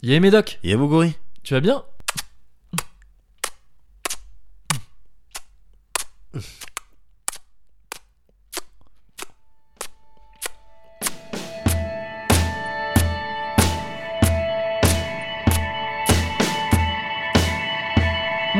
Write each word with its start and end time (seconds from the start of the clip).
Yé 0.00 0.20
Médoc, 0.20 0.60
Yé 0.62 0.76
Moguri 0.76 1.16
tu 1.42 1.54
vas 1.54 1.60
bien? 1.60 1.82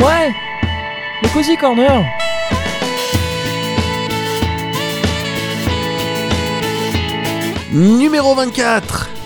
Ouais. 0.01 0.33
Le 1.23 1.33
Cozy 1.33 1.57
Corner. 1.57 2.05
Numéro 7.73 8.35
24 8.35 9.18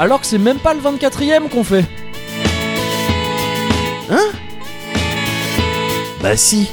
Alors 0.00 0.18
que 0.18 0.26
c'est 0.26 0.38
même 0.38 0.58
pas 0.58 0.72
le 0.72 0.80
24ème 0.80 1.50
qu'on 1.50 1.62
fait 1.62 1.84
Bah 6.22 6.38
si 6.38 6.70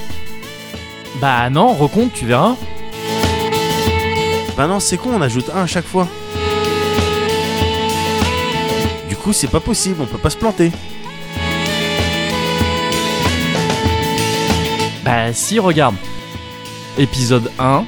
Bah 1.19 1.49
non, 1.49 1.73
recompte, 1.73 2.13
tu 2.13 2.25
verras. 2.25 2.55
Bah 4.55 4.67
non, 4.67 4.79
c'est 4.79 4.95
con, 4.95 5.09
on 5.13 5.21
ajoute 5.21 5.49
un 5.53 5.63
à 5.63 5.67
chaque 5.67 5.85
fois. 5.85 6.07
Du 9.09 9.17
coup, 9.17 9.33
c'est 9.33 9.47
pas 9.47 9.59
possible, 9.59 10.01
on 10.01 10.05
peut 10.05 10.17
pas 10.17 10.29
se 10.29 10.37
planter. 10.37 10.71
Bah 15.03 15.33
si, 15.33 15.59
regarde. 15.59 15.95
Épisode 16.97 17.51
1, 17.59 17.83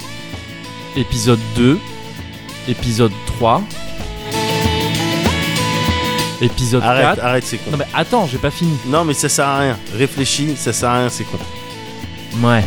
épisode 0.98 1.40
2, 1.56 1.80
épisode 2.68 3.14
3, 3.38 3.64
épisode 6.42 6.84
Arrête, 6.84 7.16
4. 7.16 7.24
arrête, 7.26 7.44
c'est 7.46 7.58
con. 7.58 7.72
Non 7.72 7.78
mais 7.78 7.88
attends, 7.94 8.28
j'ai 8.28 8.38
pas 8.38 8.52
fini. 8.52 8.78
Non, 8.88 9.04
mais 9.04 9.14
ça 9.14 9.30
sert 9.30 9.48
à 9.48 9.60
rien. 9.60 9.78
Réfléchis, 9.96 10.56
ça 10.56 10.74
sert 10.74 10.90
à 10.90 11.00
rien, 11.00 11.10
c'est 11.10 11.24
con. 11.26 11.38
Ouais. 12.42 12.64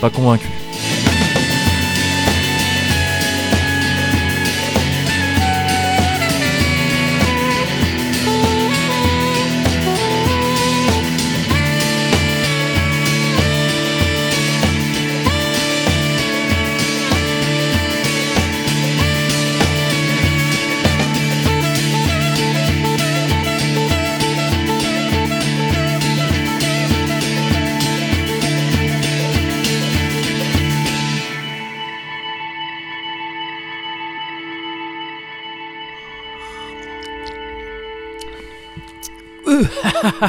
Pas 0.00 0.10
convaincu. 0.10 0.48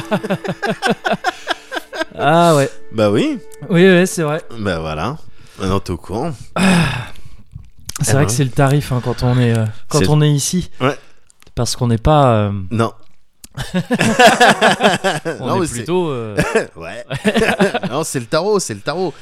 Ah 2.20 2.54
ouais. 2.56 2.68
Bah 2.92 3.10
oui, 3.10 3.38
Oui, 3.68 3.84
ouais, 3.86 4.06
c'est 4.06 4.22
vrai. 4.22 4.42
bah 4.58 4.80
voilà. 4.80 5.16
Maintenant, 5.58 5.80
t'es 5.80 5.90
au 5.92 5.96
courant. 5.96 6.32
C'est 8.00 8.10
Eh 8.10 8.12
vrai 8.12 8.26
que 8.26 8.32
c'est 8.32 8.44
le 8.44 8.50
tarif 8.50 8.92
hein, 8.92 9.00
quand 9.04 9.22
on 9.22 9.38
est 9.38 9.56
euh, 9.56 9.64
quand 9.88 9.98
C'est- 10.00 10.08
on 10.08 10.20
est 10.20 10.30
ici. 10.30 10.70
Ouais. 10.80 10.96
Parce 11.54 11.76
qu'on 11.76 11.88
n'est 11.88 11.98
pas. 11.98 12.32
euh, 12.34 12.52
Non. 12.70 12.92
on 13.74 15.46
Non, 15.46 15.58
mais 15.58 15.64
est 15.64 15.68
c'est- 15.68 15.74
plutôt. 15.74 16.08
euh, 16.08 16.36
Ouais. 16.76 17.04
non, 17.90 18.04
c'est 18.04 18.20
le 18.20 18.26
tarot, 18.26 18.60
c'est 18.60 18.74
le 18.74 18.80
tarot. 18.80 19.12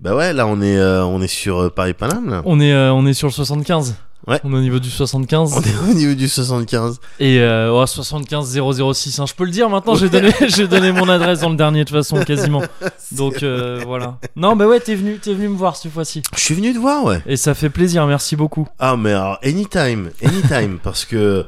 Bah 0.00 0.14
ouais, 0.16 0.32
là, 0.32 0.46
on 0.46 0.60
est, 0.60 0.76
euh, 0.76 1.04
on 1.04 1.22
est 1.22 1.28
sur 1.28 1.60
euh, 1.62 1.70
Paris-Paname, 1.70 2.28
là. 2.30 2.42
on 2.44 2.58
est 2.60 2.72
euh, 2.72 2.92
on 2.92 3.06
est 3.06 3.14
sur 3.14 3.28
le 3.28 3.32
75. 3.32 3.94
Ouais. 4.26 4.40
On 4.42 4.52
est 4.52 4.56
au 4.56 4.60
niveau 4.60 4.78
du 4.78 4.90
75. 4.90 5.52
On 5.54 5.60
est 5.62 5.90
au 5.90 5.94
niveau 5.94 6.14
du 6.14 6.28
75. 6.28 6.98
Et 7.20 7.40
euh, 7.40 7.70
oh, 7.72 7.86
75 7.86 8.58
006. 8.92 9.18
hein, 9.18 9.26
je 9.26 9.34
peux 9.34 9.44
le 9.44 9.50
dire 9.50 9.68
maintenant. 9.68 9.94
J'ai 9.94 10.08
donné 10.08 10.30
j'ai 10.48 10.66
donné 10.66 10.92
mon 10.92 11.08
adresse 11.08 11.40
dans 11.40 11.50
le 11.50 11.56
dernier 11.56 11.80
de 11.80 11.88
toute 11.88 11.96
façon 11.96 12.22
quasiment. 12.24 12.62
Donc 13.12 13.42
euh, 13.42 13.82
voilà. 13.86 14.18
Non, 14.36 14.56
bah 14.56 14.66
ouais, 14.66 14.80
t'es 14.80 14.94
venu 14.94 15.18
t'es 15.18 15.34
venu 15.34 15.48
me 15.48 15.56
voir 15.56 15.76
cette 15.76 15.92
fois-ci. 15.92 16.22
Je 16.34 16.40
suis 16.40 16.54
venu 16.54 16.72
te 16.72 16.78
voir, 16.78 17.04
ouais. 17.04 17.22
Et 17.26 17.36
ça 17.36 17.54
fait 17.54 17.70
plaisir. 17.70 18.06
Merci 18.06 18.34
beaucoup. 18.36 18.66
Ah, 18.78 18.96
mais 18.96 19.12
alors, 19.12 19.38
anytime, 19.44 20.10
anytime, 20.22 20.78
parce 20.82 21.04
que 21.04 21.44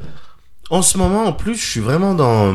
en 0.70 0.82
ce 0.82 0.98
moment, 0.98 1.24
en 1.24 1.32
plus, 1.32 1.54
je 1.54 1.64
suis 1.64 1.80
vraiment 1.80 2.14
dans. 2.14 2.54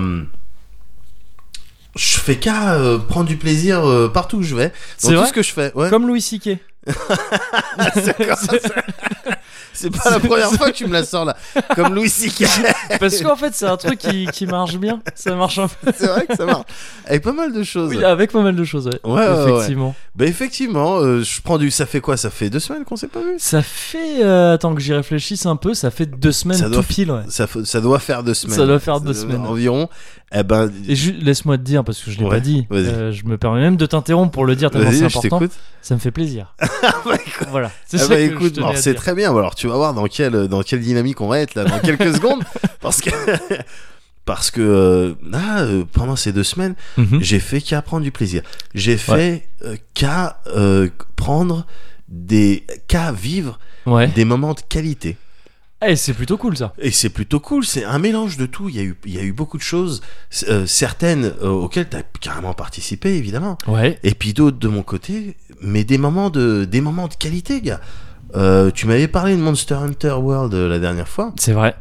Je 1.96 2.20
fais 2.20 2.38
qu'à 2.38 2.76
euh, 2.76 3.00
prendre 3.00 3.28
du 3.28 3.36
plaisir 3.38 3.86
euh, 3.86 4.08
partout 4.08 4.38
où 4.38 4.44
je 4.44 4.56
vais. 4.56 4.70
Dans 4.70 4.74
C'est 4.98 5.08
tout 5.10 5.16
vrai 5.20 5.28
ce 5.28 5.34
que 5.34 5.44
je 5.44 5.52
fais. 5.52 5.74
Ouais. 5.76 5.90
Comme 5.90 6.08
Louis 6.08 6.22
C.K. 6.22 6.60
C'est 9.74 9.90
pas 9.90 10.10
la 10.10 10.20
première 10.20 10.52
fois 10.52 10.72
que 10.72 10.76
tu 10.76 10.86
me 10.88 10.94
la 10.94 11.04
sors 11.04 11.26
là. 11.26 11.36
Comme 11.76 11.94
Louis 11.96 12.10
C.K. 12.10 12.46
Parce 13.00 13.22
qu'en 13.22 13.36
fait, 13.36 13.54
c'est 13.54 13.66
un 13.66 13.78
truc 13.78 14.00
qui, 14.00 14.26
qui 14.28 14.46
marche 14.46 14.76
bien. 14.78 15.02
Ça 15.16 15.36
marche 15.36 15.58
un 15.60 15.68
peu. 15.68 15.92
C'est 15.96 16.08
vrai 16.08 16.26
que 16.26 16.36
ça 16.36 16.46
marche. 16.46 16.66
Avec 17.06 17.24
pas 17.24 17.32
mal 17.34 17.54
de 17.54 17.64
choses. 17.64 17.90
Oui, 17.96 18.04
avec 18.04 18.32
pas 18.32 18.42
mal 18.42 18.56
de 18.56 18.64
choses, 18.64 18.88
ouais. 18.88 19.00
Ouais, 19.04 19.14
ouais, 19.28 19.28
ouais. 19.44 19.52
Effectivement. 19.54 19.96
Bah 20.16 20.26
effectivement, 20.26 20.98
euh, 21.00 21.22
je 21.24 21.42
prends 21.42 21.58
du. 21.58 21.72
Ça 21.72 21.86
fait 21.86 22.02
quoi? 22.02 22.18
Ça 22.18 22.30
fait 22.30 22.50
deux 22.50 22.60
semaines 22.60 22.84
qu'on 22.84 22.96
s'est 22.98 23.08
pas 23.08 23.22
vu? 23.22 23.36
Ça 23.38 23.62
fait. 23.62 24.24
euh, 24.24 24.54
attends 24.56 24.76
que 24.76 24.82
j'y 24.82 24.94
réfléchisse 24.94 25.46
un 25.46 25.56
peu. 25.56 25.74
Ça 25.74 25.90
fait 25.90 26.06
deux 26.06 26.32
semaines 26.34 26.58
Ça 26.58 26.66
tout 26.66 26.72
doit- 26.72 26.84
pile, 26.84 27.12
ouais. 27.12 27.22
Ça, 27.30 27.80
doit 27.82 28.00
faire 28.00 28.24
deux 28.24 28.34
semaines. 28.34 28.56
Ça 28.58 28.66
doit 28.66 28.80
faire 28.80 29.00
deux 29.00 29.14
semaines. 29.14 29.46
environ. 29.46 29.88
Eh 30.34 30.44
ben, 30.44 30.72
Et 30.88 30.96
laisse-moi 30.96 31.58
te 31.58 31.64
dire, 31.64 31.84
parce 31.84 32.00
que 32.02 32.10
je 32.10 32.18
l'ai 32.18 32.24
Ouais, 32.24 32.30
pas 32.30 32.40
dit, 32.40 32.66
euh, 32.72 33.12
je 33.12 33.26
me 33.26 33.38
permets 33.38 33.60
même 33.60 33.76
de 33.76 33.86
t'interrompre 33.86 34.32
pour 34.32 34.46
le 34.46 34.56
dire 34.56 34.72
tellement 34.72 34.90
c'est 34.90 35.04
important. 35.04 35.42
Ça 35.82 35.94
me 35.94 36.00
fait 36.00 36.12
plaisir. 36.12 36.56
voilà. 37.50 37.70
C'est 37.86 38.02
Ah 38.02 38.08
bah 38.08 38.16
que 38.16 38.22
je 38.22 38.26
écoute, 38.28 38.54
tenais 38.54 38.66
alors, 38.66 38.78
à 38.78 38.82
c'est 38.82 38.94
très 38.94 39.14
bien. 39.14 39.30
Alors 39.36 39.56
tu 39.56 39.61
vas 39.68 39.76
voir 39.76 39.94
dans 39.94 40.08
quelle 40.08 40.48
dans 40.48 40.62
quelle 40.64 40.82
dynamique 40.82 41.22
on 41.22 41.28
va 41.28 41.40
être 41.40 41.56
là 41.56 41.64
dans 41.66 41.80
quelques 41.80 42.14
secondes, 42.16 42.44
parce 42.82 43.02
que 43.02 43.10
parce 44.26 44.52
que 44.52 44.62
euh, 44.62 45.14
ah, 45.34 45.62
euh, 45.62 45.84
pendant 45.92 46.16
ces 46.16 46.32
deux 46.32 46.44
semaines, 46.44 46.76
Mhm. 46.98 47.20
j'ai 47.22 47.40
fait 47.40 47.60
qu'à 47.62 47.82
prendre 47.82 48.04
du 48.04 48.12
plaisir. 48.12 48.44
J'ai 48.76 48.98
fait 48.98 49.50
qu'à 49.94 50.40
euh, 50.48 50.90
prendre 51.16 51.66
des 52.08 52.66
qu'à 52.88 53.12
vivre 53.12 53.60
Ouais. 53.88 54.08
des 54.10 54.26
moments 54.26 54.54
de 54.54 54.62
qualité. 54.70 55.18
Eh, 55.84 55.96
c'est 55.96 56.14
plutôt 56.14 56.38
cool 56.38 56.56
ça. 56.56 56.74
Et 56.78 56.92
c'est 56.92 57.10
plutôt 57.10 57.40
cool, 57.40 57.66
c'est 57.66 57.84
un 57.84 57.98
mélange 57.98 58.38
de 58.38 58.46
tout. 58.46 58.70
Il 58.70 58.76
y 58.76 58.80
a 58.80 58.84
eu, 58.84 58.96
il 59.06 59.16
y 59.16 59.18
a 59.18 59.24
eu 59.24 59.32
beaucoup 59.34 59.58
de 59.58 59.64
choses, 59.64 60.02
euh, 60.48 60.68
certaines 60.68 61.26
euh, 61.42 61.48
auxquelles 61.50 61.90
tu 61.90 61.98
as 61.98 62.04
carrément 62.04 62.54
participé, 62.54 63.16
évidemment. 63.18 63.58
Ouais. 63.66 63.98
Et 64.04 64.14
puis 64.14 64.34
d'autres 64.34 64.60
de 64.60 64.68
mon 64.68 64.84
côté, 64.84 65.36
mais 65.60 65.84
des 65.84 65.98
moments 65.98 66.30
de, 66.30 66.66
des 66.66 66.82
moments 66.82 67.08
de 67.08 67.16
qualité, 67.16 67.62
gars. 67.62 67.82
Euh, 68.36 68.72
tu 68.72 68.88
m'avais 68.88 69.08
parlé 69.08 69.36
de 69.36 69.42
Monster 69.42 69.76
Hunter 69.76 70.14
World 70.14 70.54
euh, 70.54 70.68
la 70.70 70.80
dernière 70.80 71.08
fois. 71.08 71.34
C'est 71.38 71.54
vrai. 71.54 71.76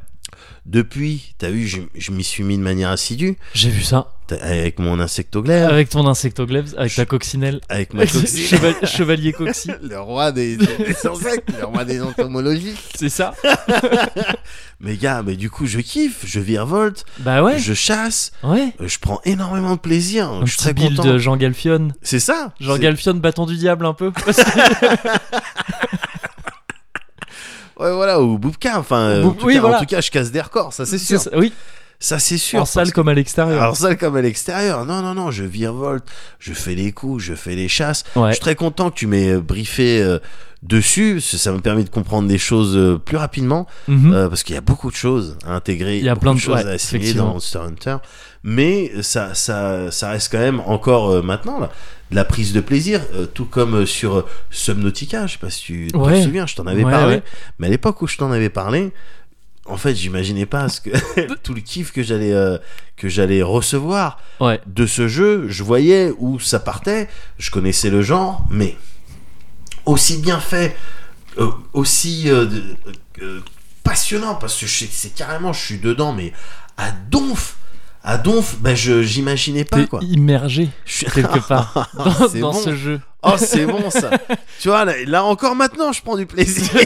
Depuis, 0.67 1.35
t'as 1.39 1.49
vu, 1.51 1.67
je, 1.67 1.81
je 1.97 2.11
m'y 2.13 2.23
suis 2.23 2.45
mis 2.45 2.57
de 2.59 2.63
manière 2.63 2.91
assidue, 2.91 3.37
J'ai 3.55 3.71
vu 3.71 3.83
ça. 3.83 4.09
Avec 4.43 4.79
mon 4.79 5.01
insectoglaive, 5.01 5.69
Avec 5.69 5.89
ton 5.89 6.07
insectoglaive, 6.07 6.73
avec 6.79 6.95
ta 6.95 7.05
coccinelle. 7.05 7.61
avec 7.69 7.93
ma 7.95 8.03
coccinelle. 8.07 8.47
Cheval- 8.47 8.87
Chevalier 8.87 9.33
cocci. 9.33 9.71
le 9.83 9.99
roi 10.01 10.31
des, 10.31 10.57
des, 10.57 10.67
des 10.67 10.97
insectes, 11.09 11.49
le 11.59 11.65
roi 11.65 11.85
des 11.85 12.01
entomologies. 12.01 12.77
C'est 12.95 13.09
ça 13.09 13.35
Mais 14.79 14.97
gars, 14.97 15.23
mais 15.27 15.35
du 15.35 15.51
coup, 15.51 15.67
je 15.67 15.81
kiffe, 15.81 16.25
je 16.25 16.39
virevolte, 16.39 17.05
Bah 17.21 17.43
ouais. 17.43 17.59
je 17.59 17.75
chasse, 17.75 18.31
Ouais. 18.45 18.73
euh, 18.81 18.87
je 18.87 18.99
prends 19.01 19.21
énormément 19.25 19.75
de 19.75 19.81
plaisir, 19.81 20.29
Un 20.31 20.45
je 20.47 20.51
suis 20.53 20.59
très 20.59 20.75
build 20.75 20.97
content. 20.99 21.09
de 21.09 21.19
Jean 21.19 21.37
Galfion. 21.37 21.89
C'est 22.03 22.21
ça. 22.21 22.53
Jean 22.61 22.79
Galfion, 22.79 23.15
bâton 23.15 23.47
du 23.47 23.57
diable 23.57 23.85
un 23.87 23.95
peu. 23.95 24.13
Ouais, 27.81 27.93
voilà, 27.93 28.21
ou 28.21 28.39
Boubka, 28.39 28.79
enfin, 28.79 29.23
en, 29.25 29.31
tout 29.31 29.47
oui, 29.47 29.55
cas, 29.55 29.61
voilà. 29.61 29.77
en 29.77 29.81
tout 29.81 29.87
cas, 29.87 30.01
je 30.01 30.11
casse 30.11 30.31
des 30.31 30.41
records, 30.41 30.73
ça 30.73 30.85
c'est 30.87 30.99
sûr. 30.99 31.21
ça, 31.21 31.31
Oui, 31.37 31.53
Ça 31.99 32.19
c'est 32.19 32.39
sûr. 32.39 32.61
en 32.61 32.65
salle 32.65 32.93
comme 32.93 33.09
à 33.09 33.15
l'extérieur. 33.15 33.63
Alors 33.63 33.77
ça 33.77 33.95
comme 33.95 34.17
à 34.17 34.23
l'extérieur, 34.23 34.85
non 34.87 35.03
non 35.03 35.15
non, 35.15 35.31
je 35.31 35.45
virevolte, 35.45 36.05
je 36.39 36.53
fais 36.55 36.75
les 36.75 36.93
coups, 36.93 37.23
je 37.23 37.35
fais 37.35 37.55
les 37.55 37.69
chasses. 37.69 38.05
Je 38.15 38.21
Ouais. 38.21 38.33
suis 38.33 38.41
très 38.41 38.55
content 38.55 38.91
que 38.91 38.95
tu 38.97 39.07
m'aies 39.07 39.33
euh, 39.33 39.41
briefé 39.41 40.03
euh, 40.03 40.19
dessus, 40.63 41.21
ça 41.21 41.53
me 41.53 41.61
permet 41.61 41.85
de 41.85 41.91
comprendre 41.91 42.29
des 42.29 42.39
choses 42.39 42.77
euh, 42.77 42.99
plus 42.99 43.17
rapidement, 43.17 43.67
Mhm. 43.89 44.13
euh, 44.13 44.29
parce 44.29 44.43
qu'il 44.43 44.55
y 44.55 44.59
a 44.59 44.63
beaucoup 44.63 44.91
de 44.91 44.97
choses 44.97 45.37
à 45.47 45.55
intégrer, 45.55 45.99
Il 45.99 46.05
y 46.05 46.09
a 46.09 46.17
plein 46.17 46.35
de- 46.35 46.39
choses 46.39 46.57
ouais, 46.65 46.67
à 46.71 46.73
assimiler 46.73 47.15
dans 47.15 47.29
Monster 47.29 47.59
Hunter, 47.61 47.97
mais 48.43 48.91
ça 49.03 49.35
ça 49.35 49.91
ça 49.91 50.11
reste 50.11 50.33
quand 50.33 50.39
même 50.39 50.61
encore 50.61 51.11
euh, 51.11 51.23
maintenant 51.23 51.61
là 51.61 51.71
de 52.11 52.17
la 52.17 52.25
prise 52.25 52.53
de 52.53 52.61
plaisir, 52.61 53.03
euh, 53.15 53.27
tout 53.27 53.45
comme 53.45 53.75
euh, 53.77 53.87
sur 53.87 54.27
Subnautica, 54.51 55.27
je 55.29 55.35
sais 55.35 55.39
pas 55.39 55.49
si 55.51 55.63
tu 55.63 55.89
te 55.93 56.23
souviens, 56.23 56.45
je 56.45 56.57
t'en 56.57 56.67
avais 56.67 56.83
Ouais, 56.83 56.91
parlé, 56.91 57.15
ouais. 57.17 57.23
mais 57.61 57.69
à 57.69 57.71
l'époque 57.71 58.03
où 58.03 58.09
je 58.09 58.17
t'en 58.17 58.33
avais 58.33 58.51
parlé. 58.51 58.93
En 59.67 59.77
fait, 59.77 59.95
j'imaginais 59.95 60.47
pas 60.47 60.69
ce 60.69 60.81
que 60.81 60.91
tout 61.45 61.55
le 61.55 61.61
kiff 61.61 61.93
que 61.93 62.03
j'allais 62.03 62.33
euh, 62.33 62.59
que 62.97 63.09
j'allais 63.09 63.43
recevoir 63.43 64.19
de 64.67 64.87
ce 64.87 65.07
jeu, 65.07 65.47
je 65.49 65.63
voyais 65.63 66.13
où 66.19 66.41
ça 66.41 66.59
partait, 66.59 67.09
je 67.39 67.51
connaissais 67.53 67.91
le 67.91 68.03
genre, 68.03 68.45
mais 68.51 68.77
aussi 69.87 70.17
bien 70.19 70.41
fait, 70.41 70.77
aussi 71.73 72.29
passionnant 73.85 74.35
parce 74.35 74.59
que 74.59 74.67
c'est 74.67 75.15
carrément, 75.15 75.53
je 75.53 75.61
suis 75.65 75.79
dedans, 75.79 76.13
mais 76.13 76.33
à 76.77 76.91
donf, 76.91 77.57
à 78.03 78.17
donf, 78.19 78.57
ben 78.61 78.75
je 78.75 79.03
j'imaginais 79.03 79.65
pas 79.65 79.85
quoi. 79.87 80.01
immergé 80.03 80.71
quelque 80.87 81.39
part 81.49 81.91
dans, 81.95 82.29
C'est 82.29 82.41
dans 82.41 82.53
bon. 82.53 82.59
ce 82.61 82.75
jeu. 82.77 83.01
Oh, 83.23 83.35
c'est 83.37 83.67
bon 83.67 83.91
ça. 83.91 84.11
tu 84.61 84.69
vois, 84.69 84.85
là, 84.87 84.95
là 85.07 85.25
encore 85.25 85.55
maintenant, 85.55 85.93
je 85.93 86.01
prends 86.03 86.17
du 86.17 86.25
plaisir. 86.27 86.69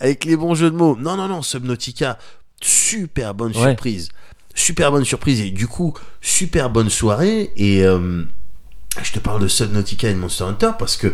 Avec 0.00 0.24
les 0.24 0.36
bons 0.36 0.54
jeux 0.54 0.70
de 0.70 0.76
mots. 0.76 0.96
Non, 0.98 1.16
non, 1.16 1.28
non, 1.28 1.42
Subnautica, 1.42 2.18
super 2.60 3.34
bonne 3.34 3.56
Ouais. 3.56 3.68
surprise. 3.68 4.08
Super 4.54 4.90
bonne 4.92 5.04
surprise 5.04 5.40
et 5.40 5.50
du 5.50 5.66
coup, 5.66 5.94
super 6.20 6.70
bonne 6.70 6.90
soirée. 6.90 7.52
Et 7.56 7.84
euh, 7.84 8.22
je 9.02 9.12
te 9.12 9.18
parle 9.18 9.40
de 9.40 9.48
Subnautica 9.48 10.08
et 10.10 10.14
de 10.14 10.18
Monster 10.18 10.44
Hunter 10.44 10.70
parce 10.78 10.96
que 10.96 11.12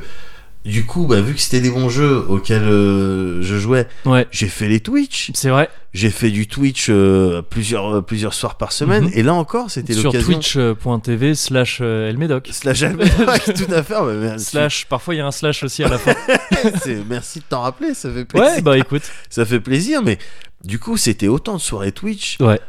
du 0.64 0.84
coup, 0.84 1.06
bah, 1.06 1.20
vu 1.20 1.34
que 1.34 1.40
c'était 1.40 1.60
des 1.60 1.70
bons 1.70 1.88
jeux 1.88 2.24
auxquels 2.28 2.62
euh, 2.64 3.40
je 3.42 3.56
jouais, 3.58 3.86
Ouais, 4.04 4.26
j'ai 4.30 4.48
fait 4.48 4.68
les 4.68 4.80
Twitch. 4.80 5.30
c'est 5.34 5.48
vrai. 5.50 5.68
J'ai 5.92 6.10
fait 6.10 6.30
du 6.30 6.46
Twitch 6.46 6.86
euh, 6.88 7.42
plusieurs, 7.42 7.96
euh, 7.96 8.00
plusieurs 8.02 8.32
soirs 8.34 8.54
par 8.56 8.70
semaine. 8.70 9.04
Mhm. 9.06 9.10
Et 9.14 9.22
là 9.22 9.34
encore, 9.34 9.70
c'était 9.70 9.92
Sur 9.94 10.12
l'occasion. 10.12 10.34
twitch.tv 10.34 11.34
slash 11.34 11.78
euh, 11.80 12.08
Elmedoc. 12.10 12.48
Slash 12.52 12.82
Almedoc, 12.82 13.10
tout 13.56 13.72
à 13.74 13.82
fait. 13.82 14.38
Slash, 14.38 14.86
parfois 14.86 15.14
il 15.14 15.18
y 15.18 15.20
a 15.20 15.26
un 15.26 15.32
slash 15.32 15.62
aussi 15.64 15.82
à 15.82 15.88
la 15.88 15.98
fin. 15.98 16.14
Merci 17.08 17.40
de 17.40 17.44
t'en 17.48 17.62
rappeler, 17.62 17.94
ça 17.94 18.10
fait 18.12 18.24
plaisir. 18.24 18.48
Ouais, 18.54 18.62
bah 18.62 18.78
écoute. 18.78 19.02
Ça 19.30 19.44
fait 19.44 19.60
plaisir, 19.60 20.02
mais 20.04 20.18
du 20.64 20.78
coup, 20.78 20.96
c'était 20.96 21.28
autant 21.28 21.54
de 21.56 21.60
soirées 21.60 21.92
Twitch 21.92 22.36
Ouais. 22.38 22.60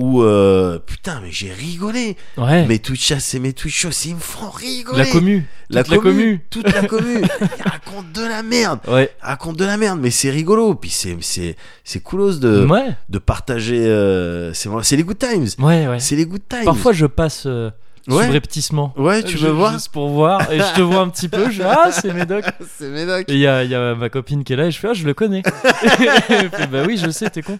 Où 0.00 0.22
euh, 0.22 0.78
putain, 0.78 1.20
mais 1.22 1.30
j'ai 1.30 1.52
rigolé. 1.52 2.16
Ouais. 2.38 2.66
Mes 2.66 2.78
Twitch 2.78 3.12
et 3.12 3.38
mes 3.38 3.52
Twitch 3.52 3.84
aussi, 3.84 4.10
ils 4.10 4.14
me 4.14 4.20
font 4.20 4.48
rigoler. 4.48 4.98
la 5.04 5.06
commu. 5.06 5.46
la 5.68 5.84
toute 5.84 5.92
la 5.92 5.98
commu, 6.00 6.40
toute 6.48 6.72
la 6.72 6.86
commu. 6.86 7.20
Ils 7.22 7.62
racontent 7.70 8.08
de 8.14 8.26
la 8.26 8.42
merde, 8.42 8.80
Ouais. 8.88 9.10
ils 9.22 9.26
racontent 9.26 9.56
de 9.56 9.64
la 9.64 9.76
merde, 9.76 9.98
mais 10.00 10.10
c'est 10.10 10.30
rigolo. 10.30 10.74
Puis 10.74 10.90
c'est 10.90 11.16
c'est 11.20 11.54
c'est 11.84 12.00
coolos 12.00 12.38
de 12.38 12.64
Ouais. 12.66 12.96
de 13.10 13.18
partager. 13.18 13.78
euh, 13.86 14.52
c'est 14.54 14.70
c'est 14.82 14.96
les 14.96 15.04
good 15.04 15.18
times. 15.18 15.46
Ouais, 15.58 15.86
ouais. 15.86 16.00
C'est 16.00 16.16
les 16.16 16.24
good 16.26 16.42
times. 16.48 16.64
Parfois 16.64 16.92
je 16.92 17.06
passe 17.06 17.44
euh, 17.46 17.70
Ouais. 18.08 18.24
subrepticement. 18.24 18.92
Ouais, 18.96 19.22
tu 19.22 19.36
Je- 19.38 19.46
veux 19.46 19.52
voir 19.52 19.72
Juste 19.74 19.90
pour 19.90 20.08
voir. 20.08 20.50
Et 20.52 20.58
je 20.58 20.74
te 20.74 20.80
vois 20.80 21.00
un 21.00 21.08
petit 21.10 21.28
peu. 21.28 21.50
Je 21.50 21.62
ah, 21.62 21.90
c'est 21.92 22.12
Médoc. 22.14 22.44
C'est 22.78 22.88
Médoc. 22.88 23.26
Et 23.28 23.34
il 23.34 23.38
y 23.40 23.46
a, 23.46 23.62
il 23.62 23.70
y 23.70 23.74
a 23.74 23.94
ma 23.94 24.08
copine 24.08 24.42
qui 24.42 24.52
est 24.54 24.56
là 24.56 24.66
et 24.66 24.70
je 24.70 24.78
fais 24.78 24.88
ah 24.90 24.94
je 24.94 25.04
le 25.04 25.12
connais. 25.14 25.42
Elle 26.28 26.50
fait, 26.50 26.66
bah 26.66 26.82
oui 26.86 26.96
je 27.02 27.10
sais 27.10 27.28
t'es 27.30 27.42
con. 27.42 27.58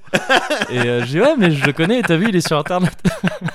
Et 0.71 0.79
euh, 0.81 1.01
je 1.03 1.07
dis 1.07 1.21
ouais 1.21 1.35
mais 1.39 1.51
je 1.51 1.65
le 1.65 1.73
connais 1.73 1.99
et 1.99 2.03
t'as 2.03 2.17
vu 2.17 2.27
il 2.31 2.37
est 2.37 2.47
sur 2.47 2.59
internet. 2.59 2.93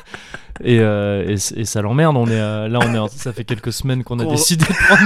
et, 0.63 0.79
euh, 0.79 1.25
et, 1.27 1.59
et 1.59 1.65
ça 1.65 1.81
l'emmerde 1.81 2.15
on 2.17 2.27
est 2.27 2.39
euh, 2.39 2.67
là 2.69 2.79
on 2.83 2.93
est 2.93 2.97
en- 2.99 3.07
ça 3.09 3.33
fait 3.33 3.43
quelques 3.43 3.73
semaines 3.73 4.03
qu'on 4.03 4.19
a 4.19 4.25
décidé 4.25 4.63
de 4.65 4.73
prendre 4.73 5.05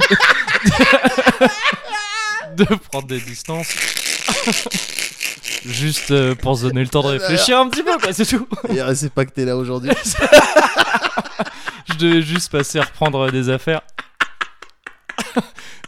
de 2.57 2.65
prendre 2.89 3.07
des 3.07 3.19
distances. 3.19 3.73
Juste 5.65 6.11
euh, 6.11 6.35
pour 6.35 6.57
se 6.57 6.63
donner 6.63 6.81
le 6.81 6.87
temps 6.87 7.01
de 7.03 7.07
réfléchir 7.07 7.57
un 7.59 7.67
petit 7.69 7.83
peu 7.83 7.97
quoi 7.97 8.13
c'est 8.13 8.25
tout. 8.25 8.47
D'ailleurs, 8.67 8.91
c'est 8.95 9.11
pas 9.11 9.25
que 9.25 9.31
t'es 9.31 9.45
là 9.45 9.57
aujourd'hui. 9.57 9.91
Je 11.91 11.97
devais 11.97 12.21
juste 12.21 12.51
passer 12.51 12.80
à 12.80 12.83
reprendre 12.83 13.31
des 13.31 13.50
affaires. 13.50 13.81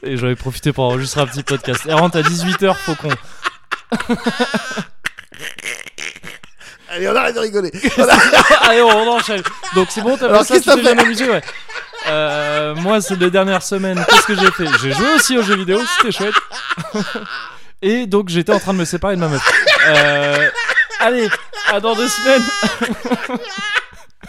Et 0.04 0.18
j'en 0.18 0.30
ai 0.30 0.36
profité 0.36 0.74
pour 0.74 0.86
enregistrer 0.86 1.22
un 1.22 1.28
petit 1.28 1.44
podcast. 1.44 1.86
Et 1.88 1.94
rentre 1.94 2.18
à 2.18 2.22
18h, 2.22 2.76
faut 2.76 2.96
qu'on. 2.96 3.10
Allez, 6.90 7.08
on 7.08 7.16
arrête 7.16 7.36
de 7.36 7.40
rigoler. 7.40 7.72
Allez, 8.62 8.82
on, 8.82 8.88
on 8.90 9.08
enchaîne. 9.16 9.44
Donc 9.76 9.88
c'est 9.92 10.02
bon, 10.02 10.18
t'as 10.18 10.26
Alors, 10.28 10.46
fait 10.46 10.60
ça, 10.60 10.74
tu 10.74 10.82
que 10.82 10.86
t'es 10.86 10.94
bien 10.94 11.04
amusé, 11.04 11.30
ouais. 11.30 11.42
Euh, 12.08 12.76
moi, 12.76 13.00
ces 13.00 13.16
deux 13.16 13.30
dernières 13.32 13.64
semaines, 13.64 14.04
qu'est-ce 14.10 14.26
que 14.26 14.36
j'ai 14.36 14.52
fait? 14.52 14.66
J'ai 14.82 14.92
joué 14.92 15.14
aussi 15.16 15.38
aux 15.38 15.44
jeux 15.44 15.56
vidéo, 15.56 15.80
c'était 15.98 16.12
chouette. 16.12 16.36
Et 17.84 18.06
donc 18.08 18.30
j'étais 18.30 18.52
en 18.54 18.60
train 18.60 18.74
de 18.74 18.80
me 18.80 18.86
séparer 18.86 19.16
de 19.16 19.22
ma 19.22 19.28
meuf. 19.28 19.42
Euh, 19.88 20.50
allez, 21.00 21.30
à 21.72 21.80
dans 21.80 21.96
deux 21.96 22.10
semaines. 22.10 22.44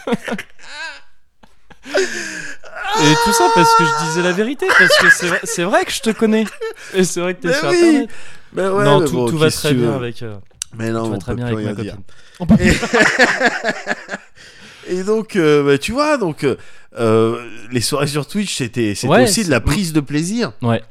Et 1.94 3.14
tout 3.24 3.32
ça 3.32 3.48
parce 3.54 3.74
que 3.76 3.84
je 3.84 4.06
disais 4.06 4.22
la 4.22 4.32
vérité, 4.32 4.66
parce 4.66 4.96
que 4.98 5.10
c'est 5.10 5.26
vrai, 5.26 5.40
c'est 5.44 5.64
vrai 5.64 5.84
que 5.84 5.92
je 5.92 6.00
te 6.00 6.10
connais. 6.10 6.44
Et 6.94 7.04
c'est 7.04 7.20
vrai 7.20 7.34
que 7.34 7.40
t'es 7.42 7.48
Mais 7.48 7.54
sur 7.54 7.68
oui. 7.70 7.76
internet. 7.76 8.10
Mais 8.52 8.68
ouais, 8.68 8.84
non, 8.84 9.00
mais 9.00 9.06
tout, 9.06 9.12
bon, 9.16 9.28
tout 9.30 9.38
va 9.38 9.50
très 9.50 9.74
bien 9.74 9.90
veux 9.90 9.94
avec. 9.96 10.22
euh, 10.22 10.34
Mais 10.78 10.90
non, 10.90 11.04
tout 11.06 11.10
va 11.12 11.18
très 11.18 11.32
peut 11.32 11.36
bien 11.36 11.46
plus 11.46 11.54
avec 11.54 11.66
ma 11.66 11.74
copine. 11.74 12.00
On 12.40 12.46
peut- 12.46 12.56
Et 14.88 15.04
donc, 15.04 15.36
euh, 15.36 15.64
bah, 15.64 15.78
tu 15.78 15.92
vois, 15.92 16.18
donc 16.18 16.44
euh, 16.44 16.56
euh, 16.98 17.46
les 17.70 17.80
soirées 17.80 18.08
sur 18.08 18.26
Twitch, 18.26 18.56
c'était 18.56 18.94
c'était 18.94 19.08
Ouais, 19.12 19.24
aussi 19.24 19.44
de 19.44 19.50
la 19.50 19.60
prise 19.60 19.92
de 19.92 20.00
plaisir. 20.00 20.52
Ouais. 20.60 20.82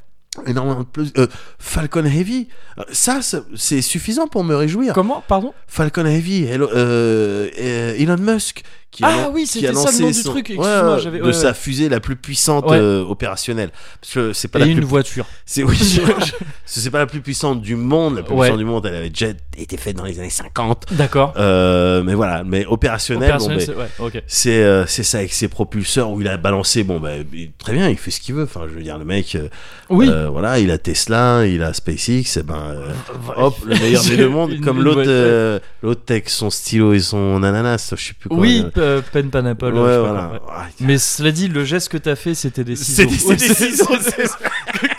Énormément 0.47 0.80
de 0.80 0.86
plaisir. 0.86 1.12
Euh, 1.18 1.27
Falcon 1.59 2.06
Heavy, 2.06 2.47
ça, 2.94 3.21
ça, 3.21 3.42
c'est 3.57 3.81
suffisant 3.81 4.27
pour 4.27 4.45
me 4.45 4.56
réjouir. 4.56 4.94
Comment 4.94 5.21
Pardon? 5.27 5.54
Falcon 5.68 6.06
Heavy, 6.06 6.45
Hello- 6.45 6.69
euh, 6.74 7.50
euh, 7.59 7.94
Elon 7.97 8.15
Musk, 8.18 8.63
qui 8.92 9.04
Ah 9.06 9.30
oui, 9.34 9.44
qui 9.44 9.48
c'était 9.48 9.68
a 9.68 9.74
ça 9.74 9.80
le 9.80 9.86
lancé 9.86 10.02
nom 10.04 10.08
du 10.10 10.14
son- 10.16 10.30
truc, 10.32 10.48
ouais, 10.50 10.56
excuse-moi, 10.56 10.96
ouais, 10.98 11.20
de 11.20 11.26
ouais, 11.28 11.34
sa 11.34 11.54
fusée 11.54 11.88
la 11.90 12.00
plus 12.02 12.16
puissante 12.18 12.70
euh, 12.72 13.04
opérationnelle. 13.06 13.72
Parce 14.02 14.14
que 14.14 14.34
c'est 14.34 14.50
pas 14.50 14.60
Et 14.60 14.64
la 14.64 14.68
une 14.68 14.78
plus, 14.80 14.86
voiture. 14.86 15.26
c'est 15.46 15.64
oui, 15.64 15.78
c'est 16.66 16.92
pas 16.92 17.00
la 17.00 17.06
plus 17.08 17.22
puissante 17.22 17.62
du 17.62 17.76
monde. 17.76 18.18
La 18.18 18.24
plus 18.24 18.36
puissante 18.36 18.58
du 18.58 18.66
monde, 18.66 18.86
elle 18.86 18.96
avait 18.96 19.10
déjà 19.10 19.28
été 19.62 19.78
faite 19.78 19.96
dans 19.96 20.04
les 20.06 20.19
années 20.19 20.30
50. 20.30 20.86
D'accord. 20.94 21.34
Euh, 21.38 22.04
mais 22.04 22.13
voilà, 22.13 22.44
mais 22.44 22.66
Opérationnel, 22.66 23.31
ben, 23.40 23.60
c'est- 23.60 23.69
ouais, 23.75 23.88
ok. 24.00 24.24
c'est 24.28 24.63
euh, 24.63 24.86
c'est 24.88 25.04
ça 25.04 25.19
avec 25.19 25.34
ses 25.34 25.48
propulseurs 25.48 26.10
où 26.12 26.22
il 26.22 26.28
a 26.28 26.38
balancé 26.38 26.84
bon 26.84 27.00
bah 27.00 27.12
très 27.58 27.74
bien 27.74 27.90
il 27.90 27.98
fait 27.98 28.12
ce 28.12 28.19
qu'il 28.19 28.36
veut 28.36 28.44
enfin 28.44 28.62
je 28.69 28.74
veux 28.75 28.81
dire 28.84 28.98
le 28.98 29.06
mec 29.06 29.36
euh, 29.36 29.48
Oui. 29.90 30.10
voilà 30.31 30.60
il 30.60 30.72
a 30.72 30.78
Tesla 30.78 31.46
il 31.46 31.62
a 31.63 31.74
SpaceX 31.74 32.38
et 32.38 32.44
ben 32.44 32.56
euh, 32.75 32.92
hop 33.38 33.56
le 33.66 33.75
meilleur 33.80 34.04
des 34.04 34.18
deux 34.18 34.30
mondes 34.30 34.60
comme 34.62 34.81
l'autre 34.84 35.62
l'autre 35.84 36.02
avec 36.10 36.30
son 36.30 36.50
stylo 36.50 36.94
et 36.94 37.00
son 37.00 37.44
ananas 37.44 37.94
je 37.96 38.04
sais 38.07 38.14
plus 38.14 38.30
quoi 38.30 38.38
Oui, 38.40 38.66
pen 39.12 39.30
pineapple. 39.30 39.66
ouais, 39.66 39.98
voilà 40.00 40.30
ouais. 40.34 40.40
Ah, 40.50 40.66
Mais 40.80 40.98
cela 40.98 41.31
dit, 41.31 41.48
le 41.48 41.64
geste 41.66 41.90
que 41.90 41.98
t'as 41.98 42.16
fait, 42.16 42.34
c'était 42.36 42.64
des 42.64 42.75
ciseaux. 42.78 43.06
Des 43.07 43.38
c'est 43.38 43.72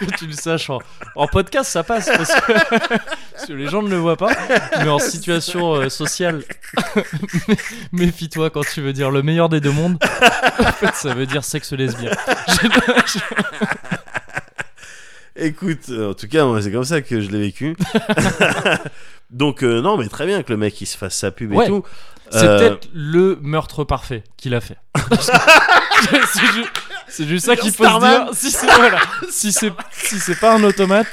que 0.06 0.16
tu 0.16 0.26
le 0.26 0.32
saches 0.32 0.70
en, 0.70 0.78
en 1.16 1.26
podcast, 1.26 1.70
ça 1.70 1.82
passe 1.82 2.06
parce 2.06 2.32
que, 2.40 2.52
parce 3.32 3.46
que 3.46 3.52
les 3.52 3.68
gens 3.68 3.82
ne 3.82 3.88
le 3.88 3.96
voient 3.96 4.16
pas. 4.16 4.32
Mais 4.78 4.88
en 4.88 4.98
situation 5.12 5.74
euh, 5.74 5.88
sociale, 5.88 6.42
mé- 7.48 7.58
méfie-toi 7.92 8.50
quand 8.50 8.64
tu 8.64 8.80
veux 8.80 8.92
dire 8.92 9.10
le 9.10 9.22
meilleur 9.22 9.48
des 9.48 9.60
deux 9.60 9.72
mondes. 9.72 9.98
En 10.58 10.72
fait, 10.72 10.94
ça 10.94 11.14
veut 11.14 11.26
dire 11.26 11.44
sexe 11.44 11.72
lesbien. 11.72 12.10
Écoute 15.34 15.88
euh, 15.88 16.10
en 16.10 16.14
tout 16.14 16.28
cas 16.28 16.44
moi 16.44 16.60
c'est 16.60 16.70
comme 16.70 16.84
ça 16.84 17.00
que 17.00 17.20
je 17.22 17.30
l'ai 17.30 17.40
vécu 17.40 17.74
donc 19.30 19.64
euh, 19.64 19.80
non 19.80 19.96
mais 19.96 20.06
très 20.08 20.26
bien 20.26 20.42
que 20.42 20.52
le 20.52 20.58
mec 20.58 20.78
il 20.82 20.86
se 20.86 20.98
fasse 20.98 21.16
sa 21.16 21.30
pub 21.30 21.52
Ouais. 21.54 21.64
et 21.64 21.68
tout 21.68 21.82
C'est 22.30 22.44
Euh, 22.44 22.58
peut-être 22.58 22.88
le 22.92 23.38
meurtre 23.40 23.82
parfait 23.84 24.24
qu'il 24.36 24.54
a 24.54 24.60
fait. 24.60 24.76
c'est 25.10 26.42
c'est 27.12 27.26
juste 27.28 27.46
ça 27.46 27.56
qu'il 27.56 27.72
faut 27.72 27.84
se 27.84 27.98
dire. 27.98 28.28
Si 28.32 28.50
c'est 28.50 28.66
voilà, 28.66 28.98
si 29.30 29.52
c'est 29.52 29.72
si 29.92 30.18
c'est 30.18 30.38
pas 30.40 30.54
un 30.54 30.62
automate, 30.64 31.06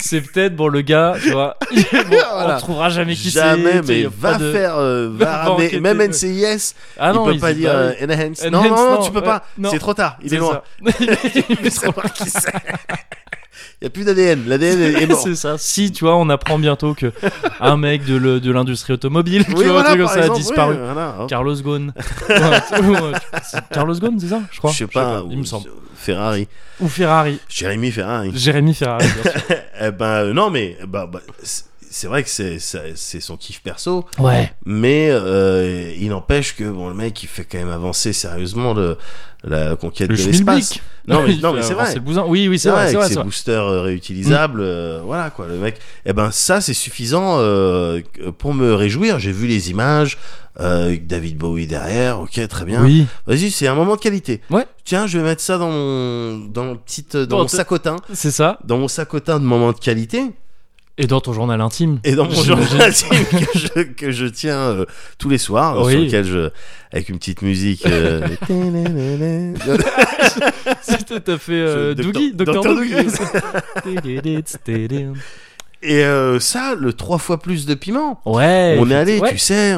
c'est 0.00 0.20
peut-être 0.20 0.56
bon 0.56 0.68
le 0.68 0.80
gars, 0.82 1.14
tu 1.22 1.30
vois. 1.30 1.56
bon, 1.72 1.82
Voilà. 2.10 2.56
On 2.56 2.58
trouvera 2.60 2.90
jamais 2.90 3.14
qui 3.14 3.30
c'est. 3.30 3.40
jamais 3.40 3.76
y 3.78 3.82
mais 3.86 4.06
a 4.06 4.10
pas 4.10 4.32
va 4.32 4.38
de- 4.38 4.52
faire 4.52 4.76
euh, 4.76 5.08
va 5.12 5.44
ramener 5.44 5.80
même. 5.80 6.00
NCIS 6.02 6.74
Ah 6.98 7.12
non, 7.12 7.30
il 7.30 7.34
peut 7.34 7.40
pas 7.40 7.52
disent 7.52 7.62
dire 7.62 7.72
euh, 7.74 7.92
enhance. 8.02 8.42
Enhance, 8.44 8.64
non, 8.68 8.76
non, 8.76 8.90
non, 8.92 9.04
tu 9.04 9.12
peux 9.12 9.18
ouais, 9.20 9.24
pas. 9.24 9.44
C'est 9.70 9.78
trop 9.78 9.94
tard. 9.94 10.16
Il 10.20 10.26
est 10.26 10.30
C'est 10.30 10.36
loin. 10.36 10.62
Il 11.48 11.56
veut 11.62 11.70
savoir 11.70 12.12
qui 12.12 12.28
c'est. 12.28 12.40
Il 13.80 13.84
y 13.84 13.86
a 13.86 13.90
plus 13.90 14.04
d'ADN. 14.04 14.44
L'ADN 14.46 14.80
est 15.02 15.06
mort. 15.06 15.20
c'est 15.22 15.34
ça. 15.34 15.56
Si 15.58 15.92
tu 15.92 16.04
vois, 16.04 16.16
on 16.16 16.28
apprend 16.28 16.58
bientôt 16.58 16.94
que 16.94 17.12
un 17.60 17.76
mec 17.76 18.04
de 18.04 18.16
le- 18.16 18.40
de 18.40 18.50
l'industrie 18.52 18.92
automobile, 18.94 19.44
tu 19.44 19.52
vois, 19.52 19.80
un 19.80 19.84
truc 19.84 19.98
comme 20.00 20.08
ça 20.08 20.24
a 20.24 20.28
disparu. 20.30 20.74
oui, 20.74 20.80
voilà, 20.84 21.16
hop. 21.20 21.28
Carlos 21.28 21.56
Ghosn. 21.56 21.92
C'est 22.28 23.68
Carlos 23.70 23.94
Ghosn, 23.94 24.18
c'est 24.18 24.28
ça, 24.28 24.40
je 24.50 24.58
crois. 24.58 24.70
Je 24.72 24.76
sais 24.78 24.86
pas. 24.86 25.22
il 25.30 25.38
me 25.38 25.44
semble. 25.44 25.70
Ferrari. 25.96 26.48
Ou 26.80 26.88
Ferrari. 26.88 27.38
Jérémy 27.48 27.90
Ferrari. 27.90 28.30
Jérémy 28.34 28.74
Ferrari. 28.74 29.06
bien 29.22 29.32
sûr. 29.32 29.40
Eh 29.80 29.90
ben 29.90 30.04
euh, 30.06 30.32
non, 30.34 30.50
mais 30.50 30.76
bah, 30.86 31.08
bah, 31.10 31.20
c'est- 31.94 32.06
vrai 32.08 32.22
que 32.22 32.28
c'est 32.30 32.58
c'est 32.58 32.92
c'est 32.96 33.20
son 33.20 33.36
kiff 33.36 33.60
perso, 33.62 34.04
Ouais. 34.18 34.52
mais 34.66 35.08
euh, 35.10 35.92
il 35.98 36.08
n'empêche 36.08 36.56
que 36.56 36.64
bon 36.64 36.88
le 36.88 36.94
mec 36.94 37.22
il 37.22 37.26
fait 37.28 37.44
quand 37.44 37.58
même 37.58 37.70
avancer 37.70 38.12
sérieusement 38.12 38.74
le, 38.74 38.96
la 39.44 39.76
conquête 39.76 40.08
Le 40.10 40.16
de 40.16 40.22
l'espace. 40.22 40.74
Non 41.06 41.22
mais 41.26 41.36
non 41.42 41.52
mais 41.52 41.62
c'est 41.62 41.74
vrai. 41.74 41.94
le 41.94 42.00
bousin. 42.00 42.24
Oui, 42.26 42.48
oui, 42.48 42.58
c'est 42.58 42.70
vrai, 42.70 42.84
vrai, 42.84 42.90
c'est 42.92 42.96
avec 42.96 43.08
vrai. 43.12 43.14
ses 43.16 43.22
boosters 43.24 43.62
euh, 43.64 43.82
réutilisables, 43.82 44.60
euh, 44.62 45.00
voilà 45.04 45.30
quoi, 45.30 45.46
le 45.46 45.56
mec. 45.58 45.78
Eh 46.06 46.12
ben 46.12 46.30
ça 46.30 46.60
c'est 46.60 46.74
suffisant 46.74 47.36
euh, 47.38 48.00
pour 48.38 48.54
me 48.54 48.72
réjouir. 48.74 49.18
J'ai 49.18 49.32
vu 49.32 49.46
les 49.46 49.70
images, 49.70 50.18
euh, 50.60 50.96
David 51.00 51.36
Bowie 51.36 51.66
derrière, 51.66 52.20
ok 52.20 52.48
très 52.48 52.64
bien. 52.64 52.82
Oui. 52.82 53.06
Vas-y, 53.26 53.50
c'est 53.50 53.66
un 53.66 53.74
moment 53.74 53.96
de 53.96 54.00
qualité. 54.00 54.40
Ouais. 54.50 54.66
Tiens, 54.84 55.06
je 55.06 55.18
vais 55.18 55.24
mettre 55.24 55.42
ça 55.42 55.58
dans 55.58 55.70
mon 55.70 56.38
dans 56.46 56.64
mon 56.64 56.76
petite 56.76 57.16
dans 57.16 57.36
Dans 57.36 57.42
mon 57.42 57.48
sacotin, 57.48 57.96
C'est 58.12 58.30
ça. 58.30 58.58
dans 58.64 58.78
mon 58.78 58.88
sacotin 58.88 59.38
de 59.38 59.44
moments 59.44 59.72
de 59.72 59.78
qualité 59.78 60.32
Et 60.96 61.08
dans 61.08 61.20
ton 61.20 61.32
journal 61.32 61.60
intime. 61.60 61.98
et 62.04 62.14
dans 62.14 62.26
mon 62.26 62.40
journal 62.42 62.68
intime 62.80 63.24
que 63.24 63.58
je 63.58 63.82
que 63.82 64.10
je 64.12 64.26
tiens 64.26 64.56
euh, 64.58 64.84
tous 65.18 65.28
les 65.28 65.38
soirs 65.38 65.82
Oui. 65.82 65.92
sur 65.92 66.00
lequel 66.02 66.24
je 66.24 66.50
avec 66.92 67.08
une 67.08 67.18
petite 67.18 67.42
musique 67.42 67.84
euh, 67.86 68.20
T'as 71.24 71.38
fait 71.38 71.52
euh, 71.52 71.94
Doogie 71.94 72.32
Docteur- 72.32 72.62
Doogie. 72.62 72.94
Et 75.86 76.02
euh, 76.02 76.40
ça, 76.40 76.74
le 76.78 76.94
trois 76.94 77.18
fois 77.18 77.38
plus 77.40 77.66
de 77.66 77.74
piment. 77.74 78.18
Ouais. 78.24 78.78
on 78.80 78.90
est 78.90 78.94
allé, 78.94 79.18
ouais. 79.18 79.32
tu 79.32 79.38
sais, 79.38 79.74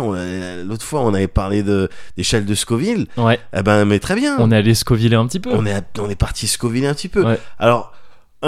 l'autre 0.64 0.84
fois 0.84 1.00
on 1.00 1.12
avait 1.14 1.26
parlé 1.26 1.64
de 1.64 1.88
d'échelle 2.16 2.44
de 2.44 2.54
Scoville. 2.54 3.06
Ouais. 3.16 3.40
Eh 3.56 3.62
ben, 3.62 3.84
mais 3.84 3.98
très 3.98 4.14
bien. 4.14 4.36
On 4.38 4.52
est 4.52 4.56
allé 4.56 4.74
scoviller 4.74 5.16
un 5.16 5.26
petit 5.26 5.40
peu. 5.40 5.50
on 5.52 5.66
est, 5.66 5.82
on 5.98 6.08
est 6.08 6.14
parti 6.14 6.46
Scoville 6.46 6.86
un 6.86 6.94
petit 6.94 7.08
peu. 7.08 7.24
Ouais. 7.24 7.40
Alors, 7.58 7.92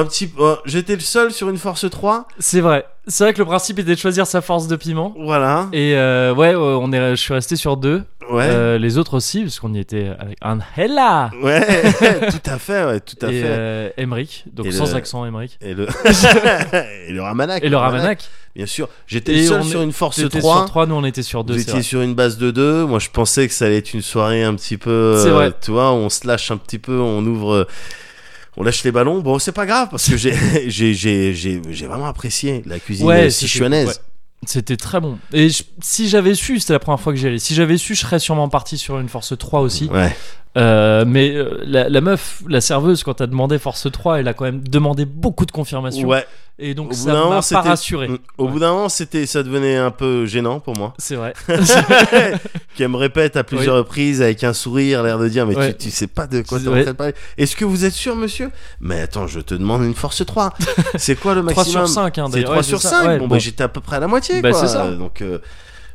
un 0.01 0.05
petit, 0.05 0.31
euh, 0.39 0.57
j'étais 0.65 0.95
le 0.95 1.01
seul 1.01 1.33
sur 1.33 1.49
une 1.49 1.59
force 1.59 1.89
3. 1.91 2.27
C'est 2.39 2.61
vrai. 2.61 2.87
C'est 3.07 3.25
vrai 3.25 3.33
que 3.33 3.39
le 3.39 3.45
principe 3.47 3.79
était 3.79 3.95
de 3.95 3.99
choisir 3.99 4.27
sa 4.27 4.41
force 4.43 4.69
de 4.69 4.77
piment. 4.77 5.15
Voilà. 5.19 5.69
Et 5.73 5.95
euh, 5.97 6.35
ouais, 6.35 6.55
ouais, 6.55 6.77
on 6.81 6.93
est, 6.93 7.11
je 7.17 7.21
suis 7.21 7.33
resté 7.35 7.57
sur 7.57 7.77
deux. 7.77 8.03
Ouais. 8.31 8.45
Euh, 8.51 8.77
les 8.77 8.99
autres 8.99 9.15
aussi, 9.15 9.41
parce 9.43 9.59
qu'on 9.59 9.73
y 9.73 9.79
était 9.79 10.11
avec 10.19 10.37
Angela 10.43 11.31
Ouais, 11.43 11.63
tout 12.31 12.51
à 12.51 12.59
fait, 12.59 12.85
ouais, 12.85 13.01
tout 13.01 13.17
à 13.25 13.31
et 13.33 13.41
fait. 13.41 13.47
euh, 13.49 13.89
Emmerich, 13.97 14.45
donc 14.53 14.67
Et 14.67 14.73
sans 14.73 14.91
le- 14.91 14.97
accent 14.97 15.25
Emmerich. 15.25 15.57
Et 15.63 15.73
le 15.73 15.87
et 17.09 17.13
le 17.13 17.23
Ramanac. 17.23 17.65
Et 17.65 17.71
le 17.71 17.77
Ramanac. 17.79 18.29
Bien 18.55 18.67
sûr. 18.67 18.91
J'étais 19.07 19.33
le 19.33 19.43
seul 19.47 19.61
on 19.63 19.65
sur 19.65 19.81
une 19.83 19.93
force 19.93 20.17
C'était 20.17 20.41
3. 20.41 20.57
sur 20.57 20.65
3, 20.67 20.87
nous 20.87 20.95
on 20.97 21.05
était 21.05 21.23
sur 21.23 21.45
2. 21.45 21.55
Vous 21.55 21.61
étiez 21.61 21.81
sur 21.83 22.03
une 22.03 22.15
base 22.15 22.37
de 22.37 22.51
2. 22.51 22.85
Moi, 22.85 22.99
je 22.99 23.09
pensais 23.09 23.49
que 23.49 23.55
ça 23.55 23.65
allait 23.65 23.79
être 23.79 23.95
une 23.95 24.03
soirée 24.03 24.45
un 24.45 24.55
petit 24.55 24.77
peu. 24.77 25.15
C'est 25.23 25.29
euh, 25.31 25.33
vrai. 25.33 25.53
Tu 25.63 25.71
vois, 25.71 25.93
on 25.93 26.11
se 26.11 26.27
lâche 26.27 26.51
un 26.51 26.59
petit 26.59 26.79
peu, 26.79 26.99
on 27.01 27.25
ouvre. 27.25 27.67
On 28.59 28.65
lâche 28.65 28.83
les 28.85 28.93
ballons. 28.93 29.21
Bon, 29.21 29.39
c'est 29.39 29.53
pas 29.53 29.65
grave 29.67 29.89
parce 29.91 30.09
que 30.09 30.17
j'ai 30.17 30.35
j'ai 30.69 30.93
j'ai 30.93 31.33
j'ai 31.33 31.63
j'ai 31.71 31.87
vraiment 31.87 32.07
apprécié 32.07 32.63
la 32.67 32.79
cuisine 32.79 33.07
Ouais, 33.07 33.27
euh, 33.27 33.31
c'était- 33.31 33.47
sichuanaise. 33.47 33.89
ouais. 33.89 33.95
C'était 34.47 34.77
très 34.77 35.01
bon. 35.01 35.19
Et 35.33 35.49
je- 35.49 35.63
si 35.81 36.09
j'avais 36.09 36.35
su, 36.35 36.61
c'était 36.61 36.73
la 36.73 36.79
première 36.79 37.01
fois 37.01 37.13
que 37.13 37.19
j'y 37.19 37.27
allais. 37.27 37.39
Si 37.39 37.55
j'avais 37.55 37.77
su, 37.77 37.95
je 37.95 38.01
serais 38.01 38.19
sûrement 38.21 38.49
parti 38.49 38.79
sur 38.79 38.99
une 39.01 39.09
force 39.09 39.37
3 39.37 39.61
aussi. 39.61 39.87
Ouais. 39.93 40.15
Euh, 40.59 41.05
mais 41.07 41.35
euh, 41.35 41.61
la, 41.65 41.89
la 41.89 42.01
meuf, 42.01 42.43
la 42.49 42.61
serveuse, 42.61 43.03
quand 43.05 43.15
t'as 43.15 43.27
demandé 43.27 43.59
force 43.59 43.91
3, 43.91 44.21
elle 44.21 44.29
a 44.29 44.35
quand 44.35 44.45
même 44.45 44.67
demandé 44.67 45.05
beaucoup 45.05 45.47
de 45.47 45.53
confirmation. 45.53 46.09
Ouais. 46.09 46.27
Et 46.61 46.75
donc 46.75 46.91
Au 46.91 46.95
ça 46.95 47.13
m'a 47.13 47.41
pas 47.41 47.61
rassuré. 47.61 48.11
Au 48.37 48.49
bout 48.49 48.59
d'un 48.59 48.73
moment, 48.73 48.89
c'était, 48.89 49.27
ça 49.27 49.45
devenait 49.45 49.77
un 49.77 49.93
peu 49.93 50.27
gênant 50.27 50.59
pour 50.59 50.77
moi. 50.77 50.93
C'est 50.99 51.15
vrai. 51.15 51.33
Qui 52.77 52.85
me 52.87 52.97
répète 52.97 53.37
à 53.37 53.45
plusieurs 53.45 53.77
reprises 53.77 54.21
avec 54.23 54.43
un 54.43 54.53
sourire, 54.53 55.05
l'air 55.05 55.19
de 55.19 55.29
dire 55.29 55.47
mais 55.47 55.57
Ouais. 55.57 55.73
tu, 55.75 55.85
tu 55.87 55.91
sais 55.91 56.07
pas 56.09 56.27
de 56.27 56.43
quoi 56.43 56.59
t'es 56.59 56.67
en 56.69 56.73
train 56.73 56.85
de 56.85 56.93
parler. 56.93 57.15
Est-ce 57.37 57.55
que 57.55 57.65
vous 57.65 57.85
êtes 57.85 57.93
sûr, 57.93 58.17
monsieur? 58.17 58.51
Mais 58.81 59.01
attends, 59.01 59.27
je 59.29 59.39
te 59.41 59.55
demande 59.55 59.85
une 59.85 59.95
force 59.95 60.25
3. 60.27 60.53
C'est 60.97 61.15
quoi 61.15 61.35
le 61.35 61.43
3 61.45 61.55
maximum? 61.55 61.87
sur 61.87 61.95
5, 61.95 62.19
hein, 62.19 62.25
C'est 62.27 62.33
d'ailleurs. 62.33 62.47
3 62.51 62.57
Ouais, 62.57 62.63
sur 62.65 62.81
ça. 62.81 62.91
5. 62.91 63.07
Ouais, 63.07 63.19
bon, 63.19 63.29
bon. 63.29 63.35
bah, 63.35 63.39
j'étais 63.39 63.63
à 63.63 63.69
peu 63.69 63.81
près 63.81 63.97
à 63.97 64.01
la 64.01 64.09
moitié. 64.09 64.41
Bah, 64.43 64.51
quoi. 64.51 64.61
c'est 64.61 64.69
ça. 64.73 64.91
Donc, 64.91 65.23
euh, 65.23 65.39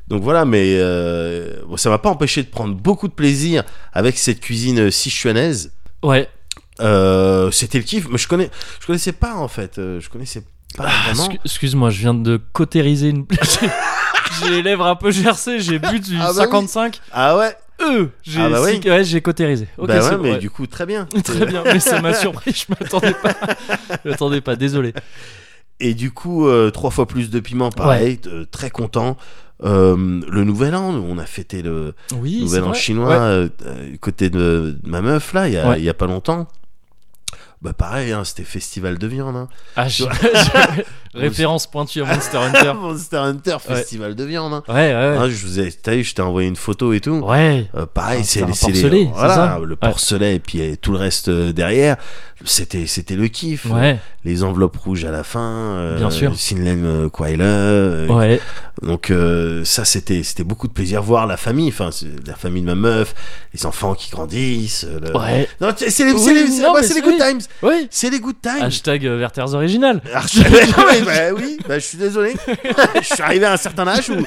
donc 0.08 0.22
voilà, 0.24 0.46
mais 0.46 0.76
euh, 0.80 1.62
bon, 1.68 1.78
ça 1.78 1.90
m'a 1.90 1.98
pas 1.98 2.10
empêché 2.10 2.44
de 2.44 2.48
prendre 2.50 2.76
beaucoup 2.76 3.08
de 3.08 3.14
plaisir 3.14 3.64
avec 3.94 4.18
cette 4.18 4.40
cuisine 4.42 4.80
euh, 4.80 4.92
sichuanaise. 4.92 5.72
Ouais. 6.04 6.28
Euh, 6.82 7.52
c'était 7.52 7.78
le 7.78 7.84
kiff. 7.84 8.08
Mais 8.10 8.18
je 8.18 8.28
connais, 8.28 8.50
je 8.82 8.86
connaissais 8.88 9.12
pas 9.14 9.36
en 9.36 9.48
fait. 9.48 9.78
Euh, 9.78 10.00
je 10.00 10.10
connaissais 10.10 10.42
pas 10.76 10.86
Ah, 10.88 11.12
vraiment. 11.14 11.30
excu- 11.30 11.40
Excuse-moi, 11.46 11.90
je 11.90 12.00
viens 12.00 12.14
de 12.14 12.40
cautériser 12.52 13.10
une. 13.10 13.26
J'ai- 13.42 13.70
J'ai 14.42 14.50
les 14.50 14.62
lèvres 14.64 14.86
un 14.88 14.96
peu 14.96 15.12
gercées, 15.12 15.60
j'ai 15.60 15.78
bu 15.78 16.00
du 16.00 16.16
Ah 16.20 16.28
bah 16.28 16.32
oui. 16.32 16.38
55. 16.46 17.00
Ah 17.12 17.38
ouais. 17.38 17.56
Euh, 17.82 18.08
j'ai 18.24 18.42
Ah 18.42 18.50
bah 18.50 18.62
oui. 18.64 18.80
si- 18.82 18.90
ouais, 18.90 19.04
j'ai 19.04 19.22
cautérisé. 19.22 19.68
Ok, 19.78 19.88
bah 19.88 20.02
c'est 20.02 20.10
ouais, 20.10 20.18
bon, 20.18 20.24
mais 20.24 20.32
ouais. 20.32 20.38
du 20.40 20.50
coup 20.50 20.66
très 20.66 20.86
bien. 20.88 21.06
Très 21.24 21.46
bien, 21.46 21.64
mais 21.66 21.80
ça 21.80 22.02
m'a 22.02 22.14
surpris, 22.16 22.52
je 22.54 22.66
m'attendais 22.70 23.14
pas. 23.14 23.34
Je 24.04 24.10
m'attendais 24.10 24.42
pas, 24.42 24.56
désolé. 24.56 24.94
Et 25.86 25.94
du 25.94 26.12
coup, 26.12 26.48
euh, 26.48 26.72
trois 26.72 26.92
fois 26.92 27.06
plus 27.08 27.30
de 27.30 27.40
piment, 27.42 27.70
pareil, 27.70 28.20
euh, 28.28 28.46
très 28.50 28.70
content. 28.70 29.18
Euh, 29.66 30.22
le 30.30 30.44
nouvel 30.46 30.76
an, 30.76 30.94
on 31.08 31.18
a 31.18 31.26
fêté 31.26 31.62
le 31.62 31.94
Oui, 32.22 32.42
nouvel 32.42 32.64
an 32.64 32.70
vrai. 32.70 32.78
chinois 32.80 33.08
Ouais. 33.10 33.50
euh, 33.66 33.96
côté 34.00 34.30
de, 34.30 34.78
ma 34.86 35.02
meuf 35.02 35.34
là, 35.34 35.48
il 35.50 35.54
y 35.54 35.58
a, 35.58 35.70
Ouais. 35.70 35.80
il 35.80 35.84
y 35.84 35.90
a 35.90 35.94
pas 35.94 36.08
longtemps. 36.08 36.48
Bah 37.64 37.72
pareil, 37.74 38.12
hein, 38.12 38.24
c'était 38.26 38.44
festival 38.44 38.98
de 38.98 39.08
viande. 39.08 39.36
Hein. 39.38 39.48
Ah, 39.78 39.88
j'ai- 39.88 40.06
référence 41.14 41.68
pointue 41.68 42.02
à 42.02 42.06
Monster 42.06 42.38
Hunter. 42.38 42.74
Monster 42.80 43.18
Hunter, 43.18 43.58
festival 43.66 44.16
de 44.16 44.24
viande. 44.24 44.54
Hein. 44.54 44.64
Ouais, 44.68 44.74
ouais, 44.74 44.94
ouais. 44.94 45.18
Hein, 45.18 45.30
je 45.30 45.46
vous 45.46 45.60
ai, 45.60 45.72
t'as 45.72 45.96
vu, 45.96 46.04
je 46.04 46.14
t'ai 46.16 46.22
envoyé 46.22 46.48
une 46.50 46.56
photo 46.56 46.92
et 46.94 47.00
tout. 47.00 47.20
Ouais. 47.20 47.68
Euh, 47.76 47.86
pareil, 47.86 48.20
Ah, 48.22 48.26
c'est 48.26 48.46
les- 48.46 48.54
c'est 48.54 48.68
les- 48.72 48.82
porcelet, 48.82 49.04
c'est 49.06 49.18
voilà, 49.18 49.34
ça 49.36 49.60
le 49.64 49.70
Ouais. 49.70 49.76
porcelet 49.80 50.36
et 50.36 50.40
puis 50.40 50.62
euh, 50.62 50.76
tout 50.82 50.92
le 50.92 50.98
reste 50.98 51.30
euh, 51.30 51.54
derrière. 51.54 51.98
C'était, 52.46 52.88
c'était 52.88 53.16
le 53.16 53.28
kiff. 53.30 53.66
Ouais, 53.68 54.00
Les 54.26 54.44
enveloppes 54.44 54.76
rouges 54.76 55.06
à 55.06 55.12
la 55.12 55.24
fin. 55.24 55.40
euh, 55.40 55.98
Bien 55.98 56.10
sûr. 56.10 56.36
Sinlen 56.38 56.84
euh, 56.86 57.08
Kwailer, 57.10 57.46
euh, 57.46 58.08
ouais. 58.08 58.42
Donc 58.82 59.12
euh, 59.12 59.64
ça 59.64 59.86
c'était 59.86 60.24
c'était 60.24 60.44
beaucoup 60.44 60.68
de 60.68 60.74
plaisir 60.74 61.02
voir 61.02 61.26
la 61.26 61.38
famille, 61.38 61.70
enfin 61.70 61.90
la 62.28 62.36
famille 62.36 62.62
de 62.64 62.68
ma 62.68 62.76
meuf, 62.76 63.16
les 63.54 63.66
enfants 63.66 63.94
qui 63.96 64.10
grandissent. 64.12 64.86
le- 64.86 65.16
Ouais. 65.18 65.48
Non 65.62 65.70
c'est 65.78 65.86
les, 66.04 66.12
Oui, 66.12 66.20
c'est 66.20 66.34
les- 66.34 66.94
les 66.96 67.02
good 67.02 67.18
times, 67.18 67.40
Oui. 67.62 67.88
c'est 67.92 68.10
les 68.10 68.20
good 68.20 68.36
times. 68.42 68.62
Hashtag 68.62 69.06
euh, 69.06 69.20
Werther's 69.20 69.54
Original. 69.54 70.02
Arch- 70.14 70.36
Ouais, 70.38 71.02
bah 71.06 71.34
oui, 71.38 71.58
bah, 71.68 71.80
je 71.80 71.86
suis 71.86 71.98
désolé, 71.98 72.34
je 73.02 73.06
suis 73.14 73.22
arrivé 73.24 73.46
à 73.46 73.54
un 73.54 73.58
certain 73.58 73.88
âge 73.88 74.10
où 74.10 74.26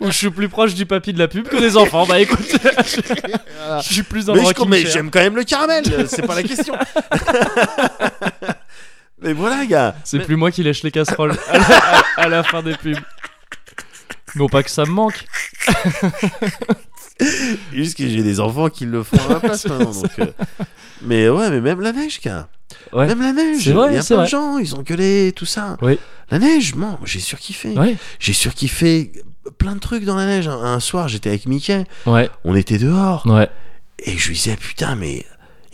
Où 0.00 0.06
je 0.06 0.16
suis 0.16 0.30
plus 0.30 0.48
proche 0.48 0.74
du 0.74 0.86
papy 0.86 1.12
de 1.12 1.18
la 1.18 1.28
pub 1.28 1.46
que 1.46 1.56
des 1.56 1.76
enfants. 1.76 2.06
Bah 2.06 2.18
écoute, 2.20 2.38
je 2.42 3.82
suis 3.92 4.02
plus 4.02 4.24
dans 4.24 4.32
mais, 4.34 4.40
le 4.40 4.44
je- 4.44 4.48
rocking 4.48 4.68
mais 4.68 4.82
chair. 4.82 4.90
j'aime 4.92 5.10
quand 5.10 5.20
même 5.20 5.36
le 5.36 5.44
caramel, 5.44 5.84
euh, 5.92 6.04
c'est 6.08 6.26
pas 6.26 6.34
la 6.34 6.42
question. 6.42 6.74
mais 9.22 9.32
voilà 9.34 9.66
gars, 9.66 9.94
C'est 10.04 10.20
plus 10.20 10.36
moi 10.36 10.50
qui 10.50 10.62
lèche 10.62 10.82
les 10.82 10.90
casseroles 10.90 11.36
à 11.48 11.58
la, 11.58 11.64
à- 11.64 12.02
à 12.22 12.28
la 12.28 12.42
fin 12.42 12.62
des 12.62 12.74
pubs. 12.74 12.96
Non 14.36 14.48
pas 14.48 14.62
que 14.62 14.70
ça 14.70 14.84
me 14.84 14.90
manque. 14.90 15.24
juste 17.72 17.96
que 17.96 18.08
j'ai 18.08 18.22
des 18.22 18.40
enfants 18.40 18.68
qui 18.68 18.86
le 18.86 19.02
font 19.02 19.18
à 19.28 19.34
ma 19.34 19.40
place 19.40 19.66
maintenant. 19.68 19.90
Donc, 19.92 20.18
euh, 20.18 20.26
Mais 21.02 21.28
ouais, 21.28 21.50
mais 21.50 21.60
même 21.60 21.80
la 21.80 21.92
neige 21.92 22.20
gars. 22.20 22.48
Ouais. 22.92 23.06
Même 23.06 23.20
la 23.20 23.32
neige, 23.32 23.64
C'est 23.64 23.72
vrai, 23.72 23.88
il 23.92 23.96
y 23.96 23.98
a 23.98 24.02
plein 24.02 24.22
de 24.24 24.28
gens, 24.28 24.58
ils 24.58 24.74
ont 24.74 24.82
gueulé, 24.82 25.32
tout 25.34 25.46
ça. 25.46 25.76
Oui. 25.82 25.98
La 26.30 26.38
neige, 26.38 26.74
moi, 26.74 26.98
j'ai 27.04 27.20
surkiffé. 27.20 27.70
Ouais. 27.78 27.96
J'ai 28.18 28.32
surkiffé 28.32 29.12
plein 29.58 29.74
de 29.74 29.80
trucs 29.80 30.04
dans 30.04 30.16
la 30.16 30.26
neige. 30.26 30.46
Un, 30.48 30.58
un 30.62 30.80
soir, 30.80 31.08
j'étais 31.08 31.28
avec 31.30 31.46
Mickey, 31.46 31.84
Ouais. 32.06 32.30
on 32.44 32.54
était 32.54 32.78
dehors, 32.78 33.26
Ouais. 33.26 33.48
et 33.98 34.16
je 34.16 34.28
lui 34.28 34.34
disais, 34.34 34.56
putain, 34.56 34.94
mais 34.96 35.24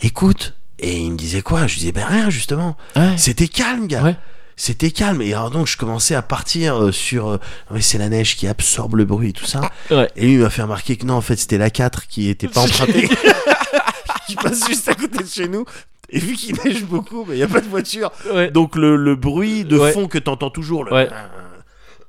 écoute. 0.01 0.53
Et 0.79 0.97
il 0.99 1.11
me 1.11 1.17
disait 1.17 1.41
quoi? 1.41 1.65
Je 1.65 1.73
lui 1.73 1.79
disais, 1.79 1.91
ben 1.91 2.05
rien, 2.05 2.29
justement. 2.29 2.77
Ouais. 2.95 3.13
C'était 3.17 3.47
calme, 3.47 3.87
gars. 3.87 4.15
C'était 4.59 4.91
calme. 4.91 5.21
Et 5.21 5.33
alors, 5.33 5.51
donc, 5.51 5.67
je 5.67 5.77
commençais 5.77 6.15
à 6.15 6.21
partir 6.21 6.81
euh, 6.83 6.91
sur. 6.91 7.27
euh, 7.29 7.37
Ouais, 7.71 7.79
c'est 7.81 7.97
la 7.99 8.09
neige 8.09 8.35
qui 8.35 8.47
absorbe 8.47 8.95
le 8.95 9.05
bruit 9.05 9.29
et 9.29 9.33
tout 9.33 9.45
ça. 9.45 9.71
Ouais. 9.91 10.09
Et 10.15 10.25
lui, 10.25 10.33
il 10.33 10.39
m'a 10.39 10.49
fait 10.49 10.63
remarquer 10.63 10.97
que 10.97 11.05
non, 11.05 11.13
en 11.13 11.21
fait, 11.21 11.35
c'était 11.37 11.57
la 11.59 11.69
4 11.69 12.07
qui 12.07 12.27
était 12.29 12.47
pas 12.47 12.61
empruntée. 12.61 13.07
qui 14.27 14.35
passe 14.35 14.67
juste 14.67 14.89
à 14.89 14.95
côté 14.95 15.23
de 15.23 15.29
chez 15.29 15.47
nous. 15.47 15.63
Et 16.09 16.19
vu 16.19 16.33
qu'il 16.35 16.55
neige 16.65 16.83
beaucoup, 16.85 17.23
mais 17.27 17.35
il 17.35 17.37
n'y 17.37 17.43
a 17.43 17.47
pas 17.47 17.61
de 17.61 17.67
voiture. 17.67 18.11
Ouais. 18.33 18.49
Donc 18.49 18.75
le, 18.75 18.95
le 18.95 19.15
bruit 19.15 19.63
de 19.63 19.77
Ouais. 19.77 19.91
fond 19.91 20.07
que 20.07 20.17
t'entends 20.17 20.49
toujours, 20.49 20.83
le... 20.85 20.91
Ouais. 20.93 21.09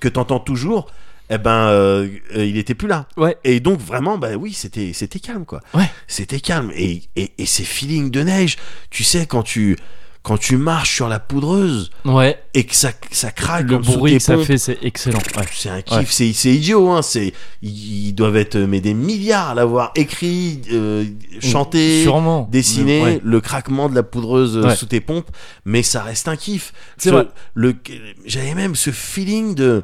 que 0.00 0.08
t'entends 0.08 0.40
toujours, 0.40 0.90
eh 1.30 1.38
ben, 1.38 1.68
euh, 1.68 2.08
il 2.34 2.56
était 2.56 2.74
plus 2.74 2.88
là. 2.88 3.06
Et 3.44 3.60
donc 3.60 3.80
vraiment, 3.80 4.18
bah 4.18 4.34
oui, 4.36 4.52
c'était 4.52 4.92
c'était 4.92 5.18
calme 5.20 5.44
quoi. 5.44 5.60
C'était 6.06 6.40
calme 6.40 6.70
et, 6.74 7.02
et, 7.16 7.32
et 7.38 7.46
ces 7.46 7.64
feelings 7.64 8.10
de 8.10 8.22
neige, 8.22 8.56
tu 8.90 9.04
sais 9.04 9.26
quand 9.26 9.42
tu 9.42 9.76
quand 10.22 10.38
tu 10.38 10.56
marches 10.56 10.94
sur 10.94 11.08
la 11.08 11.18
poudreuse 11.18 11.90
Ouais. 12.04 12.38
et 12.54 12.64
que 12.64 12.76
ça 12.76 12.92
ça 13.10 13.32
craque 13.32 13.68
Le 13.68 13.78
bruit 13.78 14.12
que 14.14 14.18
ça 14.20 14.34
pompes, 14.34 14.44
fait, 14.44 14.56
c'est 14.58 14.78
excellent. 14.82 15.18
Ouais. 15.36 15.42
c'est 15.52 15.68
un 15.68 15.82
kiff, 15.82 15.96
Ouais. 15.98 16.04
c'est 16.08 16.32
c'est 16.32 16.54
idiot, 16.54 16.90
hein. 16.90 17.02
C'est 17.02 17.32
ils, 17.60 18.06
ils 18.08 18.12
doivent 18.12 18.36
être 18.36 18.56
mais 18.56 18.80
des 18.80 18.94
milliards 18.94 19.50
à 19.50 19.54
l'avoir 19.54 19.90
écrit, 19.96 20.60
euh, 20.70 21.04
chanté, 21.40 22.02
Sûrement. 22.04 22.48
dessiner 22.52 23.02
Ouais. 23.02 23.20
le 23.22 23.40
craquement 23.40 23.88
de 23.88 23.94
la 23.96 24.04
poudreuse 24.04 24.56
euh, 24.56 24.74
sous 24.76 24.86
tes 24.86 25.00
pompes, 25.00 25.28
mais 25.64 25.82
ça 25.82 26.02
reste 26.04 26.28
un 26.28 26.36
kiff. 26.36 26.72
C'est 26.98 27.08
Ce- 27.10 27.14
vrai. 27.14 27.26
Le, 27.54 27.74
j'avais 28.24 28.54
même 28.54 28.76
ce 28.76 28.90
feeling 28.92 29.54
de 29.56 29.82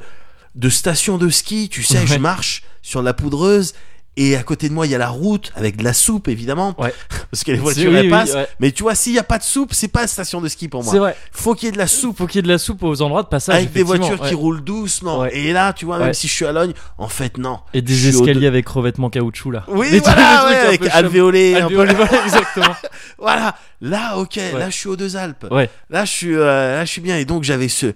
de 0.55 0.69
station 0.71 1.19
de 1.19 1.29
ski, 1.29 1.69
tu 1.69 1.83
sais, 1.83 2.07
je 2.07 2.17
marche 2.19 2.63
sur 2.83 3.03
la 3.03 3.13
poudreuse 3.15 3.75
et 4.19 4.37
à 4.37 4.43
côté 4.43 4.69
de 4.69 4.75
moi 4.75 4.87
il 4.87 4.91
y 4.91 4.95
a 4.95 4.99
la 4.99 5.09
route 5.09 5.53
avec 5.55 5.77
de 5.77 5.85
la 5.85 5.93
soupe 5.93 6.29
évidemment, 6.29 6.75
Ouais. 6.79 6.93
parce 7.31 7.45
que 7.45 7.53
les 7.53 7.59
voitures 7.59 7.91
oui, 7.91 7.97
elles 7.99 8.05
oui, 8.07 8.11
passent. 8.11 8.35
ouais. 8.35 8.47
Mais 8.61 8.73
tu 8.73 8.83
vois, 8.83 8.95
s'il 8.95 9.13
y 9.15 9.19
a 9.19 9.23
pas 9.23 9.39
de 9.39 9.43
soupe, 9.45 9.73
c'est 9.73 9.89
pas 9.89 10.07
station 10.07 10.41
de 10.41 10.49
ski 10.49 10.69
pour 10.69 10.83
moi. 10.83 10.93
C'est 10.93 10.99
vrai. 10.99 11.17
Faut 11.33 11.55
qu'il 11.55 11.67
y 11.67 11.69
ait 11.69 11.73
de 11.73 11.79
la 11.79 11.87
soupe. 11.87 12.19
Faut 12.19 12.27
qu'il 12.27 12.37
y 12.37 12.41
ait 12.41 12.43
de 12.43 12.49
la 12.49 12.59
soupe 12.59 12.83
aux 12.83 13.01
endroits 13.03 13.23
de 13.23 13.29
passage. 13.29 13.55
Avec 13.55 13.73
des 13.73 13.83
voitures 13.83 14.21
qui 14.21 14.35
roulent 14.35 14.63
doucement. 14.63 15.25
Et 15.27 15.53
là, 15.53 15.73
tu 15.73 15.85
vois, 15.85 15.99
même 15.99 16.15
si 16.15 16.29
je 16.29 16.33
suis 16.33 16.45
à 16.47 16.53
Logne, 16.53 16.73
en 16.99 17.09
fait, 17.09 17.39
non. 17.39 17.61
Et 17.75 17.83
des 17.83 18.17
au 18.17 18.21
escaliers 18.21 18.47
avec 18.47 18.69
revêtement 18.69 19.09
caoutchouc 19.11 19.51
là. 19.53 19.65
Oui, 19.69 19.91
Des- 19.93 20.01
voilà, 20.01 20.45
trucs 20.47 20.57
un 20.57 20.67
avec 20.69 20.83
chum- 20.85 20.91
alvéolé. 20.93 21.55
un 21.57 21.69
peu- 21.69 21.75
voilà, 21.75 22.25
exactement. 22.25 22.75
Voilà, 23.19 23.55
là, 23.81 24.17
ok, 24.19 24.37
là, 24.37 24.71
je 24.71 24.77
suis 24.77 24.89
aux 24.89 24.97
deux 24.97 25.17
Alpes. 25.17 25.47
Ouais. 25.51 25.69
Là, 25.91 26.05
je 26.05 26.11
suis, 26.13 26.35
euh, 26.35 26.77
là, 26.77 26.85
je 26.85 26.91
suis 26.91 27.01
bien. 27.01 27.17
Et 27.19 27.25
donc, 27.25 27.43
j'avais 27.43 27.69
ce, 27.69 27.93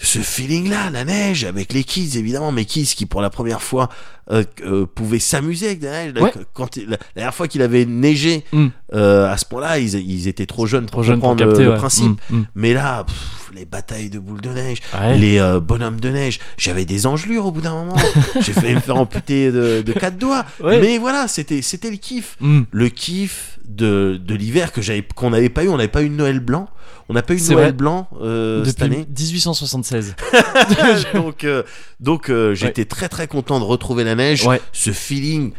ce 0.00 0.20
feeling-là, 0.20 0.90
la 0.90 1.04
neige, 1.04 1.44
avec 1.44 1.72
les 1.72 1.84
kids, 1.84 2.16
évidemment, 2.16 2.52
mes 2.52 2.64
kids 2.64 2.84
qui, 2.96 3.06
pour 3.06 3.20
la 3.20 3.30
première 3.30 3.62
fois, 3.62 3.88
euh, 4.30 4.44
euh, 4.62 4.86
pouvaient 4.86 5.18
s'amuser 5.18 5.66
avec 5.66 5.82
la 5.82 5.90
neige. 5.90 6.22
Ouais. 6.22 6.32
Quand, 6.52 6.76
la, 6.76 6.84
la 6.90 6.98
dernière 7.16 7.34
fois 7.34 7.48
qu'il 7.48 7.62
avait 7.62 7.84
neigé 7.84 8.44
Mm. 8.52 8.68
Euh, 8.94 9.30
à 9.30 9.36
ce 9.36 9.44
point-là, 9.44 9.78
ils, 9.78 9.94
ils 9.94 10.28
étaient 10.28 10.46
trop 10.46 10.66
jeunes 10.66 10.86
Trop 10.86 10.96
pour 10.98 11.02
jeune 11.04 11.20
pour 11.20 11.30
comprendre 11.30 11.50
capter 11.52 11.64
le, 11.64 11.76
principe. 11.76 12.20
Mm, 12.30 12.36
mm. 12.36 12.46
Mais 12.54 12.74
là, 12.74 13.04
pff, 13.04 13.50
les 13.54 13.64
batailles 13.64 14.10
de 14.10 14.18
boules 14.18 14.40
de 14.40 14.50
neige, 14.50 14.78
Ouais. 14.98 15.18
les 15.18 15.38
euh, 15.38 15.60
bonhommes 15.60 16.00
de 16.00 16.08
neige, 16.08 16.38
j'avais 16.56 16.84
des 16.84 17.06
engelures 17.06 17.46
au 17.46 17.50
bout 17.50 17.60
d'un 17.60 17.74
moment. 17.74 17.96
J'ai 18.40 18.52
failli 18.52 18.74
me 18.74 18.80
faire 18.80 18.96
amputer 18.96 19.50
de, 19.50 19.82
de 19.82 19.92
quatre 19.92 20.16
doigts. 20.16 20.44
Ouais. 20.62 20.80
Mais 20.80 20.98
voilà, 20.98 21.28
c'était 21.28 21.62
c'était 21.62 21.90
le 21.90 21.96
kiff. 21.96 22.36
Mm. 22.40 22.62
Le 22.70 22.88
kiff 22.88 23.58
de, 23.68 24.18
de 24.22 24.34
l'hiver 24.34 24.72
que 24.72 24.80
j'avais 24.82 25.02
qu'on 25.14 25.30
n'avait 25.30 25.50
pas 25.50 25.64
eu. 25.64 25.68
On 25.68 25.76
n'avait 25.76 25.88
pas 25.88 26.02
eu 26.02 26.08
de 26.08 26.14
Noël 26.14 26.40
blanc. 26.40 26.68
On 27.10 27.14
n'a 27.14 27.22
pas 27.22 27.34
eu 27.34 27.38
de 27.38 27.44
Noël 27.44 27.58
vrai. 27.58 27.72
blanc 27.72 28.08
euh, 28.20 28.64
cette 28.64 28.82
année. 28.82 29.06
1876. 29.08 30.14
donc 31.14 31.44
euh, 31.44 31.62
donc 32.00 32.28
euh, 32.28 32.54
j'étais 32.54 32.84
très 32.84 33.08
très 33.08 33.26
content 33.26 33.58
de 33.60 33.64
retrouver 33.64 34.04
la 34.04 34.14
neige. 34.14 34.46
Ouais. 34.46 34.60
Ce 34.72 34.90
feeling 34.90 35.52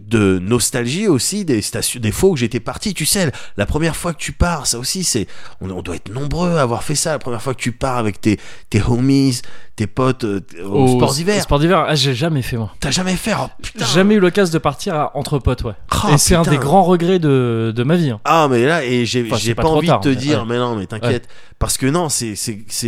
de 0.00 0.38
nostalgie 0.38 1.08
aussi 1.08 1.44
des 1.44 1.60
stations 1.62 2.00
des 2.00 2.12
fois 2.12 2.30
où 2.30 2.36
j'étais 2.36 2.60
parti 2.60 2.94
tu 2.94 3.04
sais 3.04 3.30
la 3.56 3.66
première 3.66 3.96
fois 3.96 4.12
que 4.14 4.18
tu 4.18 4.32
pars 4.32 4.66
ça 4.66 4.78
aussi 4.78 5.04
c'est 5.04 5.26
on, 5.60 5.82
doit 5.82 5.96
être 5.96 6.12
nombreux 6.12 6.56
à 6.56 6.62
avoir 6.62 6.82
fait 6.82 6.94
ça 6.94 7.12
la 7.12 7.18
première 7.18 7.42
fois 7.42 7.54
que 7.54 7.60
tu 7.60 7.72
pars 7.72 7.98
avec 7.98 8.20
tes 8.20 8.38
tes 8.70 8.82
homies 8.82 9.40
tes 9.76 9.88
potes 9.88 10.22
euh, 10.24 10.40
au, 10.64 10.86
sport 10.86 11.12
d'hiver 11.12 11.42
sport 11.42 11.58
d'hiver, 11.58 11.84
ah, 11.88 11.94
j'ai 11.96 12.14
jamais 12.14 12.42
fait 12.42 12.56
moi. 12.56 12.70
t'as 12.78 12.92
jamais 12.92 13.16
fait 13.16 13.32
oh, 13.36 13.48
putain 13.60 13.84
Jamais 13.84 14.14
eu 14.14 14.20
l'occasion 14.20 14.52
de 14.52 14.58
partir 14.58 14.94
à- 14.94 15.16
entre 15.16 15.38
potes, 15.40 15.64
ouais. 15.64 15.72
Ah, 15.90 16.12
et 16.12 16.18
c'est 16.18 16.36
un 16.36 16.42
des 16.42 16.58
grands 16.58 16.84
regrets 16.84 17.18
de, 17.18 17.72
de 17.74 17.82
ma 17.82 17.96
vie. 17.96 18.10
hein. 18.10 18.20
Ah 18.24 18.46
mais 18.48 18.64
là 18.66 18.84
et 18.84 19.04
j'ai 19.04 19.28
Enfin, 19.32 19.54
pas, 19.54 19.68
envie 19.68 19.88
tard, 19.88 19.98
de 20.00 20.04
te 20.04 20.08
mais- 20.10 20.14
dire 20.16 20.38
ouais. 20.40 20.44
mais 20.48 20.58
non 20.58 20.76
mais 20.76 20.86
t'inquiète 20.86 21.26
parce 21.58 21.76
que 21.76 21.86
non 21.86 22.08
c'est 22.08 22.34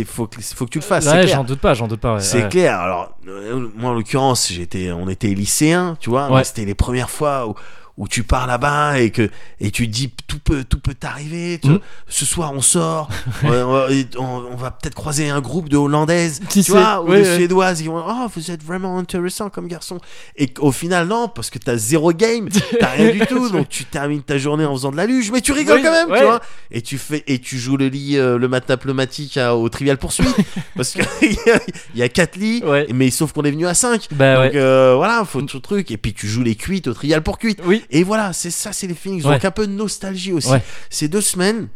faut 0.05 0.27
que 0.27 0.41
faut 0.41 0.65
que 0.65 0.69
tu 0.71 0.79
le 0.79 0.83
fasses 0.83 1.07
ouais, 1.07 1.27
j'en 1.27 1.43
doute 1.43 1.59
pas, 1.59 1.73
j'en 1.73 1.87
doute 1.87 1.99
pas. 1.99 2.15
ouais, 2.15 2.21
C'est 2.21 2.47
clair. 2.47 2.79
Alors, 2.79 3.17
euh, 3.27 3.67
moi, 3.75 3.91
en 3.91 3.93
l'occurrence, 3.93 4.49
j'étais, 4.51 4.91
on 4.91 5.09
était 5.09 5.27
lycéens, 5.29 5.97
tu 5.99 6.09
vois. 6.09 6.43
C'était 6.43 6.63
les 6.65 6.75
premières 6.75 7.09
fois 7.09 7.47
où, 7.47 7.55
où 7.97 8.07
tu 8.07 8.23
pars 8.23 8.45
là-bas 8.47 8.99
et 8.99 9.09
que 9.09 9.29
et 9.59 9.71
tu 9.71 9.87
dis 9.87 10.11
tout 10.27 10.37
peut 10.39 10.63
tout 10.63 10.79
peut 10.79 10.93
t'arriver. 10.93 11.59
vois. 11.63 11.79
Ce 12.07 12.25
soir, 12.25 12.51
on 12.53 12.61
sort. 12.61 13.09
on, 13.43 13.49
on- 13.49 13.87
on- 14.19 14.45
on 14.51 14.55
va 14.55 14.71
peut-être 14.71 14.93
croiser 14.95 15.29
un 15.29 15.41
groupe 15.41 15.67
de 15.69 15.77
hollandaises, 15.77 16.41
tu 16.49 16.61
vois, 16.61 17.01
ou 17.01 17.09
Ouais, 17.09 17.21
de 17.21 17.27
ouais. 17.27 17.35
suédoises. 17.37 17.81
Qui 17.81 17.87
vont, 17.87 18.03
oh, 18.07 18.27
vous 18.35 18.51
êtes 18.51 18.63
vraiment 18.63 18.97
intéressant 18.97 19.49
comme 19.49 19.67
garçon. 19.67 19.99
Et 20.35 20.49
au 20.59 20.71
final, 20.71 21.07
non, 21.07 21.27
parce 21.27 21.49
que 21.49 21.57
t'as 21.59 21.75
zéro 21.77 22.11
game, 22.13 22.49
t'as 22.79 22.89
rien 22.91 23.11
du 23.11 23.19
tout. 23.25 23.49
Donc 23.51 23.67
tu 23.69 23.85
termines 23.85 24.21
ta 24.21 24.37
journée 24.37 24.65
en 24.65 24.73
faisant 24.73 24.91
de 24.91 24.97
la 24.97 25.05
luge, 25.07 25.31
mais 25.31 25.41
tu 25.41 25.51
rigoles 25.51 25.77
Oui, 25.77 25.83
quand 25.83 25.91
même, 25.91 26.09
ouais. 26.11 26.19
tu 26.19 26.25
vois. 26.25 26.41
Et 26.71 26.81
tu 26.81 26.97
fais 26.97 27.23
et 27.27 27.39
tu 27.39 27.57
joues 27.57 27.77
le 27.77 27.87
lit 27.87 28.17
euh, 28.17 28.37
le 28.37 28.47
matin 28.47 28.77
pneumatique 28.77 29.37
à- 29.37 29.55
au 29.55 29.69
trivial 29.69 29.97
poursuite 29.97 30.35
parce 30.75 30.91
que 30.93 31.01
il 31.23 31.99
y 31.99 32.03
a 32.03 32.09
quatre 32.09 32.35
lits 32.35 32.61
mais 32.93 33.09
sauf 33.09 33.31
qu'on 33.33 33.43
est 33.43 33.51
venu 33.51 33.65
à 33.67 33.73
5 33.73 34.07
Bah 34.11 34.45
donc 34.45 34.55
euh, 34.55 34.93
voilà 34.95 35.23
faut 35.25 35.41
tout 35.41 35.59
truc 35.59 35.91
et 35.91 35.97
puis 35.97 36.13
tu 36.13 36.27
joues 36.27 36.43
les 36.43 36.55
cuites 36.55 36.87
au 36.87 36.93
trial 36.93 37.21
pour 37.23 37.37
cuite 37.39 37.59
Oui. 37.65 37.83
Et 37.89 38.03
voilà 38.03 38.33
c'est 38.33 38.51
ça 38.51 38.73
c'est 38.73 38.87
les 38.87 38.93
feelings 38.95 39.23
Ouais. 39.25 39.33
donc 39.35 39.45
un 39.45 39.51
peu 39.51 39.67
de 39.67 39.71
nostalgie 39.73 40.33
aussi 40.33 40.49
Ouais. 40.51 40.63
ces 40.89 41.07
deux 41.07 41.21
semaines 41.21 41.67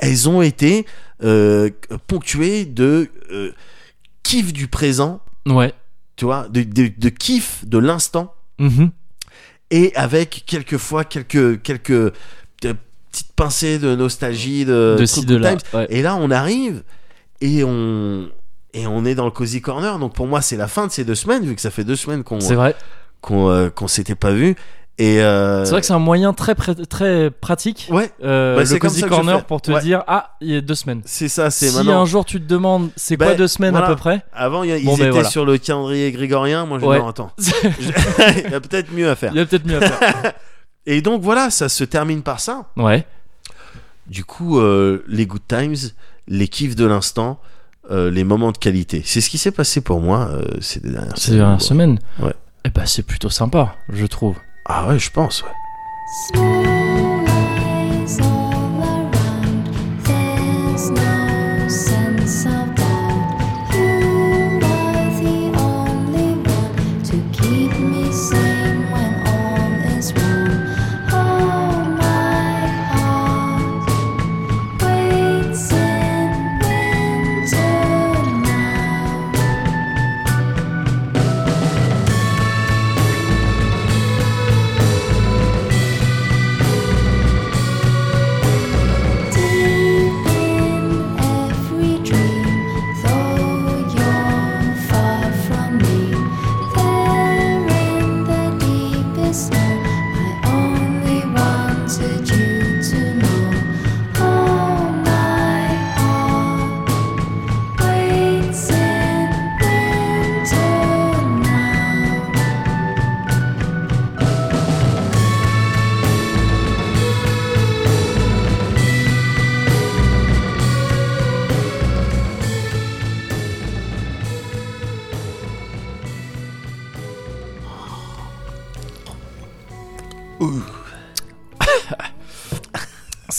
elles 0.00 0.28
ont 0.28 0.42
été 0.42 0.86
euh, 1.22 1.70
ponctuées 2.06 2.64
de 2.64 3.08
euh, 3.30 3.52
kiff 4.22 4.52
du 4.52 4.68
présent 4.68 5.20
Ouais. 5.46 5.72
tu 6.16 6.24
vois 6.24 6.48
de, 6.48 6.62
de, 6.62 6.90
de 6.96 7.08
kiff 7.08 7.64
de 7.66 7.78
l'instant 7.78 8.34
Mhm. 8.58 8.90
et 9.70 9.92
avec 9.96 10.44
quelquefois 10.46 11.04
quelques 11.04 11.60
quelques 11.62 11.90
euh, 11.90 12.12
petites 12.60 13.32
pincées 13.34 13.78
de 13.78 13.94
nostalgie 13.96 14.64
de, 14.64 14.96
de 14.98 15.04
ci, 15.04 15.24
de 15.26 15.36
là. 15.36 15.56
Ouais. 15.74 15.86
Et 15.90 16.00
là, 16.02 16.16
on 16.16 16.30
arrive 16.30 16.82
et 17.40 17.62
on 17.64 18.28
et 18.72 18.86
on 18.86 19.04
est 19.04 19.14
dans 19.14 19.24
le 19.26 19.30
cozy 19.30 19.60
corner. 19.60 19.98
Donc 19.98 20.14
pour 20.14 20.26
moi, 20.26 20.40
c'est 20.40 20.56
la 20.56 20.68
fin 20.68 20.86
de 20.86 20.92
ces 20.92 21.04
deux 21.04 21.14
semaines 21.14 21.44
vu 21.44 21.54
que 21.54 21.60
ça 21.60 21.70
fait 21.70 21.84
deux 21.84 21.96
semaines 21.96 22.22
qu'on 22.24 22.38
qu'on 23.20 23.50
euh, 23.50 23.70
s'était 23.86 24.14
pas 24.14 24.32
vu. 24.32 24.54
Et 24.98 25.22
euh, 25.22 25.64
C'est 25.64 25.70
vrai 25.70 25.80
que 25.80 25.86
c'est 25.86 25.92
un 25.94 25.98
moyen 25.98 26.32
très, 26.34 26.54
très 26.54 27.30
pratique. 27.30 27.88
ouais, 27.90 28.12
euh, 28.22 28.54
Bah, 28.54 28.60
le 28.60 28.66
c'est 28.66 28.78
comme 28.78 28.90
Cozy 28.90 29.02
Corner 29.02 29.44
pour 29.46 29.62
te 29.62 29.72
Ouais. 29.72 29.80
dire 29.80 30.04
Ah, 30.06 30.36
il 30.42 30.50
y 30.50 30.56
a 30.56 30.60
deux 30.60 30.74
semaines. 30.74 31.00
c'est 31.06 31.28
ça. 31.28 31.50
C'est 31.50 31.68
Si 31.70 31.76
maintenant. 31.76 32.02
un 32.02 32.04
jour 32.04 32.24
tu 32.26 32.40
te 32.40 32.46
demandes 32.46 32.90
c'est 32.96 33.16
Bah, 33.16 33.26
quoi 33.26 33.34
deux 33.34 33.48
semaines 33.48 33.70
voilà. 33.72 33.86
à 33.86 33.90
peu 33.90 33.96
près 33.96 34.22
Avant, 34.34 34.62
il 34.64 34.70
ils 34.70 34.84
ben, 34.86 34.94
étaient 34.94 35.10
voilà. 35.10 35.28
sur 35.28 35.46
le 35.46 35.56
calendrier 35.58 36.12
grégorien. 36.12 36.66
Moi, 36.66 36.78
je 36.78 36.84
Ouais. 36.84 36.98
non, 36.98 37.08
attends. 37.08 37.30
il 37.38 38.50
y 38.50 38.54
a 38.54 38.60
peut-être 38.60 38.92
mieux 38.92 39.08
à 39.08 39.16
faire. 39.16 39.32
Il 39.34 39.38
y 39.38 39.40
a 39.40 39.46
peut-être 39.46 39.66
mieux 39.66 39.78
à 39.78 39.80
faire. 39.90 40.32
Et 40.86 41.00
donc 41.00 41.22
voilà, 41.22 41.48
ça 41.50 41.68
se 41.68 41.84
termine 41.84 42.22
par 42.22 42.38
ça. 42.40 42.66
Ouais. 42.76 43.06
Du 44.08 44.24
coup, 44.24 44.58
euh, 44.60 45.02
les 45.08 45.26
good 45.26 45.40
times, 45.48 45.74
les 46.28 46.48
kiffs 46.48 46.76
de 46.76 46.84
l'instant, 46.84 47.40
euh, 47.90 48.10
les 48.10 48.24
moments 48.24 48.52
de 48.52 48.58
qualité. 48.58 49.02
C'est 49.06 49.20
ce 49.20 49.30
qui 49.30 49.38
s'est 49.38 49.52
passé 49.52 49.80
pour 49.80 50.00
moi 50.00 50.28
ces 50.60 50.80
dernières 50.80 51.16
C'est 51.16 51.32
une 51.32 51.38
quoi. 51.38 51.58
semaine. 51.60 51.98
Ouais. 52.20 52.34
Et 52.64 52.70
bah 52.70 52.82
c'est 52.84 53.02
plutôt 53.04 53.30
sympa, 53.30 53.74
je 53.88 54.06
trouve. 54.06 54.36
Ah 54.64 54.86
ouais, 54.88 54.98
je 54.98 55.10
pense, 55.10 55.42
ouais. 55.42 57.11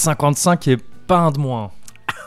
55 0.04 0.68
et 0.68 0.78
pas 0.78 1.18
un 1.18 1.32
de 1.32 1.40
moins. 1.40 1.72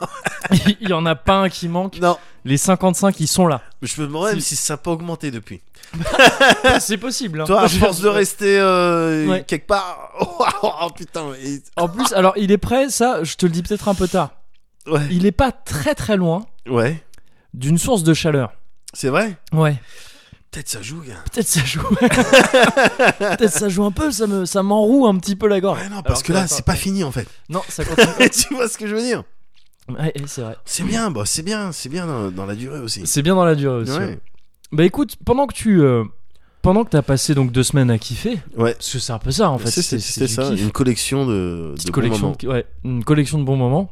Il 0.81 0.89
y 0.89 0.93
en 0.93 1.07
a 1.07 1.15
pas 1.15 1.37
un 1.43 1.49
qui 1.49 1.69
manque. 1.69 1.99
Non, 2.01 2.17
Les 2.45 2.57
55 2.57 3.19
ils 3.21 3.27
sont 3.27 3.47
là. 3.47 3.62
je 3.83 4.01
me 4.01 4.07
demande 4.07 4.27
même 4.31 4.41
Si. 4.41 4.57
ça 4.57 4.75
n'a 4.75 4.79
pas 4.79 4.91
augmenté 4.93 5.31
depuis. 5.31 5.62
c'est 6.81 6.99
possible. 6.99 7.41
hein. 7.41 7.45
Toi, 7.45 7.62
à 7.62 7.67
Je- 7.67 7.79
force 7.79 8.01
de 8.01 8.09
rester 8.09 8.59
euh, 8.59 9.27
Ouais. 9.27 9.45
quelque 9.47 9.67
part. 9.67 10.11
Oh, 10.21 10.45
oh, 10.83 10.91
putain. 10.97 11.27
et- 11.43 11.62
En 11.77 11.89
plus, 11.89 12.12
alors 12.12 12.35
il 12.37 12.51
est 12.53 12.59
prêt, 12.59 12.89
ça, 12.91 13.23
je 13.25 13.35
te 13.37 13.47
le 13.47 13.53
dis 13.53 13.62
peut-être 13.62 13.89
un 13.89 13.95
peu 13.95 14.09
tard. 14.09 14.31
Ouais. 14.87 15.01
Il 15.11 15.27
est 15.27 15.33
pas 15.33 15.53
très 15.53 15.95
très 15.95 16.17
loin 16.17 16.47
Ouais. 16.69 17.03
d'une 17.55 17.79
source 17.79 18.03
de 18.03 18.15
chaleur. 18.15 18.53
C'est 18.93 19.09
vrai? 19.09 19.37
Ouais. 19.53 19.77
Peut-être 20.51 20.69
ça 20.69 20.81
joue, 20.83 21.01
gars. 21.03 21.23
Peut-être 21.33 21.47
ça 21.49 21.65
joue. 21.65 21.83
peut-être 22.01 23.51
ça 23.51 23.69
joue 23.69 23.85
un 23.85 23.91
peu, 23.91 24.11
ça 24.11 24.27
me 24.27 24.45
ça 24.47 24.63
m'enroue 24.63 25.07
un 25.07 25.17
petit 25.19 25.37
peu 25.37 25.49
la 25.49 25.61
gorge. 25.61 25.81
Ouais, 25.81 25.89
non, 25.89 26.03
parce 26.03 26.21
Alors 26.21 26.23
que 26.23 26.33
là, 26.33 26.47
c'est 26.47 26.65
pas 26.65 26.75
fini 26.77 27.05
en 27.05 27.13
fait. 27.13 27.27
Non, 27.49 27.61
ça 27.69 27.85
continue. 27.85 28.31
tu 28.31 28.55
vois 28.55 28.69
ce 28.69 28.79
que 28.79 28.87
je 28.87 28.95
veux 28.95 29.03
dire? 29.03 29.23
Ouais, 29.89 30.13
c'est 30.27 30.41
vrai. 30.43 30.57
C'est 30.65 30.83
bien, 30.85 31.11
bah, 31.11 31.23
c'est 31.27 31.43
bien, 31.43 31.73
c'est 31.73 31.89
bien 31.89 32.07
dans, 32.07 32.31
dans 32.31 32.47
la 32.47 32.55
durée 32.55 32.81
aussi. 32.81 33.03
C'est 33.07 33.23
bien 33.23 33.35
dans 33.35 33.45
la 33.45 33.55
durée 33.55 33.83
aussi. 33.83 33.93
Ouais. 33.93 33.99
ouais. 33.99 34.19
Bah 34.73 34.85
écoute, 34.85 35.17
pendant 35.25 35.47
que 35.47 35.55
tu 35.55 35.81
euh, 35.83 36.05
pendant 36.63 36.85
que 36.85 36.91
t'as 36.91 37.03
passé 37.03 37.35
donc 37.35 37.53
deux 37.53 37.63
semaines 37.63 37.91
à 37.91 37.99
kiffer, 37.99 38.41
Ouais. 38.57 38.73
parce 38.75 38.93
que 38.93 38.99
c'est 38.99 39.13
un 39.13 39.19
peu 39.19 39.31
ça 39.31 39.51
en 39.51 39.59
fait. 39.59 39.71
C'est- 39.71 39.83
c'est- 39.83 39.99
c'est 40.01 40.13
C'était 40.13 40.27
du 40.27 40.33
ça, 40.35 40.51
kiff. 40.51 40.61
une 40.63 40.73
collection 40.73 41.27
de, 41.27 41.73
petite 41.75 41.87
de 41.87 41.93
bons 41.93 41.95
collection, 41.95 42.23
moments. 42.29 42.37
de, 42.41 42.49
ouais, 42.49 42.67
une 42.85 43.05
collection 43.05 43.39
de 43.39 43.45
bons 43.45 43.57
moments. 43.57 43.91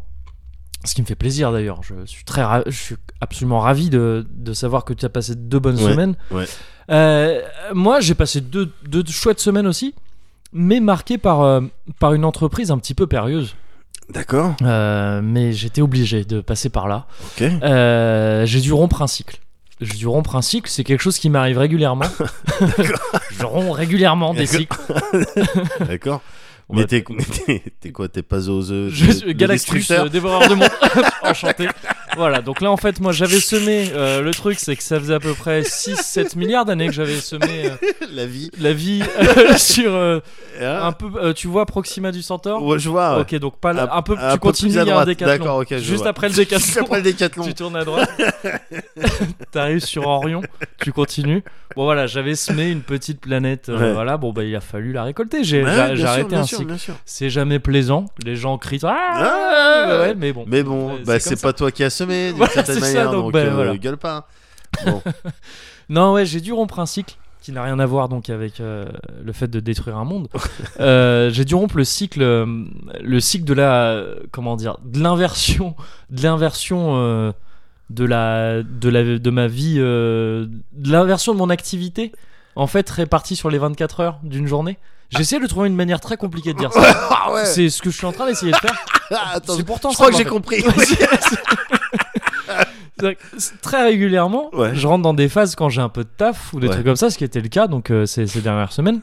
Ce 0.84 0.94
qui 0.94 1.00
me 1.02 1.06
fait 1.06 1.14
plaisir 1.14 1.50
d'ailleurs. 1.52 1.80
Je 1.82 1.94
suis 2.04 2.24
très, 2.24 2.42
je 2.66 2.70
suis 2.78 2.96
absolument 3.20 3.60
ravi 3.60 3.88
de, 3.90 4.26
de 4.30 4.52
savoir 4.52 4.84
que 4.84 4.92
tu 4.92 5.04
as 5.04 5.08
passé 5.08 5.34
deux 5.34 5.58
bonnes 5.58 5.76
Ouais, 5.82 5.92
semaines. 5.92 6.14
ouais. 6.30 6.44
Euh, 6.90 7.40
moi, 7.72 8.00
j'ai 8.00 8.14
passé 8.14 8.40
deux, 8.42 8.70
deux 8.86 9.02
chouettes 9.08 9.40
semaines 9.40 9.66
aussi, 9.66 9.94
mais 10.52 10.80
marquées 10.80 11.16
par 11.18 11.40
euh, 11.40 11.62
par 11.98 12.12
une 12.12 12.24
entreprise 12.24 12.70
un 12.70 12.78
petit 12.78 12.94
peu 12.94 13.06
périlleuse. 13.06 13.54
D'accord, 14.10 14.54
Euh, 14.62 15.22
mais 15.22 15.54
j'étais 15.54 15.80
obligé 15.80 16.26
de 16.26 16.42
passer 16.42 16.68
par 16.68 16.86
là. 16.88 17.06
ok. 17.38 17.48
J'ai 18.46 18.60
dû 18.60 18.72
rompre 18.74 19.00
un 19.00 19.06
cycle. 19.06 19.38
J'ai 19.80 19.96
dû 19.96 20.06
rompre 20.06 20.36
un 20.36 20.42
cycle, 20.42 20.68
c'est 20.70 20.84
quelque 20.84 21.00
chose 21.00 21.18
qui 21.18 21.30
m'arrive 21.30 21.56
régulièrement. 21.58 22.04
je 23.38 23.44
romps 23.44 23.72
régulièrement 23.72 24.34
des 24.34 24.44
cycles. 24.46 24.78
D'accord. 25.88 26.20
On 26.68 26.76
Mais 26.76 26.82
va- 26.82 26.86
t'es 26.88 27.04
mais 27.10 27.24
t'es- 27.24 27.62
t'es 27.80 27.92
quoi 27.92 28.08
T'es 28.08 28.22
pas 28.22 28.48
aux 28.48 28.70
œufs 28.70 28.90
Je 28.92 29.10
suis 29.12 29.34
Galactus, 29.34 29.90
euh, 29.90 30.08
dévoreur 30.08 30.48
de 30.48 30.54
monde. 30.54 30.68
Enchanté. 31.22 31.68
Voilà, 32.16 32.40
donc 32.42 32.60
là 32.60 32.70
en 32.70 32.76
fait, 32.76 33.00
moi 33.00 33.12
j'avais 33.12 33.40
semé. 33.40 33.90
euh, 33.94 34.20
le 34.22 34.30
truc, 34.32 34.58
c'est 34.60 34.76
que 34.76 34.82
ça 34.82 34.98
faisait 35.00 35.14
à 35.14 35.20
peu 35.20 35.34
près 35.34 35.62
6-7 35.62 36.36
milliards 36.38 36.64
d'années 36.64 36.86
que 36.86 36.92
j'avais 36.92 37.16
semé 37.20 37.66
euh, 37.66 37.70
La 38.14 38.26
vie. 38.26 38.50
la 38.60 38.72
vie 38.72 39.02
euh, 39.18 39.54
sur 39.56 39.92
euh, 39.94 40.20
Hein 40.60 40.80
un 40.82 40.92
peu. 40.92 41.06
euh, 41.20 41.32
tu 41.32 41.48
vois 41.48 41.66
Proxima 41.66 42.12
du 42.12 42.22
Centaure 42.22 42.62
Ouais, 42.64 42.78
je 42.78 42.88
vois. 42.88 43.16
ouais. 43.16 43.20
Ok, 43.22 43.34
donc 43.36 43.58
pas 43.58 43.72
là- 43.72 43.88
Un- 43.92 43.98
un 43.98 44.02
peu. 44.02 44.16
un 44.18 44.32
tu 44.32 44.32
peu 44.34 44.38
continues, 44.38 44.70
plus 44.72 44.78
à 44.78 44.82
il 44.82 44.86
y 44.86 44.90
a 44.90 44.92
un 44.92 44.94
droite. 44.96 45.06
décathlon. 45.08 45.36
D'accord, 45.38 45.58
ok, 45.58 45.66
je 45.70 45.76
Juste 45.78 46.02
vois. 46.02 46.08
après 46.10 46.28
le 46.28 46.34
Juste 46.34 46.50
décathlon. 46.50 46.82
après 46.84 46.96
le 46.98 47.02
décathlon. 47.02 47.44
Tu 47.44 47.54
tournes 47.54 47.76
à 47.76 47.84
droite, 47.84 48.10
t'arrives 49.50 49.80
sur 49.84 50.06
Orion, 50.06 50.42
tu 50.80 50.92
continues. 50.92 51.42
Bon 51.76 51.84
voilà, 51.84 52.06
j'avais 52.06 52.36
semé 52.36 52.70
une 52.70 52.82
petite 52.82 53.20
planète. 53.20 53.68
euh, 53.68 53.78
Ouais. 53.78 53.92
Voilà, 53.92 54.16
bon 54.16 54.32
bah 54.32 54.44
il 54.44 54.54
a 54.54 54.60
fallu 54.60 54.92
la 54.92 55.02
récolter. 55.02 55.42
J'ai 55.42 55.64
Ouais, 55.64 55.70
j'ai- 55.70 55.76
bien 55.76 55.94
j'ai 55.94 56.00
sûr, 56.02 56.08
arrêté 56.08 56.28
bien 56.28 56.40
un 56.40 56.44
sûr, 56.44 56.58
cycle. 56.58 56.68
bien 56.68 56.78
sûr. 56.78 56.94
C'est 57.04 57.30
jamais 57.30 57.58
plaisant. 57.58 58.06
Les 58.24 58.36
gens 58.36 58.56
crient. 58.58 58.78
Ah, 58.84 58.94
Ah, 59.16 60.00
ouais, 60.02 60.14
mais 60.14 60.32
bon. 60.32 60.44
Mais 60.46 60.62
bon, 60.62 60.98
bah, 61.04 61.14
c'est 61.18 61.20
c'est 61.20 61.30
comme 61.30 61.38
ça. 61.38 61.46
pas 61.48 61.52
toi 61.52 61.70
qui 61.72 61.82
as 61.82 61.90
semé 62.04 62.28
d'une 62.28 62.36
Voilà, 62.38 62.52
certaine 62.52 62.80
c'est 62.80 62.92
ça, 62.92 63.04
donc, 63.04 63.12
donc, 63.14 63.32
bah, 63.32 63.38
euh, 63.40 63.54
voilà. 63.54 63.76
gueule 63.76 63.96
pas. 63.96 64.28
Bon, 64.86 65.02
Non, 65.88 66.12
ouais, 66.14 66.26
j'ai 66.26 66.40
dû 66.40 66.52
rompre 66.52 66.80
un 66.80 66.86
cycle 66.86 67.16
qui 67.40 67.52
n'a 67.52 67.62
rien 67.62 67.78
à 67.78 67.84
voir 67.86 68.08
donc 68.08 68.30
avec 68.30 68.58
euh, 68.60 68.86
le 69.22 69.32
fait 69.32 69.48
de 69.48 69.60
détruire 69.60 69.96
un 69.98 70.04
monde. 70.04 70.28
Euh, 70.80 71.30
j'ai 71.30 71.44
dû 71.44 71.54
rompre 71.54 71.76
le 71.76 71.84
cycle, 71.84 72.20
le 73.00 73.20
cycle 73.20 73.44
de 73.44 73.54
la, 73.54 74.02
comment 74.32 74.56
dire, 74.56 74.76
de 74.84 75.00
l'inversion, 75.00 75.76
de 76.10 76.22
l'inversion 76.22 76.96
euh, 76.96 77.30
de 77.90 78.04
la, 78.04 78.62
de 78.64 78.88
la, 78.88 79.18
de 79.18 79.30
ma 79.30 79.46
vie, 79.46 79.76
de 79.76 80.48
l'inversion 80.84 81.32
de 81.32 81.38
mon 81.38 81.50
activité, 81.50 82.10
en 82.56 82.66
fait 82.66 82.88
répartie 82.90 83.36
sur 83.36 83.50
les 83.50 83.58
24 83.58 84.00
heures 84.00 84.18
d'une 84.24 84.48
journée. 84.48 84.78
J'essaie 85.10 85.38
de 85.38 85.46
trouver 85.46 85.68
une 85.68 85.76
manière 85.76 86.00
très 86.00 86.16
compliquée 86.16 86.54
de 86.54 86.58
dire 86.58 86.72
ça. 86.72 86.80
ah 87.10 87.32
ouais. 87.32 87.44
C'est 87.44 87.68
ce 87.68 87.80
que 87.82 87.90
je 87.90 87.96
suis 87.96 88.06
en 88.06 88.12
train 88.12 88.26
d'essayer 88.26 88.50
de 88.50 88.56
faire. 88.56 88.74
Attends, 89.32 89.54
c'est 89.56 89.62
pourtant 89.62 89.90
je 89.90 89.94
crois 89.94 90.10
que 90.10 90.16
j'ai 90.16 90.24
compris. 90.24 90.62
Ouais, 90.66 90.72
c'est- 90.78 90.96
c'est- 90.96 90.96
C'est-à-dire 90.96 91.18
que 91.18 91.24
c'est- 91.24 91.42
Très 93.62 93.84
régulièrement, 93.84 94.48
Ouais. 94.54 94.74
je 94.74 94.86
rentre 94.86 95.02
dans 95.02 95.14
des 95.14 95.28
phases 95.28 95.54
quand 95.54 95.68
j'ai 95.68 95.80
un 95.80 95.88
peu 95.88 96.04
de 96.04 96.08
taf 96.16 96.52
ou 96.52 96.60
des 96.60 96.66
Ouais. 96.68 96.72
trucs 96.74 96.86
comme 96.86 96.96
ça, 96.96 97.10
ce 97.10 97.18
qui 97.18 97.24
était 97.24 97.40
le 97.40 97.48
cas 97.48 97.66
donc 97.66 97.90
euh, 97.90 98.06
ces, 98.06 98.26
ces 98.26 98.40
dernières 98.40 98.72
semaines. 98.72 99.00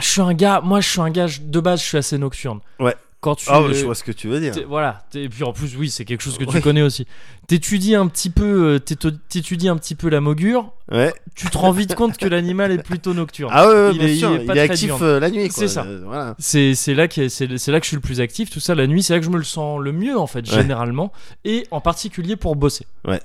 Je 0.00 0.06
suis 0.06 0.20
un 0.20 0.32
gars, 0.34 0.60
moi 0.62 0.80
je 0.80 0.88
suis 0.88 1.00
un 1.00 1.10
gars 1.10 1.26
je- 1.26 1.40
de 1.40 1.60
base, 1.60 1.80
je 1.80 1.86
suis 1.86 1.98
assez 1.98 2.18
nocturne. 2.18 2.60
Ouais. 2.78 2.94
Quand 3.20 3.34
tu 3.34 3.46
Ah, 3.48 3.60
ouais, 3.60 3.74
je 3.74 3.84
vois 3.84 3.96
ce 3.96 4.04
que 4.04 4.12
tu 4.12 4.28
veux 4.28 4.38
dire. 4.38 4.54
voilà, 4.68 5.02
et 5.12 5.28
puis 5.28 5.42
en 5.42 5.52
plus 5.52 5.76
oui, 5.76 5.90
c'est 5.90 6.04
quelque 6.04 6.20
chose 6.20 6.38
que 6.38 6.44
tu 6.44 6.54
Ouais. 6.54 6.60
connais 6.60 6.82
aussi. 6.82 7.04
T'étudies 7.48 7.96
un 7.96 8.06
petit 8.06 8.30
peu, 8.30 8.74
euh, 8.76 8.78
t'étudies 8.78 9.68
un 9.68 9.76
petit 9.76 9.96
peu 9.96 10.08
la 10.08 10.20
mogure, 10.20 10.72
Ouais. 10.92 11.12
tu 11.34 11.48
te 11.50 11.58
rends 11.58 11.72
vite 11.72 11.96
compte 11.96 12.16
que 12.16 12.26
l'animal 12.28 12.70
est 12.70 12.80
plutôt 12.82 13.14
nocturne. 13.14 13.50
Ah 13.52 13.66
ouais, 13.68 13.90
Il 13.92 13.98
bien 13.98 14.06
est- 14.06 14.14
il 14.44 14.44
Il 14.44 14.58
actif 14.60 14.84
diurne. 14.86 15.02
euh, 15.02 15.18
la 15.18 15.30
nuit. 15.30 15.48
C'est 15.50 15.66
ça. 15.66 15.82
Euh, 15.82 16.02
Voilà. 16.04 16.36
C'est 16.38 16.76
c'est 16.76 16.94
là 16.94 17.08
que 17.08 17.28
c'est 17.28 17.46
là 17.48 17.80
que 17.80 17.84
je 17.84 17.88
suis 17.88 17.96
le 17.96 18.00
plus 18.02 18.20
actif, 18.20 18.50
tout 18.50 18.60
ça 18.60 18.76
la 18.76 18.86
nuit, 18.86 19.02
c'est 19.02 19.14
là 19.14 19.18
que 19.18 19.24
je 19.26 19.30
me 19.30 19.38
le 19.38 19.42
sens 19.44 19.80
le 19.80 19.90
mieux 19.90 20.16
en 20.16 20.28
fait 20.28 20.46
généralement 20.46 21.12
et 21.44 21.66
en 21.72 21.80
particulier 21.80 22.36
pour 22.36 22.54
bosser. 22.54 22.86
Ouais. 23.04 23.20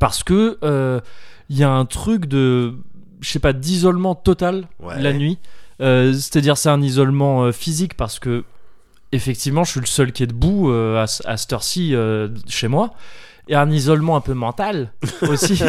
Parce 0.00 0.22
que 0.22 0.58
euh, 0.62 1.00
il 1.48 1.56
y 1.56 1.64
a 1.64 1.70
un 1.70 1.86
truc 1.86 2.26
de 2.26 2.74
je 3.20 3.30
sais 3.30 3.38
pas 3.38 3.54
d'isolement 3.54 4.14
total 4.14 4.66
la 4.98 5.14
nuit. 5.14 5.38
Euh, 5.80 6.12
C'est-à-dire 6.12 6.58
c'est 6.58 6.68
un 6.68 6.82
isolement 6.82 7.50
physique 7.52 7.94
parce 7.94 8.18
que 8.18 8.44
effectivement 9.14 9.64
je 9.64 9.72
suis 9.72 9.80
le 9.80 9.86
seul 9.86 10.12
qui 10.12 10.22
est 10.22 10.26
debout 10.26 10.70
euh, 10.70 10.98
à, 10.98 11.04
à 11.28 11.36
cette 11.36 11.52
heure-ci 11.52 11.94
euh, 11.94 12.28
chez 12.48 12.68
moi 12.68 12.94
et 13.48 13.54
un 13.54 13.70
isolement 13.70 14.16
un 14.16 14.20
peu 14.20 14.34
mental 14.34 14.92
aussi 15.28 15.62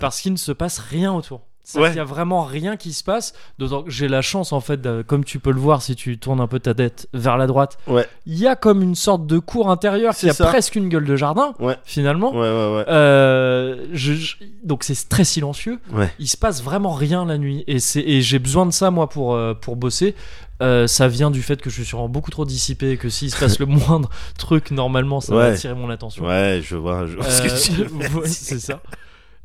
parce 0.00 0.20
qu'il 0.20 0.32
ne 0.32 0.38
se 0.38 0.52
passe 0.52 0.78
rien 0.78 1.12
autour. 1.12 1.49
C'est-à-dire 1.70 1.82
Ouais. 1.84 1.88
qu'il 1.90 1.98
y 1.98 2.00
a 2.00 2.04
vraiment 2.04 2.42
rien 2.44 2.76
qui 2.76 2.92
se 2.92 3.04
passe. 3.04 3.32
D'autant 3.58 3.82
que 3.84 3.90
j'ai 3.90 4.08
la 4.08 4.22
chance, 4.22 4.52
en 4.52 4.60
fait, 4.60 4.80
comme 5.06 5.24
tu 5.24 5.38
peux 5.38 5.52
le 5.52 5.60
voir 5.60 5.82
si 5.82 5.94
tu 5.94 6.18
tournes 6.18 6.40
un 6.40 6.46
peu 6.46 6.58
ta 6.58 6.74
tête 6.74 7.08
vers 7.14 7.36
la 7.36 7.46
droite, 7.46 7.78
Ouais. 7.86 8.06
il 8.26 8.38
y 8.38 8.46
a 8.46 8.56
comme 8.56 8.82
une 8.82 8.94
sorte 8.96 9.26
de 9.26 9.38
cour 9.38 9.70
intérieure 9.70 10.14
qui 10.14 10.28
a 10.28 10.32
ça. 10.32 10.46
presque 10.46 10.74
une 10.76 10.88
gueule 10.88 11.04
de 11.04 11.16
jardin, 11.16 11.54
Ouais. 11.60 11.76
finalement. 11.84 12.32
Euh, 12.34 13.86
je- 13.92 14.12
je- 14.14 14.36
donc 14.64 14.84
c'est 14.84 15.08
très 15.08 15.24
silencieux. 15.24 15.78
Il 16.18 16.28
se 16.28 16.36
passe 16.36 16.62
vraiment 16.62 16.92
rien 16.92 17.24
la 17.24 17.38
nuit. 17.38 17.64
Et, 17.66 17.78
j'ai 18.20 18.38
besoin 18.38 18.66
de 18.66 18.72
ça, 18.72 18.90
moi, 18.90 19.08
pour, 19.08 19.34
euh, 19.34 19.54
pour 19.54 19.76
bosser. 19.76 20.14
Euh, 20.62 20.86
ça 20.86 21.08
vient 21.08 21.30
du 21.30 21.42
fait 21.42 21.62
que 21.62 21.70
je 21.70 21.76
suis 21.76 21.84
sûrement 21.86 22.08
beaucoup 22.10 22.30
trop 22.30 22.44
dissipé 22.44 22.90
et 22.90 22.96
que 22.98 23.08
s'il 23.08 23.30
se 23.30 23.38
passe 23.40 23.58
le 23.58 23.64
moindre 23.98 24.10
truc, 24.36 24.70
normalement, 24.72 25.20
ça 25.22 25.34
va 25.34 25.40
Ouais. 25.40 25.54
attirer 25.54 25.74
mon 25.74 25.88
attention. 25.88 26.26
Ouais, 26.26 26.60
je 26.62 26.76
vois, 26.76 27.06
je 27.06 27.16
vois 27.16 27.24
ce 27.24 27.42
que 27.42 27.62
tu 27.64 27.72
veux 27.84 27.88
c'est 28.26 28.58
ça. 28.60 28.80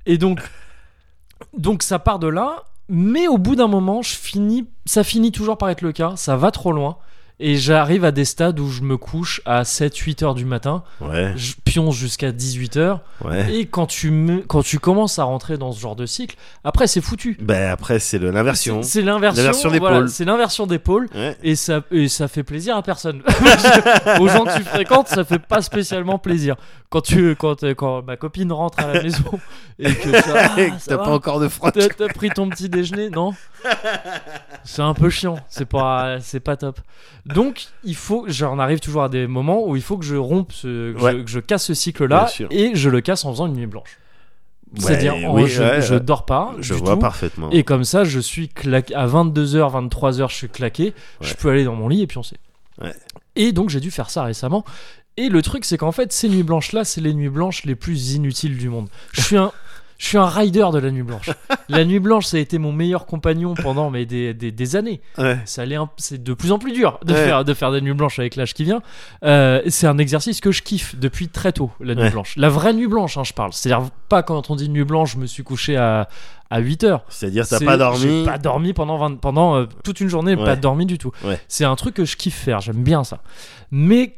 Et 0.05 0.17
donc, 0.17 0.41
donc 1.57 1.83
ça 1.83 1.99
part 1.99 2.19
de 2.19 2.27
là, 2.27 2.63
mais 2.89 3.27
au 3.27 3.37
bout 3.37 3.55
d'un 3.55 3.67
moment, 3.67 4.01
ça 4.85 5.03
finit 5.03 5.31
toujours 5.31 5.57
par 5.57 5.69
être 5.69 5.81
le 5.81 5.91
cas. 5.91 6.13
Ça 6.15 6.37
va 6.37 6.51
trop 6.51 6.71
loin. 6.71 6.97
Et 7.39 7.57
j'arrive 7.57 8.05
à 8.05 8.11
des 8.11 8.25
stades 8.25 8.59
où 8.59 8.69
je 8.69 8.81
me 8.81 8.97
couche 8.97 9.41
à 9.45 9.63
7-8 9.63 10.23
heures 10.23 10.35
du 10.35 10.45
matin, 10.45 10.83
Ouais, 11.01 11.33
je 11.35 11.53
pionce 11.63 11.95
jusqu'à 11.95 12.31
18 12.31 12.77
heures. 12.77 13.01
ouais. 13.23 13.53
Et 13.53 13.65
quand 13.65 13.87
tu, 13.87 14.11
me, 14.11 14.41
quand 14.41 14.63
tu 14.63 14.79
commences 14.79 15.19
à 15.19 15.23
rentrer 15.25 15.57
dans 15.57 15.71
ce 15.71 15.79
genre 15.81 15.95
de 15.95 16.05
cycle, 16.05 16.37
après 16.63 16.87
c'est 16.87 17.01
foutu. 17.01 17.37
Ben 17.41 17.69
après, 17.69 17.99
c'est 17.99 18.19
l'inversion. 18.19 18.81
C'est 18.83 19.01
l'inversion. 19.01 19.43
Voilà, 19.79 19.97
pôles. 19.97 20.09
c'est 20.09 20.25
l'inversion. 20.25 20.65
Ouais. 21.13 21.37
Et 21.43 21.55
ça, 21.55 21.81
et 21.91 22.07
ça 22.07 22.27
fait 22.27 22.43
plaisir 22.43 22.77
à 22.77 22.83
personne. 22.83 23.21
Aux 24.19 24.27
gens 24.27 24.45
que 24.45 24.57
tu 24.57 24.63
fréquentes, 24.63 25.07
ça 25.07 25.23
fait 25.23 25.39
pas 25.39 25.61
spécialement 25.61 26.17
plaisir. 26.17 26.55
Quand, 26.89 27.01
tu, 27.01 27.35
quand, 27.35 27.63
quand 27.75 28.03
ma 28.03 28.15
copine 28.15 28.51
rentre 28.51 28.79
à 28.79 28.93
la 28.93 29.03
maison 29.03 29.39
et 29.79 29.93
que 29.93 30.11
ça, 30.21 30.51
ah, 30.57 30.61
T'as 30.87 30.97
pas 30.97 31.11
encore 31.11 31.39
de. 31.39 31.47
T'as 31.47 31.89
t'as 31.89 32.07
pris 32.07 32.29
ton 32.29 32.49
petit 32.49 32.69
déjeuner, 32.69 33.09
non 33.09 33.33
C'est 34.63 34.81
un 34.81 34.93
peu 34.93 35.09
chiant, 35.09 35.37
c'est 35.49 35.65
pas, 35.65 36.19
c'est 36.21 36.39
pas 36.39 36.55
top. 36.55 36.79
Donc, 37.25 37.67
il 37.83 37.95
faut, 37.95 38.25
j'en 38.27 38.59
arrive 38.59 38.79
toujours 38.79 39.03
à 39.03 39.09
des 39.09 39.25
moments 39.27 39.65
où 39.67 39.75
il 39.75 39.81
faut 39.81 39.97
que 39.97 40.05
je 40.05 40.15
rompe, 40.15 40.51
ce, 40.51 40.93
que, 40.93 41.01
Ouais. 41.01 41.11
je, 41.13 41.17
que 41.23 41.29
je 41.29 41.39
casse 41.39 41.65
ce 41.65 41.73
cycle-là, 41.73 42.29
et 42.51 42.71
je 42.75 42.89
le 42.89 43.01
casse 43.01 43.25
en 43.25 43.31
faisant 43.31 43.47
une 43.47 43.53
nuit 43.55 43.65
blanche. 43.65 43.97
C'est-à-dire, 44.77 45.15
Ouais, 45.15 45.43
oui, 45.43 45.47
je, 45.49 45.63
ouais, 45.63 45.81
je 45.81 45.95
dors 45.95 46.25
pas. 46.25 46.53
Je 46.59 46.73
du 46.73 46.79
vois 46.81 46.93
tout, 46.95 46.99
parfaitement. 46.99 47.49
Et 47.51 47.63
comme 47.63 47.83
ça, 47.83 48.03
je 48.03 48.19
suis 48.19 48.49
claqué 48.49 48.93
à 48.93 49.07
22h, 49.07 49.71
23h, 49.89 50.29
je 50.29 50.35
suis 50.35 50.49
claqué. 50.49 50.93
Je 51.21 51.33
peux 51.33 51.49
aller 51.49 51.63
dans 51.63 51.75
mon 51.75 51.87
lit 51.87 52.01
et 52.01 52.07
puis 52.07 52.17
on 52.17 52.23
sait. 52.23 52.37
Et 53.37 53.51
donc 53.53 53.69
j'ai 53.69 53.79
dû 53.79 53.89
faire 53.89 54.09
ça 54.09 54.23
récemment. 54.23 54.65
Et 55.17 55.29
le 55.29 55.41
truc, 55.41 55.63
c'est 55.63 55.77
qu'en 55.77 55.93
fait, 55.93 56.11
ces 56.11 56.27
nuits 56.27 56.43
blanches 56.43 56.73
là, 56.73 56.83
c'est 56.83 56.99
les 56.99 57.13
nuits 57.13 57.29
blanches 57.29 57.63
les 57.63 57.75
plus 57.75 58.13
inutiles 58.15 58.57
du 58.57 58.67
monde. 58.67 58.89
Je 59.13 59.21
suis 59.21 59.37
un, 59.37 59.53
je 59.97 60.07
suis 60.07 60.17
un 60.17 60.27
rider 60.27 60.65
de 60.73 60.79
la 60.79 60.91
nuit 60.91 61.03
blanche. 61.03 61.29
la 61.69 61.85
nuit 61.85 61.99
blanche, 61.99 62.25
ça 62.25 62.37
a 62.37 62.39
été 62.39 62.57
mon 62.57 62.71
meilleur 62.71 63.05
compagnon 63.05 63.53
pendant 63.53 63.89
mais 63.89 64.05
des, 64.05 64.33
des, 64.33 64.51
des 64.51 64.75
années. 64.75 65.01
Ouais. 65.17 65.39
Ça 65.45 65.61
allait, 65.61 65.75
un- 65.75 65.89
c'est 65.97 66.21
de 66.21 66.33
plus 66.33 66.51
en 66.51 66.59
plus 66.59 66.71
dur 66.73 66.99
de 67.05 67.13
Ouais. 67.13 67.23
faire 67.25 67.45
de 67.45 67.53
faire 67.53 67.71
des 67.71 67.81
nuits 67.81 67.93
blanches 67.93 68.19
avec 68.19 68.35
l'âge 68.35 68.53
qui 68.53 68.63
vient. 68.65 68.81
Euh, 69.23 69.61
c'est 69.67 69.87
un 69.87 69.97
exercice 69.97 70.41
que 70.41 70.51
je 70.51 70.61
kiffe 70.61 70.95
depuis 70.97 71.29
très 71.29 71.51
tôt, 71.53 71.71
la 71.79 71.95
nuit 71.95 72.03
Ouais. 72.03 72.09
blanche. 72.11 72.35
La 72.37 72.49
vraie 72.49 72.73
nuit 72.73 72.87
blanche, 72.87 73.17
hein, 73.17 73.23
je 73.23 73.33
parle. 73.33 73.53
C'est-à-dire 73.53 73.89
pas 74.09 74.21
quand 74.23 74.49
on 74.49 74.55
dit 74.55 74.69
nuit 74.69 74.83
blanche, 74.83 75.13
je 75.13 75.17
me 75.17 75.25
suis 75.25 75.43
couché 75.43 75.77
à 75.77 76.07
à 76.51 76.59
8 76.59 76.83
heures. 76.83 77.03
C'est-à-dire, 77.09 77.47
t'as 77.47 77.59
pas 77.59 77.75
dormi. 77.75 77.99
J'ai 78.01 78.23
pas 78.23 78.37
dormi 78.37 78.73
pendant, 78.73 78.97
20 78.99 79.15
pendant 79.19 79.55
euh, 79.55 79.65
toute 79.83 79.99
une 79.99 80.09
journée, 80.09 80.37
pas 80.37 80.55
dormi 80.55 80.85
du 80.85 80.99
tout. 80.99 81.11
C'est 81.47 81.65
un 81.65 81.75
truc 81.75 81.95
que 81.95 82.05
je 82.05 82.15
kiffe 82.17 82.35
faire, 82.37 82.61
j'aime 82.61 82.83
bien 82.83 83.03
ça. 83.03 83.19
Mais 83.71 84.13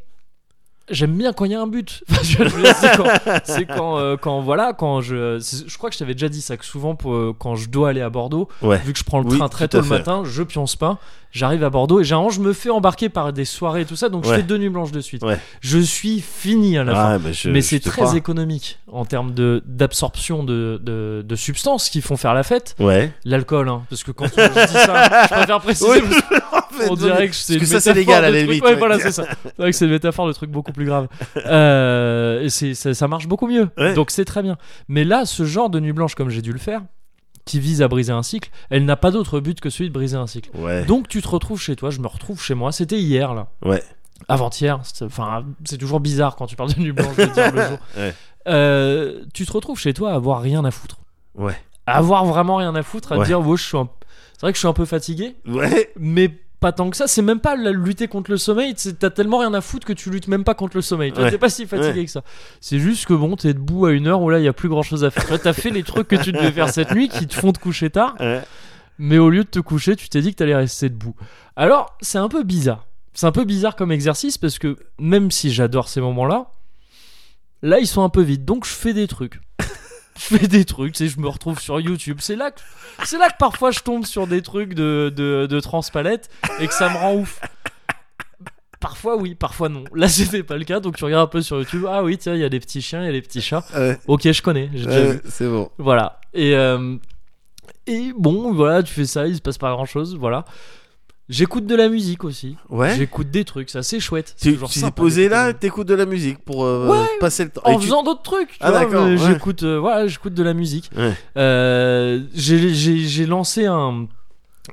j'aime 0.90 1.16
bien 1.18 1.34
quand 1.34 1.46
il 1.46 1.52
y 1.52 1.56
a 1.56 1.62
un 1.62 1.68
but. 1.68 2.04
Enfin, 2.12 3.40
c'est 3.44 3.66
quand, 3.66 3.98
euh, 3.98 4.18
quand, 4.18 4.42
voilà, 4.42 4.74
quand 4.74 5.02
je. 5.02 5.40
Je 5.40 5.78
crois 5.78 5.90
que 5.90 5.94
je 5.96 6.00
t'avais 6.00 6.14
déjà 6.14 6.30
dit 6.30 6.42
ça, 6.42 6.58
que 6.58 6.66
souvent, 6.66 6.96
pour, 6.96 7.14
euh, 7.14 7.36
quand 7.38 7.56
je 7.56 7.70
dois 7.70 7.90
aller 7.90 8.02
à 8.02 8.10
Bordeaux, 8.10 8.48
Ouais. 8.62 8.78
vu 8.78 8.94
que 8.94 9.00
je 9.00 9.04
prends 9.04 9.20
le 9.20 9.28
Oui, 9.28 9.38
train 9.38 9.50
très 9.50 9.68
tôt 9.68 9.82
le 9.82 9.88
matin, 9.88 10.24
je 10.26 10.44
pionce 10.44 10.76
pas. 10.76 11.00
J'arrive 11.38 11.64
à 11.64 11.70
Bordeaux 11.70 12.00
et 12.00 12.04
généralement, 12.04 12.32
je 12.32 12.40
me 12.42 12.52
fais 12.52 12.72
embarquer 12.72 13.10
par 13.10 13.32
des 13.32 13.46
soirées 13.46 13.82
et 13.82 13.86
tout 13.86 13.96
ça, 13.96 14.10
donc 14.10 14.26
je 14.26 14.30
Ouais. 14.32 14.38
fais 14.38 14.44
deux 14.44 14.58
nuits 14.58 14.70
blanches 14.70 14.92
de 14.92 15.02
suite. 15.02 15.24
Ouais. 15.24 15.38
Je 15.62 15.78
suis 15.78 16.20
fini 16.20 16.78
à 16.80 16.84
la 16.84 16.96
fin. 16.96 17.10
Ah, 17.14 17.18
bah, 17.20 17.32
je- 17.32 17.50
Mais 17.50 17.62
je 17.62 17.68
c'est 17.68 17.80
très 17.80 18.02
crois. 18.02 18.16
économique 18.16 18.80
en 18.92 19.06
termes 19.06 19.34
de 19.36 19.62
d'absorption 19.68 20.44
de, 20.44 20.82
de, 20.84 21.24
de 21.24 21.36
substances 21.36 21.90
qui 21.90 22.02
font 22.02 22.18
faire 22.18 22.34
la 22.34 22.42
fête. 22.42 22.76
Ouais. 22.80 23.12
L'alcool, 23.24 23.70
hein, 23.70 23.84
parce 23.90 24.04
que 24.04 24.12
quand 24.12 24.26
je 24.26 24.32
dis 24.32 24.68
ça, 24.74 25.26
je 25.30 25.34
préfère 25.36 25.60
préciser. 25.60 25.90
Oui, 25.92 26.02
qu'on 26.88 26.96
dirait 26.96 27.28
que 27.30 27.36
c'est 27.36 27.80
ça, 27.80 27.94
légal, 27.94 28.26
à 28.26 28.32
la 28.32 28.38
truc- 28.38 28.48
limite, 28.50 28.64
Ouais, 28.64 28.70
ouais. 28.72 28.76
voilà, 28.76 29.00
c'est 29.00 29.12
ça. 29.12 29.26
C'est 29.44 29.58
vrai 29.60 29.70
que 29.72 29.78
c'est 29.78 29.86
une 29.86 29.92
métaphore 29.92 30.26
de 30.28 30.34
trucs 30.34 30.50
beaucoup 30.50 30.72
plus 30.74 30.86
graves. 30.86 31.08
Euh, 31.46 32.42
et 32.42 32.50
ça, 32.50 32.94
ça 32.94 33.08
marche 33.08 33.28
beaucoup 33.28 33.48
mieux. 33.48 33.70
Ouais. 33.78 33.94
Donc 33.94 34.12
c'est 34.12 34.26
très 34.26 34.42
bien. 34.44 34.58
Mais 34.88 35.04
là, 35.04 35.26
ce 35.26 35.46
genre 35.46 35.70
de 35.70 35.80
nuit 35.80 35.94
blanche, 35.94 36.16
comme 36.16 36.30
j'ai 36.30 36.42
dû 36.42 36.52
le 36.52 36.60
faire, 36.60 36.82
qui 37.48 37.60
vise 37.60 37.82
à 37.82 37.88
briser 37.88 38.12
un 38.14 38.22
cycle, 38.24 38.52
elle 38.70 38.86
n'a 38.86 38.96
pas 38.96 39.10
d'autre 39.10 39.40
but 39.40 39.60
que 39.60 39.70
celui 39.72 39.90
de 39.90 39.94
briser 39.94 40.18
un 40.18 40.28
cycle. 40.28 40.52
Ouais. 40.56 40.86
Donc 40.86 41.08
tu 41.08 41.22
te 41.22 41.28
retrouves 41.28 41.60
chez 41.60 41.76
toi, 41.76 41.90
je 41.90 42.00
me 42.00 42.08
retrouve 42.08 42.40
chez 42.42 42.54
moi. 42.54 42.72
C'était 42.72 43.00
hier, 43.00 43.34
là. 43.34 43.48
Ouais. 43.66 43.82
Avant-hier. 44.28 44.80
c'est- 44.84 45.06
Enfin, 45.06 45.46
c'est 45.66 45.78
toujours 45.78 46.00
bizarre 46.00 46.36
quand 46.36 46.46
tu 46.48 46.56
parles 46.56 46.74
de 46.74 46.80
nuit 46.80 46.92
blanche 46.92 47.16
de 47.16 47.26
dire 47.26 47.52
le 47.54 47.62
jour. 47.68 47.78
Ouais. 47.98 48.14
Euh, 48.48 49.24
tu 49.34 49.46
te 49.46 49.52
retrouves 49.52 49.80
chez 49.80 49.94
toi 49.94 50.12
à 50.12 50.16
avoir 50.16 50.42
rien 50.42 50.64
à 50.66 50.72
foutre. 50.72 50.98
Ouais. 51.36 51.56
À 51.86 51.98
avoir 51.98 52.26
vraiment 52.26 52.58
rien 52.58 52.74
à 52.76 52.84
foutre, 52.84 53.12
à 53.14 53.18
Ouais. 53.18 53.26
dire, 53.26 53.40
ouais, 53.46 53.58
je 53.58 53.64
suis 53.64 53.78
un- 53.78 53.90
c'est 54.34 54.42
vrai 54.42 54.52
que 54.52 54.56
je 54.58 54.60
suis 54.60 54.68
un 54.68 54.74
peu 54.74 54.86
fatigué, 54.86 55.36
Ouais. 55.48 55.92
mais 56.00 56.32
pas 56.60 56.72
tant 56.72 56.90
que 56.90 56.98
ça. 56.98 57.08
C'est 57.08 57.22
même 57.22 57.40
pas 57.40 57.56
la 57.56 57.72
lutter 57.72 58.08
contre 58.08 58.32
le 58.32 58.38
sommeil. 58.38 58.74
T'as 58.74 59.10
tellement 59.10 59.38
rien 59.40 59.54
à 59.54 59.62
foutre 59.62 59.86
que 59.86 59.94
tu 59.94 60.10
luttes 60.10 60.28
même 60.28 60.44
pas 60.44 60.56
contre 60.56 60.76
le 60.76 60.82
sommeil. 60.82 61.12
Ouais. 61.14 61.30
T'es 61.30 61.38
pas 61.38 61.50
si 61.50 61.66
fatigué 61.66 62.00
Ouais. 62.00 62.06
que 62.06 62.12
ça. 62.12 62.24
C'est 62.62 62.80
juste 62.80 63.06
que 63.06 63.14
bon, 63.14 63.36
t'es 63.36 63.54
debout 63.54 63.86
à 63.86 63.92
une 63.92 64.08
heure 64.08 64.22
où 64.22 64.30
là, 64.30 64.40
il 64.40 64.46
y 64.46 64.48
a 64.48 64.54
plus 64.54 64.70
grand 64.70 64.82
chose 64.84 65.04
à 65.04 65.12
faire. 65.12 65.40
T'as 65.42 65.54
fait 65.54 65.70
les 65.70 65.84
trucs 65.84 66.08
que 66.08 66.16
tu 66.16 66.32
devais 66.32 66.52
faire 66.52 66.70
cette 66.70 66.92
nuit 66.94 67.10
qui 67.10 67.28
te 67.28 67.36
font 67.36 67.52
te 67.54 67.60
coucher 67.60 67.90
tard. 67.90 68.16
Ouais. 68.20 68.42
mais 69.00 69.18
au 69.20 69.30
lieu 69.30 69.44
de 69.44 69.50
te 69.50 69.60
coucher, 69.60 69.96
tu 69.96 70.10
t'es 70.10 70.22
dit 70.22 70.32
que 70.32 70.38
t'allais 70.38 70.56
rester 70.56 70.90
debout. 70.90 71.16
Alors, 71.56 71.96
c'est 72.02 72.18
un 72.18 72.30
peu 72.30 72.44
bizarre. 72.44 72.86
C'est 73.14 73.28
un 73.28 73.32
peu 73.32 73.46
bizarre 73.46 73.76
comme 73.76 73.92
exercice 73.92 74.38
parce 74.38 74.58
que 74.60 74.78
même 75.00 75.30
si 75.32 75.52
j'adore 75.52 75.88
ces 75.90 76.02
moments-là, 76.02 76.48
là 77.62 77.80
ils 77.80 77.88
sont 77.88 78.04
un 78.04 78.10
peu 78.10 78.22
vides. 78.22 78.46
Donc 78.46 78.66
je 78.66 78.72
fais 78.72 78.94
des 78.94 79.08
trucs. 79.08 79.40
Je 80.18 80.38
fais 80.38 80.48
des 80.48 80.66
trucs, 80.66 80.94
tu 80.94 81.08
sais, 81.08 81.14
je 81.14 81.20
me 81.20 81.28
retrouve 81.28 81.60
sur 81.60 81.80
YouTube. 81.80 82.18
C'est 82.22 82.36
là 82.36 82.52
que, 82.52 82.60
c'est 83.06 83.18
là 83.18 83.30
que 83.30 83.38
parfois 83.38 83.72
je 83.72 83.80
tombe 83.80 84.06
sur 84.06 84.28
des 84.28 84.42
trucs 84.42 84.74
de, 84.74 85.14
de, 85.16 85.46
de 85.46 85.60
transpalette 85.60 86.30
et 86.60 86.68
que 86.68 86.74
ça 86.74 86.90
me 86.90 86.98
rend 86.98 87.16
ouf. 87.16 87.40
Parfois 88.80 89.18
oui, 89.18 89.34
parfois 89.34 89.70
non. 89.70 89.84
Là 89.94 90.08
c'était 90.08 90.44
pas 90.44 90.58
le 90.58 90.64
cas, 90.64 90.80
donc 90.80 90.98
tu 90.98 91.04
regardes 91.04 91.24
un 91.28 91.32
peu 91.32 91.42
sur 91.42 91.58
YouTube. 91.58 91.86
Ah 91.90 92.04
oui, 92.04 92.18
tiens, 92.18 92.36
il 92.36 92.42
y 92.42 92.44
a 92.46 92.50
des 92.50 92.60
petits 92.60 92.82
chiens, 92.82 93.02
il 93.02 93.06
y 93.06 93.10
a 93.10 93.14
des 93.14 93.22
petits 93.22 93.42
chats. 93.42 93.64
Ouais, 93.76 93.98
Ok, 94.08 94.32
je 94.32 94.42
connais, 94.42 94.70
j'ai 94.74 94.86
déjà 94.86 95.06
vu. 95.14 95.22
c'est 95.30 95.48
bon. 95.48 95.70
Voilà. 95.78 96.20
Et, 96.34 96.56
euh, 96.56 96.96
et 97.88 98.12
bon, 98.18 98.54
voilà, 98.54 98.84
tu 98.84 98.94
fais 98.94 99.06
ça, 99.06 99.26
il 99.28 99.36
se 99.36 99.42
passe 99.42 99.58
pas 99.58 99.72
grand 99.72 99.86
chose, 99.86 100.16
voilà. 100.16 100.46
J'écoute 101.30 101.66
de 101.66 101.76
la 101.76 101.90
musique 101.90 102.24
aussi. 102.24 102.56
Ouais. 102.70 102.96
J'écoute 102.96 103.30
des 103.30 103.44
trucs, 103.44 103.70
c'est 103.70 103.80
assez 103.80 104.00
chouette. 104.00 104.34
C'est 104.38 104.48
Tu 104.50 104.54
toujours 104.54 104.70
t'es 104.72 104.80
sympa 104.80 104.92
posé 105.02 105.24
d'écouter 105.24 105.36
là, 105.36 105.54
t'écoutes 105.54 105.88
de 105.88 105.94
la 105.94 106.06
musique 106.06 106.40
pour 106.46 106.64
euh, 106.64 106.88
Ouais. 106.90 107.06
passer 107.20 107.44
le 107.44 107.50
temps. 107.50 107.62
En 107.66 107.78
tu- 107.78 107.86
faisant 107.86 108.02
d'autres 108.04 108.22
trucs, 108.22 108.50
tu 108.52 108.58
Ah, 108.62 108.72
vois, 108.72 108.80
d'accord, 108.80 109.06
mais 109.06 109.20
ouais. 109.22 109.34
J'écoute, 109.34 109.64
euh, 109.64 109.78
voilà, 109.78 110.08
j'écoute 110.08 110.34
de 110.34 110.44
la 110.44 110.54
musique. 110.54 110.90
Ouais. 110.96 111.14
Euh, 111.38 112.22
j'ai- 112.34 112.74
j'ai 112.74 112.98
j'ai 113.00 113.26
lancé 113.26 113.66
un, 113.66 114.08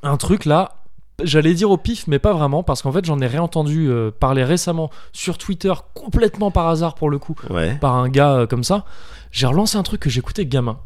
un 0.03 0.17
truc 0.17 0.45
là. 0.45 0.75
J'allais 1.23 1.53
dire 1.53 1.71
au 1.71 1.77
pif, 1.77 2.07
mais 2.07 2.19
pas 2.19 2.33
vraiment, 2.33 2.61
parce 2.63 2.81
qu'en 2.81 2.91
fait 2.91 3.03
j'en 3.05 3.19
ai 3.19 3.27
réentendu 3.27 3.87
euh, 3.89 4.11
parler 4.11 4.43
récemment 4.43 4.89
sur 5.13 5.37
Twitter, 5.37 5.73
complètement 5.93 6.51
par 6.51 6.67
hasard 6.67 6.95
pour 6.95 7.09
le 7.09 7.19
coup, 7.19 7.35
Ouais. 7.49 7.75
par 7.79 7.95
un 7.95 8.07
gars 8.09 8.31
euh, 8.33 8.47
comme 8.47 8.63
ça. 8.65 8.83
J'ai 9.31 9.47
relancé 9.47 9.77
un 9.77 9.83
truc 9.83 9.99
que 10.01 10.09
j'écoutais 10.09 10.45
gamin. 10.45 10.77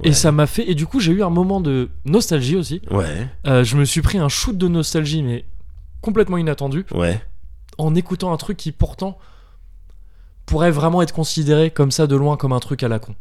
Ouais. 0.00 0.08
Et 0.08 0.12
ça 0.12 0.32
m'a 0.32 0.46
fait. 0.46 0.68
Et 0.68 0.74
du 0.74 0.86
coup, 0.86 0.98
j'ai 1.00 1.12
eu 1.12 1.22
un 1.22 1.30
moment 1.30 1.60
de 1.60 1.88
nostalgie 2.04 2.56
aussi. 2.56 2.82
Ouais. 2.90 3.28
Euh, 3.46 3.62
je 3.64 3.76
me 3.76 3.84
suis 3.84 4.02
pris 4.02 4.18
un 4.18 4.28
shoot 4.28 4.56
de 4.58 4.66
nostalgie, 4.68 5.22
mais 5.22 5.44
complètement 6.00 6.36
inattendu, 6.36 6.84
Ouais. 6.92 7.20
en 7.78 7.94
écoutant 7.94 8.32
un 8.32 8.36
truc 8.36 8.56
qui 8.56 8.72
pourtant 8.72 9.18
pourrait 10.46 10.70
vraiment 10.70 11.00
être 11.02 11.14
considéré 11.14 11.70
comme 11.70 11.90
ça 11.90 12.06
de 12.06 12.16
loin 12.16 12.36
comme 12.36 12.52
un 12.52 12.60
truc 12.60 12.82
à 12.82 12.88
la 12.88 12.98
con. 12.98 13.14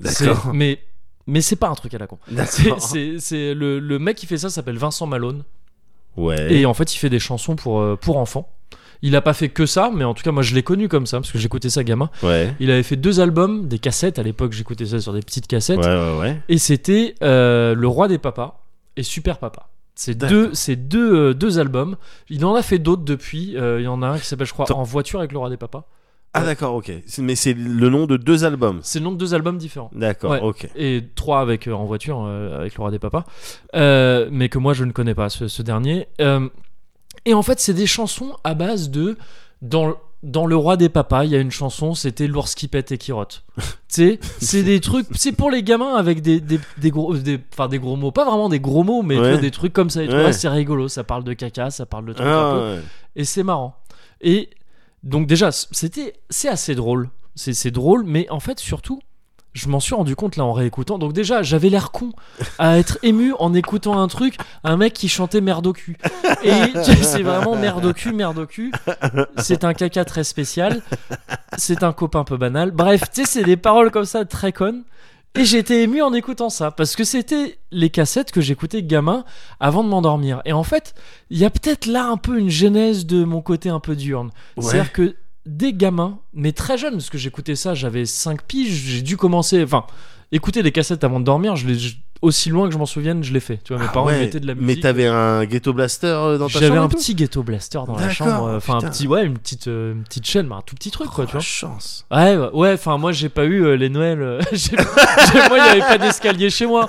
D'accord. 0.00 0.52
Mais 0.54 0.80
mais 1.26 1.40
c'est 1.40 1.56
pas 1.56 1.68
un 1.68 1.74
truc 1.74 1.92
à 1.94 1.98
la 1.98 2.06
con. 2.06 2.18
C'est, 2.46 2.62
D'accord. 2.64 2.80
c'est, 2.82 3.16
c'est 3.18 3.54
le, 3.54 3.78
le 3.78 3.98
mec 3.98 4.16
qui 4.16 4.26
fait 4.26 4.38
ça 4.38 4.48
s'appelle 4.50 4.78
Vincent 4.78 5.06
Malone 5.06 5.44
Ouais. 6.16 6.52
et 6.52 6.66
en 6.66 6.74
fait 6.74 6.94
il 6.94 6.98
fait 6.98 7.10
des 7.10 7.18
chansons 7.20 7.56
pour 7.56 7.80
euh, 7.80 7.96
pour 7.96 8.16
enfants. 8.18 8.48
Il 9.02 9.16
a 9.16 9.20
pas 9.20 9.32
fait 9.34 9.48
que 9.48 9.66
ça, 9.66 9.90
mais 9.92 10.04
en 10.04 10.14
tout 10.14 10.22
cas 10.22 10.30
moi 10.30 10.42
je 10.42 10.54
l'ai 10.54 10.62
connu 10.62 10.88
comme 10.88 11.06
ça 11.06 11.18
parce 11.18 11.32
que 11.32 11.38
j'écoutais 11.38 11.70
ça 11.70 11.82
gamin. 11.82 12.08
Ouais. 12.22 12.54
Il 12.60 12.70
avait 12.70 12.82
fait 12.84 12.96
deux 12.96 13.18
albums, 13.20 13.66
des 13.66 13.78
cassettes. 13.80 14.18
À 14.18 14.22
l'époque 14.22 14.52
j'écoutais 14.52 14.86
ça 14.86 15.00
sur 15.00 15.12
des 15.12 15.20
petites 15.22 15.46
cassettes. 15.48 15.78
Ouais, 15.80 15.86
ouais, 15.86 16.18
ouais. 16.20 16.40
Et 16.48 16.58
c'était 16.58 17.14
euh, 17.22 17.74
Le 17.74 17.88
Roi 17.88 18.06
des 18.08 18.18
Papas 18.18 18.62
et 18.96 19.02
Super 19.02 19.38
Papa. 19.38 19.68
C'est 19.94 20.14
deux, 20.14 20.50
c'est 20.54 20.76
deux, 20.76 21.14
euh, 21.14 21.34
deux 21.34 21.58
albums. 21.58 21.96
Il 22.30 22.44
en 22.46 22.54
a 22.54 22.62
fait 22.62 22.78
d'autres 22.78 23.02
depuis. 23.04 23.56
Euh, 23.58 23.80
il 23.80 23.84
y 23.84 23.88
en 23.88 24.02
a 24.02 24.06
un 24.08 24.18
qui 24.18 24.24
s'appelle, 24.26 24.46
je 24.46 24.52
crois, 24.52 24.64
Attends. 24.64 24.78
En 24.78 24.84
voiture 24.84 25.18
avec 25.18 25.32
le 25.32 25.38
Roi 25.38 25.50
des 25.50 25.56
Papas. 25.58 25.84
Ah 26.34 26.44
d'accord, 26.44 26.74
ok. 26.76 26.90
Mais 27.18 27.34
c'est 27.34 27.52
le 27.52 27.90
nom 27.90 28.06
de 28.06 28.16
deux 28.16 28.44
albums. 28.44 28.80
C'est 28.82 29.00
le 29.00 29.04
nom 29.04 29.12
de 29.12 29.18
deux 29.18 29.34
albums 29.34 29.58
différents. 29.58 29.90
D'accord, 29.94 30.30
Ouais. 30.30 30.40
ok. 30.40 30.66
Et 30.76 31.02
trois 31.14 31.40
avec 31.40 31.66
euh, 31.68 31.72
En 31.74 31.84
voiture 31.84 32.24
avec 32.26 32.74
le 32.74 32.80
Roi 32.80 32.90
des 32.90 32.98
Papas. 32.98 33.24
Mais 33.74 34.48
que 34.48 34.58
moi 34.58 34.72
je 34.72 34.84
ne 34.84 34.92
connais 34.92 35.14
pas, 35.14 35.28
ce, 35.28 35.46
ce 35.48 35.60
dernier. 35.62 36.06
Et 37.24 37.34
en 37.34 37.42
fait, 37.42 37.60
c'est 37.60 37.74
des 37.74 37.86
chansons 37.86 38.36
à 38.44 38.54
base 38.54 38.90
de. 38.90 39.16
Dans, 39.60 39.94
dans 40.24 40.44
Le 40.46 40.56
Roi 40.56 40.76
des 40.76 40.88
Papas, 40.88 41.24
il 41.24 41.30
y 41.30 41.36
a 41.36 41.38
une 41.38 41.52
chanson, 41.52 41.94
c'était 41.94 42.26
L'ours 42.26 42.54
qui 42.56 42.66
pète 42.66 42.90
et 42.90 42.98
qui 42.98 43.12
rote. 43.12 43.44
tu 43.56 43.62
sais, 43.88 44.20
c'est 44.40 44.64
des 44.64 44.80
trucs. 44.80 45.06
C'est 45.14 45.30
pour 45.32 45.50
les 45.50 45.62
gamins 45.62 45.94
avec 45.94 46.20
des, 46.20 46.40
des, 46.40 46.58
des 46.78 46.90
gros, 46.90 47.16
des, 47.16 47.38
enfin, 47.52 47.68
des 47.68 47.78
gros 47.78 47.94
mots. 47.94 48.10
Pas 48.10 48.24
vraiment 48.24 48.48
des 48.48 48.58
gros 48.58 48.82
mots, 48.82 49.02
mais 49.02 49.14
tu 49.14 49.20
Ouais. 49.20 49.32
vois, 49.32 49.40
des 49.40 49.50
trucs 49.52 49.72
comme 49.72 49.88
ça. 49.90 50.00
Ouais. 50.02 50.32
c'est 50.32 50.48
rigolo. 50.48 50.88
Ça 50.88 51.04
parle 51.04 51.22
de 51.22 51.32
caca, 51.32 51.70
ça 51.70 51.86
parle 51.86 52.06
de 52.06 52.12
trucs 52.12 52.26
un 52.26 52.30
Ah, 52.30 52.52
peu. 52.54 52.58
ouais. 52.76 52.80
Et 53.14 53.24
c'est 53.24 53.44
marrant. 53.44 53.76
Et 54.20 54.50
donc, 55.04 55.26
déjà, 55.28 55.50
c'était, 55.52 56.14
c'est 56.28 56.48
assez 56.48 56.74
drôle. 56.74 57.08
C'est 57.36 57.70
drôle, 57.70 58.04
mais 58.04 58.28
en 58.30 58.40
fait, 58.40 58.58
surtout, 58.58 59.00
je 59.52 59.68
m'en 59.68 59.80
suis 59.80 59.94
rendu 59.94 60.16
compte 60.16 60.36
là 60.36 60.44
en 60.44 60.52
réécoutant. 60.52 60.98
Donc, 60.98 61.12
déjà, 61.12 61.42
j'avais 61.42 61.68
l'air 61.68 61.90
con 61.90 62.12
à 62.58 62.78
être 62.78 62.98
ému 63.02 63.34
en 63.38 63.54
écoutant 63.54 64.00
un 64.00 64.08
truc, 64.08 64.36
un 64.64 64.76
mec 64.76 64.92
qui 64.92 65.08
chantait 65.08 65.40
merde 65.40 65.66
au 65.66 65.72
cul. 65.72 65.96
Et 66.42 66.52
c'est 67.02 67.22
vraiment 67.22 67.56
merde 67.56 67.84
au 67.84 67.92
cul, 67.92 68.12
merde 68.12 68.38
au 68.38 68.46
cul. 68.46 68.72
C'est 69.38 69.64
un 69.64 69.74
caca 69.74 70.04
très 70.04 70.24
spécial. 70.24 70.82
C'est 71.58 71.82
un 71.82 71.92
copain 71.92 72.20
un 72.20 72.24
peu 72.24 72.36
banal. 72.36 72.70
Bref, 72.70 73.02
tu 73.12 73.22
sais, 73.22 73.26
c'est 73.26 73.44
des 73.44 73.56
paroles 73.56 73.90
comme 73.90 74.06
ça 74.06 74.24
très 74.24 74.52
connes. 74.52 74.84
Et 75.34 75.46
j'étais 75.46 75.82
ému 75.82 76.02
en 76.02 76.12
écoutant 76.12 76.50
ça 76.50 76.70
parce 76.70 76.94
que 76.94 77.04
c'était 77.04 77.58
les 77.70 77.88
cassettes 77.88 78.32
que 78.32 78.42
j'écoutais 78.42 78.82
gamin 78.82 79.24
avant 79.60 79.82
de 79.82 79.88
m'endormir. 79.88 80.42
Et 80.44 80.52
en 80.52 80.62
fait, 80.62 80.94
il 81.30 81.38
y 81.38 81.46
a 81.46 81.50
peut-être 81.50 81.86
là 81.86 82.04
un 82.04 82.18
peu 82.18 82.38
une 82.38 82.50
genèse 82.50 83.06
de 83.06 83.24
mon 83.24 83.40
côté 83.40 83.70
un 83.70 83.80
peu 83.80 83.96
diurne. 83.96 84.30
Ouais. 84.56 84.62
C'est-à-dire 84.62 84.92
que 84.92 85.16
des 85.46 85.72
gamins, 85.74 86.18
mais 86.34 86.52
très 86.52 86.78
jeunes, 86.78 86.94
parce 86.94 87.10
que 87.10 87.18
j'écoutais 87.18 87.56
ça, 87.56 87.74
j'avais 87.74 88.04
5 88.06 88.42
piges, 88.42 88.70
j'ai 88.72 89.02
dû 89.02 89.16
commencer, 89.16 89.62
enfin, 89.64 89.84
écouter 90.30 90.62
des 90.62 90.72
cassettes 90.72 91.04
avant 91.04 91.20
de 91.20 91.24
dormir, 91.24 91.56
je 91.56 91.72
je- 91.74 91.94
aussi 92.22 92.50
loin 92.50 92.68
que 92.68 92.72
je 92.72 92.78
m'en 92.78 92.86
souvienne, 92.86 93.24
je 93.24 93.32
l'ai 93.32 93.40
fait. 93.40 93.58
Tu 93.64 93.72
vois, 93.72 93.82
mes 93.82 93.88
Ah 93.88 93.92
parents 93.92 94.06
ouais. 94.06 94.20
mettaient 94.20 94.38
de 94.38 94.46
la 94.46 94.54
Mais 94.54 94.60
musique. 94.62 94.82
t'avais 94.84 95.08
un 95.08 95.44
ghetto 95.44 95.72
blaster 95.72 96.06
euh, 96.06 96.38
dans 96.38 96.46
ta 96.46 96.52
chambre 96.52 96.64
J'avais 96.66 96.78
un 96.78 96.86
petit 96.88 97.16
ghetto 97.16 97.42
blaster 97.42 97.80
dans 97.84 97.96
la 97.96 98.10
chambre, 98.10 98.44
euh, 98.46 98.56
enfin 98.58 98.76
un 98.76 98.88
petit, 98.88 99.08
ouais, 99.08 99.24
une 99.26 99.36
petite, 99.38 99.66
euh, 99.66 99.92
une 99.94 100.04
petite 100.04 100.24
chaîne, 100.28 100.46
mais 100.46 100.54
un 100.54 100.60
tout 100.60 100.76
petit 100.76 100.92
truc, 100.92 101.08
quoi, 101.10 101.24
Oh, 101.24 101.26
tu 101.26 101.32
vois. 101.32 101.40
la 101.40 101.44
chance. 101.44 102.06
Ouais, 102.12 102.36
ouais, 102.54 102.74
enfin 102.74 102.96
moi 102.96 103.10
j'ai 103.10 103.28
pas 103.28 103.44
eu 103.44 103.64
euh, 103.64 103.74
les 103.76 103.88
Noëls. 103.88 104.22
euh, 104.22 104.40
moi 104.52 105.58
il 105.58 105.66
y 105.66 105.68
avait 105.70 105.80
pas 105.80 105.98
d'escalier 105.98 106.48
chez 106.48 106.66
moi. 106.66 106.88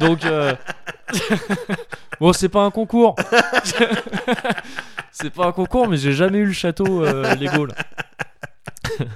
Donc 0.00 0.22
euh, 0.26 0.54
bon, 2.20 2.34
c'est 2.34 2.50
pas 2.50 2.62
un 2.66 2.70
concours. 2.70 3.14
c'est 5.16 5.30
pas 5.30 5.46
un 5.46 5.52
concours, 5.52 5.88
mais 5.88 5.96
j'ai 5.96 6.12
jamais 6.12 6.38
eu 6.38 6.46
le 6.46 6.52
château 6.52 7.04
euh, 7.04 7.34
Lego 7.36 7.66
là. 7.66 7.74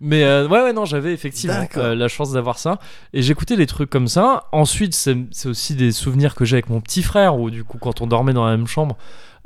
mais 0.00 0.24
euh, 0.24 0.48
ouais, 0.48 0.62
ouais, 0.62 0.72
non, 0.72 0.84
j'avais 0.84 1.12
effectivement 1.12 1.66
euh, 1.76 1.94
la 1.94 2.08
chance 2.08 2.32
d'avoir 2.32 2.58
ça. 2.58 2.78
Et 3.12 3.22
j'écoutais 3.22 3.56
des 3.56 3.66
trucs 3.66 3.90
comme 3.90 4.08
ça. 4.08 4.44
Ensuite, 4.52 4.94
c'est 4.94 5.16
aussi 5.46 5.74
des 5.74 5.92
souvenirs 5.92 6.34
que 6.34 6.44
j'ai 6.44 6.56
avec 6.56 6.70
mon 6.70 6.80
petit 6.80 7.02
frère, 7.02 7.36
où 7.38 7.50
du 7.50 7.64
coup, 7.64 7.78
quand 7.78 8.00
on 8.00 8.06
dormait 8.06 8.32
dans 8.32 8.46
la 8.46 8.56
même 8.56 8.66
chambre, 8.66 8.96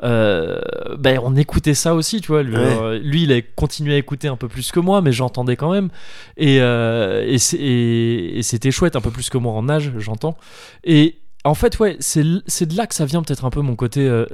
euh, 0.05 0.61
ben, 0.99 1.19
on 1.23 1.37
écoutait 1.37 1.75
ça 1.75 1.95
aussi, 1.95 2.21
tu 2.21 2.29
vois. 2.29 2.43
Lui, 2.43 2.57
Ouais. 2.57 2.61
euh, 2.83 2.99
lui, 2.99 3.25
il 3.25 3.33
a 3.33 3.41
continué 3.43 3.95
à 3.95 3.99
écouter 3.99 4.29
un 4.29 4.37
peu 4.37 4.49
plus 4.49 4.71
que 4.73 4.81
moi, 4.81 5.01
mais 5.01 5.13
j'entendais 5.13 5.57
quand 5.57 5.73
même. 5.73 5.89
Et, 6.37 6.59
euh, 6.61 7.25
et, 7.27 7.39
c'est- 7.39 7.57
et- 7.59 8.39
et 8.39 8.43
c'était 8.43 8.71
chouette, 8.71 8.97
un 8.97 9.01
peu 9.01 9.11
plus 9.11 9.31
que 9.31 9.39
moi 9.39 9.53
en 9.53 9.69
âge, 9.69 9.93
j'entends. 9.99 10.37
Et 10.85 11.19
en 11.45 11.55
fait, 11.55 11.79
ouais, 11.81 11.97
c'est 11.99 12.23
de 12.23 12.77
là 12.77 12.87
que 12.87 12.95
ça 12.95 13.05
vient 13.05 13.23
peut-être 13.23 13.45
un 13.45 13.51
peu 13.51 13.61
mon 13.61 13.75
côté 13.77 14.01
euh, 14.07 14.27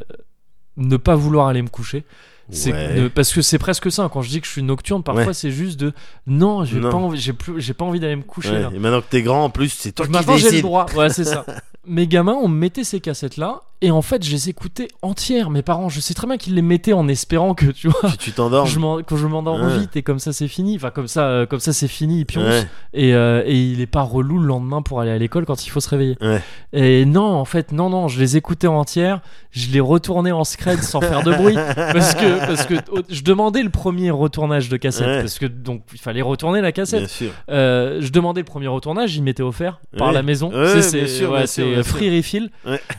ne 0.79 0.97
pas 0.97 1.15
vouloir 1.15 1.49
aller 1.49 1.61
me 1.63 1.69
coucher. 1.69 2.05
C'est 2.51 2.73
Ouais. 2.73 3.11
parce 3.15 3.35
que 3.35 3.43
c'est 3.43 3.59
presque 3.59 3.93
ça. 3.93 4.09
Quand 4.11 4.23
je 4.23 4.31
dis 4.31 4.41
que 4.41 4.47
je 4.47 4.53
suis 4.53 4.63
nocturne, 4.63 5.03
parfois 5.03 5.27
Ouais. 5.27 5.35
c'est 5.35 5.51
juste 5.51 5.79
de 5.79 5.93
non, 6.27 6.65
j'ai 6.65 6.81
pas 6.81 6.95
envie, 6.95 7.21
j'ai 7.21 7.35
plus, 7.35 7.61
j'ai 7.61 7.75
pas 7.75 7.85
envie 7.85 8.01
d'aller 8.01 8.17
me 8.17 8.23
coucher. 8.23 8.53
Ouais, 8.53 8.61
là. 8.63 8.71
Et 8.75 8.79
maintenant 8.79 9.03
que 9.03 9.07
t'es 9.11 9.21
grand, 9.21 9.45
en 9.45 9.51
plus, 9.51 9.69
c'est 9.69 9.93
toi 9.93 10.07
qui 10.07 10.13
Maintenant 10.13 10.39
j'ai 10.39 10.51
le 10.53 10.63
droit. 10.63 10.87
Ouais, 10.97 11.11
c'est 11.11 11.25
ça. 11.25 11.45
Mes 11.87 12.07
gamins, 12.07 12.37
on 12.41 12.49
me 12.49 12.57
mettait 12.57 12.85
ces 12.85 13.01
cassettes 13.01 13.37
là, 13.37 13.61
et 13.81 13.91
en 13.91 14.03
fait, 14.03 14.25
je 14.25 14.31
les 14.33 14.49
écoutais 14.49 14.89
entières. 15.03 15.51
Mes 15.51 15.63
parents, 15.63 15.89
je 15.89 16.01
sais 16.01 16.15
très 16.15 16.27
bien 16.27 16.37
qu'ils 16.37 16.55
les 16.55 16.63
mettaient 16.63 16.93
en 16.93 17.07
espérant 17.09 17.55
que 17.55 17.67
tu 17.67 17.89
vois. 17.89 18.11
Tu- 18.19 18.33
quand 18.33 19.17
je 19.17 19.27
m'endors 19.27 19.61
Ouais. 19.61 19.79
vite 19.79 19.97
et 19.97 20.03
comme 20.03 20.19
ça 20.19 20.33
c'est 20.33 20.49
fini, 20.49 20.77
enfin 20.77 20.91
comme 20.91 21.09
ça, 21.09 21.25
euh, 21.27 21.47
comme 21.47 21.61
ça 21.61 21.73
c'est 21.73 21.89
fini, 21.89 22.25
puis 22.25 22.39
Ouais. 22.39 22.67
et, 22.95 23.15
euh, 23.15 23.43
et 23.47 23.57
il 23.57 23.81
est 23.81 23.87
pas 23.87 24.03
relou 24.03 24.39
le 24.39 24.47
lendemain 24.47 24.83
pour 24.83 25.01
aller 25.01 25.11
à 25.11 25.19
l'école 25.19 25.45
quand 25.47 25.67
il 25.67 25.71
faut 25.71 25.81
se 25.81 25.89
réveiller. 25.89 26.17
Ouais. 26.21 26.43
Et 26.73 27.05
non, 27.05 27.23
en 27.35 27.45
fait, 27.45 27.73
non, 27.73 27.91
non, 27.91 28.09
je 28.09 28.19
les 28.21 28.37
écoutais 28.37 28.67
entières, 28.67 29.21
je 29.51 29.71
les 29.71 29.81
retournais 29.81 30.33
en 30.33 30.45
scred 30.45 30.83
sans 30.83 31.01
faire 31.01 31.23
de 31.23 31.33
bruit, 31.33 31.55
parce 31.77 32.15
que, 32.15 32.47
parce 32.47 32.67
que 32.67 32.75
je 33.09 33.23
demandais 33.23 33.63
le 33.63 33.71
premier 33.71 34.11
retournage 34.11 34.69
de 34.69 34.77
cassette, 34.77 35.21
parce 35.21 35.39
que 35.39 35.47
donc 35.47 35.83
il 35.93 35.99
fallait 36.01 36.23
retourner 36.23 36.61
la 36.61 36.73
cassette. 36.73 37.11
Euh, 37.51 37.99
je 38.01 38.11
demandais 38.11 38.41
le 38.41 38.47
premier 38.47 38.67
retournage, 38.69 39.17
il 39.17 39.23
m'était 39.23 39.43
offert 39.43 39.81
par 39.97 40.13
la 40.13 40.23
maison. 40.23 40.51
C'est- 40.81 41.83
free 41.83 42.17
refill. 42.17 42.51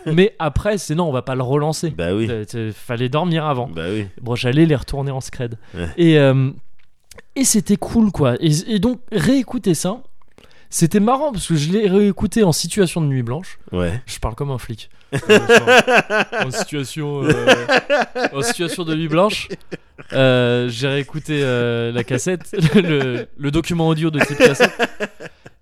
Mais 0.06 0.36
après, 0.40 0.69
c'est 0.78 0.96
non, 0.96 1.08
on 1.08 1.12
va 1.12 1.22
pas 1.22 1.36
le 1.36 1.44
relancer. 1.44 1.90
Bah 1.92 2.14
oui. 2.14 2.30
Fallait 2.74 3.10
dormir 3.10 3.46
avant. 3.46 3.68
Bah 3.68 3.86
oui. 3.90 4.08
Bon, 4.22 4.36
j'allais 4.36 4.66
les 4.66 4.76
retourner 4.76 5.12
en 5.12 5.22
scred. 5.22 5.58
Ouais. 5.74 5.88
Et, 5.98 6.18
euh, 6.18 6.52
et 7.36 7.44
c'était 7.44 7.78
cool, 7.78 8.12
quoi. 8.12 8.36
Et, 8.40 8.52
et 8.76 8.80
donc, 8.80 9.02
réécouter 9.12 9.74
ça, 9.74 10.02
c'était 10.70 11.00
marrant 11.00 11.32
parce 11.32 11.48
que 11.48 11.56
je 11.56 11.72
l'ai 11.72 11.88
réécouté 11.88 12.44
en 12.44 12.52
situation 12.52 13.02
de 13.02 13.08
nuit 13.08 13.24
blanche. 13.24 13.60
Ouais. 13.72 14.02
Je 14.06 14.20
parle 14.20 14.36
comme 14.36 14.52
un 14.52 14.58
flic. 14.58 14.90
Euh, 15.30 16.24
en, 16.46 16.52
situation, 16.52 17.24
euh, 17.24 17.66
en 18.32 18.44
situation 18.44 18.84
de 18.84 18.94
nuit 18.94 19.08
blanche, 19.08 19.48
j'ai 20.12 20.88
réécouté 20.88 21.42
la 21.42 22.04
cassette, 22.04 22.56
le, 22.76 23.26
le 23.36 23.52
document 23.52 23.88
audio 23.88 24.12
de 24.12 24.20
type 24.20 24.38
cassette. 24.38 24.72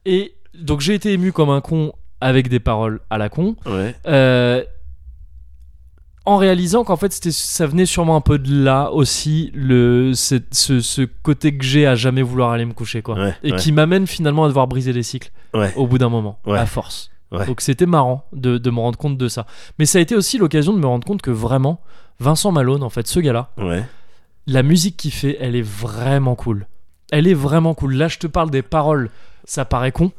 Et 0.05 0.33
donc, 0.53 0.81
j'ai 0.81 0.95
été 0.95 1.13
ému 1.13 1.31
comme 1.31 1.49
un 1.49 1.61
con 1.61 1.93
avec 2.21 2.49
des 2.49 2.59
paroles 2.59 2.99
à 3.09 3.17
la 3.17 3.29
con. 3.29 3.55
Ouais. 3.65 3.95
Euh, 4.07 4.63
en 6.27 6.37
réalisant 6.37 6.83
qu'en 6.83 6.97
fait 6.97 7.11
c'était 7.13 7.31
ça 7.31 7.65
venait 7.65 7.85
sûrement 7.85 8.15
un 8.17 8.21
peu 8.21 8.37
de 8.37 8.53
là 8.63 8.91
aussi 8.91 9.51
le 9.55 10.11
ce, 10.13 10.37
ce 10.51 11.01
côté 11.23 11.57
que 11.57 11.63
j'ai 11.63 11.87
à 11.87 11.95
jamais 11.95 12.21
vouloir 12.21 12.51
aller 12.51 12.65
me 12.65 12.73
coucher 12.73 13.01
quoi 13.01 13.15
Ouais, 13.15 13.33
et 13.43 13.51
ouais. 13.53 13.57
qui 13.57 13.71
m'amène 13.71 14.05
finalement 14.07 14.43
à 14.43 14.47
devoir 14.49 14.67
briser 14.67 14.91
les 14.93 15.03
cycles 15.03 15.31
Ouais. 15.53 15.73
au 15.77 15.87
bout 15.87 15.97
d'un 15.97 16.09
moment 16.09 16.39
à 16.45 16.65
force. 16.65 17.09
Donc 17.31 17.61
c'était 17.61 17.85
marrant 17.85 18.25
de, 18.33 18.57
de 18.57 18.69
me 18.69 18.79
rendre 18.79 18.97
compte 18.97 19.17
de 19.17 19.27
ça. 19.27 19.45
Mais 19.79 19.85
ça 19.85 19.97
a 19.97 20.01
été 20.01 20.15
aussi 20.15 20.37
l'occasion 20.37 20.73
de 20.73 20.79
me 20.79 20.85
rendre 20.85 21.05
compte 21.05 21.21
que 21.21 21.31
vraiment, 21.31 21.81
Vincent 22.19 22.51
Malone, 22.53 22.83
en 22.83 22.89
fait, 22.89 23.05
ce 23.07 23.19
gars-là, 23.19 23.49
Ouais. 23.57 23.83
la 24.47 24.63
musique 24.63 24.95
qu'il 24.97 25.11
fait, 25.11 25.37
elle 25.41 25.55
est 25.55 25.61
vraiment 25.61 26.35
cool. 26.35 26.67
Elle 27.11 27.27
est 27.27 27.33
vraiment 27.33 27.73
cool. 27.73 27.95
Là, 27.95 28.07
je 28.07 28.17
te 28.17 28.27
parle 28.27 28.49
des 28.49 28.61
paroles, 28.61 29.09
ça 29.45 29.65
paraît 29.65 29.91
con, 29.91 30.11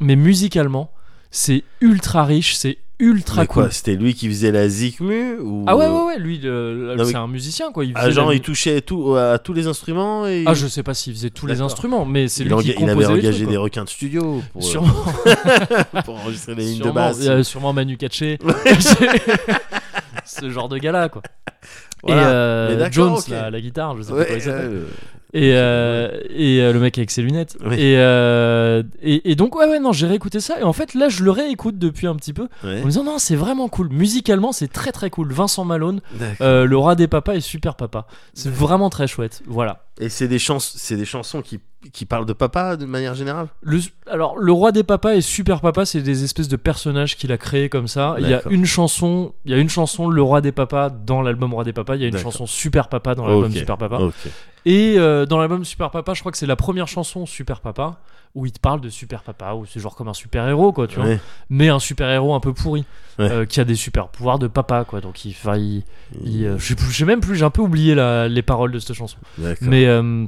mais 0.00 0.16
musicalement, 0.16 0.90
c'est 1.30 1.62
ultra 1.80 2.24
riche, 2.24 2.54
c'est 2.56 2.78
ultra 3.02 3.42
Mais 3.42 3.46
cool. 3.48 3.68
c'était 3.72 3.96
lui 3.96 4.14
qui 4.14 4.28
faisait 4.28 4.52
la 4.52 4.68
zikmu 4.68 5.38
ou 5.40 5.64
Ah 5.66 5.76
ouais, 5.76 5.86
ouais, 5.88 6.02
ouais, 6.04 6.18
lui, 6.18 6.40
c'est 6.40 7.16
un 7.16 7.26
musicien, 7.26 7.72
quoi. 7.72 7.84
Il 7.84 7.92
Ah, 7.96 8.08
genre 8.10 8.28
la- 8.28 8.34
il 8.36 8.40
touchait 8.40 8.80
tout, 8.80 9.16
à 9.16 9.38
tous 9.38 9.52
les 9.52 9.66
instruments 9.66 10.26
et 10.26 10.44
Ah, 10.46 10.54
je 10.54 10.66
sais 10.68 10.82
pas 10.84 10.94
s'il 10.94 11.12
faisait 11.12 11.30
tous 11.30 11.46
les 11.46 11.60
instruments, 11.60 12.04
mais 12.06 12.28
c'est 12.28 12.44
il, 12.44 12.46
lui 12.48 12.54
enga- 12.54 12.62
qui 12.62 12.68
il 12.70 12.74
composait 12.76 12.90
avait 12.92 13.14
les 13.14 13.20
engagé 13.20 13.38
trucs, 13.40 13.48
des 13.50 13.56
requins 13.56 13.84
de 13.84 13.88
studio 13.88 14.42
pour, 14.52 14.62
euh, 14.62 14.64
Sûrement, 14.64 15.04
pour 16.04 16.14
enregistrer 16.16 16.54
les 16.54 16.62
lignes 16.64 16.78
de 16.78 16.82
sûrement, 16.84 16.94
basse. 16.94 17.18
euh, 17.26 17.42
sûrement 17.42 17.72
Manu 17.72 17.96
Katché. 17.96 18.38
ce 20.24 20.50
genre 20.50 20.68
de 20.68 20.78
gars-là, 20.78 21.08
quoi. 21.08 21.22
Voilà. 22.04 22.22
Et 22.22 22.24
euh, 22.26 22.88
Jones, 22.90 23.16
la, 23.28 23.50
la 23.50 23.60
guitare, 23.60 23.96
je 23.96 24.02
sais 24.02 24.12
pas 24.12 24.24
il 24.28 24.42
euh, 24.48 24.84
Et, 25.34 25.52
euh, 25.54 26.10
et 26.28 26.60
euh, 26.60 26.74
le 26.74 26.78
mec 26.78 26.98
avec 26.98 27.10
ses 27.10 27.22
lunettes. 27.22 27.56
Oui. 27.64 27.76
Et, 27.76 27.96
euh, 27.96 28.82
et, 29.02 29.30
et 29.30 29.34
donc, 29.34 29.56
ouais, 29.56 29.66
ouais, 29.66 29.78
non, 29.80 29.90
j'ai 29.92 30.06
réécouté 30.06 30.40
ça. 30.40 30.60
Et 30.60 30.62
en 30.62 30.74
fait, 30.74 30.92
là, 30.92 31.08
je 31.08 31.24
le 31.24 31.30
réécoute 31.30 31.78
depuis 31.78 32.06
un 32.06 32.14
petit 32.16 32.34
peu. 32.34 32.48
ouais. 32.64 32.80
En 32.80 32.84
me 32.84 32.90
disant, 32.90 33.04
non, 33.04 33.18
c'est 33.18 33.36
vraiment 33.36 33.68
cool. 33.68 33.88
Musicalement, 33.90 34.52
c'est 34.52 34.68
très 34.68 34.92
très 34.92 35.08
cool. 35.08 35.32
Vincent 35.32 35.64
Malone, 35.64 36.02
euh, 36.42 36.66
le 36.66 36.76
roi 36.76 36.96
des 36.96 37.08
papas 37.08 37.34
et 37.34 37.40
super 37.40 37.76
papa. 37.76 38.06
C'est 38.34 38.52
vraiment 38.52 38.90
très 38.90 39.06
chouette. 39.06 39.42
Voilà. 39.46 39.84
Et 40.00 40.08
c'est 40.08 40.26
des, 40.26 40.38
chans- 40.38 40.58
des 40.90 41.04
chansons 41.04 41.42
qui, 41.42 41.60
qui 41.92 42.06
parlent 42.06 42.24
de 42.26 42.32
papa 42.32 42.76
de 42.76 42.86
manière 42.86 43.14
générale? 43.14 43.48
Le, 43.60 43.78
alors, 44.10 44.38
le 44.38 44.50
roi 44.52 44.72
des 44.72 44.82
papas 44.82 45.14
et 45.14 45.20
super 45.20 45.60
papa, 45.60 45.84
c'est 45.84 46.00
des 46.00 46.24
espèces 46.24 46.48
de 46.48 46.56
personnages 46.56 47.16
qu'il 47.16 47.30
a 47.30 47.36
créés 47.38 47.68
comme 47.68 47.88
ça. 47.88 48.16
Il 48.18 48.28
y 48.28 48.32
a 48.34 48.42
une 48.48 48.64
chanson, 48.64 49.34
il 49.44 49.50
y 49.50 49.54
a 49.54 49.58
une 49.58 49.68
chanson, 49.68 50.08
le 50.08 50.22
roi 50.22 50.40
des 50.40 50.52
papas 50.52 50.88
dans 50.90 51.20
l'album 51.20 51.52
roi 51.52 51.64
des 51.64 51.74
papas. 51.74 51.96
Il 51.96 52.02
y 52.02 52.04
a 52.04 52.08
une 52.08 52.16
chanson 52.16 52.46
super 52.46 52.88
papa 52.88 53.14
dans 53.14 53.26
l'album 53.26 53.50
Ok. 53.50 53.58
super 53.58 53.76
papa. 53.76 53.98
Et 54.64 54.94
euh, 54.96 55.26
dans 55.26 55.38
l'album 55.38 55.64
Super 55.64 55.90
Papa, 55.90 56.14
je 56.14 56.20
crois 56.20 56.30
que 56.30 56.38
c'est 56.38 56.46
la 56.46 56.54
première 56.54 56.86
chanson 56.86 57.26
Super 57.26 57.60
Papa 57.60 57.98
où 58.34 58.46
il 58.46 58.52
te 58.52 58.60
parle 58.60 58.80
de 58.80 58.88
Super 58.88 59.22
Papa, 59.22 59.52
où 59.54 59.66
c'est 59.66 59.78
genre 59.80 59.94
comme 59.94 60.08
un 60.08 60.14
super 60.14 60.48
héros, 60.48 60.72
quoi, 60.72 60.86
tu 60.86 60.96
vois. 60.98 61.16
Mais 61.50 61.68
un 61.68 61.78
super 61.78 62.08
héros 62.08 62.34
un 62.34 62.40
peu 62.40 62.54
pourri, 62.54 62.84
Ouais. 63.18 63.30
euh, 63.30 63.44
qui 63.44 63.60
a 63.60 63.64
des 63.64 63.74
super 63.74 64.08
pouvoirs 64.08 64.38
de 64.38 64.46
papa, 64.46 64.84
quoi. 64.84 65.00
Donc 65.02 65.24
il, 65.26 65.34
il, 65.56 65.82
il, 66.24 66.46
euh, 66.46 66.58
je 66.58 66.74
sais 66.74 67.04
même 67.04 67.20
plus, 67.20 67.36
j'ai 67.36 67.44
un 67.44 67.50
peu 67.50 67.60
oublié 67.60 67.94
la- 67.94 68.28
les 68.28 68.40
paroles 68.42 68.72
de 68.72 68.78
cette 68.78 68.94
chanson. 68.96 69.18
Mais 69.60 69.84
euh, 69.86 70.24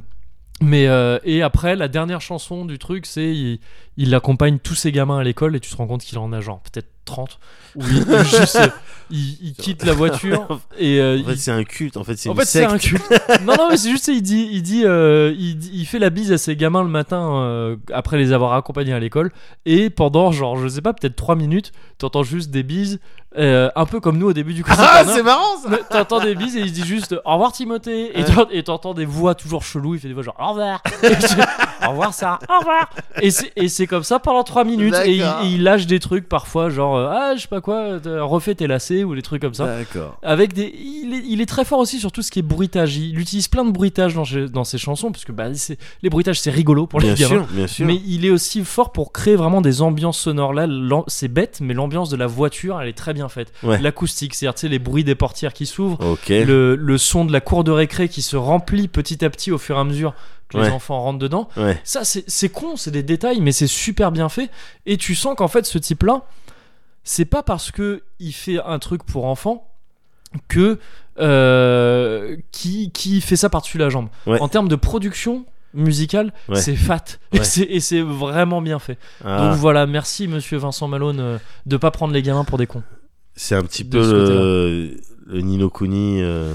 mais 0.61 0.87
euh, 0.87 1.19
et 1.23 1.41
après 1.41 1.75
la 1.75 1.87
dernière 1.87 2.21
chanson 2.21 2.65
du 2.65 2.79
truc, 2.79 3.05
c'est 3.05 3.33
il, 3.35 3.59
il 3.97 4.15
accompagne 4.15 4.57
tous 4.59 4.75
ses 4.75 4.91
gamins 4.91 5.19
à 5.19 5.23
l'école 5.23 5.55
et 5.55 5.59
tu 5.59 5.69
te 5.69 5.75
rends 5.75 5.87
compte 5.87 6.01
qu'il 6.03 6.17
en 6.17 6.31
a 6.33 6.39
genre 6.41 6.61
peut-être 6.61 6.87
30 7.03 7.39
où 7.75 7.81
il, 7.87 7.97
il 7.97 8.23
juste 8.39 8.55
euh, 8.55 8.67
il, 9.11 9.37
il 9.41 9.53
quitte 9.53 9.83
la 9.83 9.91
voiture 9.93 10.61
et 10.79 10.99
euh, 10.99 11.19
En 11.21 11.25
fait, 11.25 11.33
il- 11.33 11.37
c'est 11.39 11.51
un 11.51 11.63
culte. 11.65 11.97
En 11.97 12.03
fait, 12.03 12.15
c'est 12.15 12.29
en 12.29 12.33
une 12.33 12.39
fait, 12.39 12.45
c'est 12.45 12.59
secte. 12.61 12.71
un 12.73 12.77
culte. 12.79 13.03
non, 13.45 13.55
non, 13.57 13.67
mais 13.69 13.77
c'est 13.77 13.91
juste, 13.91 14.07
il 14.07 14.21
dit, 14.23 14.49
il 14.51 14.63
dit, 14.63 14.83
euh, 14.85 15.35
il, 15.37 15.57
dit- 15.57 15.71
il 15.73 15.85
fait 15.85 15.99
la 15.99 16.09
bise 16.09 16.31
à 16.31 16.37
ses 16.39 16.55
gamins 16.55 16.81
le 16.83 16.89
matin 16.89 17.35
euh, 17.43 17.75
après 17.93 18.17
les 18.17 18.31
avoir 18.31 18.53
accompagnés 18.53 18.93
à 18.93 18.99
l'école, 18.99 19.31
et 19.65 19.89
pendant 19.91 20.31
genre, 20.31 20.57
je 20.57 20.67
sais 20.67 20.81
pas, 20.81 20.93
peut-être 20.93 21.15
3 21.17 21.35
minutes, 21.35 21.73
t'entends 21.99 22.23
juste 22.23 22.49
des 22.49 22.63
bises, 22.63 22.99
euh, 23.37 23.69
un 23.75 23.85
peu 23.85 23.99
comme 23.99 24.17
nous 24.17 24.27
au 24.27 24.33
début 24.33 24.53
du 24.53 24.63
Cozy 24.63 24.77
Ah, 24.81 25.03
c'est 25.05 25.23
marrant 25.23 25.57
ça. 25.63 25.77
T'entends 25.89 26.19
des 26.19 26.35
bises 26.35 26.55
et 26.55 26.61
il 26.61 26.71
dit 26.71 26.85
juste 26.85 27.15
au 27.25 27.31
revoir 27.33 27.51
Timothée. 27.51 28.11
Et 28.51 28.63
t'entends 28.63 28.93
des 28.93 29.05
voix 29.05 29.35
toujours 29.35 29.63
cheloues. 29.63 29.95
Il 29.95 29.99
fait 30.01 30.07
des 30.07 30.13
voix 30.13 30.23
genre 30.23 30.35
au 30.39 30.49
revoir. 30.49 30.81
Au 31.85 31.89
revoir 31.89 32.13
ça. 32.13 32.39
Au 32.49 32.59
revoir. 32.59 32.89
Et 33.21 33.29
c'est 33.31 33.51
et 33.55 33.67
c'est 33.69 33.85
comme 33.85 34.03
ça 34.03 34.17
pendant 34.19 34.43
3 34.43 34.63
minutes. 34.63 34.95
Et 35.05 35.13
il, 35.15 35.19
D'accord. 35.19 35.43
et 35.43 35.47
il 35.49 35.63
lâche 35.63 35.85
des 35.85 35.99
trucs 35.99 36.27
parfois 36.27 36.69
genre 36.69 36.95
euh, 36.95 37.09
ah 37.11 37.33
je 37.35 37.41
sais 37.41 37.47
pas 37.47 37.61
quoi 37.61 37.99
t'as 38.01 38.21
refait 38.23 38.55
tes 38.55 38.65
lacets 38.65 39.03
ou 39.03 39.13
des 39.13 39.21
trucs 39.21 39.41
comme 39.41 39.53
ça. 39.53 39.65
D'accord. 39.65 40.17
avec 40.23 40.53
des 40.53 40.73
il 40.75 41.13
est, 41.13 41.23
il 41.27 41.41
est 41.41 41.45
très 41.45 41.63
fort 41.65 41.79
aussi 41.79 41.99
sur 41.99 42.11
tout 42.11 42.21
ce 42.21 42.31
qui 42.31 42.39
est 42.39 42.43
bruitage. 42.43 42.97
Il 42.97 43.19
utilise 43.19 43.47
plein 43.49 43.65
de 43.65 43.71
bruitages 43.71 44.15
dans, 44.15 44.25
ses- 44.25 44.47
dans 44.47 44.63
ses 44.63 44.77
chansons 44.77 45.11
parce 45.11 45.25
que 45.25 45.31
bah, 45.31 45.53
c'est- 45.53 45.77
les 46.01 46.09
bruitages 46.09 46.39
c'est 46.39 46.49
rigolo 46.49 46.87
pour 46.87 46.99
les 47.01 47.13
Bien 47.13 47.27
gamins. 47.27 47.43
sûr, 47.45 47.53
bien 47.53 47.67
sûr. 47.67 47.85
mais 47.85 48.01
il 48.07 48.25
est 48.25 48.31
aussi 48.31 48.63
fort 48.63 48.91
pour 48.91 49.11
créer 49.11 49.35
vraiment 49.35 49.61
des 49.61 49.81
ambiances 49.81 50.17
sonores. 50.19 50.53
Là 50.53 50.65
c'est 51.07 51.27
bête 51.27 51.59
mais 51.61 51.73
l'ambiance 51.73 52.09
de 52.09 52.15
la 52.17 52.27
voiture 52.27 52.81
elle 52.81 52.87
est 52.87 52.93
très 52.97 53.13
bien 53.13 53.24
faite 53.29 53.51
Ouais. 53.63 53.79
l'acoustique 53.81 54.35
c'est-à-dire 54.35 54.55
tu 54.55 54.61
sais, 54.61 54.67
les 54.69 54.79
bruits 54.79 55.03
des 55.03 55.15
portières 55.15 55.53
qui 55.53 55.65
s'ouvrent 55.65 56.17
le, 56.29 56.75
le 56.75 56.97
son 56.97 57.25
de 57.25 57.31
la 57.33 57.41
cour 57.41 57.63
de 57.63 57.71
récré 57.71 58.09
qui 58.09 58.21
se 58.21 58.35
remplit 58.35 58.87
petit 58.87 59.23
à 59.25 59.29
petit 59.29 59.51
au 59.51 59.57
fur 59.57 59.77
et 59.77 59.79
à 59.79 59.83
mesure 59.83 60.13
que 60.49 60.57
les 60.59 60.69
enfants 60.69 60.99
rentrent 61.01 61.19
dedans. 61.19 61.49
Ouais. 61.57 61.79
ça 61.83 62.01
c'est 62.03 62.49
con 62.49 62.75
c'est 62.77 62.91
des 62.91 63.03
détails 63.03 63.41
mais 63.41 63.51
c'est 63.51 63.67
super 63.67 64.11
bien 64.11 64.29
fait. 64.29 64.49
Et 64.85 64.97
tu 64.97 65.15
sens 65.15 65.35
qu'en 65.35 65.47
fait 65.47 65.65
ce 65.65 65.77
type 65.77 66.03
là 66.03 66.21
c'est 67.03 67.25
pas 67.25 67.43
parce 67.43 67.71
que 67.71 68.03
il 68.19 68.31
fait 68.33 68.59
un 68.63 68.79
truc 68.79 69.03
pour 69.05 69.25
enfants 69.25 69.67
que 70.47 70.79
euh, 71.19 72.35
qui, 72.51 72.91
qui 72.91 73.21
fait 73.21 73.35
ça 73.35 73.49
par-dessus 73.49 73.77
la 73.77 73.89
jambe. 73.89 74.07
En 74.27 74.47
termes 74.47 74.67
de 74.67 74.75
production 74.75 75.45
musicale 75.73 76.31
Ouais. 76.47 76.59
c'est 76.61 76.75
fat. 76.75 77.03
Ouais. 77.33 77.39
et 77.39 77.43
c'est- 77.43 77.61
et 77.69 77.79
c'est 77.79 78.01
vraiment 78.01 78.61
bien 78.61 78.79
fait. 78.79 78.97
Ah, 79.23 79.37
donc 79.49 79.57
voilà 79.57 79.85
merci 79.85 80.27
monsieur 80.27 80.57
Vincent 80.57 80.87
Malone 80.87 81.19
euh, 81.19 81.37
de 81.65 81.77
pas 81.77 81.91
prendre 81.91 82.13
les 82.13 82.21
gamins 82.21 82.43
pour 82.45 82.57
des 82.57 82.67
cons 82.67 82.83
c'est 83.35 83.55
un 83.55 83.63
petit 83.63 83.83
de 83.83 83.89
peu 83.89 83.99
le, 83.99 84.97
le 85.27 85.41
Nino 85.41 85.69
Kuni. 85.69 86.21
euh. 86.21 86.53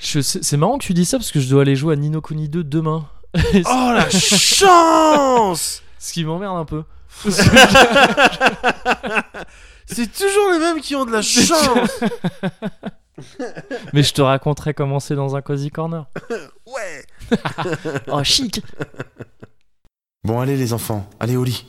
Je- 0.00 0.20
c'est 0.20 0.42
c'est 0.42 0.56
marrant 0.56 0.78
que 0.78 0.84
tu 0.84 0.94
dis 0.94 1.04
ça 1.04 1.18
parce 1.18 1.30
que 1.30 1.38
je 1.40 1.48
dois 1.48 1.62
aller 1.62 1.76
jouer 1.76 1.92
à 1.92 1.96
Nino 1.96 2.20
Kuni 2.20 2.48
2 2.48 2.64
demain 2.64 3.06
Oh 3.36 3.90
la 3.94 4.08
chance 4.10 5.82
ce 5.98 6.12
qui 6.12 6.24
m'emmerde 6.24 6.56
un 6.58 6.64
peu 6.64 6.82
C'est 9.86 10.10
toujours 10.12 10.50
les 10.52 10.58
mêmes 10.58 10.80
qui 10.80 10.94
ont 10.96 11.04
de 11.04 11.12
la 11.12 11.22
chance. 11.22 12.00
mais 13.92 14.02
je 14.02 14.12
te 14.14 14.22
raconterai 14.22 14.72
comment 14.74 14.98
c'est 15.00 15.14
dans 15.14 15.36
un 15.36 15.42
cozy 15.42 15.70
corner 15.70 16.06
Ouais. 16.66 17.04
oh 18.08 18.24
chic 18.24 18.62
Bon, 20.24 20.40
allez 20.40 20.56
les 20.56 20.72
enfants, 20.72 21.08
allez 21.20 21.36
au 21.36 21.44
lit. 21.44 21.66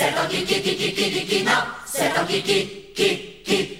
C'est 0.00 0.16
un 0.16 0.26
kiki 0.28 0.62
kiki 0.62 0.76
kiki 0.76 1.10
kiki 1.10 1.42
non, 1.44 1.52
c'est 1.84 2.10
un 2.16 2.24
kiki 2.24 2.92
kiki 2.96 3.42
kiki. 3.44 3.78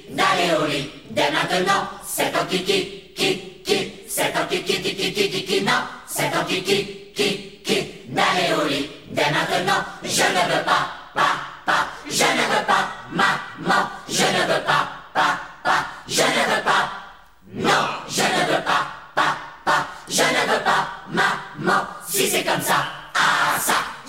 Au 0.61 0.67
lit 0.67 0.91
dès 1.13 1.31
maintenant, 1.31 1.89
c'est 2.07 2.35
un 2.37 2.45
kiki 2.45 3.15
kiki 3.17 3.63
kiki. 3.65 3.93
C'est 4.07 4.37
un 4.37 4.45
kiki 4.45 4.83
kiki 4.83 4.95
kiki 4.97 5.31
kiki 5.31 5.63
non, 5.63 5.81
c'est 6.07 6.25
un 6.25 6.45
kiki 6.45 6.85
kiki 7.17 7.63
kiki. 7.65 8.05
N'allez 8.11 8.53
au 8.53 8.69
lit 8.69 8.91
dès 9.13 9.31
maintenant, 9.31 9.83
je 10.05 10.23
ne 10.37 10.43
veux 10.53 10.63
pas 10.63 10.89
papa, 11.15 11.87
je 12.11 12.25
ne 12.25 12.45
veux 12.53 12.67
pas 12.67 12.91
maman, 13.13 13.89
je 14.07 14.23
ne 14.23 14.43
veux 14.53 14.63
pas 14.67 14.89
papa, 15.15 15.87
je 16.07 16.21
ne 16.21 16.45
veux 16.51 16.63
pas 16.63 16.91
non, 17.55 17.87
je 18.11 18.21
ne 18.21 18.53
veux 18.53 18.63
pas 18.63 18.83
papa, 19.15 19.87
je 20.07 20.23
ne 20.23 20.53
veux 20.53 20.63
pas 20.65 20.87
maman. 21.09 21.87
Si 22.07 22.29
c'est 22.29 22.45
comme 22.45 22.61
ça, 22.61 22.85
ah 23.15 23.59
ça. 23.59 23.73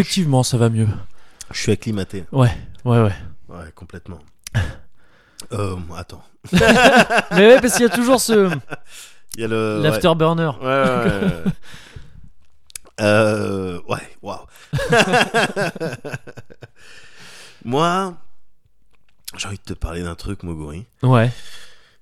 effectivement 0.00 0.42
ça 0.42 0.56
va 0.58 0.68
mieux 0.68 0.88
Je 1.52 1.58
suis 1.60 1.72
acclimaté. 1.72 2.24
ouais 2.32 2.50
ouais 2.84 3.00
ouais 3.02 3.14
Ouais, 3.48 3.70
complètement. 3.74 4.18
Euh, 5.52 5.76
attends. 5.96 6.24
mais 6.52 6.58
ouais 7.46 7.60
parce 7.60 7.74
qu'il 7.74 7.82
y 7.82 7.88
a 7.88 7.94
toujours 7.94 8.20
ce 8.20 8.50
Il 9.36 9.42
y 9.42 9.44
a 9.44 9.46
le. 9.48 9.80
l'afterburner 9.80 10.50
Ouais, 10.60 10.66
ouais, 10.66 11.04
ouais, 11.04 11.44
ouais. 11.44 11.52
Euh, 13.00 13.78
ouais, 13.86 13.98
waouh. 14.22 14.40
Moi, 17.64 18.14
j'ai 19.36 19.48
envie 19.48 19.58
de 19.58 19.62
te 19.74 19.78
parler 19.78 20.02
d'un 20.02 20.14
truc, 20.14 20.42
Moguri. 20.42 20.86
ouais 21.02 21.30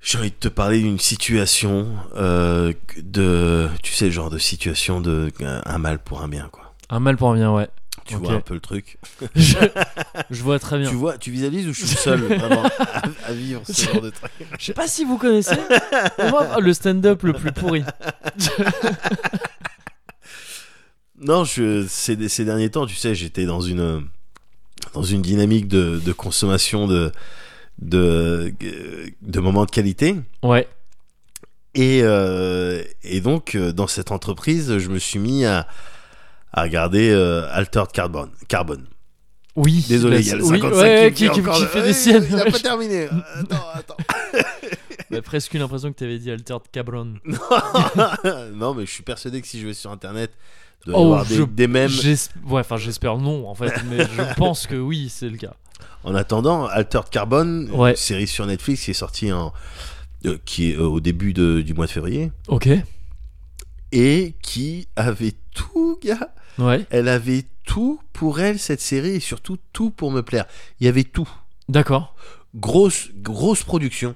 J'ai 0.00 0.18
envie 0.18 0.30
de 0.30 0.36
te 0.36 0.48
parler 0.48 0.80
d'une 0.80 0.98
situation 0.98 1.88
euh, 2.16 2.72
de, 2.96 3.68
tu 3.82 3.92
sais, 3.92 4.06
le 4.06 4.10
genre 4.10 4.30
de 4.30 4.38
situation 4.38 5.00
de 5.00 5.32
un 5.40 5.78
mal 5.78 5.98
pour 5.98 6.22
un 6.22 6.28
bien, 6.28 6.48
quoi. 6.52 6.74
un 6.90 7.00
mal 7.00 7.16
pour 7.16 7.30
un 7.30 7.34
bien 7.34 7.52
ouais 7.52 7.68
Tu 8.04 8.16
vois 8.16 8.32
un 8.34 8.40
peu 8.40 8.54
le 8.54 8.60
truc. 8.60 8.98
je, 9.34 9.56
je 10.30 10.42
vois 10.42 10.58
très 10.58 10.78
bien 10.78 10.90
Tu 10.90 10.94
vois, 10.96 11.16
tu 11.18 11.30
visualises 11.30 11.66
où 11.68 11.72
je 11.72 11.86
suis 11.86 11.96
seul 11.96 12.20
vraiment 12.20 12.64
à, 12.64 13.02
à 13.26 13.32
vivre 13.32 13.62
ce 13.64 13.84
genre 13.90 14.00
de 14.02 14.10
truc? 14.10 14.30
je 14.58 14.64
sais 14.64 14.74
pas 14.74 14.86
si 14.86 15.04
vous 15.04 15.16
connaissez 15.18 15.56
moi, 16.30 16.58
le 16.60 16.72
stand-up 16.74 17.22
le 17.22 17.32
plus 17.32 17.52
pourri 17.52 17.82
Non, 21.20 21.44
je, 21.44 21.86
ces, 21.88 22.28
ces 22.28 22.44
derniers 22.44 22.70
temps, 22.70 22.86
tu 22.86 22.96
sais, 22.96 23.14
j'étais 23.14 23.46
dans 23.46 23.60
une, 23.60 24.06
dans 24.92 25.02
une 25.02 25.22
dynamique 25.22 25.68
de, 25.68 26.00
de 26.04 26.12
consommation 26.12 26.86
de, 26.86 27.12
de, 27.80 28.52
de 29.22 29.40
moments 29.40 29.64
de 29.64 29.70
qualité. 29.70 30.16
Ouais. 30.42 30.68
Et, 31.74 32.00
euh, 32.02 32.82
et 33.02 33.20
donc, 33.20 33.54
euh, 33.54 33.72
dans 33.72 33.86
cette 33.86 34.10
entreprise, 34.12 34.78
je 34.78 34.88
me 34.90 34.98
suis 34.98 35.18
mis 35.18 35.44
à, 35.44 35.66
à 36.54 36.62
regarder 36.62 37.10
euh, 37.10 37.46
Altered 37.52 37.92
Carbon. 37.92 38.30
Carbon. 38.48 38.78
Oui. 39.56 39.84
Désolé, 39.88 40.16
bah, 40.16 40.20
il 40.22 40.26
y 40.26 40.30
a 40.32 40.36
le 40.36 40.44
oui, 40.44 40.60
55 40.60 40.80
ouais, 40.82 41.12
qui, 41.14 41.28
qui 41.30 41.40
le- 41.40 41.52
fait 41.66 41.82
des 41.82 41.92
siennes. 41.92 42.26
Il 42.28 42.34
a 42.34 42.44
ouais. 42.44 42.50
pas 42.50 42.58
terminé. 42.58 43.08
Attends, 43.36 43.64
attends. 43.74 43.96
Bah, 45.10 45.20
presque 45.22 45.52
eu 45.54 45.58
l'impression 45.58 45.92
que 45.92 45.98
t'avais 45.98 46.18
dit 46.18 46.30
Altered 46.30 46.62
Cabron. 46.72 47.14
non, 48.54 48.74
mais 48.74 48.86
je 48.86 48.90
suis 48.90 49.02
persuadé 49.02 49.40
que 49.42 49.46
si 49.46 49.60
je 49.60 49.66
vais 49.66 49.74
sur 49.74 49.90
Internet, 49.92 50.32
il 50.86 50.90
doit 50.92 50.98
y 50.98 51.02
Oh, 51.02 51.06
avoir 51.12 51.26
des, 51.26 51.36
je- 51.36 51.42
des 51.42 51.66
mèmes. 51.68 51.88
J'es- 51.90 52.30
Ouais, 52.48 52.60
enfin 52.60 52.78
j'espère 52.78 53.18
non 53.18 53.46
en 53.48 53.54
fait, 53.54 53.72
mais 53.88 53.98
je 54.00 54.34
pense 54.36 54.66
que 54.66 54.74
oui, 54.74 55.08
c'est 55.10 55.28
le 55.28 55.36
cas. 55.36 55.54
En 56.04 56.14
attendant, 56.14 56.66
Altered 56.66 57.10
Carbon, 57.10 57.66
Ouais. 57.72 57.90
une 57.90 57.96
série 57.96 58.26
sur 58.26 58.46
Netflix 58.46 58.84
qui 58.84 58.90
est 58.90 58.94
sortie 58.94 59.30
en, 59.30 59.52
euh, 60.26 60.38
qui 60.46 60.70
est 60.72 60.76
euh, 60.76 60.82
au 60.88 61.00
début 61.00 61.32
de- 61.32 61.60
du 61.60 61.74
mois 61.74 61.86
de 61.86 61.90
février 61.92 62.32
Ok. 62.48 62.68
et 63.92 64.34
qui 64.42 64.88
avait 64.96 65.34
tout, 65.54 65.98
gars. 66.02 66.30
Ouais. 66.58 66.86
Elle 66.90 67.08
avait 67.08 67.44
tout 67.64 68.00
pour 68.12 68.40
elle 68.40 68.58
cette 68.58 68.80
série 68.80 69.10
et 69.16 69.20
surtout 69.20 69.58
tout 69.72 69.90
pour 69.90 70.10
me 70.10 70.22
plaire. 70.22 70.46
Il 70.80 70.86
y 70.86 70.88
avait 70.88 71.04
tout. 71.04 71.28
D'accord. 71.68 72.14
Grosse, 72.54 73.08
grosse 73.16 73.62
production. 73.64 74.14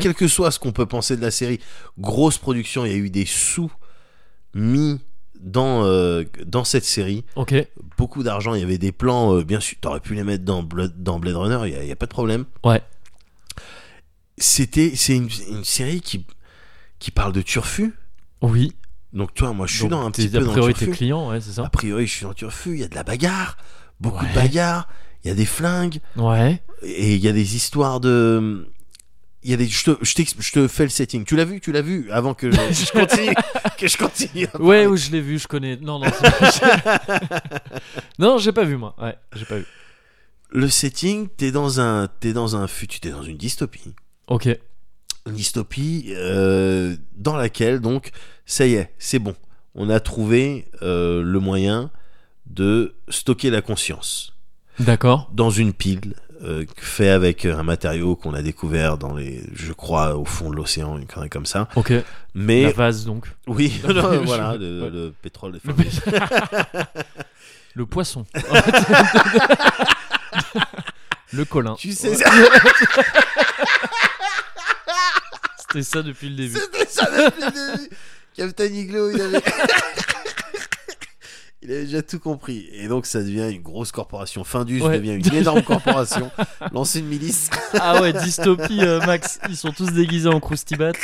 Quel 0.00 0.14
que 0.14 0.28
soit 0.28 0.50
ce 0.50 0.58
qu'on 0.58 0.72
peut 0.72 0.84
penser 0.86 1.16
de 1.16 1.22
la 1.22 1.30
série, 1.30 1.58
grosse 1.98 2.36
production. 2.38 2.84
Il 2.84 2.92
y 2.92 2.94
a 2.94 2.98
eu 2.98 3.08
des 3.10 3.24
sous 3.24 3.72
mis 4.54 5.00
dans 5.40 5.84
euh, 5.84 6.24
dans 6.44 6.62
cette 6.64 6.84
série. 6.84 7.24
Ok. 7.36 7.54
Beaucoup 7.96 8.22
d'argent. 8.22 8.54
Il 8.54 8.60
y 8.60 8.64
avait 8.64 8.76
des 8.78 8.92
plans. 8.92 9.34
euh, 9.34 9.44
bien 9.44 9.60
sûr, 9.60 9.78
t'aurais 9.80 10.00
pu 10.00 10.14
les 10.14 10.24
mettre 10.24 10.44
dans 10.44 10.62
Blade, 10.62 11.02
dans 11.02 11.18
Blade 11.18 11.36
Runner. 11.36 11.58
Il 11.68 11.72
y 11.72 11.76
a- 11.76 11.82
il 11.82 11.88
y 11.88 11.92
a 11.92 11.96
pas 11.96 12.06
de 12.06 12.10
problème. 12.12 12.44
Ouais. 12.64 12.82
c'était 14.38 14.92
c'est 14.96 15.16
une, 15.16 15.28
une 15.48 15.64
série 15.64 16.00
qui 16.00 16.26
qui 16.98 17.10
parle 17.10 17.32
de 17.32 17.42
turfu 17.42 17.94
Oui. 18.42 18.72
Donc 19.12 19.34
toi 19.34 19.52
moi 19.52 19.66
je 19.66 19.72
suis 19.74 19.82
Donc, 19.82 19.90
dans 19.90 20.06
un 20.06 20.10
petit 20.10 20.28
peu 20.28 20.38
A 20.38 20.40
dans 20.40 20.46
le 20.46 20.52
priori, 20.52 20.74
t'es 20.74 20.84
turfu 20.86 20.96
client, 20.98 21.28
ouais, 21.30 21.40
c'est 21.40 21.52
ça. 21.52 21.64
a 21.64 21.68
priori 21.70 22.06
je 22.06 22.12
suis 22.12 22.22
dans 22.22 22.30
le 22.30 22.34
turfu 22.34 22.72
il 22.74 22.80
y 22.80 22.84
a 22.84 22.88
de 22.88 22.94
la 22.94 23.02
bagarre 23.04 23.56
beaucoup 24.00 24.24
Ouais. 24.24 24.30
de 24.30 24.34
bagarres 24.34 24.88
il 25.24 25.28
y 25.28 25.30
a 25.30 25.34
des 25.34 25.46
flingues 25.46 26.00
Ouais. 26.16 26.62
et 26.82 27.14
il 27.14 27.20
y 27.20 27.28
a 27.28 27.32
des 27.32 27.56
histoires 27.56 28.00
de 28.00 28.68
il 29.44 29.50
y 29.50 29.54
a 29.54 29.56
des 29.56 29.66
je 29.66 29.84
te, 29.84 29.90
je, 30.02 30.14
je 30.38 30.52
te 30.52 30.68
fais 30.68 30.84
le 30.84 30.88
setting 30.88 31.24
tu 31.24 31.34
l'as 31.36 31.44
vu 31.44 31.60
tu 31.60 31.72
l'as 31.72 31.82
vu 31.82 32.10
avant 32.12 32.32
que 32.34 32.50
je, 32.50 32.56
je 32.72 32.92
continue 32.92 33.34
que 33.76 33.88
je 33.88 33.96
continue 33.98 34.46
Ouais, 34.60 34.86
oui, 34.86 34.96
je 34.96 35.10
l'ai 35.10 35.20
vu, 35.20 35.38
je 35.40 35.48
connais. 35.48 35.76
Non, 35.76 35.98
non. 35.98 36.06
non, 38.18 38.38
j'ai 38.38 38.52
pas 38.52 38.64
vu 38.64 38.76
moi. 38.76 38.94
Ouais, 39.00 39.16
j'ai 39.34 39.44
pas 39.44 39.58
vu. 39.58 39.66
le 40.50 40.68
setting 40.68 41.28
t'es 41.36 41.50
dans 41.50 41.80
un 41.80 42.08
t'es 42.20 42.32
dans 42.32 42.56
un 42.56 42.66
futur 42.66 43.00
t'es 43.00 43.10
dans 43.10 43.22
une 43.22 43.36
dystopie 43.36 43.94
Ok. 44.28 44.48
une 45.26 45.32
dystopie 45.34 46.12
euh, 46.16 46.96
dans 47.16 47.36
laquelle 47.36 47.80
donc 47.80 48.10
ça 48.52 48.66
y 48.66 48.74
est, 48.74 48.92
c'est 48.98 49.18
bon. 49.18 49.34
On 49.74 49.88
a 49.88 50.00
trouvé 50.00 50.66
euh, 50.82 51.22
le 51.22 51.40
moyen 51.40 51.90
de 52.46 52.94
stocker 53.08 53.50
la 53.50 53.62
conscience 53.62 54.34
D'accord. 54.78 55.30
dans 55.32 55.50
une 55.50 55.72
pile 55.72 56.14
euh, 56.42 56.66
fait 56.76 57.08
avec 57.08 57.46
un 57.46 57.62
matériau 57.62 58.16
qu'on 58.16 58.34
a 58.34 58.42
découvert 58.42 58.98
dans 58.98 59.14
les, 59.14 59.42
je 59.54 59.72
crois, 59.72 60.16
au 60.16 60.24
fond 60.24 60.50
de 60.50 60.56
l'océan, 60.56 60.98
une 60.98 61.06
connerie 61.06 61.30
comme 61.30 61.46
ça. 61.46 61.68
Ok. 61.76 61.92
Mais 62.34 62.64
La 62.64 62.72
vase 62.72 63.04
donc. 63.06 63.26
oui, 63.46 63.80
non, 63.88 64.22
voilà, 64.24 64.56
le, 64.56 64.82
ouais. 64.82 64.90
le 64.90 65.14
pétrole. 65.22 65.58
Le, 65.64 65.74
le 67.74 67.86
poisson. 67.86 68.26
le 71.32 71.44
colin. 71.44 71.74
Tu 71.78 71.92
sais, 71.92 72.10
Ouais. 72.10 72.16
ça- 72.16 72.30
C'était 75.58 75.82
ça 75.84 76.02
depuis 76.02 76.28
le 76.28 76.36
début. 76.36 76.58
C'était 76.58 76.86
ça 76.86 77.06
depuis 77.06 77.40
le 77.44 77.76
début. 77.76 77.88
Captain 78.36 78.64
Iglo, 78.66 79.10
il 79.10 79.20
avait... 79.20 79.42
il 81.62 81.70
avait 81.70 81.84
déjà 81.84 82.02
tout 82.02 82.18
compris. 82.18 82.68
Et 82.72 82.88
donc 82.88 83.06
ça 83.06 83.20
devient 83.20 83.48
une 83.52 83.62
grosse 83.62 83.92
corporation. 83.92 84.42
Findus 84.44 84.82
Ouais. 84.82 84.98
devient 84.98 85.14
une 85.14 85.34
énorme 85.34 85.62
corporation. 85.62 86.30
Lancer 86.72 87.00
une 87.00 87.06
milice. 87.06 87.50
Ah 87.74 88.00
ouais, 88.00 88.12
dystopie, 88.12 88.80
euh, 88.80 89.00
Max. 89.06 89.38
Ils 89.48 89.56
sont 89.56 89.72
tous 89.72 89.90
déguisés 89.92 90.28
en 90.28 90.40
croustibat. 90.40 90.92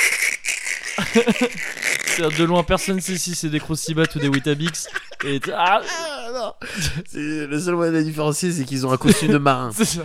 De 2.18 2.42
loin, 2.42 2.64
personne 2.64 3.00
sait 3.00 3.16
si 3.16 3.36
c'est 3.36 3.48
des 3.48 3.60
croustibat 3.60 4.02
ou 4.16 4.18
des 4.18 4.28
Weetabix. 4.28 4.88
Et 5.24 5.40
ah, 5.54 5.80
Ah, 5.88 6.28
non. 6.34 6.52
Le 7.14 7.60
seul 7.60 7.76
moyen 7.76 7.92
de 7.92 7.98
les 7.98 8.02
différencier, 8.04 8.50
c'est 8.50 8.64
qu'ils 8.64 8.84
ont 8.84 8.90
un 8.92 8.96
costume 8.96 9.30
de 9.30 9.38
marin. 9.38 9.70
c'est 9.72 9.84
ça. 9.84 10.02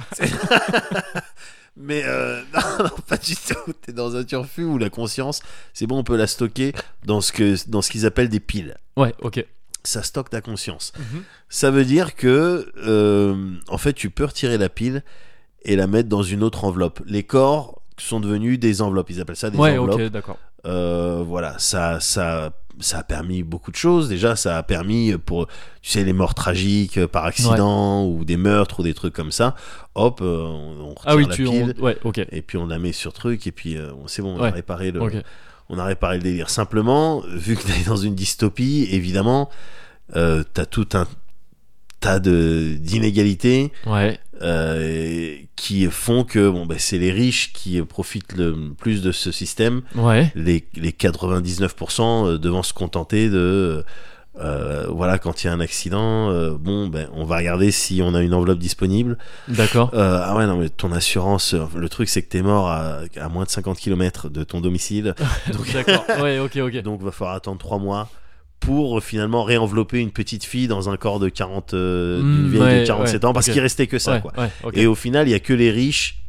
Mais 1.76 2.04
euh, 2.06 2.42
non, 2.54 2.84
non, 2.86 2.90
pas 3.08 3.18
du 3.18 3.36
tout. 3.36 3.74
T'es 3.82 3.94
dans 3.94 4.16
un 4.16 4.24
turfu 4.24 4.64
où 4.64 4.78
la 4.78 4.90
conscience, 4.90 5.42
c'est 5.74 5.88
bon, 5.88 5.98
on 6.00 6.04
peut 6.04 6.16
la 6.18 6.28
stocker 6.28 6.74
dans 7.06 7.20
ce 7.22 7.32
que 7.32 7.56
dans 7.70 7.82
ce 7.82 7.90
qu'ils 7.92 8.06
appellent 8.06 8.30
des 8.30 8.40
piles. 8.40 8.76
Ouais, 8.96 9.14
ok. 9.22 9.44
Ça 9.84 10.02
stocke 10.04 10.30
ta 10.30 10.40
conscience. 10.42 10.94
Ça 11.50 11.70
veut 11.72 11.84
dire 11.84 12.16
que, 12.16 12.72
euh, 12.86 13.56
en 13.68 13.78
fait, 13.78 13.92
tu 13.94 14.10
peux 14.10 14.24
retirer 14.24 14.58
la 14.58 14.70
pile 14.70 15.04
et 15.64 15.76
la 15.76 15.88
mettre 15.88 16.08
dans 16.08 16.24
une 16.24 16.42
autre 16.44 16.64
enveloppe. 16.64 17.02
Les 17.06 17.24
corps 17.24 17.82
sont 17.98 18.20
devenus 18.22 18.60
des 18.60 18.82
enveloppes. 18.82 19.10
Ils 19.10 19.20
appellent 19.20 19.36
ça 19.36 19.50
des 19.50 19.58
Ouais, 19.58 19.78
enveloppes. 19.78 20.00
ok, 20.00 20.08
d'accord. 20.10 20.38
Euh, 20.66 21.24
voilà, 21.28 21.56
ça, 21.60 22.00
ça, 22.00 22.54
ça 22.80 23.00
a 23.00 23.04
permis 23.04 23.44
beaucoup 23.44 23.70
de 23.72 23.76
choses. 23.76 24.08
Déjà, 24.08 24.36
ça 24.36 24.58
a 24.58 24.64
permis 24.64 25.14
pour, 25.18 25.48
tu 25.82 25.92
sais, 25.92 26.04
les 26.04 26.14
morts 26.14 26.34
tragiques 26.36 26.98
euh, 26.98 27.08
par 27.08 27.26
accident 27.26 28.06
ou 28.06 28.24
des 28.24 28.38
meurtres 28.38 28.80
ou 28.80 28.84
des 28.84 28.94
trucs 28.94 29.14
comme 29.14 29.32
ça. 29.32 29.56
Hop, 29.96 30.22
euh, 30.22 30.42
on, 30.42 30.82
on 30.82 30.90
retire 30.90 31.04
Ah 31.06 31.16
oui, 31.16 31.26
la 31.28 31.36
tu. 31.36 31.44
pile 31.44 31.76
on- 31.80 31.84
Ouais, 31.84 31.98
ok. 32.04 32.20
et 32.32 32.42
puis 32.42 32.58
on 32.58 32.66
la 32.66 32.80
met 32.80 32.94
sur 32.94 33.12
truc 33.14 33.46
et 33.46 33.52
puis 33.52 33.78
euh, 33.78 33.92
c'est 34.08 34.22
bon, 34.22 34.36
on 34.36 34.40
a 34.40 34.44
Ouais. 34.44 34.50
réparé 34.52 34.92
le, 34.92 35.02
on 35.70 35.78
a 35.80 35.84
réparé 35.86 36.18
le 36.18 36.24
délire. 36.24 36.50
Simplement, 36.50 37.22
vu 37.28 37.56
que 37.58 37.64
t'es 37.64 37.84
dans 37.86 37.98
une 37.98 38.16
dystopie, 38.16 38.88
évidemment, 38.92 39.50
euh, 40.16 40.44
t'as 40.54 40.66
tout 40.66 40.88
un 40.94 41.08
tas 42.00 42.20
de 42.20 42.76
d'inégalités 42.80 43.72
Ouais. 43.86 44.20
Euh, 44.42 45.36
qui 45.56 45.86
font 45.86 46.24
que 46.24 46.50
bon 46.50 46.66
ben 46.66 46.78
c'est 46.80 46.98
les 46.98 47.12
riches 47.12 47.54
qui 47.54 47.82
profitent 47.82 48.34
le 48.36 48.74
plus 48.78 49.02
de 49.02 49.12
ce 49.12 49.32
système 49.32 49.82
Ouais. 49.96 50.32
les, 50.36 50.68
les 50.76 50.92
99% 50.92 52.38
devant 52.38 52.64
se 52.64 52.74
contenter 52.74 53.30
de 53.30 53.84
euh, 54.40 54.88
voilà 54.90 55.20
quand 55.20 55.44
il 55.44 55.48
y 55.48 55.50
a 55.52 55.54
un 55.54 55.60
accident 55.60 56.32
euh, 56.32 56.56
bon 56.60 56.88
ben 56.88 57.08
on 57.14 57.24
va 57.24 57.38
regarder 57.38 57.70
si 57.70 58.02
on 58.04 58.16
a 58.16 58.22
une 58.24 58.34
enveloppe 58.34 58.58
disponible 58.58 59.20
D'accord. 59.48 59.92
Euh, 59.94 60.22
ah 60.24 60.36
ouais 60.36 60.48
non 60.48 60.58
mais 60.58 60.70
ton 60.70 60.92
assurance 60.92 61.54
euh, 61.54 61.66
le 61.76 61.88
truc 61.88 62.10
c'est 62.10 62.24
que 62.24 62.30
t'es 62.30 62.42
mort 62.42 62.68
à, 62.68 63.02
à 63.18 63.30
moins 63.30 63.44
de 63.44 63.50
50 63.52 63.78
km 63.78 64.30
de 64.30 64.44
ton 64.44 64.60
domicile 64.60 65.14
donc 65.54 65.72
D'accord. 65.72 66.04
Ouais, 66.20 66.40
ok, 66.40 66.58
ok. 66.58 66.78
donc 66.82 67.04
va 67.04 67.12
falloir 67.12 67.36
attendre 67.36 67.60
3 67.60 67.78
mois 67.78 68.10
pour 68.66 68.98
euh, 68.98 69.02
finalement 69.02 69.44
réenvelopper 69.44 70.00
une 70.00 70.12
petite 70.12 70.44
fille 70.46 70.68
dans 70.68 70.90
un 70.90 70.98
corps 70.98 71.20
de 71.20 71.30
40 71.30 71.74
euh, 71.74 72.20
d'une 72.20 72.48
Mm, 72.48 72.52
vieille 72.52 72.62
ouais, 72.62 72.82
de 72.82 72.88
47 72.88 73.14
ouais, 73.24 73.26
ans 73.26 73.34
parce 73.34 73.48
ok. 73.48 73.54
qu'il 73.54 73.62
restait 73.62 73.88
que 73.88 74.00
ça 74.00 74.14
ouais, 74.14 74.22
quoi 74.22 74.32
ouais, 74.38 74.50
ok. 74.64 74.78
et 74.78 74.86
au 74.88 74.96
final, 74.96 75.28
il 75.28 75.32
y 75.32 75.36
a 75.36 75.40
que 75.40 75.54
les 75.54 75.72
riches 75.72 76.20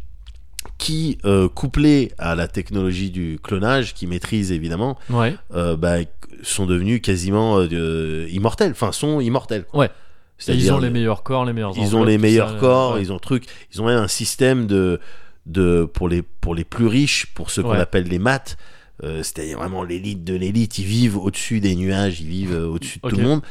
qui, 0.79 1.19
euh, 1.25 1.49
couplés 1.49 2.13
à 2.19 2.35
la 2.35 2.49
technologie 2.49 3.11
du 3.11 3.39
clonage, 3.43 3.95
qui 3.95 4.07
maîtrisent 4.07 4.51
évidemment, 4.53 4.99
euh, 5.55 5.77
bah, 5.77 5.99
sont 6.43 6.67
devenus 6.67 7.01
quasiment 7.01 7.59
euh, 7.59 8.27
immortels. 8.31 8.73
Enfin, 8.73 8.91
sont 8.93 9.21
immortels. 9.21 9.65
quoi. 9.65 9.81
Ouais. 9.81 9.91
Ils 10.49 10.73
ont 10.73 10.79
les 10.79 10.91
meilleurs 10.91 11.23
corps, 11.23 11.45
les 11.45 11.53
meilleurs 11.53 11.73
ils 11.77 11.95
ont 11.95 12.03
les 12.03 12.19
meilleurs 12.19 12.59
corps, 12.59 12.99
ils 12.99 13.13
ont 13.13 13.19
truc, 13.19 13.45
ils 13.73 13.81
ont 13.81 13.87
même 13.87 13.99
un 14.01 14.09
système 14.09 14.67
de, 14.67 14.99
de 15.47 15.85
pour 15.85 16.09
les 16.09 16.23
pour 16.23 16.55
les 16.57 16.65
plus 16.65 16.87
riches, 16.87 17.27
pour 17.35 17.51
ceux 17.51 17.63
qu'on 17.63 17.71
appelle 17.73 18.05
les 18.09 18.19
maths. 18.19 18.57
Euh, 19.03 19.19
C'est-à-dire 19.23 19.59
vraiment 19.59 19.83
l'élite 19.83 20.25
de 20.25 20.35
l'élite. 20.35 20.79
Ils 20.79 20.85
vivent 20.87 21.17
au-dessus 21.19 21.61
des 21.61 21.75
nuages, 21.75 22.21
ils 22.21 22.29
vivent 22.29 22.55
euh, 22.55 22.67
au-dessus 22.69 23.01
de 23.03 23.09
tout 23.09 23.17
le 23.17 23.23
monde. 23.23 23.43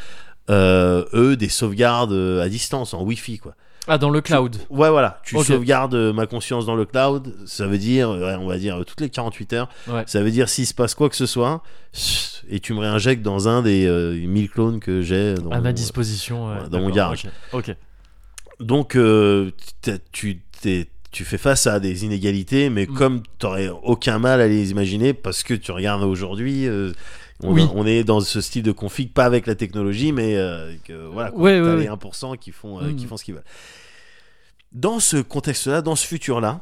Euh, 0.49 1.05
eux, 1.13 1.35
des 1.37 1.49
sauvegardes 1.49 2.11
euh, 2.13 2.41
à 2.43 2.49
distance, 2.49 2.93
en 2.93 3.03
Wi-Fi, 3.03 3.39
quoi. 3.39 3.55
Ah, 3.87 3.97
dans 3.97 4.09
le 4.09 4.21
cloud. 4.21 4.55
Ouais, 4.69 4.89
voilà. 4.89 5.19
Tu 5.25 5.35
sauvegardes 5.43 5.95
ma 6.13 6.25
conscience 6.25 6.65
dans 6.65 6.75
le 6.75 6.85
cloud. 6.85 7.35
Ça 7.45 7.67
veut 7.67 7.77
dire, 7.77 8.09
ouais, 8.11 8.35
on 8.39 8.47
va 8.47 8.57
dire, 8.57 8.81
toutes 8.87 9.01
les 9.01 9.09
48 9.09 9.53
heures. 9.53 9.69
Ouais. 9.89 10.03
Ça 10.07 10.21
veut 10.23 10.31
dire, 10.31 10.47
s'il 10.47 10.65
se 10.65 10.73
passe 10.73 10.95
quoi 10.95 11.09
que 11.09 11.17
ce 11.17 11.25
soit, 11.25 11.61
et 12.49 12.61
tu 12.61 12.73
me 12.73 12.79
réinjectes 12.79 13.21
dans 13.21 13.49
un 13.49 13.61
des 13.61 13.85
euh, 13.85 14.13
1000 14.15 14.49
clones 14.49 14.79
que 14.79 15.01
j'ai. 15.01 15.35
À 15.51 15.59
ma 15.59 15.73
disposition. 15.73 16.47
ouais, 16.47 16.69
dans 16.69 16.79
mon 16.79 16.89
garage. 16.91 17.27
Ok. 17.51 17.75
Donc, 18.61 18.97
tu, 20.11 20.39
t'es- 20.61 20.87
tu 21.13 21.23
fais 21.23 21.37
face 21.37 21.65
à 21.67 21.79
des 21.79 22.03
inégalités, 22.03 22.69
mais 22.69 22.85
Mm. 22.85 22.93
comme 22.95 23.23
t'aurais 23.39 23.69
aucun 23.69 24.19
mal 24.19 24.41
à 24.41 24.47
les 24.47 24.71
imaginer, 24.71 25.13
parce 25.13 25.43
que 25.43 25.53
tu 25.53 25.71
regardes 25.71 26.03
aujourd'hui. 26.03 26.67
euh, 26.67 26.91
on, 27.41 27.53
Oui. 27.53 27.67
on 27.73 27.85
est 27.85 28.03
dans 28.03 28.19
ce 28.19 28.41
style 28.41 28.63
de 28.63 28.71
config, 28.71 29.11
pas 29.13 29.25
avec 29.25 29.47
la 29.47 29.55
technologie, 29.55 30.11
mais 30.11 30.35
euh, 30.35 30.75
que, 30.83 30.93
voilà, 31.07 31.33
Ouais, 31.35 31.59
ouais, 31.61 31.75
les 31.77 31.83
ouais. 31.83 31.87
1% 31.87 32.35
qui 32.37 32.51
font, 32.51 32.79
euh, 32.81 32.89
Mm. 32.89 32.95
qui 32.95 33.05
font 33.05 33.15
ce 33.17 33.23
qu'ils 33.23 33.35
veulent. 33.35 33.43
Dans 34.71 34.99
ce 34.99 35.17
contexte-là, 35.17 35.81
dans 35.81 35.95
ce 35.95 36.05
futur-là, 36.07 36.61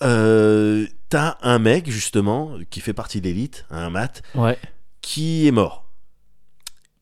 t'as 0.00 1.36
un 1.42 1.58
mec, 1.58 1.90
justement, 1.90 2.52
qui 2.70 2.80
fait 2.80 2.92
partie 2.92 3.20
de 3.20 3.26
l'élite, 3.26 3.64
un 3.70 3.90
mat, 3.90 4.22
Ouais. 4.34 4.58
qui 5.00 5.46
est 5.46 5.50
mort. 5.52 5.84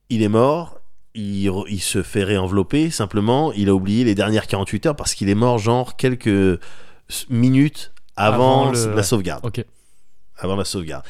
il 0.08 0.22
est 0.22 0.28
mort, 0.28 0.75
il, 1.16 1.80
se 1.80 2.02
fait 2.02 2.24
réenvelopper, 2.24 2.90
simplement, 2.90 3.52
il 3.52 3.68
a 3.68 3.74
oublié 3.74 4.04
les 4.04 4.14
dernières 4.14 4.46
48 4.46 4.86
heures 4.86 4.96
parce 4.96 5.14
qu'il 5.14 5.28
est 5.28 5.34
mort, 5.34 5.58
genre, 5.58 5.96
quelques 5.96 6.60
minutes 7.30 7.92
avant, 8.16 8.68
Avant 8.68 8.72
le- 8.72 8.94
la 8.94 9.02
sauvegarde. 9.02 9.44
Ok. 9.44 9.64
Avant 10.38 10.56
la 10.56 10.64
sauvegarde. 10.64 11.04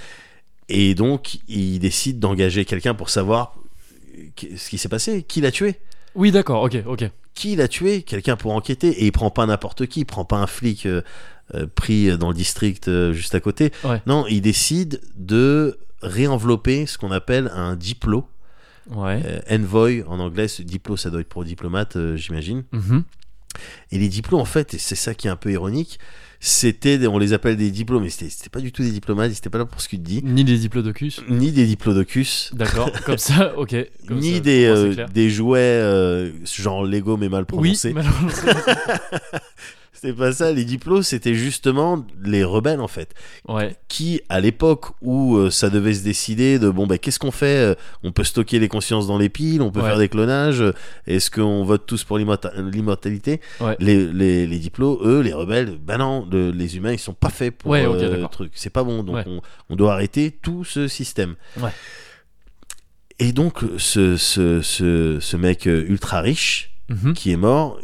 Et 0.69 0.95
donc, 0.95 1.39
il 1.49 1.79
décide 1.79 2.19
d'engager 2.19 2.65
quelqu'un 2.65 2.95
pour 2.95 3.11
savoir 3.11 3.55
ce 4.57 4.69
qui 4.69 4.79
s'est 4.79 4.89
passé, 4.89 5.23
qui 5.23 5.41
l'a 5.41 5.51
tué. 5.51 5.77
Oui, 6.15 6.31
d'accord, 6.31 6.63
ok, 6.63 6.77
ok. 6.87 7.11
Qui 7.35 7.55
l'a 7.57 7.69
tué? 7.69 8.03
Quelqu'un 8.03 8.37
pour 8.37 8.53
enquêter. 8.53 8.89
Et 8.89 9.07
il 9.07 9.13
prend 9.13 9.31
pas 9.31 9.45
n'importe 9.47 9.87
qui, 9.87 10.01
il 10.01 10.05
prend 10.07 10.25
pas 10.25 10.37
un 10.39 10.47
flic 10.47 10.87
euh, 10.87 11.03
euh, 11.55 11.67
pris 11.73 12.17
dans 12.17 12.29
le 12.29 12.35
district 12.35 12.89
euh, 12.89 13.13
juste 13.13 13.35
à 13.35 13.41
côté. 13.41 13.73
Ouais. 13.85 14.01
Non, 14.07 14.27
il 14.27 14.41
décide 14.41 15.01
de 15.17 15.79
réenvelopper 16.03 16.87
ce 16.87 16.97
qu'on 16.99 17.11
appelle 17.13 17.51
un 17.55 17.77
diplo. 17.77 18.27
Ouais. 18.91 19.21
Euh, 19.25 19.41
envoy 19.51 20.05
en 20.07 20.21
anglais, 20.21 20.47
diplo 20.61 20.97
ça 20.97 21.11
doit 21.11 21.21
être 21.21 21.29
pour 21.29 21.45
diplomate, 21.45 21.97
euh, 21.97 22.17
j'imagine. 22.17 22.65
Mhm. 22.73 23.03
Et 23.91 23.99
les 23.99 24.09
diplos, 24.09 24.39
en 24.39 24.45
fait, 24.45 24.75
et 24.75 24.79
c'est 24.79 24.95
ça 24.97 25.15
qui 25.15 25.29
est 25.29 25.31
un 25.31 25.37
peu 25.37 25.51
ironique, 25.51 25.99
c'était, 26.41 27.05
on 27.07 27.17
les 27.19 27.33
appelle 27.33 27.57
des 27.57 27.71
diplômes, 27.71 28.03
mais 28.03 28.11
c'était 28.11 28.51
pas 28.51 28.61
du 28.61 28.71
tout 28.71 28.83
des 28.83 28.91
diplomates, 28.91 29.33
ils 29.33 29.39
étaient 29.39 29.49
pas 29.49 29.57
là 29.59 29.65
pour 29.65 29.81
ce 29.81 29.89
que 29.89 29.97
tu 29.97 30.03
dis, 30.03 30.21
Ni 30.23 30.45
des 30.45 30.59
diplodocus. 30.59 31.23
ni 31.31 31.51
des 31.53 31.65
diplodocus, 31.65 32.51
D'accord, 32.55 32.91
comme 33.07 33.17
ça, 33.17 33.57
ok. 33.57 33.75
comme 34.07 34.19
ni 34.19 34.35
ça, 34.35 34.41
des, 34.41 34.65
euh, 34.67 35.07
des 35.13 35.31
jouets 35.31 35.59
euh, 35.61 36.31
genre 36.45 36.85
Lego 36.85 37.17
mais 37.17 37.31
mal 37.31 37.47
Oui, 37.53 37.79
prononcés. 37.79 37.95
C'était 40.07 40.19
pas 40.19 40.33
ça, 40.33 40.53
les 40.53 40.65
diplos, 40.65 41.03
c'était 41.03 41.35
justement 41.35 42.07
les 42.23 42.45
rebelles 42.45 42.81
en 42.81 42.87
fait. 42.89 43.13
ouais. 43.49 43.75
qui, 43.89 44.21
à 44.29 44.41
l'époque 44.41 44.87
où 45.03 45.37
euh, 45.37 45.51
ça 45.51 45.69
devait 45.71 45.95
se 45.95 46.05
décider 46.05 46.59
de 46.59 46.69
bon, 46.71 46.87
ben 46.87 46.99
qu'est-ce 46.99 47.19
qu'on 47.19 47.31
fait 47.31 47.57
Euh, 47.73 47.75
On 48.05 48.13
peut 48.13 48.23
stocker 48.25 48.59
les 48.59 48.69
consciences 48.69 49.07
dans 49.07 49.19
les 49.19 49.29
piles, 49.29 49.63
on 49.63 49.71
peut 49.73 49.81
Ouais. 49.81 49.89
faire 49.89 49.99
des 49.99 50.09
clonages. 50.09 50.61
euh, 50.61 50.73
Est-ce 51.07 51.31
qu'on 51.31 51.65
vote 51.65 51.87
tous 51.87 52.05
pour 52.05 52.19
l'immorta- 52.19 52.53
l'immortalité? 52.61 53.41
Ouais. 53.61 53.77
les, 53.81 54.07
les, 54.13 54.47
les 54.47 54.59
diplos, 54.59 55.01
eux, 55.03 55.21
les 55.23 55.33
rebelles, 55.33 55.77
ben 55.83 55.99
non, 55.99 56.27
le- 56.31 56.51
les 56.51 56.77
humains, 56.77 56.93
ils 56.93 56.99
sont 56.99 57.15
pas 57.15 57.31
faits 57.31 57.57
pour 57.57 57.71
Ouais, 57.73 57.87
ok, 57.87 57.97
euh, 57.97 58.27
truc. 58.29 58.53
C'est 58.55 58.71
pas 58.71 58.85
bon, 58.85 59.03
donc 59.03 59.25
on, 59.27 59.41
on 59.71 59.77
doit 59.77 59.93
arrêter 59.95 60.31
tout 60.31 60.63
ce 60.65 60.87
système. 60.89 61.35
Ouais. 61.61 61.71
Et 63.19 63.33
donc, 63.33 63.61
ce, 63.79 64.17
ce, 64.17 64.61
ce, 64.61 65.19
ce 65.21 65.37
mec 65.37 65.65
ultra 65.67 66.21
riche 66.21 66.73
Mhm. 66.89 67.15
qui 67.15 67.33
est 67.33 67.37
mort 67.37 67.81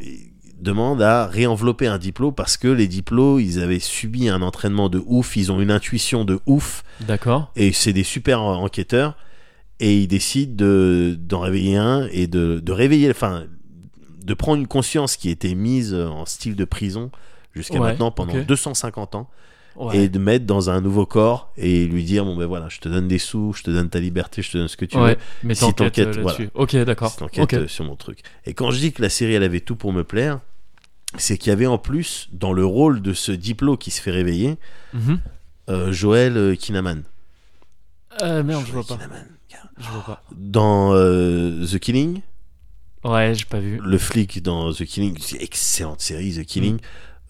demande 0.63 1.03
à 1.03 1.27
réenvelopper 1.27 1.87
un 1.87 1.99
diplôme 1.99 2.35
parce 2.35 2.57
que 2.57 2.69
les 2.69 2.87
diplômes 2.89 3.41
ils 3.41 3.61
avaient 3.61 3.79
subi 3.81 4.29
un 4.29 4.43
entraînement 4.43 4.89
de 4.89 5.03
ouf 5.07 5.37
ils 5.37 5.51
ont 5.53 5.61
une 5.61 5.71
intuition 5.71 6.25
de 6.25 6.39
ouf 6.47 6.85
D'accord. 7.01 7.51
et 7.57 7.73
c'est 7.73 7.93
des 7.93 8.05
super 8.05 8.41
en- 8.41 8.63
enquêteurs 8.65 9.17
et 9.81 9.99
ils 9.99 10.07
décident 10.09 10.55
de 10.55 11.17
d'en 11.21 11.41
réveiller 11.41 11.77
un 11.77 12.07
et 12.13 12.27
de, 12.29 12.61
de 12.61 12.73
réveiller 12.73 13.11
enfin 13.11 13.45
de 14.25 14.35
prendre 14.35 14.59
une 14.61 14.69
conscience 14.69 15.17
qui 15.17 15.31
était 15.31 15.55
mise 15.57 15.95
en 15.95 16.25
style 16.27 16.55
de 16.55 16.65
prison 16.65 17.11
jusqu'à 17.55 17.75
Ouais, 17.75 17.89
maintenant 17.89 18.11
pendant 18.13 18.35
ok. 18.39 18.47
250 18.47 19.15
ans 19.17 19.29
Ouais. 19.75 19.97
et 20.05 20.09
de 20.11 20.19
mettre 20.19 20.45
dans 20.45 20.69
un 20.69 20.83
nouveau 20.83 21.07
corps 21.07 21.51
et 21.57 21.87
lui 21.87 22.05
dire 22.05 22.27
bon 22.27 22.37
ben 22.37 22.45
voilà 22.45 22.69
je 22.69 22.79
te 22.79 22.91
donne 22.91 23.09
des 23.09 23.17
sous 23.19 23.55
je 23.55 23.63
te 23.63 23.71
donne 23.71 23.89
ta 23.89 24.01
liberté 24.01 24.43
je 24.43 24.51
te 24.51 24.59
donne 24.59 24.69
ce 24.69 24.77
que 24.77 24.85
tu 24.85 24.99
ouais. 24.99 25.13
veux 25.13 25.17
Mais 25.45 25.55
Si 25.55 25.63
t'enquêtes 25.63 25.77
t'enquêtes, 25.95 26.19
euh, 26.19 26.23
là-dessus. 26.25 26.51
Ok, 26.55 26.77
d'accord. 26.77 27.09
c'est 27.11 27.21
l'enquête 27.23 27.43
Ok. 27.45 27.55
euh, 27.55 27.69
sur 27.69 27.87
mon 27.87 27.97
truc. 27.97 28.19
Et 28.45 28.53
quand 28.53 28.71
je 28.71 28.79
dis 28.79 28.93
que 28.93 29.01
la 29.01 29.09
série 29.09 29.33
elle 29.33 29.43
avait 29.43 29.61
tout 29.61 29.75
pour 29.75 29.95
me 29.95 30.05
plaire, 30.05 30.41
c'est 31.19 31.39
qu'il 31.39 31.51
y 31.51 31.53
avait 31.53 31.67
en 31.67 31.79
plus 31.79 32.29
dans 32.33 32.53
le 32.53 32.65
rôle 32.65 33.03
de 33.03 33.13
ce 33.13 33.33
diplôme 33.33 33.77
qui 33.79 33.91
se 33.91 34.01
fait 34.01 34.11
réveiller 34.11 34.57
Mhm. 34.95 35.19
euh, 35.71 35.93
Joël 35.93 36.37
euh, 36.37 36.55
Kinnaman. 36.55 37.03
Euh, 38.23 38.43
merde, 38.43 38.65
je 38.67 38.73
vois 38.73 38.83
Joël 38.83 38.99
pas. 38.99 38.99
Je 39.79 39.89
vois 39.89 40.05
pas. 40.05 40.23
Dans 40.37 40.93
euh, 40.95 41.65
The 41.67 41.79
Killing, 41.79 42.21
Ouais, 43.05 43.33
j'ai 43.35 43.45
pas 43.47 43.59
vu. 43.59 43.81
le 43.83 43.99
flic 43.99 44.43
dans 44.43 44.73
The 44.73 44.85
Killing, 44.85 45.17
c'est 45.21 45.43
excellente 45.43 46.01
série 46.01 46.35
The 46.35 46.45
Killing. 46.45 46.77
Mm. 46.77 46.79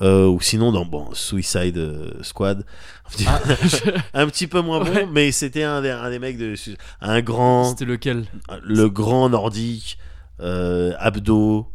Euh, 0.01 0.27
ou 0.27 0.41
sinon 0.41 0.73
dans 0.73 0.85
bon, 0.85 1.15
Suicide 1.15 1.77
Squad, 2.23 2.65
un 3.07 3.11
petit, 3.11 3.25
Ah, 3.29 3.41
je- 3.63 3.91
un 4.15 4.27
petit 4.27 4.49
peu 4.49 4.61
moins 4.61 4.83
Ouais. 4.83 5.05
bon, 5.05 5.11
mais 5.13 5.31
c'était 5.31 5.63
un, 5.63 5.81
des- 5.81 5.91
un 5.91 6.11
des 6.11 6.19
mecs 6.19 6.37
de 6.39 6.55
un 7.01 7.21
grand, 7.21 7.67
C'était 7.71 7.85
lequel? 7.85 8.25
le 8.65 8.89
grand 8.91 9.29
nordique, 9.29 9.99
euh, 10.41 10.93
abdos, 10.99 11.69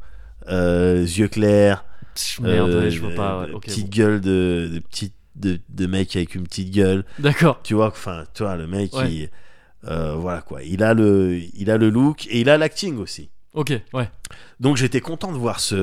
euh, 0.49 1.03
yeux 1.08 1.30
clairs, 1.30 1.86
Merde, 2.41 2.70
Euh, 2.72 2.89
je 2.89 2.99
vois 2.99 3.11
pas. 3.15 3.41
ouais, 3.41 3.47
de 3.47 3.53
Ok, 3.53 3.65
petite 3.65 3.86
bon. 3.89 3.95
gueule 3.97 4.22
de, 4.22 4.70
de 4.74 4.80
petite 4.80 5.13
de, 5.36 5.59
de 5.70 5.86
mec 5.88 6.15
avec 6.15 6.34
une 6.36 6.43
petite 6.43 6.72
gueule 6.72 7.05
D'accord. 7.20 7.59
tu 7.63 7.76
vois 7.76 7.88
enfin 7.89 8.26
tu 8.34 8.41
vois 8.43 8.55
le 8.55 8.65
mec 8.65 8.91
Ouais. 8.95 9.11
il 9.13 9.30
euh, 9.88 10.15
voilà 10.15 10.41
quoi 10.41 10.63
il 10.63 10.82
a 10.82 10.95
le 10.95 11.39
il 11.53 11.70
a 11.70 11.78
le 11.78 11.89
look 11.91 12.26
et 12.28 12.41
il 12.41 12.49
a 12.49 12.57
l'acting 12.57 12.97
aussi 12.97 13.30
Ok, 13.53 13.72
ouais. 13.93 14.09
donc 14.59 14.78
j'étais 14.78 14.99
content 15.01 15.32
de 15.32 15.38
voir 15.38 15.59
ce 15.59 15.76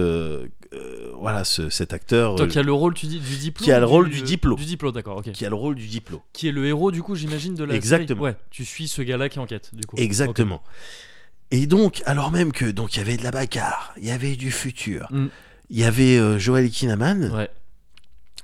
euh, 0.72 1.12
voilà 1.20 1.45
ce, 1.45 1.70
cet 1.70 1.93
acteur 1.93 2.35
Toi 2.35 2.47
euh, 2.47 2.49
qui 2.49 2.59
a 2.59 2.62
le 2.64 2.72
rôle, 2.72 2.95
tu 2.95 3.07
dis, 3.07 3.20
du 3.20 3.37
diplôme 3.37 3.64
qui 3.64 3.70
a 3.72 3.78
le 3.78 3.87
rôle 3.87 4.11
du 4.11 4.22
diplôme. 4.22 4.59
Du 4.59 4.64
diplôme, 4.64 4.93
d'accord, 4.93 5.18
ok. 5.18 5.30
qui 5.30 5.47
a 5.47 5.49
le 5.49 5.55
rôle 5.55 5.76
du 5.76 5.87
diplôme 5.87 6.20
Qui 6.32 6.49
est 6.49 6.53
le 6.53 6.66
héros, 6.66 6.91
du 6.91 7.01
coup, 7.03 7.14
j'imagine, 7.14 7.55
de 7.55 7.62
la 7.64 7.74
Exactement. 7.74 8.22
série. 8.22 8.32
Ouais, 8.32 8.39
tu 8.51 8.64
suis 8.64 8.89
ce 8.89 9.01
gars-là 9.03 9.28
qui 9.28 9.39
enquête, 9.39 9.70
du 9.72 9.87
coup. 9.87 9.95
exactement 9.99 10.62
et 11.53 11.66
donc 11.68 12.03
alors 12.07 12.32
même 12.32 12.51
que 12.53 12.64
donc 12.64 12.95
il 12.97 12.99
y 12.99 13.03
avait 13.03 13.16
de 13.16 13.22
la 13.22 13.30
bagarre 13.30 13.95
il 13.99 14.05
y 14.07 14.11
avait 14.11 14.35
du 14.37 14.51
futur 14.51 15.07
Mm. 15.11 15.26
Il 15.75 15.81
y 15.81 15.85
avait 15.85 16.16
euh, 16.18 16.39
Joel 16.39 16.70
Kinnaman. 16.70 17.31
Ouais. 17.35 17.51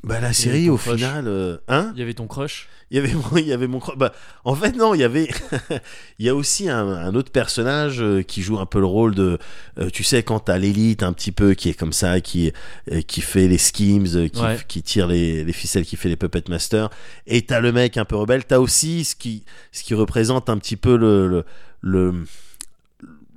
bah 0.02 0.18
la 0.18 0.32
série 0.32 0.68
au 0.68 0.76
crush. 0.76 0.96
final 0.96 1.24
euh, 1.28 1.58
hein? 1.68 1.92
Il 1.94 2.00
y 2.00 2.02
avait 2.02 2.14
ton 2.14 2.26
crush? 2.26 2.68
Il 2.90 2.96
y 2.96 2.98
avait 2.98 3.12
mon, 3.14 3.36
il 3.36 3.46
y 3.46 3.52
avait 3.52 3.68
mon 3.68 3.78
cro- 3.78 3.96
bah, 3.96 4.12
en 4.44 4.56
fait 4.56 4.72
non, 4.74 4.94
il 4.94 5.00
y 5.00 5.04
avait 5.04 5.28
il 6.18 6.26
y 6.26 6.28
a 6.28 6.34
aussi 6.34 6.68
un, 6.68 6.88
un 6.88 7.14
autre 7.14 7.30
personnage 7.30 8.00
euh, 8.02 8.22
qui 8.22 8.42
joue 8.42 8.58
un 8.58 8.66
peu 8.66 8.80
le 8.80 8.86
rôle 8.86 9.14
de 9.14 9.38
euh, 9.78 9.90
tu 9.90 10.02
sais 10.02 10.24
quand 10.24 10.40
t'as 10.40 10.58
l'élite 10.58 11.04
un 11.04 11.12
petit 11.12 11.30
peu 11.30 11.54
qui 11.54 11.68
est 11.68 11.74
comme 11.74 11.92
ça 11.92 12.20
qui 12.20 12.50
euh, 12.90 13.00
qui 13.02 13.20
fait 13.20 13.46
les 13.46 13.58
schemes 13.58 14.06
euh, 14.16 14.26
qui, 14.28 14.40
Ouais. 14.42 14.58
qui 14.66 14.82
tire 14.82 15.06
les, 15.06 15.44
les 15.44 15.52
ficelles 15.52 15.84
qui 15.84 15.94
fait 15.96 16.08
les 16.08 16.16
puppet 16.16 16.42
masters 16.48 16.90
et 17.28 17.42
t'as 17.42 17.60
le 17.60 17.70
mec 17.70 17.96
un 17.96 18.04
peu 18.04 18.16
rebelle, 18.16 18.44
t'as 18.44 18.58
aussi 18.58 19.04
ce 19.04 19.14
qui 19.14 19.44
ce 19.70 19.84
qui 19.84 19.94
représente 19.94 20.48
un 20.50 20.58
petit 20.58 20.76
peu 20.76 20.96
le 20.96 21.28
le, 21.28 21.44
le- 21.82 22.14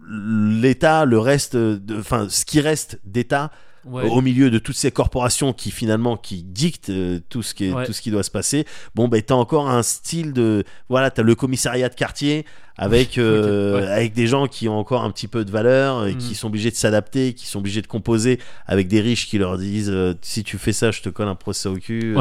l'état 0.10 1.06
le 1.06 1.20
reste 1.20 1.56
de 1.56 2.00
enfin 2.00 2.28
ce 2.30 2.46
qui 2.46 2.60
reste 2.60 3.00
d'état 3.06 3.52
Ouais. 3.86 4.03
au 4.09 4.21
milieu 4.21 4.49
de 4.49 4.59
toutes 4.59 4.77
ces 4.77 4.91
corporations 4.91 5.51
qui 5.51 5.69
finalement 5.69 6.15
qui 6.15 6.41
dictent 6.43 6.89
euh, 6.89 7.19
tout 7.29 7.43
ce 7.43 7.53
qui 7.53 7.65
est- 7.65 7.73
Ouais. 7.73 7.86
tout 7.86 7.91
ce 7.91 8.01
qui 8.01 8.11
doit 8.11 8.23
se 8.23 8.31
passer 8.31 8.65
bon 8.95 9.07
ben 9.09 9.21
t'as 9.21 9.36
encore 9.36 9.69
un 9.69 9.84
style 9.84 10.31
de 10.31 10.63
voilà 10.88 11.11
t'as 11.11 11.21
le 11.23 11.36
commissariat 11.36 11.89
de 11.89 11.93
quartier 11.95 12.45
avec 12.77 13.17
euh, 13.17 13.81
ouais. 13.81 13.88
avec 13.88 14.13
des 14.13 14.25
gens 14.27 14.47
qui 14.47 14.69
ont 14.69 14.77
encore 14.79 15.03
un 15.03 15.11
petit 15.11 15.27
peu 15.27 15.43
de 15.43 15.51
valeur 15.51 16.07
et 16.07 16.13
Mhm. 16.13 16.17
qui 16.17 16.34
sont 16.36 16.47
obligés 16.47 16.71
de 16.71 16.75
s'adapter 16.75 17.34
qui 17.34 17.45
sont 17.45 17.59
obligés 17.59 17.81
de 17.81 17.88
composer 17.88 18.39
avec 18.67 18.88
des 18.88 19.01
riches 19.01 19.27
qui 19.27 19.38
leur 19.38 19.57
disent 19.57 19.89
euh, 19.91 20.13
si 20.21 20.43
tu 20.45 20.57
fais 20.57 20.71
ça 20.73 20.91
je 20.91 21.01
te 21.01 21.09
colle 21.09 21.27
un 21.27 21.36
procès 21.36 21.67
au 21.67 21.75
cul 21.75 22.15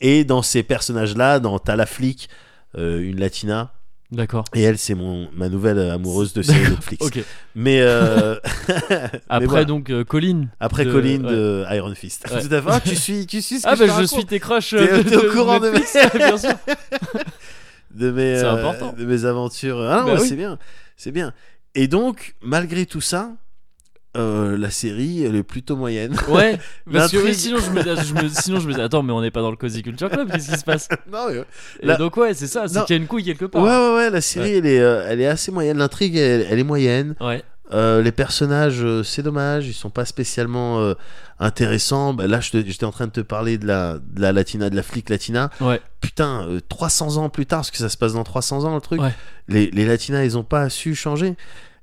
et 0.00 0.24
dans 0.24 0.42
ces 0.42 0.62
personnages 0.62 1.16
là 1.16 1.40
dans 1.40 1.58
t'as 1.58 1.74
la 1.76 1.86
flic 1.86 2.28
euh, 2.78 3.00
une 3.00 3.18
latina 3.20 3.72
D'accord. 4.12 4.44
et 4.54 4.62
elle 4.62 4.76
c'est 4.78 4.94
mon 4.94 5.28
ma 5.34 5.48
nouvelle 5.48 5.78
amoureuse 5.90 6.32
de 6.34 6.42
série. 6.42 6.60
Netflix 6.70 7.04
Ok. 7.06 7.24
mais 7.54 7.80
euh, 7.80 8.36
Après, 9.28 9.46
voilà. 9.46 9.64
donc, 9.64 9.88
euh, 9.90 10.04
Colline. 10.04 10.50
Après 10.60 10.84
de- 10.84 10.92
Colin 10.92 11.24
ouais. 11.24 11.30
de 11.32 11.64
Iron 11.72 11.94
Fist. 11.94 12.26
Ouais. 12.30 12.40
Tout 12.46 12.54
à 12.54 12.60
fait. 12.62 12.68
Ah, 12.70 12.80
tu 12.80 12.94
suis, 12.94 13.26
tu 13.26 13.40
suis 13.42 13.58
ce 13.58 13.62
que 13.64 13.68
Ah, 13.70 13.74
je 13.74 13.80
bah, 13.80 13.86
je 13.86 13.92
raconte 13.92 14.08
suis 14.08 14.24
tes 14.26 14.38
crushs. 14.38 14.70
T'es- 14.70 14.76
euh, 14.92 15.02
t'es 15.02 15.16
au 15.16 15.30
courant 15.32 15.58
de 15.58 15.70
mes- 15.70 16.18
bien 16.18 16.36
sûr. 16.38 16.50
de 17.94 18.10
mes, 18.10 18.36
C'est 18.38 18.44
euh, 18.44 18.52
important. 18.54 18.94
de 18.96 19.04
mes 19.04 19.24
aventures. 19.24 19.80
Ah 19.80 20.00
non, 20.00 20.06
Bah 20.06 20.14
ouais, 20.14 20.20
oui. 20.20 20.28
c'est 20.28 20.36
bien, 20.36 20.58
c'est 20.96 21.10
bien. 21.12 21.32
Et 21.74 21.88
donc, 21.88 22.34
malgré 22.42 22.86
tout 22.86 23.00
ça, 23.00 23.30
euh, 24.16 24.58
la 24.58 24.70
série 24.70 25.24
elle 25.24 25.36
est 25.36 25.42
plutôt 25.42 25.76
moyenne. 25.76 26.14
Ouais, 26.28 26.58
parce 26.92 27.10
que 27.12 27.16
L'intrigue. 27.16 27.20
oui, 27.24 27.34
sinon 27.34 27.58
je 27.58 27.70
me, 27.70 27.82
je 27.82 28.14
me- 28.14 28.28
sinon 28.28 28.60
je 28.60 28.68
me 28.68 28.74
dis 28.74 28.80
attends 28.80 29.02
mais 29.02 29.12
on 29.12 29.20
n'est 29.22 29.30
pas 29.30 29.40
dans 29.40 29.50
le 29.50 29.56
Cozy 29.56 29.82
Culture 29.82 30.10
Club, 30.10 30.30
qu'est-ce 30.30 30.50
qui 30.52 30.58
se 30.58 30.64
passe? 30.64 30.88
Non, 31.12 31.26
ouais. 31.26 31.44
Et 31.80 31.86
La- 31.86 31.96
donc 31.96 32.16
ouais 32.16 32.34
c'est 32.34 32.46
ça, 32.46 32.68
c'est 32.68 32.84
qu'il 32.84 32.94
y 32.96 32.98
a 32.98 33.02
une 33.02 33.08
couille 33.08 33.24
quelque 33.24 33.44
ouais, 33.44 33.50
part. 33.50 33.62
ouais, 33.62 33.94
ouais, 33.96 34.10
la 34.10 34.20
série 34.20 34.54
elle 34.56 34.66
est, 34.66 34.80
euh, 34.80 35.06
elle 35.08 35.20
est 35.20 35.26
assez 35.26 35.50
moyenne. 35.50 35.78
L'intrigue 35.78 36.16
elle, 36.16 36.46
elle 36.50 36.58
est 36.58 36.64
moyenne. 36.64 37.14
Ouais, 37.20 37.42
Euh, 37.72 38.02
les 38.02 38.12
personnages, 38.12 38.84
c'est 39.02 39.22
dommage, 39.22 39.66
ils 39.66 39.72
sont 39.72 39.88
pas 39.88 40.04
spécialement 40.04 40.92
intéressants. 41.40 42.12
Bah, 42.14 42.26
là, 42.26 42.40
j'étais 42.40 42.84
en 42.84 42.90
train 42.92 43.06
de 43.06 43.12
te 43.12 43.20
parler 43.20 43.56
de 43.56 43.66
la, 43.66 43.94
de 43.98 44.20
la 44.20 44.32
latina, 44.32 44.68
de 44.70 44.76
la 44.76 44.82
flic 44.82 45.08
latina. 45.08 45.50
ouais, 45.60 45.80
putain, 46.00 46.46
euh, 46.48 46.60
300 46.68 47.16
ans 47.16 47.28
plus 47.30 47.46
tard, 47.46 47.60
parce 47.60 47.70
que 47.70 47.78
ça 47.78 47.88
se 47.88 47.96
passe 47.96 48.12
dans 48.12 48.24
300 48.24 48.64
ans 48.64 48.74
le 48.74 48.80
truc, 48.80 49.00
Ouais. 49.00 49.12
les, 49.48 49.70
les 49.70 49.86
latinas, 49.86 50.22
ils 50.24 50.36
ont 50.36 50.44
pas 50.44 50.68
su 50.68 50.94
changer. 50.94 51.34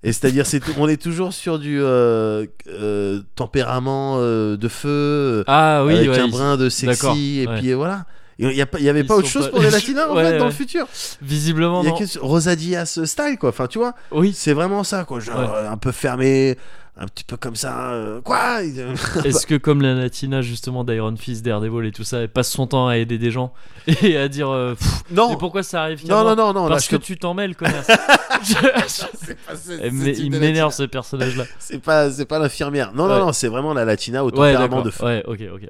Et 0.04 0.14
c'est-à-dire, 0.14 0.46
c'est 0.46 0.62
on 0.78 0.88
est 0.88 1.02
toujours 1.02 1.34
sur 1.34 1.60
du 1.60 1.82
euh, 1.82 2.46
euh, 2.70 3.20
tempérament 3.36 4.16
euh, 4.20 4.56
de 4.56 4.68
feu, 4.70 5.44
Ah 5.48 5.84
oui, 5.86 5.94
avec 5.96 6.10
ouais, 6.10 6.20
un 6.20 6.26
ils- 6.26 6.32
brin 6.32 6.56
de 6.58 6.70
sexy, 6.70 7.42
et 7.42 7.48
ouais. 7.48 7.60
puis 7.60 7.74
voilà. 7.74 8.06
Il 8.42 8.50
y, 8.54 8.62
a 8.62 8.66
pas- 8.66 8.80
il 8.80 8.86
y 8.86 8.90
avait 8.90 9.02
Ils 9.02 9.06
pas 9.06 9.18
autre 9.18 9.28
chose 9.28 9.48
pas- 9.48 9.52
pour 9.52 9.60
les 9.62 9.70
latinas 9.72 10.08
en 10.08 10.16
Ouais, 10.16 10.24
fait 10.24 10.38
dans 10.38 10.46
le 10.46 10.52
futur. 10.52 10.88
visiblement 11.22 11.82
Il 11.82 11.88
y 11.88 11.90
a 11.90 11.92
non. 11.92 11.98
que 11.98 12.20
Rosa 12.20 12.56
Diaz 12.56 13.04
style 13.04 13.38
quoi. 13.38 13.50
Enfin, 13.50 13.68
tu 13.68 13.80
vois, 13.80 13.94
Oui, 14.12 14.32
c'est 14.34 14.54
vraiment 14.54 14.86
ça 14.86 15.04
quoi. 15.04 15.20
Genre, 15.20 15.36
un 15.70 15.76
peu 15.76 15.92
fermé, 15.92 16.58
un 17.02 17.08
petit 17.08 17.24
peu 17.24 17.38
comme 17.38 17.56
ça. 17.56 17.92
euh, 17.92 18.22
quoi 18.22 18.62
Est-ce 18.64 19.48
que 19.48 19.56
comme 19.56 19.82
la 19.82 19.94
Latina 19.94 20.42
justement 20.42 20.84
d'Iron 20.84 21.16
Fist, 21.16 21.44
Daredevil 21.46 21.88
et 21.88 21.92
tout 21.92 22.04
ça, 22.04 22.20
elle 22.20 22.30
passe 22.30 22.50
son 22.52 22.68
temps 22.68 22.88
à 22.88 22.98
aider 22.98 23.18
des 23.18 23.32
gens 23.32 23.54
et 24.04 24.18
à 24.18 24.28
dire 24.28 24.50
euh, 24.50 24.76
Pff, 24.76 25.04
Non, 25.12 25.30
mais 25.30 25.38
pourquoi 25.38 25.64
ça 25.64 25.84
arrive 25.84 26.06
non, 26.08 26.24
non, 26.24 26.36
non, 26.36 26.54
non, 26.54 26.64
là, 26.66 26.70
Parce 26.72 26.88
que 26.88 26.98
te- 26.98 27.04
tu 27.04 27.18
t'en 27.18 27.34
mêles, 27.34 27.56
connasse. 27.56 27.88
Il 30.18 30.32
m'énerve 30.32 30.74
ce 30.74 30.84
personnage-là. 30.84 31.46
C'est 31.60 31.82
pas, 31.82 32.12
c'est 32.12 32.26
pas 32.26 32.40
l'infirmière. 32.40 32.92
Non, 32.94 33.04
Ouais. 33.06 33.10
non, 33.20 33.26
non, 33.28 33.34
c'est 33.34 33.48
vraiment 33.48 33.74
la 33.74 33.86
Latina 33.86 34.24
au 34.24 34.28
Ouais, 34.32 34.54
tempérament 34.54 34.82
de 34.82 34.90
feu. 34.92 35.06
Ouais, 35.06 35.24
ok, 35.26 35.40
ok. 35.56 35.70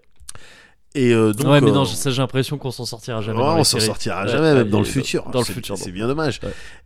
Et 0.95 1.13
euh, 1.13 1.33
donc, 1.33 1.47
ouais, 1.51 1.61
mais 1.61 1.69
euh, 1.69 1.85
ça 1.85 2.09
j'ai 2.09 2.17
l'impression 2.19 2.57
qu'on 2.57 2.71
s'en 2.71 2.85
sortira 2.85 3.21
jamais. 3.21 3.37
Ouais, 3.37 3.45
dans 3.45 3.59
on 3.59 3.63
s'en 3.63 3.79
sortira 3.79 4.25
jamais, 4.25 4.47
ouais, 4.49 4.55
même 4.55 4.69
dans 4.69 4.79
le 4.79 4.85
futur. 4.85 5.29
Dans 5.29 5.39
le 5.39 5.45
futur. 5.45 5.77
C'est 5.77 5.91
bien 5.91 6.07
dommage. 6.07 6.39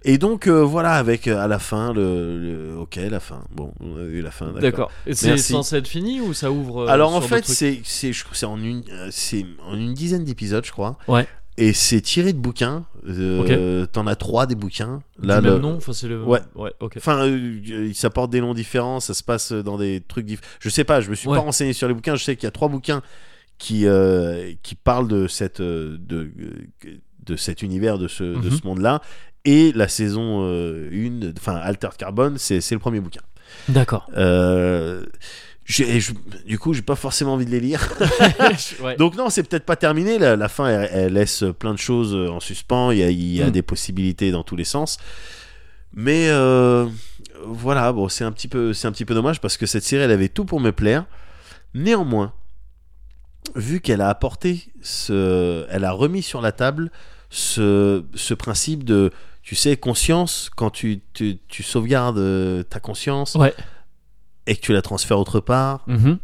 Et 0.04 0.18
donc, 0.18 0.48
euh, 0.48 0.60
voilà, 0.62 0.94
avec 0.96 1.28
à 1.28 1.48
la 1.48 1.58
fin, 1.60 1.94
le, 1.94 2.38
le- 2.38 2.78
Ok, 2.78 2.98
la 2.98 3.22
fin. 3.22 3.42
Bon, 3.52 3.72
on 3.80 3.98
a 3.98 4.02
eu 4.04 4.22
la 4.22 4.32
fin, 4.32 4.52
d'accord. 4.60 4.92
Et 5.08 5.14
c'est 5.16 5.38
censé 5.38 5.78
être 5.78 5.88
fini 5.88 6.20
ou 6.20 6.34
ça 6.34 6.52
ouvre 6.52 6.90
Alors, 6.90 7.14
en 7.16 7.22
fait, 7.22 7.46
c'est 7.46 7.82
c'est 7.84 8.46
en, 8.46 8.58
une, 8.62 8.84
c'est 9.10 9.46
en 9.66 9.76
une 9.78 9.94
dizaine 9.94 10.26
d'épisodes, 10.26 10.66
je 10.66 10.72
crois. 10.72 10.98
Ouais. 11.08 11.26
Et 11.56 11.72
c'est 11.72 12.02
tiré 12.02 12.34
de 12.34 12.40
bouquins. 12.40 12.84
Euh, 13.08 13.86
T'en 13.86 14.08
as 14.08 14.16
trois 14.16 14.48
des 14.48 14.56
bouquins. 14.56 15.02
Là, 15.22 15.40
le- 15.40 15.52
même 15.54 15.62
nom 15.62 15.76
Enfin, 15.78 15.94
c'est 15.94 16.08
le. 16.08 16.22
Ouais. 16.24 16.40
Ouais, 16.56 16.74
ok. 16.82 16.96
Enfin, 16.98 17.32
ça 17.94 18.10
porte 18.10 18.32
des 18.32 18.42
noms 18.42 18.54
différents, 18.56 19.00
ça 19.00 19.14
se 19.14 19.24
passe 19.24 19.52
dans 19.54 19.78
des 19.78 20.02
trucs 20.06 20.26
différents. 20.26 20.48
Je 20.60 20.70
sais 20.70 20.84
pas, 20.84 21.00
je 21.00 21.10
me 21.10 21.16
suis 21.16 21.30
pas 21.30 21.38
renseigné 21.40 21.72
sur 21.74 21.88
les 21.88 21.94
bouquins. 21.94 22.16
Je 22.16 22.24
sais 22.24 22.36
qu'il 22.36 22.46
y 22.46 22.48
a 22.48 22.52
trois 22.52 22.68
bouquins 22.70 23.02
qui 23.64 23.88
euh, 23.88 24.52
qui 24.62 24.76
parlent 24.76 25.08
de 25.08 25.28
cette 25.28 25.62
euh, 25.62 25.98
de 26.00 26.30
de 27.26 27.36
cet 27.38 27.62
univers, 27.62 27.98
de 27.98 28.08
ce 28.10 28.24
de 28.24 28.50
Mhm. 28.50 28.52
ce 28.52 28.68
monde-là. 28.68 29.02
Et 29.46 29.72
la 29.74 29.88
saison 29.88 30.44
1, 30.46 31.34
enfin 31.38 31.56
Altered 31.56 31.96
Carbon, 31.98 32.34
c'est 32.38 32.60
le 32.72 32.80
premier 32.80 33.00
bouquin. 33.00 33.22
D'accord. 33.70 34.10
Euh, 34.18 35.06
je- 35.66 36.12
du 36.46 36.58
coup, 36.60 36.74
j'ai 36.74 36.82
pas 36.82 36.96
forcément 36.96 37.34
envie 37.34 37.46
de 37.46 37.52
les 37.52 37.60
lire. 37.60 37.88
ouais. 38.84 38.96
Donc 38.98 39.16
non, 39.16 39.30
c'est 39.30 39.44
peut-être 39.44 39.66
pas 39.66 39.76
terminé. 39.78 40.18
La, 40.20 40.36
la 40.36 40.50
fin, 40.50 40.68
elle, 40.68 40.90
elle 40.92 41.14
laisse 41.14 41.44
plein 41.60 41.74
de 41.74 41.80
choses 41.80 42.14
en 42.16 42.40
suspens. 42.40 42.92
Il 42.92 43.00
y 43.00 43.04
a, 43.04 43.10
il 43.10 43.36
y 43.36 43.42
a 43.42 43.48
Mm. 43.48 43.52
des 43.52 43.62
possibilités 43.62 44.32
dans 44.32 44.44
tous 44.44 44.56
les 44.58 44.64
sens. 44.66 44.98
Mais 45.94 46.28
euh, 46.30 46.86
voilà, 47.46 47.92
bon, 47.94 48.08
c'est 48.10 48.24
un 48.24 48.32
petit 48.32 48.48
peu, 48.48 48.74
c'est 48.74 48.88
un 48.88 48.92
petit 48.92 49.06
peu 49.06 49.14
dommage 49.14 49.40
parce 49.42 49.58
que 49.58 49.66
cette 49.66 49.84
série, 49.84 50.04
elle 50.04 50.12
avait 50.12 50.30
tout 50.30 50.46
pour 50.46 50.60
me 50.60 50.72
plaire. 50.72 51.06
Néanmoins, 51.74 52.34
vu 53.56 53.82
qu'elle 53.82 54.02
a 54.02 54.10
apporté 54.10 54.66
ce, 54.82 55.66
elle 55.70 55.84
a 55.86 55.92
remis 55.92 56.22
sur 56.24 56.42
la 56.42 56.52
table 56.52 56.92
ce, 57.30 58.04
ce 58.16 58.34
principe 58.34 58.84
de, 58.84 59.12
tu 59.42 59.56
sais, 59.56 59.76
conscience 59.78 60.50
quand 60.56 60.70
tu, 60.70 61.02
tu, 61.14 61.38
tu 61.48 61.64
sauvegardes 61.64 62.18
euh, 62.18 62.64
ta 62.64 62.80
conscience 62.80 63.36
Ouais. 63.36 63.54
et 64.48 64.56
que 64.56 64.62
tu 64.62 64.74
la 64.74 64.82
transfères 64.82 65.20
autre 65.20 65.40
part. 65.40 65.84
Mhm. 65.88 66.18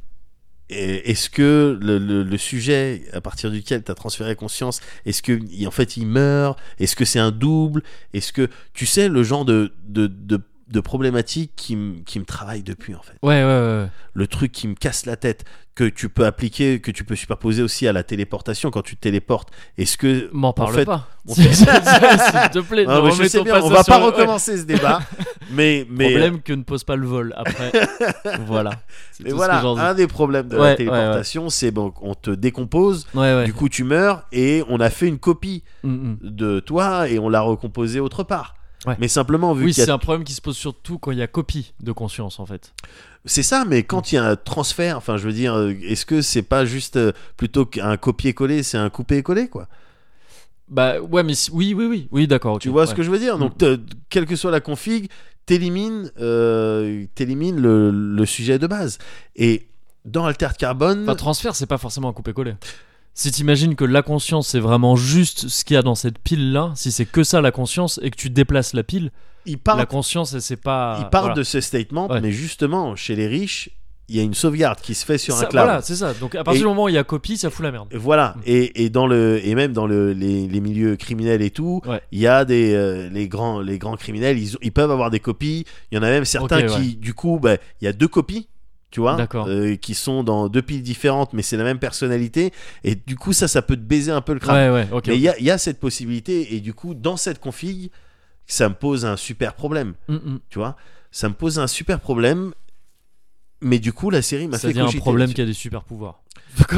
Est-ce 0.72 1.32
que 1.32 1.80
le, 1.82 1.98
le- 1.98 2.22
le 2.22 2.38
sujet 2.38 3.02
à 3.14 3.22
partir 3.22 3.50
duquel 3.50 3.84
tu 3.84 3.92
as 3.92 3.96
transféré 3.96 4.36
conscience, 4.36 4.82
est-ce 5.04 5.24
que 5.24 5.40
il- 5.52 5.68
en 5.68 5.72
fait 5.72 5.98
il 5.98 6.06
meurt 6.06 6.60
Est-ce 6.80 6.96
que 6.96 7.06
c'est 7.06 7.18
un 7.18 7.32
double 7.32 7.82
Est-ce 8.14 8.32
que 8.32 8.48
tu 8.74 8.86
sais 8.86 9.10
le 9.10 9.24
genre 9.24 9.46
de, 9.46 9.72
de, 9.88 10.06
de, 10.06 10.40
de 10.70 10.80
problématique 10.80 11.52
qui, 11.56 11.74
m- 11.74 12.02
qui 12.06 12.20
me 12.20 12.26
travaille 12.26 12.64
depuis 12.64 12.96
en 12.96 13.02
fait 13.02 13.14
Ouais, 13.24 13.44
ouais, 13.44 13.46
ouais. 13.46 13.88
Le 14.14 14.28
truc 14.28 14.52
qui 14.52 14.68
me 14.68 14.76
casse 14.76 15.06
la 15.06 15.16
tête, 15.16 15.46
que 15.76 15.84
tu 15.86 16.10
peux 16.10 16.26
appliquer, 16.26 16.80
que 16.82 16.92
tu 16.92 17.04
peux 17.06 17.16
superposer 17.16 17.64
aussi 17.64 17.88
à 17.88 17.94
la 17.94 18.04
téléportation 18.04 18.70
quand 18.70 18.82
tu 18.82 18.96
te 18.98 19.02
téléportes. 19.02 19.50
Est-ce 19.78 19.98
que 19.98 20.30
M'en 20.34 20.50
en 20.50 20.54
parle 20.54 20.76
fait, 20.76 20.86
pas. 20.86 21.08
S'il 21.28 21.46
te 21.46 22.60
plaît, 22.60 22.86
ne 22.86 23.02
mais 23.02 23.12
je 23.12 23.24
sais 23.30 23.44
bien, 23.44 23.62
on 23.62 23.70
va 23.70 23.84
sur 23.84 23.94
pas 23.94 24.00
recommencer 24.00 24.58
ce 24.58 24.64
débat, 24.64 25.00
mais 25.52 25.86
mais 25.90 26.10
Problème 26.10 26.42
que 26.42 26.54
ne 26.54 26.64
pose 26.64 26.84
pas 26.84 26.96
le 26.96 27.08
vol 27.08 27.34
après. 27.38 27.72
voilà. 28.46 28.72
Mais 29.24 29.32
voilà, 29.32 29.62
un 29.62 29.94
des 29.94 30.08
problèmes 30.08 30.48
de 30.48 30.58
la 30.58 30.76
téléportation, 30.76 31.50
c'est 31.50 31.72
bon, 31.72 31.94
on 32.02 32.14
te 32.16 32.32
décompose, 32.32 33.08
du 33.46 33.54
coup 33.54 33.70
tu 33.70 33.84
meurs 33.84 34.24
et 34.32 34.64
on 34.70 34.80
a 34.80 34.90
fait 34.90 35.08
une 35.08 35.20
copie 35.20 35.64
Mm, 35.84 35.90
mm. 35.90 36.18
de 36.24 36.60
toi 36.60 37.08
et 37.10 37.20
on 37.20 37.30
l'a 37.30 37.40
recomposé 37.42 38.00
autre 38.02 38.24
part. 38.24 38.56
Ouais. 38.86 38.96
Mais 39.00 39.08
simplement 39.10 39.54
vu 39.54 39.66
Oui, 39.66 39.74
c'est 39.74 39.90
a... 39.90 39.94
un 39.94 39.98
problème 39.98 40.24
qui 40.24 40.34
se 40.34 40.42
pose 40.42 40.56
surtout 40.56 40.98
quand 41.00 41.12
il 41.12 41.18
y 41.18 41.22
a 41.22 41.28
copie 41.28 41.74
de 41.82 41.92
conscience 41.92 42.40
en 42.40 42.46
fait. 42.46 42.74
c'est 43.26 43.44
ça, 43.44 43.66
mais 43.66 43.84
quand 43.84 44.12
il 44.12 44.16
y 44.16 44.18
a 44.18 44.24
un 44.26 44.36
transfert, 44.38 44.96
enfin 44.98 45.18
je 45.18 45.26
veux 45.28 45.34
dire, 45.34 45.54
euh, 45.54 45.74
est-ce 45.84 46.06
que 46.06 46.22
c'est 46.22 46.42
pas 46.44 46.64
juste 46.66 46.96
euh, 46.96 47.12
plutôt 47.36 47.66
qu'un 47.66 47.98
copier-coller, 47.98 48.64
c'est 48.64 48.78
un 48.78 48.90
couper-coller 48.90 49.50
quoi? 49.50 49.68
Bah 50.70 51.00
ouais, 51.02 51.24
mais 51.24 51.34
si- 51.34 51.52
oui, 51.52 51.74
oui, 51.74 51.86
oui, 51.88 52.08
oui, 52.12 52.28
d'accord. 52.28 52.60
Tu 52.60 52.70
vois 52.70 52.86
ce 52.88 52.94
que 52.94 53.04
je 53.04 53.10
veux 53.12 53.20
dire? 53.20 53.38
Mm. 53.38 53.40
Donc 53.42 53.58
te- 53.58 53.80
quelle 54.10 54.26
que 54.26 54.36
soit 54.36 54.52
la 54.52 54.62
config, 54.62 55.10
t'élimines, 55.46 56.12
euh, 56.22 57.06
t'élimines 57.16 57.60
le, 57.60 57.90
le 57.92 58.26
sujet 58.26 58.60
de 58.60 58.68
base. 58.68 59.00
Et 59.36 59.68
dans 60.06 60.26
Altered 60.26 60.56
Carbone, 60.58 61.04
Enfin, 61.04 61.16
transfert, 61.16 61.56
c'est 61.56 61.66
pas 61.66 61.80
forcément 61.80 62.10
un 62.10 62.14
coupé-coller. 62.14 62.54
Si 63.14 63.32
t'imagines 63.32 63.76
que 63.76 63.84
la 63.86 64.02
conscience 64.02 64.48
c'est 64.48 64.60
vraiment 64.60 64.96
juste 64.96 65.50
ce 65.50 65.66
qu'il 65.66 65.74
y 65.74 65.78
a 65.78 65.82
dans 65.82 65.96
cette 65.96 66.20
pile 66.20 66.52
là, 66.54 66.72
si 66.76 66.92
c'est 66.92 67.06
que 67.06 67.24
ça 67.24 67.42
la 67.42 67.52
conscience 67.52 68.00
et 68.04 68.12
que 68.12 68.16
tu 68.16 68.30
déplaces 68.30 68.74
la 68.74 68.84
pile, 68.84 69.12
il 69.46 69.58
parle, 69.58 69.80
la 69.80 69.86
conscience 69.86 70.38
c'est 70.40 70.56
pas. 70.62 70.98
il 71.02 71.10
parle 71.10 71.26
voilà. 71.26 71.36
de 71.36 71.44
ce 71.44 71.60
statement, 71.60 72.08
Ouais. 72.10 72.22
mais 72.22 72.32
justement 72.32 72.96
chez 72.96 73.16
les 73.16 73.28
riches, 73.28 73.70
il 74.12 74.16
y 74.16 74.20
a 74.20 74.24
une 74.24 74.34
sauvegarde 74.34 74.80
qui 74.82 74.96
se 74.96 75.06
fait 75.06 75.18
sur 75.18 75.36
Ça- 75.36 75.46
un 75.46 75.50
cloud. 75.50 75.64
Voilà, 75.66 75.82
c'est 75.82 75.96
ça. 75.96 76.14
Donc 76.16 76.34
à 76.34 76.44
partir 76.44 76.62
Et- 76.62 76.64
du 76.64 76.68
moment 76.68 76.86
où 76.86 76.90
il 76.90 76.96
y 76.96 76.98
a 76.98 77.04
copie, 77.04 77.38
ça 77.38 77.50
fout 77.50 77.64
la 77.64 77.72
merde. 77.72 77.90
Voilà, 77.94 78.36
Mm. 78.38 78.42
et, 78.48 78.84
et 78.86 78.90
dans 78.90 79.06
le 79.06 79.40
et 79.46 79.54
même 79.54 79.72
dans 79.74 79.86
le, 79.86 80.14
les, 80.14 80.48
les 80.48 80.62
milieux 80.62 80.96
criminels 80.96 81.42
et 81.42 81.52
tout, 81.52 81.82
Ouais. 81.86 82.02
il 82.12 82.20
y 82.20 82.26
a 82.28 82.44
des 82.46 82.74
euh, 82.74 83.10
les 83.10 83.28
grands 83.28 83.60
les 83.60 83.78
grands 83.78 83.98
criminels, 83.98 84.40
ils, 84.40 84.56
ils 84.62 84.72
peuvent 84.72 84.92
avoir 84.92 85.10
des 85.12 85.20
copies. 85.20 85.66
Il 85.92 85.96
y 85.96 85.98
en 86.00 86.04
a 86.04 86.10
même 86.10 86.26
certains 86.26 86.64
qui, 86.64 86.74
ouais. 86.80 86.86
du 86.96 87.14
coup, 87.14 87.38
bah, 87.42 87.58
il 87.82 87.86
y 87.86 87.88
a 87.88 87.94
deux 87.94 88.08
copies, 88.08 88.48
tu 88.92 89.00
vois, 89.00 89.18
euh, 89.36 89.76
qui 89.76 89.94
sont 89.94 90.24
dans 90.24 90.50
deux 90.50 90.62
piles 90.62 90.82
différentes, 90.82 91.34
mais 91.34 91.42
c'est 91.44 91.58
la 91.58 91.64
même 91.64 91.80
personnalité. 91.80 92.52
Et 92.84 92.96
du 92.96 93.16
coup, 93.16 93.34
ça, 93.34 93.48
ça 93.48 93.62
peut 93.62 93.76
te 93.76 93.82
baiser 93.82 94.12
un 94.12 94.22
peu 94.22 94.34
le 94.34 94.40
crâne. 94.40 94.74
Ouais, 94.74 94.88
mais 95.08 95.16
il 95.16 95.22
y 95.22 95.30
a, 95.30 95.38
il 95.38 95.46
y 95.46 95.52
a 95.52 95.58
cette 95.58 95.80
possibilité, 95.80 96.56
et 96.56 96.60
du 96.60 96.74
coup, 96.74 96.94
dans 96.96 97.18
cette 97.18 97.40
config, 97.40 97.92
ça 98.48 98.68
me 98.68 98.74
pose 98.74 99.06
un 99.06 99.16
super 99.16 99.54
problème, 99.54 99.94
Mm, 100.08 100.16
mm. 100.16 100.40
tu 100.50 100.58
vois. 100.60 100.76
Ça 101.12 101.30
me 101.30 101.34
pose 101.34 101.60
un 101.60 101.68
super 101.68 102.00
problème. 102.00 102.52
Mais 103.62 103.80
du 103.80 103.92
coup, 103.92 104.10
la 104.10 104.22
série 104.22 104.48
m'a 104.48 104.58
fait 104.58 104.70
devient 104.70 104.80
un 104.80 104.84
cogiter 104.86 105.02
problème 105.02 105.34
qui 105.34 105.42
a 105.42 105.46
des 105.46 105.54
super 105.54 105.84
pouvoirs. 105.84 106.22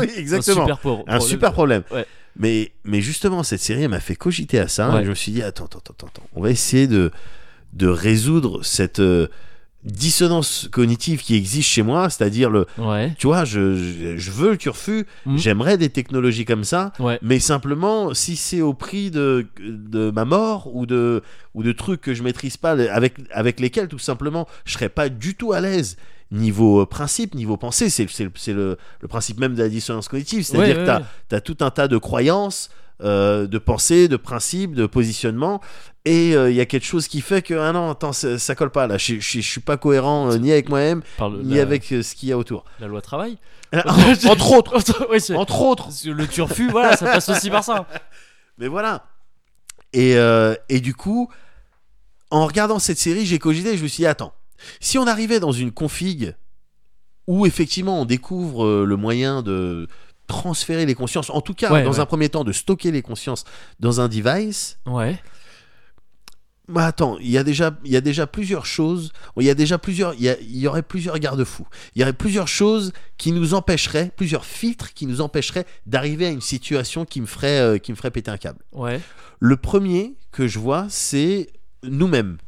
Oui, 0.00 0.10
exactement. 0.16 0.62
Un 0.62 0.64
super, 0.64 0.78
pauvre 0.78 1.04
un 1.08 1.20
super 1.20 1.52
problème. 1.52 1.82
Ouais. 1.90 2.06
Mais, 2.36 2.72
mais 2.84 3.00
justement, 3.00 3.42
cette 3.42 3.60
série 3.60 3.88
m'a 3.88 4.00
fait 4.00 4.16
cogiter 4.16 4.58
à 4.58 4.68
ça. 4.68 5.00
Et 5.00 5.04
je 5.04 5.10
me 5.10 5.14
suis 5.14 5.32
dit, 5.32 5.42
attends, 5.42 5.64
attends, 5.64 5.78
attends, 5.78 6.06
attends. 6.06 6.28
On 6.34 6.42
va 6.42 6.50
essayer 6.50 6.86
de, 6.86 7.10
de 7.72 7.86
résoudre 7.86 8.62
cette 8.64 9.00
euh, 9.00 9.28
dissonance 9.84 10.68
cognitive 10.70 11.22
qui 11.22 11.34
existe 11.34 11.68
chez 11.68 11.82
moi. 11.82 12.10
C'est-à-dire, 12.10 12.50
le, 12.50 12.66
Ouais. 12.78 13.14
tu 13.18 13.26
vois, 13.26 13.44
je, 13.44 13.76
je, 13.76 14.16
je 14.16 14.30
veux 14.30 14.50
le 14.50 14.56
turfu, 14.56 15.06
Mhm. 15.26 15.38
j'aimerais 15.38 15.78
des 15.78 15.88
technologies 15.88 16.44
comme 16.44 16.64
ça. 16.64 16.92
Ouais. 16.98 17.18
Mais 17.22 17.38
simplement, 17.38 18.12
si 18.14 18.36
c'est 18.36 18.60
au 18.60 18.74
prix 18.74 19.10
de, 19.10 19.46
de 19.60 20.10
ma 20.10 20.24
mort 20.24 20.74
ou 20.74 20.86
de, 20.86 21.22
ou 21.54 21.62
de 21.62 21.72
trucs 21.72 22.00
que 22.02 22.14
je 22.14 22.22
maîtrise 22.22 22.56
pas, 22.56 22.72
avec, 22.72 23.14
avec 23.32 23.58
lesquels 23.60 23.88
tout 23.88 23.98
simplement 23.98 24.46
je 24.64 24.74
serais 24.74 24.88
pas 24.90 25.08
du 25.08 25.34
tout 25.34 25.52
à 25.52 25.60
l'aise. 25.60 25.96
Niveau 26.32 26.82
euh, 26.82 26.86
principe, 26.86 27.34
niveau 27.34 27.56
pensée, 27.56 27.90
c'est 27.90 28.08
c'est 28.08 28.22
le, 28.24 28.30
c'est 28.36 28.52
le, 28.52 28.76
le 29.00 29.08
principe 29.08 29.40
même 29.40 29.54
de 29.56 29.62
la 29.62 29.68
dissonance 29.68 30.06
cognitive. 30.06 30.44
C'est-à-dire 30.44 30.76
Ouais, 30.78 30.84
que 30.84 31.02
tu 31.28 31.34
as, 31.34 31.40
tout 31.40 31.56
un 31.60 31.70
tas 31.70 31.88
de 31.88 31.96
croyances, 31.98 32.70
euh, 33.02 33.48
de 33.48 33.58
pensées, 33.58 34.06
de 34.06 34.16
principes, 34.16 34.76
de 34.76 34.86
positionnements. 34.86 35.60
Et 36.06 36.34
euh, 36.34 36.50
il 36.50 36.56
y 36.56 36.60
a 36.60 36.66
quelque 36.66 36.86
chose 36.86 37.08
qui 37.08 37.20
fait 37.20 37.42
que, 37.42 37.52
ah 37.54 37.72
non, 37.72 37.90
attends, 37.90 38.12
ça, 38.14 38.38
ça 38.38 38.54
colle 38.54 38.70
pas 38.70 38.86
là. 38.86 38.96
Je, 38.96 39.16
je, 39.16 39.40
je 39.40 39.46
suis 39.50 39.60
pas 39.60 39.76
cohérent 39.76 40.30
euh, 40.32 40.38
ni 40.38 40.50
avec 40.50 40.68
moi-même, 40.70 41.02
ni 41.42 41.56
la, 41.56 41.62
avec 41.62 41.92
euh, 41.92 42.02
ce 42.02 42.14
qu'il 42.14 42.30
y 42.30 42.32
a 42.32 42.38
autour. 42.38 42.64
la 42.80 42.86
loi 42.86 43.02
travail. 43.02 43.36
entre 43.74 44.52
autres. 44.52 44.74
Entre 45.34 45.60
autres. 45.62 45.88
Le 46.06 46.26
turfu, 46.26 46.70
voilà, 46.70 46.96
ça 46.96 47.04
passe 47.06 47.28
aussi 47.28 47.50
par 47.50 47.64
ça. 47.64 47.86
Mais 48.56 48.66
voilà. 48.68 49.04
Et, 49.92 50.16
et 50.68 50.80
du 50.80 50.94
coup, 50.94 51.30
en 52.30 52.46
regardant 52.46 52.78
cette 52.78 52.98
série, 52.98 53.26
j'ai 53.26 53.38
cogité, 53.38 53.76
je 53.76 53.82
me 53.82 53.88
suis 53.88 54.02
dit, 54.02 54.06
attends, 54.06 54.32
si 54.80 54.98
on 54.98 55.06
arrivait 55.06 55.40
dans 55.40 55.52
une 55.52 55.72
config 55.72 56.34
où 57.26 57.44
effectivement 57.46 58.00
on 58.00 58.04
découvre 58.04 58.84
le 58.84 58.96
moyen 58.96 59.42
de 59.42 59.86
transférer 60.28 60.86
les 60.86 60.94
consciences, 60.94 61.28
en 61.30 61.40
tout 61.40 61.54
cas, 61.54 61.72
Ouais, 61.72 61.82
dans 61.82 61.92
ouais. 61.92 62.00
un 62.00 62.06
premier 62.06 62.28
temps, 62.28 62.44
de 62.44 62.52
stocker 62.52 62.90
les 62.92 63.02
consciences 63.02 63.44
dans 63.80 64.00
un 64.00 64.08
device, 64.08 64.78
Ouais. 64.86 65.18
Bah 66.70 66.86
attends, 66.86 67.18
il 67.18 67.30
y 67.30 67.36
a 67.38 67.44
déjà, 67.44 67.76
il 67.84 67.90
y 67.92 67.96
a 67.96 68.00
déjà 68.00 68.26
plusieurs 68.26 68.64
choses. 68.66 69.12
Il 69.36 69.44
y 69.44 69.50
a 69.50 69.54
déjà 69.54 69.76
plusieurs, 69.78 70.14
il 70.14 70.22
y, 70.22 70.28
a- 70.28 70.38
il 70.40 70.56
y 70.56 70.66
aurait 70.66 70.82
plusieurs 70.82 71.18
garde-fous. 71.18 71.66
Il 71.94 72.00
y 72.00 72.02
aurait 72.02 72.12
plusieurs 72.12 72.48
choses 72.48 72.92
qui 73.18 73.32
nous 73.32 73.52
empêcheraient, 73.54 74.10
plusieurs 74.16 74.44
filtres 74.44 74.94
qui 74.94 75.06
nous 75.06 75.20
empêcheraient 75.20 75.66
d'arriver 75.86 76.26
à 76.26 76.30
une 76.30 76.40
situation 76.40 77.04
qui 77.04 77.20
me 77.20 77.26
ferait, 77.26 77.60
euh, 77.60 77.78
qui 77.78 77.90
me 77.92 77.96
ferait 77.96 78.10
péter 78.10 78.30
un 78.30 78.38
câble. 78.38 78.60
Ouais. 78.72 79.00
Le 79.40 79.56
premier 79.56 80.14
que 80.32 80.46
je 80.46 80.58
vois, 80.58 80.86
c'est 80.88 81.48
nous-mêmes. 81.82 82.38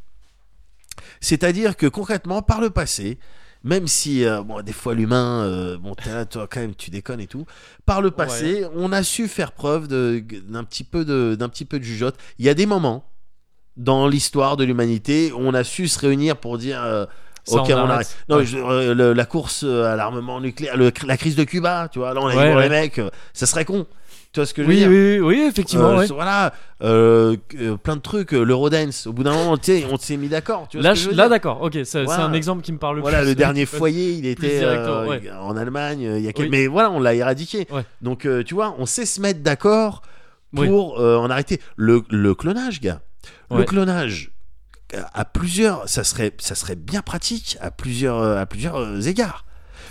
C'est-à-dire 1.21 1.75
que 1.77 1.87
concrètement, 1.87 2.41
par 2.41 2.61
le 2.61 2.69
passé, 2.69 3.17
même 3.63 3.87
si 3.87 4.25
euh, 4.25 4.43
bon, 4.43 4.61
des 4.61 4.73
fois 4.73 4.93
l'humain, 4.93 5.43
euh, 5.43 5.77
bon, 5.77 5.95
t'es 5.95 6.11
là, 6.11 6.25
toi 6.25 6.47
quand 6.51 6.59
même, 6.59 6.75
tu 6.75 6.89
déconnes 6.91 7.21
et 7.21 7.27
tout. 7.27 7.45
Par 7.85 8.01
le 8.01 8.11
passé, 8.11 8.65
on 8.75 8.91
a 8.91 9.03
su 9.03 9.27
faire 9.27 9.53
preuve 9.53 9.87
d'un 9.87 10.63
petit 10.63 10.83
peu 10.83 11.05
de, 11.05 11.35
d'un 11.35 11.49
petit 11.49 11.65
peu 11.65 11.79
de 11.79 11.83
jugeote. 11.83 12.17
Il 12.39 12.45
y 12.45 12.49
a 12.49 12.53
des 12.53 12.65
moments 12.65 13.09
dans 13.77 14.07
l'histoire 14.07 14.57
de 14.57 14.63
l'humanité 14.63 15.31
on 15.37 15.53
a 15.53 15.63
su 15.63 15.87
se 15.87 15.99
réunir 15.99 16.37
pour 16.37 16.57
dire, 16.57 16.81
euh, 16.83 17.05
Ça, 17.45 17.57
ok, 17.61 17.67
on 17.71 17.73
on, 17.73 17.89
arrête. 17.89 18.15
Non, 18.29 18.37
Ouais. 18.37 18.45
je- 18.45 18.57
euh, 18.57 18.93
le- 18.93 19.13
la 19.13 19.25
course 19.25 19.63
euh, 19.65 19.91
à 19.91 19.95
l'armement 19.95 20.39
nucléaire, 20.39 20.77
le- 20.77 20.91
la 21.05 21.17
crise 21.17 21.35
de 21.35 21.43
Cuba, 21.43 21.89
tu 21.91 21.99
vois, 21.99 22.13
là 22.13 22.21
on 22.21 22.27
a 22.27 22.35
Ouais, 22.35 22.55
ouais. 22.55 22.63
les 22.63 22.69
mecs, 22.69 22.99
euh, 22.99 23.09
ça 23.33 23.45
serait 23.45 23.65
con. 23.65 23.85
Tu 24.31 24.39
vois 24.39 24.47
ce 24.47 24.53
que 24.55 24.63
je 24.63 24.67
veux 24.67 24.73
Oui, 24.73 24.79
dire 24.79 24.89
oui, 24.89 25.19
oui, 25.19 25.19
oui, 25.19 25.45
effectivement. 25.47 25.99
Euh. 25.99 26.05
Voilà, 26.09 26.51
plein 26.79 27.95
de 27.95 28.01
trucs, 28.01 28.31
l'Eurodance. 28.31 29.05
Au 29.05 29.13
bout 29.13 29.21
d'un 29.23 29.33
moment, 29.33 29.57
tu 29.57 29.65
sais, 29.65 29.85
on 29.91 29.97
s'est 29.97 30.17
mis 30.17 30.27
d'accord. 30.27 30.67
Là, 30.73 30.93
veux 30.93 31.11
là 31.13 31.29
d'accord. 31.29 31.61
Ok, 31.61 31.77
c'est 31.83 32.03
Voilà. 32.03 32.25
un 32.25 32.33
exemple 32.33 32.63
qui 32.63 32.71
me 32.71 32.79
parle 32.79 32.99
Voilà, 32.99 33.19
plus. 33.19 33.27
le 33.27 33.35
dernier 33.35 33.65
foyer, 33.67 34.13
il 34.13 34.25
était 34.25 34.63
en 35.39 35.55
Allemagne. 35.55 36.01
Il 36.17 36.23
y 36.23 36.27
a 36.27 36.33
quel- 36.33 36.45
Oui. 36.45 36.51
Mais 36.51 36.65
voilà, 36.67 36.89
on 36.91 36.99
l'a 36.99 37.13
éradiqué. 37.13 37.67
Donc, 38.01 38.27
tu 38.45 38.53
vois, 38.55 38.75
on 38.79 38.85
sait 38.87 39.05
se 39.05 39.21
mettre 39.21 39.41
d'accord 39.41 40.01
pour 40.55 40.99
en 40.99 41.29
arrêter. 41.29 41.59
Le, 41.75 42.01
le 42.09 42.33
clonage, 42.33 42.79
gars. 42.81 43.01
Le 43.51 43.63
clonage, 43.63 44.31
à 45.13 45.25
plusieurs, 45.25 45.87
ça 45.89 46.03
serait, 46.03 46.33
ça 46.39 46.55
serait 46.55 46.75
bien 46.75 47.01
pratique 47.01 47.57
à 47.61 47.71
plusieurs, 47.71 48.17
euh, 48.19 48.37
à 48.39 48.45
plusieurs 48.45 48.77
euh, 48.77 48.99
égards. 49.01 49.45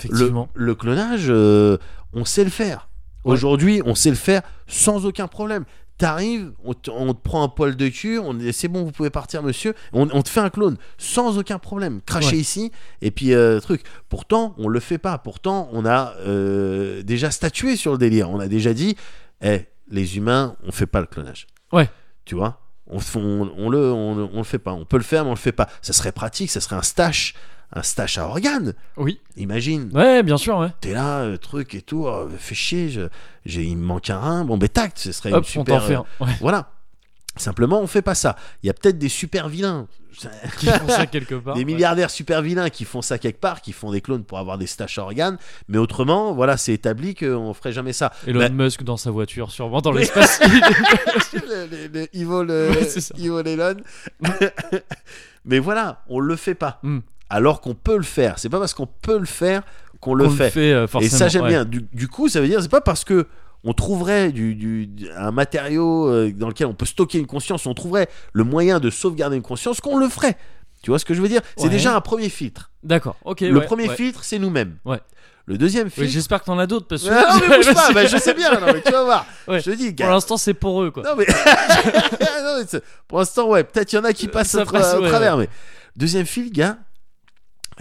Le, 0.04 0.08
Effectivement. 0.10 0.48
le 0.54 0.74
clonage, 0.74 1.26
euh, 1.28 1.76
on 2.12 2.24
sait 2.24 2.44
le 2.44 2.50
faire. 2.50 2.88
Ouais. 3.24 3.32
Aujourd'hui, 3.32 3.82
on 3.84 3.94
sait 3.94 4.10
le 4.10 4.16
faire 4.16 4.42
sans 4.66 5.06
aucun 5.06 5.28
problème. 5.28 5.64
T'arrives, 5.98 6.50
on 6.64 6.74
te, 6.74 6.90
on 6.90 7.14
te 7.14 7.20
prend 7.20 7.44
un 7.44 7.48
poil 7.48 7.76
de 7.76 7.88
cul, 7.88 8.18
on 8.18 8.36
c'est 8.50 8.66
bon, 8.66 8.82
vous 8.82 8.90
pouvez 8.90 9.10
partir, 9.10 9.42
monsieur. 9.44 9.74
On, 9.92 10.08
on 10.12 10.22
te 10.22 10.28
fait 10.28 10.40
un 10.40 10.50
clone 10.50 10.76
sans 10.98 11.38
aucun 11.38 11.58
problème. 11.60 12.00
Cracher 12.04 12.30
Ouais. 12.34 12.38
ici 12.38 12.72
et 13.02 13.12
puis 13.12 13.32
euh, 13.34 13.60
truc. 13.60 13.82
Pourtant, 14.08 14.54
on 14.58 14.66
le 14.68 14.80
fait 14.80 14.98
pas. 14.98 15.18
Pourtant, 15.18 15.68
on 15.72 15.84
a 15.86 16.14
euh, 16.20 17.02
déjà 17.04 17.30
statué 17.30 17.76
sur 17.76 17.92
le 17.92 17.98
délire. 17.98 18.30
On 18.30 18.40
a 18.40 18.48
déjà 18.48 18.74
dit, 18.74 18.96
eh, 19.42 19.66
les 19.88 20.16
humains, 20.16 20.56
on 20.64 20.72
fait 20.72 20.86
pas 20.86 21.00
le 21.00 21.06
clonage. 21.06 21.46
Ouais. 21.72 21.88
Tu 22.24 22.34
vois? 22.34 22.58
On, 22.92 22.98
f- 22.98 23.18
on, 23.18 23.50
on 23.56 23.68
le, 23.70 23.92
on, 23.92 24.30
on 24.32 24.36
le 24.38 24.44
fait 24.44 24.58
pas. 24.58 24.72
On 24.72 24.84
peut 24.84 24.98
le 24.98 25.02
faire, 25.02 25.24
mais 25.24 25.30
on 25.30 25.34
le 25.34 25.38
fait 25.38 25.52
pas. 25.52 25.68
Ça 25.80 25.92
serait 25.92 26.12
pratique. 26.12 26.50
Ça 26.50 26.60
serait 26.60 26.76
un 26.76 26.82
stash, 26.82 27.34
un 27.72 27.82
stash 27.82 28.18
à 28.18 28.26
organes. 28.26 28.74
Oui. 28.96 29.18
Imagine. 29.36 29.90
Ouais, 29.94 30.22
bien 30.22 30.36
sûr, 30.36 30.58
ouais. 30.58 30.68
T'es 30.80 30.92
là, 30.92 31.20
euh, 31.20 31.36
truc 31.38 31.74
et 31.74 31.80
tout, 31.82 32.04
oh, 32.06 32.28
fais 32.38 32.54
chier, 32.54 32.90
je- 32.90 33.08
j'ai, 33.46 33.62
il 33.64 33.76
me 33.76 33.84
manque 33.84 34.10
un 34.10 34.18
rein, 34.18 34.44
bon 34.44 34.58
ben 34.58 34.68
tac, 34.68 34.92
ce 34.96 35.10
serait 35.12 35.32
Hop, 35.32 35.44
une 35.54 35.60
on 35.60 35.64
super... 35.64 35.82
fait 35.84 35.94
euh, 35.94 35.98
un. 36.20 36.26
Ouais. 36.26 36.32
Voilà. 36.40 36.71
Simplement, 37.36 37.80
on 37.80 37.86
fait 37.86 38.02
pas 38.02 38.14
ça. 38.14 38.36
Il 38.62 38.66
y 38.66 38.70
a 38.70 38.74
peut-être 38.74 38.98
des 38.98 39.08
super 39.08 39.48
vilains, 39.48 39.86
Qui 40.58 40.66
font 40.66 40.88
ça 40.88 41.06
quelque 41.06 41.34
part. 41.34 41.54
des 41.54 41.60
ouais. 41.60 41.64
milliardaires 41.64 42.10
super 42.10 42.42
vilains 42.42 42.68
qui 42.68 42.84
font 42.84 43.00
ça 43.00 43.16
quelque 43.16 43.40
part, 43.40 43.62
qui 43.62 43.72
font 43.72 43.90
des 43.90 44.02
clones 44.02 44.24
pour 44.24 44.38
avoir 44.38 44.58
des 44.58 44.66
stash 44.66 44.98
à 44.98 45.02
organes, 45.02 45.38
mais 45.68 45.78
autrement, 45.78 46.34
voilà, 46.34 46.58
c'est 46.58 46.74
établi 46.74 47.14
qu'on 47.14 47.54
ferait 47.54 47.72
jamais 47.72 47.94
ça. 47.94 48.12
Elon 48.26 48.38
Bah- 48.40 48.48
Musk 48.50 48.82
dans 48.82 48.98
sa 48.98 49.10
voiture, 49.10 49.50
sûrement 49.50 49.80
dans 49.80 49.92
l'espace. 49.92 50.40
le, 51.32 51.66
le- 51.70 51.88
le 52.00 52.16
evil, 52.16 52.76
Ouais, 52.76 52.84
c'est 52.84 53.00
ça. 53.00 53.14
evil 53.16 53.48
Elon. 53.48 53.76
mais 55.44 55.58
voilà, 55.58 56.02
on 56.08 56.20
le 56.20 56.36
fait 56.36 56.54
pas. 56.54 56.78
Hmm. 56.82 56.98
Alors 57.30 57.60
qu'on 57.60 57.74
peut 57.74 57.96
le 57.96 58.02
faire. 58.02 58.38
C'est 58.38 58.50
pas 58.50 58.58
parce 58.58 58.74
qu'on 58.74 58.86
peut 58.86 59.18
le 59.18 59.24
faire 59.24 59.62
qu'on 60.00 60.14
le 60.14 60.24
Qu'on 60.24 60.30
fait. 60.32 60.72
euh, 60.72 60.86
Et 61.00 61.08
ça 61.08 61.28
j'aime 61.28 61.42
ouais. 61.44 61.48
bien. 61.48 61.64
Du, 61.64 61.86
du 61.92 62.08
coup, 62.08 62.28
ça 62.28 62.40
veut 62.40 62.48
dire 62.48 62.60
c'est 62.60 62.68
pas 62.70 62.80
parce 62.80 63.04
que 63.04 63.26
on 63.64 63.72
trouverait 63.72 64.32
du, 64.32 64.88
un 65.16 65.30
matériau 65.30 66.08
euh, 66.08 66.32
dans 66.34 66.48
lequel 66.48 66.66
on 66.66 66.74
peut 66.74 66.86
stocker 66.86 67.18
une 67.18 67.26
conscience, 67.26 67.66
on 67.66 67.74
trouverait 67.74 68.08
le 68.32 68.44
moyen 68.44 68.80
de 68.80 68.90
sauvegarder 68.90 69.36
une 69.36 69.42
conscience 69.42 69.80
qu'on 69.80 69.96
le 69.96 70.08
ferait. 70.08 70.36
Tu 70.82 70.90
vois 70.90 70.98
ce 70.98 71.04
que 71.04 71.14
je 71.14 71.22
veux 71.22 71.28
dire? 71.28 71.42
C'est 71.56 71.64
Ouais. 71.64 71.68
déjà 71.70 71.94
un 71.94 72.00
premier 72.00 72.28
filtre. 72.28 72.70
D'accord, 72.82 73.16
ok. 73.24 73.40
le 73.42 73.56
ouais, 73.58 73.64
premier 73.66 73.88
ouais. 73.88 73.94
filtre, 73.94 74.24
c'est 74.24 74.38
nous-mêmes. 74.40 74.76
Ouais. 74.84 74.98
Le 75.46 75.58
deuxième 75.58 75.86
Oui, 75.86 75.92
filtre. 75.92 76.10
J'espère 76.10 76.40
que 76.40 76.46
t'en 76.46 76.58
as 76.58 76.66
d'autres 76.66 76.86
parce 76.88 77.02
que. 77.08 77.08
Non, 77.08 77.46
mais 77.48 77.56
bouge 77.56 77.74
pas, 77.74 77.92
bah, 77.92 78.06
je 78.06 78.16
sais 78.16 78.34
bien, 78.34 78.52
non, 78.60 78.66
mais 78.72 78.80
tu 78.80 78.90
vas 78.92 79.04
voir. 79.04 79.26
Je 79.48 79.58
te 79.60 79.70
dis, 79.70 79.92
Pour 79.92 80.06
l'instant, 80.06 80.36
c'est 80.36 80.54
pour 80.54 80.82
eux, 80.82 80.90
quoi. 80.90 81.02
Non, 81.04 81.14
mais. 81.16 81.26
Non, 82.20 82.58
mais 82.60 82.64
c'est- 82.68 82.82
pour 83.08 83.18
l'instant, 83.20 83.48
ouais, 83.48 83.62
peut-être 83.64 83.92
il 83.92 83.96
y 83.96 83.98
en 83.98 84.04
a 84.04 84.12
qui 84.12 84.26
passent 84.28 84.50
Ça 84.50 84.62
au, 84.62 84.64
tra- 84.64 84.72
passe, 84.72 84.94
au 84.94 85.02
ouais, 85.02 85.08
travers, 85.08 85.36
mais. 85.36 85.48
Deuxième 85.96 86.26
filtre, 86.26 86.52
gars, 86.52 86.78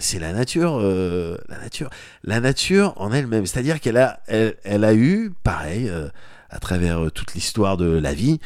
c'est 0.02 0.18
la 0.18 0.32
nature. 0.32 0.78
euh, 0.80 1.36
la 1.48 1.58
nature. 1.58 1.88
La 2.24 2.40
nature 2.40 2.92
en 2.96 3.12
elle-même. 3.12 3.46
C'est-à-dire 3.46 3.80
qu'elle 3.80 3.96
a, 3.96 4.20
elle, 4.26 4.56
elle 4.64 4.84
a 4.84 4.94
eu, 4.94 5.32
pareil, 5.42 5.88
euh, 5.88 6.08
à 6.50 6.58
travers 6.58 7.04
euh, 7.04 7.10
toute 7.10 7.34
l'histoire 7.34 7.76
de 7.76 7.86
la 7.86 8.12
vie, 8.12 8.38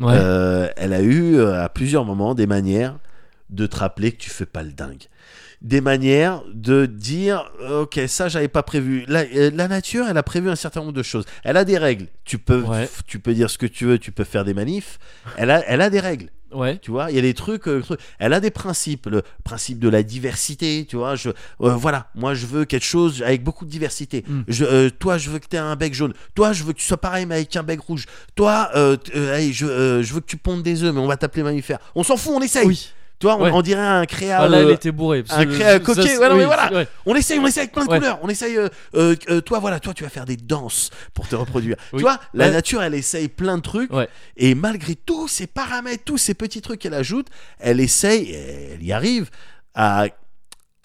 Ouais. 0.00 0.14
euh, 0.16 0.68
elle 0.76 0.92
a 0.92 1.02
eu 1.02 1.40
à 1.40 1.68
plusieurs 1.68 2.04
moments 2.04 2.34
des 2.36 2.46
manières 2.46 2.96
de 3.50 3.66
te 3.66 3.76
rappeler 3.78 4.12
que 4.12 4.18
tu 4.18 4.30
fais 4.30 4.46
pas 4.46 4.62
le 4.62 4.70
dingue. 4.70 5.02
Des 5.60 5.80
manières 5.80 6.42
de 6.54 6.86
dire 6.86 7.50
ok 7.68 7.98
ça 8.06 8.28
j'avais 8.28 8.46
pas 8.46 8.62
prévu. 8.62 9.04
La, 9.08 9.24
la 9.24 9.66
nature 9.66 10.06
elle 10.08 10.16
a 10.16 10.22
prévu 10.22 10.48
un 10.50 10.54
certain 10.54 10.80
nombre 10.80 10.92
de 10.92 11.02
choses. 11.02 11.24
Elle 11.42 11.56
a 11.56 11.64
des 11.64 11.78
règles. 11.78 12.06
Tu 12.24 12.38
peux 12.38 12.60
Ouais. 12.62 12.88
tu 13.08 13.18
peux 13.18 13.34
dire 13.34 13.50
ce 13.50 13.58
que 13.58 13.66
tu 13.66 13.86
veux, 13.86 13.98
tu 13.98 14.12
peux 14.12 14.22
faire 14.22 14.44
des 14.44 14.54
manifs. 14.54 15.00
Elle 15.36 15.50
a 15.50 15.64
elle 15.66 15.80
a 15.80 15.90
des 15.90 15.98
règles. 15.98 16.28
Ouais. 16.52 16.78
Tu 16.78 16.90
vois, 16.90 17.10
il 17.10 17.16
y 17.16 17.18
a 17.18 17.22
des 17.22 17.34
trucs, 17.34 17.68
euh, 17.68 17.82
trucs. 17.82 18.00
Elle 18.18 18.32
a 18.32 18.40
des 18.40 18.50
principes, 18.50 19.06
le 19.06 19.22
principe 19.44 19.78
de 19.78 19.88
la 19.88 20.02
diversité. 20.02 20.86
Tu 20.88 20.96
vois, 20.96 21.14
je, 21.14 21.30
euh, 21.30 21.74
voilà, 21.74 22.08
moi 22.14 22.34
je 22.34 22.46
veux 22.46 22.64
quelque 22.64 22.84
chose 22.84 23.22
avec 23.22 23.42
beaucoup 23.42 23.64
de 23.64 23.70
diversité. 23.70 24.24
Mm. 24.26 24.40
Je, 24.48 24.64
euh, 24.64 24.90
toi, 24.90 25.18
je 25.18 25.30
veux 25.30 25.38
que 25.38 25.46
tu 25.48 25.56
aies 25.56 25.60
un 25.60 25.76
bec 25.76 25.94
jaune. 25.94 26.14
Toi, 26.34 26.52
je 26.52 26.64
veux 26.64 26.72
que 26.72 26.78
tu 26.78 26.86
sois 26.86 26.96
pareil 26.96 27.26
mais 27.26 27.36
avec 27.36 27.54
un 27.56 27.62
bec 27.62 27.80
rouge. 27.80 28.06
Toi, 28.34 28.70
je, 28.74 30.02
je 30.02 30.14
veux 30.14 30.20
que 30.20 30.26
tu 30.26 30.36
pondes 30.36 30.62
des 30.62 30.82
œufs, 30.82 30.94
mais 30.94 31.00
on 31.00 31.06
va 31.06 31.16
t'appeler 31.16 31.42
mammifère. 31.42 31.78
On 31.94 32.02
s'en 32.02 32.16
fout, 32.16 32.32
on 32.34 32.40
essaye. 32.40 32.66
Oui. 32.66 32.92
Tu 33.20 33.26
vois, 33.26 33.36
on, 33.36 33.42
Ouais. 33.42 33.50
on 33.52 33.62
dirait 33.62 33.80
un 33.80 34.06
créa. 34.06 34.40
Ah, 34.42 34.48
là, 34.48 34.58
elle 34.60 34.66
euh, 34.68 34.74
était 34.74 34.92
bourrée. 34.92 35.24
parce 35.24 35.38
un 35.40 35.44
que 35.44 35.50
cré- 35.50 35.64
ça, 35.64 35.80
coquet, 35.80 36.18
mais 36.36 36.44
voilà. 36.44 36.72
ouais. 36.72 36.88
on 37.04 37.14
essaye, 37.16 37.38
on 37.40 37.46
essaye 37.46 37.62
avec 37.62 37.72
plein 37.72 37.84
de 37.84 37.90
Ouais. 37.90 37.98
couleurs. 37.98 38.18
On 38.22 38.28
essaye. 38.28 38.56
euh, 38.56 38.68
euh, 38.94 39.40
toi, 39.40 39.58
voilà, 39.58 39.80
toi, 39.80 39.92
tu 39.92 40.04
vas 40.04 40.08
faire 40.10 40.24
des 40.24 40.36
danses 40.36 40.90
pour 41.14 41.26
te 41.26 41.34
reproduire. 41.34 41.76
Oui. 41.92 41.98
Tu 41.98 42.02
vois, 42.02 42.20
la 42.34 42.50
nature, 42.50 42.80
elle 42.82 42.94
essaye 42.94 43.28
plein 43.28 43.56
de 43.56 43.62
trucs. 43.62 43.90
Et 44.36 44.54
malgré 44.54 44.94
tous 44.94 45.26
ces 45.26 45.46
paramètres, 45.48 46.04
tous 46.04 46.18
ces 46.18 46.34
petits 46.34 46.60
trucs 46.60 46.80
qu'elle 46.80 46.94
ajoute, 46.94 47.26
elle 47.58 47.80
essaye, 47.80 48.30
et 48.30 48.70
elle 48.74 48.82
y 48.84 48.92
arrive, 48.92 49.30
à 49.74 50.06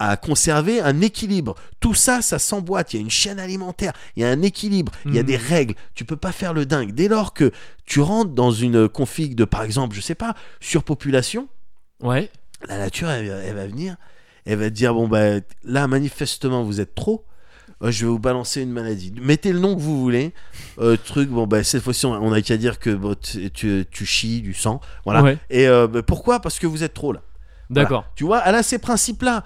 à 0.00 0.16
conserver 0.16 0.80
un 0.80 1.00
équilibre. 1.02 1.54
Tout 1.78 1.94
ça, 1.94 2.20
ça 2.20 2.40
s'emboîte. 2.40 2.92
Il 2.92 2.96
y 2.96 2.98
a 2.98 3.02
une 3.02 3.10
chaîne 3.12 3.38
alimentaire, 3.38 3.92
il 4.16 4.22
y 4.22 4.26
a 4.26 4.28
un 4.28 4.42
équilibre, 4.42 4.90
il 5.06 5.14
y 5.14 5.18
a 5.18 5.22
Mhm. 5.22 5.26
des 5.28 5.36
règles. 5.36 5.74
Tu 5.94 6.04
peux 6.04 6.16
pas 6.16 6.32
faire 6.32 6.52
le 6.52 6.66
dingue. 6.66 6.92
Dès 6.92 7.06
lors 7.06 7.32
que 7.32 7.52
tu 7.86 8.00
rentres 8.00 8.32
dans 8.32 8.50
une 8.50 8.88
config 8.88 9.36
de, 9.36 9.44
par 9.44 9.62
exemple, 9.62 9.94
je 9.94 10.00
sais 10.00 10.16
pas, 10.16 10.34
surpopulation, 10.60 11.48
Ouais. 12.02 12.30
la 12.68 12.78
nature, 12.78 13.08
elle, 13.10 13.26
elle 13.26 13.54
va 13.54 13.66
venir, 13.66 13.96
elle 14.46 14.58
va 14.58 14.66
te 14.66 14.74
dire 14.74 14.94
bon 14.94 15.08
bah 15.08 15.40
là 15.64 15.86
manifestement 15.86 16.62
vous 16.62 16.80
êtes 16.80 16.94
trop. 16.94 17.24
Euh, 17.82 17.90
Je 17.90 18.04
vais 18.04 18.10
vous 18.10 18.18
balancer 18.18 18.62
une 18.62 18.70
maladie. 18.70 19.12
Mettez 19.20 19.52
le 19.52 19.58
nom 19.58 19.74
que 19.74 19.80
vous 19.80 20.00
voulez. 20.00 20.32
Euh, 20.78 20.96
truc, 20.96 21.28
bon, 21.28 21.46
bah, 21.46 21.64
cette 21.64 21.82
fois-ci, 21.82 22.06
on 22.06 22.12
on 22.12 22.32
a 22.32 22.40
qu'à 22.40 22.56
dire 22.56 22.78
que 22.78 22.90
bon, 22.90 23.16
tu, 23.20 23.50
tu, 23.50 23.84
tu 23.90 24.06
chies 24.06 24.42
du 24.42 24.54
sang. 24.54 24.80
Voilà. 25.04 25.22
Ouais. 25.22 25.38
Et 25.50 25.66
euh, 25.66 25.88
bah, 25.88 26.02
pourquoi? 26.02 26.40
Parce 26.40 26.58
que 26.60 26.68
vous 26.68 26.84
êtes 26.84 26.94
trop 26.94 27.12
là. 27.12 27.20
Voilà. 27.70 27.84
D'accord. 27.84 28.04
Tu 28.14 28.22
vois, 28.24 28.42
elle 28.46 28.54
a 28.54 28.62
ces 28.62 28.78
principes-là. 28.78 29.42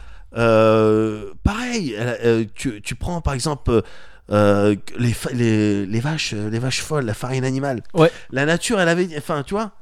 Pareil, 1.43 1.95
elle 1.95 2.49
tu, 2.55 2.83
tu 2.83 2.95
prends 2.95 3.21
par 3.21 3.35
exemple 3.35 3.83
euh, 4.31 4.77
les, 4.99 5.15
les, 5.33 5.87
les 5.87 6.01
vaches, 6.01 6.35
les 6.35 6.59
vaches 6.59 6.83
folles, 6.83 7.07
la 7.07 7.15
farine 7.15 7.45
animale. 7.45 7.83
Ouais. 7.95 8.13
La 8.31 8.45
nature, 8.45 8.79
elle 8.79 8.89
avait, 8.89 9.09
enfin, 9.17 9.43
tu 9.43 9.55
vois, 9.55 9.73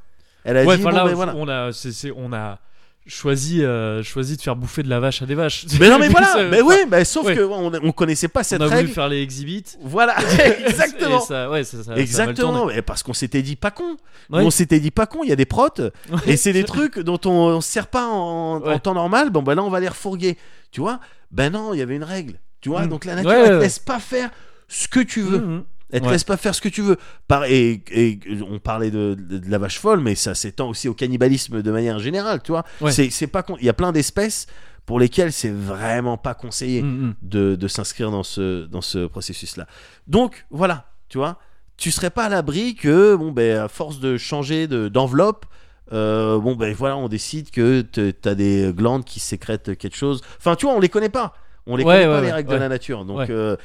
elle 0.47 0.57
a 0.57 0.63
Ouais, 0.63 0.77
dit 0.77 0.83
bon, 0.83 0.89
là, 0.89 1.05
ben, 1.05 1.13
voilà. 1.13 1.33
on 1.35 1.47
a, 1.47 1.71
c'est- 1.71 1.91
c'est- 1.91 2.11
on 2.15 2.33
a 2.33 2.59
choisi, 3.05 3.63
euh, 3.63 4.03
choisi 4.03 4.35
de 4.35 4.41
faire 4.41 4.55
bouffer 4.57 4.83
de 4.83 4.89
la 4.89 4.99
vache 4.99 5.21
à 5.21 5.25
des 5.25 5.35
vaches. 5.35 5.65
Mais 5.79 5.89
non, 5.89 5.97
mais 5.99 6.09
voilà, 6.09 6.27
Ça- 6.27 6.43
mais 6.43 6.61
oui, 6.61 6.75
mais 6.91 7.05
sauf 7.05 7.25
ouais. 7.25 7.35
que 7.35 7.41
on, 7.41 7.71
on 7.73 7.91
connaissait 7.93 8.27
pas 8.27 8.43
cette 8.43 8.59
on 8.59 8.65
a 8.65 8.67
voulu 8.67 8.77
règle. 8.79 8.91
faire 8.91 9.07
les 9.07 9.21
exhibits. 9.21 9.63
Voilà, 9.81 10.15
exactement. 10.67 11.21
Et 11.21 11.25
ça, 11.25 11.49
ouais, 11.49 11.63
Exactement, 11.95 12.65
mais 12.65 12.81
parce 12.81 13.03
qu'on 13.03 13.13
s'était 13.13 13.41
dit 13.41 13.55
pas 13.55 13.71
con. 13.71 13.95
Ouais. 14.29 14.41
On 14.43 14.49
s'était 14.49 14.79
dit 14.81 14.91
pas 14.91 15.05
con, 15.05 15.19
il 15.23 15.29
y 15.29 15.31
a 15.31 15.37
des 15.37 15.45
protes, 15.45 15.81
et 16.25 16.35
c'est 16.35 16.51
des 16.53 16.63
trucs 16.65 16.99
dont 16.99 17.19
on, 17.25 17.29
on 17.31 17.61
se 17.61 17.69
sert 17.71 17.87
pas 17.87 18.07
en, 18.07 18.77
temps 18.79 18.93
normal. 18.93 19.29
Bon, 19.29 19.41
ben 19.41 19.55
là, 19.55 19.63
on 19.63 19.69
va 19.69 19.79
les 19.79 19.87
refourguer. 19.87 20.37
Tu 20.71 20.81
vois? 20.81 20.99
Ben 21.31 21.51
non, 21.51 21.73
il 21.73 21.79
y 21.79 21.81
avait 21.81 21.95
une 21.95 22.03
règle. 22.03 22.39
Tu 22.59 22.69
vois? 22.69 22.85
Mm. 22.85 22.89
Donc 22.89 23.05
la 23.05 23.15
nature, 23.15 23.31
elle 23.31 23.49
te 23.57 23.61
laisse 23.61 23.79
pas 23.79 23.99
faire 23.99 24.29
ce 24.67 24.87
que 24.89 24.99
tu 24.99 25.21
veux. 25.21 25.39
Mhm. 25.39 25.63
Elle 25.91 26.01
te 26.01 26.05
Ouais. 26.07 26.11
laisse 26.13 26.23
pas 26.25 26.37
faire 26.37 26.53
ce 26.53 26.61
que 26.61 26.69
tu 26.69 26.81
veux. 26.81 26.97
Par, 27.27 27.45
et, 27.45 27.81
et 27.91 28.19
on 28.49 28.59
parlait 28.59 28.91
de, 28.91 29.15
de- 29.17 29.37
de 29.37 29.49
la 29.49 29.57
vache 29.57 29.79
folle, 29.79 30.01
mais 30.01 30.15
ça 30.15 30.35
s'étend 30.35 30.69
aussi 30.69 30.87
au 30.89 30.93
cannibalisme 30.93 31.61
de 31.61 31.71
manière 31.71 31.99
générale, 31.99 32.41
tu 32.43 32.51
vois. 32.51 32.65
Ouais. 32.81 32.91
C'est, 32.91 33.27
pas 33.27 33.45
Il 33.59 33.65
y 33.65 33.69
a 33.69 33.73
plein 33.73 33.91
d'espèces 33.93 34.47
pour 34.85 34.99
lesquelles 34.99 35.31
c'est 35.33 35.51
vraiment 35.53 36.17
pas 36.17 36.33
conseillé 36.33 36.81
Mhm. 36.81 37.13
de, 37.21 37.55
de 37.55 37.67
s'inscrire 37.67 38.11
dans 38.11 38.23
ce, 38.23 38.65
dans 38.65 38.81
ce 38.81 39.05
processus-là. 39.07 39.65
Donc, 40.07 40.45
voilà, 40.49 40.85
tu 41.09 41.17
vois. 41.17 41.39
Tu 41.77 41.91
serais 41.91 42.09
pas 42.09 42.25
à 42.25 42.29
l'abri 42.29 42.75
que, 42.75 43.15
bon, 43.15 43.31
ben, 43.31 43.59
à 43.59 43.67
force 43.67 43.99
de 43.99 44.17
changer 44.17 44.67
de, 44.67 44.87
d'enveloppe, 44.87 45.45
euh, 45.93 46.37
bon, 46.39 46.55
ben 46.55 46.73
voilà, 46.73 46.97
on 46.97 47.07
décide 47.07 47.49
que 47.51 47.81
t'as 47.81 48.35
des 48.35 48.73
glandes 48.75 49.05
qui 49.05 49.19
sécrètent 49.21 49.77
quelque 49.77 49.95
chose. 49.95 50.21
Enfin, 50.37 50.55
tu 50.55 50.65
vois, 50.65 50.75
on 50.75 50.79
les 50.81 50.89
connaît 50.89 51.07
pas. 51.09 51.33
On 51.65 51.75
les 51.75 51.83
Ouais, 51.83 52.03
connaît 52.03 52.05
pas, 52.07 52.21
les 52.21 52.31
règles 52.31 52.49
de 52.49 52.55
la 52.55 52.67
nature. 52.69 53.05
Donc, 53.05 53.29
euh, 53.29 53.55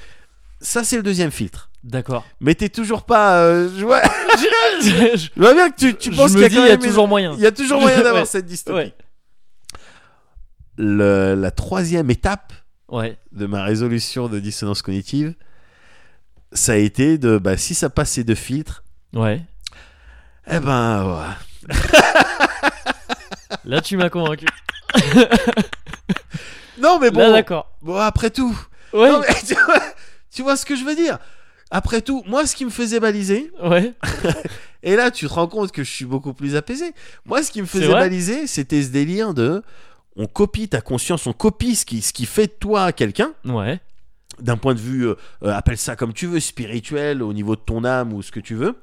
ça, 0.62 0.84
c'est 0.84 0.96
le 0.96 1.02
deuxième 1.02 1.30
filtre. 1.30 1.68
D'accord. 1.84 2.24
Mais 2.40 2.54
t'es 2.54 2.68
toujours 2.68 3.02
pas. 3.04 3.38
euh, 3.40 3.68
je, 3.76 3.84
vois, 3.84 4.00
je 4.40 5.16
je 5.34 5.40
vois 5.40 5.52
bien 5.52 5.68
que 5.70 5.76
tu, 5.76 5.94
tu 5.96 6.10
penses 6.10 6.32
qu'il 6.32 6.40
y 6.40 6.58
a 6.58 6.72
y 6.74 6.78
toujours 6.78 7.08
moyen. 7.08 7.34
il 7.34 7.40
y 7.40 7.46
a 7.46 7.52
toujours 7.52 7.80
moyen 7.80 7.98
d'avoir 8.02 8.22
Ouais. 8.22 8.28
cette 8.28 8.46
dystopie. 8.46 8.76
Ouais. 8.76 8.94
Le- 10.78 11.34
la 11.34 11.50
troisième 11.50 12.10
étape 12.10 12.52
Ouais. 12.88 13.16
de 13.32 13.46
ma 13.46 13.62
résolution 13.64 14.28
de 14.28 14.38
dissonance 14.38 14.80
cognitive, 14.82 15.34
ça 16.52 16.72
a 16.72 16.76
été 16.76 17.18
de. 17.18 17.38
Bah, 17.38 17.56
si 17.56 17.74
ça 17.74 17.90
passe 17.90 18.10
ces 18.12 18.24
deux 18.24 18.34
filtres, 18.36 18.84
Ouais. 19.14 19.42
eh 20.50 20.60
ben. 20.60 21.04
ouais. 21.68 21.74
Là, 23.64 23.80
tu 23.80 23.96
m'as 23.96 24.08
convaincu. 24.10 24.46
Non, 26.78 26.98
mais 26.98 27.10
bon. 27.10 27.20
Là, 27.20 27.32
d'accord. 27.32 27.70
bon, 27.82 27.96
après 27.96 28.30
tout. 28.30 28.56
Ouais, 28.92 29.08
Non, 29.10 29.20
mais 29.20 29.34
tu, 29.46 29.54
vois, 29.54 29.78
tu 30.34 30.42
vois 30.42 30.56
ce 30.56 30.66
que 30.66 30.76
je 30.76 30.84
veux 30.84 30.94
dire? 30.94 31.18
Après 31.70 32.02
tout, 32.02 32.22
moi, 32.26 32.46
ce 32.46 32.54
qui 32.54 32.66
me 32.66 32.70
faisait 32.70 33.00
baliser, 33.00 33.50
ouais. 33.62 33.94
et 34.82 34.94
là, 34.94 35.10
tu 35.10 35.26
te 35.26 35.32
rends 35.32 35.46
compte 35.48 35.72
que 35.72 35.82
je 35.84 35.90
suis 35.90 36.04
beaucoup 36.04 36.34
plus 36.34 36.54
apaisé. 36.54 36.92
Moi, 37.24 37.42
ce 37.42 37.50
qui 37.50 37.62
me 37.62 37.66
faisait 37.66 37.88
baliser, 37.88 38.46
c'était 38.46 38.82
ce 38.82 38.90
délire 38.90 39.32
de. 39.34 39.62
On 40.16 40.26
copie 40.26 40.68
ta 40.68 40.82
conscience, 40.82 41.26
on 41.26 41.32
copie 41.32 41.74
ce 41.74 41.86
qui, 41.86 42.02
ce 42.02 42.12
qui 42.12 42.26
fait 42.26 42.46
de 42.48 42.52
toi 42.52 42.92
quelqu'un, 42.92 43.32
Ouais. 43.46 43.80
d'un 44.40 44.58
point 44.58 44.74
de 44.74 44.80
vue, 44.80 45.06
euh, 45.08 45.14
euh, 45.44 45.54
appelle 45.54 45.78
ça 45.78 45.96
comme 45.96 46.12
tu 46.12 46.26
veux, 46.26 46.40
spirituel, 46.40 47.22
au 47.22 47.32
niveau 47.32 47.56
de 47.56 47.62
ton 47.62 47.82
âme 47.84 48.12
ou 48.12 48.20
ce 48.20 48.30
que 48.30 48.40
tu 48.40 48.54
veux. 48.54 48.76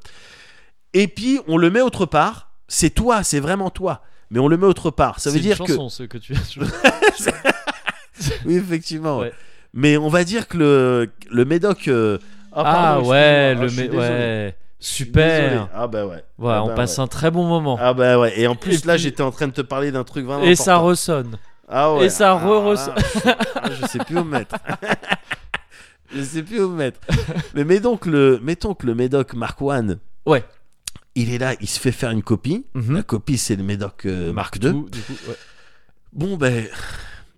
Et 0.93 1.07
puis, 1.07 1.39
on 1.47 1.57
le 1.57 1.69
met 1.69 1.81
autre 1.81 2.07
part. 2.07 2.51
C'est 2.67 2.89
toi, 2.89 3.21
c'est 3.21 3.39
vraiment 3.39 3.69
toi. 3.69 4.01
Mais 4.31 4.39
on 4.39 4.47
le 4.47 4.57
met 4.57 4.65
autre 4.65 4.89
part. 4.89 5.19
Ça 5.19 5.29
veut 5.29 5.39
dire 5.39 5.59
une 5.59 5.67
que. 5.67 5.73
chanson, 5.73 5.89
ce 5.89 6.03
que 6.03 6.17
tu 6.17 6.33
as. 6.33 6.39
Oui, 8.45 8.55
effectivement. 8.55 9.19
ouais. 9.19 9.33
Ouais. 9.73 9.79
Mais 9.81 9.97
on 9.97 10.09
va 10.09 10.23
dire 10.23 10.47
que 10.47 10.57
le, 10.57 11.09
le 11.31 11.45
médoc. 11.45 11.87
euh, 11.87 12.17
Ah, 12.51 12.63
pardon, 12.63 13.09
ouais, 13.09 13.51
excuse-moi. 13.53 13.57
Ah, 13.57 13.61
le 13.61 13.67
je 13.67 13.73
suis 13.73 13.81
mé- 13.83 13.89
désolé. 13.89 14.07
ouais. 14.09 14.55
Je 14.81 14.85
suis 14.87 15.05
Super. 15.05 15.67
Ah 15.73 15.87
bah 15.87 16.05
ouais. 16.07 16.23
Voilà, 16.37 16.59
Ah 16.59 16.63
on 16.63 16.67
bah 16.67 16.73
passe 16.75 16.97
ouais. 16.97 17.03
un 17.03 17.07
très 17.07 17.31
bon 17.31 17.43
moment. 17.45 17.77
Ah 17.81 17.93
bah 17.93 18.17
ouais. 18.17 18.39
Et 18.39 18.47
en 18.47 18.55
plus, 18.55 18.83
Et 18.83 18.87
là, 18.87 18.93
puis- 18.93 19.03
j'étais 19.03 19.21
en 19.23 19.31
train 19.31 19.47
de 19.47 19.51
te 19.53 19.61
parler 19.61 19.91
d'un 19.91 20.03
truc 20.05 20.25
vraiment 20.25 20.43
Et 20.45 20.55
ça 20.55 20.75
important. 20.75 20.85
ressonne. 20.87 21.37
Ah 21.67 21.93
ouais. 21.93 22.05
et 22.05 22.09
ça 22.09 22.31
Ah, 22.31 22.35
re-ressent. 22.35 22.93
là, 23.25 23.37
ah, 23.55 23.69
je 23.79 23.85
sais 23.87 23.99
plus 23.99 24.17
où 24.17 24.23
me 24.23 24.31
mettre. 24.31 24.55
je 26.15 26.21
sais 26.23 26.43
plus 26.43 26.63
où 26.63 26.69
me 26.69 26.77
mettre. 26.77 26.99
Mais 27.53 27.63
mettons 27.63 27.97
que 27.97 28.09
le, 28.09 28.39
mettons 28.41 28.73
que 28.73 28.85
le 28.87 28.95
médoc 28.95 29.33
Mark 29.33 29.61
One. 29.61 29.99
Ouais. 30.25 30.43
Il 31.15 31.33
est 31.33 31.37
là, 31.37 31.53
il 31.59 31.67
se 31.67 31.79
fait 31.79 31.91
faire 31.91 32.11
une 32.11 32.23
copie. 32.23 32.65
Mhm. 32.73 32.95
La 32.95 33.03
copie, 33.03 33.37
c'est 33.37 33.55
le 33.55 33.63
médoc 33.63 34.05
euh, 34.05 34.31
Mark 34.31 34.55
II. 34.55 34.61
Du 34.61 34.71
coup, 34.71 34.89
du 34.89 34.99
coup, 35.01 35.13
ouais. 35.27 35.35
Bon, 36.13 36.37
ben, 36.37 36.65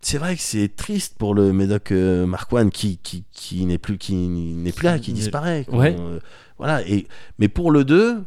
c'est 0.01 0.17
vrai 0.17 0.35
que 0.35 0.41
c'est 0.41 0.75
triste 0.75 1.15
pour 1.17 1.35
le 1.35 1.53
médoc 1.53 1.91
euh, 1.91 2.25
Mark 2.25 2.51
One 2.51 2.71
qui, 2.71 2.97
qui, 2.97 3.23
qui 3.31 3.65
n'est 3.65 3.77
plus, 3.77 3.97
qui 3.97 4.15
n'est 4.15 4.71
plus 4.71 4.85
là, 4.85 4.99
qui 4.99 5.13
disparaît. 5.13 5.65
Ouais. 5.69 5.95
Euh, 5.99 6.19
voilà. 6.57 6.81
Et, 6.87 7.07
mais 7.37 7.47
pour 7.47 7.71
le 7.71 7.83
2, 7.83 8.23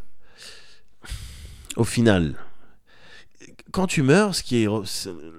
au 1.76 1.84
final, 1.84 2.34
quand 3.72 3.86
tu 3.86 4.02
meurs, 4.02 4.34
ce 4.34 4.42
qui 4.42 4.62
est, 4.62 4.68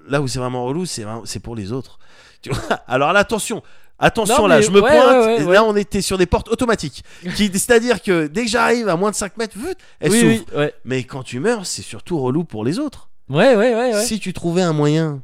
là 0.08 0.20
où 0.20 0.28
c'est 0.28 0.38
vraiment 0.38 0.64
relou, 0.66 0.84
c'est, 0.84 1.04
c'est 1.24 1.40
pour 1.40 1.56
les 1.56 1.72
autres. 1.72 1.98
Tu 2.42 2.50
vois 2.50 2.76
Alors 2.86 3.12
là, 3.14 3.20
attention. 3.20 3.62
Attention 3.98 4.42
Non, 4.42 4.46
là, 4.46 4.60
je 4.60 4.70
me 4.70 4.80
ouais, 4.80 4.90
pointe. 4.90 5.26
ouais, 5.26 5.42
ouais. 5.42 5.54
Là, 5.54 5.64
on 5.64 5.74
était 5.74 6.02
sur 6.02 6.18
des 6.18 6.26
portes 6.26 6.48
automatiques. 6.48 7.02
C'est-à-dire 7.34 8.02
que 8.02 8.26
dès 8.26 8.44
que 8.44 8.50
j'arrive 8.50 8.88
à 8.90 8.96
moins 8.96 9.10
de 9.10 9.16
5 9.16 9.38
mètres, 9.38 9.56
vut, 9.58 9.74
elles 9.98 10.12
Oui, 10.12 10.44
ouais. 10.54 10.74
Mais 10.84 11.02
quand 11.04 11.22
tu 11.22 11.40
meurs, 11.40 11.64
c'est 11.64 11.80
surtout 11.82 12.20
relou 12.20 12.44
pour 12.44 12.62
les 12.62 12.78
autres. 12.78 13.08
Ouais, 13.30 13.56
ouais, 13.56 13.74
ouais, 13.74 13.94
ouais. 13.94 14.04
Si 14.04 14.20
tu 14.20 14.34
trouvais 14.34 14.60
un 14.62 14.74
moyen 14.74 15.22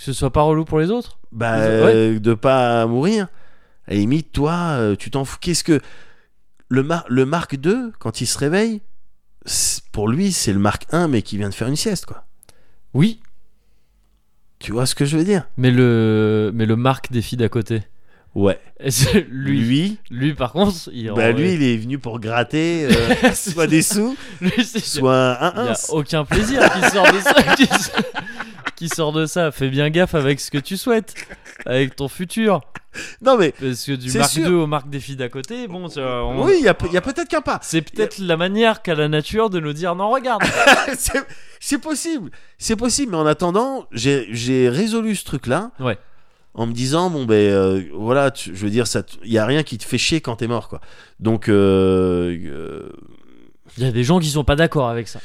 Que 0.00 0.06
ce 0.06 0.12
soit 0.14 0.30
pas 0.32 0.40
relou 0.40 0.64
pour 0.64 0.78
les 0.80 0.90
autres. 0.90 1.18
bah, 1.30 1.58
Ouais. 1.58 1.64
euh, 1.94 2.18
de 2.18 2.32
pas 2.32 2.86
mourir. 2.86 3.28
À 3.86 3.90
la 3.92 3.96
limite, 3.98 4.32
toi, 4.32 4.52
euh, 4.78 4.96
tu 4.96 5.10
t'en 5.10 5.26
fous. 5.26 5.36
Qu'est-ce 5.40 5.62
que 5.62 5.80
le, 6.70 6.82
Mar- 6.82 7.04
le 7.10 7.26
Mark 7.26 7.52
II, 7.52 7.90
quand 7.98 8.22
il 8.22 8.26
se 8.26 8.38
réveille, 8.38 8.80
pour 9.92 10.08
lui, 10.08 10.32
c'est 10.32 10.54
le 10.54 10.58
Mark 10.58 10.86
I, 10.92 11.04
mais 11.08 11.20
qui 11.20 11.36
vient 11.36 11.50
de 11.50 11.54
faire 11.54 11.68
une 11.68 11.76
sieste, 11.76 12.06
quoi. 12.06 12.24
Oui, 12.94 13.20
Tu 14.58 14.72
vois 14.72 14.86
ce 14.86 14.94
que 14.94 15.04
je 15.04 15.18
veux 15.18 15.24
dire? 15.24 15.44
Mais 15.58 15.70
le, 15.70 16.50
mais 16.54 16.64
le 16.66 16.76
Marc 16.76 17.12
des 17.12 17.20
filles 17.22 17.38
d'à 17.38 17.48
côté. 17.50 17.82
Ouais. 18.34 18.58
Lui, 19.28 19.60
lui, 19.60 19.98
Lui, 20.10 20.34
par 20.34 20.52
contre, 20.52 20.72
il. 20.92 21.10
bah, 21.12 21.32
lui, 21.32 21.52
il 21.54 21.62
est 21.62 21.76
venu 21.76 21.98
pour 21.98 22.20
gratter 22.20 22.86
euh, 22.90 23.32
soit 23.34 23.66
des 23.66 23.82
sous, 23.82 24.16
lui, 24.40 24.64
soit 24.64 25.36
un 25.44 25.52
Il 25.52 25.66
y 25.66 25.68
a 25.68 25.72
1 25.72 25.74
aucun 25.90 26.24
plaisir 26.24 26.62
qui 26.72 26.90
sort 26.90 27.12
de 27.12 27.18
ça. 27.18 27.34
qui, 28.88 28.88
sort 28.88 29.12
de 29.12 29.26
ça. 29.26 29.50
Fais 29.52 29.68
bien 29.68 29.90
gaffe 29.90 30.14
avec 30.14 30.40
ce 30.40 30.50
que 30.50 30.58
tu 30.58 30.76
souhaites, 30.76 31.14
avec 31.66 31.94
ton 31.96 32.08
futur. 32.08 32.60
Non, 33.22 33.36
mais 33.38 33.52
Parce 33.60 33.84
que 33.84 33.92
du 33.92 34.10
sûr. 34.10 34.48
II 34.48 34.54
au 34.54 34.66
Marc 34.66 34.88
des 34.90 34.98
filles 34.98 35.14
d'à 35.16 35.28
côté, 35.28 35.68
bon, 35.68 35.88
ça, 35.88 36.24
on- 36.24 36.44
oui, 36.44 36.54
il 36.58 36.64
y 36.64 36.68
a, 36.68 36.74
peut-être 36.74 37.28
qu'un 37.28 37.40
pas. 37.40 37.60
c'est 37.62 37.82
peut-être 37.82 38.18
la 38.18 38.36
manière 38.36 38.82
qu'a 38.82 38.96
la 38.96 39.06
nature 39.08 39.48
de 39.48 39.60
nous 39.60 39.72
dire 39.72 39.94
non, 39.94 40.10
regarde. 40.10 40.42
c'est 41.60 41.78
possible, 41.78 42.30
c'est 42.58 42.74
possible, 42.76 43.12
mais 43.12 43.18
en 43.18 43.26
attendant, 43.26 43.86
j'ai 43.92 44.26
j'ai 44.32 44.68
résolu 44.68 45.14
ce 45.14 45.24
truc-là. 45.24 45.70
Ouais. 45.78 45.98
En 46.54 46.66
me 46.66 46.72
disant 46.72 47.10
bon 47.10 47.26
ben 47.26 47.34
euh, 47.52 47.82
voilà, 47.94 48.32
tu- 48.32 48.56
je 48.56 48.64
veux 48.64 48.70
dire 48.70 48.88
ça, 48.88 49.02
il 49.24 49.32
y 49.32 49.38
a 49.38 49.46
rien 49.46 49.62
qui 49.62 49.78
te 49.78 49.84
fait 49.84 49.98
chier 49.98 50.20
quand 50.20 50.34
t'es 50.36 50.48
mort 50.48 50.68
quoi. 50.68 50.80
Donc 51.20 51.48
euh, 51.48 52.36
euh, 52.46 52.88
Il 53.78 53.84
y 53.84 53.86
a 53.86 53.92
des 53.92 54.02
gens 54.02 54.18
qui 54.18 54.28
sont 54.30 54.42
pas 54.42 54.56
d'accord 54.56 54.88
avec 54.88 55.06
ça. 55.06 55.20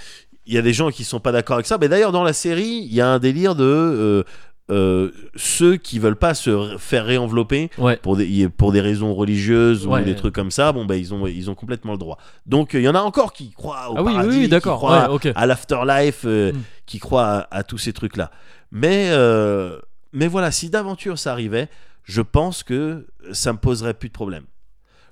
Il 0.46 0.54
y 0.54 0.58
a 0.58 0.62
des 0.62 0.74
gens 0.74 0.90
qui 0.92 1.04
sont 1.04 1.20
pas 1.20 1.32
d'accord 1.32 1.56
avec 1.56 1.66
ça. 1.66 1.78
Mais 1.80 1.90
d'ailleurs 1.90 2.12
dans 2.12 2.24
la 2.24 2.34
série, 2.34 2.86
il 2.88 2.94
y 2.94 3.02
a 3.02 3.08
un 3.10 3.20
délire 3.20 3.56
de 3.56 3.64
euh, 3.64 4.24
euh, 4.72 5.12
ceux 5.36 5.78
qui 5.78 6.00
veulent 6.00 6.16
pas 6.16 6.34
se 6.34 6.76
faire 6.80 7.06
réenvelopper 7.06 7.70
Ouais. 7.78 7.98
pour 7.98 8.18
des 8.18 8.50
pour 8.50 8.72
des 8.72 8.82
raisons 8.82 9.14
religieuses 9.14 9.86
Ouais. 9.86 10.02
ou 10.02 10.06
des 10.06 10.16
trucs 10.16 10.34
comme 10.34 10.50
ça. 10.52 10.72
Bon 10.72 10.86
ben 10.86 10.96
ils 10.96 11.14
ont 11.14 11.28
ils 11.28 11.50
ont 11.52 11.56
complètement 11.56 11.92
le 11.92 12.00
droit. 12.00 12.18
Donc 12.48 12.74
il 12.74 12.82
y 12.82 12.90
en 12.90 12.96
a 12.96 13.02
encore 13.02 13.32
qui 13.34 13.52
croient 13.52 13.92
au 13.92 13.96
Ah 13.98 14.04
oui, 14.04 14.14
paradis, 14.14 14.38
oui, 14.40 14.50
qui 14.50 14.60
croient 14.60 15.12
Ouais, 15.14 15.34
à 15.36 15.46
l'afterlife, 15.46 16.22
euh, 16.26 16.52
Mm. 16.52 16.62
qui 16.88 17.00
croient 17.00 17.26
à, 17.52 17.58
à 17.60 17.64
tous 17.64 17.78
ces 17.78 17.94
trucs-là. 17.94 18.32
Mais, 18.72 19.10
euh, 19.12 19.78
mais 20.14 20.28
voilà, 20.28 20.50
si 20.52 20.70
d'aventure 20.72 21.20
ça 21.20 21.32
arrivait, 21.32 21.70
je 22.04 22.22
pense 22.22 22.64
que 22.64 23.06
ça 23.34 23.54
me 23.54 23.58
poserait 23.60 23.94
plus 23.94 24.10
de 24.10 24.14
problème. 24.14 24.44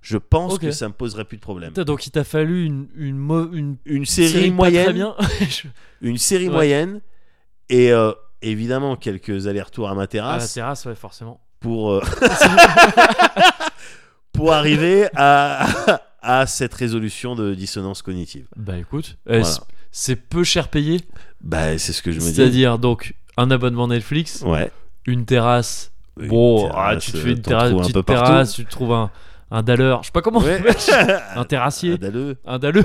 Je 0.04 0.18
pense 0.18 0.60
que 0.60 0.70
ça 0.72 0.88
me 0.90 0.94
poserait 0.94 1.24
plus 1.26 1.38
de 1.38 1.42
problème. 1.42 1.70
Putain, 1.70 1.84
Donc 1.86 2.06
il 2.06 2.12
t'a 2.12 2.24
fallu 2.24 2.66
une, 2.66 2.88
une, 2.96 3.18
mo- 3.18 3.52
une 3.52 3.78
Une 3.86 4.06
série, 4.06 4.34
très 4.34 4.50
moyenne, 4.52 4.92
bien. 4.92 5.16
Je- 5.50 5.68
une 6.02 6.18
série 6.18 6.48
Ouais. 6.50 6.54
moyenne, 6.54 7.02
et 7.70 7.92
euh, 7.92 8.12
évidemment 8.42 8.96
quelques 8.98 9.48
allers-retours 9.48 9.88
à 9.90 9.94
ma 9.96 10.02
à 10.02 10.04
la 10.04 10.08
terrasse 10.08 10.54
terrasse, 10.54 10.86
ouais, 10.86 10.96
forcément. 10.96 11.40
pour 11.62 11.94
euh, 11.94 12.02
pour 14.34 14.54
arriver 14.54 15.08
à 15.16 16.02
à 16.26 16.46
cette 16.48 16.74
résolution 16.74 17.36
de 17.36 17.54
dissonance 17.54 18.02
cognitive. 18.02 18.48
Bah 18.56 18.78
écoute, 18.78 19.18
euh, 19.30 19.40
Voilà. 19.42 19.58
c'est- 19.92 20.16
peu 20.16 20.44
cher 20.46 20.70
payé. 20.70 21.02
Bah, 21.42 21.78
c'est 21.78 21.92
ce 21.92 22.02
que 22.02 22.12
je 22.14 22.20
me 22.20 22.26
dis. 22.26 22.34
C'est-à-dire 22.36 22.80
donc 22.80 23.14
un 23.36 23.52
abonnement 23.52 23.88
Netflix, 23.90 24.42
Ouais. 24.46 24.72
une 25.06 25.26
terrasse. 25.26 25.92
Une 26.18 26.28
bon, 26.30 26.68
terrasse, 26.70 26.94
ah, 26.96 26.98
tu 26.98 27.12
te 27.12 27.18
fais 27.18 27.32
une 27.32 27.42
terrasse, 27.42 27.72
un 27.74 27.78
petite 27.78 27.94
peu 27.94 28.04
terrasse, 28.04 28.54
tu 28.54 28.64
te 28.66 28.70
trouves 28.72 28.94
un, 28.94 29.12
un 29.56 29.62
dalleur, 29.64 30.02
je 30.02 30.08
sais 30.08 30.12
pas 30.12 30.22
comment. 30.22 30.40
Ouais. 30.40 30.62
un 31.36 31.46
terrassier, 31.46 31.94
Adaleux. 31.94 32.38
un 32.46 32.58
dalleux. 32.60 32.84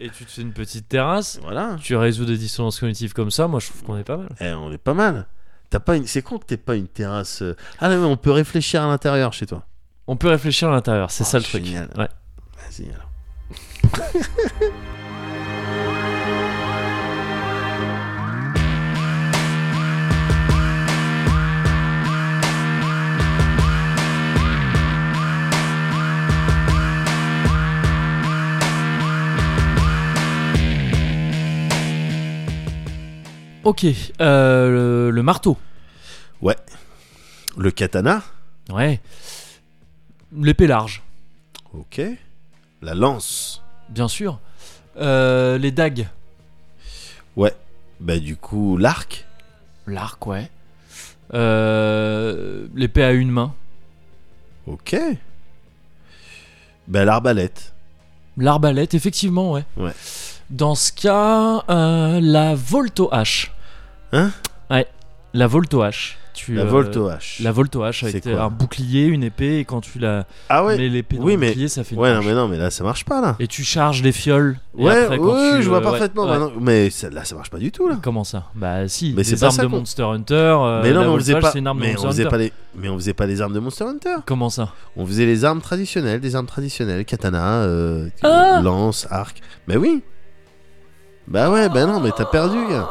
et 0.00 0.10
tu 0.10 0.24
te 0.24 0.30
fais 0.30 0.42
une 0.42 0.52
petite 0.52 0.88
terrasse. 0.88 1.38
Voilà. 1.42 1.76
Tu 1.80 1.94
résous 1.96 2.24
des 2.24 2.36
dissonances 2.36 2.80
cognitives 2.80 3.12
comme 3.12 3.30
ça, 3.30 3.46
moi 3.46 3.60
je 3.60 3.68
trouve 3.68 3.82
qu'on 3.84 3.96
est 3.96 4.04
pas 4.04 4.16
mal. 4.16 4.28
Eh, 4.40 4.52
on 4.52 4.72
est 4.72 4.78
pas 4.78 4.94
mal. 4.94 5.26
T'as 5.70 5.78
pas 5.80 5.96
une... 5.96 6.06
C'est 6.06 6.22
con 6.22 6.38
que 6.38 6.44
t'aies 6.44 6.56
pas 6.56 6.74
une 6.74 6.88
terrasse. 6.88 7.40
euh, 7.42 7.56
Ah 7.80 7.88
non, 7.88 7.98
mais 8.00 8.06
on 8.06 8.16
peut 8.16 8.32
réfléchir 8.32 8.82
à 8.82 8.88
l'intérieur 8.88 9.32
chez 9.32 9.46
toi. 9.46 9.64
On 10.08 10.16
peut 10.16 10.28
réfléchir 10.28 10.68
à 10.68 10.72
l'intérieur, 10.72 11.10
c'est 11.10 11.22
Oh, 11.24 11.26
ça 11.26 11.38
le 11.38 11.44
truc. 11.44 11.64
génial. 11.64 11.88
Ouais. 11.96 12.08
Vas-y 12.58 12.90
alors. 12.90 14.12
Ok, 33.64 33.86
euh, 34.20 34.68
le, 34.70 35.10
le 35.10 35.22
marteau. 35.22 35.56
Le 37.58 37.70
katana. 37.70 38.22
Ouais. 38.70 38.98
L'épée 40.34 40.66
large, 40.66 41.02
Ok. 41.74 42.00
La 42.80 42.94
lance. 42.94 43.62
bien 43.90 44.08
sûr. 44.08 44.40
Euh, 44.96 45.58
les 45.58 45.70
dagues. 45.70 46.08
Ouais. 47.36 47.54
Bah 48.00 48.18
du 48.18 48.36
coup 48.36 48.78
l'arc. 48.78 49.26
L'arc, 49.86 50.26
ouais. 50.26 50.50
Euh, 51.34 52.66
L'épée 52.74 53.04
à 53.04 53.12
une 53.12 53.30
main. 53.30 53.54
Ok. 54.66 54.96
Bah 56.88 57.04
l'arbalète. 57.04 57.74
L'arbalète, 58.38 58.94
effectivement, 58.94 59.52
ouais. 59.52 59.64
Ouais. 59.76 59.92
Dans 60.52 60.74
ce 60.74 60.92
cas, 60.92 61.64
euh, 61.70 62.20
la 62.22 62.54
volto 62.54 63.08
hache. 63.10 63.52
Hein? 64.12 64.30
Ouais. 64.70 64.86
La 65.32 65.46
volto 65.46 65.80
hache. 65.82 66.18
Tu, 66.34 66.54
La 66.54 66.62
euh, 66.62 66.66
volto 66.66 67.08
hache. 67.08 67.40
La 67.40 67.52
volto 67.52 67.82
C'est 67.92 68.06
avec 68.06 68.26
un 68.26 68.48
bouclier, 68.50 69.04
une 69.06 69.22
épée, 69.22 69.60
et 69.60 69.64
quand 69.64 69.80
tu 69.80 69.98
la 69.98 70.26
Ah 70.50 70.62
ouais. 70.64 70.76
mets 70.76 70.88
l'épée 70.90 71.16
dans 71.16 71.22
Oui, 71.24 71.32
le 71.32 71.38
mais- 71.38 71.48
bouclier, 71.48 71.68
ça 71.68 71.84
fait 71.84 71.94
une 71.94 72.00
Ouais 72.02 72.12
non 72.14 72.22
mais 72.22 72.34
non 72.34 72.48
mais 72.48 72.56
là 72.58 72.70
ça 72.70 72.84
marche 72.84 73.04
pas 73.06 73.20
là. 73.22 73.36
Et 73.38 73.46
tu 73.46 73.64
charges 73.64 74.02
les 74.02 74.12
fioles. 74.12 74.58
Ouais, 74.74 75.04
après, 75.04 75.16
quand 75.18 75.34
ouais, 75.34 75.56
tu, 75.56 75.62
je 75.62 75.68
vois 75.70 75.78
euh, 75.78 75.82
parfaitement. 75.82 76.24
ouais. 76.24 76.28
bah 76.30 76.38
non, 76.38 76.52
mais 76.60 76.90
ça- 76.90 77.08
là 77.10 77.24
ça 77.24 77.34
marche 77.34 77.50
pas 77.50 77.58
du 77.58 77.70
tout 77.72 77.88
là. 77.88 77.98
Comment 78.02 78.24
ça? 78.24 78.44
Bah 78.54 78.88
si, 78.88 79.14
Mais 79.16 79.22
pas 79.24 79.44
armes 79.46 79.56
ça 79.56 79.62
de 79.62 79.68
Monster 79.68 80.02
Hunter. 80.02 80.34
euh, 80.34 80.80
mais 80.82 80.92
non, 80.92 81.00
mais 81.02 81.06
on 81.08 81.16
faisait 81.18 81.38
pas. 81.40 81.52
une 81.54 81.66
arme 81.66 81.78
de 81.80 81.84
Mais 81.84 81.98
on 81.98 82.06
faisait 82.08 82.26
pas 82.28 82.38
les. 82.38 82.52
Mais 82.76 82.88
on 82.90 82.96
faisait 82.96 83.14
pas 83.14 83.26
les 83.26 83.40
armes 83.40 83.54
de 83.54 83.60
Monster 83.60 83.84
Hunter. 83.84 84.16
Comment 84.26 84.50
ça? 84.50 84.70
On 84.96 85.06
faisait 85.06 85.26
les 85.26 85.44
armes 85.46 85.60
traditionnelles, 85.62 86.20
des 86.20 86.34
armes 86.36 86.46
traditionnelles, 86.46 87.04
katana, 87.06 87.66
Ah 88.22 88.60
lance, 88.62 89.06
arc. 89.10 89.40
Mais 89.66 89.76
oui. 89.76 90.02
Bah 91.32 91.50
ouais, 91.50 91.68
bah 91.70 91.86
non, 91.86 91.98
mais 92.00 92.10
t'as 92.16 92.26
perdu, 92.26 92.58
gars. 92.70 92.86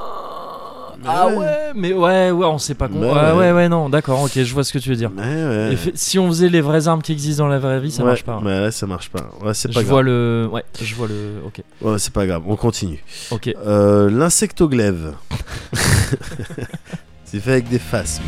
Ah 1.06 1.28
ouais. 1.28 1.38
ouais, 1.38 1.58
mais 1.76 1.94
ouais, 1.94 2.30
ouais, 2.32 2.46
on 2.46 2.58
sait 2.60 2.74
pas 2.76 2.88
con. 2.88 3.00
Bah 3.00 3.08
ouais, 3.08 3.14
ouais. 3.14 3.38
ouais, 3.38 3.52
ouais, 3.54 3.70
non, 3.70 3.88
d'accord, 3.90 4.22
ok, 4.24 4.32
je 4.36 4.54
vois 4.54 4.64
ce 4.64 4.72
que 4.74 4.78
tu 4.80 4.90
veux 4.90 4.96
dire. 4.96 5.12
Ouais, 5.18 5.76
Si 5.96 6.20
on 6.20 6.28
faisait 6.28 6.50
les 6.50 6.62
vraies 6.62 6.88
armes 6.88 7.02
qui 7.02 7.12
existent 7.12 7.44
dans 7.44 7.50
la 7.50 7.58
vraie 7.60 7.80
vie, 7.80 7.92
ça 7.92 8.04
Ouais, 8.04 8.10
marche 8.10 8.24
pas. 8.24 8.34
hein. 8.34 8.42
Mais 8.44 8.60
là, 8.60 8.72
ça 8.72 8.86
marche 8.88 9.10
pas. 9.10 9.30
Ouais, 9.44 9.54
c'est 9.54 9.70
Je 9.72 9.76
pas 9.76 9.82
vois 9.84 10.02
grave. 10.04 10.06
le. 10.14 10.50
Ouais, 10.52 10.64
je 10.82 10.94
vois 10.96 11.08
le. 11.08 11.42
Ok. 11.46 11.62
Ouais, 11.82 11.98
c'est 12.00 12.14
pas 12.14 12.26
grave. 12.28 12.44
On 12.48 12.56
continue. 12.56 13.04
Ok. 13.32 13.52
Euh, 13.66 14.10
L'insectoglaive. 14.12 15.14
c'est 17.26 17.40
fait 17.40 17.52
avec 17.52 17.70
des 17.70 17.80
phasmes. 17.80 18.24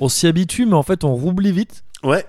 On 0.00 0.08
s'y 0.08 0.26
habitue, 0.26 0.66
mais 0.66 0.74
en 0.74 0.82
fait, 0.82 1.04
on 1.04 1.14
roublie 1.14 1.52
vite. 1.52 1.82
Ouais. 2.02 2.24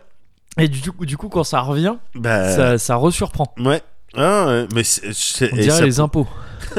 Et 0.58 0.68
du 0.68 0.92
coup, 0.92 1.06
du 1.06 1.16
coup 1.18 1.30
quand 1.30 1.44
ça 1.44 1.62
revient, 1.62 1.96
Bah. 2.16 2.54
ça, 2.56 2.78
ça 2.78 2.96
resurprend. 2.96 3.54
Ouais. 3.60 3.82
Ah. 4.18 4.64
Mais 4.74 4.84
c'est. 4.84 5.14
c'est- 5.14 5.54
On 5.54 5.56
dirait 5.58 5.78
ça- 5.78 5.86
les 5.86 6.00
impôts. 6.00 6.28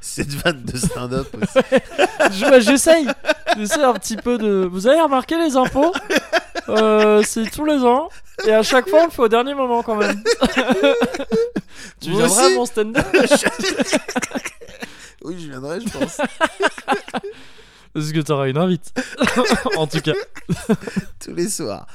Cette 0.00 0.30
vanne 0.34 0.62
de 0.64 0.76
stand-up 0.76 1.28
aussi. 1.40 1.58
Ouais, 2.44 2.60
J'essaye. 2.60 3.06
J'essaie 3.56 3.82
un 3.82 3.92
petit 3.94 4.16
peu 4.16 4.38
de. 4.38 4.68
Vous 4.70 4.86
avez 4.86 5.00
remarqué 5.00 5.36
les 5.36 5.56
impôts? 5.56 5.92
Euh, 6.68 7.22
C'est 7.26 7.50
tous 7.50 7.64
les 7.64 7.82
ans. 7.84 8.08
Et 8.46 8.52
à 8.52 8.62
chaque 8.62 8.88
fois, 8.88 9.00
on 9.02 9.04
le 9.06 9.10
fait 9.10 9.22
au 9.22 9.28
dernier 9.28 9.54
moment 9.54 9.82
quand 9.82 9.96
même. 9.96 10.22
tu 12.00 12.10
viendras 12.10 12.46
à 12.46 12.50
mon 12.50 12.64
stand-up? 12.66 13.04
oui, 15.24 15.36
je 15.38 15.48
viendrai, 15.48 15.80
je 15.80 15.88
pense. 15.90 16.18
Parce 17.94 18.10
que 18.10 18.20
t'auras 18.20 18.48
une 18.48 18.56
invite. 18.56 18.92
en 19.76 19.86
tout 19.86 20.00
cas. 20.00 20.14
Tous 21.22 21.34
les 21.34 21.48
soirs. 21.48 21.86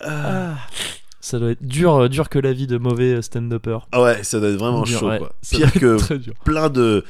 Ah, 0.00 0.56
ça 1.20 1.38
doit 1.38 1.50
être 1.52 1.64
dur, 1.64 1.94
euh, 1.94 2.08
dur 2.08 2.28
que 2.28 2.38
la 2.38 2.52
vie 2.52 2.66
de 2.66 2.78
mauvais 2.78 3.22
stand-upper. 3.22 3.78
Ah 3.92 4.02
ouais, 4.02 4.24
ça 4.24 4.40
doit 4.40 4.48
être 4.48 4.56
vraiment 4.58 4.82
Dur, 4.82 4.98
chaud, 4.98 5.08
ouais. 5.10 5.18
quoi. 5.18 5.32
Pire 5.48 5.72
que 5.72 5.98
plein 6.44 6.68
de. 6.70 7.04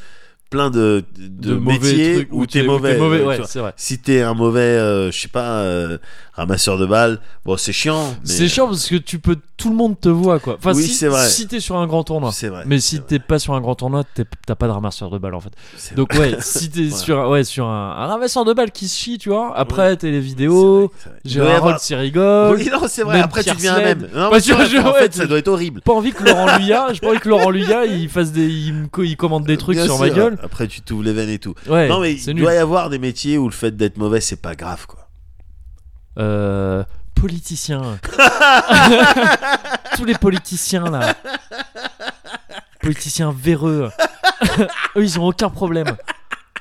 Plein 0.51 0.69
de, 0.69 1.05
de, 1.17 1.55
métiers 1.55 2.15
trucs 2.15 2.29
où 2.33 2.45
t'es 2.45 2.61
t'es- 2.63 2.67
mauvais. 2.67 2.95
t'es 2.95 2.99
mauvais, 3.01 3.21
euh, 3.21 3.27
ouais, 3.27 3.37
vrai. 3.61 3.73
Si 3.77 4.01
t'es 4.01 4.23
un 4.23 4.35
mauvais, 4.35 4.61
euh, 4.61 5.13
je 5.13 5.21
sais 5.21 5.29
pas, 5.29 5.59
euh, 5.61 5.99
ramasseur 6.33 6.77
de 6.77 6.87
balles, 6.87 7.21
bon, 7.45 7.57
c'est 7.57 7.73
chiant. 7.73 8.09
mais- 8.23 8.29
C'est 8.33 8.49
chiant 8.49 8.67
parce 8.67 8.89
que 8.89 8.97
tu 8.97 9.21
peux, 9.21 9.37
tout 9.57 9.71
le 9.71 9.77
monde 9.77 10.01
te 10.01 10.09
voit 10.09 10.41
quoi. 10.41 10.57
Enfin, 10.59 10.73
Oui, 10.75 10.83
si, 10.83 10.95
c'est 10.95 11.07
vrai. 11.07 11.29
si 11.29 11.47
t'es 11.47 11.61
sur 11.61 11.77
un 11.77 11.87
grand 11.87 12.03
tournoi. 12.03 12.33
C'est 12.33 12.49
vrai. 12.49 12.65
Mais 12.67 12.81
si 12.81 13.01
t'es 13.01 13.21
pas 13.21 13.39
sur 13.39 13.55
un 13.55 13.61
grand 13.61 13.77
tournoi, 13.77 14.03
t'es- 14.15 14.25
t'as 14.45 14.57
pas 14.57 14.67
de 14.67 14.73
ramasseur 14.73 15.09
de 15.11 15.19
balles 15.19 15.35
en 15.37 15.41
fait. 15.41 15.53
Donc 15.95 16.13
ouais, 16.15 16.35
si 16.41 16.69
t'es 16.69 16.83
Voilà. 16.89 16.97
sur, 17.05 17.19
un- 17.21 17.29
ouais, 17.29 17.45
sur 17.45 17.67
un, 17.67 17.91
un 17.99 18.07
ramasseur 18.07 18.45
de 18.45 18.53
balles 18.53 18.73
qui 18.73 18.89
se 18.89 18.99
chie, 18.99 19.19
tu 19.19 19.29
vois. 19.29 19.57
Après, 19.57 19.97
t'as 19.99 20.09
les 20.09 20.19
vidéos, 20.21 20.91
Gérard 21.25 21.79
rigole. 21.91 22.57
Oui, 22.57 22.69
non, 22.73 22.89
c'est 22.89 23.03
vrai. 23.05 23.21
Après, 23.21 23.45
tu 23.45 23.51
deviens 23.55 23.75
un 23.75 23.81
Sled. 23.81 24.01
même. 24.01 24.11
Non, 24.15 24.31
Bah, 24.31 24.41
vrai, 24.53 24.67
je- 24.67 24.79
en 24.79 24.93
fait, 24.95 25.15
ça 25.15 25.27
doit 25.27 25.39
être 25.39 25.47
horrible. 25.49 25.81
Pas 25.83 25.93
envie 25.93 26.11
que 26.13 26.25
Laurent 26.25 26.57
Luyat, 26.59 26.89
j'ai 26.95 26.99
pas 27.01 27.11
envie 27.11 27.21
que 27.21 27.29
Laurent 27.29 27.51
Luyat, 27.51 27.85
il 27.87 28.09
fasse 28.09 28.33
des, 28.33 28.49
il, 28.49 28.89
commande 29.17 29.45
des 29.45 29.57
trucs 29.57 29.77
Bien 29.77 29.85
sur 29.85 29.99
ma 29.99 30.09
gueule. 30.11 30.39
Après, 30.43 30.67
tu 30.69 30.81
t'ouvres 30.81 31.03
les 31.05 31.13
veines 31.13 31.29
et 31.29 31.39
tout. 31.39 31.55
Ouais, 31.67 31.89
non, 31.89 32.01
mais 32.01 32.15
il 32.15 32.35
nul. 32.35 32.43
doit 32.43 32.55
y 32.55 32.59
avoir 32.59 32.91
des 32.91 32.99
métiers 32.99 33.39
où 33.39 33.47
le 33.47 33.55
fait 33.55 33.77
d'être 33.77 33.97
mauvais, 33.99 34.21
c'est 34.21 34.41
pas 34.41 34.55
grave, 34.55 34.87
quoi. 34.87 35.09
Euh, 36.19 36.83
politicien. 37.15 37.99
Tous 39.97 40.05
les 40.05 40.15
politiciens 40.15 40.91
là. 40.91 41.15
Politiciens 42.81 43.35
véreux. 43.37 43.91
Eux, 44.97 45.03
ils 45.03 45.21
ont 45.21 45.27
aucun 45.27 45.51
problème. 45.51 45.97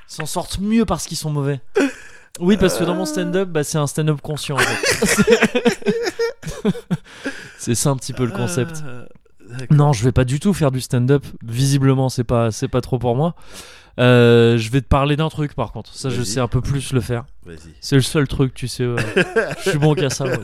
Ils 0.09 0.13
s'en 0.13 0.25
sortent 0.25 0.59
mieux 0.59 0.86
parce 0.86 1.07
qu'ils 1.07 1.17
sont 1.17 1.30
mauvais. 1.32 1.61
Oui, 2.39 2.57
parce 2.57 2.77
que 2.77 2.84
dans 2.84 2.95
mon 2.95 3.05
stand-up, 3.05 3.49
bah, 3.49 3.63
c'est 3.63 3.77
un 3.77 3.88
stand-up 3.88 4.21
conscient. 4.21 4.55
en 4.55 4.59
fait. 4.59 5.53
c'est 7.57 7.75
ça 7.75 7.89
un 7.89 7.95
petit 7.97 8.13
peu 8.13 8.25
le 8.25 8.32
concept. 8.32 8.84
Non, 9.72 9.93
je 9.93 10.04
vais 10.04 10.12
pas 10.12 10.26
du 10.26 10.39
tout 10.39 10.54
faire 10.54 10.72
du 10.72 10.82
stand-up. 10.82 11.26
Visiblement, 11.43 12.10
c'est 12.10 12.24
pas, 12.24 12.52
c'est 12.52 12.68
pas 12.68 12.82
trop 12.82 13.00
pour 13.00 13.16
moi. 13.16 13.36
Euh, 14.00 14.58
je 14.58 14.72
vais 14.72 14.82
te 14.82 14.88
parler 14.88 15.16
d'un 15.16 15.30
truc 15.30 15.54
par 15.56 15.72
contre. 15.72 15.93
Ça, 15.93 16.10
je 16.10 16.22
sais 16.24 16.39
un 16.39 16.47
peu 16.47 16.62
plus 16.62 16.93
le 16.93 17.02
faire. 17.02 17.26
C'est 17.82 17.95
le 17.95 18.02
seul 18.02 18.28
truc, 18.28 18.54
tu 18.54 18.68
sais. 18.68 18.86
je 19.66 19.70
suis 19.70 19.80
bon 19.80 19.93
qu'à 19.93 20.10
ça. 20.10 20.26
moi. 20.26 20.38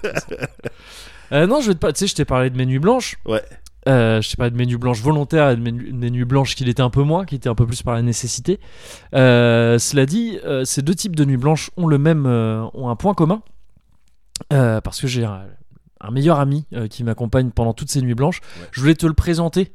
Euh, 1.31 1.47
non, 1.47 1.61
je 1.61 1.69
vais 1.69 1.73
te 1.73 1.79
pas. 1.79 1.93
Tu 1.93 1.99
sais, 1.99 2.07
je 2.07 2.15
t'ai 2.15 2.25
parlé 2.25 2.49
de 2.49 2.57
mes 2.57 2.65
nuits 2.65 2.79
blanches. 2.79 3.17
Ouais. 3.25 3.41
Euh, 3.87 4.21
je 4.21 4.29
t'ai 4.29 4.35
parlé 4.35 4.51
de 4.51 4.57
mes 4.57 4.65
nuits 4.65 4.77
blanches 4.77 5.01
volontaires 5.01 5.51
et 5.51 5.55
de 5.55 5.61
mes, 5.61 5.71
nuits 6.11 6.25
blanches 6.25 6.55
qui 6.55 6.65
l'étaient 6.65 6.81
un 6.81 6.89
peu 6.89 7.03
moins, 7.03 7.25
qui 7.25 7.35
étaient 7.35 7.49
un 7.49 7.55
peu 7.55 7.65
plus 7.65 7.81
par 7.81 7.93
la 7.93 8.01
nécessité. 8.01 8.59
Cela 9.13 10.05
dit, 10.05 10.37
ces 10.65 10.81
deux 10.81 10.95
types 10.95 11.15
de 11.15 11.23
nuits 11.23 11.37
blanches 11.37 11.71
ont 11.77 11.87
le 11.87 11.97
même, 11.97 12.25
ont 12.25 12.89
un 12.89 12.95
point 12.95 13.13
commun. 13.13 13.41
Parce 14.49 14.99
que 14.99 15.07
j'ai 15.07 15.25
un, 16.01 16.11
meilleur 16.11 16.39
ami 16.39 16.65
euh, 16.73 16.87
qui 16.87 17.03
m'accompagne 17.03 17.49
pendant 17.51 17.73
toutes 17.73 17.89
ces 17.91 18.01
nuits 18.01 18.15
blanches. 18.15 18.41
Ouais. 18.59 18.67
Je 18.71 18.81
voulais 18.81 18.95
te 18.95 19.05
le 19.05 19.13
présenter 19.13 19.71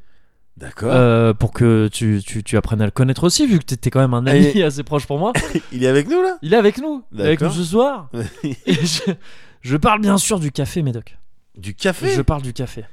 D'accord. 0.57 0.91
euh, 0.93 1.33
pour 1.33 1.53
que 1.53 1.89
tu, 1.93 2.21
tu, 2.25 2.43
tu 2.43 2.57
apprennes 2.57 2.83
à 2.83 2.85
le 2.85 2.91
connaître 2.91 3.25
aussi, 3.25 3.47
vu 3.47 3.59
que 3.59 3.65
t'étais 3.65 3.91
quand 3.91 4.01
même 4.01 4.15
un 4.15 4.27
ami 4.27 4.47
Et- 4.55 4.63
assez 4.65 4.83
proche 4.83 5.07
pour 5.07 5.19
moi. 5.19 5.33
Il 5.73 5.83
est 5.85 5.89
avec 5.89 6.09
nous, 6.09 6.23
là? 6.23 6.39
Il 6.43 6.53
est 6.53 6.57
avec 6.57 6.79
nous, 6.79 7.05
Il 7.13 7.21
est 7.21 7.25
avec 7.25 7.41
nous 7.41 7.51
ce 7.51 7.65
soir. 7.65 8.11
Et 8.45 8.75
je, 8.75 9.13
je 9.63 9.77
parle 9.77 10.01
bien 10.01 10.19
sûr 10.19 10.39
du 10.41 10.53
café, 10.53 10.83
Médoc. 10.83 11.17
Du 11.57 11.75
café? 11.75 12.11
Je 12.11 12.23
parle 12.23 12.43
du 12.43 12.53
café. 12.53 12.85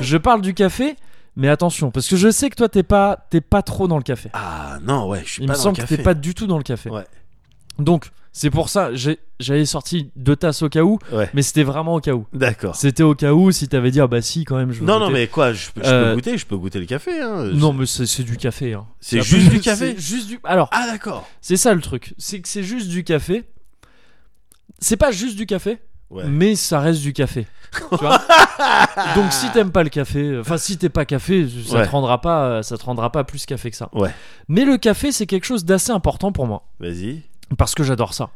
je 0.00 0.16
parle 0.16 0.40
du 0.42 0.54
café, 0.54 0.96
mais 1.36 1.48
attention, 1.48 1.90
parce 1.92 2.08
que 2.08 2.16
je 2.16 2.30
sais 2.30 2.50
que 2.50 2.56
toi, 2.56 2.68
t'es 2.68 2.82
pas, 2.82 3.26
t'es 3.30 3.40
pas 3.40 3.62
trop 3.62 3.86
dans 3.86 3.96
le 3.96 4.02
café. 4.02 4.28
Ah, 4.32 4.78
non, 4.82 5.08
ouais, 5.08 5.22
je 5.24 5.30
suis 5.34 5.42
Il 5.42 5.46
pas 5.46 5.52
me 5.52 5.56
dans 5.56 5.62
semble 5.62 5.76
le 5.76 5.82
que 5.84 5.88
café. 5.88 5.96
t'es 5.98 6.02
pas 6.02 6.14
du 6.14 6.34
tout 6.34 6.46
dans 6.48 6.58
le 6.58 6.64
café. 6.64 6.90
Ouais. 6.90 7.04
Donc, 7.78 8.10
c'est 8.32 8.50
pour 8.50 8.68
ça, 8.68 8.90
j'avais 9.40 9.64
sorti 9.66 10.10
deux 10.14 10.36
tasses 10.36 10.62
au 10.62 10.68
cas 10.68 10.82
où, 10.82 10.98
Ouais. 11.12 11.28
mais 11.34 11.42
c'était 11.42 11.62
vraiment 11.64 11.94
au 11.94 12.00
cas 12.00 12.12
où. 12.12 12.26
D'accord. 12.32 12.76
C'était 12.76 13.02
au 13.02 13.14
cas 13.14 13.32
où 13.32 13.50
si 13.50 13.68
t'avais 13.68 13.90
dit, 13.90 14.00
ah 14.00 14.06
bah 14.06 14.20
si, 14.22 14.44
quand 14.44 14.56
même, 14.56 14.70
je 14.72 14.80
veux 14.80 14.86
Non, 14.86 14.98
non, 15.00 15.10
mais 15.10 15.26
quoi, 15.26 15.52
je, 15.52 15.70
peux- 15.70 15.82
je 15.82 15.88
Euh, 15.88 16.10
peux 16.10 16.14
goûter, 16.16 16.38
je 16.38 16.46
peux 16.46 16.56
goûter 16.56 16.78
le 16.78 16.86
café. 16.86 17.20
Hein. 17.20 17.44
Non, 17.54 17.72
mais 17.72 17.86
c'est 17.86 18.22
du 18.22 18.36
café. 18.36 18.74
hein. 18.74 18.86
C'est 19.00 19.22
juste 19.22 19.50
du 19.50 19.60
café 19.60 19.94
Juste 19.98 20.28
du. 20.28 20.38
Alors, 20.44 20.68
Ah, 20.72 20.86
d'accord. 20.90 21.28
c'est 21.40 21.56
ça 21.56 21.74
le 21.74 21.80
truc. 21.80 22.14
C'est 22.18 22.40
que 22.40 22.48
c'est 22.48 22.62
juste 22.62 22.88
du 22.88 23.02
café. 23.04 23.44
C'est 24.78 24.96
pas 24.96 25.10
juste 25.10 25.36
du 25.36 25.46
café, 25.46 25.78
Ouais. 26.10 26.24
mais 26.28 26.54
ça 26.54 26.78
reste 26.80 27.00
du 27.00 27.12
café. 27.12 27.46
Tu 27.90 27.96
vois 27.96 28.18
Donc 29.16 29.32
si 29.32 29.50
t'aimes 29.50 29.72
pas 29.72 29.82
le 29.82 29.88
café, 29.90 30.38
enfin 30.38 30.56
si 30.56 30.78
t'es 30.78 30.88
pas 30.88 31.04
café, 31.04 31.46
ça 31.66 31.78
Ouais. 31.78 31.86
te 31.86 31.90
rendra 31.90 32.20
pas, 32.20 32.62
ça 32.62 32.78
te 32.78 32.84
rendra 32.84 33.10
pas 33.12 33.24
plus 33.24 33.44
café 33.44 33.70
que 33.70 33.76
ça. 33.76 33.88
Ouais. 33.92 34.10
Mais 34.48 34.64
le 34.64 34.78
café 34.78 35.10
c'est 35.12 35.26
quelque 35.26 35.44
chose 35.44 35.64
d'assez 35.64 35.90
important 35.90 36.30
pour 36.32 36.46
moi 36.46 36.62
Vas-y. 36.80 37.22
Parce 37.56 37.74
que 37.74 37.82
j'adore 37.82 38.14
ça. 38.14 38.30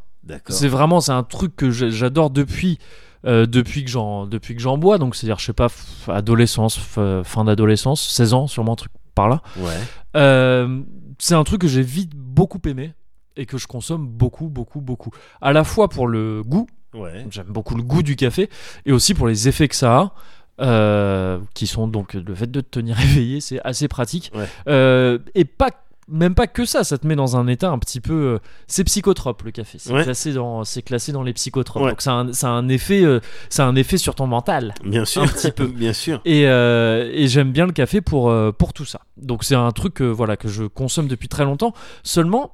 C'est 0.48 0.68
vraiment 0.68 1.00
c'est 1.00 1.12
un 1.12 1.24
truc 1.24 1.56
que 1.56 1.70
j'a- 1.70 1.90
j'adore 1.90 2.30
depuis 2.30 2.78
euh, 3.26 3.46
depuis 3.46 3.84
que 3.84 3.90
j'en 3.90 4.26
depuis 4.26 4.54
que 4.54 4.60
j'en 4.62 4.78
bois. 4.78 4.98
Donc 4.98 5.16
c'est 5.16 5.26
à 5.26 5.28
dire 5.28 5.38
je 5.38 5.44
sais 5.46 5.52
pas 5.52 5.68
adolescence, 6.08 6.78
fin 7.24 7.44
d'adolescence, 7.44 8.00
16 8.08 8.34
ans 8.34 8.46
sûrement 8.46 8.72
un 8.72 8.76
truc 8.76 8.92
par 9.14 9.28
là. 9.28 9.42
Ouais. 9.58 9.76
Euh, 10.16 10.80
c'est 11.18 11.34
un 11.34 11.44
truc 11.44 11.60
que 11.62 11.68
j'ai 11.68 11.82
vite 11.82 12.12
beaucoup 12.14 12.60
aimé 12.66 12.94
et 13.36 13.46
que 13.46 13.58
je 13.58 13.66
consomme 13.66 14.06
beaucoup 14.06 14.48
beaucoup 14.48 14.80
beaucoup. 14.80 15.10
À 15.40 15.52
la 15.52 15.64
fois 15.64 15.88
pour 15.88 16.06
le 16.06 16.42
goût 16.44 16.66
Ouais. 16.94 17.24
J'aime 17.30 17.46
beaucoup 17.46 17.74
le 17.74 17.82
goût 17.82 18.02
du 18.02 18.16
café 18.16 18.50
et 18.84 18.92
aussi 18.92 19.14
pour 19.14 19.26
les 19.26 19.48
effets 19.48 19.66
que 19.66 19.74
ça 19.76 19.96
a. 19.98 20.12
euh, 20.60 21.38
qui 21.54 21.66
sont 21.66 21.88
donc 21.88 22.12
le 22.12 22.34
fait 22.34 22.50
de 22.50 22.60
te 22.60 22.68
tenir 22.68 23.00
éveillé, 23.02 23.40
c'est 23.40 23.60
assez 23.64 23.88
pratique. 23.88 24.30
Ouais. 24.34 24.46
Euh, 24.68 25.18
et 25.34 25.46
pas 25.46 25.70
même 26.09 26.34
pas 26.34 26.46
que 26.46 26.64
ça, 26.64 26.84
ça 26.84 26.98
te 26.98 27.07
met 27.07 27.14
dans 27.16 27.36
un 27.36 27.46
état 27.46 27.70
un 27.70 27.78
petit 27.78 28.00
peu. 28.00 28.12
euh, 28.34 28.38
c'est 28.66 28.84
psychotrope 28.84 29.42
le 29.44 29.50
café. 29.53 29.78
C'est 29.78 29.92
Ouais. 29.92 30.03
classé 30.03 30.32
dans, 30.32 30.64
c'est 30.64 30.82
classé 30.82 31.12
dans 31.12 31.22
les 31.22 31.32
psychotropes. 31.32 31.82
Ouais. 31.84 31.90
Donc 31.90 32.03
ça 32.03 32.12
a, 32.12 32.14
un, 32.16 32.32
ça 32.32 32.48
a 32.48 32.50
un 32.50 32.68
effet, 32.68 33.03
euh, 33.05 33.20
ça 33.48 33.64
a 33.64 33.68
un 33.68 33.76
effet 33.76 33.96
sur 33.98 34.14
ton 34.14 34.26
mental. 34.26 34.74
Bien 34.84 35.05
sûr. 35.05 35.22
Un 35.22 35.26
petit 35.28 35.53
peu. 35.53 35.66
Bien 35.68 35.92
sûr. 35.92 36.20
Et, 36.24 36.46
euh, 36.48 37.11
et 37.12 37.28
j'aime 37.28 37.53
bien 37.53 37.66
le 37.66 37.72
café 37.72 38.00
pour, 38.00 38.30
euh, 38.30 38.50
pour 38.53 38.72
tout 38.72 38.84
ça. 38.84 39.03
Donc 39.16 39.44
c'est 39.44 39.55
un 39.55 39.70
truc 39.70 40.00
voilà, 40.03 40.36
que 40.36 40.48
je 40.48 40.64
consomme 40.64 41.07
depuis 41.09 41.28
très 41.28 41.44
longtemps. 41.44 41.72
Seulement, 42.03 42.53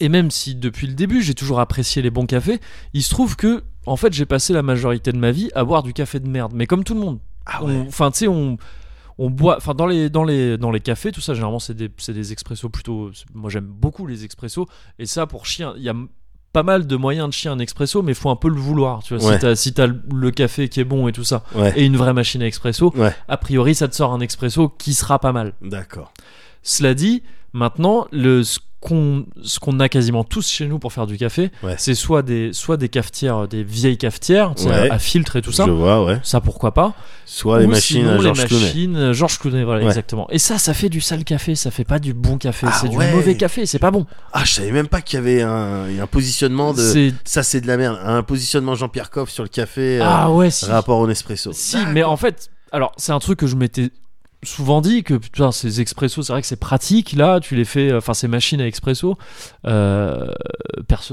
et 0.00 0.08
même 0.08 0.30
si 0.32 0.54
depuis 0.56 0.88
le 0.88 0.94
début 0.94 1.22
j'ai 1.22 1.34
toujours 1.34 1.60
apprécié 1.60 2.02
les 2.02 2.10
bons 2.10 2.26
cafés, 2.26 2.60
il 2.92 3.02
se 3.02 3.10
trouve 3.10 3.36
que 3.36 3.62
en 3.86 3.96
fait 3.96 4.12
j'ai 4.12 4.26
passé 4.26 4.52
la 4.52 4.62
majorité 4.62 5.12
de 5.12 5.18
ma 5.18 5.30
vie 5.30 5.50
à 5.54 5.62
boire 5.64 5.82
du 5.84 5.92
café 5.92 6.18
de 6.18 6.28
merde. 6.28 6.52
Mais 6.54 6.66
comme 6.66 6.82
tout 6.82 6.94
le 6.94 7.00
monde. 7.00 7.20
Ah 7.46 7.62
ouais. 7.64 7.84
Enfin 7.86 8.10
tu 8.10 8.18
sais, 8.18 8.28
on, 8.28 8.56
on 9.24 9.30
boit... 9.30 9.56
Enfin 9.56 9.74
dans 9.74 9.86
les, 9.86 10.10
dans, 10.10 10.24
les, 10.24 10.58
dans 10.58 10.70
les 10.70 10.80
cafés, 10.80 11.12
tout 11.12 11.20
ça 11.20 11.34
généralement 11.34 11.58
c'est 11.58 11.74
des, 11.76 11.88
des 12.08 12.32
expressos 12.32 12.68
plutôt... 12.70 13.10
Moi 13.34 13.50
j'aime 13.50 13.66
beaucoup 13.66 14.06
les 14.06 14.24
expressos. 14.24 14.66
Et 14.98 15.06
ça 15.06 15.26
pour 15.26 15.46
chien, 15.46 15.74
il 15.76 15.82
y 15.82 15.88
a 15.88 15.94
pas 16.52 16.62
mal 16.62 16.86
de 16.86 16.96
moyens 16.96 17.28
de 17.28 17.32
chier 17.32 17.48
un 17.50 17.58
expresso, 17.58 18.02
mais 18.02 18.12
il 18.12 18.14
faut 18.14 18.28
un 18.28 18.36
peu 18.36 18.48
le 18.50 18.56
vouloir. 18.60 19.02
Tu 19.02 19.16
vois, 19.16 19.26
Ouais. 19.26 19.34
si 19.34 19.40
t'as 19.40 19.54
si 19.54 19.72
t'as 19.72 19.86
le- 19.86 20.30
café 20.30 20.68
qui 20.68 20.80
est 20.80 20.84
bon 20.84 21.08
et 21.08 21.12
tout 21.12 21.24
ça, 21.24 21.44
Ouais. 21.54 21.72
et 21.76 21.84
une 21.86 21.96
vraie 21.96 22.12
machine 22.12 22.42
à 22.42 22.46
expresso, 22.46 22.92
Ouais. 22.96 23.14
a 23.28 23.36
priori 23.38 23.74
ça 23.74 23.88
te 23.88 23.94
sort 23.94 24.12
un 24.12 24.20
expresso 24.20 24.68
qui 24.68 24.92
sera 24.92 25.18
pas 25.18 25.32
mal. 25.32 25.54
D'accord. 25.62 26.12
Cela 26.62 26.92
dit, 26.94 27.22
maintenant, 27.54 28.06
le, 28.12 28.42
qu'on 28.82 29.24
ce 29.42 29.58
qu'on 29.60 29.78
a 29.80 29.88
quasiment 29.88 30.24
tous 30.24 30.46
chez 30.48 30.66
nous 30.66 30.78
pour 30.78 30.92
faire 30.92 31.06
du 31.06 31.16
café, 31.16 31.50
Ouais. 31.62 31.76
c'est 31.78 31.94
soit 31.94 32.22
des 32.22 32.52
soit 32.52 32.76
des 32.76 32.88
cafetières, 32.88 33.46
des 33.48 33.62
vieilles 33.62 33.96
cafetières 33.96 34.54
tu 34.56 34.64
sais, 34.64 34.68
Ouais. 34.68 34.90
à 34.90 34.98
filtre 34.98 35.36
et 35.36 35.40
tout 35.42 35.52
ça. 35.52 35.64
Je 35.66 35.70
vois, 35.70 36.04
ouais. 36.04 36.18
Ça 36.24 36.40
pourquoi 36.40 36.74
pas 36.74 36.92
Soit 37.24 37.60
les 37.60 37.66
machines 37.68 38.02
sinon, 38.02 38.10
à 38.18 38.22
les 38.22 38.32
Clooney. 38.32 38.64
machines 38.66 38.96
euh, 38.96 39.12
Georges 39.14 39.38
Clooney, 39.38 39.64
voilà 39.64 39.84
exactement. 39.86 40.26
Et 40.30 40.38
ça, 40.38 40.58
ça 40.58 40.74
fait 40.74 40.88
du 40.88 41.00
sale 41.00 41.24
café, 41.24 41.54
ça 41.54 41.70
fait 41.70 41.84
pas 41.84 41.98
du 42.00 42.12
bon 42.12 42.36
café, 42.36 42.66
Ah 42.68 42.76
c'est 42.78 42.88
du 42.88 42.96
mauvais 42.98 43.36
café, 43.36 43.64
c'est 43.64 43.78
pas 43.78 43.90
bon. 43.92 44.04
Ah, 44.32 44.42
je 44.44 44.52
savais 44.54 44.72
même 44.72 44.88
pas 44.88 45.00
qu'il 45.00 45.16
y 45.18 45.22
avait 45.22 45.42
un, 45.42 45.86
un 46.00 46.06
positionnement 46.06 46.74
de. 46.74 47.12
Ça, 47.24 47.42
c'est 47.42 47.60
de 47.60 47.66
la 47.68 47.76
merde. 47.76 47.98
Un 48.04 48.22
positionnement 48.22 48.74
Jean-Pierre 48.74 49.10
Coff 49.10 49.30
sur 49.30 49.44
le 49.44 49.48
café. 49.48 50.00
euh, 50.00 50.04
ah 50.04 50.30
ouais, 50.30 50.50
si. 50.50 50.66
Rapport 50.66 50.98
au 50.98 51.06
Nespresso. 51.06 51.52
Si, 51.54 51.76
mais 51.92 52.02
en 52.02 52.16
fait, 52.16 52.50
alors 52.72 52.92
c'est 52.96 53.12
un 53.12 53.18
truc 53.20 53.38
que 53.38 53.46
je 53.46 53.54
m'étais 53.56 53.90
souvent 54.44 54.80
dit 54.80 55.04
que 55.04 55.14
putain 55.14 55.52
ces 55.52 55.80
expressos 55.80 56.22
c'est 56.26 56.32
vrai 56.32 56.40
que 56.42 56.48
c'est 56.48 56.56
pratique 56.58 57.12
là 57.12 57.38
tu 57.38 57.54
les 57.54 57.64
fais 57.64 57.92
enfin 57.94 58.12
ces 58.12 58.26
machines 58.26 58.60
à 58.60 58.66
expresso 58.66 59.16
euh, 59.66 60.26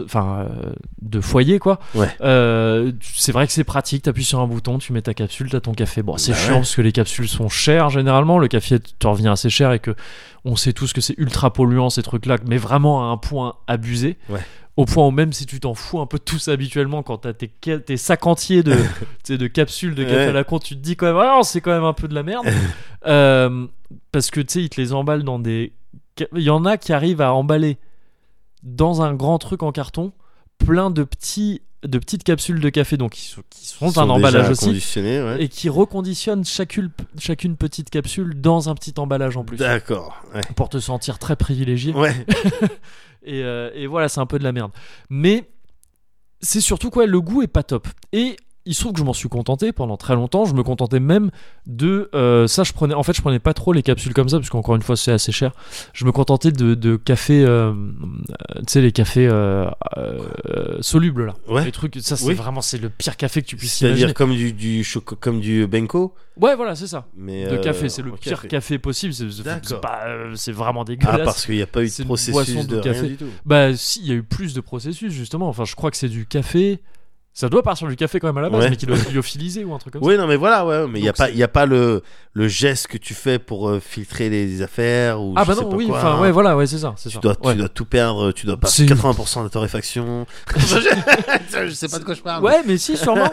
enfin 0.04 0.48
euh, 0.50 0.74
de 1.02 1.22
foyer 1.22 1.60
quoi 1.60 1.80
Ouais. 1.96 2.10
Euh, 2.22 2.92
c'est 3.02 3.32
vrai 3.32 3.46
que 3.48 3.54
c'est 3.54 3.64
pratique 3.64 4.04
t'appuies 4.04 4.24
sur 4.24 4.40
un 4.40 4.48
bouton 4.48 4.78
tu 4.80 4.94
mets 4.94 5.02
ta 5.02 5.14
capsule 5.14 5.50
t'as 5.50 5.60
ton 5.60 5.74
café 5.74 6.02
bon 6.02 6.18
c'est 6.18 6.32
Bah 6.32 6.38
chiant 6.38 6.50
ouais. 6.54 6.60
parce 6.60 6.76
que 6.76 6.82
les 6.82 6.92
capsules 6.92 7.28
sont 7.30 7.50
chères 7.50 7.90
généralement 7.90 8.40
le 8.40 8.48
café 8.48 8.80
te 8.80 9.08
revient 9.08 9.28
assez 9.30 9.50
cher 9.50 9.72
et 9.74 9.80
que 9.80 9.96
on 10.46 10.56
sait 10.56 10.74
tous 10.74 10.94
que 10.94 11.02
c'est 11.02 11.16
ultra 11.18 11.52
polluant 11.54 11.90
ces 11.90 12.02
trucs 12.02 12.26
là 12.26 12.38
mais 12.48 12.58
vraiment 12.58 13.10
à 13.10 13.14
un 13.14 13.18
point 13.18 13.56
abusé 13.68 14.18
Ouais. 14.30 14.40
Au 14.78 14.86
point 14.86 15.06
où 15.08 15.12
même 15.12 15.34
si 15.34 15.46
tu 15.46 15.60
t'en 15.60 15.74
fous 15.74 16.00
un 16.00 16.06
peu 16.06 16.20
ça 16.38 16.52
habituellement 16.52 17.04
quand 17.04 17.18
t'as 17.20 17.34
tes, 17.34 17.50
tes 17.50 17.98
sacs 17.98 18.26
entiers 18.26 18.64
de, 18.64 18.76
de 19.30 19.48
capsules 19.48 19.96
de 19.96 20.04
café 20.04 20.16
Ouais. 20.16 20.28
à 20.28 20.32
la 20.32 20.44
con 20.44 20.60
tu 20.60 20.76
te 20.76 20.80
dis 20.82 20.96
quand 20.96 21.08
même 21.08 21.18
ah 21.18 21.40
c'est 21.44 21.60
quand 21.62 21.72
même 21.72 21.84
un 21.84 21.94
peu 21.94 22.08
de 22.08 22.16
la 22.16 22.24
merde 22.24 22.46
Euh, 23.08 23.66
parce 24.12 24.30
que 24.30 24.42
tu 24.42 24.54
sais 24.56 24.62
ils 24.64 24.70
te 24.70 24.80
les 24.82 24.92
emballent 24.92 25.24
dans 25.24 25.40
des 25.40 25.72
il 26.36 26.42
y 26.44 26.50
en 26.50 26.66
a 26.66 26.76
qui 26.78 26.92
arrivent 26.92 27.22
à 27.22 27.34
emballer 27.34 27.78
dans 28.62 29.02
un 29.02 29.14
grand 29.14 29.38
truc 29.38 29.64
en 29.64 29.72
carton 29.72 30.12
plein 30.58 30.92
de 30.92 31.04
petits 31.04 31.62
de 31.88 31.98
petites 31.98 32.26
capsules 32.26 32.60
de 32.60 32.68
café 32.68 32.98
donc 32.98 33.12
qui 33.14 33.22
sont, 33.22 33.42
qui 33.50 33.66
sont 33.66 33.88
Ils 33.88 33.94
sont 33.94 34.02
un 34.02 34.10
emballage 34.10 34.50
aussi 34.50 34.82
ouais. 34.98 35.38
et 35.40 35.48
qui 35.48 35.70
reconditionnent 35.70 36.44
chacune, 36.44 36.92
chacune 37.18 37.56
petite 37.56 37.90
capsule 37.90 38.34
dans 38.42 38.68
un 38.68 38.76
petit 38.76 38.94
emballage 38.98 39.38
en 39.38 39.46
plus 39.46 39.56
D'accord. 39.56 40.22
Ouais. 40.36 40.42
pour 40.58 40.68
te 40.68 40.80
sentir 40.80 41.20
très 41.20 41.38
privilégié 41.38 41.94
Ouais. 41.94 42.14
et, 43.30 43.44
euh, 43.44 43.70
et 43.76 43.86
voilà, 43.86 44.10
c'est 44.10 44.20
un 44.20 44.26
peu 44.26 44.40
de 44.40 44.44
la 44.44 44.52
merde. 44.52 44.72
Mais 45.10 45.48
c'est 46.42 46.62
surtout 46.62 46.90
quoi, 46.90 47.06
le 47.06 47.22
goût 47.22 47.44
est 47.44 47.48
pas 47.48 47.64
top. 47.64 47.88
Et 48.12 48.38
il 48.70 48.76
se 48.76 48.82
trouve 48.82 48.94
que 48.94 49.00
je 49.00 49.04
m'en 49.04 49.14
suis 49.14 49.30
contenté 49.30 49.72
pendant 49.72 49.98
très 49.98 50.14
longtemps. 50.14 50.46
Je 50.46 50.54
me 50.54 50.62
contentais 50.62 51.00
même 51.00 51.32
de 51.66 52.10
euh, 52.14 52.46
ça. 52.48 52.64
Je 52.64 52.72
prenais, 52.72 52.94
en 52.94 53.02
fait, 53.02 53.14
je 53.14 53.22
prenais 53.22 53.40
pas 53.40 53.56
trop 53.56 53.74
les 53.74 53.82
capsules 53.82 54.14
comme 54.14 54.30
ça 54.30 54.38
parce 54.38 54.50
qu'encore 54.52 54.76
une 54.76 54.84
fois, 54.84 54.96
c'est 54.96 55.12
assez 55.12 55.32
cher. 55.32 55.52
Je 55.94 56.06
me 56.06 56.12
contentais 56.12 56.52
de, 56.52 56.76
de 56.76 56.96
café, 56.96 57.44
euh, 57.44 57.72
euh, 57.72 57.74
tu 58.60 58.64
sais, 58.68 58.82
les 58.82 58.92
cafés 58.92 59.28
euh, 59.28 59.70
solubles 60.82 61.26
là. 61.28 61.34
Ouais. 61.48 61.66
Les 61.66 61.72
trucs, 61.72 61.96
ça 62.02 62.16
c'est 62.16 62.26
Oui. 62.26 62.34
vraiment 62.36 62.62
c'est 62.62 62.78
le 62.78 62.90
pire 62.90 63.18
café 63.18 63.42
que 63.42 63.48
tu 63.48 63.56
puisses 63.56 63.82
imaginer. 63.82 64.00
C'est-à-dire 64.00 64.14
comme 64.14 64.36
du, 64.36 64.86
comme 65.20 65.40
du 65.40 65.66
Benko. 65.68 66.14
Ouais, 66.40 66.56
voilà, 66.56 66.76
c'est 66.76 66.88
ça. 66.88 67.08
Mais 67.18 67.48
De 67.50 67.58
café, 67.58 67.90
c'est 67.90 68.02
le 68.02 68.12
pire 68.12 68.48
café, 68.48 68.78
possible. 68.80 69.14
C'est- 69.14 70.52
vraiment 70.52 70.82
Ah, 70.82 70.86
dégueulasse. 70.86 71.22
parce 71.26 71.46
qu'il 71.46 71.56
n'y 71.56 71.62
a 71.62 71.68
pas 71.68 71.84
eu 71.84 71.88
de 71.90 72.04
processus 72.04 72.68
de, 72.68 72.76
de 72.76 72.82
rien 72.82 72.94
café. 72.94 73.08
du 73.08 73.16
tout. 73.18 73.26
Bah 73.46 73.76
si, 73.76 74.00
il 74.02 74.08
y 74.08 74.12
a 74.12 74.16
eu 74.16 74.24
plus 74.24 74.54
de 74.54 74.62
processus 74.62 75.12
justement. 75.14 75.48
Enfin, 75.50 75.66
je 75.66 75.76
crois 75.76 75.90
que 75.92 75.98
c'est 75.98 76.10
du 76.10 76.26
café. 76.26 76.80
Ça 77.40 77.48
doit 77.48 77.64
partir 77.64 77.88
du 77.88 77.96
café 77.96 78.20
quand 78.20 78.28
même 78.28 78.38
à 78.38 78.42
la 78.42 78.50
base, 78.50 78.64
Ouais. 78.64 78.70
mais 78.70 78.76
qui 78.76 78.86
doit 78.86 78.98
être 78.98 79.14
lyophilisé 79.14 79.64
ou 79.64 79.74
un 79.74 79.78
truc 79.78 79.94
comme 79.94 80.04
Oui, 80.04 80.18
non, 80.18 80.28
mais 80.28 80.36
voilà, 80.36 80.66
ouais, 80.66 80.86
mais 80.90 81.00
il 81.00 81.04
n'y 81.04 81.08
a 81.08 81.14
pas, 81.14 81.30
y 81.30 81.42
a 81.42 81.48
pas 81.48 81.66
le, 81.66 82.02
le 82.34 82.48
geste 82.50 82.88
que 82.88 82.98
tu 82.98 83.14
fais 83.14 83.40
pour 83.40 83.70
euh, 83.70 83.80
filtrer 83.80 84.28
les 84.30 84.62
affaires 84.62 85.22
ou 85.22 85.34
ça. 85.36 85.40
Ah 85.40 85.44
je 85.46 85.48
bah 85.48 85.56
sais 85.56 85.62
non, 85.62 85.70
pas 85.70 85.76
oui, 85.78 85.88
quoi, 85.88 85.98
enfin 86.00 86.16
hein. 86.16 86.20
ouais, 86.22 86.32
voilà, 86.32 86.58
ouais, 86.58 86.68
c'est 86.68 86.80
ça, 86.80 86.94
c'est 86.98 87.08
Tu 87.08 87.16
ça. 87.16 87.22
dois, 87.22 87.36
Ouais. 87.42 87.54
tu 87.54 87.60
dois 87.60 87.70
tout 87.70 87.86
perdre, 87.86 88.34
tu 88.34 88.46
dois 88.46 88.58
pas 88.58 88.68
C'est- 88.68 88.84
80% 88.86 89.40
de 89.40 89.44
la 89.46 89.50
torréfaction. 89.50 90.26
je 90.58 91.70
sais 91.72 91.88
pas 91.88 92.00
de 92.00 92.04
quoi 92.04 92.14
je 92.14 92.22
parle. 92.22 92.44
Ouais, 92.44 92.62
mais 92.68 92.78
si, 92.78 92.98
sûrement. 92.98 93.32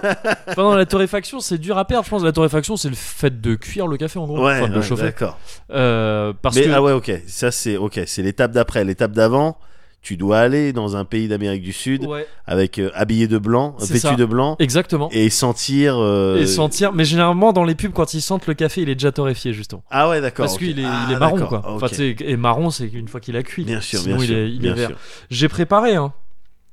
Pendant 0.54 0.76
la 0.76 0.86
torréfaction, 0.86 1.40
c'est 1.40 1.58
dur 1.58 1.76
à 1.76 1.84
perdre. 1.84 2.04
Je 2.04 2.10
pense 2.10 2.22
la 2.22 2.30
torréfaction, 2.30 2.76
c'est 2.76 2.88
le 2.88 2.94
fait 2.94 3.40
de 3.40 3.56
cuire 3.56 3.88
le 3.88 3.96
café 3.96 4.20
en 4.20 4.26
gros, 4.26 4.46
enfin, 4.48 4.68
de 4.68 4.74
le 4.74 4.82
chauffer. 4.82 5.02
d'accord. 5.02 5.36
Euh, 5.72 6.32
parce 6.42 6.54
Mais 6.54 6.62
que 6.66 6.70
ah 6.70 6.80
ouais, 6.80 6.92
ok, 6.92 7.10
ça 7.26 7.50
c'est 7.50 7.76
ok, 7.76 8.00
c'est 8.06 8.22
l'étape 8.22 8.52
d'après. 8.52 8.84
L'étape 8.84 9.10
d'avant, 9.12 9.58
tu 10.06 10.16
dois 10.16 10.38
aller 10.38 10.72
dans 10.72 10.94
un 10.96 11.04
pays 11.04 11.26
d'Amérique 11.26 11.62
du 11.62 11.72
Sud 11.72 12.06
ouais, 12.06 12.28
avec 12.46 12.78
euh, 12.78 12.92
habillé 12.94 13.26
de 13.26 13.38
blanc, 13.38 13.74
vêtu 13.80 14.14
de 14.14 14.24
blanc 14.24 14.54
exactement. 14.60 15.08
et 15.10 15.30
sentir. 15.30 15.96
euh, 15.98 16.36
Et 16.40 16.46
sentir, 16.46 16.92
mais 16.92 17.04
généralement 17.04 17.52
dans 17.52 17.64
les 17.64 17.74
pubs, 17.74 17.92
quand 17.92 18.14
ils 18.14 18.22
sentent 18.22 18.46
le 18.46 18.54
café, 18.54 18.82
il 18.82 18.88
est 18.88 18.94
déjà 18.94 19.10
torréfié 19.10 19.52
justement. 19.52 19.82
Ah 19.90 20.08
ouais, 20.08 20.20
d'accord. 20.20 20.46
Parce 20.46 20.58
qu'il 20.58 20.78
est, 20.78 20.84
Ah, 20.86 21.06
il 21.08 21.14
est 21.14 21.18
marron 21.18 21.44
quoi. 21.46 21.60
Enfin, 21.66 21.88
et 21.98 22.36
marron, 22.36 22.70
c'est 22.70 22.86
une 22.86 23.08
fois 23.08 23.18
qu'il 23.18 23.36
a 23.36 23.42
cuit. 23.42 23.64
Bien 23.64 23.80
sûr, 23.80 23.98
Sinon, 23.98 24.14
bien 24.18 24.24
il 24.24 24.28
sûr. 24.28 24.36
est, 24.36 24.48
il 24.48 24.56
est 24.58 24.58
bien 24.60 24.74
vert. 24.74 24.96
J'ai 25.28 25.48
préparé 25.48 25.96
hein, 25.96 26.12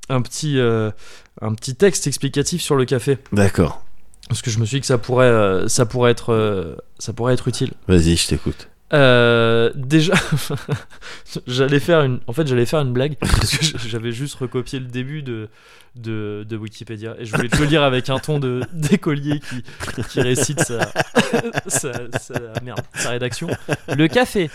un 0.10 0.22
petit, 0.22 0.60
euh, 0.60 0.92
un 1.42 1.56
petit 1.56 1.74
texte 1.74 2.06
explicatif 2.06 2.62
sur 2.62 2.76
le 2.76 2.86
café. 2.86 3.18
D'accord. 3.32 3.84
Parce 4.30 4.44
que 4.44 4.52
je 4.52 4.60
me 4.60 4.66
suis 4.66 4.78
dit 4.78 4.82
que 4.82 4.86
ça 4.88 5.00
pourrait, 5.00 5.68
ça 5.70 5.88
pourrait, 5.88 6.12
être, 6.12 6.78
ça 7.00 7.14
pourrait 7.14 7.34
être 7.34 7.48
utile. 7.48 7.72
Vas-y, 7.88 8.16
je 8.16 8.28
t'écoute. 8.28 8.70
Euh, 8.94 9.72
déjà, 9.76 10.14
j'allais 11.48 11.80
faire 11.80 12.02
une, 12.04 12.20
en 12.28 12.34
fait, 12.34 12.46
j'allais 12.48 12.66
faire 12.66 12.80
une 12.82 12.94
blague 12.94 13.16
parce 13.20 13.58
que 13.58 13.78
j'avais 13.88 14.12
juste 14.12 14.36
recopié 14.36 14.80
le 14.80 14.86
début 14.86 15.24
de, 15.24 15.50
de, 15.96 16.46
de 16.48 16.58
Wikipédia 16.58 17.16
et 17.20 17.26
je 17.26 17.36
voulais 17.36 17.50
te 17.50 17.58
le 17.58 17.66
lire 17.66 17.84
avec 17.84 18.10
un 18.10 18.20
ton 18.20 18.40
de 18.40 18.62
d'écolier 18.72 19.40
qui, 19.40 19.64
qui 20.10 20.22
récite 20.22 20.60
sa, 20.62 20.92
sa, 21.68 21.92
sa- 22.20 22.62
merde, 22.64 22.82
sa 22.94 23.10
rédaction. 23.12 23.48
Le 23.96 24.08
café 24.08 24.50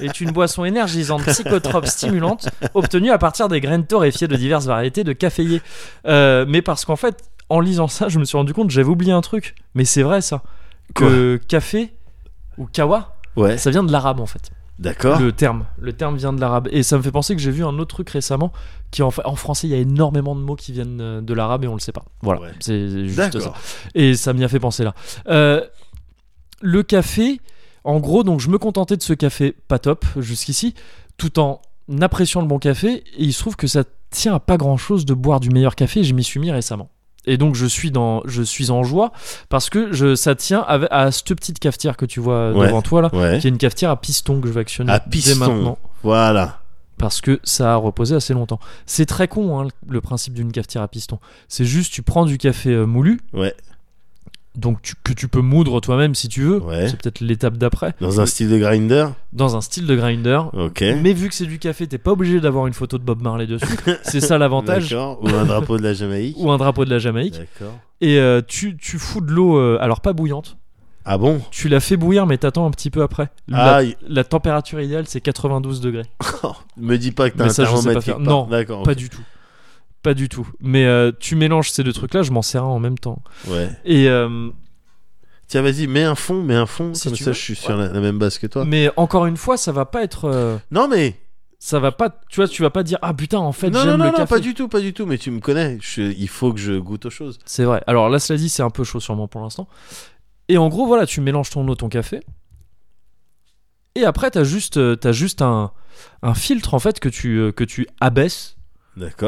est 0.00 0.20
une 0.20 0.32
boisson 0.32 0.64
énergisante, 0.64 1.24
psychotrope, 1.26 1.86
stimulante, 1.86 2.48
obtenue 2.74 3.10
à 3.10 3.18
partir 3.18 3.48
des 3.48 3.60
graines 3.60 3.86
torréfiées 3.86 4.28
de 4.28 4.36
diverses 4.36 4.66
variétés 4.66 5.04
de 5.04 5.12
caféiers. 5.12 5.62
Euh, 6.06 6.44
mais 6.48 6.62
parce 6.62 6.84
qu'en 6.84 6.96
fait, 6.96 7.22
en 7.48 7.60
lisant 7.60 7.86
ça, 7.88 8.08
je 8.08 8.18
me 8.18 8.24
suis 8.24 8.36
rendu 8.36 8.52
compte 8.54 8.68
que 8.68 8.72
j'avais 8.74 8.88
oublié 8.88 9.12
un 9.12 9.20
truc. 9.20 9.54
Mais 9.74 9.84
c'est 9.84 10.02
vrai 10.02 10.20
ça, 10.20 10.42
que 10.94 11.36
café 11.48 11.92
ou 12.58 12.66
kawa 12.66 13.15
Ouais, 13.36 13.58
ça 13.58 13.70
vient 13.70 13.82
de 13.82 13.92
l'arabe 13.92 14.20
en 14.20 14.26
fait. 14.26 14.50
d'accord. 14.78 15.20
Le 15.20 15.32
terme, 15.32 15.66
le 15.78 15.92
terme 15.92 16.16
vient 16.16 16.32
de 16.32 16.40
l'arabe. 16.40 16.68
Et 16.70 16.82
ça 16.82 16.96
me 16.96 17.02
fait 17.02 17.10
penser 17.10 17.34
que 17.36 17.40
j'ai 17.42 17.50
vu 17.50 17.64
un 17.64 17.78
autre 17.78 17.94
truc 17.94 18.10
récemment 18.10 18.52
qui 18.90 19.02
en, 19.02 19.10
français 19.10 19.66
il 19.66 19.70
y 19.70 19.74
a 19.74 19.78
énormément 19.78 20.34
de 20.34 20.40
mots 20.40 20.56
qui 20.56 20.72
viennent 20.72 21.00
euh, 21.00 21.20
de 21.20 21.34
l'arabe 21.34 21.64
et 21.64 21.68
on 21.68 21.74
le 21.74 21.80
sait 21.80 21.92
pas. 21.92 22.04
Voilà, 22.22 22.40
Ouais. 22.40 22.52
c'est 22.60 23.06
juste 23.08 23.38
ça. 23.40 23.52
Et 23.94 24.14
ça 24.14 24.32
m'y 24.32 24.44
a 24.44 24.48
fait 24.48 24.60
penser 24.60 24.84
là. 24.84 24.94
Euh, 25.28 25.60
le 26.62 26.82
café, 26.82 27.40
en 27.84 28.00
gros, 28.00 28.22
donc 28.24 28.40
je 28.40 28.48
me 28.48 28.58
contentais 28.58 28.96
de 28.96 29.02
ce 29.02 29.12
café 29.12 29.54
pas 29.68 29.78
top 29.78 30.04
jusqu'ici, 30.16 30.74
tout 31.18 31.38
en 31.38 31.60
appréciant 32.00 32.40
le 32.40 32.46
bon 32.46 32.58
café. 32.58 33.04
Et 33.18 33.24
il 33.24 33.32
se 33.32 33.40
trouve 33.40 33.56
que 33.56 33.66
ça 33.66 33.84
tient 34.10 34.34
à 34.34 34.40
pas 34.40 34.56
grand 34.56 34.76
chose 34.78 35.04
de 35.04 35.14
boire 35.14 35.40
du 35.40 35.50
meilleur 35.50 35.74
café. 35.74 36.00
Et 36.00 36.04
je 36.04 36.14
m'y 36.14 36.24
suis 36.24 36.40
mis 36.40 36.50
récemment. 36.50 36.88
Et 37.26 37.36
donc 37.36 37.54
je 37.54 37.66
suis 37.66 37.90
dans, 37.90 38.22
je 38.24 38.42
suis 38.42 38.70
en 38.70 38.84
joie 38.84 39.12
parce 39.48 39.68
que 39.70 39.92
je, 39.92 40.14
ça 40.14 40.34
tient 40.34 40.60
à, 40.66 40.74
à 40.94 41.10
cette 41.10 41.28
petite 41.34 41.58
cafetière 41.58 41.96
que 41.96 42.06
tu 42.06 42.20
vois 42.20 42.52
Ouais. 42.52 42.66
devant 42.68 42.82
toi 42.82 43.02
là, 43.02 43.10
Ouais. 43.12 43.38
qui 43.40 43.46
est 43.46 43.50
une 43.50 43.58
cafetière 43.58 43.90
à 43.90 44.00
piston 44.00 44.40
que 44.40 44.48
je 44.48 44.52
vais 44.52 44.60
actionner 44.60 44.92
À 44.92 44.98
dès 45.00 45.10
piston. 45.10 45.38
maintenant 45.38 45.78
Voilà. 46.02 46.60
parce 46.98 47.20
que 47.20 47.40
ça 47.44 47.72
a 47.74 47.76
reposé 47.76 48.14
assez 48.14 48.32
longtemps. 48.32 48.60
C'est 48.86 49.06
très 49.06 49.28
con 49.28 49.58
hein, 49.58 49.64
le 49.64 49.70
le 49.94 50.00
principe 50.00 50.34
d'une 50.34 50.52
cafetière 50.52 50.82
à 50.82 50.88
piston. 50.88 51.18
C'est 51.48 51.64
juste 51.64 51.92
tu 51.92 52.02
prends 52.02 52.24
du 52.26 52.38
café 52.38 52.70
euh, 52.70 52.86
moulu, 52.86 53.20
Ouais. 53.32 53.54
Donc 54.56 54.80
tu- 54.82 54.94
que 55.04 55.12
tu 55.12 55.28
peux 55.28 55.40
moudre 55.40 55.80
toi-même 55.80 56.14
si 56.14 56.28
tu 56.28 56.42
veux. 56.42 56.58
Ouais. 56.62 56.88
C'est 56.88 56.96
peut-être 57.00 57.20
l'étape 57.20 57.56
d'après. 57.56 57.94
Dans 58.00 58.20
un 58.20 58.26
style 58.26 58.48
de 58.48 58.58
grinder. 58.58 59.06
Dans 59.32 59.56
un 59.56 59.60
style 59.60 59.86
de 59.86 59.94
grinder. 59.96 60.40
Ok. 60.52 60.80
Mais 61.02 61.12
vu 61.12 61.28
que 61.28 61.34
c'est 61.34 61.46
du 61.46 61.58
café, 61.58 61.86
t'es 61.86 61.98
pas 61.98 62.12
obligé 62.12 62.40
d'avoir 62.40 62.66
une 62.66 62.72
photo 62.74 62.98
de 62.98 63.02
Bob 63.04 63.22
Marley 63.22 63.46
dessus. 63.46 63.66
c'est 64.02 64.20
ça 64.20 64.38
l'avantage. 64.38 64.90
D'accord. 64.90 65.18
Ou 65.22 65.28
un 65.28 65.44
drapeau 65.44 65.78
de 65.78 65.82
la 65.82 65.92
Jamaïque. 65.94 66.36
Ou 66.38 66.50
un 66.50 66.56
drapeau 66.58 66.84
de 66.84 66.90
la 66.90 66.98
Jamaïque. 66.98 67.38
D'accord. 67.38 67.74
Et 68.00 68.18
euh, 68.18 68.40
tu, 68.46 68.76
tu 68.76 68.98
fous 68.98 69.20
de 69.20 69.30
l'eau, 69.32 69.58
euh, 69.58 69.78
alors 69.80 70.00
pas 70.00 70.12
bouillante. 70.12 70.56
Ah 71.08 71.18
bon? 71.18 71.40
Tu 71.52 71.68
la 71.68 71.78
fais 71.78 71.96
bouillir, 71.96 72.26
mais 72.26 72.36
t'attends 72.36 72.66
un 72.66 72.70
petit 72.72 72.90
peu 72.90 73.02
après. 73.02 73.28
La, 73.46 73.76
Ah, 73.76 73.82
y- 73.84 73.96
la 74.08 74.24
température 74.24 74.80
idéale, 74.80 75.04
c'est 75.06 75.20
92 75.20 75.80
degrés. 75.80 76.02
Me 76.76 76.96
dis 76.98 77.12
pas 77.12 77.30
que 77.30 77.36
t'as 77.38 77.44
un 77.44 77.48
thermomètre. 77.48 78.18
Non, 78.18 78.46
D'accord. 78.48 78.82
Pas 78.82 78.96
du 78.96 79.08
tout. 79.08 79.22
Pas 80.06 80.14
du 80.14 80.28
tout. 80.28 80.46
Mais 80.60 80.84
euh, 80.86 81.10
tu 81.18 81.34
mélanges 81.34 81.72
ces 81.72 81.82
deux 81.82 81.92
trucs-là, 81.92 82.22
je 82.22 82.30
m'en 82.30 82.42
sers 82.42 82.62
un 82.62 82.66
en 82.68 82.78
même 82.78 82.96
temps. 82.96 83.22
Ouais. 83.48 83.68
Et 83.84 84.08
euh, 84.08 84.50
Tiens, 85.48 85.62
vas-y, 85.62 85.88
mets 85.88 86.04
un 86.04 86.14
fond, 86.14 86.42
mets 86.44 86.54
un 86.54 86.66
fond. 86.66 86.94
Si 86.94 87.08
comme 87.08 87.12
tu 87.16 87.24
ça, 87.24 87.30
veux. 87.30 87.34
je 87.34 87.40
suis 87.40 87.56
sur 87.56 87.76
la, 87.76 87.88
la 87.88 88.00
même 88.00 88.16
base 88.18 88.38
que 88.38 88.46
toi. 88.46 88.64
mais 88.64 88.88
encore 88.96 89.26
une 89.26 89.36
fois, 89.36 89.56
ça 89.56 89.72
va 89.72 89.84
pas 89.84 90.04
être. 90.04 90.26
euh, 90.26 90.58
Non, 90.70 90.86
mais. 90.86 91.18
ça 91.58 91.80
va 91.80 91.90
pas. 91.90 92.10
Tu 92.28 92.36
vois, 92.36 92.46
tu 92.46 92.62
vas 92.62 92.70
pas 92.70 92.84
dire 92.84 92.98
ah 93.02 93.14
putain 93.14 93.38
en 93.38 93.50
fait 93.50 93.70
non, 93.70 93.80
j'aime 93.80 93.90
non, 93.92 93.98
non, 93.98 94.04
le 94.04 94.10
non, 94.12 94.16
café. 94.18 94.34
pas 94.36 94.38
du 94.40 94.54
tout, 94.54 94.68
pas 94.68 94.78
du 94.80 94.92
tout. 94.92 95.06
Mais 95.06 95.18
tu 95.18 95.32
me 95.32 95.40
connais. 95.40 95.78
Je- 95.82 96.02
il 96.02 96.28
faut 96.28 96.52
que 96.52 96.60
je 96.60 96.74
goûte 96.78 97.06
aux 97.06 97.10
choses. 97.10 97.40
C'est 97.46 97.64
vrai. 97.64 97.82
Alors 97.88 98.08
là, 98.08 98.20
cela 98.20 98.36
dit, 98.38 98.48
c'est 98.48 98.62
un 98.62 98.70
peu 98.70 98.84
chaud 98.84 99.00
sûrement 99.00 99.26
pour 99.26 99.40
l'instant. 99.40 99.66
Et 100.48 100.56
en 100.58 100.68
gros, 100.68 100.86
voilà, 100.86 101.04
tu 101.06 101.20
mélanges 101.20 101.50
ton 101.50 101.66
eau, 101.66 101.74
ton 101.74 101.88
café. 101.88 102.20
Et 103.96 104.04
après, 104.04 104.30
t'as 104.30 104.44
juste, 104.44 104.76
euh, 104.76 104.94
t'as 104.94 105.12
juste 105.12 105.42
un, 105.42 105.72
un 106.22 106.34
filtre 106.34 106.74
en 106.74 106.78
fait 106.78 107.00
que 107.00 107.08
tu, 107.08 107.38
euh, 107.38 107.50
que 107.52 107.64
tu 107.64 107.88
abaisses. 108.00 108.55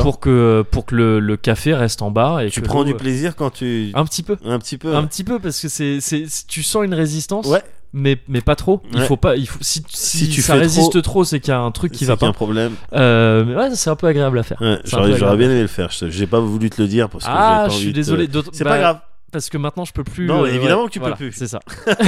Pour 0.01 0.21
que, 0.21 0.65
pour 0.71 0.87
que 0.87 0.95
le, 0.95 1.21
le 1.21 1.37
café 1.37 1.75
reste 1.75 2.03
en 2.03 2.11
bas. 2.11 2.45
Et 2.45 2.51
Tu 2.51 2.61
que 2.61 2.67
prends 2.67 2.85
du 2.85 2.93
euh, 2.93 2.97
plaisir 2.97 3.37
quand 3.37 3.51
tu. 3.51 3.91
Un 3.95 4.05
petit 4.05 4.23
peu. 4.23 4.37
Un 4.45 4.59
petit 4.59 4.79
peu. 4.79 4.95
Un 4.95 5.05
petit 5.07 5.25
peu 5.25 5.39
parce 5.39 5.61
que 5.61 5.69
c'est, 5.69 6.01
c'est, 6.01 6.25
tu 6.47 6.63
sens 6.63 6.85
une 6.85 6.95
résistance. 6.95 7.47
Ouais. 7.47 7.63
mais 7.93 8.19
mais 8.29 8.41
pas 8.41 8.57
trop. 8.57 8.83
Il 8.93 8.99
Ouais. 9.01 9.07
faut 9.07 9.17
pas. 9.17 9.37
Il 9.37 9.47
faut 9.49 9.59
si, 9.63 9.83
si, 9.89 10.19
Si 10.27 10.29
tu 10.29 10.43
ça 10.43 10.55
résiste 10.55 11.01
trop, 11.03 11.25
c'est 11.25 11.41
qu'il 11.41 11.51
y 11.51 11.55
a 11.55 11.61
un 11.61 11.71
truc 11.71 11.93
qui 11.93 12.05
va 12.05 12.15
a 12.15 12.17
pas. 12.17 12.27
un 12.27 12.33
problème. 12.33 12.73
Euh, 12.95 13.45
mais 13.47 13.55
ouais, 13.55 13.75
c'est 13.75 13.91
un 13.91 13.97
peu 13.97 14.07
agréable 14.07 14.39
à 14.39 14.43
faire. 14.43 14.61
Ouais, 14.61 14.79
J'aurais 14.85 15.37
bien 15.37 15.51
aimé 15.51 15.63
le 15.63 15.67
faire. 15.69 15.91
Je- 15.91 16.09
J'ai 16.11 16.27
pas 16.27 16.41
voulu 16.41 16.71
te 16.71 16.81
le 16.81 16.89
dire 16.89 17.09
parce 17.09 17.25
que 17.25 17.31
Ah, 17.33 17.65
pas 17.67 17.69
je 17.69 17.79
suis 17.79 17.93
désolé. 17.93 18.29
C'est 18.53 18.65
bah, 18.65 18.71
pas 18.71 18.79
grave. 18.79 18.99
Parce 19.31 19.51
que 19.51 19.59
maintenant 19.59 19.85
je 19.85 19.93
peux 19.93 20.05
plus. 20.05 20.27
Non, 20.27 20.45
euh, 20.45 20.47
évidemment 20.47 20.83
ouais, 20.83 20.87
que 20.89 20.93
tu 20.93 21.01
peux 21.01 21.05
voilà, 21.05 21.17
plus. 21.17 21.33
C'est 21.33 21.49
ça. 21.49 21.61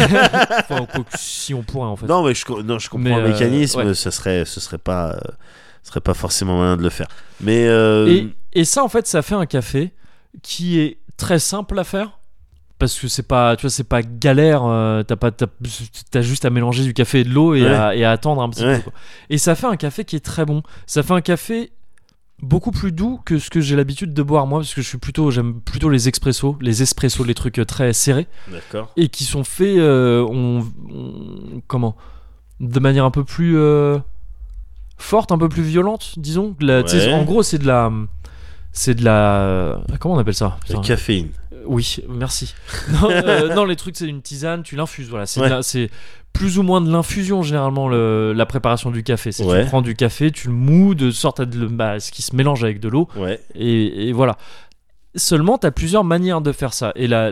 Enfin, 0.71 0.87
si 1.19 1.53
on 1.53 1.63
pourrait 1.63 1.89
en 1.89 1.97
fait. 1.97 2.07
Non, 2.07 2.25
mais 2.25 2.35
je, 2.35 2.45
non, 2.63 2.79
je 2.79 2.89
comprends 2.89 3.05
Mais, 3.05 3.15
le 3.17 3.27
euh, 3.27 3.33
mécanisme. 3.33 3.93
Ça 3.93 4.11
serait, 4.11 4.45
ce 4.47 4.59
serait 4.61 4.79
pas, 4.79 5.11
euh, 5.13 5.19
ce 5.83 5.89
serait 5.91 6.01
pas 6.01 6.15
forcément 6.15 6.59
malin 6.59 6.77
de 6.77 6.83
le 6.83 6.91
faire. 6.91 7.09
Mais 7.41 7.67
euh, 7.67 8.07
Et, 8.09 8.29
et 8.61 8.65
ça, 8.65 8.83
en 8.85 8.89
fait, 8.89 9.07
ça 9.07 9.23
fait 9.23 9.35
un 9.35 9.47
café 9.47 9.93
qui 10.43 10.79
est 10.79 10.99
très 11.17 11.39
simple 11.39 11.79
à 11.79 11.85
faire. 11.85 12.19
Parce 12.79 12.99
que 12.99 13.09
c'est 13.09 13.25
pas, 13.29 13.57
tu 13.57 13.63
vois, 13.63 13.71
c'est 13.71 13.85
pas 13.85 14.01
galère. 14.03 14.65
euh, 14.65 15.03
t'as 15.03 15.17
pas, 15.17 15.31
t'as, 15.31 15.47
t'as 16.11 16.23
juste 16.23 16.47
à 16.47 16.51
mélanger 16.51 16.83
du 16.83 16.95
café 16.95 17.21
et 17.21 17.25
de 17.25 17.29
l'eau 17.29 17.55
et, 17.55 17.63
Ouais. 17.63 17.69
à, 17.75 17.95
et 17.95 18.05
à 18.05 18.11
attendre 18.11 18.41
un 18.41 18.49
petit 18.49 18.65
Ouais. 18.65 18.77
peu. 18.79 18.85
quoi. 18.85 18.93
Et 19.29 19.37
ça 19.37 19.55
fait 19.55 19.67
un 19.67 19.77
café 19.77 20.05
qui 20.07 20.17
est 20.17 20.25
très 20.25 20.47
bon. 20.47 20.63
Ça 20.87 21.03
fait 21.03 21.13
un 21.13 21.21
café 21.21 21.73
beaucoup 22.43 22.71
plus 22.71 22.91
doux 22.91 23.21
que 23.27 23.39
ce 23.39 23.51
que 23.51 23.61
j'ai 23.61 23.77
l'habitude 23.77 24.15
de 24.15 24.23
boire 24.23 24.47
moi, 24.47 24.61
parce 24.61 24.73
que 24.73 24.81
je 24.81 24.89
suis 24.89 24.97
plutôt, 24.97 25.31
j'aime 25.31 25.61
plutôt 25.61 25.91
les 25.91 26.09
expressos, 26.09 26.57
les 26.63 26.81
espressos, 26.81 27.23
les 27.23 27.35
trucs 27.35 27.59
euh, 27.59 27.67
très 27.67 27.93
serrés 27.93 28.27
d'accord. 28.51 28.91
et 28.97 29.09
qui 29.11 29.25
sont 29.25 29.45
faits, 29.45 29.77
euh, 29.77 30.27
on, 30.31 30.67
on- 30.91 31.61
comment, 31.67 31.97
de 32.61 32.81
manière 32.81 33.05
un 33.05 33.11
peu 33.11 33.25
plus 33.25 33.59
euh, 33.59 33.99
forte, 35.03 35.33
un 35.33 35.39
peu 35.39 35.49
plus 35.49 35.63
violente, 35.63 36.15
disons. 36.17 36.55
La- 36.61 36.83
Ouais. 36.83 37.13
En 37.13 37.25
gros, 37.25 37.43
c'est 37.43 37.59
de 37.59 37.67
la, 37.67 37.91
c'est 38.73 38.95
de 38.95 39.05
la, 39.05 39.81
comment 39.99 40.15
on 40.15 40.19
appelle 40.19 40.35
ça? 40.35 40.59
La 40.69 40.79
caféine. 40.81 41.29
Euh, 41.53 41.57
Oui, 41.67 41.97
merci. 42.09 42.55
non, 43.03 43.11
euh, 43.11 43.55
non, 43.55 43.65
les 43.65 43.77
trucs, 43.77 43.97
c'est 43.97 44.07
une 44.07 44.23
tisane, 44.23 44.63
tu 44.63 44.77
l'infuses. 44.77 45.09
Voilà, 45.11 45.27
c'est 45.27 45.41
Ouais. 45.41 45.91
plus 46.33 46.59
ou 46.59 46.63
moins 46.63 46.81
de 46.81 46.91
l'infusion 46.91 47.43
généralement 47.43 47.89
le- 47.89 48.33
la 48.33 48.47
préparation 48.47 48.91
du 48.91 49.03
café. 49.03 49.31
C'est 49.33 49.45
Ouais. 49.45 49.63
tu 49.65 49.69
prends 49.69 49.83
du 49.83 49.95
café, 49.95 50.31
tu 50.31 50.49
le 50.49 50.55
mous 50.55 50.95
de 50.95 51.11
sorte 51.11 51.41
à 51.41 51.45
de 51.45 51.67
bah, 51.67 51.99
ce 52.01 52.11
qui 52.13 52.23
se 52.23 52.35
mélange 52.37 52.63
avec 52.65 52.81
de 52.81 52.89
l'eau 52.89 53.09
Ouais. 53.17 53.41
et, 53.55 54.09
et 54.09 54.13
voilà. 54.13 54.37
Seulement, 55.17 55.59
tu 55.59 55.67
as 55.67 55.73
plusieurs 55.73 56.05
manières 56.05 56.41
de 56.41 56.53
faire 56.53 56.73
ça. 56.73 56.93
Et 56.95 57.09
la- 57.09 57.31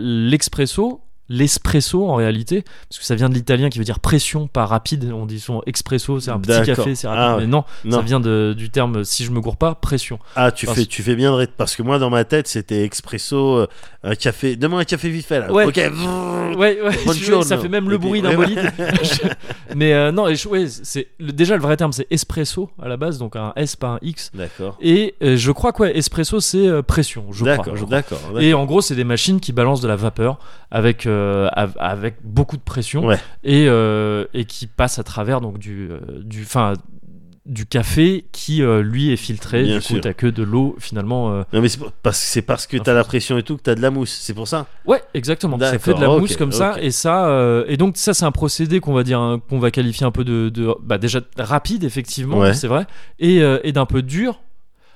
l'espresso, 1.29 2.09
en 2.09 2.15
réalité, 2.15 2.63
parce 2.89 2.99
que 2.99 3.05
ça 3.05 3.15
vient 3.15 3.29
de 3.29 3.35
l'italien 3.35 3.69
qui 3.69 3.79
veut 3.79 3.85
dire 3.85 4.01
pression, 4.01 4.47
pas 4.49 4.65
rapide. 4.67 5.13
On 5.15 5.27
dit 5.27 5.41
souvent 5.41 5.63
expresso, 5.67 6.21
c'est 6.21 6.31
un 6.31 6.39
petit 6.41 6.63
café, 6.67 6.95
c'est 6.95 7.07
rapide. 7.09 7.23
Ah. 7.23 7.37
Mais 7.41 7.47
non, 7.47 7.65
Non. 7.85 7.99
ça 7.99 8.03
vient 8.03 8.21
de- 8.21 8.55
du 8.57 8.71
terme, 8.71 9.05
si 9.05 9.25
je 9.25 9.31
me 9.31 9.41
gourre 9.41 9.57
pas, 9.57 9.75
pression. 9.75 10.19
Ah, 10.37 10.51
tu 10.53 10.67
Parce- 10.67 10.79
fais, 10.79 10.87
tu 10.87 11.03
fais 11.03 11.15
bien 11.17 11.37
de 11.37 11.47
parce 11.57 11.77
que 11.77 11.83
moi 11.83 11.99
dans 11.99 12.11
ma 12.11 12.25
tête 12.25 12.49
c'était 12.49 12.83
expresso, 12.85 13.59
euh, 13.59 13.67
un 14.03 14.15
café. 14.15 14.57
Donne-moi 14.57 14.81
un 14.81 14.85
café 14.85 15.09
vite 15.11 15.27
fait 15.27 15.41
là. 15.41 15.53
Ouais. 15.53 15.65
Ok. 15.67 15.77
Ouais, 15.77 16.79
ouais, 16.83 16.93
ça 17.45 17.59
fait 17.59 17.69
même 17.69 17.89
le 17.91 17.99
bruit 17.99 18.23
d'un 18.23 18.35
bolide. 18.35 18.73
Mais 19.75 19.93
euh, 19.93 20.13
non, 20.13 20.25
ouais, 20.25 20.67
c'est 20.69 21.09
déjà 21.21 21.57
le 21.57 21.63
vrai 21.63 21.77
terme, 21.77 21.93
c'est 21.93 22.07
espresso 22.11 22.71
à 22.83 22.89
la 22.89 22.97
base, 22.97 23.19
donc 23.19 23.37
un 23.37 23.53
S 23.57 23.77
pas 23.77 23.89
un 23.89 23.99
X. 24.03 24.31
D'accord. 24.35 24.77
Et 24.81 25.15
euh, 25.23 25.37
je 25.37 25.53
crois 25.53 25.73
que 25.73 25.83
ouais, 25.83 25.97
espresso 25.97 26.41
c'est 26.41 26.67
euh, 26.67 26.83
pression. 26.83 27.27
Je 27.31 27.41
crois, 27.45 27.57
D'accord. 27.57 27.77
je 27.77 27.85
crois. 27.85 27.97
D'accord. 27.97 28.41
Et 28.41 28.55
en 28.55 28.65
gros, 28.65 28.81
c'est 28.81 28.95
des 28.95 29.05
machines 29.05 29.41
qui 29.41 29.53
balancent 29.53 29.81
de 29.81 29.89
la 29.89 29.97
vapeur 29.97 30.39
avec, 30.71 31.07
euh, 31.19 31.49
av- 31.53 31.77
avec 31.78 32.16
beaucoup 32.24 32.57
de 32.57 32.62
pression 32.62 33.05
Ouais. 33.07 33.19
et, 33.45 33.66
euh, 33.69 34.24
et 34.35 34.45
qui 34.45 34.66
passent 34.66 34.99
à 34.99 35.03
travers 35.05 35.40
donc, 35.40 35.59
du, 35.59 35.89
euh, 35.90 35.99
du, 36.23 36.45
fin, 36.45 36.73
du 37.47 37.66
café 37.66 38.27
qui, 38.32 38.62
euh, 38.62 38.82
lui, 38.82 39.11
est 39.12 39.16
filtré. 39.16 39.62
Bien 39.65 39.74
du 39.77 39.81
coup, 39.81 39.95
sûr. 39.95 40.01
t'as 40.01 40.12
que 40.12 40.27
de 40.27 40.43
l'eau 40.43 40.77
finalement. 40.78 41.31
Non 41.53 41.61
mais 41.62 41.69
c'est 41.69 41.81
parce, 42.03 42.19
c'est 42.19 42.43
parce 42.43 42.66
que 42.66 42.77
t'as 42.77 42.93
la 42.95 43.05
pression 43.05 43.36
et 43.39 43.43
tout 43.43 43.57
que 43.57 43.62
t'as 43.62 43.74
de 43.74 43.81
la 43.82 43.90
mousse. 43.90 44.16
C'est 44.20 44.35
pour 44.35 44.47
ça. 44.49 44.66
Ouais, 44.86 45.03
exactement. 45.15 45.59
Ça 45.59 45.78
fait 45.78 45.95
de 45.95 46.01
la 46.01 46.09
mousse 46.09 46.36
comme 46.36 46.53
ça. 46.53 46.77
Et 46.81 46.90
ça, 46.90 47.65
et 47.66 47.77
donc, 47.77 47.97
ça, 47.97 48.15
c'est 48.15 48.24
un 48.24 48.32
procédé 48.32 48.81
qu'on 48.81 48.93
va 48.95 49.03
dire, 49.03 49.19
hein, 49.20 49.40
qu'on 49.49 49.59
va 49.59 49.70
qualifier 49.70 50.07
un 50.07 50.11
peu 50.12 50.24
de. 50.24 50.49
de- 50.49 50.74
bah, 50.82 50.99
déjà 50.99 51.20
rapide, 51.39 51.85
effectivement, 51.85 52.39
Ouais. 52.39 52.55
c'est 52.55 52.69
vrai, 52.69 52.86
et, 53.19 53.39
et 53.65 53.73
d'un 53.73 53.86
peu 53.86 54.03
dur. 54.03 54.40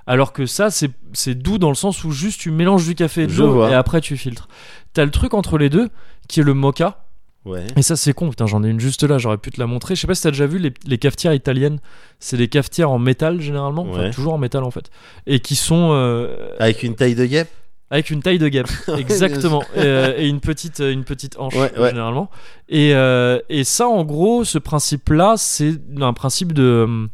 Alors 0.05 0.33
que 0.33 0.47
ça, 0.47 0.69
c'est 0.71 0.91
c'est 1.13 1.37
doux 1.37 1.59
dans 1.59 1.69
le 1.69 1.77
sens 1.77 2.03
où 2.03 2.11
juste 2.11 2.41
tu 2.41 2.51
mélanges 2.51 2.85
du 2.85 2.97
café 2.97 3.23
et 3.23 3.27
de 3.29 3.33
Je 3.33 3.41
l'eau 3.45 3.53
vois. 3.53 3.71
et 3.71 3.75
après 3.75 4.01
tu 4.01 4.17
filtres. 4.17 4.49
T'as 4.95 5.05
le 5.05 5.13
truc 5.13 5.33
entre 5.33 5.59
les 5.59 5.71
deux 5.71 5.91
qui 6.29 6.41
est 6.41 6.45
le 6.45 6.55
mocha. 6.55 6.99
Ouais. 7.45 7.65
Et 7.77 7.83
ça, 7.83 7.97
c'est 7.97 8.13
con, 8.13 8.31
putain, 8.31 8.47
j'en 8.47 8.63
ai 8.63 8.69
une 8.69 8.79
juste 8.79 9.03
là, 9.03 9.19
j'aurais 9.19 9.37
pu 9.39 9.51
te 9.51 9.59
la 9.61 9.67
montrer. 9.67 9.97
Je 9.97 10.01
sais 10.01 10.07
pas 10.07 10.15
si 10.15 10.23
t'as 10.23 10.31
déjà 10.31 10.47
vu 10.47 10.59
les, 10.59 10.73
les 10.87 10.99
cafetières 10.99 11.35
italiennes. 11.35 11.81
C'est 12.21 12.37
des 12.37 12.47
cafetières 12.49 12.91
en 12.91 13.01
métal 13.01 13.41
généralement, 13.41 13.83
enfin 13.91 14.01
Ouais. 14.03 14.11
toujours 14.13 14.35
en 14.35 14.39
métal 14.39 14.63
en 14.63 14.71
fait. 14.71 14.91
Et 15.27 15.41
qui 15.41 15.57
sont 15.57 15.91
euh, 15.93 16.51
Avec 16.61 16.85
une 16.85 16.95
taille 16.95 17.17
de 17.17 17.27
guêpe. 17.27 17.51
avec 17.91 18.11
une 18.11 18.23
taille 18.23 18.39
de 18.39 18.47
guêpe. 18.49 18.69
Exactement. 18.97 19.63
et, 19.75 19.79
euh, 19.81 20.15
et 20.17 20.29
une, 20.29 20.39
petite, 20.39 20.79
euh, 20.81 20.93
une 20.93 21.03
petite 21.03 21.37
hanche 21.37 21.55
Ouais, 21.57 21.77
ouais. 21.79 21.89
généralement. 21.91 22.31
Et, 22.69 22.95
euh, 22.95 23.41
et 23.49 23.65
ça, 23.65 23.89
en 23.89 24.05
gros, 24.05 24.45
ce 24.45 24.59
principe-là, 24.59 25.35
c'est 25.37 25.75
un 26.01 26.13
principe 26.13 26.53
de, 26.53 27.09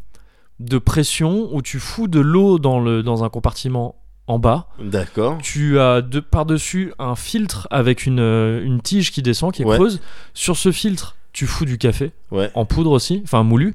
de 0.60 0.76
pression 0.78 1.48
où 1.54 1.62
tu 1.62 1.78
fous 1.78 2.06
de 2.06 2.20
l'eau 2.20 2.58
dans, 2.58 2.80
le, 2.80 3.02
dans 3.02 3.24
un 3.24 3.30
compartiment 3.30 3.96
en 4.28 4.38
bas. 4.38 4.68
D'accord. 4.78 5.38
Tu 5.42 5.80
as 5.80 6.00
de, 6.02 6.20
par-dessus 6.20 6.92
un 6.98 7.16
filtre 7.16 7.66
avec 7.70 8.06
une, 8.06 8.20
euh, 8.20 8.62
une 8.64 8.80
tige 8.80 9.10
qui 9.10 9.22
descend, 9.22 9.52
qui 9.52 9.62
est 9.62 9.66
Ouais. 9.66 9.76
creuse. 9.76 10.00
Sur 10.34 10.56
ce 10.56 10.70
filtre, 10.70 11.16
tu 11.32 11.46
fous 11.46 11.64
du 11.64 11.78
café, 11.78 12.12
Ouais. 12.30 12.50
en 12.54 12.64
poudre 12.64 12.90
aussi, 12.92 13.20
enfin 13.24 13.42
moulu. 13.42 13.74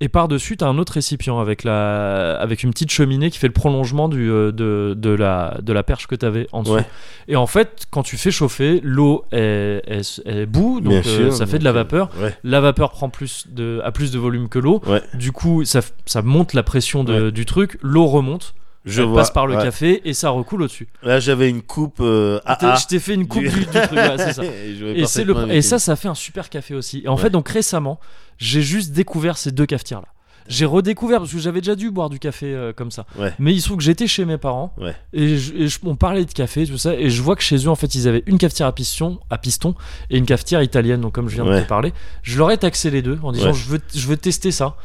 Et 0.00 0.08
par-dessus, 0.08 0.56
tu 0.56 0.64
as 0.64 0.66
un 0.66 0.76
autre 0.76 0.94
récipient 0.94 1.38
avec, 1.40 1.62
la, 1.64 2.34
avec 2.38 2.62
une 2.64 2.70
petite 2.72 2.90
cheminée 2.90 3.30
qui 3.30 3.38
fait 3.38 3.46
le 3.46 3.52
prolongement 3.52 4.08
du, 4.08 4.28
euh, 4.30 4.50
de, 4.52 4.94
de, 4.98 5.10
la, 5.10 5.56
de 5.62 5.72
la 5.72 5.82
perche 5.84 6.08
que 6.08 6.14
tu 6.16 6.26
avais 6.26 6.46
en 6.52 6.62
dessous. 6.62 6.74
Ouais. 6.74 6.84
Et 7.28 7.36
en 7.36 7.46
fait, 7.46 7.84
quand 7.90 8.02
tu 8.02 8.16
fais 8.16 8.32
chauffer, 8.32 8.80
l'eau 8.82 9.24
est, 9.32 9.82
est, 9.86 10.20
est 10.26 10.46
bout, 10.46 10.80
donc 10.80 10.92
euh, 10.94 11.02
sûr. 11.02 11.32
ça 11.32 11.46
fait 11.46 11.60
de 11.60 11.64
la 11.64 11.72
vapeur. 11.72 12.10
Ouais. 12.20 12.34
La 12.42 12.60
vapeur 12.60 12.90
prend 12.90 13.08
plus 13.08 13.46
de, 13.48 13.80
a 13.84 13.92
plus 13.92 14.10
de 14.10 14.18
volume 14.18 14.48
que 14.48 14.58
l'eau. 14.58 14.82
Du 15.14 15.30
coup, 15.32 15.64
ça, 15.64 15.80
ça 16.06 16.22
monte 16.22 16.52
la 16.54 16.64
pression 16.64 17.04
de- 17.04 17.30
du 17.30 17.46
truc. 17.46 17.78
L'eau 17.80 18.06
remonte, 18.06 18.54
Je 18.84 19.00
elle 19.02 19.08
vois. 19.08 19.18
passe 19.22 19.30
par 19.30 19.46
le 19.46 19.56
Ouais. 19.56 19.62
café 19.62 20.02
et 20.08 20.12
ça 20.12 20.30
recoule 20.30 20.62
au-dessus. 20.62 20.88
Là 21.02 21.18
j'avais 21.20 21.48
une 21.48 21.62
coupe 21.62 21.98
euh, 22.00 22.38
AA. 22.44 22.76
Je 22.76 22.86
t'ai 22.86 22.98
fait 22.98 23.14
une 23.14 23.26
coupe 23.26 23.42
du- 23.44 23.48
truc, 23.66 23.92
ouais, 23.92 24.14
c'est 24.18 24.32
ça. 24.34 24.44
Et, 24.44 24.72
le, 24.74 25.60
ça, 25.62 25.78
ça 25.78 25.96
fait 25.96 26.08
un 26.08 26.14
super 26.14 26.50
café 26.50 26.74
aussi. 26.74 27.00
Et 27.04 27.08
en 27.08 27.16
Ouais. 27.16 27.22
fait, 27.22 27.30
donc 27.30 27.48
récemment, 27.48 27.98
j'ai 28.38 28.60
juste 28.62 28.92
découvert 28.92 29.38
ces 29.38 29.52
deux 29.52 29.66
cafetières 29.66 30.00
là. 30.02 30.08
J'ai 30.48 30.66
redécouvert 30.66 31.20
parce 31.20 31.32
que 31.32 31.38
j'avais 31.38 31.60
déjà 31.60 31.74
dû 31.74 31.90
boire 31.90 32.10
du 32.10 32.18
café 32.18 32.54
euh, 32.54 32.72
comme 32.74 32.90
ça. 32.90 33.06
Ouais. 33.18 33.32
Mais 33.38 33.52
il 33.54 33.60
se 33.60 33.66
trouve 33.66 33.78
que 33.78 33.82
j'étais 33.82 34.06
chez 34.06 34.24
mes 34.24 34.36
parents 34.38 34.74
Ouais. 34.78 34.94
et, 35.12 35.38
je, 35.38 35.54
et 35.54 35.68
je- 35.68 35.78
on 35.84 35.96
parlait 35.96 36.24
de 36.24 36.32
café 36.32 36.66
tout 36.66 36.76
ça 36.78 36.94
et 36.94 37.08
je 37.10 37.22
vois 37.22 37.34
que 37.36 37.42
chez 37.42 37.56
eux 37.64 37.68
en 37.68 37.74
fait 37.76 37.94
ils 37.94 38.06
avaient 38.08 38.22
une 38.26 38.36
cafetière 38.38 38.68
à 38.68 38.72
piston, 38.72 39.18
à 39.30 39.38
piston 39.38 39.74
et 40.10 40.18
une 40.18 40.26
cafetière 40.26 40.62
italienne. 40.62 41.00
Donc 41.00 41.14
comme 41.14 41.28
je 41.28 41.36
viens 41.36 41.44
de 41.44 41.50
te 41.62 41.68
parler, 41.68 41.92
je 42.22 42.36
leur 42.38 42.50
ai 42.50 42.58
taxé 42.58 42.90
les 42.90 43.00
deux 43.02 43.18
en 43.22 43.32
disant 43.32 43.52
je 43.54 43.68
veux 43.70 43.80
je 43.94 44.06
veux 44.06 44.16
tester 44.16 44.50
ça. 44.50 44.76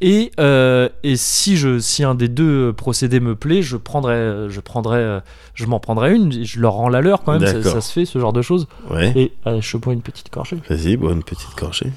Et, 0.00 0.30
euh, 0.38 0.88
et 1.02 1.16
si 1.16 1.56
je 1.56 1.78
si 1.80 2.04
un 2.04 2.14
des 2.14 2.28
deux 2.28 2.72
procédés 2.72 3.20
me 3.20 3.34
plaît, 3.34 3.62
je 3.62 3.76
prendrai 3.76 4.46
je 4.48 4.60
prendrai 4.60 5.18
je 5.54 5.66
m'en 5.66 5.80
prendrai 5.80 6.14
une. 6.14 6.44
Je 6.44 6.60
leur 6.60 6.74
rends 6.74 6.88
la 6.88 7.00
leur 7.00 7.22
quand 7.24 7.32
même. 7.32 7.42
Ça, 7.64 7.80
se 7.80 7.92
fait 7.92 8.04
ce 8.06 8.18
genre 8.20 8.32
de 8.32 8.42
choses. 8.42 8.68
Et 9.16 9.32
je 9.60 9.76
bois 9.76 9.92
une 9.92 10.02
petite 10.02 10.32
gorgée. 10.32 10.58
Vas-y, 10.68 10.96
bois 10.96 11.12
une 11.12 11.24
petite 11.24 11.56
gorgée. 11.58 11.90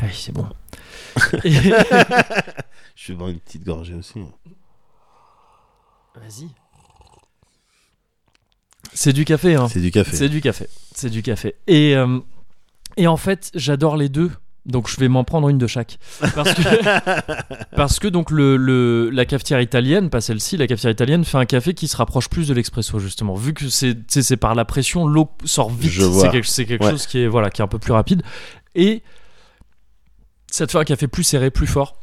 Allez, 0.00 0.12
c'est 0.14 0.32
bon. 0.32 0.46
Je 2.94 3.12
vais 3.12 3.14
boire 3.18 3.28
une 3.30 3.38
petite 3.40 3.64
gorgée 3.64 3.94
aussi. 3.94 4.20
Vas-y. 6.14 6.48
C'est 8.92 9.12
du 9.12 9.24
café, 9.24 9.54
hein. 9.54 9.68
C'est 9.68 9.80
du 9.80 9.90
café. 9.90 10.16
C'est 10.16 10.28
du 10.28 10.40
café. 10.40 10.66
C'est 10.94 11.10
du 11.10 11.22
café. 11.22 11.54
Et, 11.66 11.94
euh, 11.94 12.18
et 12.96 13.06
en 13.06 13.16
fait, 13.16 13.50
j'adore 13.54 13.96
les 13.96 14.08
deux. 14.08 14.30
Donc 14.66 14.88
je 14.90 14.96
vais 15.00 15.08
m'en 15.08 15.24
prendre 15.24 15.48
une 15.48 15.56
de 15.56 15.66
chaque. 15.66 15.98
Parce 16.34 16.52
que, 16.52 16.62
parce 17.76 17.98
que 17.98 18.08
donc 18.08 18.30
le, 18.30 18.56
le- 18.58 19.08
la 19.10 19.24
cafetière 19.24 19.62
italienne, 19.62 20.10
pas 20.10 20.20
celle-ci, 20.20 20.58
la 20.58 20.66
cafetière 20.66 20.90
italienne 20.92 21.24
fait 21.24 21.38
un 21.38 21.46
café 21.46 21.72
qui 21.72 21.88
se 21.88 21.96
rapproche 21.96 22.28
plus 22.28 22.48
de 22.48 22.54
l'expresso 22.54 22.98
justement. 22.98 23.34
Vu 23.34 23.54
que 23.54 23.68
c'est 23.70 24.36
par 24.36 24.54
la 24.54 24.66
pression, 24.66 25.06
l'eau 25.06 25.30
sort 25.44 25.70
vite. 25.70 25.90
Je 25.90 26.02
vois. 26.04 26.24
C'est 26.26 26.30
quelque, 26.32 26.46
c'est 26.46 26.66
quelque 26.66 26.84
Ouais. 26.84 26.90
chose 26.90 27.06
qui 27.06 27.20
est, 27.20 27.28
voilà, 27.28 27.48
qui 27.50 27.62
est 27.62 27.64
un 27.64 27.68
peu 27.68 27.78
plus 27.78 27.92
rapide. 27.92 28.22
Et 28.74 29.02
ça 30.50 30.66
te 30.66 30.72
fait 30.72 30.78
un 30.78 30.84
café 30.84 31.08
plus 31.08 31.22
serré, 31.24 31.50
plus 31.50 31.66
fort. 31.66 31.96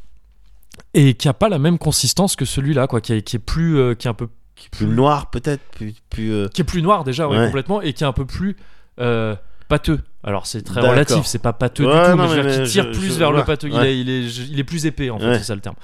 Et 0.94 1.14
qui 1.14 1.28
a 1.28 1.32
pas 1.34 1.48
la 1.48 1.58
même 1.58 1.78
consistance 1.78 2.36
que 2.36 2.44
celui-là, 2.44 2.86
quoi, 2.86 3.00
qui 3.00 3.12
est, 3.14 3.22
qui 3.22 3.36
est 3.36 3.40
plus, 3.40 3.78
euh, 3.78 3.94
qui 3.94 4.06
est 4.06 4.10
un 4.10 4.14
peu 4.14 4.28
Plus 4.72 4.86
noir 4.86 5.30
peut-être, 5.30 5.62
plus, 5.72 5.94
plus 6.10 6.32
euh, 6.32 6.48
qui 6.48 6.60
est 6.62 6.64
plus 6.64 6.82
noir 6.82 7.04
déjà 7.04 7.28
ouais, 7.28 7.36
Ouais. 7.38 7.46
complètement 7.46 7.80
et 7.82 7.92
qui 7.92 8.04
est 8.04 8.06
un 8.06 8.12
peu 8.12 8.24
plus 8.26 8.56
euh, 9.00 9.34
pâteux. 9.68 10.00
Alors 10.24 10.46
c'est 10.46 10.62
très 10.62 10.80
relatif 10.80 11.24
c'est 11.24 11.38
pas 11.38 11.52
pâteux 11.52 11.86
Ouais, 11.86 11.92
du 11.92 12.10
tout 12.12 12.16
non, 12.16 12.28
mais, 12.34 12.64
qui 12.64 12.70
tire 12.72 12.84
je- 12.92 12.98
plus 12.98 13.12
je 13.12 13.18
vers 13.18 13.30
le 13.32 13.44
pâteux 13.44 13.68
il, 13.68 13.76
est, 13.80 14.00
il, 14.00 14.10
est, 14.10 14.24
il 14.48 14.58
est 14.58 14.64
plus 14.64 14.84
épais 14.86 15.08
en 15.10 15.18
fait 15.20 15.38
c'est 15.38 15.44
ça 15.44 15.54
le 15.54 15.60
terme. 15.60 15.76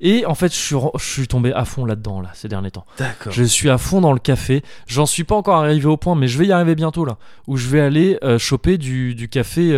Et 0.00 0.24
en 0.24 0.34
fait 0.36 0.52
je 0.52 0.58
suis, 0.58 0.74
ren- 0.76 0.92
je 0.96 1.04
suis 1.04 1.26
tombé 1.26 1.52
à 1.52 1.64
fond 1.64 1.84
là-dedans 1.84 2.20
là 2.20 2.30
ces 2.34 2.46
derniers 2.48 2.70
temps. 2.70 2.86
D'accord. 2.98 3.32
je 3.32 3.42
suis 3.42 3.68
à 3.70 3.76
fond 3.78 4.00
dans 4.00 4.12
le 4.12 4.20
café. 4.20 4.62
J'en 4.86 5.06
suis 5.06 5.24
pas 5.24 5.34
encore 5.34 5.56
arrivé 5.56 5.86
au 5.86 5.96
point 5.96 6.14
mais 6.14 6.28
je 6.28 6.38
vais 6.38 6.46
y 6.46 6.52
arriver 6.52 6.74
bientôt 6.76 7.04
là 7.04 7.16
où 7.48 7.56
je 7.56 7.66
vais 7.68 7.80
aller 7.80 8.18
choper 8.38 8.78
du, 8.78 9.14
du 9.16 9.28
café 9.28 9.76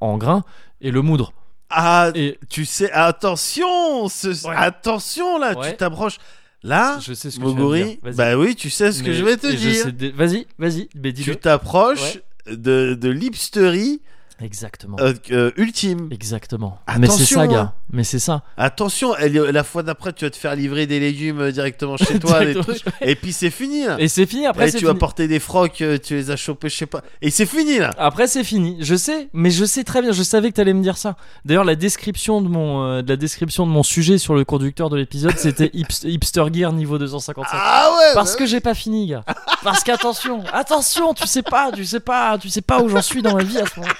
en 0.00 0.18
grains 0.18 0.44
et 0.82 0.90
le 0.90 1.00
moudre 1.02 1.32
Ah, 1.70 2.10
et 2.14 2.38
tu 2.48 2.64
sais, 2.64 2.90
attention, 2.92 4.08
ce- 4.08 4.46
Ouais. 4.46 4.54
attention 4.56 5.38
là, 5.38 5.56
Ouais. 5.58 5.70
tu 5.72 5.76
t'approches. 5.76 6.18
Là, 6.62 6.98
je 7.00 7.12
sais 7.12 7.30
ce 7.30 7.38
que. 7.38 7.44
Moguri, 7.44 8.00
bah 8.16 8.36
oui, 8.36 8.56
tu 8.56 8.68
sais 8.70 8.90
ce 8.90 9.02
que 9.02 9.12
je 9.12 9.22
vais 9.24 9.36
te 9.36 9.46
et 9.46 9.54
dire. 9.54 9.86
vas-y 10.14 10.46
vas-y 10.58 10.88
Tu 11.14 11.36
t'approches 11.36 12.18
de, 12.46 12.94
de 12.94 13.08
l'hipsterie 13.10 14.00
Exactement. 14.40 14.96
euh, 15.00 15.12
euh, 15.30 15.50
ultime. 15.56 16.08
Exactement. 16.10 16.80
Mais 16.98 17.06
c'est 17.06 17.14
Attention, 17.14 17.40
ça, 17.40 17.42
hein. 17.42 17.46
gars. 17.48 17.74
Mais 17.90 18.04
c'est 18.04 18.18
ça. 18.18 18.42
Attention, 18.58 19.16
elle- 19.16 19.32
la 19.32 19.64
fois 19.64 19.82
d'après, 19.82 20.12
tu 20.12 20.26
vas 20.26 20.30
te 20.30 20.36
faire 20.36 20.54
livrer 20.54 20.86
des 20.86 21.00
légumes 21.00 21.40
euh, 21.40 21.50
directement 21.52 21.96
chez 21.96 22.18
toi, 22.20 22.40
des 22.44 22.52
Directement 22.52 22.62
trucs. 22.80 22.94
Et 23.00 23.14
puis 23.14 23.32
c'est 23.32 23.48
fini 23.50 23.86
là. 23.86 23.96
Et 23.98 24.08
c'est 24.08 24.26
fini. 24.26 24.44
Après, 24.46 24.68
Et 24.68 24.72
tu 24.72 24.84
vas 24.84 24.90
fini. 24.90 24.98
porter 24.98 25.26
des 25.26 25.38
frocs, 25.40 25.80
euh, 25.80 25.96
tu 25.96 26.14
les 26.14 26.30
as 26.30 26.36
chopés, 26.36 26.68
je 26.68 26.76
sais 26.76 26.84
pas. 26.86 27.02
Et 27.22 27.30
c'est 27.30 27.46
fini 27.46 27.78
là. 27.78 27.90
Après, 27.96 28.26
c'est 28.26 28.44
fini. 28.44 28.76
Je 28.80 28.94
sais, 28.94 29.28
mais 29.32 29.50
je 29.50 29.64
sais 29.64 29.84
très 29.84 30.02
bien. 30.02 30.12
Je 30.12 30.22
savais 30.22 30.50
que 30.50 30.56
t'allais 30.56 30.74
me 30.74 30.82
dire 30.82 30.98
ça. 30.98 31.16
D'ailleurs, 31.46 31.64
la 31.64 31.76
description 31.76 32.42
de 32.42 32.48
mon, 32.48 32.84
euh, 32.84 33.00
de 33.02 33.08
la 33.08 33.16
description 33.16 33.66
de 33.66 33.72
mon 33.72 33.82
sujet 33.82 34.18
sur 34.18 34.34
le 34.34 34.44
conducteur 34.44 34.90
de 34.90 34.96
l'épisode, 34.98 35.32
c'était 35.38 35.68
hipst- 35.68 36.06
hipster 36.06 36.44
gear 36.52 36.72
niveau 36.74 36.98
255. 36.98 37.48
Ah 37.58 37.90
ouais. 37.98 38.04
Parce 38.14 38.32
bah 38.32 38.38
que 38.40 38.44
j'ai 38.46 38.60
pas 38.60 38.74
fini, 38.74 39.06
gars. 39.06 39.24
Parce 39.64 39.82
qu'attention, 39.82 40.44
attention, 40.52 41.14
tu 41.14 41.26
sais 41.26 41.42
pas, 41.42 41.72
tu 41.72 41.86
sais 41.86 42.00
pas, 42.00 42.36
tu 42.36 42.50
sais 42.50 42.60
pas 42.60 42.82
où 42.82 42.88
j'en 42.90 43.00
suis 43.02 43.22
dans 43.22 43.34
ma 43.34 43.42
vie 43.44 43.56
à 43.58 43.64
ce 43.64 43.80
moment. 43.80 43.92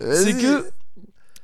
C'est 0.00 0.32
que 0.36 0.66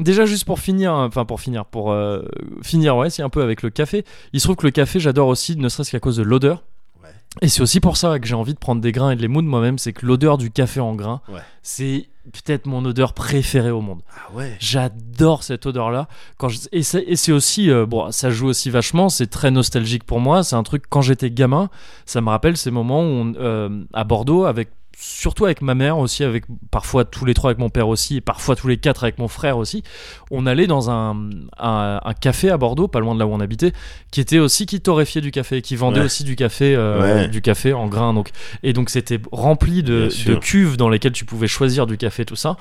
déjà 0.00 0.26
juste 0.26 0.44
pour 0.44 0.58
finir, 0.60 0.92
hein, 0.92 1.06
enfin 1.06 1.24
pour 1.24 1.40
finir, 1.40 1.64
pour 1.64 1.92
euh, 1.92 2.22
finir, 2.62 2.96
ouais, 2.96 3.10
c'est 3.10 3.22
un 3.22 3.28
peu 3.30 3.42
avec 3.42 3.62
le 3.62 3.70
café. 3.70 4.04
Il 4.32 4.40
se 4.40 4.46
trouve 4.46 4.56
que 4.56 4.66
le 4.66 4.70
café, 4.72 5.00
j'adore 5.00 5.28
aussi, 5.28 5.56
ne 5.56 5.68
serait-ce 5.68 5.90
qu'à 5.90 6.00
cause 6.00 6.16
de 6.16 6.22
l'odeur. 6.22 6.62
Ouais. 7.02 7.10
Et 7.42 7.48
c'est 7.48 7.60
aussi 7.62 7.80
pour 7.80 7.96
ça 7.96 8.18
que 8.18 8.26
j'ai 8.26 8.34
envie 8.34 8.54
de 8.54 8.58
prendre 8.58 8.80
des 8.80 8.92
grains 8.92 9.10
et 9.10 9.16
de 9.16 9.20
les 9.22 9.28
moudre 9.28 9.48
moi-même, 9.48 9.78
c'est 9.78 9.92
que 9.92 10.06
l'odeur 10.06 10.38
du 10.38 10.50
café 10.50 10.80
en 10.80 10.94
grains, 10.94 11.20
Ouais. 11.28 11.40
c'est 11.62 12.06
peut-être 12.32 12.64
mon 12.66 12.82
odeur 12.86 13.12
préférée 13.12 13.70
au 13.70 13.82
monde. 13.82 14.00
Ah 14.16 14.32
ouais. 14.34 14.56
J'adore 14.58 15.42
cette 15.42 15.66
odeur-là. 15.66 16.08
Quand 16.38 16.48
je- 16.48 16.58
Et 16.72 16.82
c'est 16.82 17.02
et 17.06 17.16
c'est 17.16 17.32
aussi, 17.32 17.70
euh, 17.70 17.84
bon, 17.84 18.10
ça 18.12 18.30
joue 18.30 18.46
aussi 18.46 18.70
vachement. 18.70 19.10
C'est 19.10 19.26
très 19.26 19.50
nostalgique 19.50 20.04
pour 20.04 20.20
moi. 20.20 20.42
C'est 20.42 20.56
un 20.56 20.62
truc 20.62 20.84
quand 20.88 21.02
j'étais 21.02 21.30
gamin, 21.30 21.68
ça 22.06 22.22
me 22.22 22.30
rappelle 22.30 22.56
ces 22.56 22.70
moments 22.70 23.02
où 23.02 23.04
on, 23.04 23.34
euh, 23.36 23.84
à 23.92 24.04
Bordeaux, 24.04 24.44
avec 24.46 24.70
surtout 24.98 25.44
avec 25.44 25.62
ma 25.62 25.74
mère 25.74 25.98
aussi, 25.98 26.24
avec 26.24 26.44
parfois 26.70 27.04
tous 27.04 27.24
les 27.24 27.34
trois 27.34 27.50
avec 27.50 27.58
mon 27.58 27.68
père 27.70 27.88
aussi, 27.88 28.16
et 28.16 28.20
parfois 28.20 28.56
tous 28.56 28.68
les 28.68 28.76
quatre 28.76 29.04
avec 29.04 29.18
mon 29.18 29.28
frère 29.28 29.58
aussi. 29.58 29.82
On 30.30 30.46
allait 30.46 30.66
dans 30.66 30.90
un, 30.90 31.30
un, 31.58 32.00
un 32.04 32.12
café 32.14 32.50
à 32.50 32.56
Bordeaux, 32.56 32.88
pas 32.88 33.00
loin 33.00 33.14
de 33.14 33.20
là 33.20 33.26
où 33.26 33.32
on 33.32 33.40
habitait, 33.40 33.72
qui 34.10 34.20
était 34.20 34.38
aussi 34.38 34.66
qui 34.66 34.80
torréfiait 34.80 35.20
du 35.20 35.30
café, 35.30 35.62
qui 35.62 35.76
vendait 35.76 36.00
Ouais. 36.00 36.06
aussi 36.06 36.24
du 36.24 36.36
café, 36.36 36.74
euh, 36.76 37.22
Ouais. 37.22 37.28
du 37.28 37.40
café 37.42 37.72
en 37.72 37.86
grains. 37.86 38.14
Donc 38.14 38.30
et 38.62 38.72
donc 38.72 38.90
c'était 38.90 39.20
rempli 39.32 39.82
de, 39.82 40.08
de 40.26 40.34
cuves 40.36 40.76
dans 40.76 40.88
lesquelles 40.88 41.12
tu 41.12 41.24
pouvais 41.24 41.48
choisir 41.48 41.86
du 41.86 41.96
café, 41.96 42.24
tout 42.24 42.36
ça. 42.36 42.56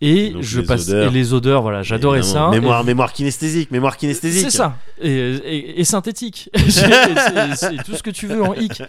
Et 0.00 0.30
Donc, 0.30 0.42
je 0.42 0.60
les 0.60 0.66
passe 0.66 0.88
odeurs. 0.88 1.08
et 1.08 1.14
les 1.14 1.32
odeurs, 1.32 1.62
voilà, 1.62 1.82
j'adorais 1.82 2.22
ça. 2.22 2.50
Mémoire, 2.50 2.82
Et- 2.82 2.84
mémoire 2.84 3.12
kinesthésique, 3.12 3.70
mémoire 3.70 3.96
kinesthésique. 3.96 4.50
c'est 4.50 4.56
ça. 4.56 4.76
Et, 5.00 5.10
et- 5.10 5.80
et 5.80 5.84
synthétique. 5.84 6.50
C'est- 6.68 7.54
c'est 7.56 7.76
tout 7.84 7.94
ce 7.94 8.02
que 8.02 8.10
tu 8.10 8.26
veux 8.26 8.42
en 8.42 8.54
hic. 8.54 8.82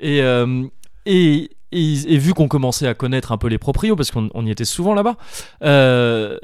Et, 0.00 0.22
euh, 0.22 0.62
et, 1.04 1.50
et, 1.72 2.14
et 2.14 2.18
vu 2.18 2.34
qu'on 2.34 2.48
commençait 2.48 2.86
à 2.86 2.94
connaître 2.94 3.32
un 3.32 3.38
peu 3.38 3.48
les 3.48 3.58
proprios, 3.58 3.96
parce 3.96 4.10
qu'on 4.10 4.28
on 4.34 4.46
y 4.46 4.50
était 4.50 4.64
souvent 4.64 4.94
là-bas, 4.94 5.16
euh, 5.64 6.38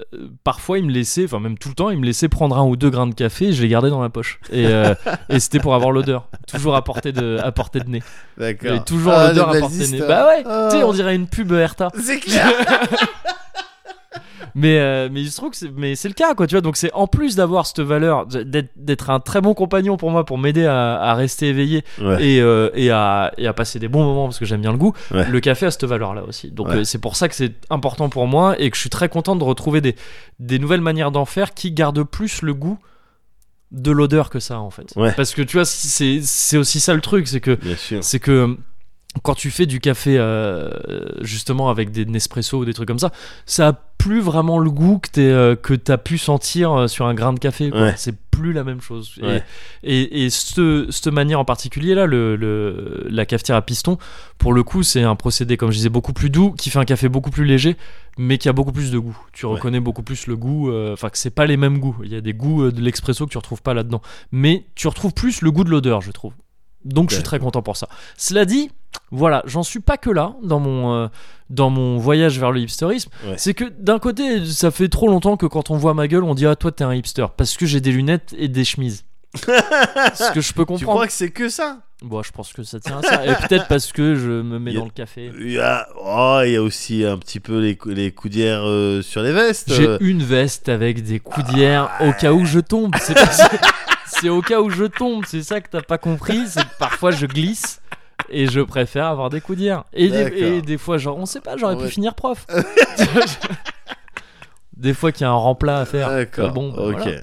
parfois 0.45 0.79
ils 0.79 0.85
me 0.85 0.91
laissaient, 0.93 1.25
enfin 1.25 1.41
même 1.41 1.59
tout 1.59 1.69
le 1.69 1.75
temps, 1.75 1.91
ils 1.91 1.99
me 1.99 2.05
laissaient 2.07 2.29
prendre 2.29 2.57
un 2.59 2.65
ou 2.65 2.77
deux 2.77 2.91
grains 2.91 3.07
de 3.07 3.15
café 3.15 3.47
et 3.47 3.53
je 3.53 3.63
les 3.63 3.69
gardais 3.69 3.91
dans 3.91 4.01
ma 4.01 4.09
poche. 4.11 4.41
Et, 4.53 4.67
euh, 4.67 4.95
et 5.29 5.41
c'était 5.41 5.61
pour 5.61 5.75
avoir 5.75 5.91
l'odeur. 5.93 6.29
Toujours 6.47 6.75
à 6.77 6.83
portée 6.83 7.13
de, 7.13 7.39
à 7.43 7.53
portée 7.53 7.81
de 7.81 7.89
nez. 7.91 8.03
D'accord. 8.37 8.73
Et 8.75 8.85
toujours 8.85 9.13
Ah, 9.13 9.29
l'odeur 9.29 9.51
à 9.51 9.59
portée 9.59 9.87
de 9.87 9.93
nez. 9.93 10.01
Bah 10.01 10.27
ouais, 10.27 10.43
Ah. 10.47 10.69
tu 10.71 10.79
sais, 10.79 10.85
on 10.85 10.93
dirait 10.93 11.15
une 11.15 11.27
pub 11.27 11.53
Erta. 11.53 11.91
C'est 12.01 12.19
clair. 12.21 12.51
Mais, 14.59 14.79
euh, 14.79 15.09
mais 15.13 15.21
il 15.23 15.31
se 15.31 15.37
trouve 15.37 15.51
que 15.51 15.57
c'est, 15.57 15.71
mais 15.77 15.95
c'est 15.95 16.09
le 16.09 16.15
cas, 16.15 16.35
quoi, 16.35 16.47
tu 16.47 16.55
vois. 16.55 16.61
Donc 16.61 16.77
c'est 16.77 16.93
en 16.93 17.07
plus 17.07 17.37
d'avoir 17.37 17.67
cette 17.67 17.81
valeur, 17.81 18.27
d'être, 18.27 18.71
d'être 18.77 19.11
un 19.11 19.21
très 19.21 19.41
bon 19.41 19.55
compagnon 19.55 19.97
pour 19.97 20.11
moi, 20.11 20.25
pour 20.25 20.39
m'aider 20.39 20.65
à, 20.67 21.01
à 21.01 21.15
rester 21.15 21.49
éveillé 21.49 21.85
Ouais. 22.01 22.25
et, 22.25 22.41
euh, 22.41 22.71
et, 22.75 22.91
à, 22.91 23.33
et 23.39 23.47
à 23.47 23.53
passer 23.53 23.79
des 23.79 23.89
bons 23.89 24.05
moments 24.05 24.25
parce 24.27 24.39
que 24.39 24.45
j'aime 24.45 24.61
bien 24.61 24.73
le 24.73 24.79
goût. 24.79 24.93
Ouais. 25.13 25.29
Le 25.29 25.41
café 25.41 25.67
a 25.67 25.71
cette 25.71 25.85
valeur-là 25.85 26.25
aussi. 26.25 26.51
Donc 26.51 26.69
Ouais. 26.69 26.77
euh, 26.77 26.85
c'est 26.85 26.99
pour 26.99 27.17
ça 27.17 27.29
que 27.29 27.35
c'est 27.35 27.55
important 27.71 28.09
pour 28.09 28.27
moi 28.27 28.59
et 28.61 28.71
que 28.71 28.77
je 28.77 28.81
suis 28.81 28.91
très 28.91 29.09
content 29.09 29.37
de 29.37 29.45
retrouver 29.45 29.81
des, 29.81 29.95
des 30.39 30.59
nouvelles 30.59 30.81
manières 30.81 31.11
d'en 31.11 31.25
faire 31.25 31.55
qui 31.55 31.73
gardent 31.73 32.03
plus 32.05 32.43
le 32.43 32.55
goût 32.55 32.79
de 33.71 33.91
l'odeur 33.91 34.31
que 34.31 34.41
ça, 34.41 34.59
en 34.61 34.71
fait. 34.71 34.93
Ouais. 34.97 35.13
Parce 35.13 35.35
que 35.35 35.43
tu 35.43 35.59
vois, 35.59 35.67
c'est, 35.67 36.21
c'est 36.23 36.57
aussi 36.57 36.81
ça 36.81 36.95
le 36.95 37.03
truc, 37.03 37.29
c'est 37.29 37.41
que 37.41 37.59
c'est 38.01 38.19
que 38.19 38.57
quand 39.23 39.35
tu 39.35 39.51
fais 39.51 39.67
du 39.67 39.81
café 39.81 40.17
euh, 40.19 40.71
justement 41.23 41.71
avec 41.71 41.91
des 41.91 42.05
Nespresso 42.05 42.59
ou 42.59 42.65
des 42.65 42.75
trucs 42.75 42.89
comme 42.89 42.99
ça, 42.99 43.11
ça 43.47 43.69
a 43.69 43.73
plus 43.73 44.21
vraiment 44.21 44.59
le 44.59 44.71
goût 44.71 44.99
que 44.99 45.09
t'es, 45.11 45.23
euh, 45.23 45.57
que 45.57 45.75
t'as 45.75 45.97
pu 45.97 46.19
sentir 46.19 46.73
euh, 46.73 46.87
sur 46.89 47.07
un 47.07 47.15
grain 47.15 47.33
de 47.33 47.39
café. 47.41 47.73
Ouais. 47.73 47.95
C'est 47.97 48.15
plus 48.31 48.53
la 48.53 48.63
même 48.65 48.81
chose. 48.81 49.15
Et- 49.21 49.25
Ouais. 49.27 49.43
Et, 49.83 50.25
et, 50.25 50.31
ce- 50.31 50.87
cette 50.91 51.09
manière 51.09 51.41
en 51.41 51.45
particulier 51.45 51.95
là, 51.95 52.07
le, 52.07 52.37
le- 52.37 53.07
la 53.11 53.27
cafetière 53.27 53.57
à 53.57 53.63
piston, 53.63 53.99
pour 54.37 54.53
le 54.53 54.63
coup, 54.63 54.83
c'est 54.85 55.03
un 55.03 55.17
procédé 55.17 55.57
comme 55.57 55.71
je 55.73 55.77
disais 55.79 55.89
beaucoup 55.89 56.13
plus 56.13 56.31
doux, 56.31 56.53
qui 56.53 56.71
fait 56.71 56.79
un 56.79 56.85
café 56.85 57.09
beaucoup 57.09 57.31
plus 57.31 57.45
léger, 57.47 57.77
mais 58.19 58.39
qui 58.39 58.49
a 58.49 58.53
beaucoup 58.53 58.73
plus 58.73 58.93
de 58.93 58.99
goût. 58.99 59.19
Tu 59.33 59.47
Ouais. 59.47 59.55
reconnais 59.55 59.81
beaucoup 59.81 60.03
plus 60.05 60.27
le 60.29 60.37
goût. 60.37 60.71
euh, 60.71 60.93
Enfin, 60.93 61.09
que 61.09 61.19
c'est 61.19 61.31
pas 61.31 61.47
les 61.47 61.57
mêmes 61.57 61.79
goûts. 61.79 61.97
Il 62.05 62.13
y 62.13 62.17
a 62.17 62.21
des 62.21 62.35
goûts 62.35 62.65
euh, 62.67 62.73
de 62.73 62.81
l'expresso 62.83 63.27
que 63.27 63.33
tu 63.33 63.39
retrouves 63.39 63.63
pas 63.63 63.75
là-dedans, 63.75 64.03
mais 64.31 64.67
tu 64.77 64.87
retrouves 64.87 65.15
plus 65.15 65.41
le 65.43 65.51
goût 65.51 65.65
de 65.65 65.71
l'odeur, 65.71 66.03
je 66.03 66.13
trouve. 66.13 66.35
Donc 66.89 67.11
je 67.11 67.15
suis 67.17 67.23
très 67.25 67.39
content 67.39 67.63
pour 67.63 67.77
ça. 67.77 67.89
Cela 68.17 68.45
dit, 68.45 68.71
voilà, 69.11 69.43
j'en 69.47 69.63
suis 69.63 69.81
pas 69.81 69.97
que 69.97 70.11
là 70.11 70.35
dans 70.43 70.59
mon 70.61 70.95
euh, 70.95 71.09
dans 71.51 71.71
mon 71.71 71.99
voyage 71.99 72.39
vers 72.39 72.51
le 72.53 72.61
hipsterisme. 72.61 73.11
Ouais. 73.27 73.35
C'est 73.37 73.55
que 73.55 73.65
d'un 73.79 73.99
côté, 73.99 74.45
ça 74.47 74.71
fait 74.71 74.89
trop 74.89 75.07
longtemps 75.09 75.37
que 75.37 75.47
quand 75.47 75.71
on 75.71 75.77
voit 75.77 75.95
ma 75.95 76.09
gueule, 76.09 76.25
on 76.25 76.35
dit 76.35 76.47
ah 76.47 76.57
toi 76.57 76.73
t'es 76.73 76.85
un 76.85 76.95
hipster 76.95 77.27
parce 77.37 77.57
que 77.57 77.67
j'ai 77.67 77.81
des 77.81 77.93
lunettes 77.93 78.35
et 78.37 78.49
des 78.49 78.65
chemises. 78.65 79.05
Ce 79.37 80.33
que 80.33 80.41
je 80.41 80.53
peux 80.55 80.63
Tu 80.63 80.67
comprendre. 80.67 80.91
crois 80.93 81.07
que 81.07 81.13
c'est 81.13 81.31
que 81.31 81.49
ça? 81.49 81.79
Bon, 82.01 82.23
je 82.23 82.31
pense 82.33 82.53
que 82.53 82.63
ça 82.63 82.79
tient 82.81 82.99
à 82.99 83.03
ça. 83.03 83.27
Et 83.27 83.35
peut-être 83.35 83.67
parce 83.67 83.93
que 83.93 84.15
je 84.15 84.31
me 84.31 84.59
mets 84.59 84.71
a- 84.71 84.79
dans 84.79 84.85
le 84.85 84.91
café. 84.91 85.33
Il 85.39 85.51
y 85.53 85.59
a, 85.59 85.87
oh, 86.01 86.41
il 86.45 86.53
y 86.53 86.57
a 86.57 86.63
aussi 86.63 87.05
un 87.05 87.19
petit 87.19 87.41
peu 87.41 87.59
les, 87.61 87.77
les 87.87 88.13
coudières 88.13 88.63
euh, 88.65 89.03
sur 89.03 89.21
les 89.21 89.33
vestes. 89.33 89.73
J'ai 89.75 89.97
une 90.01 90.23
veste 90.23 90.69
avec 90.69 91.03
des 91.03 91.19
coudières 91.21 91.91
au 92.01 92.13
cas 92.13 92.33
où 92.33 92.45
je 92.47 92.61
tombe. 92.61 92.95
C'est 93.01 93.15
pas- 93.15 93.27
c'est- 94.21 94.29
au 94.29 94.41
cas 94.43 94.61
où 94.61 94.71
je 94.71 94.85
tombe. 94.85 95.25
C'est 95.27 95.43
ça 95.43 95.61
que 95.61 95.69
t'as 95.71 95.83
pas 95.83 95.99
compris. 95.99 96.47
C'est 96.47 96.63
que 96.63 96.79
parfois 96.79 97.11
je 97.11 97.27
glisse 97.27 97.81
et 98.31 98.47
je 98.47 98.61
préfère 98.61 99.07
avoir 99.07 99.31
des. 99.31 99.43
Et 99.93 100.09
des, 100.09 100.25
D'accord. 100.25 100.39
et 100.39 100.63
des 100.63 100.79
fois, 100.79 100.99
genre, 100.99 101.17
on 101.19 101.27
sait 101.27 101.41
pas, 101.41 101.57
j'aurais 101.57 101.75
Ouais. 101.77 101.85
pu 101.85 101.91
finir 101.91 102.15
prof. 102.15 102.47
des 104.77 104.95
fois 104.95 105.13
qu'il 105.13 105.23
y 105.23 105.25
a 105.25 105.31
un 105.31 105.35
remplat 105.35 105.79
à 105.81 105.85
faire. 105.85 106.11
D'accord. 106.11 106.53
Bon, 106.53 106.73
bah, 106.73 106.83
ok. 106.83 106.97
voilà. 106.99 107.21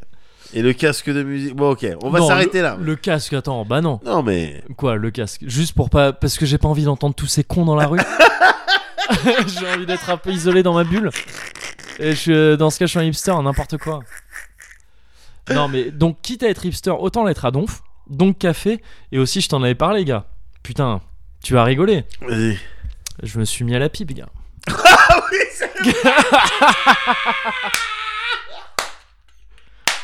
Et 0.53 0.61
le 0.61 0.73
casque 0.73 1.09
de 1.09 1.23
musique. 1.23 1.55
Bon, 1.55 1.71
ok. 1.71 1.85
On 2.03 2.09
va 2.09 2.21
s'arrêter 2.21 2.61
là. 2.61 2.77
Le 2.79 2.95
casque, 2.95 3.33
attends, 3.33 3.65
bah 3.65 3.81
non. 3.81 3.99
Non, 4.05 4.23
mais. 4.23 4.63
Quoi, 4.77 4.95
le 4.95 5.11
casque? 5.11 5.41
Juste 5.45 5.73
pour 5.75 5.89
pas. 5.89 6.13
Parce 6.13 6.37
que 6.37 6.45
j'ai 6.45 6.57
pas 6.57 6.67
envie 6.69 6.85
d'entendre 6.85 7.15
tous 7.15 7.27
ces 7.27 7.43
cons 7.43 7.65
dans 7.65 7.75
la 7.75 7.87
rue. 7.87 7.99
j'ai 9.47 9.67
envie 9.75 9.85
d'être 9.85 10.09
un 10.09 10.17
peu 10.17 10.31
isolé 10.31 10.63
dans 10.63 10.73
ma 10.73 10.83
bulle. 10.83 11.09
Et 11.99 12.11
je, 12.11 12.15
suis- 12.15 12.57
dans 12.57 12.69
ce 12.69 12.79
cas, 12.79 12.85
je 12.85 12.91
suis 12.91 12.99
un 12.99 13.03
hipster, 13.03 13.33
n'importe 13.43 13.77
quoi. 13.77 13.99
Non, 15.53 15.67
mais 15.67 15.91
donc, 15.91 16.21
quitte 16.21 16.43
à 16.43 16.49
être 16.49 16.65
hipster, 16.65 16.91
autant 16.91 17.23
l'être 17.23 17.45
à 17.45 17.51
donf. 17.51 17.81
Donc, 18.07 18.37
café. 18.39 18.81
Et 19.11 19.19
aussi, 19.19 19.41
je 19.41 19.49
t'en 19.49 19.61
avais 19.63 19.75
parlé, 19.75 20.05
gars. 20.05 20.25
Putain, 20.63 21.01
tu 21.43 21.57
as 21.57 21.63
rigolé. 21.63 22.05
Vas-y. 22.21 22.57
Je 23.23 23.39
me 23.39 23.45
suis 23.45 23.63
mis 23.65 23.75
à 23.75 23.79
la 23.79 23.89
pipe, 23.89 24.13
gars. 24.13 24.29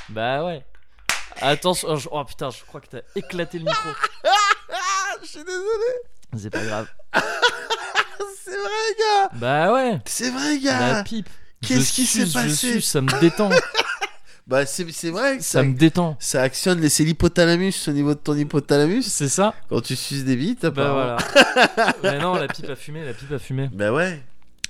bah 0.09 0.43
ouais. 0.45 0.63
Attention. 1.41 1.87
oh, 1.91 1.95
je- 1.95 2.09
Oh 2.11 2.23
putain, 2.25 2.49
je 2.49 2.63
crois 2.65 2.81
que 2.81 2.87
t'as 2.87 3.01
éclaté 3.15 3.57
le 3.59 3.65
micro. 3.65 3.89
Ah, 4.25 5.15
je 5.21 5.27
suis 5.27 5.39
désolé. 5.43 5.93
C'est 6.37 6.49
pas 6.49 6.63
grave. 6.63 6.87
C'est 8.43 8.51
vrai, 8.57 8.95
gars. 8.99 9.29
Bah 9.33 9.73
ouais. 9.73 9.99
C'est 10.05 10.29
vrai, 10.29 10.57
La 10.63 10.93
gars. 10.93 11.03
pipe. 11.03 11.29
Qu'est-ce 11.65 11.93
qui 11.93 12.05
s'est 12.05 12.21
suce, 12.25 12.29
je 12.29 12.33
passé? 12.33 12.73
suce, 12.73 12.89
Ça 12.91 13.01
me 13.01 13.19
détend. 13.19 13.49
Bah, 14.47 14.65
c'est 14.65 14.83
vrai 15.11 15.37
que 15.37 15.43
ça 15.43 15.59
ça, 15.59 15.63
me 15.63 15.73
détend. 15.73 16.17
ça 16.19 16.41
actionne 16.41 16.81
les 16.81 16.89
l'hypothalamus 17.05 17.87
au 17.87 17.91
niveau 17.91 18.13
de 18.13 18.19
ton 18.19 18.35
hypothalamus. 18.35 19.03
C'est 19.03 19.29
ça 19.29 19.53
Quand 19.69 19.81
tu 19.81 19.95
suces 19.95 20.23
des 20.25 20.35
bites, 20.35 20.65
Bah 20.65 20.91
voilà. 20.93 21.17
Mais 22.03 22.19
non, 22.19 22.35
la 22.35 22.47
pipe 22.47 22.69
a 22.69 22.75
fumé, 22.75 23.05
la 23.05 23.13
pipe 23.13 23.31
a 23.31 23.39
fumé. 23.39 23.69
Bah 23.71 23.93
ouais. 23.93 24.21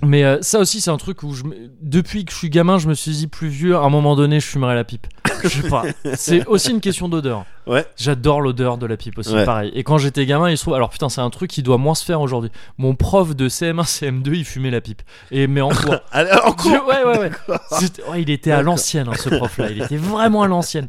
Mais 0.04 0.24
euh, 0.24 0.38
ça 0.42 0.58
aussi, 0.58 0.80
c'est 0.80 0.90
un 0.90 0.96
truc 0.96 1.22
où 1.22 1.32
je 1.32 1.44
depuis 1.80 2.24
que 2.24 2.32
je 2.32 2.36
suis 2.36 2.50
gamin, 2.50 2.78
je 2.78 2.88
me 2.88 2.94
suis 2.94 3.12
dit 3.12 3.26
plus 3.28 3.48
vieux, 3.48 3.76
à 3.76 3.80
un 3.80 3.88
moment 3.88 4.16
donné, 4.16 4.40
je 4.40 4.46
fumerai 4.46 4.74
la 4.74 4.82
pipe. 4.84 5.06
Je 5.44 5.48
sais 5.48 5.68
pas. 5.68 5.84
C'est 6.14 6.46
aussi 6.46 6.70
une 6.70 6.80
question 6.80 7.08
d'odeur. 7.08 7.44
Ouais. 7.66 7.84
J'adore 7.96 8.40
l'odeur 8.40 8.78
de 8.78 8.86
la 8.86 8.96
pipe 8.96 9.18
aussi, 9.18 9.32
Ouais. 9.34 9.44
pareil. 9.44 9.70
Et 9.74 9.82
quand 9.84 9.98
j'étais 9.98 10.24
gamin, 10.26 10.50
il 10.50 10.56
se 10.58 10.62
trouve. 10.64 10.74
Alors 10.74 10.90
putain, 10.90 11.08
c'est 11.08 11.20
un 11.20 11.30
truc 11.30 11.50
qui 11.50 11.62
doit 11.62 11.78
moins 11.78 11.94
se 11.94 12.04
faire 12.04 12.20
aujourd'hui. 12.20 12.50
Mon 12.78 12.94
prof 12.96 13.34
de 13.36 13.48
CM1, 13.48 13.84
CM2, 13.84 14.34
il 14.34 14.44
fumait 14.44 14.70
la 14.70 14.80
pipe. 14.80 15.02
Et 15.30 15.46
mais 15.46 15.60
en 15.60 15.68
cours. 15.70 15.96
En 16.44 16.52
cours. 16.52 16.72
Ouais, 16.86 17.04
ouais, 17.04 17.18
ouais. 17.18 18.20
Il 18.20 18.30
était 18.30 18.50
à 18.52 18.62
l'ancienne, 18.62 19.08
hein, 19.08 19.14
ce 19.16 19.28
prof-là. 19.30 19.70
Il 19.70 19.82
était 19.82 19.96
vraiment 19.96 20.42
à 20.42 20.48
l'ancienne. 20.48 20.88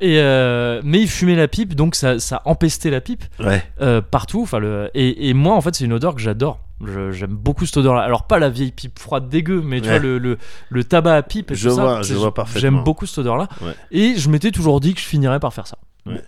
Et 0.00 0.18
euh, 0.20 0.80
mais 0.84 1.00
il 1.00 1.08
fumait 1.08 1.36
la 1.36 1.48
pipe, 1.48 1.74
donc 1.74 1.94
ça, 1.94 2.18
ça 2.18 2.42
empestait 2.44 2.90
la 2.90 3.00
pipe 3.00 3.24
Ouais. 3.40 3.62
euh, 3.80 4.00
partout. 4.00 4.42
Enfin, 4.42 4.58
le 4.58 4.90
et, 4.94 5.28
et 5.28 5.34
moi, 5.34 5.54
en 5.54 5.60
fait, 5.60 5.74
c'est 5.76 5.84
une 5.84 5.92
odeur 5.92 6.14
que 6.14 6.20
j'adore. 6.20 6.60
Je- 6.84 7.10
J'aime 7.10 7.34
beaucoup 7.34 7.66
cette 7.66 7.78
odeur-là. 7.78 8.02
Alors 8.02 8.26
pas 8.26 8.38
la 8.38 8.50
vieille 8.50 8.70
pipe 8.72 8.98
froide 8.98 9.28
dégueu, 9.28 9.60
mais 9.62 9.80
tu 9.80 9.88
Ouais. 9.88 9.98
vois 9.98 10.08
le, 10.08 10.18
le, 10.18 10.38
le 10.70 10.84
tabac 10.84 11.16
à 11.16 11.22
pipe. 11.22 11.50
Et 11.50 11.54
Je 11.54 11.68
tout 11.68 11.74
ça, 11.76 11.82
vois, 11.82 12.02
je 12.02 12.08
c'est- 12.08 12.14
vois 12.14 12.32
parfaitement. 12.34 12.60
J'aime 12.60 12.84
beaucoup 12.84 13.06
cette 13.06 13.18
odeur-là. 13.18 13.48
Ouais. 13.62 13.74
Et 13.90 14.14
je 14.16 14.28
m'étais 14.30 14.50
toujours 14.52 14.80
dit 14.80 14.94
que 14.94 15.00
je 15.00 15.06
finirais 15.06 15.40
par 15.40 15.52
faire 15.52 15.66
ça. 15.66 15.78
Ouais. 16.06 16.14
Bon. 16.14 16.20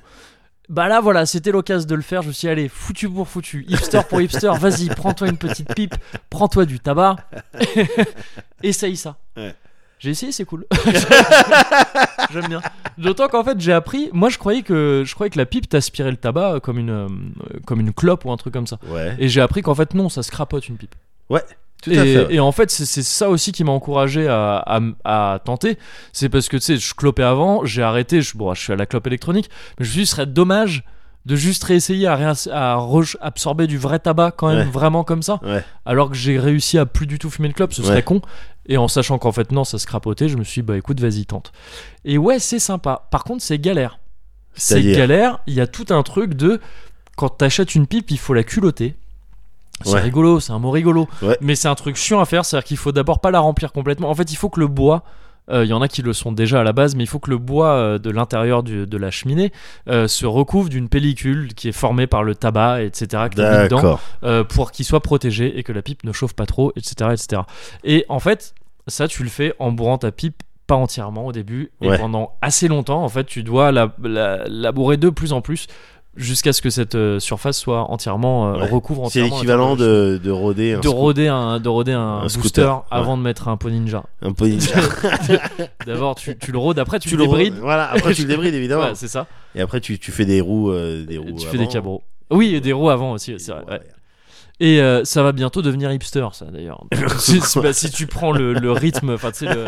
Bah 0.69 0.87
là 0.87 1.01
voilà, 1.01 1.27
c'était 1.27 1.51
l'occasion 1.51 1.89
de 1.89 1.95
le 1.97 2.03
faire. 2.03 2.23
Je 2.23 2.29
me 2.29 2.33
suis 2.33 2.47
dit, 2.47 2.49
allez, 2.53 2.69
foutu 2.69 3.09
pour 3.11 3.27
foutu, 3.27 3.65
hipster 3.69 4.03
pour 4.09 4.21
hipster, 4.21 4.53
vas-y, 4.57 4.89
prends-toi 4.89 5.27
une 5.29 5.37
petite 5.37 5.75
pipe, 5.75 5.97
prends-toi 6.31 6.65
du 6.65 6.79
tabac, 6.79 7.17
essaye 8.63 8.97
ça. 8.97 9.17
J'ai 10.01 10.11
essayé, 10.11 10.33
c'est 10.33 10.47
cool. 10.47 10.65
J'aime 12.33 12.49
bien. 12.49 12.63
D'autant 12.97 13.29
qu'en 13.29 13.45
fait, 13.45 13.61
j'ai 13.61 13.73
appris. 13.73 14.09
Moi, 14.15 14.31
je 14.31 14.39
croyais 14.39 14.63
que 14.63 15.05
je 15.07 15.15
croyais 15.15 15.29
que 15.29 15.37
la 15.37 15.45
pipe 15.45 15.69
t'aspirait 15.69 16.11
le 16.11 16.17
tabac 16.17 16.55
euh, 16.55 16.61
comme 16.61 16.79
une 16.79 16.91
euh, 16.91 17.09
comme 17.67 17.81
une 17.81 17.93
clope 17.93 18.25
ou 18.25 18.33
un 18.33 18.39
truc 18.39 18.55
comme 18.55 18.67
ça. 18.67 18.79
Ouais. 18.89 19.15
Et 19.19 19.29
j'ai 19.29 19.43
appris 19.43 19.61
qu'en 19.61 19.75
fait 19.75 19.93
non, 19.95 20.09
ça 20.09 20.23
se 20.23 20.31
crapote 20.31 20.69
une 20.69 20.79
pipe. 20.79 20.95
Ouais. 21.29 21.43
Tout 21.83 21.91
et, 21.93 21.99
à 21.99 22.03
fait. 22.03 22.35
et 22.35 22.41
en 22.41 22.51
fait, 22.51 22.71
c'est 22.71 22.87
c'est 22.87 23.03
ça 23.03 23.29
aussi 23.29 23.53
qui 23.53 23.63
m'a 23.63 23.73
encouragé 23.73 24.27
à, 24.27 24.57
à, 24.57 24.81
à 25.05 25.39
tenter. 25.39 25.77
C'est 26.15 26.31
parce 26.31 26.49
que 26.49 26.57
tu 26.57 26.63
sais, 26.63 26.77
je 26.79 26.95
clopais 26.95 27.23
avant, 27.23 27.67
j'ai 27.67 27.83
arrêté. 27.83 28.23
Je, 28.23 28.39
bon, 28.39 28.55
je 28.55 28.61
suis 28.61 28.73
à 28.73 28.77
la 28.77 28.87
clope 28.87 29.07
électronique, 29.07 29.51
mais 29.79 29.85
je 29.85 29.91
me 29.91 29.93
suis 29.93 30.01
dit, 30.01 30.07
ce 30.07 30.13
serait 30.17 30.27
dommage 30.27 30.83
de 31.27 31.37
juste 31.37 31.63
réessayer 31.65 32.07
à, 32.07 32.17
réins- 32.17 32.49
à 32.51 32.77
re- 32.77 33.17
absorber 33.21 33.67
du 33.67 33.77
vrai 33.79 33.99
tabac 33.99 34.33
quand 34.33 34.49
même, 34.49 34.59
Ouais. 34.59 34.65
vraiment 34.73 35.05
comme 35.05 35.23
ça. 35.23 35.39
Ouais. 35.43 35.63
Alors 35.85 36.09
que 36.11 36.17
j'ai 36.17 36.39
réussi 36.39 36.79
à 36.79 36.87
plus 36.87 37.07
du 37.07 37.19
tout 37.19 37.29
fumer 37.31 37.49
de 37.49 37.53
clope, 37.55 37.73
ce 37.75 37.83
serait 37.83 37.97
Ouais. 37.97 38.03
con. 38.03 38.23
Et 38.67 38.77
en 38.79 38.89
sachant 38.89 39.19
qu'en 39.19 39.33
fait, 39.33 39.53
non, 39.53 39.65
ça 39.65 39.79
se 39.79 39.87
crapotait, 39.87 40.29
je 40.29 40.37
me 40.37 40.45
suis 40.45 40.63
dit, 40.63 40.67
bah 40.67 40.77
écoute, 40.77 40.99
vas-y, 41.01 41.27
tente. 41.27 41.53
Et 42.05 42.17
ouais, 42.19 42.39
c'est 42.39 42.59
sympa. 42.59 43.07
Par 43.11 43.25
contre, 43.25 43.43
c'est 43.43 43.59
galère. 43.59 43.99
C'est 44.55 44.83
galère. 44.83 45.41
Il 45.47 45.55
y 45.55 45.61
a 45.61 45.67
tout 45.67 45.87
un 45.91 46.03
truc 46.03 46.35
de 46.35 46.61
quand 47.17 47.29
t'achètes 47.29 47.75
une 47.75 47.87
pipe, 47.87 48.11
il 48.11 48.19
faut 48.19 48.35
la 48.35 48.43
culotter. 48.45 48.97
C'est 49.85 49.99
rigolo, 49.99 50.41
c'est 50.41 50.53
un 50.53 50.59
mot 50.59 50.71
rigolo. 50.71 51.09
Mais 51.41 51.55
c'est 51.55 51.69
un 51.69 51.75
truc 51.75 51.97
chiant 51.97 52.21
à 52.21 52.25
faire, 52.27 52.45
c'est-à-dire 52.45 52.67
qu'il 52.67 52.77
faut 52.77 52.93
d'abord 52.93 53.21
pas 53.21 53.31
la 53.31 53.41
remplir 53.41 53.73
complètement. 53.73 54.11
En 54.11 54.15
fait, 54.15 54.31
il 54.33 54.37
faut 54.37 54.49
que 54.51 54.61
le 54.61 54.67
bois, 54.69 55.05
il 55.53 55.69
y 55.69 55.73
en 55.73 55.83
a 55.83 55.89
qui 55.89 56.03
le 56.03 56.13
sont 56.13 56.33
déjà 56.33 56.61
à 56.61 56.65
la 56.65 56.73
base, 56.73 56.95
mais 56.95 57.05
il 57.05 57.07
faut 57.07 57.19
que 57.19 57.31
le 57.31 57.39
bois 57.39 57.73
euh, 57.73 57.99
de 57.99 58.11
l'intérieur 58.11 58.63
de 58.63 58.97
la 58.97 59.11
cheminée 59.11 59.53
euh, 59.89 60.09
se 60.09 60.27
recouvre 60.27 60.69
d'une 60.69 60.89
pellicule 60.89 61.55
qui 61.55 61.69
est 61.69 61.73
formée 61.73 62.07
par 62.07 62.23
le 62.23 62.35
tabac, 62.35 62.83
etc., 62.83 63.25
dedans, 63.65 63.99
euh, 64.25 64.45
pour 64.45 64.71
qu'il 64.73 64.85
soit 64.85 65.01
protégé 65.01 65.59
et 65.59 65.63
que 65.63 65.73
la 65.73 65.83
pipe 65.83 66.05
ne 66.05 66.13
chauffe 66.13 66.35
pas 66.35 66.47
trop, 66.47 66.73
etc., 66.77 67.11
etc. 67.13 67.43
Et 67.85 68.05
en 68.09 68.21
fait, 68.21 68.55
ça, 68.87 69.09
tu 69.09 69.23
le 69.23 69.29
fais 69.29 69.55
en 69.59 69.73
bourrant 69.73 69.99
ta 69.99 70.11
pipe 70.13 70.43
pas 70.67 70.77
entièrement 70.77 71.27
au 71.27 71.33
début 71.33 71.73
et 71.81 71.89
Ouais. 71.89 71.99
pendant 71.99 72.35
assez 72.43 72.69
longtemps 72.69 73.03
en 73.03 73.09
fait 73.09 73.25
tu 73.25 73.43
dois 73.43 73.73
la, 73.73 73.93
la, 74.05 74.45
la 74.47 74.71
bourrer 74.71 74.99
de 74.99 75.11
plus 75.11 75.33
en 75.33 75.41
plus 75.41 75.67
jusqu'à 76.17 76.53
ce 76.53 76.61
que 76.61 76.71
cette 76.71 76.95
euh, 76.97 77.21
surface 77.21 77.59
soit 77.59 77.91
entièrement 77.91 78.49
euh, 78.55 78.59
Ouais. 78.61 78.69
recouvre 78.69 79.03
C'est 79.11 79.21
entièrement 79.23 79.37
l'équivalent 79.37 79.71
l'intérieur 79.71 79.95
de, 80.13 80.19
de 80.19 80.31
roder 80.31 80.73
un, 80.75 80.81
de 80.81 80.89
roder 80.89 81.27
un 81.29 81.61
de 81.61 81.69
roder 81.69 81.93
un, 81.93 82.01
Un 82.01 82.23
booster 82.23 82.39
scooter, 82.41 82.85
avant 82.91 83.17
de 83.17 83.23
mettre 83.23 83.49
un 83.49 83.57
pot 83.57 83.71
ninja. 83.71 84.05
un 84.23 84.33
peu 84.33 84.47
ninja. 84.47 84.75
D'abord 85.87 86.15
tu, 86.17 86.37
tu 86.37 86.53
le 86.53 86.59
rôdes, 86.59 86.79
après 86.79 86.99
tu, 86.99 87.09
tu 87.11 87.17
le 87.17 87.23
le 87.23 87.29
débrides. 87.29 87.53
rodes- 87.55 87.63
Voilà, 87.63 87.91
après 87.91 88.13
tu 88.15 88.23
le 88.23 88.29
débrides 88.29 88.55
évidemment. 88.55 88.83
Ouais, 88.85 88.95
c'est 88.95 89.09
ça. 89.09 89.27
Et 89.55 89.61
après 89.61 89.81
tu, 89.81 89.99
tu 89.99 90.11
fais 90.13 90.25
des 90.25 90.41
roues. 90.41 90.71
euh, 90.71 91.05
des 91.05 91.19
roues 91.19 91.33
tu 91.39 91.47
fais 91.47 91.59
des 91.59 91.69
cabros. 91.69 92.03
Oui, 92.31 92.55
et 92.55 92.61
des 92.61 92.73
roues 92.73 92.91
avant 92.91 93.13
aussi, 93.13 93.35
c'est 93.39 93.53
vrai. 93.53 93.63
ouais. 93.71 93.81
Et 94.63 94.79
euh, 94.83 95.05
ça 95.05 95.23
va 95.23 95.33
bientôt 95.33 95.63
devenir 95.63 95.91
hipster, 95.91 96.27
ça 96.33 96.45
d'ailleurs. 96.45 96.85
si, 97.19 97.41
bah, 97.63 97.73
si 97.73 97.91
tu 97.91 98.07
prends 98.07 98.31
le, 98.31 98.53
le 98.53 98.71
rythme, 98.73 99.09
enfin 99.15 99.31
tu 99.31 99.47
sais, 99.47 99.55
le- 99.55 99.65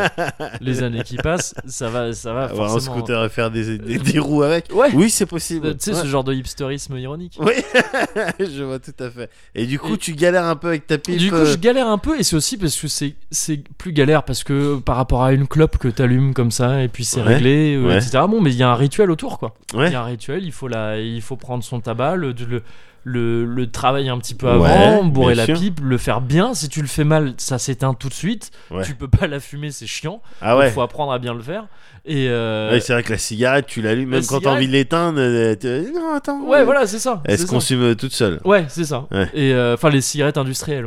les 0.60 0.82
années 0.82 1.02
qui 1.02 1.16
passent, 1.16 1.54
ça 1.66 1.88
va, 1.88 2.12
ça 2.12 2.34
va 2.34 2.42
Avoir 2.44 2.68
un 2.68 2.72
forcément. 2.72 2.96
scooter 2.96 3.24
et 3.24 3.28
faire 3.30 3.50
des, 3.50 3.78
des, 3.78 3.98
des 3.98 4.18
roues 4.18 4.42
avec. 4.42 4.66
Ouais. 4.74 4.90
Oui, 4.92 5.08
c'est 5.08 5.24
possible. 5.24 5.72
Tu 5.78 5.84
sais, 5.84 5.90
Ouais. 5.94 6.02
ce 6.02 6.06
genre 6.06 6.24
de 6.24 6.34
hipsterisme 6.34 6.94
ironique. 6.98 7.38
Oui, 7.40 7.54
je 8.38 8.62
vois 8.64 8.78
tout 8.80 8.92
à 9.00 9.08
fait. 9.10 9.30
Et 9.54 9.64
du 9.66 9.78
coup, 9.78 9.94
Et- 9.94 9.98
tu 9.98 10.12
galères 10.12 10.44
un 10.44 10.56
peu 10.56 10.68
avec 10.68 10.86
ta 10.86 10.98
pipe. 10.98 11.16
Du 11.16 11.30
coup, 11.30 11.36
euh, 11.36 11.46
je 11.46 11.56
galère 11.56 11.88
un 11.88 11.98
peu 11.98 12.20
et 12.20 12.22
c'est 12.22 12.36
aussi 12.36 12.58
parce 12.58 12.78
que 12.78 12.86
c'est 12.88 13.14
c'est 13.30 13.62
plus 13.78 13.92
galère 13.92 14.24
parce 14.24 14.44
que 14.44 14.76
par 14.78 14.96
rapport 14.96 15.22
à 15.22 15.32
une 15.32 15.46
clope 15.48 15.78
que 15.78 15.88
t'allumes 15.88 16.34
comme 16.34 16.50
ça 16.50 16.82
et 16.82 16.88
puis 16.88 17.04
c'est 17.06 17.20
Ouais, 17.22 17.34
réglé, 17.34 17.76
euh, 17.76 17.96
etc. 17.96 18.18
Bon, 18.28 18.42
mais 18.42 18.50
il 18.50 18.56
y 18.58 18.62
a 18.62 18.68
un 18.70 18.74
rituel 18.74 19.10
autour 19.10 19.38
quoi. 19.38 19.54
Il 19.74 19.90
y 19.90 19.94
a 19.94 20.02
un 20.02 20.04
rituel, 20.04 20.44
il 20.44 20.52
faut 20.52 20.68
la, 20.68 20.98
il 20.98 21.22
faut 21.22 21.36
prendre 21.36 21.64
son 21.64 21.80
tabac, 21.80 22.16
le, 22.16 22.34
le, 22.48 22.62
le, 23.04 23.44
le 23.44 23.70
travailler 23.70 24.08
un 24.10 24.18
petit 24.18 24.34
peu 24.34 24.46
Ouais, 24.56 24.70
avant, 24.70 25.04
bourrer 25.04 25.34
la 25.34 25.46
sûr. 25.46 25.58
pipe, 25.58 25.80
le 25.82 25.98
faire 25.98 26.20
bien. 26.20 26.54
Si 26.54 26.68
tu 26.68 26.80
le 26.82 26.86
fais 26.88 27.04
mal, 27.04 27.34
ça 27.38 27.58
s'éteint 27.58 27.94
tout 27.94 28.08
de 28.08 28.14
suite. 28.14 28.50
Ouais. 28.70 28.84
Tu 28.84 28.94
peux 28.94 29.08
pas 29.08 29.26
la 29.28 29.40
fumer, 29.40 29.70
c'est 29.70 29.86
chiant. 29.86 30.22
Ah 30.40 30.58
Il 30.64 30.70
faut 30.70 30.82
apprendre 30.82 31.12
à 31.12 31.18
bien 31.18 31.34
le 31.34 31.42
faire. 31.42 31.66
Et 32.04 32.26
euh, 32.28 32.72
Ouais, 32.72 32.80
c'est 32.80 32.92
vrai 32.92 33.04
que 33.04 33.12
la 33.12 33.18
cigarette, 33.18 33.66
tu 33.66 33.80
l'allumes, 33.80 34.10
la 34.10 34.16
même 34.18 34.26
quand 34.26 34.34
t'as 34.36 34.38
cigarette- 34.40 34.56
envie 34.58 34.66
de 34.66 34.72
l'éteindre. 34.72 35.18
euh, 35.20 35.54
tu- 35.54 35.92
Non, 35.92 36.14
attends. 36.14 36.42
ouais, 36.48 36.64
voilà, 36.64 36.86
c'est 36.86 36.98
ça. 36.98 37.22
Elle 37.24 37.38
se 37.38 37.74
euh, 37.74 37.94
toute 37.94 38.12
seule. 38.12 38.40
Ouais, 38.44 38.64
c'est 38.68 38.84
ça. 38.84 39.06
Et 39.34 39.52
euh, 39.52 39.74
enfin 39.74 39.88
les 39.90 40.00
cigarettes 40.00 40.36
industrielles, 40.38 40.86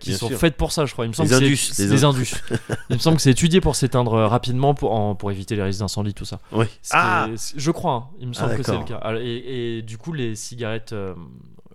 qui, 0.00 0.12
euh, 0.12 0.16
sont 0.16 0.28
sûr. 0.28 0.38
faites 0.38 0.56
pour 0.56 0.72
ça, 0.72 0.84
je 0.84 0.92
crois. 0.92 1.04
Il 1.04 1.08
me 1.08 1.12
semble 1.14 1.28
Les 1.28 1.34
indus, 1.36 1.56
c'est 1.56 1.84
les 1.84 1.90
les 1.90 2.04
indus. 2.04 2.32
Il 2.90 2.96
me 2.96 3.00
semble 3.00 3.16
que 3.16 3.22
c'est 3.22 3.30
étudié 3.30 3.60
pour 3.60 3.76
s'éteindre 3.76 4.14
euh, 4.14 4.26
rapidement 4.28 4.74
pour 4.74 4.92
en- 4.92 5.14
pour 5.14 5.30
éviter 5.30 5.54
les 5.56 5.62
risques 5.62 5.80
d'incendie, 5.80 6.14
tout 6.14 6.24
ça. 6.24 6.40
Oui. 6.52 6.66
Ah 6.92 7.28
je 7.56 7.70
crois. 7.70 7.92
hein. 7.92 8.04
Il 8.20 8.26
me 8.28 8.32
Ah, 8.36 8.40
semble 8.40 8.56
que 8.56 8.62
c'est 8.64 8.76
le 8.78 8.84
cas. 8.84 9.00
Et, 9.20 9.78
et 9.78 9.82
du 9.82 9.98
coup, 9.98 10.12
les 10.12 10.34
cigarettes, 10.34 10.92
euh, 10.92 11.14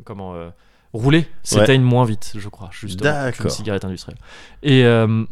comment 0.03 0.35
euh, 0.35 0.49
roulées, 0.93 1.27
s'éteignent 1.43 1.83
moins 1.83 2.05
vite, 2.05 2.33
je 2.35 2.49
crois, 2.49 2.69
justement, 2.71 3.11
D'accord. 3.11 3.51
cigarette 3.51 3.85
industrielle. 3.85 4.19
Et 4.63 4.85
euh, 4.85 5.25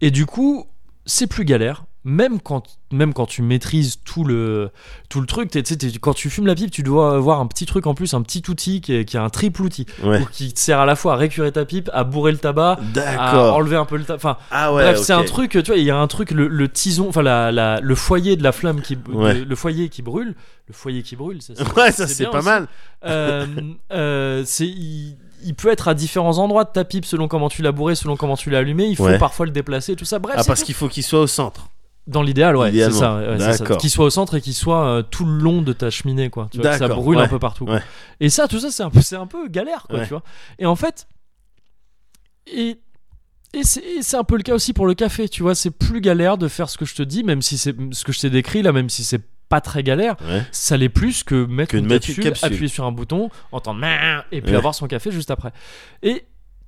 et 0.00 0.10
du 0.10 0.26
coup, 0.26 0.66
c'est 1.06 1.26
plus 1.26 1.44
galère. 1.44 1.84
Même 2.04 2.40
quand, 2.40 2.64
même 2.90 3.14
quand 3.14 3.26
tu 3.26 3.42
maîtrises 3.42 4.00
tout 4.04 4.24
le, 4.24 4.70
tout 5.08 5.20
le 5.20 5.26
truc, 5.28 5.50
t'es- 5.52 5.62
t'es- 5.62 5.76
quand 6.00 6.14
tu 6.14 6.30
fumes 6.30 6.48
la 6.48 6.56
pipe, 6.56 6.72
tu 6.72 6.82
dois 6.82 7.14
avoir 7.14 7.38
un 7.38 7.46
petit 7.46 7.64
truc 7.64 7.86
en 7.86 7.94
plus, 7.94 8.12
un 8.12 8.22
petit 8.22 8.42
outil 8.48 8.80
qui 8.80 8.92
est, 8.92 9.04
qui 9.04 9.16
est 9.16 9.20
un 9.20 9.28
triple 9.30 9.62
outil, 9.62 9.86
Ouais. 10.02 10.20
ou 10.20 10.26
qui 10.26 10.52
te 10.52 10.58
sert 10.58 10.80
à 10.80 10.84
la 10.86 10.96
fois 10.96 11.12
à 11.12 11.16
récurer 11.16 11.52
ta 11.52 11.64
pipe, 11.64 11.88
à 11.92 12.02
bourrer 12.02 12.32
le 12.32 12.38
tabac, 12.38 12.80
à 13.16 13.52
enlever 13.52 13.76
un 13.76 13.84
peu 13.84 13.96
le 13.96 14.02
tabac. 14.02 14.16
Enfin, 14.16 14.36
Ah 14.50 14.74
ouais. 14.74 14.82
Bref, 14.82 14.98
c'est 14.98 15.12
un 15.12 15.22
truc, 15.22 15.50
tu 15.52 15.62
vois, 15.62 15.76
il 15.76 15.84
y 15.84 15.92
a 15.92 15.96
un 15.96 16.08
truc, 16.08 16.32
le, 16.32 16.48
le 16.48 16.68
tison, 16.68 17.08
enfin 17.08 17.22
la, 17.22 17.52
la- 17.52 17.78
le 17.80 17.94
foyer 17.94 18.34
de 18.34 18.42
la 18.42 18.50
flamme 18.50 18.80
qui, 18.82 18.98
Ouais. 19.12 19.34
le, 19.34 19.44
le 19.44 19.54
foyer 19.54 19.88
qui 19.88 20.02
brûle, 20.02 20.34
le 20.66 20.74
foyer 20.74 21.04
qui 21.04 21.14
brûle, 21.14 21.40
ça, 21.40 21.54
c'est- 21.56 21.76
Ouais, 21.78 21.92
ça 21.92 22.08
c'est 22.08 22.24
pas 22.26 22.38
aussi. 22.38 22.44
mal. 22.48 22.66
Euh, 23.04 23.46
euh, 23.92 24.42
c'est, 24.44 24.66
il, 24.66 25.16
il 25.44 25.54
peut 25.54 25.70
être 25.70 25.86
à 25.86 25.94
différents 25.94 26.38
endroits 26.38 26.64
de 26.64 26.70
ta 26.70 26.84
pipe 26.84 27.04
selon 27.04 27.28
comment 27.28 27.48
tu 27.48 27.62
l'as 27.62 27.70
bourré, 27.72 27.94
selon 27.94 28.16
comment 28.16 28.36
tu 28.36 28.50
l'as 28.50 28.58
allumé. 28.58 28.86
Il 28.86 28.96
faut 28.96 29.06
parfois 29.20 29.46
le 29.46 29.52
déplacer, 29.52 29.94
tout 29.94 30.04
ça. 30.04 30.18
Bref, 30.18 30.34
Ah, 30.38 30.42
c'est 30.42 30.48
parce 30.48 30.60
tout. 30.60 30.66
qu'il 30.66 30.74
faut 30.74 30.88
qu'il 30.88 31.04
soit 31.04 31.20
au 31.20 31.26
centre. 31.28 31.68
Dans 32.06 32.22
l'idéal, 32.22 32.56
ouais, 32.56 32.72
c'est 32.72 32.90
ça, 32.90 33.16
ouais, 33.16 33.38
ça. 33.52 33.76
Qu'il 33.76 33.90
soit 33.90 34.06
au 34.06 34.10
centre 34.10 34.34
et 34.36 34.40
qu'il 34.40 34.54
soit 34.54 34.84
euh, 34.86 35.02
tout 35.02 35.24
le 35.24 35.38
long 35.38 35.62
de 35.62 35.72
ta 35.72 35.88
cheminée, 35.90 36.30
quoi. 36.30 36.48
Tu 36.50 36.58
vois, 36.60 36.76
ça 36.76 36.88
brûle 36.88 37.18
un 37.18 37.28
peu 37.28 37.38
partout. 37.38 37.64
ouais. 37.66 37.80
Et 38.20 38.28
ça, 38.28 38.48
tout 38.48 38.58
ça, 38.58 38.70
c'est 38.70 38.82
un 38.82 38.90
peu, 38.90 39.00
c'est 39.00 39.16
un 39.16 39.26
peu 39.26 39.46
galère, 39.48 39.86
quoi, 39.88 40.00
tu 40.00 40.08
vois. 40.10 40.22
Et 40.58 40.66
en 40.66 40.76
fait, 40.76 41.06
et 42.46 42.78
et 43.54 43.62
c'est 43.64 44.16
un 44.16 44.24
peu 44.24 44.36
le 44.38 44.42
cas 44.42 44.54
aussi 44.54 44.72
pour 44.72 44.86
le 44.86 44.94
café, 44.94 45.28
tu 45.28 45.42
vois. 45.42 45.54
C'est 45.54 45.70
plus 45.70 46.00
galère 46.00 46.38
de 46.38 46.48
faire 46.48 46.70
ce 46.70 46.78
que 46.78 46.86
je 46.86 46.94
te 46.94 47.02
dis, 47.02 47.22
même 47.22 47.42
si 47.42 47.58
c'est 47.58 47.74
ce 47.92 48.02
que 48.04 48.10
je 48.12 48.20
t'ai 48.20 48.30
décrit 48.30 48.62
là, 48.62 48.72
même 48.72 48.88
si 48.88 49.04
c'est 49.04 49.20
pas 49.50 49.60
très 49.60 49.82
galère, 49.82 50.16
Ouais. 50.26 50.42
ça 50.52 50.78
l'est 50.78 50.88
plus 50.88 51.22
que 51.22 51.44
mettre 51.44 51.72
Que 51.72 51.76
une 51.76 51.86
mettre 51.86 52.08
une 52.08 52.16
capsule, 52.16 52.46
appuyer 52.46 52.68
sur 52.68 52.84
un 52.86 52.92
bouton, 52.92 53.28
entendre 53.52 53.84
et 54.32 54.40
puis 54.40 54.52
Ouais. 54.52 54.56
avoir 54.56 54.74
son 54.74 54.86
café 54.86 55.10
juste 55.12 55.30
après. 55.30 55.52
Et 56.02 56.24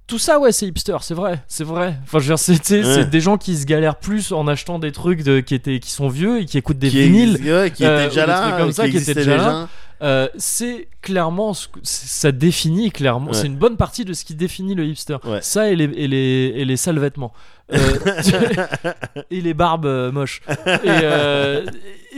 tout 0.07 0.19
ça, 0.19 0.39
ouais, 0.39 0.53
c'est 0.53 0.67
hipster, 0.67 0.97
c'est 1.01 1.15
vrai, 1.15 1.43
c'est 1.49 1.65
vrai. 1.65 1.97
Enfin, 2.05 2.19
je 2.19 2.25
veux 2.25 2.35
dire, 2.35 2.39
c'est 2.39 2.85
Ouais. 2.85 3.05
des 3.07 3.21
gens 3.21 3.39
qui 3.39 3.57
se 3.57 3.65
galèrent 3.65 3.97
plus 3.97 4.33
en 4.33 4.47
achetant 4.47 4.79
des 4.79 4.93
trucs 4.93 5.23
de, 5.23 5.41
qui 5.41 5.55
étaient, 5.55 5.81
qui 5.81 5.91
sont 5.91 6.09
vieux 6.09 6.41
et 6.41 6.45
qui 6.45 6.59
écoutent 6.59 6.79
des 6.79 6.91
qui 6.91 7.03
vinyles. 7.05 7.37
existe- 7.37 7.45
ouais, 7.53 7.71
qui 7.71 7.85
était 7.85 8.09
déjà 8.09 8.27
là, 8.27 8.41
trucs 8.43 8.57
comme 8.59 8.73
ça, 8.73 8.89
qui 8.89 8.97
étaient 8.99 9.15
déjà 9.15 9.37
là. 9.37 9.69
Euh, 10.03 10.29
c'est 10.37 10.89
clairement, 11.01 11.53
ça 11.83 12.33
définit 12.33 12.91
clairement, 12.91 13.29
Ouais. 13.29 13.35
c'est 13.35 13.47
une 13.47 13.57
bonne 13.57 13.77
partie 13.79 14.05
de 14.05 14.13
ce 14.13 14.25
qui 14.25 14.35
définit 14.35 14.75
le 14.75 14.85
hipster. 14.85 15.17
Ouais. 15.25 15.39
Ça 15.41 15.71
et 15.71 15.77
les, 15.77 15.85
et 15.85 16.09
les, 16.09 16.53
et 16.57 16.65
les 16.67 16.77
sales 16.77 16.99
vêtements. 16.99 17.33
Euh, 17.73 17.79
et 19.31 19.41
les 19.41 19.55
barbes 19.55 19.87
euh, 19.87 20.13
moches. 20.13 20.43
Et, 20.49 20.81
euh, 20.85 21.65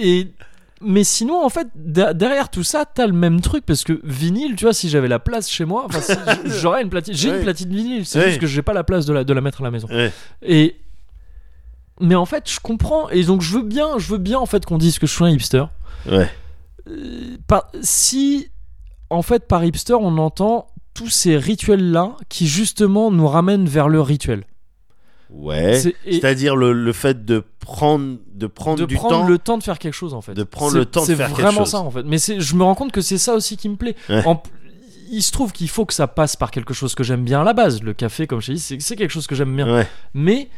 et- 0.01 0.29
mais 0.82 1.05
sinon, 1.05 1.43
en 1.44 1.48
fait, 1.48 1.69
de- 1.74 2.12
derrière 2.12 2.51
tout 2.51 2.62
ça, 2.62 2.85
t'as 2.85 3.07
le 3.07 3.12
même 3.12 3.40
truc 3.40 3.65
parce 3.65 3.82
que 3.85 4.01
vinyle, 4.05 4.57
tu 4.57 4.65
vois, 4.65 4.74
si 4.74 4.89
j'avais 4.89 5.09
la 5.09 5.19
place 5.19 5.48
chez 5.51 5.65
moi, 5.65 5.86
si 6.01 6.12
j'aurais 6.61 6.82
une 6.82 6.90
platine. 6.90 7.15
J'ai 7.15 7.31
Ouais. 7.31 7.36
une 7.39 7.43
platine 7.43 7.74
vinyle, 7.74 8.07
c'est 8.07 8.19
Ouais. 8.19 8.28
juste 8.28 8.40
que 8.40 8.47
j'ai 8.47 8.62
pas 8.62 8.73
la 8.74 8.85
place 8.85 9.07
de 9.07 9.12
la, 9.12 9.24
de 9.24 9.32
la 9.32 9.40
mettre 9.40 9.61
à 9.62 9.65
la 9.65 9.70
maison. 9.70 9.89
Ouais. 9.89 10.12
Et 10.43 10.77
mais 12.01 12.15
en 12.15 12.27
fait, 12.27 12.51
je 12.51 12.61
comprends 12.61 13.09
et 13.09 13.24
donc 13.24 13.40
je 13.40 13.57
veux 13.57 13.62
bien, 13.65 13.98
je 13.98 14.09
veux 14.12 14.19
bien 14.19 14.39
en 14.39 14.44
fait 14.47 14.66
qu'on 14.66 14.77
dise 14.78 14.98
que 14.98 15.07
je 15.07 15.12
suis 15.15 15.24
un 15.24 15.31
hipster. 15.31 15.65
Ouais. 16.07 16.28
Euh, 16.89 17.36
par- 17.47 17.70
si 17.81 18.48
en 19.09 19.23
fait 19.23 19.48
par 19.48 19.65
hipster 19.65 19.94
on 19.94 20.19
entend 20.19 20.69
tous 20.94 21.09
ces 21.09 21.36
rituels 21.36 21.90
là 21.90 22.12
qui 22.28 22.47
justement 22.47 23.11
nous 23.11 23.27
ramènent 23.27 23.66
vers 23.66 23.89
le 23.89 24.01
rituel. 24.01 24.44
Ouais. 25.31 25.81
C'est-à-dire 26.09 26.55
le, 26.57 26.73
le 26.73 26.93
fait 26.93 27.24
de 27.24 27.43
prendre, 27.61 28.16
de 28.35 28.47
prendre 28.47 28.78
de 28.81 28.86
du 28.86 28.94
prendre 28.94 29.20
temps. 29.23 29.27
le 29.27 29.39
temps 29.39 29.59
de 29.59 29.62
faire 29.62 29.78
quelque 29.78 29.94
chose 29.94 30.15
en 30.15 30.20
fait. 30.20 30.35
de 30.35 30.44
prendre 30.44 30.74
le 30.77 30.85
temps 30.85 31.05
de 31.05 31.15
faire 31.15 31.27
quelque 31.28 31.36
C'est 31.36 31.43
vraiment 31.43 31.61
chose. 31.61 31.70
ça 31.70 31.78
en 31.81 31.90
fait. 31.90 32.05
Mais 32.05 32.19
je 32.19 32.55
me 32.55 32.62
rends 32.62 32.74
compte 32.77 32.93
que 32.93 33.01
c'est 33.01 33.19
ça 33.19 33.35
aussi 33.35 33.57
qui 33.57 33.69
me 33.69 33.77
plaît. 33.77 33.97
Ouais. 34.09 34.23
En- 34.27 34.43
il 35.11 35.23
se 35.23 35.31
trouve 35.31 35.53
qu'il 35.53 35.69
faut 35.69 35.85
que 35.85 35.94
ça 35.94 36.09
passe 36.09 36.35
par 36.36 36.51
quelque 36.51 36.74
chose 36.74 36.94
que 36.97 37.05
j'aime 37.05 37.23
bien 37.24 37.40
à 37.40 37.44
la 37.44 37.53
base. 37.53 37.82
Le 37.82 37.93
café, 37.93 38.27
comme 38.27 38.40
je 38.40 38.53
dit, 38.53 38.59
c'est 38.59 38.81
c'est 38.81 38.97
quelque 38.97 39.11
chose 39.12 39.27
que 39.28 39.35
j'aime 39.36 39.55
bien. 39.55 39.73
Ouais. 39.73 39.86
Mais 40.15 40.48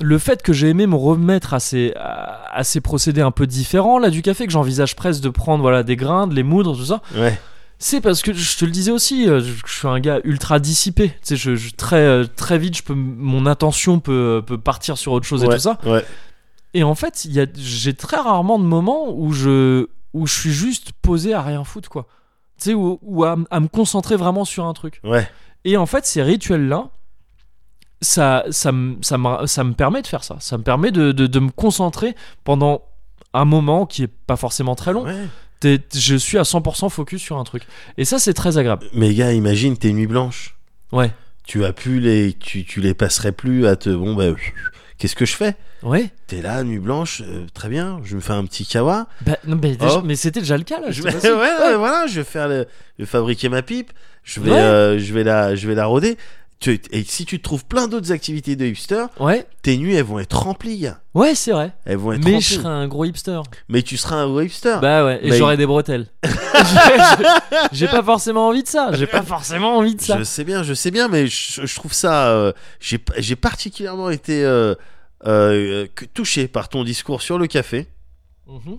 le 0.00 0.18
fait 0.18 0.42
que 0.42 0.52
j'ai 0.52 0.68
aimé 0.68 0.86
me 0.86 0.96
remettre 0.96 1.54
à 1.54 1.60
ces, 1.60 1.92
à, 1.96 2.40
à 2.52 2.64
ces 2.64 2.80
procédés 2.80 3.20
un 3.20 3.30
peu 3.30 3.46
différents 3.46 3.98
là 3.98 4.10
du 4.10 4.22
café, 4.22 4.44
que 4.46 4.52
j'envisage 4.52 4.96
presque 4.96 5.22
de 5.22 5.28
prendre 5.28 5.62
voilà 5.62 5.82
des 5.84 5.96
grains, 5.96 6.26
de 6.26 6.34
les 6.34 6.42
moudre, 6.42 6.76
tout 6.76 6.84
ça, 6.84 7.00
Ouais. 7.16 7.38
C'est 7.86 8.00
parce 8.00 8.22
que 8.22 8.32
je 8.32 8.56
te 8.56 8.64
le 8.64 8.70
disais 8.70 8.90
aussi, 8.90 9.28
euh, 9.28 9.40
je, 9.40 9.52
je 9.66 9.72
suis 9.78 9.86
un 9.88 10.00
gars 10.00 10.18
ultra 10.24 10.58
dissipé. 10.58 11.10
Tu 11.10 11.16
sais, 11.22 11.36
je, 11.36 11.54
je- 11.54 11.74
très 11.74 12.00
euh, 12.00 12.24
très 12.24 12.56
vite, 12.58 12.76
je 12.78 12.82
peux 12.82 12.94
mon 12.94 13.44
attention 13.44 14.00
peut, 14.00 14.42
peut 14.46 14.56
partir 14.56 14.96
sur 14.96 15.12
autre 15.12 15.26
chose 15.26 15.42
et 15.44 15.46
tout 15.56 15.62
ça. 15.62 15.78
Ouais. 15.84 16.04
Et 16.72 16.82
en 16.82 16.94
fait, 16.94 17.26
j'ai 17.56 17.94
très 17.94 18.16
rarement 18.16 18.58
de 18.58 18.64
moments 18.64 19.10
où 19.10 19.32
je 19.32 19.86
où 20.14 20.26
je 20.26 20.32
suis 20.40 20.52
juste 20.52 20.92
posé 21.02 21.34
à 21.34 21.42
rien 21.42 21.62
foutre, 21.64 21.90
quoi. 21.90 22.06
Tu 22.58 22.70
sais, 22.70 22.74
ou, 22.74 22.98
ou 23.02 23.24
à, 23.24 23.36
à 23.50 23.60
me 23.60 23.68
concentrer 23.68 24.16
vraiment 24.16 24.44
sur 24.46 24.64
un 24.64 24.72
truc. 24.72 25.00
Ouais. 25.04 25.28
Et 25.64 25.76
en 25.76 25.84
fait, 25.86 26.06
ces 26.06 26.22
rituels-là, 26.22 26.88
ça, 28.00 28.44
ça, 28.50 28.72
me- 28.72 28.96
ça, 29.02 29.18
me, 29.18 29.46
ça 29.46 29.64
me 29.64 29.72
permet 29.74 30.02
de 30.02 30.06
faire 30.06 30.24
ça. 30.24 30.36
Ça 30.40 30.56
me 30.58 30.62
permet 30.62 30.90
de, 30.90 31.12
de, 31.12 31.26
de 31.26 31.38
me 31.40 31.50
concentrer 31.50 32.14
pendant 32.44 32.82
un 33.32 33.44
moment 33.44 33.86
qui 33.86 34.04
est 34.04 34.08
pas 34.08 34.36
forcément 34.36 34.74
très 34.74 34.92
long. 34.92 35.04
Ouais. 35.04 35.26
Je 35.94 36.16
suis 36.16 36.38
à 36.38 36.42
100% 36.42 36.90
focus 36.90 37.22
sur 37.22 37.38
un 37.38 37.44
truc. 37.44 37.62
Et 37.98 38.04
ça, 38.04 38.18
c'est 38.18 38.34
très 38.34 38.58
agréable. 38.58 38.86
Mais 38.92 39.12
gars, 39.14 39.32
imagine 39.32 39.76
tes 39.76 39.92
nuits 39.92 40.06
blanches. 40.06 40.56
Ouais. 40.92 41.10
Tu 41.46 41.58
vas 41.58 41.72
plus 41.72 42.00
les, 42.00 42.32
tu, 42.32 42.64
tu 42.64 42.80
les 42.80 42.94
passerais 42.94 43.32
plus 43.32 43.66
à 43.66 43.76
te, 43.76 43.90
bon 43.90 44.14
bah, 44.14 44.26
qu'est-ce 44.98 45.16
que 45.16 45.26
je 45.26 45.34
fais? 45.36 45.54
Ouais. 45.82 46.08
T'es 46.26 46.40
là, 46.40 46.62
nuit 46.64 46.78
blanche, 46.78 47.20
euh, 47.26 47.44
très 47.52 47.68
bien. 47.68 48.00
Je 48.04 48.16
me 48.16 48.20
fais 48.20 48.32
un 48.32 48.44
petit 48.46 48.64
kawa. 48.64 49.06
Bah, 49.20 49.36
non, 49.46 49.58
mais, 49.60 49.76
déjà- 49.76 49.96
Hop. 49.96 50.04
mais 50.06 50.16
c'était 50.16 50.40
déjà 50.40 50.56
le 50.56 50.64
cas 50.64 50.80
là. 50.80 50.90
Je 50.90 51.02
vais, 51.02 51.10
ouais, 51.30 51.76
voilà, 51.76 52.06
je 52.06 52.20
vais 52.20 52.24
faire 52.24 52.48
le, 52.48 52.66
je 52.98 53.04
vais 53.04 53.08
fabriquer 53.10 53.50
ma 53.50 53.60
pipe. 53.60 53.92
Je 54.22 54.40
vais, 54.40 54.52
Ouais. 54.52 54.56
euh, 54.58 54.98
je 54.98 55.12
vais 55.12 55.24
la, 55.24 55.54
je 55.54 55.68
vais 55.68 55.74
la 55.74 55.84
rôder. 55.84 56.16
Tu- 56.64 56.80
et 56.92 57.04
si 57.04 57.26
tu 57.26 57.42
trouves 57.42 57.66
plein 57.66 57.88
d'autres 57.88 58.10
activités 58.10 58.56
de 58.56 58.64
hipster, 58.64 59.04
Ouais, 59.20 59.46
tes 59.60 59.76
nuits 59.76 59.94
elles 59.96 60.02
vont 60.04 60.18
être 60.18 60.32
remplies, 60.44 60.86
ouais, 61.12 61.34
c'est 61.34 61.52
vrai. 61.52 61.74
Elles 61.84 61.98
vont 61.98 62.12
être 62.12 62.24
Mais 62.24 62.30
remplies. 62.36 62.40
je 62.40 62.54
serais 62.54 62.68
un 62.70 62.88
gros 62.88 63.04
hipster. 63.04 63.38
Mais 63.68 63.82
tu 63.82 63.98
seras 63.98 64.16
un 64.16 64.26
vrai 64.28 64.46
hipster. 64.46 64.78
Bah 64.80 65.04
ouais, 65.04 65.20
et 65.22 65.28
Bah, 65.28 65.36
j'aurais 65.36 65.58
des 65.58 65.66
bretelles. 65.66 66.06
J'ai- 67.72 67.86
pas 67.88 68.02
forcément 68.02 68.48
envie 68.48 68.62
de 68.62 68.68
ça. 68.68 68.90
J'ai 68.94 69.06
pas 69.06 69.20
forcément 69.22 69.76
envie 69.76 69.94
de 69.94 70.00
ça. 70.00 70.16
Je 70.18 70.24
sais 70.24 70.44
bien, 70.44 70.62
je 70.62 70.72
sais 70.72 70.90
bien, 70.90 71.08
mais 71.08 71.26
je, 71.26 71.66
je 71.66 71.74
trouve 71.74 71.92
ça. 71.92 72.28
euh, 72.28 72.52
j'ai 72.80 73.36
particulièrement 73.36 74.08
été 74.08 74.42
euh, 74.42 74.74
euh, 75.26 75.86
touché 76.14 76.48
par 76.48 76.70
ton 76.70 76.82
discours 76.82 77.20
sur 77.20 77.36
le 77.38 77.46
café. 77.46 77.88
Mhm. 78.46 78.78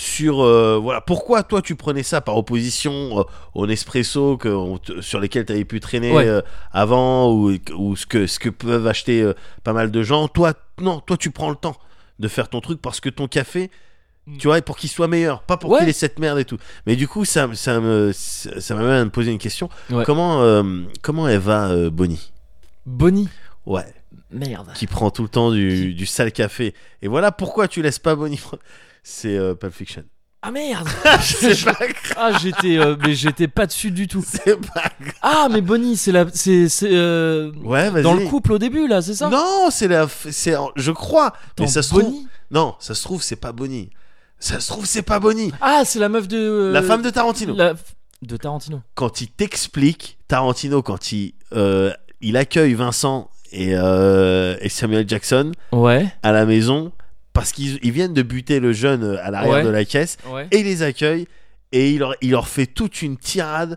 Sur 0.00 0.42
euh, 0.44 0.78
voilà 0.80 1.00
pourquoi 1.00 1.42
toi 1.42 1.60
tu 1.60 1.74
prenais 1.74 2.04
ça 2.04 2.20
par 2.20 2.36
opposition 2.36 3.18
euh, 3.18 3.22
au 3.54 3.66
Nespresso 3.66 4.36
que 4.36 4.48
on 4.48 4.78
sur 5.00 5.18
lesquels 5.18 5.44
tu 5.44 5.52
avais 5.52 5.64
pu 5.64 5.80
traîner 5.80 6.12
Ouais. 6.12 6.28
euh, 6.28 6.40
avant 6.70 7.32
ou, 7.32 7.56
ou 7.76 7.96
ce 7.96 8.06
que 8.06 8.28
ce 8.28 8.38
que 8.38 8.48
peuvent 8.48 8.86
acheter 8.86 9.22
euh, 9.22 9.32
pas 9.64 9.72
mal 9.72 9.90
de 9.90 10.02
gens? 10.04 10.28
Toi 10.28 10.52
non 10.80 11.00
toi 11.00 11.16
tu 11.16 11.32
prends 11.32 11.50
le 11.50 11.56
temps 11.56 11.76
de 12.20 12.28
faire 12.28 12.48
ton 12.48 12.60
truc 12.60 12.80
parce 12.80 13.00
que 13.00 13.08
ton 13.08 13.26
café 13.26 13.72
tu 14.38 14.46
vois 14.46 14.62
pour 14.62 14.76
qu'il 14.76 14.88
soit 14.88 15.08
meilleur 15.08 15.42
pas 15.42 15.56
pour 15.56 15.70
Ouais. 15.70 15.80
qu'il 15.80 15.88
ait 15.88 15.92
cette 15.92 16.20
merde 16.20 16.38
et 16.38 16.44
tout 16.44 16.58
mais 16.86 16.94
du 16.94 17.08
coup 17.08 17.24
ça 17.24 17.48
ça 17.54 17.80
me 17.80 18.12
ça 18.12 18.74
m'amène 18.76 18.90
à 19.00 19.04
me 19.04 19.10
poser 19.10 19.32
une 19.32 19.38
question 19.38 19.68
Ouais. 19.90 20.04
comment 20.04 20.42
euh, 20.42 20.62
comment 21.02 21.26
elle 21.26 21.40
va 21.40 21.70
euh, 21.70 21.90
Bonnie? 21.90 22.30
Bonnie. 22.86 23.28
ouais 23.66 23.86
Merde. 24.30 24.70
qui 24.76 24.86
prend 24.86 25.10
tout 25.10 25.22
le 25.24 25.28
temps 25.28 25.50
du, 25.50 25.92
du 25.94 26.06
sale 26.06 26.30
café 26.30 26.72
et 27.02 27.08
voilà 27.08 27.32
pourquoi 27.32 27.66
tu 27.66 27.82
laisses 27.82 27.98
pas 27.98 28.14
Bonnie 28.14 28.38
c'est 29.10 29.36
euh, 29.36 29.54
Pulp 29.54 29.72
Fiction 29.74 30.04
Ah 30.42 30.50
merde. 30.50 30.86
c'est 31.22 31.64
pas 31.64 31.72
grave 31.72 31.94
Ah 32.16 32.32
j'étais, 32.40 32.78
euh, 32.78 32.96
mais 33.04 33.14
j'étais 33.14 33.48
pas 33.48 33.66
dessus 33.66 33.90
du 33.90 34.06
tout. 34.06 34.24
c'est 34.26 34.56
pas 34.72 34.84
Ah 35.22 35.48
mais 35.50 35.60
Bonnie, 35.60 35.96
c'est 35.96 36.12
la, 36.12 36.26
c'est, 36.32 36.68
c'est 36.68 36.90
euh, 36.92 37.50
Ouais, 37.64 37.90
vas-y. 37.90 38.02
dans 38.02 38.14
le 38.14 38.26
couple 38.26 38.52
au 38.52 38.58
début 38.58 38.86
là, 38.86 39.00
c'est 39.02 39.14
ça? 39.14 39.28
Non, 39.28 39.68
c'est 39.70 39.88
la, 39.88 40.06
c'est, 40.30 40.54
je 40.76 40.92
crois. 40.92 41.32
Mais 41.58 41.64
Attends, 41.64 41.72
ça 41.72 41.82
se 41.82 41.88
trouve, 41.90 42.02
Bonnie? 42.04 42.26
non, 42.50 42.74
ça 42.78 42.94
se 42.94 43.02
trouve 43.02 43.22
c'est 43.22 43.36
pas 43.36 43.52
Bonnie. 43.52 43.90
Ça 44.38 44.60
se 44.60 44.68
trouve 44.68 44.86
c'est 44.86 45.02
pas 45.02 45.18
Bonnie. 45.20 45.52
Ah 45.60 45.82
c'est 45.84 45.98
la 45.98 46.08
meuf 46.08 46.28
de. 46.28 46.36
euh, 46.38 46.72
La 46.72 46.82
femme 46.82 47.02
de 47.02 47.10
Tarantino. 47.10 47.54
la- 47.54 47.74
De 48.22 48.36
Tarantino. 48.36 48.80
Quand 48.94 49.20
il 49.20 49.28
t'explique 49.28 50.18
Tarantino, 50.28 50.82
quand 50.82 51.12
il, 51.12 51.34
euh, 51.54 51.92
il 52.20 52.36
accueille 52.36 52.74
Vincent 52.74 53.30
et, 53.52 53.70
euh, 53.74 54.56
et 54.60 54.68
Samuel 54.68 55.08
Jackson 55.08 55.52
Ouais. 55.72 56.12
à 56.22 56.32
la 56.32 56.44
maison 56.44 56.92
parce 57.38 57.52
qu'ils 57.52 57.78
ils 57.82 57.92
viennent 57.92 58.14
de 58.14 58.22
buter 58.22 58.60
le 58.60 58.72
jeune 58.72 59.18
à 59.22 59.30
l'arrière 59.30 59.54
Ouais. 59.56 59.62
de 59.64 59.68
la 59.68 59.84
caisse 59.84 60.16
Ouais. 60.30 60.46
et 60.50 60.58
il 60.60 60.64
les 60.64 60.82
accueille 60.82 61.26
et 61.72 61.90
il 61.90 61.98
leur, 61.98 62.14
il 62.22 62.30
leur 62.30 62.48
fait 62.48 62.66
toute 62.66 63.02
une 63.02 63.16
tirade, 63.16 63.76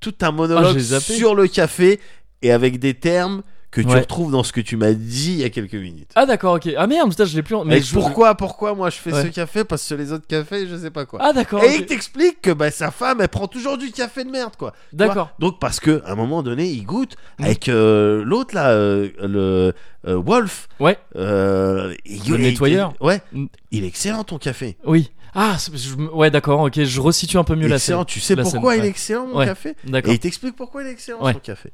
tout 0.00 0.14
un 0.22 0.28
Ah, 0.28 0.32
monologue 0.32 0.78
zappé. 0.78 1.14
sur 1.14 1.34
le 1.34 1.46
café 1.48 2.00
et 2.42 2.52
avec 2.52 2.78
des 2.78 2.94
termes 2.94 3.42
que 3.70 3.80
tu 3.80 3.86
Ouais. 3.86 4.00
retrouves 4.00 4.32
dans 4.32 4.42
ce 4.42 4.52
que 4.52 4.60
tu 4.60 4.76
m'as 4.76 4.92
dit 4.92 5.32
il 5.32 5.38
y 5.38 5.44
a 5.44 5.50
quelques 5.50 5.74
minutes. 5.74 6.10
Ah 6.16 6.26
d'accord, 6.26 6.54
ok. 6.56 6.68
Ah 6.76 6.86
merde, 6.88 7.08
putain, 7.10 7.24
je 7.24 7.36
l'ai 7.36 7.42
plus. 7.42 7.54
en- 7.54 7.64
Mais 7.64 7.76
Mais 7.76 7.80
je- 7.82 7.94
pourquoi, 7.94 8.34
pourquoi 8.34 8.74
moi 8.74 8.90
je 8.90 8.96
fais 8.96 9.12
Ouais. 9.12 9.22
ce 9.22 9.28
café 9.28 9.62
Parce 9.64 9.88
que 9.88 9.94
les 9.94 10.10
autres 10.12 10.26
cafés, 10.26 10.66
je 10.66 10.76
sais 10.76 10.90
pas 10.90 11.04
quoi. 11.06 11.20
Ah 11.22 11.32
d'accord. 11.32 11.62
et 11.62 11.76
il 11.76 11.86
t'explique 11.86 12.40
que 12.42 12.50
bah, 12.50 12.70
sa 12.72 12.90
femme, 12.90 13.20
elle 13.20 13.28
prend 13.28 13.46
toujours 13.46 13.78
du 13.78 13.92
café 13.92 14.24
de 14.24 14.30
merde, 14.30 14.54
quoi. 14.58 14.72
D'accord. 14.92 15.30
Donc 15.38 15.60
parce 15.60 15.78
que 15.78 16.02
à 16.04 16.12
un 16.12 16.14
moment 16.16 16.42
donné, 16.42 16.66
il 16.68 16.84
goûte 16.84 17.14
Mm. 17.38 17.44
avec 17.44 17.68
euh, 17.68 18.24
l'autre 18.24 18.54
là, 18.56 18.70
euh, 18.70 19.08
le 19.20 19.72
euh, 20.08 20.16
Wolf. 20.16 20.68
Ouais. 20.80 20.98
Le 21.14 21.94
il- 22.06 22.34
nettoyeur. 22.34 22.92
il- 23.00 23.06
ouais. 23.06 23.20
Mm. 23.32 23.46
Il 23.70 23.84
est 23.84 23.88
excellent 23.88 24.24
ton 24.24 24.38
café. 24.38 24.76
Oui. 24.84 25.10
Ah, 25.34 25.56
je- 25.72 25.94
ouais, 26.12 26.30
d'accord. 26.32 26.60
Ok, 26.60 26.82
je 26.82 27.00
resitue 27.00 27.38
un 27.38 27.44
peu 27.44 27.54
mieux 27.54 27.68
la 27.68 27.76
excellent. 27.76 28.00
scène. 28.00 28.06
Tu 28.06 28.18
sais 28.20 28.34
la 28.34 28.42
pourquoi 28.42 28.72
scène, 28.72 28.82
il 28.82 28.86
est 28.86 28.90
excellent 28.90 29.26
mon 29.28 29.36
Ouais. 29.38 29.46
café? 29.46 29.76
D'accord. 29.84 30.10
Et 30.10 30.16
il 30.16 30.18
t'explique 30.18 30.56
pourquoi 30.56 30.82
il 30.82 30.88
est 30.88 30.92
excellent 30.92 31.22
Ouais. 31.22 31.34
son 31.34 31.38
café. 31.38 31.70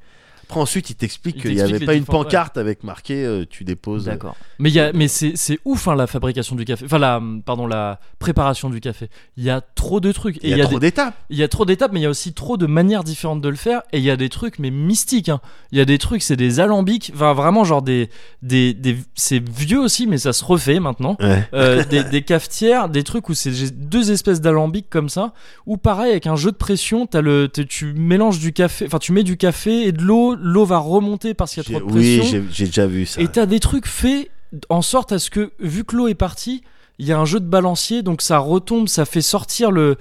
Après 0.48 0.60
ensuite, 0.60 0.90
il 0.90 0.94
t'explique 0.94 1.36
Il 1.36 1.42
qu'il 1.42 1.54
n'y 1.54 1.60
avait 1.60 1.84
pas 1.84 1.94
une 1.94 2.04
pancarte 2.04 2.56
avec 2.56 2.84
marqué 2.84 3.24
euh, 3.24 3.44
tu 3.48 3.64
déposes. 3.64 4.04
D'accord. 4.04 4.36
Mais 4.58 4.70
il 4.70 4.74
y 4.74 4.80
a, 4.80 4.92
mais 4.92 5.08
c'est, 5.08 5.32
c'est 5.34 5.58
ouf 5.64 5.88
hein, 5.88 5.96
la 5.96 6.06
fabrication 6.06 6.54
du 6.54 6.64
café. 6.64 6.84
Enfin 6.84 6.98
la, 6.98 7.20
pardon, 7.44 7.66
la 7.66 7.98
préparation 8.20 8.70
du 8.70 8.80
café. 8.80 9.08
Il 9.36 9.42
y 9.44 9.50
a 9.50 9.60
trop 9.60 9.98
de 10.00 10.12
trucs. 10.12 10.38
Il 10.42 10.50
y 10.56 10.60
a, 10.60 10.64
trop 10.64 10.78
des- 10.78 10.86
d'étapes. 10.86 11.14
il 11.30 11.36
y 11.36 11.42
a 11.42 11.48
trop 11.48 11.64
d'étapes, 11.64 11.90
mais 11.92 12.00
il 12.00 12.04
y 12.04 12.06
a 12.06 12.10
aussi 12.10 12.32
trop 12.32 12.56
de 12.56 12.66
manières 12.66 13.02
différentes 13.02 13.40
de 13.40 13.48
le 13.48 13.56
faire. 13.56 13.82
Et 13.92 13.98
il 13.98 14.04
y 14.04 14.10
a 14.10 14.16
des 14.16 14.28
trucs, 14.28 14.58
mais 14.60 14.70
mystiques. 14.70 15.28
hein. 15.28 15.40
Il 15.72 15.78
y 15.78 15.80
a 15.80 15.84
des 15.84 15.98
trucs, 15.98 16.22
c'est 16.22 16.36
des 16.36 16.60
alambics. 16.60 17.10
Enfin, 17.14 17.32
vraiment, 17.32 17.64
genre 17.64 17.82
des, 17.82 18.08
des, 18.42 18.72
des, 18.72 18.96
c'est 19.14 19.42
vieux 19.48 19.80
aussi, 19.80 20.06
mais 20.06 20.18
ça 20.18 20.32
se 20.32 20.44
refait 20.44 20.78
maintenant. 20.78 21.16
Ouais. 21.20 21.48
Euh, 21.54 21.84
des, 21.84 22.04
des 22.04 22.22
cafetières, 22.22 22.88
des 22.88 23.02
trucs 23.02 23.28
où 23.28 23.34
c'est 23.34 23.50
deux 23.76 24.12
espèces 24.12 24.40
d'alambics 24.40 24.88
comme 24.88 25.08
ça, 25.08 25.32
ou 25.66 25.76
pareil 25.76 26.12
avec 26.12 26.26
un 26.28 26.36
jeu 26.36 26.52
de 26.52 26.56
pression, 26.56 27.06
t'as 27.06 27.20
le, 27.20 27.48
t'es- 27.48 27.64
tu 27.64 27.92
mélanges 27.94 28.38
du 28.38 28.52
café, 28.52 28.86
enfin 28.86 28.98
tu 28.98 29.12
mets 29.12 29.22
du 29.24 29.36
café 29.36 29.86
et 29.88 29.92
de 29.92 30.02
l'eau, 30.02 30.35
l'eau 30.40 30.64
va 30.64 30.78
remonter 30.78 31.34
parce 31.34 31.54
qu'il 31.54 31.62
y 31.62 31.66
a 31.76 31.78
trop 31.78 31.86
de 31.86 31.92
pression. 31.92 32.38
Oui, 32.40 32.44
j'ai 32.52 32.66
déjà 32.66 32.86
vu 32.86 33.06
ça. 33.06 33.20
Et 33.20 33.28
t'as 33.28 33.46
des 33.46 33.60
trucs 33.60 33.86
faits 33.86 34.30
en 34.68 34.82
sorte 34.82 35.12
à 35.12 35.18
ce 35.18 35.30
que, 35.30 35.52
vu 35.60 35.84
que 35.84 35.96
l'eau 35.96 36.08
est 36.08 36.14
partie, 36.14 36.62
il 36.98 37.06
y 37.06 37.12
a 37.12 37.18
un 37.18 37.24
jeu 37.24 37.40
de 37.40 37.46
balancier, 37.46 38.02
donc 38.02 38.22
ça 38.22 38.38
retombe, 38.38 38.88
ça 38.88 39.04
fait 39.04 39.20
sortir 39.20 39.70
le, 39.70 39.96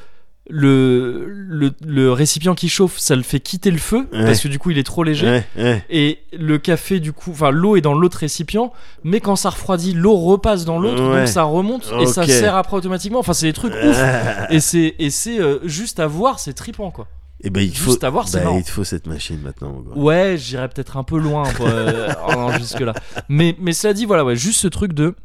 le, 0.49 1.25
le, 1.27 1.71
le 1.85 2.11
récipient 2.11 2.53
qui 2.53 2.69
chauffe, 2.69 2.97
ça 2.99 3.15
le 3.15 3.23
fait 3.23 3.39
quitter 3.39 3.71
le 3.71 3.79
feu, 3.79 4.07
Ouais. 4.13 4.23
parce 4.25 4.39
que 4.41 4.47
du 4.47 4.59
coup 4.59 4.69
il 4.69 4.77
est 4.77 4.83
trop 4.83 5.03
léger. 5.03 5.25
Ouais, 5.27 5.45
ouais. 5.57 5.83
Et 5.89 6.19
le 6.37 6.57
café, 6.59 6.99
du 6.99 7.11
coup, 7.13 7.31
enfin 7.31 7.49
l'eau 7.49 7.75
est 7.75 7.81
dans 7.81 7.95
l'autre 7.95 8.19
récipient, 8.19 8.71
mais 9.03 9.19
quand 9.19 9.35
ça 9.35 9.49
refroidit, 9.49 9.93
l'eau 9.93 10.15
repasse 10.15 10.63
dans 10.63 10.77
l'autre, 10.79 11.01
donc 11.01 11.27
ça 11.27 11.43
remonte 11.43 11.91
et 11.99 12.05
ça 12.05 12.25
sert 12.27 12.55
après 12.55 12.77
automatiquement. 12.77 13.19
Enfin, 13.19 13.33
c'est 13.33 13.47
des 13.47 13.53
trucs 13.53 13.73
ouf. 13.73 13.99
Et 14.51 14.59
c'est 14.59 14.95
et 14.99 15.09
c'est 15.09 15.39
euh, 15.39 15.57
juste 15.67 15.99
à 15.99 16.05
voir, 16.07 16.39
c'est 16.39 16.53
trippant 16.53 16.91
quoi. 16.91 17.07
Et 17.45 17.51
ben 17.51 17.61
il 17.61 17.75
Juste 17.75 17.99
faut, 17.99 18.05
à 18.05 18.09
voir, 18.09 18.27
c'est 18.27 18.43
bah, 18.43 18.53
il 18.57 18.63
faut 18.63 18.83
cette 18.83 19.05
machine 19.05 19.39
maintenant. 19.39 19.83
Ouais, 19.95 20.35
j'irais 20.35 20.67
peut-être 20.67 20.97
un 20.97 21.03
peu 21.03 21.19
loin 21.19 21.43
euh, 21.61 22.11
jusque 22.57 22.79
là. 22.79 22.93
Mais 23.29 23.55
mais 23.59 23.71
cela 23.71 23.93
dit, 23.93 24.05
voilà, 24.05 24.25
ouais, 24.25 24.35
juste 24.35 24.59
ce 24.59 24.67
truc 24.67 24.93
de 24.93 25.15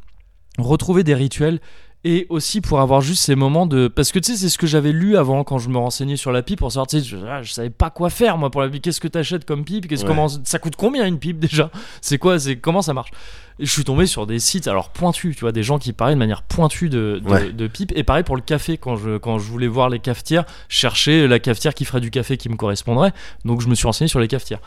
retrouver 0.59 1.03
des 1.03 1.15
rituels 1.15 1.59
et 2.03 2.25
aussi 2.29 2.61
pour 2.61 2.79
avoir 2.81 3.01
juste 3.01 3.23
ces 3.23 3.35
moments 3.35 3.67
de 3.67 3.87
parce 3.87 4.11
que 4.11 4.17
tu 4.17 4.31
sais 4.31 4.37
c'est 4.37 4.49
ce 4.49 4.57
que 4.57 4.65
j'avais 4.65 4.91
lu 4.91 5.17
avant 5.17 5.43
quand 5.43 5.59
je 5.59 5.69
me 5.69 5.77
renseignais 5.77 6.15
sur 6.17 6.31
la 6.31 6.41
pipe 6.41 6.57
pour 6.59 6.71
savoir 6.71 6.87
tu 6.87 6.99
sais 6.99 7.05
je, 7.05 7.15
ah, 7.27 7.43
je 7.43 7.51
savais 7.53 7.69
pas 7.69 7.91
quoi 7.91 8.09
faire 8.09 8.37
moi 8.39 8.49
pour 8.49 8.61
la 8.61 8.69
pipe. 8.69 8.81
Qu'est-ce 8.81 8.99
que 8.99 9.07
t'achètes 9.07 9.45
comme 9.45 9.63
pipe? 9.63 9.87
Qu'est-ce 9.87 10.01
Ouais. 10.01 10.07
comment 10.07 10.27
ça 10.27 10.57
coûte 10.57 10.75
combien 10.75 11.05
une 11.05 11.19
pipe 11.19 11.37
déjà? 11.39 11.69
C'est 12.01 12.17
quoi 12.17 12.39
c'est 12.39 12.55
comment 12.57 12.81
ça 12.81 12.93
marche? 12.95 13.11
Et 13.59 13.65
je 13.67 13.71
suis 13.71 13.83
tombé 13.83 14.07
sur 14.07 14.25
des 14.25 14.39
sites 14.39 14.67
alors 14.67 14.89
pointus 14.89 15.35
tu 15.35 15.41
vois 15.41 15.51
des 15.51 15.61
gens 15.61 15.77
qui 15.77 15.93
parlaient 15.93 16.15
de 16.15 16.19
manière 16.19 16.41
pointue 16.41 16.89
de, 16.89 17.21
de, 17.23 17.29
Ouais. 17.29 17.51
de 17.53 17.67
pipe. 17.67 17.91
Et 17.95 18.03
pareil 18.03 18.23
pour 18.23 18.35
le 18.35 18.41
café 18.41 18.77
quand 18.77 18.95
je 18.95 19.17
quand 19.19 19.37
je 19.37 19.45
voulais 19.45 19.67
voir 19.67 19.89
les 19.89 19.99
cafetières 19.99 20.45
chercher 20.69 21.27
la 21.27 21.37
cafetière 21.39 21.75
qui 21.75 21.85
ferait 21.85 22.01
du 22.01 22.09
café 22.09 22.35
qui 22.37 22.49
me 22.49 22.55
correspondrait. 22.55 23.11
Donc 23.45 23.61
je 23.61 23.67
me 23.67 23.75
suis 23.75 23.85
renseigné 23.85 24.07
sur 24.07 24.19
les 24.19 24.27
cafetières. 24.27 24.61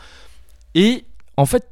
Et 0.73 1.03
en 1.35 1.45
fait 1.45 1.67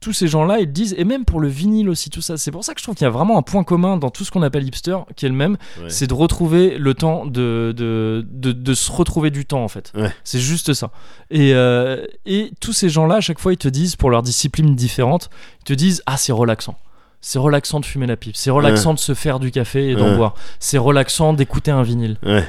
tous 0.00 0.12
ces 0.14 0.28
gens-là, 0.28 0.60
ils 0.60 0.66
te 0.66 0.70
disent, 0.72 0.94
et 0.96 1.04
même 1.04 1.24
pour 1.26 1.40
le 1.40 1.48
vinyle 1.48 1.88
aussi, 1.90 2.08
tout 2.08 2.22
ça, 2.22 2.38
c'est 2.38 2.50
pour 2.50 2.64
ça 2.64 2.72
que 2.74 2.80
je 2.80 2.84
trouve 2.84 2.94
qu'il 2.94 3.04
y 3.04 3.06
a 3.06 3.10
vraiment 3.10 3.36
un 3.36 3.42
point 3.42 3.64
commun 3.64 3.98
dans 3.98 4.08
tout 4.10 4.24
ce 4.24 4.30
qu'on 4.30 4.42
appelle 4.42 4.64
hipster, 4.66 4.96
qui 5.14 5.26
est 5.26 5.28
le 5.28 5.34
même, 5.34 5.58
Ouais. 5.80 5.90
c'est 5.90 6.06
de 6.06 6.14
retrouver 6.14 6.78
le 6.78 6.94
temps, 6.94 7.26
de, 7.26 7.74
de, 7.76 8.26
de, 8.30 8.52
de 8.52 8.74
se 8.74 8.90
retrouver 8.90 9.30
du 9.30 9.44
temps 9.44 9.62
en 9.62 9.68
fait. 9.68 9.92
Ouais. 9.94 10.10
C'est 10.24 10.38
juste 10.40 10.72
ça. 10.72 10.90
Et, 11.30 11.52
euh, 11.54 12.04
et 12.24 12.50
tous 12.60 12.72
ces 12.72 12.88
gens-là, 12.88 13.16
à 13.16 13.20
chaque 13.20 13.38
fois, 13.38 13.52
ils 13.52 13.58
te 13.58 13.68
disent, 13.68 13.96
pour 13.96 14.10
leurs 14.10 14.22
disciplines 14.22 14.74
différentes, 14.74 15.28
ils 15.60 15.64
te 15.64 15.72
disent, 15.74 16.02
ah, 16.06 16.16
c'est 16.16 16.32
relaxant. 16.32 16.76
C'est 17.20 17.38
relaxant 17.38 17.80
de 17.80 17.84
fumer 17.84 18.06
la 18.06 18.16
pipe, 18.16 18.36
c'est 18.36 18.50
relaxant 18.50 18.94
de 18.94 18.98
se 18.98 19.12
faire 19.12 19.38
du 19.40 19.50
café 19.50 19.90
et 19.90 19.94
d'en 19.94 20.12
Ouais. 20.12 20.16
boire, 20.16 20.34
c'est 20.58 20.78
relaxant 20.78 21.34
d'écouter 21.34 21.70
un 21.70 21.82
vinyle. 21.82 22.16
Ouais. 22.22 22.48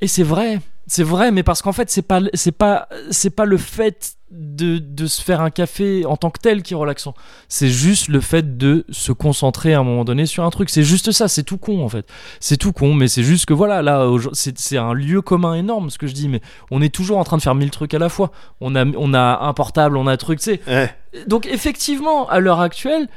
Et 0.00 0.08
c'est 0.08 0.24
vrai, 0.24 0.58
c'est 0.88 1.04
vrai, 1.04 1.30
mais 1.30 1.44
parce 1.44 1.62
qu'en 1.62 1.70
fait, 1.72 1.88
c'est 1.90 2.02
pas, 2.02 2.20
c'est 2.34 2.50
pas, 2.50 2.88
c'est 3.12 3.30
pas 3.30 3.44
le 3.44 3.56
fait 3.58 4.16
de, 4.30 4.78
de 4.78 5.06
se 5.06 5.22
faire 5.22 5.40
un 5.40 5.50
café 5.50 6.06
en 6.06 6.16
tant 6.16 6.30
que 6.30 6.38
tel 6.38 6.62
qui 6.62 6.74
est 6.74 6.76
relaxant. 6.76 7.14
C'est 7.48 7.68
juste 7.68 8.08
le 8.08 8.20
fait 8.20 8.56
de 8.56 8.84
se 8.90 9.12
concentrer 9.12 9.74
à 9.74 9.80
un 9.80 9.82
moment 9.82 10.04
donné 10.04 10.26
sur 10.26 10.44
un 10.44 10.50
truc. 10.50 10.70
C'est 10.70 10.82
juste 10.82 11.12
ça, 11.12 11.28
c'est 11.28 11.42
tout 11.42 11.58
con 11.58 11.84
en 11.84 11.88
fait. 11.88 12.06
C'est 12.38 12.56
tout 12.56 12.72
con, 12.72 12.94
mais 12.94 13.08
c'est 13.08 13.24
juste 13.24 13.46
que 13.46 13.54
voilà, 13.54 13.82
là, 13.82 14.08
c'est 14.32 14.76
un 14.76 14.92
lieu 14.92 15.20
commun 15.20 15.54
énorme 15.54 15.90
ce 15.90 15.98
que 15.98 16.06
je 16.06 16.14
dis, 16.14 16.28
mais 16.28 16.40
on 16.70 16.80
est 16.80 16.94
toujours 16.94 17.18
en 17.18 17.24
train 17.24 17.36
de 17.36 17.42
faire 17.42 17.54
mille 17.54 17.70
trucs 17.70 17.94
à 17.94 17.98
la 17.98 18.08
fois. 18.08 18.30
On 18.60 18.76
a, 18.76 18.84
on 18.84 19.14
a 19.14 19.38
un 19.40 19.52
portable, 19.52 19.96
on 19.96 20.06
a 20.06 20.12
un 20.12 20.16
truc, 20.16 20.38
tu 20.38 20.44
sais. 20.44 20.60
Ouais. 20.66 20.94
Donc 21.26 21.46
effectivement, 21.46 22.28
à 22.28 22.38
l'heure 22.38 22.60
actuelle, 22.60 23.08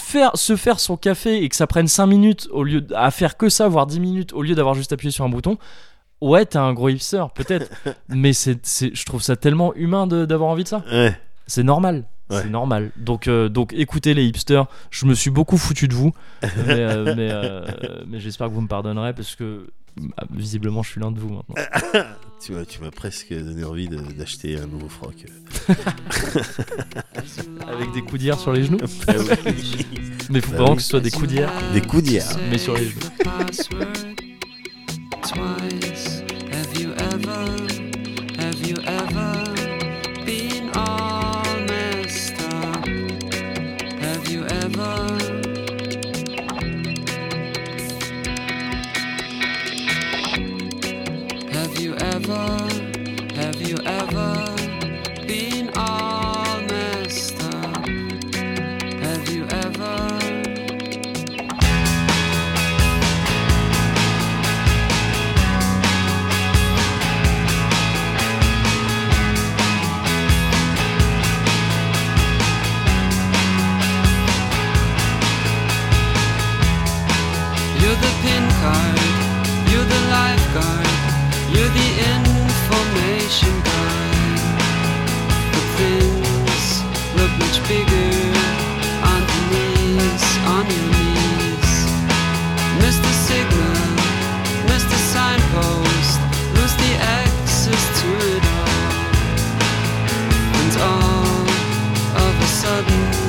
faire, 0.00 0.30
se 0.34 0.56
faire 0.56 0.80
son 0.80 0.96
café 0.96 1.42
et 1.42 1.48
que 1.48 1.56
ça 1.56 1.66
prenne 1.66 1.88
5 1.88 2.06
minutes 2.06 2.48
au 2.50 2.64
lieu 2.64 2.86
à 2.94 3.10
faire 3.10 3.36
que 3.36 3.48
ça, 3.48 3.68
voire 3.68 3.86
10 3.86 4.00
minutes, 4.00 4.32
au 4.32 4.42
lieu 4.42 4.54
d'avoir 4.54 4.74
juste 4.74 4.92
appuyé 4.92 5.10
sur 5.10 5.24
un 5.24 5.28
bouton, 5.28 5.58
ouais, 6.28 6.46
t'es 6.46 6.58
un 6.58 6.72
gros 6.72 6.88
hipster, 6.88 7.24
peut-être. 7.34 7.70
mais 8.08 8.32
c'est, 8.32 8.64
c'est- 8.66 8.94
je 8.94 9.04
trouve 9.04 9.22
ça 9.22 9.36
tellement 9.36 9.74
humain 9.74 10.06
de- 10.06 10.24
d'avoir 10.24 10.50
envie 10.50 10.64
de 10.64 10.68
ça. 10.68 10.82
Ouais. 10.90 11.18
C'est 11.46 11.62
normal. 11.62 12.04
Ouais. 12.30 12.40
C'est 12.42 12.48
normal. 12.50 12.90
Donc, 12.96 13.28
euh, 13.28 13.48
donc 13.50 13.74
écoutez 13.74 14.14
les 14.14 14.24
hipsters, 14.24 14.66
je 14.90 15.04
me 15.06 15.14
suis 15.14 15.30
beaucoup 15.30 15.58
foutu 15.58 15.88
de 15.88 15.94
vous, 15.94 16.12
mais, 16.42 16.48
euh, 16.80 17.14
mais, 17.16 17.28
euh, 17.30 17.64
mais 18.06 18.18
j'espère 18.18 18.48
que 18.48 18.52
vous 18.54 18.62
me 18.62 18.68
pardonnerez 18.68 19.12
parce 19.12 19.36
que 19.36 19.66
ah, 20.16 20.24
visiblement 20.32 20.82
je 20.82 20.90
suis 20.90 21.00
l'un 21.00 21.10
de 21.12 21.18
vous 21.20 21.28
maintenant. 21.28 21.54
Tu 22.44 22.52
m'as, 22.52 22.64
tu 22.66 22.78
m'as 22.82 22.90
presque 22.90 23.32
donné 23.32 23.64
envie 23.64 23.88
de- 23.88 23.96
d'acheter 24.18 24.58
un 24.58 24.66
nouveau 24.66 24.88
froc. 24.90 25.14
Avec 27.66 27.92
des 27.94 28.02
coudières 28.02 28.38
sur 28.38 28.52
les 28.52 28.64
genoux. 28.64 28.76
Ah. 29.08 29.12
Mais 30.28 30.40
faut 30.42 30.50
Bah 30.50 30.56
vraiment 30.58 30.70
oui. 30.72 30.76
que 30.76 30.82
ce 30.82 30.88
soit 30.90 31.00
des 31.00 31.10
coudières, 31.10 31.50
Des 31.72 31.80
coudières. 31.80 32.26
mais 32.50 32.58
sur 32.58 32.74
les 32.74 32.84
genoux. 32.84 33.00
On 89.10 89.20
the 89.30 89.40
knees, 89.50 90.24
on 90.54 90.64
your 90.68 90.86
knees. 90.92 91.72
Mr. 92.84 93.10
Signal, 93.26 93.80
Mr. 94.68 94.96
Signpost, 95.12 96.20
the 96.76 96.92
access 97.00 97.84
to 98.00 98.08
it 98.34 98.44
all. 98.44 98.94
And 100.60 100.72
all 100.82 101.48
of 102.26 102.42
a 102.42 102.46
sudden, 102.46 103.23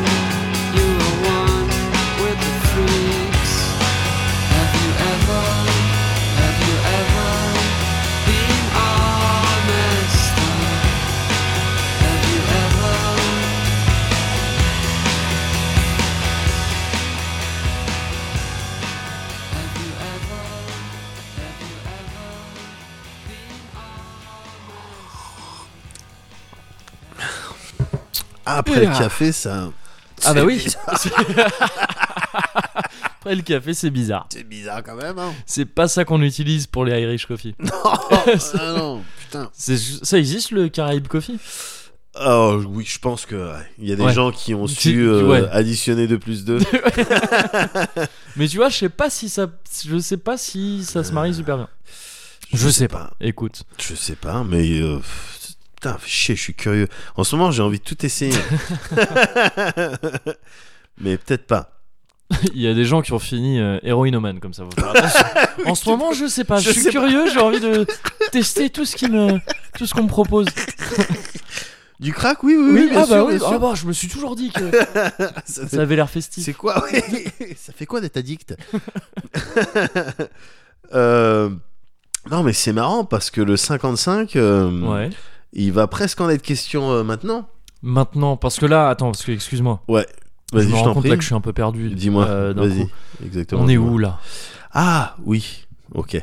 Après 28.45 28.79
le 28.85 28.87
Ah. 28.91 28.99
café, 28.99 29.31
ça. 29.31 29.71
Ah 30.23 30.33
bah 30.33 30.43
oui. 30.45 30.65
Après 33.19 33.35
le 33.35 33.41
café, 33.41 33.73
c'est 33.73 33.89
bizarre. 33.89 34.27
C'est 34.31 34.43
bizarre 34.47 34.83
quand 34.83 34.95
même, 34.95 35.17
hein. 35.19 35.33
C'est 35.45 35.65
pas 35.65 35.87
ça 35.87 36.05
qu'on 36.05 36.21
utilise 36.21 36.67
pour 36.67 36.85
les 36.85 36.99
Irish 37.01 37.25
Coffee. 37.25 37.55
ah 37.83 38.73
non, 38.77 39.03
putain. 39.19 39.49
Ça 39.53 40.17
existe 40.17 40.51
le 40.51 40.69
Caraïbe 40.69 41.07
Coffee? 41.07 41.39
Oh 42.23 42.61
oui, 42.69 42.85
je 42.87 42.97
pense 42.99 43.25
que 43.25 43.51
il 43.77 43.89
y 43.89 43.91
a 43.91 43.97
des 43.97 44.03
Ouais. 44.03 44.13
gens 44.13 44.31
qui 44.31 44.53
ont 44.53 44.67
Tu- 44.67 44.73
su 44.75 45.01
euh, 45.01 45.23
ouais. 45.27 45.49
additionner 45.51 46.07
2 46.07 46.17
plus 46.17 46.45
2. 46.45 46.59
Mais 48.37 48.47
tu 48.47 48.55
vois, 48.55 48.69
je 48.69 48.77
sais 48.77 48.89
pas 48.89 49.09
si 49.09 49.27
ça, 49.27 49.47
je 49.85 49.97
sais 49.99 50.15
pas 50.15 50.37
si 50.37 50.85
ça 50.85 51.03
se 51.03 51.11
marie 51.11 51.33
super 51.33 51.57
bien. 51.57 51.67
Je, 52.53 52.69
sais 52.69 52.87
pas. 52.87 53.11
Écoute, 53.19 53.63
Je 53.79 53.95
sais 53.95 54.15
pas, 54.15 54.45
mais 54.45 54.79
euh, 54.79 54.99
putain, 55.93 55.97
chier, 56.05 56.35
je 56.35 56.41
suis 56.41 56.53
curieux. 56.53 56.87
En 57.15 57.23
ce 57.23 57.35
moment, 57.35 57.51
j'ai 57.51 57.61
envie 57.61 57.79
de 57.79 57.83
tout 57.83 58.05
essayer. 58.05 58.33
mais 60.99 61.17
peut-être 61.17 61.45
pas. 61.47 61.71
il 62.55 62.61
y 62.61 62.67
a 62.67 62.73
des 62.73 62.85
gens 62.85 63.01
qui 63.01 63.13
ont 63.13 63.19
fini 63.19 63.59
euh, 63.59 63.77
héroïnomane 63.83 64.39
comme 64.39 64.53
ça. 64.53 64.63
attention. 64.63 65.25
en 65.65 65.75
ce 65.75 65.89
moment, 65.89 66.13
je 66.13 66.25
sais 66.27 66.43
pas. 66.43 66.57
Je, 66.57 66.71
Je 66.71 66.79
suis 66.79 66.89
curieux. 66.89 67.29
J'ai 67.31 67.39
envie 67.39 67.59
de 67.59 67.85
tester 68.31 68.69
tout 68.69 68.85
ce 68.85 68.95
qui 68.95 69.09
me, 69.09 69.39
tout 69.77 69.85
ce 69.85 69.93
qu'on 69.93 70.03
me 70.03 70.09
propose. 70.09 70.47
Du 71.97 72.11
crack, 72.11 72.43
oui, 72.43 72.57
oui, 72.59 72.71
oui, 72.73 72.89
bien 72.89 73.03
ah 73.03 73.05
sûr, 73.05 73.15
bah 73.15 73.23
oui. 73.23 73.37
bien 73.37 73.45
Ah 73.45 73.49
sûr. 73.51 73.59
bah, 73.61 73.71
je 73.73 73.85
me 73.85 73.93
suis 73.93 74.09
toujours 74.09 74.35
dit 74.35 74.51
que 74.51 74.69
Ça, 75.45 75.65
ça 75.65 75.81
avait 75.81 75.95
l'air 75.95 76.09
festif. 76.09 76.43
C'est 76.43 76.51
quoi 76.51 76.83
ouais. 76.83 77.25
Ça 77.55 77.71
fait 77.71 77.85
quoi 77.85 78.01
d'être 78.01 78.17
addict? 78.17 78.53
Euh, 80.93 81.49
Non, 82.29 82.43
mais 82.43 82.51
c'est 82.51 82.73
marrant 82.73 83.05
parce 83.05 83.31
que 83.31 83.39
le 83.39 83.55
55, 83.55 84.35
euh, 84.35 84.81
Ouais. 84.81 85.09
Il 85.55 85.71
va 85.71 85.87
presque 85.87 86.21
en 86.21 86.29
être 86.29 86.41
question 86.41 86.91
euh, 86.91 87.03
maintenant. 87.03 87.47
Maintenant, 87.81 88.37
parce 88.37 88.57
que 88.59 88.65
là, 88.65 88.89
attends, 88.89 89.11
parce 89.11 89.23
que 89.23 89.31
excuse-moi. 89.31 89.81
Ouais. 89.87 90.05
Je 90.53 90.57
Vas-y, 90.59 90.67
me 90.67 90.71
je 90.71 90.75
rends 90.75 90.93
compte 90.93 91.01
prie. 91.03 91.09
là 91.09 91.15
que 91.15 91.21
je 91.21 91.27
suis 91.27 91.35
un 91.35 91.41
peu 91.41 91.53
perdu. 91.53 91.89
Dis-moi. 91.89 92.25
euh, 92.25 92.53
Vas-y. 92.55 92.87
Exactement. 93.25 93.61
On 93.63 93.67
est 93.67 93.77
où 93.77 93.97
là? 93.97 94.19
Ah, 94.73 95.15
oui. 95.25 95.65
Ok. 95.93 96.17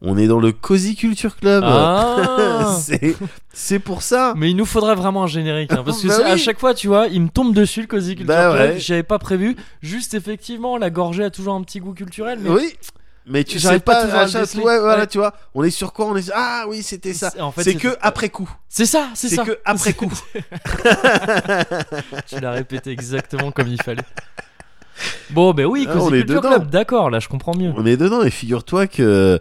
On 0.00 0.16
est 0.16 0.26
dans 0.28 0.38
le 0.38 0.52
Cozy 0.52 0.94
Culture 0.94 1.36
Club. 1.36 1.64
Ah 1.66 2.76
c'est 3.52 3.78
pour 3.80 4.02
ça. 4.02 4.32
Mais 4.36 4.50
il 4.50 4.56
nous 4.56 4.64
faudrait 4.66 4.94
vraiment 4.94 5.24
un 5.24 5.26
générique, 5.26 5.72
hein, 5.72 5.82
parce 5.84 6.00
que 6.02 6.08
Bah 6.22 6.30
à 6.30 6.36
chaque 6.36 6.60
fois, 6.60 6.72
tu 6.74 6.86
vois, 6.86 7.08
il 7.08 7.20
me 7.22 7.28
tombe 7.28 7.52
dessus 7.54 7.80
le 7.80 7.86
Cozy 7.88 8.14
Culture 8.14 8.26
Bah 8.34 8.52
Club. 8.54 8.70
ouais. 8.74 8.78
J'avais 8.78 9.02
pas 9.02 9.18
prévu. 9.18 9.56
Juste 9.82 10.14
effectivement, 10.14 10.76
la 10.78 10.90
gorgée 10.90 11.24
a 11.24 11.30
toujours 11.30 11.54
un 11.54 11.62
petit 11.62 11.80
goût 11.80 11.94
culturel. 11.94 12.38
Mais 12.42 12.50
Oui. 12.50 12.74
Mais 13.28 13.44
tu 13.44 13.58
sais 13.60 13.78
pas 13.80 13.94
pas, 13.94 14.04
toujours 14.26 14.40
déceler. 14.40 14.62
fois, 14.62 14.80
voilà, 14.80 15.00
Ouais. 15.02 15.06
tu 15.06 15.18
vois, 15.18 15.34
on 15.54 15.62
est 15.62 15.70
sur 15.70 15.92
quoi 15.92 16.06
On 16.06 16.16
est 16.16 16.30
Ah 16.34 16.64
oui, 16.68 16.82
c'était 16.82 17.12
ça. 17.12 17.30
C'est- 17.30 17.40
en 17.40 17.52
fait, 17.52 17.62
c'est 17.62 17.72
c'est- 17.72 17.78
que 17.78 17.96
après 18.00 18.30
coup. 18.30 18.50
c'est 18.68 18.86
ça, 18.86 19.08
c'est 19.14 19.28
C'est 19.28 19.36
ça. 19.36 19.44
que 19.44 19.58
après 19.64 19.92
coup. 19.92 20.10
tu 22.26 22.40
l'as 22.40 22.52
répété 22.52 22.90
exactement 22.90 23.50
comme 23.50 23.68
il 23.68 23.80
fallait. 23.82 24.02
Bon, 25.30 25.52
ben 25.54 25.66
oui, 25.66 25.86
Ah, 25.88 25.94
on 26.00 26.12
est 26.12 26.24
dedans. 26.24 26.40
Club, 26.40 26.70
d'accord, 26.70 27.10
là 27.10 27.20
je 27.20 27.28
comprends 27.28 27.54
mieux. 27.56 27.72
On 27.76 27.86
est 27.86 27.96
dedans 27.96 28.22
et 28.22 28.30
figure-toi 28.30 28.86
que 28.86 29.38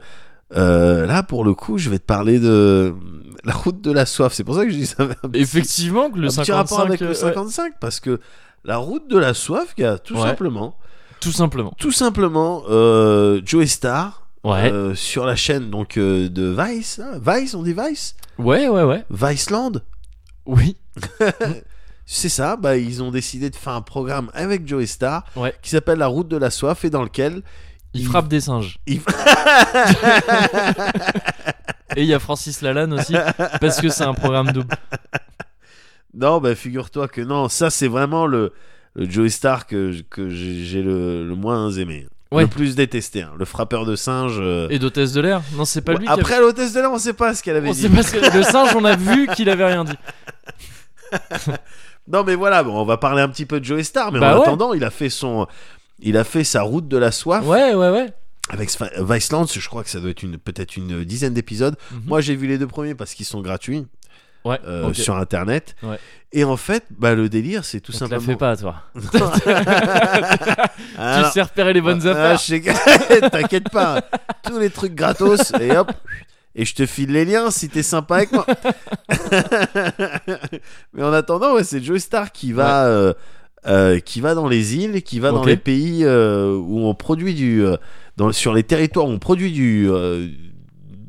euh, 0.55 1.05
là, 1.05 1.23
pour 1.23 1.43
le 1.43 1.53
coup, 1.53 1.77
je 1.77 1.89
vais 1.89 1.99
te 1.99 2.05
parler 2.05 2.39
de 2.39 2.93
la 3.43 3.53
route 3.53 3.81
de 3.81 3.91
la 3.91 4.05
soif. 4.05 4.33
C'est 4.33 4.43
pour 4.43 4.55
ça 4.55 4.65
que 4.65 4.69
je 4.71 4.75
dis 4.75 4.85
ça. 4.85 5.05
petit- 5.05 5.39
Effectivement, 5.41 6.09
que 6.11 6.19
le 6.19 6.25
un 6.25 6.27
petit 6.27 6.35
55, 6.45 6.55
rapport 6.55 6.81
avec 6.81 7.01
euh, 7.01 7.05
le 7.05 7.11
ouais, 7.11 7.15
55 7.15 7.73
parce 7.79 7.99
que 7.99 8.19
la 8.63 8.77
route 8.77 9.07
de 9.09 9.17
la 9.17 9.33
soif, 9.33 9.75
gars, 9.75 9.97
tout 9.97 10.15
Ouais. 10.15 10.21
simplement, 10.21 10.77
tout 11.31 11.37
simplement. 11.37 11.73
tout 11.77 11.91
simplement, 11.91 12.63
euh, 12.69 13.41
Joey 13.45 13.67
Star. 13.67 14.23
Ouais, 14.43 14.71
euh, 14.71 14.95
sur 14.95 15.25
la 15.25 15.35
chaîne 15.35 15.69
donc 15.69 15.97
euh, 15.97 16.29
de 16.29 16.55
Vice, 16.57 16.99
hein. 17.03 17.19
Vice, 17.25 17.53
on 17.53 17.63
dit 17.63 17.73
Vice, 17.77 18.15
ouais, 18.37 18.67
ouais, 18.69 18.83
ouais. 18.83 19.03
Viceland, 19.09 19.73
Oui, 20.45 20.77
c'est 22.05 22.29
ça. 22.29 22.55
Bah 22.55 22.77
ils 22.77 23.03
ont 23.03 23.11
décidé 23.11 23.49
de 23.49 23.55
faire 23.57 23.73
un 23.73 23.81
programme 23.81 24.29
avec 24.33 24.65
Joey 24.65 24.85
Star 24.85 25.25
Ouais. 25.35 25.53
qui 25.61 25.69
s'appelle 25.71 25.97
La 25.99 26.07
Route 26.07 26.29
de 26.29 26.37
la 26.37 26.49
Soif 26.49 26.85
et 26.85 26.89
dans 26.89 27.03
lequel 27.03 27.41
il 27.93 28.01
Il- 28.01 28.07
frappe 28.07 28.29
des 28.29 28.39
singes. 28.39 28.77
il- 28.87 29.01
Et 31.95 32.03
il 32.03 32.07
y 32.07 32.13
a 32.13 32.19
Francis 32.19 32.61
Lalanne 32.61 32.93
aussi, 32.93 33.15
parce 33.59 33.81
que 33.81 33.89
c'est 33.89 34.03
un 34.03 34.13
programme 34.13 34.51
double. 34.51 34.75
Non, 36.13 36.39
bah 36.39 36.53
figure-toi 36.55 37.07
que 37.07 37.21
non, 37.21 37.49
ça 37.49 37.69
c'est 37.69 37.87
vraiment 37.87 38.27
le, 38.27 38.37
le 38.37 38.53
Joey 38.97 39.29
Star 39.29 39.67
que, 39.67 39.93
que 40.09 40.29
j'ai 40.29 40.81
le, 40.81 41.27
le 41.27 41.35
moins 41.35 41.69
aimé. 41.71 42.07
Ouais. 42.31 42.43
Le 42.43 42.49
plus 42.49 42.75
détesté, 42.75 43.21
hein. 43.21 43.31
le 43.39 43.45
frappeur 43.45 43.85
de 43.85 43.95
singe. 43.95 44.37
euh. 44.39 44.67
Et 44.69 44.79
d'hôtesse 44.79 45.13
de 45.13 45.21
l'air 45.21 45.41
Non, 45.55 45.63
c'est 45.63 45.79
pas 45.81 45.93
lui 45.93 46.05
qui 46.05 46.11
avait- 46.11 46.21
Après 46.21 46.41
l'hôtesse 46.41 46.73
de 46.73 46.79
l'air, 46.81 46.91
on 46.91 46.97
sait 46.97 47.13
pas 47.13 47.33
ce 47.33 47.41
qu'elle 47.41 47.55
avait 47.55 47.69
On 47.69 47.73
dit. 47.73 47.81
sait 47.83 47.89
pas 47.89 48.03
ce 48.03 48.11
que- 48.11 48.37
Le 48.37 48.43
singe, 48.43 48.75
on 48.75 48.83
a 48.83 48.95
vu 48.97 49.27
qu'il 49.27 49.49
avait 49.49 49.65
rien 49.65 49.85
dit. 49.85 49.93
Non, 52.09 52.23
mais 52.23 52.35
voilà, 52.35 52.63
bon, 52.63 52.73
on 52.79 52.85
va 52.85 52.97
parler 52.97 53.21
un 53.21 53.27
petit 53.29 53.45
peu 53.45 53.59
de 53.59 53.65
Joey 53.65 53.83
Star, 53.83 54.11
mais 54.13 54.19
Bah 54.19 54.35
en 54.35 54.39
ouais. 54.39 54.43
attendant, 54.43 54.73
il 54.73 54.83
a 54.85 54.89
fait 54.89 55.09
son, 55.09 55.45
il 55.99 56.15
a 56.15 56.23
fait 56.23 56.45
sa 56.45 56.61
route 56.61 56.87
de 56.87 56.95
la 56.97 57.11
soif 57.11 57.45
Ouais, 57.45 57.73
ouais, 57.75 57.89
ouais. 57.89 58.07
avec 58.49 58.69
Viceland. 58.99 59.45
Je 59.45 59.67
crois 59.67 59.83
que 59.83 59.89
ça 59.89 59.99
doit 59.99 60.11
être 60.11 60.23
une 60.23 60.37
peut-être 60.37 60.77
une 60.77 61.03
dizaine 61.03 61.33
d'épisodes. 61.33 61.75
Mhm. 61.91 62.01
Moi, 62.07 62.21
j'ai 62.21 62.35
vu 62.35 62.47
les 62.47 62.57
deux 62.57 62.67
premiers 62.67 62.95
parce 62.95 63.13
qu'ils 63.13 63.25
sont 63.25 63.41
gratuits. 63.41 63.85
Ouais. 64.47 64.59
euh, 64.65 64.93
sur 64.93 65.15
internet. 65.15 65.75
Ouais. 65.83 65.97
Et 66.33 66.43
en 66.43 66.57
fait, 66.57 66.83
bah, 66.91 67.15
le 67.15 67.29
délire, 67.29 67.63
c'est 67.63 67.79
tout 67.79 67.93
On 67.95 67.99
te 67.99 68.03
la 68.03 68.19
simplement. 68.19 68.33
fait 68.33 68.35
pas, 68.35 68.57
toi. 68.57 68.75
Alors, 70.97 71.27
tu 71.27 71.33
sais 71.33 71.41
repérer 71.41 71.73
les 71.73 71.81
bonnes 71.81 72.01
ah, 72.05 72.33
affaires. 72.33 72.41
T'inquiète 73.31 73.69
pas, 73.69 74.01
tous 74.43 74.59
les 74.59 74.69
trucs 74.69 74.93
gratos 74.93 75.53
et 75.59 75.75
hop. 75.77 75.91
Et 76.55 76.65
je 76.65 76.73
te 76.73 76.85
file 76.87 77.11
les 77.11 77.23
liens 77.23 77.51
si 77.51 77.69
t'es 77.69 77.83
sympa 77.83 78.15
avec 78.15 78.31
moi. 78.31 78.45
Mais 80.93 81.03
en 81.03 81.13
attendant, 81.13 81.53
ouais, 81.53 81.63
c'est 81.63 81.83
Joe 81.83 82.01
Star 82.01 82.31
qui 82.31 82.51
va, 82.51 82.85
euh, 82.87 83.13
euh, 83.67 83.99
qui 83.99 84.21
va 84.21 84.33
dans 84.33 84.47
les 84.47 84.75
îles, 84.75 85.03
qui 85.03 85.19
va 85.19 85.31
dans 85.31 85.43
les 85.43 85.57
pays 85.57 86.03
euh, 86.03 86.55
où 86.55 86.79
on 86.87 86.95
produit 86.95 87.33
du, 87.33 87.65
euh, 87.65 87.75
dans, 88.15 88.31
sur 88.31 88.53
les 88.53 88.63
territoires 88.63 89.05
où 89.05 89.09
on 89.09 89.19
produit 89.19 89.51
du, 89.51 89.89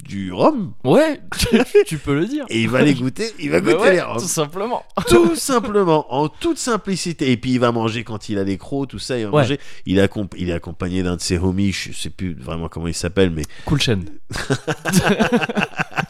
du 0.09 0.33
rhum. 0.33 0.73
Ouais, 0.85 1.21
tu, 1.39 1.47
tu 1.87 1.99
peux 1.99 2.15
le 2.19 2.27
dire. 2.27 2.45
Et 2.49 2.63
il 2.63 2.69
va 2.69 2.83
les 2.83 2.95
goûter, 2.95 3.31
il 3.39 3.51
va 3.51 3.61
Bah 3.61 3.73
goûter 3.73 3.85
ouais, 3.85 3.93
les 3.93 4.01
rhums. 4.01 4.17
tout 4.19 4.27
simplement. 4.27 4.83
tout 5.07 5.37
simplement, 5.37 6.13
en 6.13 6.29
toute 6.29 6.59
simplicité. 6.59 7.31
Et 7.31 7.37
puis 7.37 7.53
il 7.53 7.61
va 7.61 7.71
manger 7.73 8.03
quand 8.05 8.29
il 8.29 8.39
a 8.39 8.45
des 8.45 8.57
crocs, 8.59 8.89
tout 8.89 8.99
ça. 8.99 9.19
Il 9.19 9.27
va 9.27 9.31
Ouais. 9.31 9.43
manger. 9.43 9.61
Il 9.87 10.09
il 10.39 10.49
est 10.51 10.53
accompagné 10.53 11.03
d'un 11.03 11.17
de 11.17 11.21
ses 11.21 11.39
homies, 11.39 11.73
je 11.73 11.93
sais 11.93 12.11
plus 12.11 12.35
vraiment 12.35 12.69
comment 12.69 12.89
il 12.89 12.95
s'appelle, 12.95 13.31
mais 13.31 13.43
Cool 13.67 13.81
chaîne. 13.81 14.05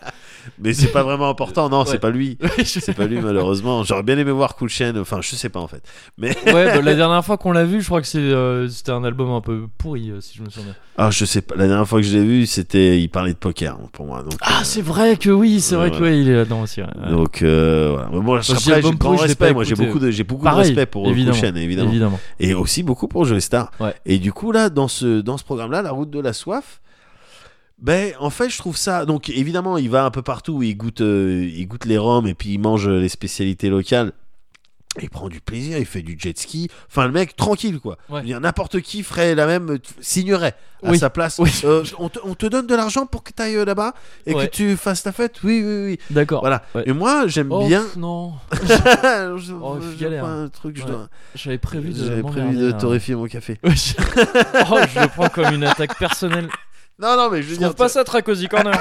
mais 0.61 0.73
c'est 0.75 0.89
pas 0.89 1.03
vraiment 1.03 1.29
important. 1.29 1.69
Non, 1.69 1.81
Ouais. 1.81 1.85
c'est 1.87 1.99
pas 1.99 2.11
lui. 2.11 2.39
C'est 2.65 2.95
pas 2.95 3.07
lui 3.07 3.21
malheureusement. 3.21 3.83
J'aurais 3.85 4.03
bien 4.03 4.17
aimé 4.19 4.31
voir 4.33 4.55
Cool 4.57 4.69
Chain. 4.69 4.95
Enfin, 4.99 5.21
je 5.21 5.35
sais 5.37 5.49
pas 5.49 5.61
en 5.61 5.67
fait. 5.69 5.83
Mais 6.19 6.37
Ouais, 6.47 6.67
bah, 6.77 6.81
la 6.83 6.95
dernière 6.97 7.25
fois 7.25 7.37
qu'on 7.37 7.53
l'a 7.53 7.65
vu, 7.65 7.81
je 7.81 7.87
crois 7.87 8.01
que 8.01 8.07
c'est, 8.07 8.19
euh, 8.19 8.69
c'était 8.69 8.93
un 8.93 9.05
album 9.05 9.31
un 9.31 9.41
peu 9.41 9.67
pourri, 9.79 10.11
euh, 10.11 10.21
si 10.21 10.37
je 10.39 10.43
me 10.43 10.51
souviens. 10.51 10.75
ah, 10.97 11.11
je 11.11 11.25
sais 11.25 11.41
pas. 11.43 11.55
La 11.57 11.67
dernière 11.67 11.87
fois 11.89 12.01
que 12.01 12.07
je 12.07 12.17
l'ai 12.17 12.25
vu, 12.25 12.47
c'était 12.47 13.01
il 13.01 13.09
parlait 13.09 13.33
de 13.33 13.39
poker 13.39 13.77
pour 13.93 14.07
moi. 14.07 14.23
Donc, 14.23 14.35
Ah, 14.41 14.61
c'est 14.65 14.83
vrai 14.83 15.17
que 15.17 15.31
oui, 15.31 15.61
c'est 15.61 15.75
vrai 15.77 15.91
Ouais. 15.91 15.97
que 15.99 16.03
ouais, 16.03 16.21
il 16.21 16.29
est 16.29 16.35
là-dedans 16.37 16.63
aussi. 16.63 16.81
ouais. 16.81 16.89
Donc 17.11 17.43
euh, 17.43 17.91
voilà. 17.93 18.09
Mais 18.13 18.21
bon, 18.21 18.35
après, 18.37 18.55
j'ai 18.59 18.81
grand 18.81 18.97
pourri, 18.97 19.19
respect. 19.19 19.53
Moi, 19.53 19.65
j'ai 19.65 19.75
beaucoup 19.75 19.99
de 19.99 20.11
j'ai 20.11 20.25
beaucoup 20.25 20.45
Pareil, 20.45 20.63
de 20.65 20.77
respect 20.77 20.87
pour 20.87 21.03
euh, 21.03 21.05
Cool 21.07 21.13
évidemment. 21.15 21.37
Chain, 21.39 21.55
évidemment. 21.57 21.91
Évidemment. 21.91 22.21
et 22.41 22.55
aussi 22.55 22.83
beaucoup 22.83 23.09
pour 23.09 23.25
Joey 23.25 23.41
Star. 23.41 23.71
Ouais. 23.81 23.95
Et 24.07 24.19
du 24.19 24.33
coup 24.33 24.53
là, 24.53 24.71
dans 24.71 24.89
ce 24.89 25.21
dans 25.21 25.37
ce 25.37 25.45
programme-là, 25.45 25.83
la 25.83 25.91
route 25.93 26.11
de 26.11 26.21
la 26.21 26.33
soif, 26.33 26.81
ben 27.81 28.13
en 28.19 28.31
fait, 28.31 28.49
je 28.51 28.59
trouve 28.59 28.77
ça. 28.77 29.05
Donc 29.07 29.29
évidemment, 29.31 29.79
il 29.79 29.91
va 29.91 30.05
un 30.05 30.11
peu 30.11 30.23
partout, 30.23 30.63
il 30.63 30.75
goûte 30.77 31.01
euh, 31.01 31.49
il 31.55 31.67
goûte 31.67 31.85
les 31.85 31.99
rhums 31.99 32.27
et 32.27 32.35
puis 32.35 32.51
il 32.55 32.59
mange 32.59 32.89
les 32.89 33.09
spécialités 33.09 33.69
locales. 33.69 34.13
Il 35.01 35.11
prend 35.11 35.29
du 35.29 35.41
plaisir, 35.41 35.79
il 35.79 35.87
fait 35.87 36.03
du 36.03 36.17
jet 36.19 36.37
ski. 36.37 36.69
Enfin, 36.91 37.07
le 37.07 37.13
mec 37.13 37.37
tranquille 37.37 37.79
quoi. 37.79 37.99
Ouais. 38.09 38.23
N'importe 38.41 38.81
qui 38.81 39.05
ferait 39.05 39.37
la 39.37 39.47
même, 39.47 39.71
euh, 39.73 39.79
signerait 40.01 40.57
à 40.83 40.91
Oui. 40.91 40.99
sa 40.99 41.09
place. 41.09 41.39
Oui. 41.39 41.51
Euh, 41.63 41.85
on, 41.99 42.09
te, 42.09 42.19
on 42.25 42.35
te 42.35 42.47
donne 42.47 42.67
de 42.67 42.75
l'argent 42.75 43.07
pour 43.07 43.23
que 43.23 43.31
tu 43.33 43.41
ailles 43.41 43.65
là-bas 43.65 43.93
et 44.27 44.35
Ouais. 44.35 44.49
que 44.49 44.53
tu 44.57 44.77
fasses 44.77 45.05
ta 45.05 45.13
fête? 45.13 45.37
Oui, 45.45 45.63
oui, 45.65 45.85
oui. 45.85 45.99
D'accord. 46.11 46.41
Voilà. 46.41 46.65
Ouais. 46.75 46.83
Et 46.87 46.93
moi, 46.93 47.29
j'aime 47.29 47.53
Oh, 47.53 47.65
bien. 47.65 47.85
non, 47.97 48.33
Je- 48.53 49.53
Oh, 49.53 49.77
galère. 50.01 50.25
un 50.25 50.49
truc, 50.49 50.85
dois- 50.85 51.09
j'avais 51.37 51.59
prévu 51.59 51.91
de. 51.91 52.05
J'avais 52.05 52.23
prévu 52.23 52.57
de 52.57 52.67
là. 52.69 52.73
torréfier 52.73 53.15
mon 53.15 53.27
café. 53.27 53.59
Oh, 53.65 53.69
je 54.95 55.01
le 55.01 55.09
prends 55.09 55.29
comme 55.29 55.55
une 55.55 55.65
attaque 55.65 55.97
personnelle. 55.99 56.49
Non, 57.01 57.17
non, 57.17 57.31
mais 57.31 57.43
je 57.43 57.49
veux 57.49 57.55
Je 57.55 57.59
dire. 57.59 57.69
trouve 57.69 57.77
pas 57.77 57.89
ça 57.89 58.05
très 58.05 58.23
cozy 58.23 58.49
corner. 58.49 58.75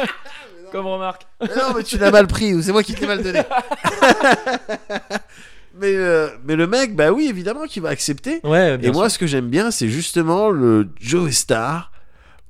comme 0.72 0.86
remarque. 0.86 1.26
Mais 1.40 1.48
non, 1.56 1.74
mais 1.76 1.82
tu 1.82 1.98
l'as 1.98 2.10
mal 2.10 2.26
pris 2.26 2.54
ou 2.54 2.62
c'est 2.62 2.72
moi 2.72 2.82
qui 2.82 2.94
te 2.94 3.00
l'ai 3.00 3.06
mal 3.06 3.22
donné. 3.22 3.42
mais, 5.78 5.94
euh, 5.94 6.28
mais 6.44 6.56
le 6.56 6.66
mec, 6.66 6.94
bah 6.96 7.12
oui, 7.12 7.26
évidemment 7.28 7.64
qu'il 7.66 7.82
va 7.82 7.90
accepter. 7.90 8.40
Ouais, 8.44 8.78
bien 8.78 8.90
Et 8.90 8.92
moi, 8.92 9.10
ce 9.10 9.18
que 9.18 9.26
j'aime 9.26 9.48
bien, 9.48 9.70
c'est 9.70 9.88
justement 9.88 10.50
le 10.50 10.88
Joe 11.00 11.30
Star 11.32 11.92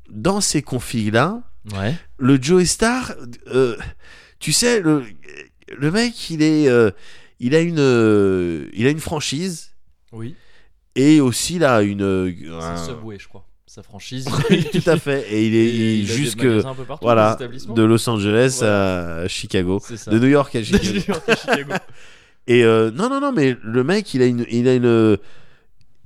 dans 0.09 0.41
ces 0.41 0.63
configs-là. 0.63 1.41
Ouais. 1.75 1.95
Le 2.19 2.39
Joe 2.41 2.65
Star, 2.65 3.13
euh, 3.49 3.77
tu 4.39 4.53
sais, 4.53 4.81
le, 4.81 5.05
le 5.77 5.91
mec, 5.91 6.31
il 6.31 6.43
est. 6.43 6.69
euh, 6.69 6.91
il 7.39 7.55
a 7.55 7.61
une, 7.61 8.69
il 8.73 8.87
a 8.87 8.91
une 8.91 9.01
franchise 9.01 9.73
Oui. 10.13 10.35
et 10.95 11.21
aussi 11.21 11.59
là 11.59 11.83
une. 11.83 12.03
euh, 12.03 12.33
un- 12.61 12.77
C'est 12.77 12.87
Subway, 12.93 13.19
je 13.19 13.29
crois. 13.29 13.46
Sa 13.77 13.83
franchise. 13.83 14.27
Oui, 14.51 14.67
tout 14.73 14.89
à 14.89 14.97
fait. 14.97 15.27
Et 15.31 15.47
il 15.47 15.55
est 15.55 15.59
Et 15.59 15.95
il 15.97 16.01
il 16.01 16.07
jusque 16.07 16.63
partout, 16.63 16.99
voilà 17.03 17.37
de 17.37 17.83
Los 17.83 18.09
Angeles 18.09 18.57
Voilà. 18.61 19.17
à 19.25 19.29
Chicago, 19.29 19.83
de 20.07 20.19
New 20.19 20.29
York 20.29 20.57
à 20.57 20.63
Chicago. 20.65 20.85
New 20.95 21.03
York 21.07 21.29
à 21.29 21.37
Chicago. 21.37 21.73
Et 22.47 22.65
euh, 22.65 22.91
non, 22.91 23.11
non, 23.11 23.21
non, 23.21 23.33
mais 23.33 23.55
le 23.63 23.85
mec, 23.85 24.15
il 24.15 24.23
a 24.23 24.25
une, 24.27 24.47
il 24.51 24.67
a 24.67 24.75
une, 24.75 25.19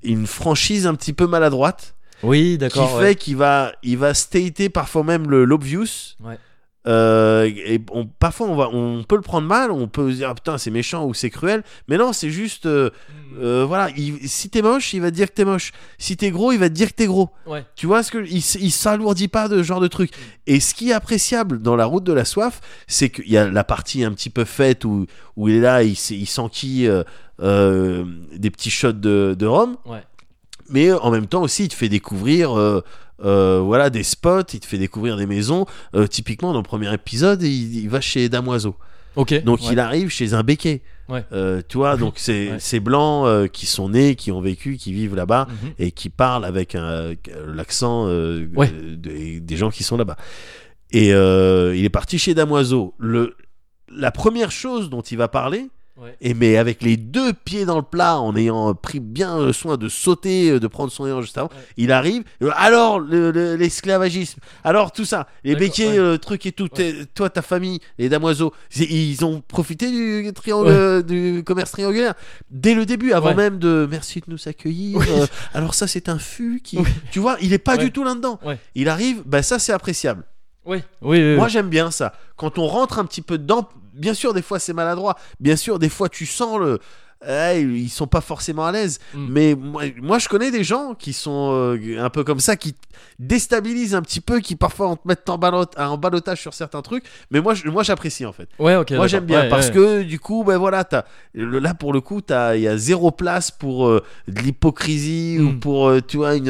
une 0.03 0.27
franchise 0.27 0.85
un 0.89 0.97
petit 0.97 1.13
peu 1.13 1.29
maladroite 1.29 1.95
Oui, 2.25 2.53
qui 2.55 2.59
d'accord. 2.59 2.99
fait 2.99 3.05
ouais. 3.05 3.15
qu'il 3.15 3.37
va, 3.37 3.73
il 3.85 3.99
va 3.99 4.15
stater 4.15 4.69
parfois 4.69 5.05
même 5.05 5.31
le 5.31 5.45
l'obvious. 5.45 6.17
Ouais. 6.25 6.39
Euh, 6.87 7.45
et 7.45 7.79
on, 7.93 8.07
parfois, 8.07 8.47
on, 8.49 8.57
va, 8.57 8.69
on 8.73 9.03
peut 9.05 9.17
le 9.17 9.21
prendre 9.23 9.47
mal, 9.47 9.71
on 9.71 9.87
peut 9.87 10.11
se 10.13 10.17
dire 10.17 10.31
ah, 10.31 10.35
putain, 10.35 10.57
c'est 10.57 10.71
méchant 10.71 11.05
ou 11.05 11.13
c'est 11.13 11.29
cruel, 11.29 11.63
mais 11.89 11.99
non, 11.99 12.13
c'est 12.15 12.31
juste, 12.31 12.65
euh, 12.67 12.89
Mm. 13.33 13.39
euh, 13.43 13.65
voilà, 13.67 13.91
il- 13.99 14.27
si 14.29 14.49
t'es 14.49 14.63
moche, 14.63 14.95
il 14.95 15.01
va 15.03 15.11
te 15.11 15.15
dire 15.17 15.29
que 15.29 15.35
t'es 15.35 15.45
moche. 15.45 15.73
Si 15.99 16.17
t'es 16.17 16.31
gros, 16.31 16.53
il 16.53 16.59
va 16.59 16.69
te 16.71 16.75
dire 16.75 16.89
que 16.89 16.95
t'es 16.95 17.07
gros. 17.07 17.29
Ouais. 17.47 17.65
Tu 17.77 17.87
vois 17.87 18.03
ce 18.03 18.11
que 18.11 18.19
il, 18.25 18.39
il 18.39 18.71
s'alourdit 18.73 19.29
pas 19.29 19.47
de 19.49 19.59
ce 19.59 19.63
genre 19.63 19.81
de 19.81 19.89
truc. 19.89 20.11
Et 20.47 20.59
ce 20.59 20.73
qui 20.75 20.89
est 20.91 20.95
appréciable 20.95 21.61
dans 21.61 21.77
la 21.77 21.85
route 21.85 22.03
de 22.05 22.13
la 22.15 22.25
soif, 22.25 22.61
c'est 22.87 23.11
qu'il 23.11 23.31
y 23.31 23.37
a 23.37 23.49
la 23.51 23.63
partie 23.65 24.03
un 24.03 24.13
petit 24.13 24.31
peu 24.31 24.45
faite 24.47 24.85
où, 24.87 25.07
où 25.37 25.49
il 25.49 25.57
est 25.57 25.61
là, 25.61 25.83
il, 25.83 25.93
il 25.93 26.27
s'enquille 26.27 26.91
des 27.41 28.51
petits 28.51 28.71
shots 28.71 28.93
de, 28.93 29.37
de 29.39 29.47
rhum. 29.47 29.77
Ouais. 29.87 30.03
Mais 30.69 30.93
en 30.93 31.11
même 31.11 31.27
temps 31.27 31.43
aussi, 31.43 31.65
il 31.65 31.69
te 31.69 31.75
fait 31.75 31.89
découvrir 31.89 32.57
euh, 32.59 32.83
euh, 33.25 33.61
voilà, 33.63 33.91
des 33.91 34.03
spots, 34.03 34.43
il 34.55 34.61
te 34.61 34.67
fait 34.67 34.79
découvrir 34.79 35.17
des 35.17 35.27
maisons. 35.27 35.67
Euh, 35.95 36.07
typiquement, 36.07 36.53
dans 36.53 36.59
le 36.61 36.65
premier 36.65 36.93
épisode, 36.93 37.43
il, 37.43 37.77
il 37.79 37.89
va 37.89 38.01
chez 38.01 38.29
Damoiseau. 38.29 38.77
Ok. 39.17 39.43
Donc 39.45 39.61
ouais. 39.61 39.69
il 39.73 39.79
arrive 39.81 40.09
chez 40.09 40.35
un 40.35 40.43
béquet. 40.43 40.83
Ouais. 41.09 41.25
Euh, 41.33 41.61
tu 41.69 41.79
vois, 41.79 41.97
donc 41.97 42.15
c'est 42.17 42.53
Ouais. 42.53 42.57
ces 42.61 42.79
blancs 42.79 43.27
euh, 43.27 43.49
qui 43.49 43.67
sont 43.67 43.89
nés, 43.89 44.15
qui 44.15 44.31
ont 44.31 44.41
vécu, 44.41 44.77
qui 44.77 44.93
vivent 44.93 45.17
là-bas 45.17 45.49
Mhm. 45.51 45.71
et 45.81 45.91
qui 45.91 46.09
parlent 46.09 46.45
avec 46.45 46.77
l'accent 47.47 48.05
euh, 48.07 48.47
des, 48.97 49.41
des 49.41 49.57
gens 49.57 49.71
qui 49.71 49.83
sont 49.83 49.97
là-bas. 49.97 50.17
Et 50.93 51.09
il 51.09 51.85
est 51.85 51.91
parti 51.93 52.19
chez 52.19 52.35
Damoiseau. 52.35 52.95
Le, 52.99 53.37
la 53.93 54.13
première 54.13 54.53
chose 54.53 54.89
dont 54.91 55.01
il 55.03 55.19
va 55.19 55.27
parler, 55.29 55.69
Ouais. 56.01 56.17
et 56.21 56.33
mais 56.35 56.57
avec 56.57 56.83
les 56.83 56.97
deux 56.97 57.33
pieds 57.33 57.65
dans 57.67 57.77
le 57.77 57.83
plat, 57.83 58.19
en 58.19 58.35
ayant 58.35 58.75
pris 58.75 59.01
bien 59.01 59.53
soin 59.53 59.77
de 59.77 59.89
sauter, 59.89 60.51
euh, 60.53 60.59
de 60.61 60.67
prendre 60.67 60.91
son 60.91 61.07
élan 61.07 61.21
juste 61.21 61.37
avant, 61.37 61.49
Ouais. 61.49 61.63
il 61.77 61.93
arrive. 61.93 62.23
euh, 62.43 62.51
Alors 62.57 62.99
le- 63.01 63.31
le- 63.31 63.55
l'esclavagisme, 63.57 64.41
alors 64.65 64.93
tout 64.93 65.05
ça, 65.05 65.27
les 65.45 65.55
béquets, 65.57 65.89
ouais. 65.93 65.99
euh, 65.99 66.17
truc 66.17 66.47
et 66.47 66.53
tout. 66.53 66.69
Toi, 67.15 67.29
ta 67.31 67.43
famille, 67.43 67.81
les 67.99 68.09
damoiseaux, 68.09 68.53
ils 68.77 69.25
ont 69.25 69.43
profité 69.47 69.91
du 69.91 70.33
triangle, 70.33 70.69
euh, 70.71 71.03
du 71.03 71.43
commerce 71.45 71.73
triangulaire 71.73 72.15
dès 72.51 72.75
le 72.75 72.87
début, 72.87 73.13
avant 73.13 73.35
même 73.35 73.59
de 73.59 73.87
merci 73.91 74.21
de 74.21 74.25
nous 74.29 74.39
accueillir. 74.49 74.99
Oui. 74.99 75.07
euh, 75.11 75.27
alors 75.55 75.75
ça, 75.75 75.87
c'est 75.87 76.09
un 76.09 76.19
fût 76.19 76.61
qui, 76.65 76.79
Oui. 76.79 76.85
tu 77.13 77.19
vois, 77.19 77.37
il 77.43 77.53
est 77.53 77.59
pas 77.59 77.77
du 77.77 77.93
tout 77.93 78.05
là-dedans. 78.05 78.39
Il 78.75 78.89
arrive, 78.89 79.23
bah 79.27 79.43
ça 79.43 79.59
c'est 79.59 79.73
appréciable. 79.73 80.25
Oui. 80.67 80.79
Oui, 81.03 81.19
oui, 81.19 81.37
Moi 81.37 81.49
j'aime 81.49 81.69
bien 81.69 81.91
ça. 81.91 82.13
Quand 82.37 82.59
on 82.59 82.67
rentre 82.67 82.99
un 82.99 83.05
petit 83.05 83.23
peu 83.23 83.39
dedans, 83.39 83.69
bien 83.93 84.15
sûr 84.15 84.33
des 84.35 84.43
fois 84.43 84.59
c'est 84.59 84.73
maladroit, 84.73 85.17
bien 85.41 85.57
sûr 85.57 85.79
des 85.79 85.89
fois 85.89 86.09
tu 86.09 86.27
sens 86.27 86.59
le, 86.59 86.79
Eh, 87.29 87.61
ils 87.61 87.91
sont 87.91 88.07
pas 88.07 88.23
forcément 88.23 88.65
à 88.65 88.73
l'aise. 88.73 88.99
Mm. 89.13 89.27
Mais 89.29 89.55
moi, 89.55 89.83
moi, 90.01 90.19
je 90.19 90.27
connais 90.27 90.51
des 90.51 90.65
gens 90.65 90.95
qui 90.95 91.13
sont 91.13 91.51
euh, 91.53 92.03
un 92.03 92.09
peu 92.09 92.25
comme 92.25 92.41
ça, 92.41 92.57
qui 92.57 92.75
déstabilisent 93.19 93.95
un 93.95 94.01
petit 94.01 94.23
peu, 94.23 94.41
qui 94.41 94.57
parfois 94.57 94.87
en 94.89 94.97
te 94.97 95.07
mettent 95.07 95.29
en, 95.29 95.37
ballot- 95.37 95.67
en 95.77 95.99
balotage 95.99 96.41
sur 96.41 96.55
certains 96.55 96.81
trucs. 96.81 97.05
Mais 97.31 97.43
moi, 97.43 97.53
je- 97.53 97.69
moi 97.69 97.83
j'apprécie 97.83 98.25
en 98.25 98.33
fait. 98.33 98.49
Ouais, 98.59 98.75
ok. 98.77 98.93
Moi 98.93 99.07
j'aime 99.07 99.27
bien 99.27 99.43
Ouais, 99.43 99.49
parce 99.51 99.67
ouais. 99.67 99.73
que 99.75 100.03
du 100.03 100.19
coup 100.19 100.45
ben 100.45 100.57
voilà 100.57 100.89
le- 101.35 101.59
là 101.59 101.75
pour 101.75 101.93
le 101.93 102.01
coup 102.01 102.23
il 102.55 102.61
y 102.61 102.69
a 102.69 102.77
zéro 102.79 103.11
place 103.11 103.51
pour 103.51 103.87
euh, 103.89 104.03
de 104.29 104.41
l'hypocrisie 104.41 105.37
ou 105.41 105.51
Mm. 105.51 105.61
pour 105.61 105.89
euh, 105.89 106.01
tu 106.01 106.17
vois 106.17 106.37
une 106.37 106.49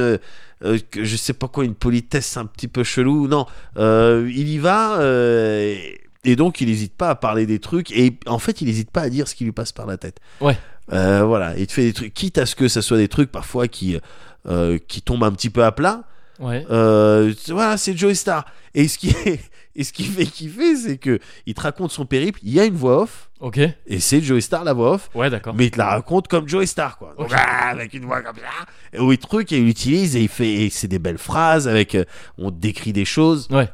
euh, 0.62 0.78
je 0.96 1.16
sais 1.16 1.32
pas 1.32 1.48
quoi 1.48 1.64
une 1.64 1.74
politesse 1.74 2.36
un 2.36 2.46
petit 2.46 2.68
peu 2.68 2.84
chelou 2.84 3.26
non 3.26 3.44
Euh, 3.76 4.30
il 4.32 4.48
y 4.48 4.58
va 4.58 5.00
euh, 5.00 5.74
et 6.24 6.36
donc 6.36 6.60
il 6.60 6.68
n'hésite 6.68 6.94
pas 6.96 7.10
à 7.10 7.14
parler 7.14 7.46
des 7.46 7.58
trucs 7.58 7.90
et 7.92 8.18
en 8.26 8.38
fait 8.38 8.60
il 8.60 8.66
n'hésite 8.66 8.90
pas 8.90 9.02
à 9.02 9.08
dire 9.10 9.26
ce 9.28 9.34
qui 9.34 9.44
lui 9.44 9.52
passe 9.52 9.72
par 9.72 9.86
la 9.86 9.96
tête 9.96 10.18
Ouais. 10.40 10.56
Euh, 10.92 11.22
voilà 11.24 11.56
il 11.56 11.66
te 11.66 11.72
fait 11.72 11.84
des 11.84 11.92
trucs 11.92 12.12
quitte 12.14 12.36
à 12.38 12.46
ce 12.46 12.54
que 12.56 12.68
ça 12.68 12.82
soit 12.82 12.98
des 12.98 13.08
trucs 13.08 13.30
parfois 13.32 13.68
qui 13.68 13.98
euh, 14.48 14.78
qui 14.88 15.02
tombent 15.02 15.24
un 15.24 15.32
petit 15.32 15.50
peu 15.50 15.64
à 15.64 15.72
plat 15.72 16.04
Ouais. 16.38 16.64
euh, 16.70 17.34
voilà, 17.48 17.76
c'est 17.76 17.94
Joey 17.94 18.14
Star. 18.14 18.46
Et 18.72 18.88
ce 18.88 18.96
qui 18.96 19.10
est, 19.10 19.40
et 19.76 19.84
ce 19.84 19.92
qui 19.92 20.04
fait 20.04 20.24
kiffer, 20.24 20.74
c'est 20.74 20.96
que 20.96 21.18
il 21.44 21.52
te 21.52 21.60
raconte 21.60 21.90
son 21.92 22.06
périple. 22.06 22.40
Il 22.42 22.50
y 22.54 22.58
a 22.58 22.64
une 22.64 22.76
voix 22.76 23.02
off, 23.02 23.28
Ok. 23.40 23.58
et 23.58 24.00
c'est 24.00 24.22
Joey 24.22 24.40
Star 24.40 24.64
la 24.64 24.72
voix 24.72 24.92
off, 24.92 25.10
Ouais, 25.14 25.28
d'accord. 25.28 25.54
mais 25.54 25.66
il 25.66 25.70
te 25.70 25.76
la 25.76 25.88
raconte 25.90 26.28
comme 26.28 26.48
Joey 26.48 26.64
Star, 26.64 26.96
quoi. 26.96 27.14
Donc, 27.18 27.28
ah, 27.36 27.68
avec 27.68 27.92
une 27.92 28.06
voix 28.06 28.22
comme 28.22 28.36
ça. 28.36 28.64
Et 28.94 29.00
où 29.00 29.12
il 29.12 29.18
truc 29.18 29.52
et 29.52 29.58
il 29.58 29.68
utilise 29.68 30.16
et 30.16 30.22
il 30.22 30.28
fait, 30.28 30.70
c'est 30.72 30.88
des 30.88 30.98
belles 30.98 31.18
phrases 31.18 31.68
avec, 31.68 31.94
on 32.38 32.50
décrit 32.50 32.94
des 32.94 33.04
choses. 33.04 33.46
Ouais. 33.50 33.68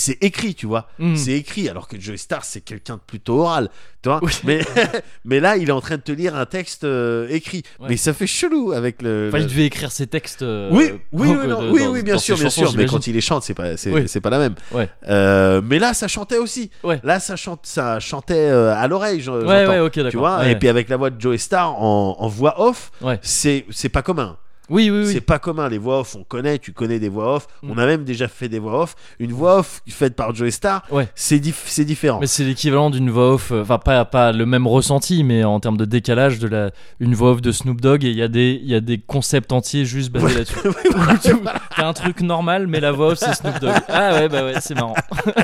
C'est 0.00 0.18
écrit, 0.22 0.54
tu 0.54 0.66
vois. 0.66 0.88
Mm. 0.98 1.16
C'est 1.16 1.32
écrit, 1.32 1.68
alors 1.68 1.88
que 1.88 2.00
Joey 2.00 2.16
Star, 2.16 2.44
c'est 2.44 2.60
quelqu'un 2.60 2.94
de 2.96 3.00
plutôt 3.06 3.40
oral, 3.40 3.68
tu 4.02 4.08
vois. 4.08 4.20
Oui. 4.22 4.32
Mais, 4.44 4.60
mais 5.24 5.40
là, 5.40 5.56
il 5.56 5.68
est 5.68 5.72
en 5.72 5.80
train 5.80 5.96
de 5.96 6.02
te 6.02 6.12
lire 6.12 6.34
un 6.36 6.46
texte 6.46 6.84
euh, 6.84 7.26
écrit. 7.30 7.62
Ouais. 7.80 7.86
Mais 7.90 7.96
ça 7.96 8.12
fait 8.14 8.26
chelou 8.26 8.72
avec 8.72 9.02
le. 9.02 9.26
Enfin, 9.28 9.38
le- 9.38 9.44
il 9.44 9.48
devait 9.48 9.66
écrire 9.66 9.90
ses 9.92 10.06
textes. 10.06 10.42
euh, 10.42 10.68
oui, 10.72 10.92
oui, 11.12 11.28
oui, 11.28 11.46
non, 11.48 11.62
de- 11.62 11.70
oui, 11.70 11.84
dans- 11.84 11.90
oui, 11.92 12.02
bien 12.02 12.18
sûr, 12.18 12.36
bien 12.36 12.44
chansons, 12.46 12.66
sûr. 12.68 12.74
Mais 12.76 12.86
quand 12.86 13.06
il 13.06 13.14
les 13.14 13.20
chante, 13.20 13.42
c'est 13.42 13.54
pas, 13.54 13.76
c'est, 13.76 13.90
Oui. 13.92 14.04
pas 14.20 14.30
la 14.30 14.38
même. 14.38 14.54
Ouais. 14.72 14.88
Euh, 15.08 15.60
mais 15.64 15.78
là, 15.78 15.94
ça 15.94 16.08
chantait 16.08 16.38
aussi. 16.38 16.70
Ouais. 16.82 17.00
Là, 17.04 17.20
ça 17.20 17.36
chante, 17.36 17.60
ça 17.64 18.00
chantait 18.00 18.48
à 18.48 18.86
l'oreille. 18.88 19.20
j'en- 19.20 19.34
Ouais, 19.34 19.40
j'entends. 19.64 19.70
ouais, 19.72 19.80
ok, 19.80 19.94
d'accord. 19.96 20.10
Tu 20.10 20.16
vois. 20.16 20.48
Et 20.48 20.56
puis 20.58 20.68
avec 20.68 20.88
la 20.88 20.96
voix 20.96 21.10
de 21.10 21.20
Joey 21.20 21.38
Star 21.38 21.74
en, 21.82 22.16
en 22.18 22.28
voix 22.28 22.60
off, 22.60 22.90
c'est, 23.22 23.64
c'est 23.70 23.88
pas 23.88 24.02
commun. 24.02 24.36
Oui, 24.70 24.90
oui, 24.90 25.06
C'est 25.06 25.14
oui. 25.14 25.20
pas 25.20 25.38
commun. 25.38 25.68
Les 25.68 25.76
voix 25.78 26.00
off, 26.00 26.16
on 26.16 26.24
connaît. 26.24 26.58
Tu 26.58 26.72
connais 26.72 26.98
des 26.98 27.08
voix 27.10 27.36
off. 27.36 27.46
Mm. 27.62 27.70
On 27.70 27.78
a 27.78 27.86
même 27.86 28.04
déjà 28.04 28.28
fait 28.28 28.48
des 28.48 28.58
voix 28.58 28.82
off. 28.82 28.94
Une 29.18 29.32
voix 29.32 29.58
off 29.58 29.82
faite 29.88 30.16
par 30.16 30.34
Joey 30.34 30.50
Star, 30.50 30.82
Ouais. 30.90 31.08
c'est, 31.14 31.38
dif- 31.38 31.64
c'est 31.66 31.84
différent. 31.84 32.18
Mais 32.20 32.26
c'est 32.26 32.44
l'équivalent 32.44 32.88
d'une 32.90 33.10
voix 33.10 33.34
off, 33.34 33.50
euh, 33.52 33.62
enfin 33.62 33.78
pas, 33.78 34.04
pas 34.06 34.32
le 34.32 34.46
même 34.46 34.66
ressenti, 34.66 35.22
mais 35.22 35.44
en 35.44 35.60
termes 35.60 35.76
de 35.76 35.84
décalage 35.84 36.38
de 36.38 36.48
la, 36.48 36.70
une 37.00 37.14
voix 37.14 37.32
off 37.32 37.42
de 37.42 37.52
Snoop 37.52 37.80
Dogg 37.80 38.04
et 38.04 38.10
il 38.10 38.16
y 38.16 38.22
a 38.22 38.28
des, 38.28 38.58
y 38.62 38.74
a 38.74 38.80
des 38.80 38.98
concepts 38.98 39.52
entiers 39.52 39.84
juste 39.84 40.10
basés 40.10 40.26
Ouais. 40.26 40.34
là-dessus. 40.34 40.58
Tu- 41.22 41.36
T'as 41.76 41.86
un 41.88 41.92
truc 41.92 42.20
normal, 42.22 42.66
mais 42.66 42.80
la 42.80 42.92
voix 42.92 43.08
off 43.08 43.18
c'est 43.18 43.34
Snoop 43.34 43.60
Dogg. 43.60 43.74
Ah 43.88 44.12
ouais, 44.14 44.28
bah 44.28 44.44
ouais, 44.44 44.54
c'est 44.60 44.74
marrant. 44.74 44.94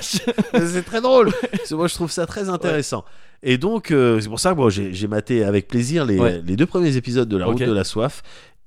c'est 0.03 0.83
très 0.85 1.01
drôle. 1.01 1.31
Moi, 1.71 1.87
je 1.89 1.95
trouve 1.95 2.11
ça 2.11 2.27
très 2.27 2.49
intéressant. 2.49 3.05
Et 3.43 3.57
donc, 3.57 3.91
euh, 3.91 4.21
c'est 4.21 4.29
pour 4.29 4.39
ça 4.39 4.51
que 4.51 4.57
bon, 4.57 4.69
j'ai 4.69 5.07
maté 5.09 5.45
avec 5.45 5.67
plaisir 5.67 6.05
les, 6.05 6.19
Ouais. 6.19 6.43
les 6.45 6.57
deux 6.57 6.67
premiers 6.67 6.97
épisodes 6.97 7.29
de 7.29 7.37
La 7.39 7.47
Route 7.47 7.59
de 7.59 7.73
la 7.73 7.85
Soif. 7.85 8.23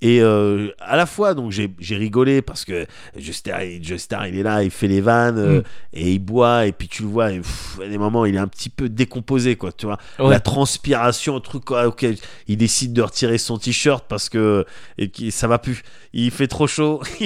Et 0.05 0.21
euh, 0.21 0.69
à 0.81 0.97
la 0.97 1.05
fois, 1.05 1.33
donc 1.33 1.51
j'ai 1.51 1.95
rigolé 1.95 2.41
parce 2.41 2.65
que 2.65 2.85
Justar, 3.15 3.61
Justar, 3.81 4.27
il 4.27 4.37
est 4.37 4.43
là, 4.43 4.61
il 4.61 4.69
fait 4.69 4.89
les 4.89 4.99
vannes 4.99 5.37
euh, 5.37 5.59
Mm. 5.61 5.63
et 5.93 6.11
il 6.11 6.19
boit. 6.19 6.65
Et 6.65 6.73
puis 6.73 6.89
tu 6.89 7.03
le 7.03 7.07
vois, 7.07 7.31
et, 7.31 7.37
pff, 7.39 7.79
à 7.81 7.87
des 7.87 7.97
moments, 7.97 8.25
il 8.25 8.35
est 8.35 8.39
un 8.39 8.47
petit 8.47 8.69
peu 8.69 8.89
décomposé, 8.89 9.55
quoi. 9.55 9.71
Tu 9.71 9.85
vois, 9.85 9.97
Ouais. 10.19 10.29
la 10.29 10.41
transpiration, 10.41 11.35
le 11.35 11.39
truc, 11.39 11.63
quoi, 11.63 11.87
ok, 11.87 12.05
il 12.47 12.57
décide 12.57 12.91
de 12.91 13.01
retirer 13.01 13.37
son 13.37 13.57
t-shirt 13.57 14.03
parce 14.09 14.27
que 14.27 14.65
et 14.97 15.09
ça 15.31 15.47
va 15.47 15.57
plus. 15.57 15.83
Il 16.11 16.31
fait 16.31 16.47
trop 16.47 16.67
chaud 16.67 17.01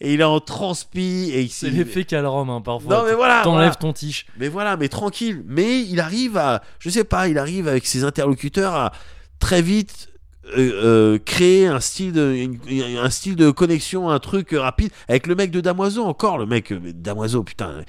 et 0.00 0.12
il 0.14 0.20
est 0.20 0.24
en 0.24 0.38
transpi 0.40 1.30
et 1.32 1.40
il 1.42 1.48
C'est 1.48 1.70
l'effet 1.70 2.04
Calrom 2.04 2.50
hein, 2.50 2.60
parfois. 2.60 2.94
Non 2.98 3.04
mais 3.06 3.14
voilà. 3.14 3.40
T'enlèves 3.42 3.60
voilà. 3.68 3.74
ton 3.76 3.92
tige. 3.94 4.26
Mais 4.38 4.48
voilà, 4.48 4.76
mais 4.76 4.88
tranquille. 4.88 5.42
Mais 5.46 5.80
il 5.80 5.98
arrive 5.98 6.36
à, 6.36 6.62
je 6.78 6.90
sais 6.90 7.04
pas, 7.04 7.28
il 7.28 7.38
arrive 7.38 7.68
avec 7.68 7.86
ses 7.86 8.04
interlocuteurs 8.04 8.74
à 8.74 8.92
très 9.38 9.62
vite 9.62 10.08
euh, 10.56 10.70
euh, 11.14 11.18
créer 11.24 11.66
un 11.66 11.78
style 11.80 12.12
de, 12.12 12.32
une- 12.34 12.58
un 12.98 13.10
style 13.10 13.36
de 13.36 13.50
connexion, 13.50 14.10
un 14.10 14.18
truc 14.18 14.50
rapide 14.52 14.90
avec 15.08 15.26
le 15.26 15.34
mec 15.34 15.50
de 15.50 15.60
Damoiseau 15.60 16.04
encore, 16.04 16.36
le 16.38 16.46
mec 16.46 16.72
euh, 16.72 16.80
Damoiseau, 16.94 17.42
putain, 17.42 17.82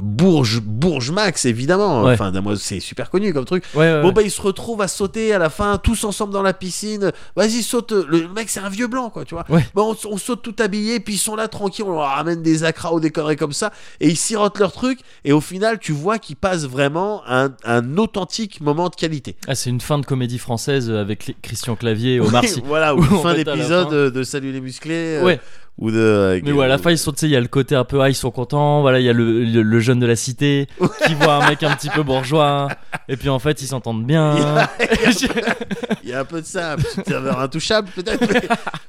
Bourge, 0.00 0.60
Bourge 0.60 1.10
Max 1.10 1.44
évidemment. 1.44 2.02
Ouais. 2.04 2.14
Enfin 2.14 2.32
Damoiseau, 2.32 2.60
c'est 2.62 2.80
super 2.80 3.10
connu 3.10 3.32
comme 3.32 3.44
truc. 3.44 3.64
Ouais, 3.74 3.80
ouais, 3.92 4.02
Bon 4.02 4.12
bah 4.12 4.22
ils 4.22 4.30
se 4.30 4.40
retrouvent 4.40 4.82
à 4.82 4.88
sauter 4.88 5.32
à 5.32 5.38
la 5.38 5.50
fin 5.50 5.78
tous 5.78 6.04
ensemble 6.04 6.32
dans 6.32 6.42
la 6.42 6.52
piscine. 6.54 7.12
Vas-y 7.36 7.62
saute. 7.62 7.92
Le 7.92 8.28
mec 8.28 8.48
c'est 8.48 8.60
un 8.60 8.68
vieux 8.68 8.86
blanc 8.86 9.10
quoi 9.10 9.24
tu 9.24 9.34
vois. 9.34 9.44
Bon 9.74 9.94
on, 10.04 10.08
on 10.14 10.16
saute 10.16 10.42
tout 10.42 10.56
habillé 10.60 11.00
puis 11.00 11.14
ils 11.14 11.18
sont 11.18 11.36
là 11.36 11.48
tranquilles. 11.48 11.84
On 11.84 11.92
leur 11.92 12.08
ramène 12.08 12.42
des 12.42 12.64
acras 12.64 12.92
ou 12.92 13.00
des 13.00 13.10
conneries 13.10 13.36
comme 13.36 13.52
ça 13.52 13.72
et 14.00 14.08
ils 14.08 14.16
sirotent 14.16 14.58
leur 14.58 14.72
truc 14.72 15.00
et 15.24 15.32
au 15.32 15.40
final 15.40 15.78
tu 15.78 15.92
vois 15.92 16.18
qu'ils 16.18 16.36
passent 16.36 16.64
vraiment 16.66 17.22
un, 17.26 17.50
un 17.64 17.96
authentique 17.98 18.60
moment 18.60 18.88
de 18.88 18.94
qualité. 18.94 19.36
Ah, 19.46 19.54
c'est 19.54 19.70
une 19.70 19.80
fin 19.80 19.98
de 19.98 20.06
comédie 20.06 20.38
française 20.38 20.90
avec 20.90 21.26
les- 21.26 21.36
Christian 21.42 21.76
Clavier 21.76 21.97
Omar 22.20 22.42
Oui, 22.42 22.48
Sy. 22.48 22.62
voilà 22.64 22.94
ou 22.94 23.02
fin 23.22 23.34
d'épisode 23.34 23.92
euh, 23.92 24.10
de 24.10 24.22
Salut 24.22 24.52
les 24.52 24.60
musclés. 24.60 25.18
euh, 25.18 25.24
Ouais. 25.24 25.40
Ou 25.80 25.92
de. 25.92 26.40
Mais 26.44 26.50
ouais, 26.50 26.64
à 26.64 26.68
la 26.68 26.76
fin, 26.78 26.90
ils 26.90 26.98
sont, 26.98 27.12
tu 27.12 27.18
sais, 27.20 27.26
il 27.26 27.32
y 27.32 27.36
a 27.36 27.40
le 27.40 27.46
côté 27.46 27.76
un 27.76 27.84
peu, 27.84 28.00
ah, 28.00 28.08
ils 28.08 28.14
sont 28.16 28.32
contents, 28.32 28.80
voilà, 28.80 28.98
il 28.98 29.04
y 29.06 29.08
a 29.08 29.12
le, 29.12 29.44
le, 29.44 29.62
le 29.62 29.80
jeune 29.80 30.00
de 30.00 30.06
la 30.06 30.16
cité 30.16 30.66
qui 31.06 31.14
voit 31.14 31.34
un 31.34 31.48
mec 31.48 31.62
un 31.62 31.72
petit 31.76 31.88
peu 31.88 32.02
bourgeois, 32.02 32.66
et 33.08 33.16
puis 33.16 33.28
en 33.28 33.38
fait, 33.38 33.62
ils 33.62 33.68
s'entendent 33.68 34.04
bien. 34.04 34.34
Il 36.02 36.10
y 36.10 36.12
a 36.12 36.20
un 36.20 36.24
peu 36.24 36.40
de 36.40 36.46
ça, 36.46 36.72
un 36.72 36.76
petit 36.78 37.00
serveur 37.06 37.38
intouchable 37.40 37.88
peut-être. 37.94 38.26
Mais, 38.28 38.48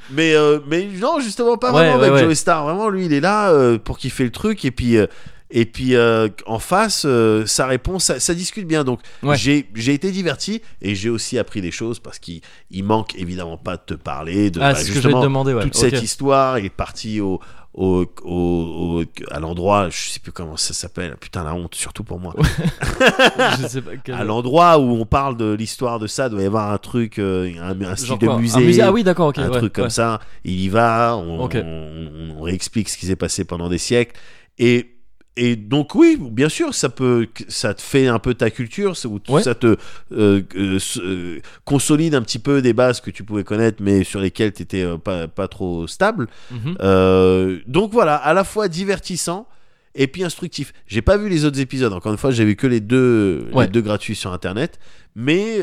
mais, 0.09 0.33
euh, 0.35 0.59
mais 0.67 0.87
non, 0.99 1.19
justement 1.19 1.57
pas 1.57 1.71
Ouais, 1.73 1.91
vraiment 1.91 2.13
avec. 2.13 2.23
Joey 2.23 2.33
Star. 2.35 2.63
Vraiment, 2.63 2.89
lui, 2.89 3.05
il 3.05 3.13
est 3.13 3.19
là 3.19 3.51
euh, 3.51 3.77
pour 3.77 3.97
kiffer 3.99 4.23
le 4.23 4.31
truc. 4.31 4.65
Et 4.65 4.71
puis, 4.71 4.97
euh, 4.97 5.05
et 5.51 5.65
puis 5.65 5.95
euh, 5.95 6.27
en 6.45 6.59
face, 6.59 7.03
euh, 7.05 7.45
sa 7.45 7.65
réponse, 7.65 8.03
ça, 8.05 8.19
ça 8.19 8.33
discute 8.33 8.67
bien. 8.67 8.83
Donc, 8.83 8.99
Ouais. 9.23 9.35
j'ai 9.37 9.67
j'ai 9.73 9.93
été 9.93 10.11
diverti 10.11 10.61
et 10.81 10.93
j'ai 10.95 11.09
aussi 11.09 11.37
appris 11.39 11.61
des 11.61 11.71
choses 11.71 11.99
parce 11.99 12.19
qu'il 12.19 12.41
il 12.71 12.83
manque 12.83 13.15
évidemment 13.15 13.57
pas 13.57 13.77
de 13.77 13.81
te 13.85 13.93
parler 13.95 14.51
de 14.51 14.59
ah, 14.61 14.73
bah, 14.73 14.83
justement 14.83 15.21
demander, 15.21 15.53
ouais. 15.53 15.63
toute 15.63 15.75
cette 15.75 16.01
histoire. 16.03 16.59
Il 16.59 16.65
est 16.65 16.69
parti 16.69 17.19
au. 17.21 17.39
Au, 17.75 18.03
au, 18.23 19.03
au- 19.03 19.03
à 19.31 19.39
l'endroit, 19.39 19.89
je 19.89 20.09
sais 20.09 20.19
plus 20.19 20.31
comment 20.31 20.57
ça 20.57 20.73
s'appelle, 20.73 21.15
putain 21.17 21.43
la 21.43 21.53
honte, 21.53 21.75
surtout 21.75 22.03
pour 22.03 22.19
moi. 22.19 22.33
je 23.61 23.67
sais 23.67 23.81
pas 23.81 23.91
quel- 24.03 24.15
À 24.15 24.23
l'endroit 24.23 24.79
où 24.79 24.91
on 24.95 25.05
parle 25.05 25.37
de 25.37 25.53
l'histoire 25.53 25.99
de 25.99 26.07
ça, 26.07 26.29
doit 26.29 26.41
y 26.41 26.45
avoir 26.45 26.71
un 26.73 26.77
truc, 26.79 27.19
euh, 27.19 27.51
un, 27.61 27.79
un 27.81 27.95
style 27.95 28.17
de 28.17 28.25
quoi, 28.25 28.35
un 28.35 28.39
musée, 28.39 28.81
Ah 28.81 28.91
oui, 28.91 29.03
d'accord, 29.03 29.27
ok. 29.27 29.37
un 29.37 29.49
ouais, 29.49 29.57
truc 29.59 29.73
comme 29.73 29.89
ça. 29.91 30.19
Il 30.43 30.59
y 30.59 30.67
va, 30.67 31.15
on, 31.15 31.41
Ok. 31.43 31.57
on- 31.63 32.35
on 32.37 32.41
réexplique 32.41 32.89
ce 32.89 32.97
qui 32.97 33.05
s'est 33.05 33.15
passé 33.15 33.45
pendant 33.45 33.69
des 33.69 33.77
siècles. 33.77 34.15
Et, 34.57 34.95
et 35.41 35.55
donc 35.55 35.95
oui, 35.95 36.17
bien 36.19 36.49
sûr, 36.49 36.73
ça 36.73 36.89
peut, 36.89 37.27
ça 37.47 37.73
te 37.73 37.81
fait 37.81 38.07
un 38.07 38.19
peu 38.19 38.33
ta 38.33 38.49
culture, 38.49 38.97
ça, 38.97 39.07
ou 39.07 39.19
Ouais. 39.29 39.41
ça 39.41 39.55
te 39.55 39.67
euh, 40.11 40.41
euh, 40.55 40.77
euh, 40.97 41.39
consolide 41.63 42.13
un 42.15 42.21
petit 42.21 42.39
peu 42.39 42.61
des 42.61 42.73
bases 42.73 42.99
que 42.99 43.09
tu 43.09 43.23
pouvais 43.23 43.43
connaître, 43.45 43.81
mais 43.81 44.03
sur 44.03 44.19
lesquelles 44.19 44.51
tu 44.53 44.63
étais 44.63 44.85
pas, 45.03 45.27
pas 45.27 45.47
trop 45.47 45.87
stable. 45.87 46.27
Mhm. 46.51 47.61
Donc 47.67 47.91
voilà, 47.91 48.15
à 48.15 48.33
la 48.33 48.43
fois 48.43 48.67
divertissant 48.67 49.47
et 49.95 50.07
puis 50.07 50.23
instructif. 50.23 50.73
J'ai 50.87 51.01
pas 51.01 51.17
vu 51.17 51.29
les 51.29 51.45
autres 51.45 51.59
épisodes. 51.59 51.93
Encore 51.93 52.11
une 52.11 52.17
fois, 52.17 52.31
j'ai 52.31 52.45
vu 52.45 52.55
que 52.55 52.67
les 52.67 52.79
deux, 52.81 53.47
Ouais. 53.53 53.65
les 53.65 53.71
deux 53.71 53.81
gratuits 53.81 54.15
sur 54.15 54.33
internet. 54.33 54.79
Mais 55.15 55.61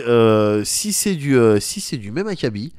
si 0.64 0.92
c'est 0.92 1.14
du, 1.14 1.36
si 1.60 1.80
c'est 1.80 1.96
du 1.98 2.10
même 2.12 2.26
acabit, 2.28 2.72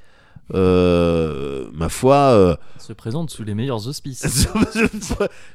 euh, 0.53 1.69
ma 1.73 1.89
foi, 1.89 2.15
euh, 2.15 2.55
Se 2.79 2.93
présente 2.93 3.29
sous 3.29 3.43
les 3.43 3.55
meilleurs 3.55 3.87
auspices. 3.87 4.47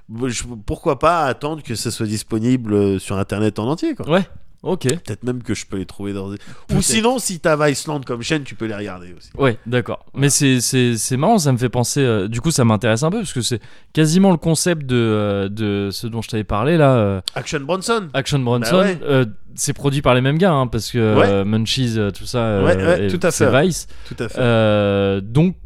pourquoi 0.66 0.98
pas 0.98 1.24
attendre 1.24 1.62
que 1.62 1.74
ça 1.74 1.90
soit 1.90 2.06
disponible 2.06 3.00
sur 3.00 3.16
internet 3.16 3.58
en 3.58 3.68
entier, 3.68 3.94
quoi. 3.94 4.08
Ouais, 4.08 4.26
ok. 4.62 4.82
Peut-être 4.88 5.24
même 5.24 5.42
que 5.42 5.54
je 5.54 5.66
peux 5.66 5.76
les 5.78 5.86
trouver 5.86 6.12
dans. 6.12 6.30
Ou 6.30 6.82
sinon, 6.82 7.18
si 7.18 7.40
t'as 7.40 7.56
Viceland 7.56 8.00
comme 8.00 8.22
chaîne, 8.22 8.44
tu 8.44 8.54
peux 8.54 8.66
les 8.66 8.74
regarder 8.74 9.12
aussi. 9.16 9.30
Ouais, 9.36 9.58
d'accord. 9.66 10.06
Mais 10.14 10.28
c'est, 10.30 11.16
marrant, 11.16 11.38
ça 11.38 11.52
me 11.52 11.58
fait 11.58 11.68
penser. 11.68 12.00
euh, 12.00 12.28
du 12.28 12.40
coup, 12.40 12.50
ça 12.50 12.64
m'intéresse 12.64 13.02
un 13.02 13.10
peu 13.10 13.18
parce 13.18 13.32
que 13.32 13.40
c'est 13.42 13.60
quasiment 13.92 14.30
le 14.30 14.36
concept 14.36 14.86
de, 14.86 14.96
euh, 14.96 15.48
de 15.48 15.88
ce 15.90 16.06
dont 16.06 16.22
je 16.22 16.28
t'avais 16.28 16.44
parlé 16.44 16.76
là. 16.76 16.94
euh, 16.96 17.20
Action 17.34 17.60
Bronson. 17.60 18.08
Action 18.14 18.38
Bronson. 18.38 18.70
Bah 18.72 18.82
ouais. 18.82 18.98
euh, 19.02 19.24
c'est 19.54 19.72
produit 19.72 20.00
par 20.02 20.14
les 20.14 20.20
mêmes 20.20 20.38
gars 20.38 20.52
hein, 20.52 20.66
parce 20.66 20.90
que 20.90 20.98
euh, 20.98 21.44
Munchies, 21.44 21.98
tout 22.16 22.24
ça. 22.26 22.62
Ouais, 22.62 22.76
ouais, 22.76 23.06
tout 23.08 23.20
à 23.22 23.30
c'est 23.30 23.50
fait. 23.50 23.62
Vice. 23.66 23.86
Tout 24.08 24.16
à 24.22 24.28
fait. 24.28 25.20
Donc, 25.22 25.56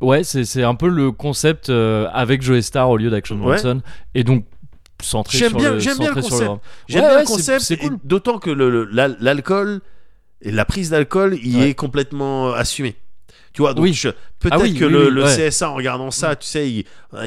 ouais, 0.00 0.22
c'est, 0.24 0.44
c'est 0.44 0.62
un 0.62 0.74
peu 0.74 0.88
le 0.88 1.10
concept 1.10 1.70
avec 1.70 2.42
Joe 2.42 2.60
Star 2.62 2.90
au 2.90 2.96
lieu 2.96 3.10
d'Action 3.10 3.36
Ouais. 3.36 3.56
Bronson. 3.56 3.80
Et 4.14 4.22
donc, 4.24 4.44
centré 5.02 5.38
J'aime 5.38 5.50
sur 5.50 5.58
bien- 5.58 5.72
le, 5.72 5.78
j'aime 5.78 5.98
bien 5.98 6.08
le 6.14 6.20
concept. 6.22 6.50
J'aime 6.88 7.02
Ouais, 7.02 7.08
bien 7.08 7.16
ouais, 7.16 7.20
le 7.22 7.26
concept, 7.26 7.60
c'est 7.60 7.74
et 7.74 7.78
cool. 7.78 7.98
d'autant 8.04 8.38
que 8.38 8.50
le- 8.50 8.70
le- 8.70 9.16
l'alcool 9.20 9.80
et 10.42 10.50
la 10.52 10.64
prise 10.64 10.90
d'alcool 10.90 11.38
y 11.42 11.56
Ouais. 11.56 11.70
est 11.70 11.74
complètement 11.74 12.52
assumée. 12.52 12.96
Tu 13.56 13.62
vois, 13.62 13.72
donc 13.72 13.84
Oui. 13.84 13.98
peut-être 14.38 14.52
Ah 14.52 14.58
oui, 14.60 14.74
que 14.74 14.84
oui, 14.84 14.92
le, 14.92 15.06
oui, 15.06 15.10
le 15.14 15.24
ouais. 15.24 15.48
CSA 15.50 15.70
en 15.70 15.74
regardant 15.76 16.10
ça, 16.10 16.36
tu 16.36 16.46
sais, 16.46 16.70
il, 16.70 16.84
Ah 17.14 17.24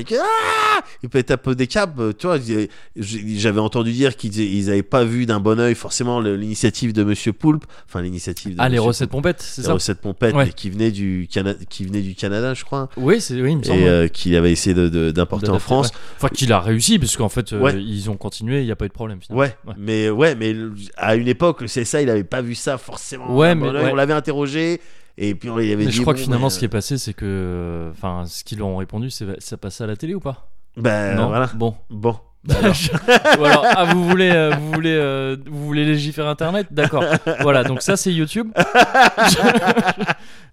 il 1.01 1.10
pète 1.10 1.31
un 1.31 1.38
peu 1.38 1.56
des 1.56 1.65
câbles. 1.65 2.14
Tu 2.14 2.27
vois, 2.27 2.38
j'ai- 2.39 2.69
j'avais 2.95 3.60
entendu 3.60 3.91
dire 3.91 4.15
qu'ils 4.15 4.38
ils 4.39 4.69
avaient 4.69 4.84
pas 4.84 5.03
vu 5.03 5.26
d'un 5.26 5.39
bon 5.39 5.60
oeil 5.60 5.73
forcément 5.73 6.19
l'initiative 6.22 6.93
de 6.93 7.03
Monsieur 7.03 7.34
Poulpe, 7.34 7.65
enfin 7.88 8.03
l'initiative 8.03 8.51
de 8.51 8.61
Ah, 8.61 8.69
les 8.69 8.77
recettes 8.77 9.10
pompettes, 9.10 9.41
c'est 9.41 9.64
ça 9.64 9.69
les 9.69 9.73
recettes 9.73 10.01
pompettes, 10.01 10.35
Ouais. 10.35 10.49
qui 10.56 10.69
venaient 10.69 10.91
du 10.91 11.27
Cana- 11.31 11.56
qui 11.68 11.84
venaient 11.84 12.01
du 12.03 12.14
Canada, 12.14 12.53
je 12.53 12.64
crois, 12.64 12.89
Oui, 12.95 13.19
c'est, 13.22 13.41
oui, 13.41 13.53
il 13.53 13.57
me 13.57 13.64
semble. 13.64 13.80
et 13.80 13.88
euh, 13.88 14.07
qu'il 14.07 14.35
avait 14.35 14.51
essayé 14.51 14.76
d'importer 14.76 15.49
en 15.49 15.57
France. 15.57 15.88
ouais. 15.88 15.93
Enfin, 16.18 16.30
qu'il 16.30 16.53
a 16.53 16.60
réussi, 16.60 16.99
parce 16.99 17.18
qu'en 17.18 17.30
fait, 17.30 17.53
euh, 17.53 17.72
ils 17.76 18.07
ont 18.11 18.18
continué, 18.18 18.60
il 18.60 18.65
n'y 18.65 18.72
a 18.72 18.76
pas 18.76 18.85
eu 18.85 18.89
de 18.89 18.93
problème 18.93 19.19
finalement. 19.19 19.41
Ouais, 19.41 19.56
mais 19.80 20.11
ouais, 20.11 20.35
mais 20.35 20.56
à 20.95 21.15
une 21.15 21.27
époque, 21.27 21.61
le 21.61 21.68
CSA, 21.68 22.03
il 22.03 22.10
avait 22.11 22.23
pas 22.23 22.43
vu 22.43 22.53
ça 22.53 22.77
forcément. 22.77 23.35
Ouais, 23.35 23.56
mais 23.56 23.72
bon 23.72 23.89
on 23.91 23.95
l'avait 23.95 24.14
interrogé 24.14 24.80
et 25.21 25.35
puis 25.35 25.49
on 25.49 25.57
lui 25.57 25.71
avait 25.71 25.83
Mais 25.85 25.91
dit. 25.91 25.95
je 25.97 26.01
crois 26.01 26.13
bon, 26.13 26.17
que 26.17 26.23
finalement, 26.23 26.49
ce 26.49 26.59
qui 26.59 26.65
est 26.65 26.69
passé, 26.69 26.97
c'est 26.97 27.13
que. 27.13 27.89
Enfin, 27.91 28.23
ce 28.25 28.43
qu'ils 28.43 28.63
ont 28.63 28.77
répondu, 28.77 29.09
c'est 29.09 29.25
ça 29.39 29.57
passait 29.57 29.83
à 29.83 29.87
la 29.87 29.95
télé 29.95 30.15
ou 30.15 30.19
pas? 30.19 30.49
Ben 30.77 31.15
Non? 31.15 31.27
voilà. 31.27 31.49
Bon. 31.55 31.75
Bon. 31.89 32.15
Ou 32.47 33.43
alors, 33.43 33.65
ah, 33.67 33.83
vous 33.93 34.07
voulez, 34.07 34.31
euh, 34.31 34.51
vous 34.57 34.71
voulez, 34.71 34.93
euh, 34.95 35.35
vous 35.45 35.65
voulez 35.65 35.83
légiférer 35.83 36.29
Internet? 36.29 36.67
D'accord. 36.71 37.03
Voilà, 37.41 37.65
donc 37.65 37.81
ça, 37.81 37.97
c'est 37.97 38.13
YouTube. 38.13 38.47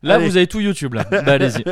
là, 0.02 0.14
Allez. 0.16 0.26
vous 0.28 0.36
avez 0.36 0.48
tout 0.48 0.58
YouTube, 0.58 0.94
là. 0.94 1.04
Bah, 1.08 1.22
allez-y. 1.26 1.62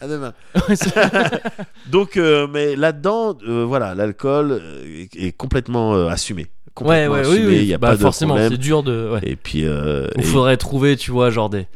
À 0.00 0.06
demain. 0.06 0.34
Donc, 1.90 2.16
euh, 2.18 2.46
mais 2.52 2.76
là-dedans, 2.76 3.36
voilà, 3.66 3.94
l'alcool 3.94 4.60
est, 4.84 5.16
est 5.16 5.32
complètement 5.32 5.94
assumé. 6.08 6.48
Complètement 6.74 7.14
ouais, 7.14 7.20
assumé, 7.20 7.38
oui, 7.38 7.46
oui. 7.46 7.56
Il 7.56 7.64
y 7.66 7.74
a 7.74 7.78
bah, 7.78 7.88
pas 7.88 7.96
de 7.96 8.00
forcément, 8.02 8.36
c'est 8.36 8.58
dur 8.58 8.82
de. 8.82 9.10
Ouais. 9.14 9.20
Et 9.22 9.36
puis. 9.36 9.60
Il 9.60 10.10
et- 10.18 10.22
faudrait 10.22 10.58
trouver, 10.58 10.96
tu 10.96 11.10
vois, 11.10 11.30
genre 11.30 11.48
des. 11.50 11.66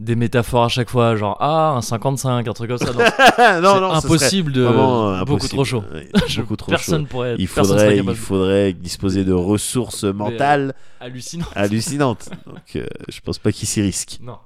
Des 0.00 0.16
métaphores 0.16 0.64
à 0.64 0.68
chaque 0.68 0.90
fois, 0.90 1.14
genre 1.16 1.36
ah, 1.40 1.74
un 1.76 1.82
55, 1.82 2.48
un 2.48 2.52
truc 2.52 2.68
comme 2.70 2.78
ça. 2.78 2.92
Non, 2.92 3.60
non, 3.62 3.80
non, 3.80 3.92
impossible 3.92 4.52
de. 4.52 4.62
vraiment, 4.62 5.10
euh, 5.10 5.18
beaucoup 5.20 5.34
impossible. 5.34 5.54
trop 5.54 5.64
chaud. 5.64 5.84
Ouais, 5.92 6.08
beaucoup 6.38 6.56
trop 6.56 6.70
personne 6.70 7.02
chaud. 7.02 7.08
pourrait. 7.10 7.36
Il 7.38 7.46
faudrait, 7.46 7.96
il 7.98 8.14
faudrait 8.16 8.72
disposer 8.72 9.24
de 9.24 9.32
ressources 9.32 10.04
mentales 10.04 10.74
Hallucinant. 11.00 11.46
hallucinantes. 11.54 12.30
Donc, 12.46 12.76
euh, 12.76 12.86
je 13.08 13.20
pense 13.20 13.38
pas 13.38 13.52
qu'il 13.52 13.68
s'y 13.68 13.80
risque. 13.80 14.18
Non, 14.22 14.38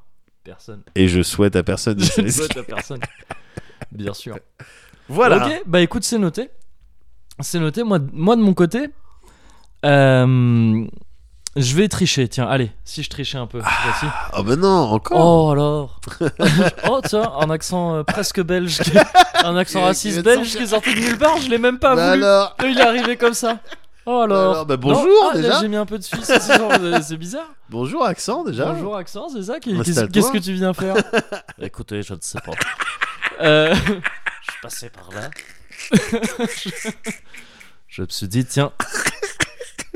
personne. 0.45 0.83
Et 0.95 1.09
je 1.09 1.23
souhaite 1.23 1.57
à 1.57 1.63
personne 1.63 1.95
de 1.95 2.05
Je 2.05 2.21
risquer. 2.21 2.45
souhaite 2.45 2.57
à 2.59 2.63
personne. 2.63 3.01
Bien 3.93 4.13
sûr. 4.13 4.39
Voilà. 5.09 5.47
Ok, 5.47 5.63
bah 5.67 5.81
écoute, 5.81 6.05
c'est 6.05 6.19
noté. 6.19 6.51
C'est 7.41 7.61
noté. 7.61 7.83
Moi, 7.83 7.99
moi 8.13 8.37
de 8.37 8.43
mon 8.43 8.53
côté, 8.55 8.89
euh, 9.85 10.87
je 11.57 11.75
vais 11.77 11.89
tricher. 11.89 12.29
Tiens, 12.29 12.47
allez, 12.49 12.71
si 12.85 13.03
je 13.03 13.11
trichais 13.11 13.39
un 13.39 13.47
peu. 13.47 13.59
voici. 13.59 14.07
Oh 14.37 14.43
ben 14.43 14.57
non, 14.61 14.69
encore. 14.69 15.47
Oh 15.47 15.51
alors 15.51 16.01
Oh 16.89 17.01
tiens, 17.07 17.33
un 17.41 17.51
accent 17.51 17.97
euh, 17.97 18.03
presque 18.05 18.41
belge, 18.43 18.79
qui- 18.81 18.93
un 19.45 19.57
accent 19.57 19.83
raciste 19.83 20.23
belge 20.23 20.51
qui 20.57 20.63
est 20.63 20.67
sorti 20.69 20.95
de 20.95 21.01
nulle 21.01 21.19
part, 21.19 21.39
je 21.39 21.49
l'ai 21.51 21.59
même 21.59 21.79
pas 21.79 21.95
Bah 21.97 22.11
voulu. 22.13 22.25
alors. 22.25 22.57
Il 22.65 22.79
est 22.79 22.83
arrivé 22.83 23.17
comme 23.17 23.35
ça. 23.35 23.59
Oh 24.09 24.21
alors, 24.21 24.53
Alors, 24.53 24.67
bah 24.67 24.77
Non, 24.77 24.81
bonjour, 24.93 25.31
ah, 25.33 25.37
déjà. 25.37 25.61
J'ai 25.61 25.67
mis 25.69 25.75
un 25.77 25.87
peu 25.87 25.99
de 25.99 26.05
Suisse 26.05 26.31
euh, 26.31 27.01
c'est 27.03 27.17
bizarre. 27.17 27.49
Bonjour 27.69 28.05
accent 28.05 28.45
déjà. 28.45 28.67
Bonjour 28.67 28.97
accent, 28.97 29.29
c'est 29.29 29.43
ça 29.43 29.59
qu'est-ce 29.59 30.31
que 30.31 30.39
tu 30.39 30.53
viens 30.53 30.73
faire 30.75 30.95
Écoutez, 31.61 32.03
je 32.03 32.15
ne 32.15 32.19
sais 32.21 32.39
pas. 32.41 32.53
Euh, 33.43 33.75
je 33.75 34.53
passais 34.63 34.91
par 34.91 35.09
là. 35.13 35.29
je 37.89 38.03
me 38.03 38.07
suis 38.09 38.29
dit, 38.29 38.45
tiens, 38.45 38.71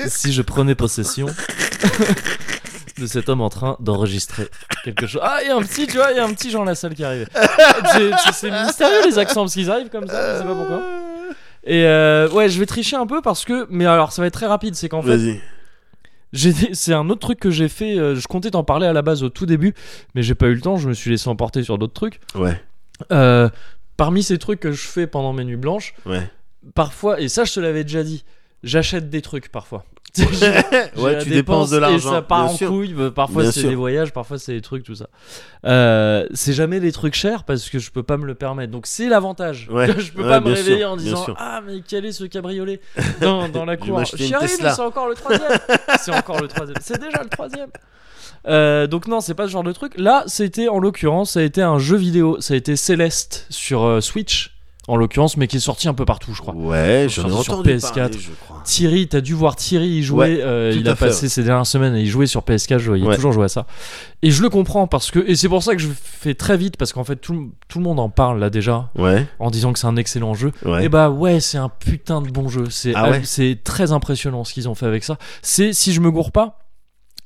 si 0.08 0.32
je 0.32 0.42
prenais 0.42 0.74
possession 0.74 1.26
de 2.98 3.06
cet 3.06 3.28
homme 3.28 3.40
en 3.40 3.48
train 3.48 3.76
d'enregistrer 3.80 4.48
quelque 4.84 5.06
chose. 5.06 5.20
Ah, 5.24 5.38
il 5.42 5.48
y 5.48 5.50
a 5.50 5.56
un 5.56 5.62
petit, 5.62 5.86
tu 5.86 5.96
vois, 5.96 6.10
il 6.10 6.16
y 6.16 6.20
a 6.20 6.24
un 6.24 6.32
petit 6.34 6.50
Jean 6.50 6.64
Lassalle 6.64 6.94
qui 6.94 7.04
arrive. 7.04 7.28
C'est- 8.32 8.50
mystérieux 8.50 9.06
les 9.06 9.18
accents 9.18 9.42
parce 9.42 9.54
qu'ils 9.54 9.70
arrivent 9.70 9.88
comme 9.88 10.06
ça, 10.06 10.34
je 10.34 10.38
sais 10.42 10.46
pas 10.46 10.54
pourquoi. 10.54 10.82
Et 11.64 11.84
euh, 11.84 12.28
ouais, 12.30 12.48
je 12.48 12.58
vais 12.58 12.66
tricher 12.66 12.96
un 12.96 13.06
peu 13.06 13.20
parce 13.22 13.44
que, 13.44 13.66
mais 13.70 13.86
alors 13.86 14.12
ça 14.12 14.22
va 14.22 14.26
être 14.26 14.34
très 14.34 14.46
rapide, 14.46 14.74
c'est 14.74 14.88
qu'en 14.88 15.02
fait, 15.02 15.40
c'est 16.72 16.92
un 16.94 17.08
autre 17.10 17.20
truc 17.20 17.38
que 17.40 17.50
j'ai 17.50 17.68
fait. 17.68 17.98
euh, 17.98 18.14
je 18.16 18.26
comptais 18.28 18.50
t'en 18.50 18.64
parler 18.64 18.86
à 18.86 18.92
la 18.92 19.02
base 19.02 19.22
au 19.22 19.28
tout 19.28 19.46
début, 19.46 19.74
mais 20.14 20.22
j'ai 20.22 20.34
pas 20.34 20.46
eu 20.46 20.54
le 20.54 20.60
temps. 20.60 20.76
Je 20.76 20.88
me 20.88 20.94
suis 20.94 21.10
laissé 21.10 21.28
emporter 21.28 21.62
sur 21.62 21.76
d'autres 21.78 21.92
trucs. 21.94 22.20
Ouais. 22.34 22.60
Euh, 23.12 23.48
parmi 23.96 24.22
ces 24.22 24.38
trucs 24.38 24.60
que 24.60 24.72
je 24.72 24.86
fais 24.86 25.06
pendant 25.06 25.32
mes 25.32 25.44
nuits 25.44 25.56
blanches, 25.56 25.94
Ouais. 26.06 26.28
parfois, 26.74 27.20
et 27.20 27.28
ça 27.28 27.44
je 27.44 27.52
te 27.54 27.60
l'avais 27.60 27.82
déjà 27.84 28.02
dit, 28.02 28.24
j'achète 28.62 29.10
des 29.10 29.22
trucs 29.22 29.50
parfois. 29.50 29.84
Ouais, 30.96 31.22
tu 31.22 31.28
dépenses 31.30 31.70
de 31.70 31.76
l'argent. 31.76 32.10
Et 32.10 32.14
ça 32.14 32.22
part 32.22 32.44
bien 32.46 32.52
en 32.52 32.56
sûr. 32.56 32.68
couille. 32.68 32.94
Parfois 33.14 33.52
c'est 33.52 33.62
des 33.68 33.74
voyages, 33.76 34.12
parfois 34.12 34.38
c'est 34.38 34.52
des 34.52 34.60
trucs, 34.60 34.82
tout 34.84 34.96
ça. 34.96 35.06
Euh, 35.66 36.26
c'est 36.34 36.52
jamais 36.52 36.80
des 36.80 36.90
trucs 36.92 37.14
chers 37.14 37.44
parce 37.44 37.68
que 37.70 37.78
je 37.78 37.90
peux 37.92 38.02
pas 38.02 38.16
me 38.16 38.26
le 38.26 38.34
permettre. 38.34 38.72
Donc 38.72 38.86
c'est 38.86 39.08
l'avantage. 39.08 39.68
Ouais. 39.70 39.86
je 40.00 40.12
peux 40.12 40.22
Ouais, 40.22 40.28
pas 40.28 40.40
me 40.40 40.52
réveiller 40.52 40.78
sûr, 40.78 40.90
en 40.90 40.96
disant. 40.96 41.26
Ah, 41.36 41.60
mais 41.64 41.82
quel 41.86 42.04
est 42.04 42.12
ce 42.12 42.24
cabriolet 42.24 42.80
dans, 43.20 43.48
dans 43.48 43.64
la 43.64 43.76
cour 43.78 44.04
Chérie, 44.04 44.32
mais 44.40 44.48
c'est 44.48 44.80
encore 44.80 45.08
le 45.08 45.14
troisième. 45.14 45.58
c'est 46.00 46.12
encore 46.14 46.40
le 46.40 46.48
troisième. 46.48 46.76
C'est 46.80 47.00
déjà 47.00 47.22
le 47.22 47.28
troisième. 47.28 47.70
Euh, 48.48 48.86
donc 48.86 49.06
non, 49.06 49.20
c'est 49.20 49.34
pas 49.34 49.46
ce 49.46 49.52
genre 49.52 49.62
de 49.62 49.72
truc. 49.72 49.92
Là, 49.96 50.24
c'était 50.26 50.68
en 50.68 50.78
l'occurrence, 50.78 51.32
ça 51.32 51.40
a 51.40 51.42
été 51.42 51.62
un 51.62 51.78
jeu 51.78 51.96
vidéo. 51.96 52.40
Ça 52.40 52.54
a 52.54 52.56
été 52.56 52.74
Céleste 52.74 53.46
sur 53.50 53.84
euh, 53.84 54.00
Switch, 54.00 54.56
en 54.90 54.96
l'occurrence, 54.96 55.36
mais 55.36 55.46
qui 55.46 55.56
est 55.56 55.60
sorti 55.60 55.88
un 55.88 55.94
peu 55.94 56.04
partout, 56.04 56.34
je 56.34 56.40
crois. 56.40 56.54
Ouais, 56.54 57.06
j'en 57.08 57.26
ai 57.28 57.42
sur 57.42 57.54
entendu 57.54 57.70
PS4. 57.76 57.92
parler, 57.94 58.18
je 58.18 58.30
crois. 58.44 58.62
Thierry, 58.64 59.08
t'as 59.08 59.20
dû 59.20 59.34
voir 59.34 59.56
Thierry 59.56 59.86
y 59.88 60.02
jouer. 60.02 60.36
Ouais, 60.36 60.40
euh, 60.42 60.72
il 60.76 60.88
a 60.88 60.94
passé 60.96 61.28
ces 61.28 61.42
dernières 61.42 61.66
semaines 61.66 61.94
et 61.96 62.00
il 62.00 62.06
jouait 62.08 62.26
sur 62.26 62.42
PS4. 62.42 62.78
je- 62.78 62.92
il 62.92 63.08
a 63.10 63.14
toujours 63.14 63.32
joué 63.32 63.44
à 63.44 63.48
ça. 63.48 63.66
Et 64.22 64.30
je 64.30 64.42
le 64.42 64.50
comprends 64.50 64.86
parce 64.86 65.10
que 65.10 65.20
et 65.26 65.34
c'est 65.36 65.48
pour 65.48 65.62
ça 65.62 65.74
que 65.74 65.80
je 65.80 65.88
fais 66.02 66.34
très 66.34 66.56
vite 66.56 66.76
parce 66.76 66.92
qu'en 66.92 67.04
fait 67.04 67.16
tout, 67.16 67.52
tout 67.68 67.78
le 67.78 67.84
monde 67.84 67.98
en 68.00 68.10
parle 68.10 68.38
là 68.40 68.50
déjà 68.50 68.90
Ouais, 68.96 69.26
en 69.38 69.50
disant 69.50 69.72
que 69.72 69.78
c'est 69.78 69.86
un 69.86 69.96
excellent 69.96 70.34
jeu. 70.34 70.52
ouais. 70.64 70.84
Et 70.84 70.88
bah 70.88 71.08
ouais, 71.10 71.40
c'est 71.40 71.58
un 71.58 71.68
putain 71.70 72.20
de 72.20 72.28
bon 72.30 72.48
jeu. 72.48 72.64
C'est 72.68 72.92
Ah 72.94 73.10
ouais 73.10 73.22
c'est 73.24 73.58
très 73.64 73.92
impressionnant 73.92 74.44
ce 74.44 74.52
qu'ils 74.52 74.68
ont 74.68 74.74
fait 74.74 74.86
avec 74.86 75.04
ça. 75.04 75.16
C'est 75.42 75.72
si 75.72 75.92
je 75.92 76.00
me 76.00 76.10
gourre 76.10 76.32
pas. 76.32 76.58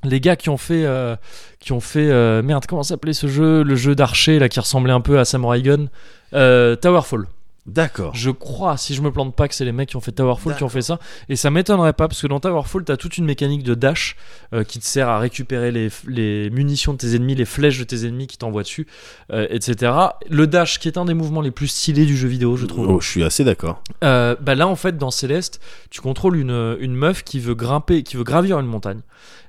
Les 0.06 0.20
gars 0.20 0.36
qui 0.36 0.50
ont 0.50 0.58
fait, 0.58 0.84
euh, 0.84 1.16
qui 1.60 1.72
ont 1.72 1.80
fait, 1.80 2.10
euh, 2.10 2.42
merde, 2.42 2.66
comment 2.68 2.82
s'appelait 2.82 3.14
ce 3.14 3.26
jeu, 3.26 3.62
le 3.62 3.74
jeu 3.74 3.94
d'archer 3.94 4.38
là 4.38 4.50
qui 4.50 4.60
ressemblait 4.60 4.92
un 4.92 5.00
peu 5.00 5.18
à 5.18 5.24
Samurai 5.24 5.62
Gun, 5.62 5.86
euh, 6.34 6.76
Towerfall. 6.76 7.26
D'accord. 7.66 8.14
Je 8.14 8.30
crois, 8.30 8.76
si 8.76 8.94
je 8.94 9.00
me 9.00 9.10
plante 9.10 9.34
pas, 9.34 9.48
que 9.48 9.54
c'est 9.54 9.64
les 9.64 9.72
mecs 9.72 9.88
qui 9.88 9.96
ont 9.96 10.00
fait 10.00 10.12
Towerfall 10.12 10.54
qui 10.54 10.64
ont 10.64 10.68
fait 10.68 10.82
ça. 10.82 10.98
Et 11.30 11.36
ça 11.36 11.50
m'étonnerait 11.50 11.94
pas, 11.94 12.08
parce 12.08 12.20
que 12.20 12.26
dans 12.26 12.38
Towerfall, 12.38 12.84
t'as 12.84 12.98
toute 12.98 13.16
une 13.16 13.24
mécanique 13.24 13.62
de 13.62 13.74
dash 13.74 14.16
euh, 14.52 14.64
qui 14.64 14.78
te 14.78 14.84
sert 14.84 15.08
à 15.08 15.18
récupérer 15.18 15.72
les, 15.72 15.88
les 16.06 16.50
munitions 16.50 16.92
de 16.92 16.98
tes 16.98 17.14
ennemis, 17.14 17.34
les 17.34 17.46
flèches 17.46 17.78
de 17.78 17.84
tes 17.84 18.04
ennemis 18.06 18.26
qui 18.26 18.36
t'envoient 18.36 18.64
dessus, 18.64 18.86
euh, 19.32 19.46
etc. 19.48 19.92
Le 20.28 20.46
dash, 20.46 20.78
qui 20.78 20.88
est 20.88 20.98
un 20.98 21.06
des 21.06 21.14
mouvements 21.14 21.40
les 21.40 21.50
plus 21.50 21.68
stylés 21.68 22.04
du 22.04 22.16
jeu 22.18 22.28
vidéo, 22.28 22.56
je 22.56 22.66
trouve. 22.66 22.86
Oh, 22.86 23.00
je 23.00 23.08
suis 23.08 23.24
assez 23.24 23.44
d'accord. 23.44 23.82
Euh, 24.02 24.36
bah 24.40 24.54
là, 24.54 24.68
en 24.68 24.76
fait, 24.76 24.98
dans 24.98 25.10
Céleste, 25.10 25.58
tu 25.88 26.02
contrôles 26.02 26.36
une, 26.36 26.76
une 26.80 26.94
meuf 26.94 27.24
qui 27.24 27.40
veut 27.40 27.54
grimper, 27.54 28.02
qui 28.02 28.16
veut 28.18 28.24
gravir 28.24 28.60
une 28.60 28.66
montagne. 28.66 29.00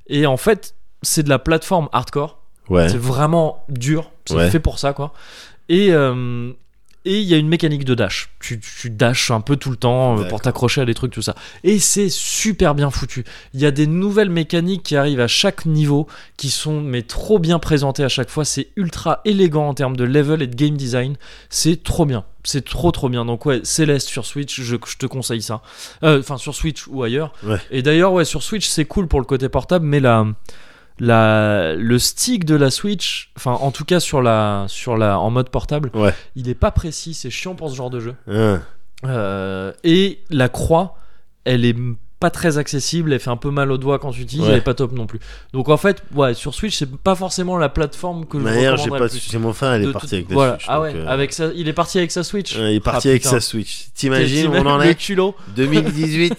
Et 0.08 0.26
en 0.26 0.38
fait, 0.38 0.76
c'est 1.02 1.24
de 1.24 1.30
la 1.30 1.40
plateforme 1.40 1.90
hardcore. 1.92 2.40
Ouais. 2.70 2.88
C'est 2.88 2.98
vraiment 2.98 3.66
dur. 3.68 4.12
C'est 4.26 4.36
Ouais. 4.36 4.50
fait 4.50 4.60
pour 4.62 4.80
ça, 4.80 4.94
quoi. 4.94 5.12
Et 5.68 5.92
euh, 5.92 6.52
et 7.06 7.20
il 7.20 7.28
y 7.28 7.34
a 7.34 7.38
une 7.38 7.48
mécanique 7.48 7.86
de 7.86 7.96
dash. 7.96 8.30
Tu, 8.40 8.60
tu 8.60 8.90
dashes 8.90 9.32
un 9.32 9.42
peu 9.42 9.56
tout 9.56 9.70
le 9.70 9.78
temps 9.78 10.20
euh, 10.20 10.28
pour 10.28 10.42
t'accrocher 10.42 10.82
à 10.82 10.86
des 10.86 10.94
trucs, 10.94 11.14
tout 11.14 11.22
ça. 11.22 11.36
Et 11.64 11.80
c'est 11.80 12.10
super 12.10 12.76
bien 12.76 12.90
foutu. 12.90 13.24
Il 13.54 13.60
y 13.60 13.66
a 13.66 13.72
des 13.72 13.88
nouvelles 13.88 14.30
mécaniques 14.30 14.84
qui 14.84 14.96
arrivent 14.96 15.20
à 15.20 15.28
chaque 15.28 15.66
niveau, 15.66 16.08
qui 16.38 16.50
sont 16.50 16.82
mais 16.82 17.04
trop 17.04 17.40
bien 17.40 17.60
présentées 17.60 18.04
à 18.04 18.10
chaque 18.10 18.30
fois. 18.30 18.46
C'est 18.46 18.68
ultra 18.76 19.22
élégant 19.26 19.70
en 19.70 19.74
termes 19.74 19.96
de 19.96 20.04
level 20.04 20.42
et 20.42 20.48
de 20.48 20.56
game 20.56 20.76
design. 20.76 21.16
C'est 21.50 21.84
trop 21.84 22.06
bien. 22.06 22.26
C'est 22.44 22.66
trop 22.66 22.92
trop 22.92 23.10
bien. 23.10 23.26
Donc 23.26 23.46
ouais, 23.46 23.62
Céleste 23.64 24.08
sur 24.08 24.26
Switch, 24.26 24.62
je, 24.62 24.76
je 24.86 24.98
te 24.98 25.06
conseille 25.06 25.42
ça. 25.42 25.62
Euh, 26.04 26.20
Enfin 26.20 26.38
sur 26.38 26.54
Switch 26.54 26.86
ou 26.88 27.04
ailleurs. 27.04 27.34
Ouais. 27.44 27.58
Et 27.72 27.82
d'ailleurs 27.82 28.14
ouais 28.14 28.26
sur 28.26 28.44
Switch 28.44 28.68
c'est 28.68 28.86
cool 28.86 29.08
pour 29.08 29.20
le 29.20 29.26
côté 29.26 29.50
portable, 29.50 29.86
mais 29.86 30.00
la 30.00 30.26
la, 31.00 31.76
le 31.76 32.00
stick 32.00 32.46
de 32.46 32.56
la 32.56 32.72
Switch, 32.72 33.32
enfin 33.38 33.52
en 33.54 33.72
tout 33.72 33.86
cas 33.86 34.00
sur 34.00 34.22
la, 34.22 34.66
sur 34.68 34.98
la, 34.98 35.20
en 35.20 35.30
mode 35.30 35.50
portable, 35.50 35.90
Ouais. 35.94 36.14
il 36.36 36.48
est 36.50 36.56
pas 36.56 36.72
précis, 36.72 37.14
c'est 37.14 37.30
chiant 37.30 37.56
pour 37.56 37.70
ce 37.70 37.76
genre 37.76 37.90
de 37.90 38.00
jeu. 38.00 38.16
Hein. 38.28 38.62
Euh, 39.06 39.74
et 39.84 40.20
la 40.30 40.48
croix, 40.50 40.98
elle 41.44 41.66
est 41.66 41.76
pas 42.20 42.30
très 42.30 42.58
accessible, 42.58 43.12
elle 43.14 43.20
fait 43.20 43.30
un 43.30 43.36
peu 43.38 43.52
mal 43.52 43.72
aux 43.72 43.78
doigts 43.78 44.00
quand 44.00 44.12
tu 44.12 44.22
utilises, 44.22 44.46
Ouais. 44.46 44.52
elle 44.54 44.58
est 44.60 44.62
pas 44.62 44.74
top 44.74 44.94
non 44.94 45.06
plus. 45.06 45.20
Donc 45.54 45.68
en 45.70 45.78
fait, 45.78 46.02
ouais, 46.14 46.34
sur 46.34 46.54
Switch, 46.54 46.78
c'est 46.78 46.90
pas 46.96 47.14
forcément 47.16 47.58
la 47.58 47.68
plateforme 47.70 48.26
que 48.26 48.40
je 48.40 48.44
D'ailleurs, 48.46 48.78
j'ai 48.78 48.90
pas. 48.90 49.10
C'est 49.10 49.38
mon 49.38 49.52
il 49.52 49.84
De 49.84 49.90
est 49.90 49.92
parti 49.92 50.08
tout- 50.08 50.16
avec 50.16 50.30
la 50.30 50.34
voilà. 50.34 50.54
Switch. 50.54 50.66
Ah 50.70 50.82
ouais, 50.82 50.94
euh, 50.96 51.08
avec 51.08 51.34
sa, 51.34 51.48
il 51.54 51.68
est 51.68 51.74
parti 51.74 51.98
avec 51.98 52.12
sa 52.12 52.24
Switch. 52.24 52.56
ouais, 52.58 52.74
il 52.74 52.76
est 52.78 52.80
parti 52.80 53.08
Ah, 53.08 53.12
avec 53.12 53.24
putain. 53.24 53.32
sa 53.36 53.40
Switch. 53.42 53.88
T'imagines 53.94 54.48
on 54.48 54.66
en 54.66 54.80
est 54.82 54.96
culot, 54.96 55.36
2018. 55.56 56.36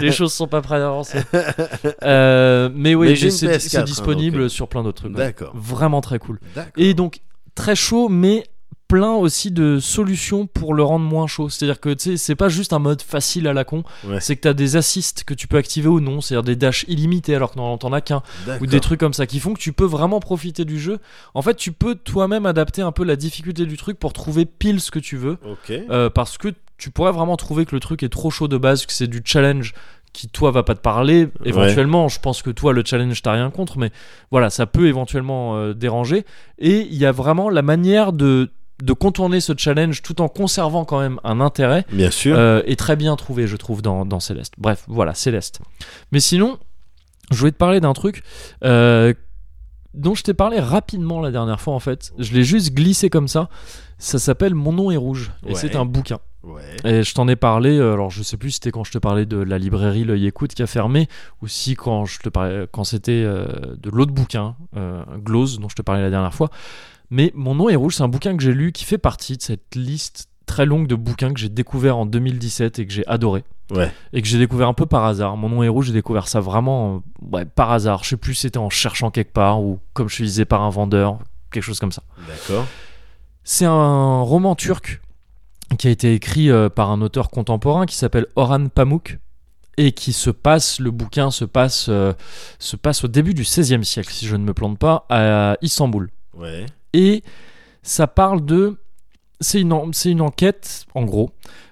les 0.00 0.12
choses 0.12 0.32
sont 0.32 0.48
pas 0.48 0.62
prêtes 0.62 0.80
d'avancer. 0.80 1.18
Euh, 2.04 2.68
mais 2.74 2.94
oui, 2.94 3.16
c'est 3.16 3.28
PS4, 3.28 3.58
c'est 3.60 3.78
hein, 3.78 3.82
disponible 3.84 4.38
donc, 4.38 4.46
euh, 4.46 4.48
sur 4.48 4.68
plein 4.68 4.82
d'autres 4.82 5.02
trucs. 5.02 5.14
D'accord. 5.14 5.52
Vraiment 5.54 6.00
très 6.00 6.18
cool. 6.18 6.40
Et 6.76 6.94
donc 6.94 7.20
très 7.54 7.76
chaud, 7.76 8.08
mais 8.08 8.44
plein 8.92 9.12
aussi 9.12 9.50
de 9.50 9.78
solutions 9.80 10.46
pour 10.46 10.74
le 10.74 10.82
rendre 10.82 11.06
moins 11.06 11.26
chaud. 11.26 11.48
C'est-à-dire 11.48 11.80
que 11.80 11.94
tu 11.94 12.18
c'est 12.18 12.34
pas 12.34 12.50
juste 12.50 12.74
un 12.74 12.78
mode 12.78 13.00
facile 13.00 13.48
à 13.48 13.54
la 13.54 13.64
con, 13.64 13.84
Ouais. 14.06 14.20
c'est 14.20 14.36
que 14.36 14.42
t'as 14.42 14.52
des 14.52 14.76
assists 14.76 15.24
que 15.24 15.32
tu 15.32 15.48
peux 15.48 15.56
activer 15.56 15.88
ou 15.88 15.98
non, 16.00 16.20
c'est-à-dire 16.20 16.42
des 16.42 16.56
dashs 16.56 16.84
illimités 16.88 17.34
alors 17.34 17.52
que 17.52 17.56
non, 17.58 17.78
t'en 17.78 17.94
as 17.94 18.02
qu'un, 18.02 18.22
ou 18.60 18.66
des 18.66 18.80
trucs 18.80 19.00
comme 19.00 19.14
ça 19.14 19.26
qui 19.26 19.40
font 19.40 19.54
que 19.54 19.60
tu 19.60 19.72
peux 19.72 19.86
vraiment 19.86 20.20
profiter 20.20 20.66
du 20.66 20.78
jeu. 20.78 20.98
En 21.32 21.40
fait, 21.40 21.54
tu 21.54 21.72
peux 21.72 21.94
toi-même 21.94 22.44
adapter 22.44 22.82
un 22.82 22.92
peu 22.92 23.02
la 23.04 23.16
difficulté 23.16 23.64
du 23.64 23.78
truc 23.78 23.98
pour 23.98 24.12
trouver 24.12 24.44
pile 24.44 24.78
ce 24.78 24.90
que 24.90 24.98
tu 24.98 25.16
veux, 25.16 25.38
euh, 25.90 26.10
parce 26.10 26.36
que 26.36 26.48
tu 26.76 26.90
pourrais 26.90 27.12
vraiment 27.12 27.38
trouver 27.38 27.64
que 27.64 27.74
le 27.74 27.80
truc 27.80 28.02
est 28.02 28.10
trop 28.10 28.28
chaud 28.30 28.46
de 28.48 28.58
base, 28.58 28.84
que 28.84 28.92
c'est 28.92 29.06
du 29.06 29.22
challenge 29.24 29.72
qui 30.12 30.28
toi 30.28 30.50
va 30.50 30.62
pas 30.62 30.74
te 30.74 30.80
parler. 30.80 31.28
Éventuellement 31.46 32.08
je 32.08 32.20
pense 32.20 32.42
que 32.42 32.50
toi 32.50 32.74
le 32.74 32.82
challenge 32.84 33.22
t'as 33.22 33.32
rien 33.32 33.48
contre 33.50 33.78
mais 33.78 33.90
voilà 34.30 34.50
ça 34.50 34.66
peut 34.66 34.86
éventuellement 34.86 35.56
euh, 35.56 35.72
déranger. 35.72 36.26
Et 36.58 36.80
il 36.80 36.94
y 36.96 37.06
a 37.06 37.12
vraiment 37.12 37.48
la 37.48 37.62
manière 37.62 38.12
de 38.12 38.50
de 38.82 38.92
contourner 38.92 39.40
ce 39.40 39.52
challenge 39.56 40.02
tout 40.02 40.20
en 40.20 40.28
conservant 40.28 40.84
quand 40.84 40.98
même 41.00 41.18
un 41.24 41.40
intérêt 41.40 41.84
Bien 41.92 42.10
sûr. 42.10 42.36
euh, 42.36 42.62
est 42.66 42.78
très 42.78 42.96
bien 42.96 43.14
trouvé 43.16 43.46
je 43.46 43.56
trouve 43.56 43.82
dans, 43.82 44.04
dans 44.04 44.20
Céleste 44.20 44.54
bref 44.58 44.84
voilà 44.88 45.14
Céleste 45.14 45.60
mais 46.10 46.20
sinon 46.20 46.58
je 47.30 47.36
voulais 47.38 47.52
te 47.52 47.56
parler 47.56 47.80
d'un 47.80 47.92
truc 47.92 48.22
euh, 48.64 49.14
dont 49.94 50.14
je 50.14 50.22
t'ai 50.22 50.34
parlé 50.34 50.58
rapidement 50.58 51.20
la 51.20 51.30
dernière 51.30 51.60
fois 51.60 51.74
en 51.74 51.80
fait 51.80 52.12
je 52.18 52.32
l'ai 52.32 52.42
juste 52.44 52.74
glissé 52.74 53.08
comme 53.10 53.28
ça 53.28 53.48
ça 53.98 54.18
s'appelle 54.18 54.54
Mon 54.56 54.72
nom 54.72 54.90
est 54.90 54.96
rouge 54.96 55.30
et 55.46 55.50
Ouais. 55.50 55.54
c'est 55.54 55.76
un 55.76 55.84
bouquin 55.84 56.18
Ouais. 56.42 56.62
et 56.84 57.04
je 57.04 57.14
t'en 57.14 57.28
ai 57.28 57.36
parlé, 57.36 57.78
euh, 57.78 57.92
alors 57.92 58.10
je 58.10 58.20
sais 58.24 58.36
plus 58.36 58.50
si 58.50 58.54
c'était 58.54 58.72
quand 58.72 58.82
je 58.82 58.90
te 58.90 58.98
parlais 58.98 59.26
de 59.26 59.36
la 59.36 59.58
librairie 59.58 60.02
L'œil 60.02 60.26
écoute 60.26 60.54
qui 60.54 60.62
a 60.64 60.66
fermé, 60.66 61.06
ou 61.40 61.46
si 61.46 61.76
quand, 61.76 62.04
je 62.04 62.18
te 62.18 62.28
parlais, 62.28 62.66
quand 62.72 62.82
c'était 62.82 63.22
euh, 63.24 63.46
de 63.80 63.90
l'autre 63.90 64.10
bouquin, 64.12 64.56
Glose, 65.18 65.60
dont 65.60 65.68
je 65.68 65.76
te 65.76 65.82
parlais 65.82 66.02
la 66.02 66.10
dernière 66.10 66.34
fois. 66.34 66.50
Mais 67.12 67.30
Mon 67.34 67.54
nom 67.54 67.68
est 67.68 67.76
rouge, 67.76 67.96
c'est 67.96 68.02
un 68.02 68.08
bouquin 68.08 68.34
que 68.36 68.42
j'ai 68.42 68.54
lu 68.54 68.72
qui 68.72 68.86
fait 68.86 68.96
partie 68.96 69.36
de 69.36 69.42
cette 69.42 69.74
liste 69.74 70.28
très 70.46 70.64
longue 70.64 70.86
de 70.86 70.94
bouquins 70.94 71.32
que 71.32 71.38
j'ai 71.38 71.50
découvert 71.50 71.98
en 71.98 72.06
2017 72.06 72.78
et 72.78 72.86
que 72.86 72.92
j'ai 72.92 73.06
adoré. 73.06 73.44
Ouais. 73.70 73.90
et 74.12 74.20
que 74.20 74.28
j'ai 74.28 74.38
découvert 74.38 74.68
un 74.68 74.74
peu 74.74 74.84
par 74.84 75.04
hasard. 75.04 75.36
Mon 75.36 75.48
nom 75.48 75.62
est 75.62 75.68
rouge, 75.68 75.86
j'ai 75.86 75.92
découvert 75.92 76.28
ça 76.28 76.40
vraiment 76.40 77.02
ouais, 77.30 77.44
par 77.46 77.70
hasard. 77.70 78.04
Je 78.04 78.10
sais 78.10 78.16
plus 78.16 78.34
si 78.34 78.42
c'était 78.42 78.58
en 78.58 78.68
cherchant 78.68 79.10
quelque 79.10 79.32
part 79.32 79.62
ou 79.62 79.78
comme 79.94 80.08
je 80.08 80.14
suis 80.14 80.24
disais 80.24 80.44
par 80.44 80.62
un 80.62 80.68
vendeur, 80.68 81.18
quelque 81.50 81.62
chose 81.62 81.80
comme 81.80 81.92
ça. 81.92 82.02
D'accord. 82.28 82.66
C'est 83.44 83.64
un 83.64 84.20
roman 84.20 84.54
turc 84.54 85.00
qui 85.78 85.88
a 85.88 85.90
été 85.90 86.12
écrit 86.12 86.50
euh, 86.50 86.68
par 86.68 86.90
un 86.90 87.00
auteur 87.00 87.30
contemporain 87.30 87.86
qui 87.86 87.96
s'appelle 87.96 88.26
Orhan 88.36 88.68
Pamuk 88.68 89.18
et 89.78 89.92
qui 89.92 90.12
se 90.12 90.30
passe, 90.30 90.78
le 90.78 90.90
bouquin 90.90 91.30
se 91.30 91.44
passe, 91.44 91.86
euh, 91.88 92.12
se 92.58 92.76
passe 92.76 93.04
au 93.04 93.08
début 93.08 93.32
du 93.32 93.42
XVIe 93.42 93.84
siècle, 93.84 94.12
si 94.12 94.26
je 94.26 94.36
ne 94.36 94.44
me 94.44 94.52
plante 94.52 94.78
pas, 94.78 95.06
à 95.08 95.56
Istanbul. 95.62 96.10
Ouais. 96.34 96.66
Et 96.92 97.22
ça 97.82 98.06
parle 98.06 98.44
de... 98.44 98.76
C'est 99.40 99.60
une, 99.60 99.72
en- 99.72 99.90
une 100.04 100.20
enquête, 100.20 100.86
en 100.94 101.04
gros. 101.04 101.30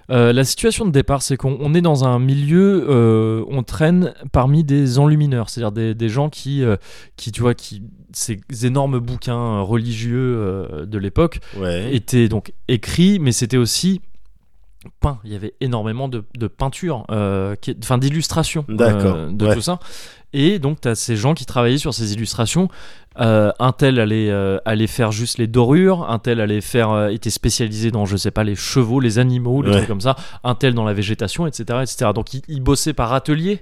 Euh, 0.09 0.33
la 0.33 0.43
situation 0.43 0.83
de 0.85 0.91
départ, 0.91 1.21
c'est 1.21 1.37
qu'on 1.37 1.57
on 1.61 1.73
est 1.73 1.79
dans 1.79 2.03
un 2.03 2.19
milieu, 2.19 2.85
euh, 2.89 3.45
on 3.47 3.63
traîne 3.63 4.13
parmi 4.33 4.65
des 4.65 4.99
enlumineurs, 4.99 5.49
c'est-à-dire 5.49 5.71
des, 5.71 5.93
des 5.95 6.09
gens 6.09 6.29
qui, 6.29 6.65
euh, 6.65 6.75
qui, 7.15 7.31
tu 7.31 7.39
vois, 7.39 7.53
qui, 7.53 7.81
ces 8.11 8.41
énormes 8.65 8.99
bouquins 8.99 9.61
religieux 9.61 10.83
de 10.85 10.97
l'époque 10.97 11.39
Ouais. 11.57 11.95
étaient 11.95 12.27
donc 12.27 12.51
écrits, 12.67 13.19
mais 13.19 13.31
c'était 13.31 13.55
aussi 13.55 14.01
peint. 14.99 15.19
Il 15.23 15.31
y 15.31 15.35
avait 15.35 15.53
énormément 15.61 16.09
de, 16.09 16.25
de 16.37 16.47
peinture, 16.47 17.05
qui- 17.61 17.77
enfin 17.81 17.97
d'illustrations 17.97 18.65
de 18.67 19.45
ouais. 19.45 19.55
tout 19.55 19.61
ça. 19.61 19.79
Et 20.33 20.59
donc, 20.59 20.79
tu 20.81 20.87
as 20.87 20.95
ces 20.95 21.15
gens 21.17 21.33
qui 21.33 21.45
travaillaient 21.45 21.77
sur 21.77 21.93
ces 21.93 22.13
illustrations. 22.13 22.69
Euh, 23.19 23.51
un 23.59 23.73
tel 23.73 23.99
allait, 23.99 24.29
euh, 24.29 24.57
allait 24.63 24.87
faire 24.87 25.11
juste 25.11 25.37
les 25.37 25.47
dorures, 25.47 26.09
un 26.09 26.19
tel 26.19 26.39
allait 26.39 26.61
faire, 26.61 26.91
euh, 26.91 27.09
était 27.09 27.29
spécialisé 27.29 27.91
dans, 27.91 28.05
je 28.05 28.15
sais 28.15 28.31
pas, 28.31 28.45
les 28.45 28.55
chevaux, 28.55 29.01
les 29.01 29.19
animaux, 29.19 29.61
les 29.61 29.69
Ouais. 29.71 29.75
trucs 29.77 29.87
comme 29.89 29.99
ça, 29.99 30.15
un 30.45 30.55
tel 30.55 30.73
dans 30.73 30.85
la 30.85 30.93
végétation, 30.93 31.45
etc. 31.47 31.79
etc. 31.81 32.11
Donc, 32.15 32.33
ils, 32.33 32.41
ils 32.47 32.61
bossaient 32.61 32.93
par 32.93 33.11
atelier. 33.11 33.61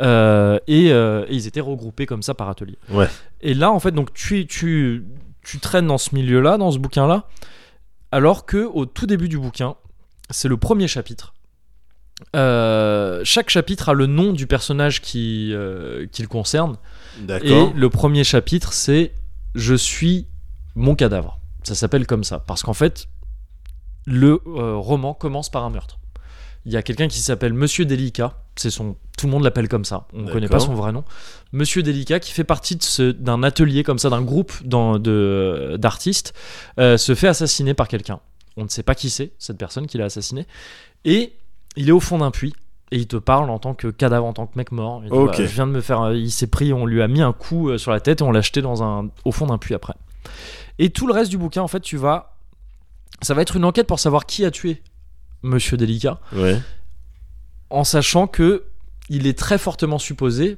et, 0.00 0.86
et 0.88 1.26
ils 1.30 1.46
étaient 1.46 1.60
regroupés 1.60 2.06
comme 2.06 2.22
ça 2.22 2.34
par 2.34 2.48
atelier. 2.48 2.78
Ouais. 2.90 3.08
Et 3.40 3.54
là, 3.54 3.70
en 3.70 3.78
fait, 3.78 3.92
donc 3.92 4.12
tu, 4.12 4.46
tu, 4.46 5.04
tu 5.44 5.58
traînes 5.60 5.86
dans 5.86 5.98
ce 5.98 6.14
milieu-là, 6.14 6.56
dans 6.58 6.70
ce 6.72 6.78
bouquin-là, 6.78 7.24
alors 8.10 8.46
que 8.46 8.58
au 8.58 8.86
tout 8.86 9.06
début 9.06 9.28
du 9.28 9.38
bouquin, 9.38 9.74
c'est 10.30 10.48
le 10.48 10.56
premier 10.56 10.88
chapitre. 10.88 11.34
Euh, 12.34 13.20
chaque 13.24 13.50
chapitre 13.50 13.88
a 13.88 13.94
le 13.94 14.06
nom 14.06 14.32
du 14.32 14.46
personnage 14.46 15.00
qui, 15.00 15.50
euh, 15.52 16.06
qui 16.10 16.22
le 16.22 16.28
concerne. 16.28 16.76
Et 17.42 17.70
le 17.74 17.90
premier 17.90 18.24
chapitre, 18.24 18.72
c'est 18.72 19.12
Je 19.54 19.74
suis 19.74 20.26
mon 20.74 20.94
cadavre. 20.94 21.40
Ça 21.64 21.74
s'appelle 21.74 22.06
comme 22.06 22.24
ça. 22.24 22.38
Parce 22.38 22.62
qu'en 22.62 22.74
fait, 22.74 23.08
le 24.06 24.40
euh, 24.46 24.76
roman 24.76 25.14
commence 25.14 25.50
par 25.50 25.64
un 25.64 25.70
meurtre. 25.70 25.98
Il 26.64 26.72
y 26.72 26.76
a 26.76 26.82
quelqu'un 26.82 27.08
qui 27.08 27.20
s'appelle 27.20 27.54
Monsieur 27.54 27.84
Délicat. 27.84 28.42
C'est 28.56 28.70
son, 28.70 28.96
tout 29.16 29.26
le 29.26 29.32
monde 29.32 29.44
l'appelle 29.44 29.68
comme 29.68 29.84
ça. 29.84 30.06
On 30.12 30.22
ne 30.22 30.30
connaît 30.30 30.48
pas 30.48 30.58
son 30.58 30.74
vrai 30.74 30.92
nom. 30.92 31.04
Monsieur 31.52 31.82
Délicat, 31.82 32.20
qui 32.20 32.32
fait 32.32 32.44
partie 32.44 32.78
d'un 32.98 33.42
atelier 33.42 33.84
comme 33.84 33.98
ça, 33.98 34.10
d'un 34.10 34.20
groupe 34.22 34.52
d'artistes, 34.66 36.34
se 36.76 37.14
fait 37.14 37.28
assassiner 37.28 37.74
par 37.74 37.88
quelqu'un. 37.88 38.20
On 38.56 38.64
ne 38.64 38.68
sait 38.68 38.82
pas 38.82 38.96
qui 38.96 39.08
c'est, 39.08 39.32
cette 39.38 39.56
personne 39.56 39.86
qui 39.86 39.98
l'a 39.98 40.06
assassiné. 40.06 40.46
Et 41.04 41.32
il 41.78 41.88
est 41.88 41.92
au 41.92 42.00
fond 42.00 42.18
d'un 42.18 42.30
puits. 42.30 42.54
Et 42.90 42.96
il 42.96 43.06
te 43.06 43.16
parle 43.16 43.50
en 43.50 43.58
tant 43.58 43.74
que 43.74 43.88
cadavre, 43.88 44.24
en 44.26 44.32
tant 44.32 44.46
que 44.46 44.56
mec 44.56 44.72
mort. 44.72 45.02
Il 45.04 45.10
dit, 45.10 45.16
Ok. 45.16 45.28
Voilà, 45.34 45.44
je 45.46 45.54
viens 45.54 45.66
de 45.66 45.72
me 45.72 45.80
faire. 45.82 46.00
euh, 46.02 46.16
Il 46.16 46.30
s'est 46.30 46.46
pris, 46.46 46.72
on 46.72 46.86
lui 46.86 47.02
a 47.02 47.08
mis 47.08 47.20
un 47.20 47.32
coup 47.34 47.68
euh, 47.68 47.76
sur 47.76 47.90
la 47.90 48.00
tête 48.00 48.20
et 48.22 48.24
on 48.24 48.32
l'a 48.32 48.40
jeté 48.40 48.62
dans 48.62 48.82
un, 48.82 49.10
au 49.26 49.32
fond 49.32 49.46
d'un 49.46 49.58
puits 49.58 49.74
après. 49.74 49.92
Et 50.78 50.88
tout 50.90 51.06
le 51.06 51.12
reste 51.12 51.30
du 51.30 51.36
bouquin, 51.36 51.60
en 51.62 51.68
fait, 51.68 51.80
tu 51.80 51.96
vas. 51.98 52.36
Ça 53.20 53.34
va 53.34 53.42
être 53.42 53.56
une 53.56 53.64
enquête 53.66 53.86
pour 53.86 53.98
savoir 54.00 54.24
qui 54.26 54.44
a 54.46 54.50
tué 54.50 54.82
Monsieur 55.42 55.76
Délicat, 55.76 56.18
Ouais. 56.32 56.58
en 57.70 57.84
sachant 57.84 58.26
que 58.26 58.64
il 59.10 59.26
est 59.26 59.38
très 59.38 59.58
fortement 59.58 59.98
supposé 59.98 60.56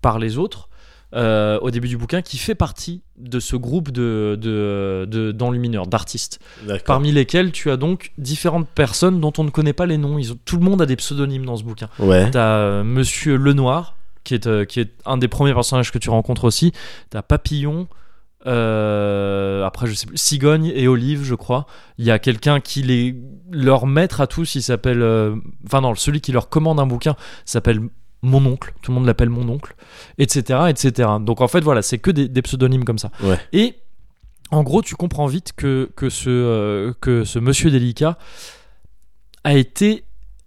par 0.00 0.18
les 0.18 0.38
autres. 0.38 0.67
Euh, 1.14 1.58
au 1.60 1.70
début 1.70 1.88
du 1.88 1.96
bouquin, 1.96 2.20
qui 2.22 2.36
fait 2.38 2.54
partie 2.54 3.02
de 3.16 3.40
ce 3.40 3.56
groupe 3.56 3.90
de, 3.90 4.38
de, 4.40 5.06
de- 5.08 5.32
d'enlumineurs, 5.32 5.86
d'artistes, 5.86 6.38
parmi 6.84 7.12
lesquels 7.12 7.50
tu 7.52 7.70
as 7.70 7.76
donc 7.76 8.12
différentes 8.18 8.68
personnes 8.68 9.20
dont 9.20 9.32
on 9.38 9.44
ne 9.44 9.50
connaît 9.50 9.72
pas 9.72 9.86
les 9.86 9.96
noms. 9.98 10.18
Ils 10.18 10.32
ont, 10.32 10.38
tout 10.44 10.56
le 10.58 10.64
monde 10.64 10.82
a 10.82 10.86
des 10.86 10.96
pseudonymes 10.96 11.46
dans 11.46 11.56
ce 11.56 11.64
bouquin. 11.64 11.88
Ouais. 11.98 12.30
T'as 12.30 12.56
euh, 12.58 12.84
Monsieur 12.84 13.36
Lenoir, 13.36 13.96
qui 14.24 14.34
est, 14.34 14.46
euh, 14.46 14.64
qui 14.66 14.80
est 14.80 14.90
un 15.06 15.16
des 15.16 15.28
premiers 15.28 15.54
personnages 15.54 15.90
que 15.92 15.98
tu 15.98 16.10
rencontres 16.10 16.44
aussi. 16.44 16.72
T'as 17.10 17.22
Papillon. 17.22 17.88
euh, 18.46 19.64
après, 19.64 19.86
je 19.86 19.94
sais 19.94 20.06
plus, 20.06 20.16
Cigogne 20.16 20.66
et 20.74 20.88
Olive, 20.88 21.24
je 21.24 21.34
crois. 21.34 21.66
Il 21.98 22.04
y 22.04 22.10
a 22.10 22.18
quelqu'un 22.18 22.60
qui 22.60 22.82
les 22.82 23.16
leur 23.50 23.86
maître 23.86 24.20
à 24.20 24.26
tous. 24.26 24.54
Il 24.54 24.62
s'appelle, 24.62 25.02
euh, 25.02 25.34
enfin 25.66 25.80
non, 25.80 25.94
celui 25.94 26.20
qui 26.20 26.32
leur 26.32 26.48
commande 26.48 26.78
un 26.80 26.86
bouquin 26.86 27.16
s'appelle 27.44 27.80
mon 28.22 28.44
oncle. 28.46 28.72
Tout 28.82 28.90
le 28.90 28.96
monde 28.96 29.06
l'appelle 29.06 29.30
mon 29.30 29.48
oncle, 29.48 29.74
etc., 30.18 30.60
etc. 30.68 31.08
Donc 31.20 31.40
en 31.40 31.48
fait, 31.48 31.60
voilà, 31.60 31.82
c'est 31.82 31.98
que 31.98 32.10
des, 32.10 32.28
des 32.28 32.42
pseudonymes 32.42 32.84
comme 32.84 32.98
ça. 32.98 33.10
Ouais. 33.22 33.38
Et 33.52 33.76
en 34.50 34.62
gros, 34.62 34.82
tu 34.82 34.94
comprends 34.96 35.26
vite 35.26 35.52
que 35.56 35.90
que 35.96 36.08
ce 36.10 36.30
euh, 36.30 36.92
que 37.00 37.24
ce 37.24 37.38
Monsieur 37.38 37.70
Délicat 37.70 38.18
a 39.44 39.54
été 39.54 40.04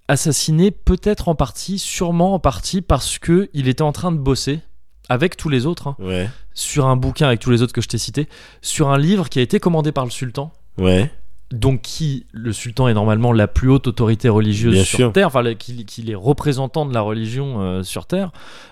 assassiné 0.08 0.72
peut-être 0.72 1.30
en 1.30 1.36
partie, 1.36 1.80
sûrement 1.80 2.34
en 2.34 2.40
partie 2.40 2.82
parce 2.82 3.18
que 3.20 3.50
il 3.54 3.68
était 3.70 3.82
en 3.84 3.92
train 3.94 4.12
de 4.12 4.18
bosser 4.18 4.60
avec 5.08 5.38
tous 5.38 5.50
les 5.50 5.66
autres 5.66 5.88
hein, 5.88 5.96
Ouais. 6.00 6.30
sur 6.54 6.86
un 6.88 6.96
bouquin 6.98 7.28
avec 7.28 7.40
tous 7.40 7.50
les 7.52 7.62
autres 7.62 7.74
que 7.74 7.82
je 7.82 7.88
t'ai 7.88 7.98
cités, 7.98 8.28
sur 8.62 8.90
un 8.90 8.98
livre 8.98 9.30
qui 9.30 9.40
a 9.40 9.42
été 9.42 9.60
commandé 9.60 9.92
par 9.92 10.04
le 10.06 10.12
sultan. 10.12 10.52
Ouais. 10.78 11.12
Donc 11.52 11.82
qui, 11.82 12.26
le 12.32 12.54
sultan 12.54 12.88
est 12.88 12.94
normalement 12.94 13.34
la 13.34 13.48
plus 13.48 13.70
haute 13.70 13.88
autorité 13.88 14.30
religieuse 14.30 14.74
Bien 14.74 14.84
sur 14.84 14.98
sûr. 14.98 15.14
Terre, 15.14 15.28
enfin 15.28 15.54
qu'il 15.56 15.86
qu'il 15.86 16.10
est 16.10 16.16
représentant 16.16 16.86
de 16.86 16.94
la 16.94 17.02
religion 17.02 17.62
euh, 17.62 17.84
sur 17.84 18.06
Terre. 18.06 18.32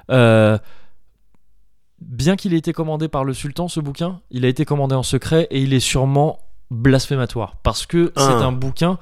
Euh, 0.10 0.58
bien 2.02 2.36
qu'il 2.38 2.54
ait 2.54 2.58
été 2.58 2.72
commandé 2.72 3.10
par 3.10 3.26
le 3.26 3.34
sultan, 3.34 3.68
ce 3.68 3.80
bouquin, 3.82 4.22
il 4.32 4.46
a 4.46 4.48
été 4.48 4.64
commandé 4.64 4.96
en 4.96 5.04
secret 5.04 5.48
et 5.52 5.62
il 5.62 5.74
est 5.74 5.82
sûrement 5.82 6.40
blasphématoire 6.72 7.58
parce 7.64 7.86
que 7.86 8.14
c'est 8.16 8.24
Ah. 8.24 8.46
un 8.46 8.52
bouquin 8.54 8.98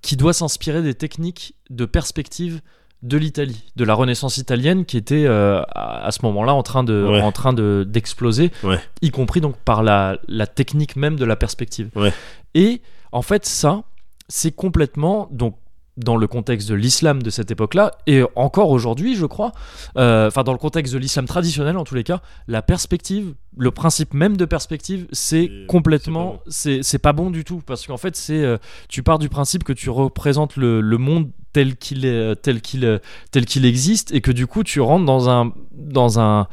qui 0.00 0.16
doit 0.16 0.32
s'inspirer 0.32 0.82
des 0.82 0.94
techniques 0.94 1.54
de 1.70 1.84
perspective 1.84 2.60
de 3.06 3.16
l'Italie, 3.18 3.62
de 3.76 3.84
la 3.84 3.94
Renaissance 3.94 4.36
italienne 4.38 4.84
qui 4.84 4.96
était 4.96 5.24
euh, 5.26 5.62
à, 5.74 6.10
ce 6.10 6.18
moment-là 6.24 6.54
en 6.54 6.62
train 6.62 6.84
de, 6.84 7.06
Ouais. 7.08 7.20
en 7.22 7.32
train 7.32 7.52
de 7.52 7.86
d'exploser, 7.88 8.50
Ouais. 8.62 8.80
y 9.02 9.10
compris 9.10 9.40
donc 9.40 9.56
par 9.58 9.82
la, 9.82 10.18
la 10.28 10.46
technique 10.46 10.96
même 10.96 11.16
de 11.16 11.24
la 11.24 11.36
perspective. 11.36 11.90
Ouais. 11.94 12.12
Et 12.54 12.82
en 13.12 13.22
fait, 13.22 13.44
ça, 13.46 13.82
c'est 14.28 14.50
complètement 14.54 15.28
donc 15.30 15.56
dans 15.96 16.16
le 16.16 16.26
contexte 16.26 16.68
de 16.68 16.74
l'islam 16.74 17.22
de 17.22 17.30
cette 17.30 17.50
époque-là, 17.50 17.92
et 18.06 18.22
encore 18.34 18.70
aujourd'hui, 18.70 19.16
je 19.16 19.24
crois, 19.24 19.52
euh, 19.96 20.28
enfin 20.28 20.42
dans 20.44 20.52
le 20.52 20.58
contexte 20.58 20.92
de 20.92 20.98
l'islam 20.98 21.26
traditionnel 21.26 21.76
en 21.78 21.84
tous 21.84 21.94
les 21.94 22.04
cas, 22.04 22.20
la 22.48 22.60
perspective, 22.60 23.34
le 23.56 23.70
principe 23.70 24.12
même 24.12 24.36
de 24.36 24.44
perspective, 24.44 25.06
c'est 25.12 25.50
complètement, 25.68 26.40
c'est 26.48 26.82
c'est 26.82 26.98
pas 26.98 27.14
bon 27.14 27.30
du 27.30 27.44
tout, 27.44 27.62
parce 27.64 27.86
qu'en 27.86 27.96
fait, 27.96 28.14
c'est 28.14 28.42
euh, 28.42 28.58
tu 28.88 29.02
pars 29.02 29.18
du 29.18 29.28
principe 29.30 29.64
que 29.64 29.72
tu 29.72 29.88
représentes 29.88 30.56
le, 30.56 30.82
le 30.82 30.98
monde 30.98 31.30
tel 31.54 31.76
qu'il 31.76 32.04
est, 32.04 32.36
tel 32.36 32.60
qu'il, 32.60 32.84
euh, 32.84 32.98
tel 33.30 33.46
qu'il 33.46 33.64
existe, 33.64 34.12
et 34.12 34.20
que 34.20 34.32
du 34.32 34.46
coup, 34.46 34.64
tu 34.64 34.80
rentres 34.80 35.06
dans 35.06 35.30
un, 35.30 35.52
dans 35.72 36.20
un, 36.20 36.48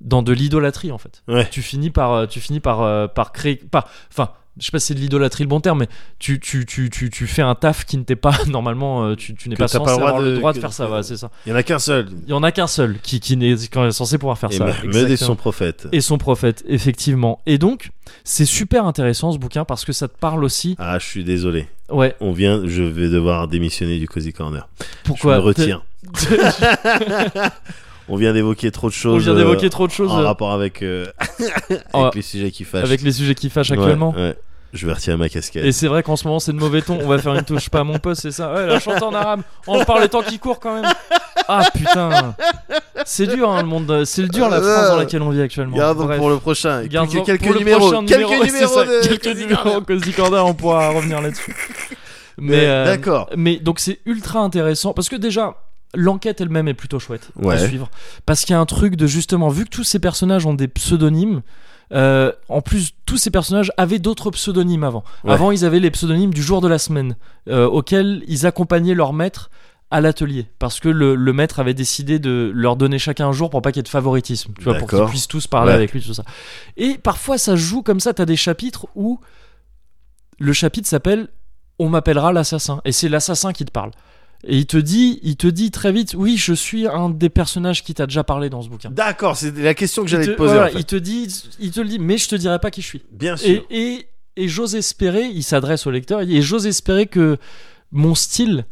dans 0.00 0.22
de 0.22 0.32
l'idolâtrie 0.32 0.92
en 0.92 0.98
fait. 0.98 1.24
Ouais. 1.26 1.48
Tu 1.50 1.62
finis 1.62 1.90
par, 1.90 2.12
euh, 2.12 2.26
tu 2.26 2.38
finis 2.38 2.60
par, 2.60 2.82
euh, 2.82 3.08
par 3.08 3.32
créer, 3.32 3.56
par, 3.56 3.88
enfin. 4.12 4.30
Je 4.58 4.64
sais 4.64 4.70
pas 4.70 4.78
si 4.78 4.86
c'est 4.86 4.94
de 4.94 5.00
l'idolâtrie 5.00 5.44
le 5.44 5.48
bon 5.48 5.60
terme, 5.60 5.80
mais 5.80 5.88
tu, 6.18 6.40
tu, 6.40 6.64
tu, 6.64 6.88
tu, 6.88 7.10
tu 7.10 7.26
fais 7.26 7.42
un 7.42 7.54
taf 7.54 7.84
qui 7.84 7.98
ne 7.98 8.04
t'est 8.04 8.16
pas 8.16 8.32
normalement, 8.46 9.04
euh, 9.04 9.14
tu, 9.14 9.34
tu 9.34 9.48
n'es 9.48 9.56
pas 9.56 9.68
censé 9.68 9.84
pas 9.84 9.90
le 9.90 9.96
droit 9.98 10.08
avoir 10.08 10.22
le 10.22 10.36
droit 10.36 10.52
de 10.52 10.60
faire 10.60 10.72
ça, 10.72 10.90
ouais, 10.90 11.02
c'est 11.02 11.16
ça. 11.16 11.30
Il 11.44 11.50
y 11.50 11.52
en 11.52 11.56
a 11.56 11.62
qu'un 11.62 11.78
seul. 11.78 12.08
Il 12.24 12.30
y 12.30 12.32
en 12.32 12.42
a 12.42 12.52
qu'un 12.52 12.66
seul 12.66 12.98
qui, 13.02 13.20
qui 13.20 13.36
n'est 13.36 13.56
censé 13.92 14.18
pouvoir 14.18 14.38
faire 14.38 14.50
Et 14.50 14.56
ça. 14.56 14.64
Mohamed 14.64 15.10
et 15.10 15.16
son 15.16 15.36
prophète. 15.36 15.88
Et 15.92 16.00
son 16.00 16.18
prophète, 16.18 16.64
effectivement. 16.66 17.40
Et 17.46 17.58
donc, 17.58 17.90
c'est 18.24 18.46
super 18.46 18.86
intéressant 18.86 19.32
ce 19.32 19.38
bouquin 19.38 19.64
parce 19.64 19.84
que 19.84 19.92
ça 19.92 20.08
te 20.08 20.16
parle 20.18 20.44
aussi. 20.44 20.74
Ah, 20.78 20.98
je 20.98 21.06
suis 21.06 21.24
désolé. 21.24 21.68
Ouais, 21.90 22.16
On 22.20 22.32
vient, 22.32 22.62
je 22.66 22.82
vais 22.82 23.08
devoir 23.08 23.48
démissionner 23.48 23.98
du 23.98 24.08
Cozy 24.08 24.32
Corner. 24.32 24.68
pourquoi 25.04 25.34
je 25.34 25.40
me 25.40 25.44
retiens. 25.44 25.82
On 28.08 28.16
vient 28.16 28.32
d'évoquer 28.32 28.70
trop 28.70 28.88
de 28.88 28.92
On 28.92 28.96
choses. 28.96 29.22
vient 29.24 29.32
euh, 29.32 29.36
d'évoquer 29.36 29.68
trop 29.70 29.86
de 29.86 29.92
choses 29.92 30.12
en 30.12 30.20
euh, 30.20 30.24
rapport 30.24 30.52
avec, 30.52 30.82
euh, 30.82 31.06
avec 31.92 32.14
les 32.14 32.22
sujets 32.22 32.50
qui 32.50 32.64
fâchent. 32.64 32.84
avec 32.84 33.02
les 33.02 33.12
sujets 33.12 33.34
qui 33.34 33.50
fâchent 33.50 33.70
actuellement. 33.72 34.12
ouais. 34.16 34.36
Je 34.72 34.86
vais 34.86 34.92
retirer 34.92 35.16
ma 35.16 35.28
casquette. 35.30 35.64
Et 35.64 35.72
c'est 35.72 35.86
vrai 35.86 36.02
qu'en 36.02 36.16
ce 36.16 36.26
moment 36.26 36.38
c'est 36.38 36.52
de 36.52 36.58
mauvais 36.58 36.82
ton. 36.82 36.98
On 37.00 37.08
va 37.08 37.18
faire 37.18 37.34
une 37.34 37.42
touche 37.44 37.70
pas 37.70 37.80
à 37.80 37.84
mon 37.84 37.98
poste, 37.98 38.22
c'est 38.22 38.30
ça. 38.32 38.52
Ouais, 38.52 38.66
la 38.66 38.78
chante 38.78 39.02
en 39.02 39.14
arabe. 39.14 39.40
On 39.66 39.82
parle 39.84 40.02
le 40.02 40.08
temps 40.08 40.22
qui 40.22 40.38
court 40.38 40.60
quand 40.60 40.74
même. 40.82 40.92
Ah 41.48 41.62
putain. 41.72 42.34
C'est 43.06 43.26
dur 43.26 43.48
hein, 43.50 43.62
le 43.62 43.68
monde. 43.68 44.04
C'est 44.04 44.22
le 44.22 44.28
dur 44.28 44.48
la 44.50 44.60
France 44.60 44.88
dans 44.88 44.96
laquelle 44.96 45.22
on 45.22 45.30
vit 45.30 45.40
actuellement. 45.40 45.76
Garde 45.76 45.98
Bref. 45.98 46.18
pour 46.18 46.28
le 46.28 46.36
prochain. 46.38 46.84
Garde 46.84 47.08
Quelques, 47.08 47.24
quelques 47.24 47.44
pour 47.44 47.52
le 47.52 47.58
numéros. 47.60 47.78
prochain 47.88 48.04
quelques 48.04 48.20
numéro, 48.22 48.42
ouais, 48.42 48.46
numéros. 48.50 48.68
c'est 48.74 48.74
ça, 48.74 48.84
de 48.84 49.16
quelques 49.16 49.38
numéros. 49.38 49.80
Cozy 49.80 50.12
Corner, 50.12 50.44
on 50.44 50.52
pourra 50.54 50.90
revenir 50.90 51.22
là-dessus. 51.22 51.56
Mais 52.38 52.56
Mais, 52.56 52.66
euh, 52.66 52.84
D'accord. 52.84 53.30
Mais 53.36 53.56
donc 53.56 53.78
c'est 53.78 54.00
ultra 54.04 54.40
intéressant 54.40 54.92
parce 54.92 55.08
que 55.08 55.16
déjà 55.16 55.54
l'enquête 55.94 56.40
elle-même 56.40 56.68
est 56.68 56.74
plutôt 56.74 56.98
chouette 56.98 57.30
à 57.48 57.58
suivre 57.58 57.90
parce 58.26 58.44
qu'il 58.44 58.52
y 58.52 58.56
a 58.56 58.60
un 58.60 58.66
truc 58.66 58.96
de 58.96 59.06
justement 59.06 59.48
vu 59.48 59.64
que 59.64 59.70
tous 59.70 59.84
ces 59.84 59.98
personnages 59.98 60.44
ont 60.46 60.54
des 60.54 60.68
pseudonymes. 60.68 61.42
euh, 61.92 62.32
en 62.48 62.60
plus, 62.62 62.92
tous 63.06 63.16
ces 63.16 63.30
personnages 63.30 63.70
avaient 63.76 64.00
d'autres 64.00 64.30
pseudonymes 64.32 64.82
avant. 64.84 65.04
Ouais. 65.24 65.32
Avant, 65.32 65.52
ils 65.52 65.64
avaient 65.64 65.78
les 65.80 65.90
pseudonymes 65.92 66.34
du 66.34 66.42
jour 66.42 66.60
de 66.60 66.66
la 66.68 66.78
semaine, 66.78 67.16
euh, 67.48 67.66
auxquels 67.66 68.24
ils 68.26 68.44
accompagnaient 68.46 68.94
leur 68.94 69.12
maître 69.12 69.50
à 69.92 70.00
l'atelier 70.00 70.46
parce 70.58 70.80
que 70.80 70.88
le, 70.88 71.14
le 71.14 71.32
maître 71.32 71.60
avait 71.60 71.72
décidé 71.74 72.18
de 72.18 72.50
leur 72.52 72.74
donner 72.74 72.98
chacun 72.98 73.28
un 73.28 73.32
jour 73.32 73.50
pour 73.50 73.62
pas 73.62 73.70
qu'il 73.70 73.78
y 73.78 73.80
ait 73.80 73.82
de 73.84 73.88
favoritisme, 73.88 74.52
tu 74.58 74.64
vois, 74.64 74.74
pour 74.74 74.88
qu'ils 74.90 75.04
puissent 75.04 75.28
tous 75.28 75.46
parler 75.46 75.68
Ouais. 75.68 75.74
avec 75.76 75.92
lui, 75.92 76.02
tout 76.02 76.12
ça. 76.12 76.24
Et 76.76 76.98
parfois 76.98 77.38
ça 77.38 77.54
joue 77.54 77.82
comme 77.82 78.00
ça, 78.00 78.12
t'as 78.12 78.24
des 78.24 78.34
chapitres 78.34 78.88
où 78.96 79.20
le 80.40 80.52
chapitre 80.52 80.88
s'appelle 80.88 81.28
On 81.78 81.88
m'appellera 81.88 82.32
l'assassin 82.32 82.80
et 82.84 82.90
c'est 82.90 83.08
l'assassin 83.08 83.52
qui 83.52 83.64
te 83.64 83.70
parle. 83.70 83.92
Et 84.48 84.58
il 84.58 84.66
te 84.66 84.76
dit, 84.76 85.18
il 85.22 85.36
te 85.36 85.46
dit 85.46 85.70
très 85.70 85.92
vite, 85.92 86.14
oui, 86.16 86.36
je 86.36 86.52
suis 86.52 86.86
un 86.86 87.10
des 87.10 87.28
personnages 87.28 87.82
qui 87.82 87.94
t'a 87.94 88.06
déjà 88.06 88.22
parlé 88.24 88.48
dans 88.48 88.62
ce 88.62 88.68
bouquin. 88.68 88.90
D'accord, 88.90 89.36
c'est 89.36 89.56
la 89.58 89.74
question 89.74 90.02
que 90.02 90.08
j'allais 90.08 90.26
te, 90.26 90.30
te 90.30 90.36
poser. 90.36 90.54
voilà, 90.54 90.70
en 90.70 90.72
fait. 90.72 90.78
il 90.78 90.84
te 90.84 90.96
dit, 90.96 91.26
il 91.58 91.70
te 91.72 91.80
le 91.80 91.88
dit, 91.88 91.98
mais 91.98 92.16
je 92.16 92.28
te 92.28 92.36
dirai 92.36 92.58
pas 92.58 92.70
qui 92.70 92.80
je 92.80 92.86
suis. 92.86 93.02
Bien 93.10 93.36
sûr. 93.36 93.48
Et, 93.48 93.64
et, 93.70 94.08
et 94.36 94.48
j'ose 94.48 94.76
espérer, 94.76 95.24
il 95.24 95.42
s'adresse 95.42 95.86
au 95.86 95.90
lecteur, 95.90 96.20
et 96.20 96.42
j'ose 96.42 96.66
espérer 96.66 97.06
que 97.06 97.38
mon 97.90 98.14
style 98.14 98.66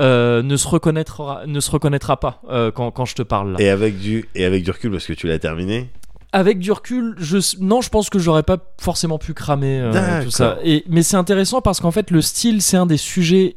euh, 0.00 0.42
ne, 0.42 0.56
se 0.56 0.66
reconnaîtra, 0.66 1.42
ne 1.46 1.60
se 1.60 1.70
reconnaîtra 1.70 2.18
pas 2.18 2.42
euh, 2.48 2.72
quand, 2.72 2.90
quand 2.90 3.04
je 3.04 3.14
te 3.14 3.22
parle 3.22 3.52
là. 3.52 3.60
Et 3.60 3.68
avec 3.68 3.98
du 3.98 4.28
et 4.34 4.44
avec 4.44 4.64
du 4.64 4.70
recul 4.72 4.90
parce 4.90 5.06
que 5.06 5.12
tu 5.12 5.28
l'as 5.28 5.38
terminé? 5.38 5.90
Avec 6.32 6.58
du 6.58 6.72
recul, 6.72 7.14
je, 7.18 7.38
non, 7.60 7.80
je 7.80 7.90
pense 7.90 8.10
que 8.10 8.18
j'aurais 8.18 8.42
pas 8.42 8.58
forcément 8.80 9.18
pu 9.18 9.34
cramer 9.34 9.80
euh, 9.80 10.24
tout 10.24 10.32
ça. 10.32 10.58
Et, 10.64 10.82
mais 10.88 11.04
c'est 11.04 11.16
intéressant 11.16 11.60
parce 11.60 11.78
qu'en 11.78 11.92
fait, 11.92 12.10
le 12.10 12.20
style, 12.20 12.60
c'est 12.60 12.76
un 12.76 12.86
des 12.86 12.96
sujets 12.96 13.54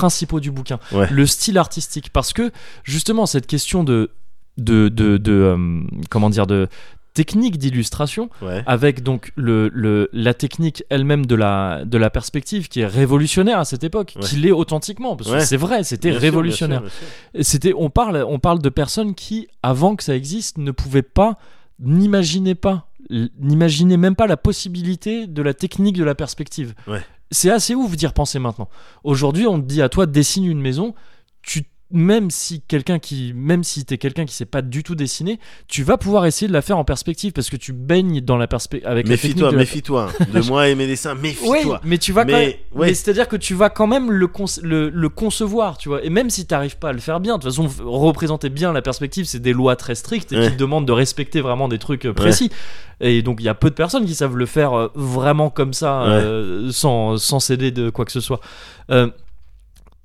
principaux 0.00 0.40
du 0.40 0.50
bouquin. 0.50 0.78
Ouais. 0.92 1.08
Le 1.10 1.26
style 1.26 1.58
artistique. 1.58 2.10
Parce 2.12 2.32
que 2.32 2.50
justement, 2.84 3.26
cette 3.26 3.46
question 3.46 3.84
de. 3.84 4.10
de, 4.58 4.88
de, 4.88 5.18
de, 5.18 5.32
euh, 5.32 5.82
comment 6.10 6.30
dire 6.30 6.46
de 6.46 6.68
technique 7.14 7.58
d'illustration 7.58 8.30
Ouais. 8.42 8.62
avec 8.66 9.02
donc 9.02 9.32
le, 9.34 9.68
le- 9.72 10.08
la 10.12 10.34
technique 10.34 10.84
elle-même 10.88 11.26
de 11.26 11.34
la, 11.34 11.84
de 11.84 11.98
la 11.98 12.10
perspective 12.10 12.68
qui 12.68 12.78
est 12.80 12.86
révolutionnaire 12.86 13.58
à 13.58 13.64
cette 13.64 13.82
époque, 13.82 14.12
Ouais. 14.16 14.22
qui 14.26 14.36
l'est 14.36 14.52
authentiquement, 14.52 15.16
parce 15.16 15.30
que 15.30 15.34
Ouais. 15.36 15.44
c'est 15.50 15.56
vrai, 15.56 15.82
c'était 15.82 16.12
révolutionnaire. 16.12 16.82
C'était, 17.40 17.72
on 17.76 17.90
parle, 17.90 18.24
on 18.28 18.38
parle 18.38 18.60
de 18.60 18.68
personnes 18.68 19.14
qui, 19.16 19.48
avant 19.64 19.96
que 19.96 20.04
ça 20.04 20.14
existe, 20.14 20.58
ne 20.58 20.70
pouvaient 20.70 21.02
pas, 21.20 21.38
n'imaginaient 21.80 22.54
pas, 22.68 22.86
n'imaginaient 23.40 23.96
même 23.96 24.14
pas 24.14 24.26
la 24.28 24.36
possibilité 24.36 25.26
de 25.26 25.42
la 25.42 25.54
technique 25.54 25.96
de 25.96 26.04
la 26.04 26.14
perspective. 26.14 26.74
C'est 27.30 27.50
assez 27.50 27.74
ouf 27.74 27.96
d'y 27.96 28.06
repenser 28.06 28.38
maintenant. 28.38 28.68
Aujourd'hui, 29.04 29.46
on 29.46 29.60
te 29.60 29.66
dit 29.66 29.82
à 29.82 29.88
toi, 29.88 30.06
dessine 30.06 30.46
une 30.46 30.60
maison, 30.60 30.94
tu 31.42 31.64
même 31.90 32.30
si 32.30 32.60
quelqu'un 32.60 32.98
qui 32.98 33.32
même 33.34 33.64
si 33.64 33.84
t'es 33.86 33.96
quelqu'un 33.96 34.26
qui 34.26 34.34
sait 34.34 34.44
pas 34.44 34.60
du 34.60 34.82
tout 34.82 34.94
dessiner 34.94 35.38
tu 35.68 35.82
vas 35.82 35.96
pouvoir 35.96 36.26
essayer 36.26 36.46
de 36.46 36.52
la 36.52 36.60
faire 36.60 36.76
en 36.76 36.84
perspective 36.84 37.32
parce 37.32 37.48
que 37.48 37.56
tu 37.56 37.72
baignes 37.72 38.20
dans 38.20 38.36
la 38.36 38.46
perspective 38.46 38.86
avec 38.86 39.08
Méfie-toi, 39.08 39.52
méfie-toi. 39.52 40.10
De 40.34 40.40
moi 40.48 40.68
et 40.68 40.74
mes 40.74 40.86
dessins, 40.86 41.14
oui, 41.14 41.34
méfie-toi. 41.40 41.80
mais 41.84 41.96
tu 41.96 42.12
vas 42.12 42.24
quand 42.26 42.32
Mais, 42.32 42.46
même. 42.46 42.80
ouais. 42.80 42.86
Mais 42.88 42.94
c'est-à-dire 42.94 43.26
que 43.26 43.36
tu 43.36 43.54
vas 43.54 43.70
quand 43.70 43.86
même 43.86 44.10
le, 44.12 44.26
conce- 44.26 44.60
le, 44.62 44.90
le 44.90 45.08
concevoir, 45.08 45.78
tu 45.78 45.88
vois. 45.88 46.04
Et 46.04 46.10
même 46.10 46.28
si 46.28 46.46
tu 46.46 46.52
n'arrives 46.52 46.76
pas 46.76 46.90
à 46.90 46.92
le 46.92 46.98
faire 46.98 47.20
bien, 47.20 47.38
de 47.38 47.42
toute 47.42 47.50
façon, 47.52 47.68
représenter 47.84 48.50
bien 48.50 48.72
la 48.74 48.82
perspective, 48.82 49.24
c'est 49.24 49.40
des 49.40 49.52
lois 49.54 49.74
très 49.76 49.94
strictes 49.94 50.32
et 50.32 50.36
Ouais. 50.36 50.44
qui 50.48 50.52
te 50.52 50.58
demandent 50.58 50.86
de 50.86 50.92
respecter 50.92 51.40
vraiment 51.40 51.68
des 51.68 51.78
trucs 51.78 52.04
euh, 52.04 52.12
précis. 52.12 52.50
Et 53.00 53.22
donc, 53.22 53.38
il 53.40 53.44
y 53.44 53.48
a 53.48 53.54
peu 53.54 53.70
de 53.70 53.74
personnes 53.74 54.04
qui 54.04 54.14
savent 54.14 54.36
le 54.36 54.46
faire 54.46 54.72
euh, 54.74 54.88
vraiment 54.94 55.48
comme 55.50 55.72
ça, 55.72 56.02
euh, 56.02 56.70
sans, 56.70 57.16
sans 57.16 57.40
céder 57.40 57.70
de 57.70 57.88
quoi 57.90 58.04
que 58.04 58.12
ce 58.12 58.20
soit. 58.20 58.40
Euh, 58.90 59.08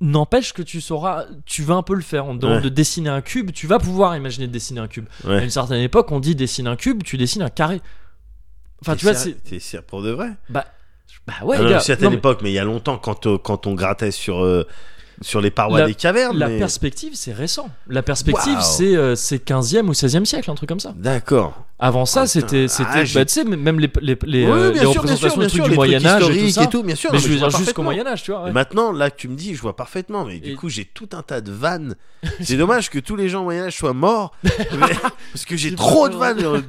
N'empêche 0.04 0.52
que 0.52 0.60
tu 0.60 0.82
sauras, 0.82 1.24
tu 1.46 1.62
vas 1.62 1.74
un 1.76 1.82
peu 1.82 1.94
le 1.94 2.02
faire. 2.02 2.26
On 2.26 2.34
te 2.36 2.42
demande 2.42 2.56
Ouais. 2.58 2.62
de 2.64 2.68
dessiner 2.68 3.08
un 3.08 3.22
cube, 3.22 3.52
tu 3.52 3.66
vas 3.66 3.78
pouvoir 3.78 4.14
imaginer 4.16 4.46
de 4.46 4.52
dessiner 4.52 4.80
un 4.80 4.86
cube. 4.86 5.06
Ouais. 5.24 5.36
À 5.38 5.42
une 5.42 5.48
certaine 5.50 5.80
époque, 5.80 6.12
on 6.12 6.20
dit 6.20 6.34
dessine 6.34 6.66
un 6.66 6.76
cube, 6.76 7.02
tu 7.02 7.16
dessines 7.16 7.40
un 7.40 7.48
carré. 7.48 7.80
Enfin, 8.82 8.96
tu 8.96 9.06
vois, 9.06 9.14
c'est. 9.14 9.32
T'es 9.42 9.58
pour 9.86 10.02
de 10.02 10.10
vrai? 10.10 10.28
Bah, 10.50 10.66
bah 11.26 11.32
ouais, 11.44 11.56
Ah 11.58 11.62
non, 11.62 11.68
gars. 11.70 11.76
à 11.76 11.78
une 11.78 11.84
certaine 11.84 12.04
Non, 12.04 12.10
mais- 12.10 12.16
époque, 12.18 12.40
mais 12.42 12.50
il 12.50 12.54
y 12.54 12.58
a 12.58 12.64
longtemps, 12.64 12.98
quand, 12.98 13.26
euh, 13.26 13.38
quand 13.38 13.66
on 13.66 13.72
grattait 13.74 14.10
sur, 14.10 14.44
euh, 14.44 14.66
sur 15.20 15.40
les 15.40 15.50
parois 15.50 15.80
La- 15.80 15.86
des 15.86 15.94
cavernes. 15.94 16.38
La 16.38 16.48
mais- 16.48 16.58
perspective, 16.58 17.12
c'est 17.14 17.32
récent. 17.32 17.68
La 17.88 18.02
perspective, 18.02 18.58
c'est 18.60 18.96
euh, 18.96 19.14
c'est 19.14 19.38
15e 19.44 19.88
ou 19.88 19.92
16e 19.92 20.24
siècle, 20.24 20.50
un 20.50 20.54
truc 20.54 20.68
comme 20.68 20.80
ça. 20.80 20.92
D'accord. 20.96 21.64
Avant 21.78 22.06
ça, 22.06 22.22
Ah, 22.22 22.26
c'était. 22.26 22.66
Ah, 22.78 23.02
bah, 23.14 23.24
tu 23.24 23.32
sais, 23.32 23.44
même 23.44 23.80
les, 23.80 23.90
les, 24.00 24.16
les, 24.24 24.46
Oui, 24.46 24.52
euh, 24.52 24.70
bien 24.70 24.84
les 24.84 24.92
sûr, 24.92 25.02
bien 25.02 25.16
sûr, 25.16 25.30
représentations 25.30 25.40
bien 25.40 25.48
sûr, 25.48 25.64
du 25.64 25.70
les 25.70 25.76
trucs 25.76 25.76
Moyen-Âge 25.76 26.22
et 26.22 26.26
tout 26.26 26.32
historiques 26.32 26.54
ça. 26.54 26.62
et 26.62 26.68
tout, 26.68 26.82
bien 26.84 26.94
sûr. 26.94 27.10
mais 27.12 27.18
non, 27.18 27.22
je 27.24 27.28
veux 27.28 27.34
dire 27.34 27.44
jusqu'au 27.50 27.58
parfaitement. 27.64 27.84
Moyen-Âge, 27.84 28.22
tu 28.22 28.30
vois. 28.30 28.44
ouais. 28.44 28.52
Maintenant, 28.52 28.92
là 28.92 29.10
tu 29.10 29.28
me 29.28 29.34
dis, 29.34 29.54
je 29.54 29.60
vois 29.60 29.76
parfaitement, 29.76 30.24
mais 30.24 30.38
du 30.38 30.52
Et- 30.52 30.54
coup, 30.54 30.68
j'ai 30.68 30.84
tout 30.84 31.08
un 31.12 31.22
tas 31.22 31.40
de 31.40 31.50
vannes. 31.52 31.96
C'est 32.40 32.56
dommage 32.56 32.90
que 32.90 32.98
tous 33.00 33.16
les 33.16 33.28
gens 33.28 33.40
au 33.40 33.44
Moyen-Âge 33.44 33.76
soient 33.76 33.92
morts, 33.92 34.32
mais- 34.44 34.86
parce 35.32 35.44
que 35.46 35.56
j'ai 35.56 35.74
trop 35.74 36.08
de 36.08 36.14
vannes. 36.16 36.38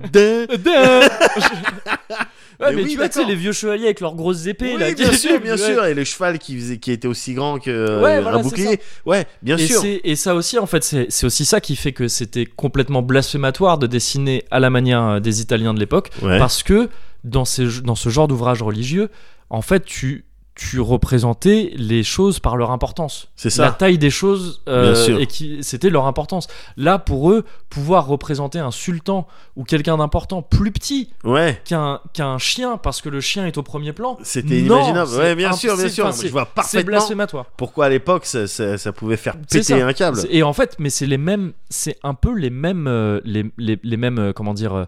Ouais, 2.59 2.67
Mais 2.69 2.75
mais, 2.77 2.83
oui, 2.83 2.89
tu 2.91 2.97
vois, 2.97 3.09
tu 3.09 3.19
sais, 3.19 3.25
les 3.25 3.35
vieux 3.35 3.51
chevaliers 3.51 3.85
avec 3.85 3.99
leurs 3.99 4.15
grosses 4.15 4.45
épées. 4.47 4.73
Oui, 4.75 4.79
là, 4.79 4.93
bien 4.93 5.11
sûr, 5.11 5.39
bien 5.41 5.53
Ouais. 5.53 5.57
sûr. 5.57 5.85
Et 5.85 5.93
le 5.93 6.03
cheval 6.03 6.39
qui, 6.39 6.57
faisait, 6.57 6.77
qui 6.77 6.91
était 6.91 7.07
aussi 7.07 7.33
grand 7.33 7.59
que 7.59 7.69
euh, 7.69 8.01
Ouais, 8.01 8.15
un 8.15 8.39
bouclier. 8.41 8.79
Ouais, 9.05 9.25
bien 9.41 9.57
Et, 9.57 9.67
sûr. 9.67 9.81
et 9.85 10.15
ça 10.15 10.35
aussi, 10.35 10.57
en 10.59 10.65
fait, 10.65 10.83
c'est 10.83 11.25
aussi 11.25 11.45
ça 11.45 11.59
qui 11.61 11.75
fait 11.75 11.91
que 11.91 12.07
c'était 12.07 12.45
complètement 12.45 13.01
blasphématoire 13.01 13.77
de 13.77 13.87
dessiner 13.87 14.43
à 14.51 14.59
la 14.59 14.69
manière 14.69 15.01
euh, 15.03 15.19
des 15.19 15.41
Italiens 15.41 15.73
de 15.73 15.79
l'époque. 15.79 16.11
Parce 16.21 16.63
que 16.63 16.89
dans, 17.23 17.45
ces, 17.45 17.81
dans 17.81 17.95
ce 17.95 18.09
genre 18.09 18.27
d'ouvrage 18.27 18.61
religieux, 18.61 19.09
en 19.49 19.61
fait, 19.61 19.83
tu, 19.85 20.25
tu 20.55 20.79
représentais 20.79 21.71
les 21.75 22.01
choses 22.03 22.39
par 22.39 22.55
leur 22.55 22.71
importance. 22.71 23.27
C'est 23.35 23.49
ça. 23.49 23.63
La 23.63 23.71
taille 23.71 23.97
des 23.97 24.09
choses, 24.09 24.61
euh, 24.69 25.17
et 25.19 25.27
qui 25.27 25.61
c'était 25.61 25.89
leur 25.89 26.05
importance. 26.05 26.47
Là, 26.77 26.97
pour 26.97 27.29
eux, 27.29 27.43
pouvoir 27.69 28.07
représenter 28.07 28.59
un 28.59 28.71
sultan 28.71 29.27
ou 29.57 29.65
quelqu'un 29.65 29.97
d'important 29.97 30.41
plus 30.41 30.71
petit 30.71 31.09
Ouais. 31.25 31.61
qu'un 31.65 31.99
qu'un 32.13 32.37
chien, 32.37 32.77
parce 32.77 33.01
que 33.01 33.09
le 33.09 33.19
chien 33.19 33.45
est 33.45 33.57
au 33.57 33.63
premier 33.63 33.91
plan. 33.91 34.17
C'était 34.23 34.59
inimaginable. 34.59 35.09
c'est 35.11 35.17
Ouais, 35.17 35.35
bien 35.35 35.51
sûr, 35.51 35.75
bien 35.75 35.83
c'est- 35.83 35.89
sûr. 35.89 36.07
Je 36.07 36.11
c'est- 36.13 36.27
vois 36.29 36.45
C'est 36.47 36.53
parfaitement 36.55 36.85
blasphématoire. 36.91 37.45
pourquoi 37.57 37.87
à 37.87 37.89
l'époque 37.89 38.25
ça, 38.25 38.47
ça- 38.47 38.77
ça 38.77 38.93
pouvait 38.93 39.17
faire 39.17 39.35
C'est 39.47 39.59
péter 39.59 39.77
ça. 39.79 39.85
un 39.87 39.91
câble. 39.93 40.17
C'est- 40.17 40.33
Et 40.33 40.41
en 40.43 40.53
fait, 40.53 40.75
mais 40.79 40.89
c'est 40.89 41.05
les 41.05 41.17
mêmes, 41.17 41.51
c'est 41.69 41.97
un 42.01 42.13
peu 42.13 42.33
les 42.33 42.49
mêmes, 42.49 42.87
euh, 42.87 43.19
les, 43.25 43.43
les, 43.57 43.77
les 43.83 43.97
mêmes, 43.97 44.19
euh, 44.19 44.31
comment 44.33 44.53
dire, 44.53 44.85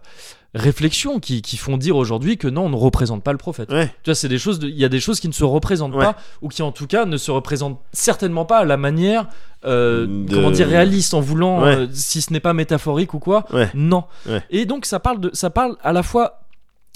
réflexions 0.54 1.20
qui, 1.20 1.42
qui 1.42 1.56
font 1.56 1.76
dire 1.76 1.96
aujourd'hui 1.96 2.38
que 2.38 2.48
non, 2.48 2.66
on 2.66 2.68
ne 2.70 2.76
représente 2.76 3.22
pas 3.22 3.32
le 3.32 3.38
prophète. 3.38 3.70
Ouais. 3.70 3.86
Tu 4.02 4.10
vois, 4.10 4.14
c'est 4.14 4.28
des 4.28 4.38
choses, 4.38 4.58
de- 4.58 4.68
il 4.68 4.76
y 4.78 4.84
a 4.84 4.88
des 4.88 5.00
choses 5.00 5.20
qui 5.20 5.28
ne 5.28 5.32
se 5.32 5.44
représentent 5.44 5.94
Ouais. 5.94 6.04
pas 6.04 6.16
ou 6.42 6.48
qui 6.48 6.62
en 6.62 6.72
tout 6.72 6.86
cas 6.86 7.04
ne 7.04 7.16
se 7.16 7.30
représentent 7.30 7.78
certainement 7.92 8.44
pas 8.46 8.58
à 8.58 8.64
la 8.64 8.76
manière, 8.76 9.26
euh, 9.64 10.06
De- 10.06 10.34
comment 10.34 10.50
dire, 10.50 10.68
réaliste 10.68 11.12
en 11.14 11.20
voulant, 11.20 11.62
Ouais. 11.62 11.76
euh, 11.76 11.86
si 11.92 12.22
ce 12.22 12.32
n'est 12.32 12.40
pas 12.40 12.54
métaphorique 12.54 13.12
ou 13.14 13.18
quoi. 13.18 13.44
Non. 13.74 14.04
Et 14.50 14.64
donc 14.64 14.86
ça 14.86 15.00
parle 15.00 15.20
de, 15.20 15.30
ça 15.34 15.50
parle 15.50 15.76
à 15.82 15.92
la 15.92 16.02
fois 16.02 16.40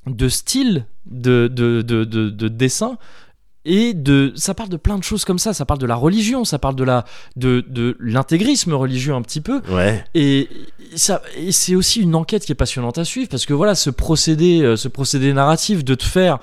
de 0.07 0.29
style 0.29 0.87
de, 1.07 1.47
de, 1.49 1.83
de, 1.83 2.05
de, 2.05 2.31
de 2.31 2.49
dessin 2.49 2.97
et 3.65 3.95
de 3.95 4.33
ça 4.35 4.55
parle 4.55 4.69
de 4.69 4.77
plein 4.77 4.99
de 4.99 5.05
choses 5.05 5.25
comme 5.25 5.39
ça 5.39 5.53
ça 5.55 5.65
parle 5.65 5.79
de 5.81 5.87
la 5.87 5.95
religion 5.95 6.45
ça 6.45 6.59
parle 6.59 6.75
de 6.75 6.83
la 6.85 7.05
de, 7.37 7.65
de 7.69 7.97
l'intégrisme 8.01 8.73
religieux 8.75 9.15
un 9.15 9.23
petit 9.23 9.41
peu 9.41 9.61
Ouais. 9.71 10.05
et 10.15 10.49
ça 10.97 11.23
et 11.37 11.53
c'est 11.53 11.75
aussi 11.77 12.01
une 12.01 12.15
enquête 12.17 12.45
qui 12.45 12.51
est 12.53 12.57
passionnante 12.57 12.99
à 12.99 13.05
suivre 13.05 13.29
parce 13.29 13.47
que 13.47 13.55
voilà 13.55 13.75
ce 13.77 13.91
procédé 13.91 14.63
euh, 14.63 14.77
ce 14.77 14.89
procédé 14.89 15.33
narratif 15.33 15.85
de 15.85 15.95
te 15.95 16.05
faire 16.05 16.39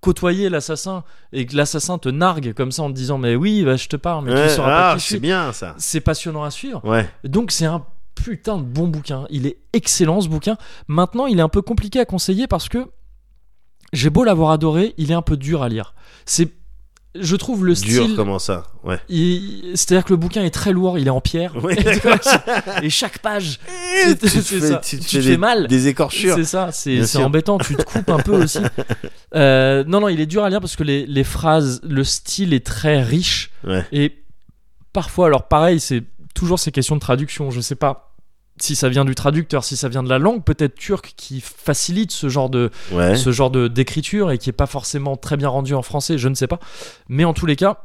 côtoyer 0.00 0.48
l'assassin 0.50 1.04
et 1.32 1.46
que 1.46 1.56
l'assassin 1.56 1.98
te 1.98 2.08
nargue 2.08 2.52
comme 2.52 2.72
ça 2.72 2.82
en 2.82 2.90
te 2.90 2.94
disant 2.96 3.18
mais 3.18 3.34
oui 3.36 3.64
bah, 3.64 3.76
je 3.76 3.86
te 3.88 3.96
parle 3.96 4.24
mais 4.24 4.32
Ouais. 4.34 4.48
tu 4.48 4.54
sauras 4.54 4.90
Ah, 4.90 4.92
pas 4.94 5.00
qui 5.00 5.06
c'est 5.06 5.20
bien 5.20 5.52
ça. 5.52 5.74
c'est 5.78 6.00
passionnant 6.00 6.42
à 6.42 6.50
suivre 6.50 6.84
Ouais. 6.84 7.08
donc 7.24 7.52
c'est 7.52 7.64
un 7.66 7.84
putain 8.14 8.56
de 8.56 8.62
bon 8.62 8.88
bouquin. 8.88 9.26
Il 9.28 9.46
est 9.46 9.58
excellent 9.74 10.22
ce 10.22 10.28
bouquin. 10.28 10.56
Maintenant, 10.88 11.26
il 11.26 11.38
est 11.38 11.42
un 11.42 11.50
peu 11.50 11.60
compliqué 11.60 12.00
à 12.00 12.06
conseiller 12.06 12.46
parce 12.46 12.70
que 12.70 12.86
j'ai 13.92 14.08
beau 14.08 14.24
l'avoir 14.24 14.52
adoré, 14.52 14.94
il 14.96 15.10
est 15.10 15.14
un 15.14 15.20
peu 15.20 15.36
dur 15.36 15.62
à 15.62 15.68
lire. 15.68 15.94
C'est, 16.24 16.50
je 17.20 17.36
trouve 17.36 17.64
le 17.64 17.74
Dur 17.74 18.04
style. 18.04 18.16
comment 18.16 18.38
ça. 18.38 18.64
Ouais. 18.84 18.98
C'est-à-dire 19.74 20.04
que 20.04 20.12
le 20.12 20.16
bouquin 20.16 20.44
est 20.44 20.50
très 20.50 20.72
lourd, 20.72 20.98
il 20.98 21.06
est 21.06 21.10
en 21.10 21.20
pierre. 21.20 21.52
Et 22.82 22.90
chaque 22.90 23.18
page, 23.18 23.58
tu 24.04 24.16
te 24.16 24.26
c'est 24.28 24.40
fais, 24.42 24.60
ça. 24.60 24.76
tu 24.84 24.98
te 24.98 25.04
Tu 25.04 25.16
fais 25.16 25.22
te 25.22 25.28
des, 25.28 25.36
mal. 25.36 25.66
des 25.66 25.88
écorchures. 25.88 26.34
c'est 26.36 26.44
ça, 26.44 26.70
c'est 26.72 27.16
embêtant. 27.18 27.58
Tu 27.58 27.76
te 27.76 27.82
coupes 27.82 28.10
un 28.10 28.18
peu 28.18 28.32
aussi. 28.42 28.58
Euh, 29.34 29.84
non, 29.86 30.00
non, 30.00 30.08
il 30.08 30.20
est 30.20 30.26
dur 30.26 30.44
à 30.44 30.50
lire 30.50 30.60
parce 30.60 30.76
que 30.76 30.84
les, 30.84 31.06
les 31.06 31.24
phrases, 31.24 31.80
le 31.84 32.04
style 32.04 32.54
est 32.54 32.64
très 32.64 33.02
riche. 33.02 33.50
Ouais. 33.64 33.84
Et 33.92 34.12
parfois, 34.92 35.26
alors 35.26 35.48
pareil, 35.48 35.80
c'est 35.80 36.02
toujours 36.34 36.58
ces 36.58 36.70
questions 36.72 36.94
de 36.96 37.00
traduction. 37.00 37.50
Je 37.50 37.60
sais 37.60 37.74
pas 37.76 38.14
si 38.58 38.74
ça 38.76 38.88
vient 38.88 39.04
du 39.04 39.14
traducteur, 39.14 39.64
si 39.64 39.76
ça 39.76 39.88
vient 39.88 40.02
de 40.02 40.08
la 40.08 40.18
langue, 40.18 40.42
peut-être 40.44 40.74
turque, 40.74 41.12
qui 41.16 41.40
facilite 41.40 42.10
ce 42.12 42.28
genre 42.28 42.48
de 42.50 42.70
Ouais. 42.92 43.16
ce 43.16 43.30
genre 43.32 43.50
de 43.50 43.68
d'écriture 43.68 44.30
et 44.30 44.38
qui 44.38 44.48
est 44.50 44.52
pas 44.54 44.66
forcément 44.66 45.16
très 45.16 45.36
bien 45.36 45.48
rendu 45.48 45.74
en 45.74 45.82
français. 45.82 46.18
Je 46.18 46.28
ne 46.28 46.34
sais 46.34 46.46
pas. 46.46 46.58
Mais 47.08 47.24
en 47.24 47.32
tous 47.34 47.46
les 47.46 47.56
cas, 47.56 47.84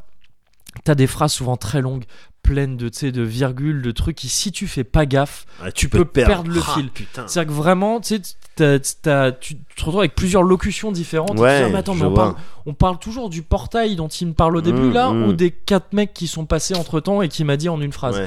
t'as 0.83 0.95
des 0.95 1.07
phrases 1.07 1.33
souvent 1.33 1.57
très 1.57 1.81
longues, 1.81 2.05
pleines 2.43 2.77
de 2.77 2.89
de 3.11 3.21
virgules, 3.21 3.81
de 3.81 3.91
trucs 3.91 4.15
qui, 4.15 4.29
si 4.29 4.51
tu 4.51 4.67
fais 4.67 4.83
pas 4.85 5.05
gaffe, 5.05 5.45
Ouais, 5.63 5.71
tu 5.71 5.89
peux 5.89 6.05
perdre 6.05 6.49
le 6.49 6.61
Ah, 6.65 6.73
fil. 6.75 6.89
C'est-à-dire 7.27 7.45
que 7.53 7.57
vraiment, 7.57 7.99
tu 7.99 8.15
sais, 8.15 8.21
t'as- 8.55 8.79
t'as- 9.01 9.31
tu 9.33 9.57
te 9.57 9.81
retrouves 9.83 9.99
avec 9.99 10.15
plusieurs 10.15 10.41
locutions 10.43 10.91
différentes. 10.91 11.31
tu 11.31 11.35
dis, 11.35 11.43
ah, 11.43 11.69
mais 11.69 11.75
attends, 11.79 11.93
je 11.93 11.99
mais 11.99 12.05
on 12.05 12.13
parle, 12.13 12.35
on 12.65 12.73
parle 12.73 12.97
toujours 12.97 13.29
du 13.29 13.43
portail 13.43 13.95
dont 13.95 14.07
il 14.07 14.27
me 14.27 14.33
parle 14.33 14.55
au 14.57 14.61
début 14.61 14.79
Mm, 14.89 14.93
là, 14.93 15.11
mm. 15.11 15.23
ou 15.25 15.33
des 15.33 15.51
quatre 15.51 15.93
mecs 15.93 16.13
qui 16.13 16.27
sont 16.27 16.45
passés 16.45 16.75
entre 16.75 16.99
temps 17.01 17.21
et 17.21 17.27
qui 17.29 17.43
m'a 17.43 17.57
dit 17.57 17.69
en 17.69 17.79
une 17.81 17.91
phrase. 17.93 18.21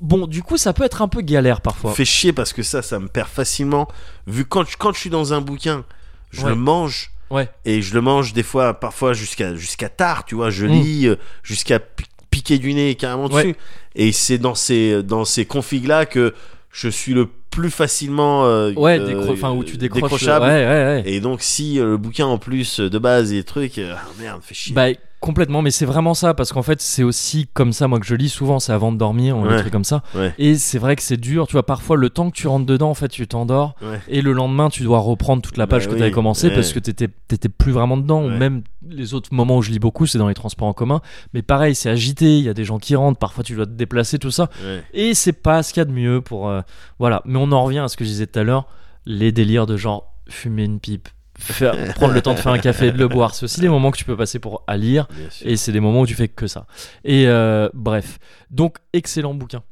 Bon, 0.00 0.26
du 0.26 0.42
coup, 0.42 0.56
ça 0.58 0.72
peut 0.72 0.84
être 0.84 1.00
un 1.02 1.08
peu 1.08 1.22
galère 1.22 1.60
parfois. 1.60 1.92
Fait 1.92 2.04
chier 2.04 2.32
parce 2.32 2.52
que 2.52 2.62
ça, 2.62 2.82
ça 2.82 2.98
me 2.98 3.08
perd 3.08 3.28
facilement. 3.28 3.88
Vu 4.26 4.44
quand 4.44 4.68
je, 4.68 4.76
quand 4.76 4.92
je 4.92 4.98
suis 5.00 5.10
dans 5.10 5.32
un 5.32 5.40
bouquin, 5.40 5.84
je 6.30 6.42
Ouais. 6.42 6.50
le 6.50 6.54
mange. 6.56 7.10
Ouais. 7.30 7.48
Et 7.64 7.80
je 7.82 7.94
le 7.94 8.00
mange 8.02 8.32
des 8.34 8.42
fois, 8.42 8.74
parfois 8.78 9.12
jusqu'à 9.14 9.54
jusqu'à 9.54 9.88
tard, 9.88 10.24
tu 10.26 10.34
vois. 10.34 10.50
Je 10.50 10.66
Mm. 10.66 10.70
lis 10.70 11.06
euh, 11.08 11.16
jusqu'à 11.42 11.78
pi- 11.80 12.04
piquer 12.30 12.58
du 12.58 12.74
nez 12.74 12.94
carrément 12.94 13.26
Ouais. 13.28 13.42
dessus. 13.44 13.56
Et 13.94 14.12
c'est 14.12 14.38
dans 14.38 14.54
ces, 14.54 15.02
dans 15.02 15.24
ces 15.24 15.44
configs 15.46 15.86
là 15.86 16.04
que 16.06 16.34
je 16.70 16.88
suis 16.88 17.14
le 17.14 17.26
plus 17.50 17.70
facilement. 17.70 18.44
euh, 18.44 18.72
Ouais, 18.74 18.98
euh, 19.00 19.06
décro- 19.08 19.56
où 19.56 19.64
tu 19.64 19.78
décroches. 19.78 20.02
décrochable. 20.02 20.44
Ouais, 20.44 20.66
ouais, 20.66 20.66
ouais. 20.66 21.02
Et 21.06 21.20
donc, 21.20 21.40
si 21.40 21.80
euh, 21.80 21.92
le 21.92 21.96
bouquin 21.96 22.26
en 22.26 22.36
plus 22.38 22.80
de 22.80 22.98
base 22.98 23.32
et 23.32 23.42
trucs, 23.44 23.78
ah 23.78 24.02
merde, 24.20 24.42
fait 24.44 24.54
chier. 24.54 24.74
Bah 24.74 24.88
complètement, 25.20 25.62
mais 25.62 25.70
c'est 25.70 25.86
vraiment 25.86 26.14
ça 26.14 26.34
parce 26.34 26.52
qu'en 26.52 26.62
fait 26.62 26.80
c'est 26.80 27.02
aussi 27.02 27.48
comme 27.54 27.72
ça 27.72 27.88
moi 27.88 27.98
que 27.98 28.06
je 28.06 28.14
lis 28.14 28.28
souvent, 28.28 28.58
c'est 28.60 28.72
avant 28.72 28.92
de 28.92 28.98
dormir 28.98 29.36
ou 29.36 29.40
un 29.44 29.48
Ouais. 29.48 29.60
truc 29.60 29.72
comme 29.72 29.84
ça. 29.84 30.02
Ouais. 30.14 30.34
Et 30.38 30.56
c'est 30.56 30.78
vrai 30.78 30.94
que 30.96 31.02
c'est 31.02 31.16
dur, 31.16 31.46
tu 31.46 31.52
vois. 31.52 31.64
Parfois 31.64 31.96
le 31.96 32.10
temps 32.10 32.30
que 32.30 32.36
tu 32.36 32.46
rentres 32.48 32.66
dedans, 32.66 32.90
en 32.90 32.94
fait, 32.94 33.08
tu 33.08 33.26
t'endors 33.26 33.74
Ouais. 33.82 34.00
et 34.08 34.22
le 34.22 34.32
lendemain 34.32 34.68
tu 34.68 34.82
dois 34.82 34.98
reprendre 34.98 35.42
toute 35.42 35.56
la 35.56 35.66
Bah 35.66 35.76
page 35.76 35.86
que 35.86 35.92
oui, 35.92 35.96
tu 35.98 36.02
avais 36.02 36.12
commencé 36.12 36.50
parce 36.50 36.72
que 36.72 36.78
t'étais 36.78 37.08
t'étais 37.28 37.48
plus 37.48 37.72
vraiment 37.72 37.96
dedans. 37.96 38.22
Ou 38.24 38.28
même 38.30 38.62
les 38.88 39.14
autres 39.14 39.34
moments 39.34 39.56
où 39.58 39.62
je 39.62 39.70
lis 39.70 39.78
beaucoup, 39.80 40.06
c'est 40.06 40.18
dans 40.18 40.28
les 40.28 40.34
transports 40.34 40.68
en 40.68 40.72
commun. 40.74 41.00
Mais 41.34 41.42
pareil, 41.42 41.74
c'est 41.74 41.90
agité, 41.90 42.38
il 42.38 42.44
y 42.44 42.48
a 42.48 42.54
des 42.54 42.64
gens 42.64 42.78
qui 42.78 42.94
rentrent, 42.94 43.18
parfois 43.18 43.42
tu 43.42 43.54
dois 43.56 43.66
te 43.66 43.72
déplacer, 43.72 44.18
tout 44.18 44.30
ça. 44.30 44.48
Et 44.94 45.14
c'est 45.14 45.32
pas 45.32 45.62
ce 45.62 45.72
qu'il 45.72 45.80
y 45.80 45.82
a 45.82 45.86
de 45.86 45.92
mieux 45.92 46.20
pour 46.20 46.48
euh, 46.48 46.60
voilà. 46.98 47.22
Mais 47.24 47.38
on 47.38 47.50
en 47.52 47.64
revient 47.64 47.78
à 47.80 47.88
ce 47.88 47.96
que 47.96 48.04
je 48.04 48.10
disais 48.10 48.26
tout 48.26 48.38
à 48.38 48.44
l'heure, 48.44 48.66
les 49.06 49.32
délires 49.32 49.66
de 49.66 49.76
genre 49.76 50.12
fumer 50.28 50.64
une 50.64 50.80
pipe, 50.80 51.08
faire, 51.38 51.94
prendre 51.94 52.14
le 52.14 52.22
temps 52.22 52.34
de 52.34 52.38
faire 52.38 52.52
un 52.52 52.58
café 52.58 52.88
et 52.88 52.92
de 52.92 52.98
le 52.98 53.08
boire. 53.08 53.34
C'est 53.34 53.44
aussi 53.44 53.60
des 53.60 53.68
moments 53.68 53.90
que 53.90 53.98
tu 53.98 54.04
peux 54.04 54.16
passer 54.16 54.38
pour 54.38 54.62
à 54.66 54.76
lire. 54.76 55.08
Et 55.42 55.56
c'est 55.56 55.72
des 55.72 55.80
moments 55.80 56.00
où 56.00 56.06
tu 56.06 56.14
fais 56.14 56.28
que 56.28 56.46
ça. 56.46 56.66
Et 57.04 57.26
euh, 57.26 57.68
bref. 57.74 58.18
Donc, 58.50 58.76
excellent 58.92 59.34
bouquin. 59.34 59.62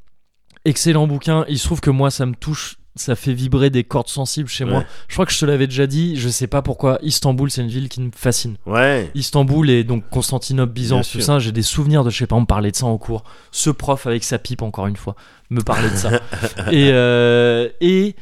Excellent 0.64 1.06
bouquin. 1.06 1.44
Il 1.48 1.58
se 1.58 1.64
trouve 1.64 1.80
que 1.80 1.90
moi, 1.90 2.10
ça 2.10 2.26
me 2.26 2.34
touche. 2.34 2.76
Ça 2.96 3.16
fait 3.16 3.32
vibrer 3.32 3.70
des 3.70 3.82
cordes 3.82 4.06
sensibles 4.06 4.48
chez 4.48 4.64
moi. 4.64 4.84
Je 5.08 5.14
crois 5.14 5.26
que 5.26 5.32
je 5.32 5.40
te 5.40 5.44
l'avais 5.44 5.66
déjà 5.66 5.88
dit. 5.88 6.14
Je 6.14 6.28
sais 6.28 6.46
pas 6.46 6.62
pourquoi. 6.62 7.00
Istanbul, 7.02 7.50
c'est 7.50 7.62
une 7.62 7.68
ville 7.68 7.88
qui 7.88 8.00
me 8.00 8.12
fascine. 8.14 8.56
Ouais. 8.66 9.10
Istanbul 9.16 9.68
et 9.68 9.82
donc 9.82 10.08
Constantinople, 10.10 10.72
Byzance, 10.72 11.10
tout 11.10 11.20
ça. 11.20 11.40
J'ai 11.40 11.50
des 11.50 11.62
souvenirs 11.62 12.04
de, 12.04 12.10
je 12.10 12.18
sais 12.18 12.28
pas, 12.28 12.36
on 12.36 12.42
me 12.42 12.46
parlait 12.46 12.70
de 12.70 12.76
ça 12.76 12.86
en 12.86 12.96
cours. 12.96 13.24
Ce 13.50 13.68
prof 13.70 14.06
avec 14.06 14.22
sa 14.22 14.38
pipe, 14.38 14.62
encore 14.62 14.86
une 14.86 14.96
fois, 14.96 15.16
me 15.50 15.60
parlait 15.60 15.90
de 15.90 15.96
ça. 15.96 16.10
et, 16.70 16.90
euh, 16.92 17.68
et, 17.80 18.14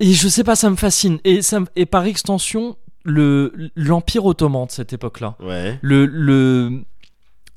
et 0.00 0.12
je 0.12 0.28
sais 0.28 0.44
pas, 0.44 0.56
ça 0.56 0.70
me 0.70 0.76
fascine. 0.76 1.18
Et, 1.24 1.42
ça, 1.42 1.60
me- 1.60 1.66
et 1.76 1.86
par 1.86 2.04
extension, 2.04 2.76
le 3.04 3.52
l'Empire 3.76 4.24
ottoman 4.24 4.66
de 4.66 4.70
cette 4.72 4.92
époque-là 4.92 5.36
Ouais. 5.40 5.78
le 5.82 6.06
le- 6.06 6.82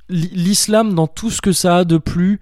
l'i- 0.09 0.29
l'islam 0.33 0.93
dans 0.93 1.07
tout 1.07 1.29
ce 1.29 1.41
que 1.41 1.51
ça 1.53 1.77
a 1.77 1.83
de 1.85 1.97
plus 1.97 2.39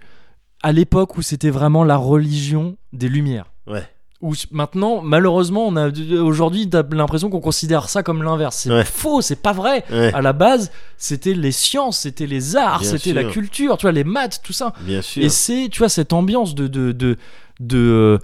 à 0.62 0.72
l'époque 0.72 1.16
où 1.16 1.22
c'était 1.22 1.50
vraiment 1.50 1.84
la 1.84 1.96
religion 1.96 2.76
des 2.92 3.08
lumières 3.08 3.46
Ouais. 3.68 3.84
où 4.22 4.32
maintenant 4.50 5.02
malheureusement 5.02 5.66
on 5.68 5.76
a 5.76 5.88
aujourd'hui 6.20 6.68
l'impression 6.92 7.30
qu'on 7.30 7.38
considère 7.40 7.88
ça 7.88 8.02
comme 8.02 8.24
l'inverse 8.24 8.56
c'est 8.64 8.70
Ouais. 8.72 8.84
faux 8.84 9.20
c'est 9.20 9.40
pas 9.40 9.52
vrai 9.52 9.84
Ouais. 9.90 10.12
à 10.12 10.20
la 10.20 10.32
base 10.32 10.72
c'était 10.96 11.34
les 11.34 11.52
sciences 11.52 11.98
c'était 12.00 12.26
les 12.26 12.56
arts 12.56 12.84
c'était 12.84 13.12
la 13.12 13.22
culture 13.24 13.76
tu 13.76 13.82
vois 13.82 13.92
les 13.92 14.02
maths 14.04 14.40
tout 14.42 14.52
ça 14.52 14.72
Bien 14.80 15.00
sûr. 15.02 15.22
et 15.22 15.28
c'est, 15.28 15.68
tu 15.70 15.78
vois, 15.78 15.88
cette 15.88 16.12
ambiance 16.12 16.54
de. 16.56 16.66
de, 16.66 16.90
de, 16.90 17.16
de, 17.60 17.78
euh, 17.78 18.18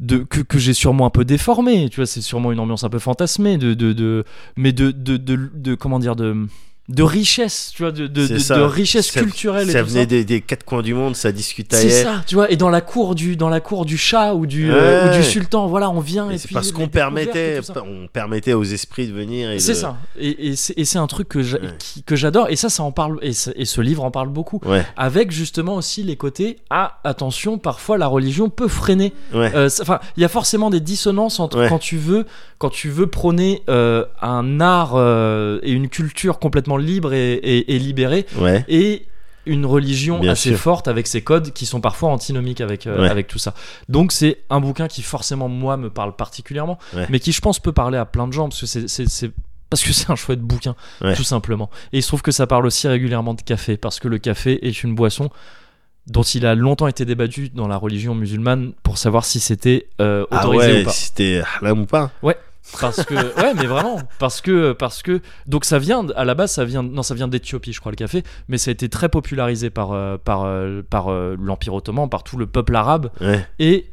de- 0.00 0.18
que, 0.18 0.40
que 0.40 0.58
j'ai 0.58 0.74
sûrement 0.74 1.06
un 1.06 1.10
peu 1.10 1.24
déformée, 1.24 1.88
tu 1.88 1.96
vois, 1.96 2.06
c'est 2.06 2.20
sûrement 2.20 2.52
une 2.52 2.60
ambiance 2.60 2.84
un 2.84 2.88
peu 2.90 2.98
fantasmée, 2.98 3.58
de, 3.58 3.74
de, 3.74 3.92
de, 3.92 4.24
mais 4.56 4.72
de, 4.72 4.90
de, 4.90 5.16
de, 5.16 5.50
de- 5.54 5.74
comment 5.74 5.98
dire, 5.98 6.16
de, 6.16 6.46
de 6.90 7.02
richesse, 7.02 7.72
tu 7.74 7.82
vois, 7.82 7.92
de, 7.92 8.06
de, 8.06 8.20
richesse 8.60 9.10
Ça- 9.10 9.20
culturelle 9.20 9.70
et 9.70 9.72
Ça 9.72 9.80
tout 9.80 9.86
venait 9.88 10.00
ça. 10.00 10.06
Des, 10.06 10.24
des 10.24 10.40
quatre 10.42 10.64
coins 10.64 10.82
du 10.82 10.92
monde, 10.92 11.16
ça 11.16 11.32
discutait. 11.32 11.76
C'est 11.76 12.02
ça, 12.02 12.22
tu 12.26 12.34
vois, 12.34 12.50
et 12.50 12.56
dans 12.56 12.68
la 12.68 12.82
cour 12.82 13.14
du, 13.14 13.36
dans 13.36 13.48
la 13.48 13.60
cour 13.60 13.86
du 13.86 13.96
chat 13.96 14.34
ou 14.34 14.44
du, 14.44 14.70
euh, 14.70 15.06
Ouais. 15.06 15.10
ou 15.14 15.16
du 15.16 15.22
sultan, 15.24 15.66
voilà, 15.66 15.88
on 15.88 16.00
vient 16.00 16.30
et, 16.30 16.36
c'est 16.36 16.52
parce 16.52 16.72
qu'on 16.72 16.88
permettait, 16.88 17.60
on 17.76 18.06
permettait 18.06 18.52
aux 18.52 18.64
esprits 18.64 19.06
de 19.08 19.14
venir. 19.14 19.50
et 19.50 19.60
C'est 19.60 19.72
de- 19.72 19.76
ça, 19.78 19.96
et, 20.18 20.48
et 20.48 20.56
c'est 20.56 20.74
et 20.78 20.84
c'est 20.84 20.98
un 20.98 21.06
truc 21.06 21.28
que 21.28 21.38
Ouais. 21.38 21.70
j'adore, 22.16 22.48
et 22.50 22.56
ça, 22.56 22.68
ça 22.68 22.82
en 22.82 22.92
parle, 22.92 23.18
et, 23.22 23.32
ce- 23.32 23.50
et 23.56 23.64
ce 23.64 23.80
livre 23.80 24.04
en 24.04 24.10
parle 24.10 24.28
beaucoup. 24.28 24.60
Ouais. 24.66 24.84
Avec 24.98 25.30
justement 25.30 25.76
aussi 25.76 26.02
les 26.02 26.16
côtés, 26.16 26.56
ah, 26.68 26.98
attention, 27.04 27.56
parfois 27.56 27.96
la 27.96 28.08
religion 28.08 28.50
peut 28.50 28.68
freiner. 28.68 29.14
Euh, 29.34 29.70
Enfin, 29.80 30.00
il 30.18 30.20
y 30.20 30.24
a 30.24 30.28
forcément 30.28 30.68
des 30.68 30.80
dissonances 30.80 31.40
entre 31.40 31.66
quand 31.68 31.78
tu 31.78 31.96
veux, 31.96 32.26
quand 32.58 32.68
tu 32.70 32.90
veux 32.90 33.06
prôner 33.06 33.62
euh, 33.70 34.04
un 34.20 34.60
art 34.60 34.92
euh, 34.96 35.58
et 35.62 35.72
une 35.72 35.88
culture 35.88 36.38
complètement 36.38 36.73
libre 36.76 37.12
et, 37.12 37.34
et- 37.34 37.74
et 37.76 37.94
ouais. 38.40 39.02
une 39.46 39.66
religion 39.66 40.20
Bien 40.20 40.32
assez 40.32 40.50
sûr. 40.50 40.58
forte 40.58 40.88
avec 40.88 41.06
ses 41.06 41.20
codes 41.22 41.52
qui 41.52 41.66
sont 41.66 41.80
parfois 41.82 42.08
antinomiques 42.10 42.60
avec 42.62 42.86
euh, 42.86 43.02
Ouais. 43.02 43.10
avec 43.10 43.26
tout 43.26 43.38
ça. 43.38 43.52
Donc 43.90 44.10
c'est 44.12 44.38
un 44.48 44.58
bouquin 44.60 44.88
qui 44.88 45.02
forcément 45.02 45.48
moi 45.48 45.76
me 45.76 45.90
parle 45.90 46.16
particulièrement, 46.16 46.78
Ouais. 46.94 47.06
mais 47.10 47.20
qui 47.20 47.32
je 47.32 47.40
pense 47.42 47.58
peut 47.58 47.72
parler 47.72 47.98
à 47.98 48.06
plein 48.06 48.26
de 48.26 48.32
gens 48.32 48.48
parce 48.48 48.60
que 48.60 48.66
c'est 48.66 49.30
parce 49.70 49.82
que 49.82 49.92
c'est 49.92 50.10
un 50.10 50.16
chouette 50.16 50.40
bouquin, 50.40 50.76
Ouais. 51.02 51.14
tout 51.14 51.24
simplement. 51.24 51.68
Et 51.92 51.98
il 51.98 52.02
se 52.02 52.08
trouve 52.08 52.22
que 52.22 52.30
ça 52.32 52.46
parle 52.46 52.64
aussi 52.64 52.86
régulièrement 52.88 53.34
de 53.34 53.42
café, 53.42 53.76
parce 53.76 53.98
que 53.98 54.08
le 54.08 54.18
café 54.18 54.66
est 54.66 54.82
une 54.84 54.94
boisson 54.94 55.30
dont 56.06 56.22
il 56.22 56.44
a 56.46 56.54
longtemps 56.54 56.86
été 56.86 57.04
débattu 57.04 57.48
dans 57.48 57.66
la 57.66 57.76
religion 57.76 58.14
musulmane 58.14 58.72
pour 58.82 58.98
savoir 58.98 59.24
si 59.24 59.40
c'était 59.40 59.88
euh, 60.00 60.26
Ah 60.30 60.46
autorisé 60.46 60.72
ouais, 60.72 60.82
ou 60.82 60.84
pas. 60.84 60.90
c'était 60.92 61.42
haram 61.62 61.80
ou 61.80 61.86
pas 61.86 62.10
Parce 62.80 63.04
que 63.04 63.14
ouais, 63.14 63.54
mais 63.54 63.66
vraiment, 63.66 64.00
parce 64.18 64.40
que 64.40 64.72
parce 64.72 65.02
que 65.02 65.20
donc 65.46 65.64
ça 65.64 65.78
vient 65.78 66.06
à 66.16 66.24
la 66.24 66.34
base 66.34 66.52
ça 66.52 66.64
vient 66.64 66.82
non 66.82 67.02
ça 67.02 67.14
vient 67.14 67.28
d'Éthiopie 67.28 67.72
je 67.72 67.80
crois 67.80 67.92
le 67.92 67.96
café, 67.96 68.22
mais 68.48 68.56
ça 68.58 68.70
a 68.70 68.72
été 68.72 68.88
très 68.88 69.08
popularisé 69.08 69.68
par 69.70 69.92
euh, 69.92 70.16
par 70.16 70.44
euh, 70.44 70.82
par 70.88 71.08
euh, 71.08 71.36
l'Empire 71.38 71.74
ottoman, 71.74 72.08
par 72.08 72.24
tout 72.24 72.36
le 72.36 72.46
peuple 72.46 72.74
arabe 72.74 73.10
Ouais. 73.20 73.46
et 73.58 73.90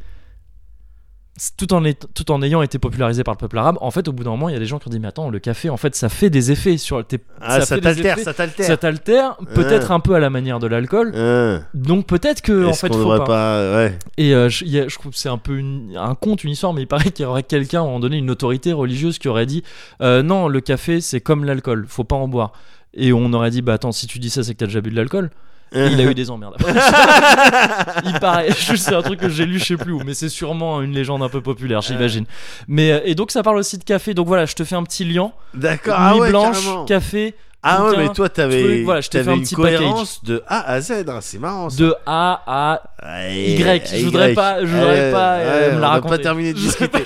tout 1.58 1.74
en, 1.74 1.84
est- 1.86 2.08
tout 2.14 2.32
en 2.32 2.42
ayant 2.42 2.62
été 2.62 2.78
popularisé 2.78 3.24
par 3.24 3.34
le 3.34 3.38
peuple 3.38 3.58
arabe, 3.58 3.78
en 3.82 3.90
fait, 3.92 4.08
au 4.08 4.12
bout 4.14 4.24
d'un 4.24 4.30
moment, 4.32 4.50
il 4.50 4.54
y 4.54 4.56
a 4.56 4.60
des 4.60 4.66
gens 4.66 4.80
qui 4.80 4.88
ont 4.88 4.92
dit 4.92 5.00
Mais 5.00 5.08
attends, 5.08 5.30
le 5.30 5.40
café, 5.40 5.70
en 5.70 5.78
fait, 5.78 5.96
ça 5.96 6.08
fait 6.10 6.30
des 6.30 6.52
effets 6.52 6.78
sur 6.78 7.06
tes. 7.06 7.20
Ah, 7.42 7.62
ça 7.62 7.80
t'altère, 7.80 8.20
ça 8.20 8.34
t'altère. 8.34 8.66
Ça 8.68 8.78
t'altère, 8.78 9.38
peut-être 9.56 9.92
un 9.92 10.00
peu 10.00 10.14
à 10.16 10.20
la 10.20 10.30
manière 10.30 10.60
de 10.60 10.68
l'alcool. 10.68 11.12
Hein. 11.16 11.64
Donc 11.74 12.06
peut-être 12.06 12.42
que, 12.42 12.66
en 12.68 12.74
fait, 12.74 12.88
faut 12.88 12.94
devrait 13.00 13.20
pas. 13.20 13.26
pas. 13.26 13.76
Ouais. 13.78 13.98
Et 14.18 14.36
euh, 14.36 14.50
je, 14.50 14.64
il 14.66 14.72
y 14.72 14.80
a- 14.80 14.88
je 14.88 14.96
trouve 14.98 15.12
que 15.12 15.18
c'est 15.18 15.30
un 15.30 15.38
peu 15.38 15.58
une- 15.58 15.96
un 15.98 16.16
conte, 16.16 16.44
une 16.44 16.52
histoire, 16.52 16.74
mais 16.74 16.82
il 16.84 16.88
paraît 16.88 17.12
qu'il 17.12 17.24
y 17.24 17.28
aurait 17.28 17.44
quelqu'un, 17.44 17.80
à 17.80 17.82
un 17.84 17.86
moment 17.88 18.00
donné, 18.00 18.18
une 18.18 18.30
autorité 18.30 18.74
religieuse 18.74 19.18
qui 19.18 19.28
aurait 19.28 19.46
dit 19.48 19.64
euh, 20.02 20.22
Non, 20.24 20.48
le 20.48 20.62
café, 20.62 21.02
c'est 21.02 21.22
comme 21.22 21.44
l'alcool, 21.46 21.86
faut 21.88 22.04
pas 22.04 22.16
en 22.16 22.28
boire. 22.28 22.54
Et 22.94 23.14
on 23.14 23.32
aurait 23.34 23.52
dit 23.52 23.62
Bah 23.62 23.74
attends, 23.74 23.92
si 23.94 24.06
tu 24.06 24.20
dis 24.20 24.30
ça, 24.30 24.44
c'est 24.44 24.54
que 24.54 24.60
t'as 24.60 24.66
déjà 24.68 24.82
bu 24.82 24.90
de 24.92 24.96
l'alcool. 24.96 25.32
Et 25.74 25.86
il 25.88 26.02
a 26.02 26.04
eu 26.12 26.14
des 26.14 26.30
emmerdes 26.30 26.56
après. 26.60 26.74
il 28.06 28.20
paraît, 28.20 28.52
c'est 28.52 28.94
un 28.96 29.02
truc 29.02 29.20
que 29.20 29.30
j'ai 29.30 29.46
lu, 29.46 29.58
je 29.60 29.66
sais 29.66 29.78
plus 29.78 29.94
où, 29.94 30.02
mais 30.06 30.14
c'est 30.14 30.30
sûrement 30.30 30.82
une 30.82 30.92
légende 30.94 31.24
un 31.24 31.30
peu 31.30 31.42
populaire, 31.42 31.82
j'imagine. 31.82 32.26
Mais 32.68 32.92
euh, 32.92 33.00
et 33.06 33.16
donc 33.16 33.32
ça 33.32 33.42
parle 33.44 33.58
aussi 33.58 33.78
de 33.78 33.84
café. 33.84 34.14
Donc 34.14 34.28
voilà, 34.28 34.46
je 34.46 34.54
te 34.56 34.64
fais 34.64 34.76
un 34.76 34.84
petit 34.84 35.06
lien. 35.06 35.32
D'accord. 35.54 35.96
Ah 35.98 36.18
ouais, 36.18 36.30
blanche, 36.30 36.62
carrément. 36.64 36.86
café, 36.86 37.36
Ah 37.64 37.86
ouais, 37.86 37.98
mais 37.98 38.10
toi, 38.10 38.28
t'avais, 38.28 38.84
voilà, 38.84 39.00
un 39.14 39.34
une 39.34 39.42
petit 39.44 39.56
cohérence 39.56 40.24
de 40.24 40.44
A 40.48 40.60
à 40.72 40.82
Z. 40.82 41.06
hein, 41.08 41.20
C'est 41.22 41.40
marrant. 41.40 41.70
Ça. 41.70 41.78
de 41.78 41.96
A 42.06 42.42
à 42.48 42.82
Ouais, 43.04 43.36
Y. 43.52 43.88
Je 44.00 44.06
voudrais 44.06 44.32
Y. 44.34 44.36
pas- 44.36 44.60
je 44.62 44.66
voudrais 44.66 45.06
Ouais, 45.06 45.12
pas, 45.12 45.34
euh, 45.36 45.76
me 45.76 45.80
la 45.80 45.80
on 45.80 45.84
a 45.84 45.94
raconter. 45.94 46.18
pas 46.18 46.22
terminé 46.24 46.54
de 46.54 46.58
discuter. 46.60 47.04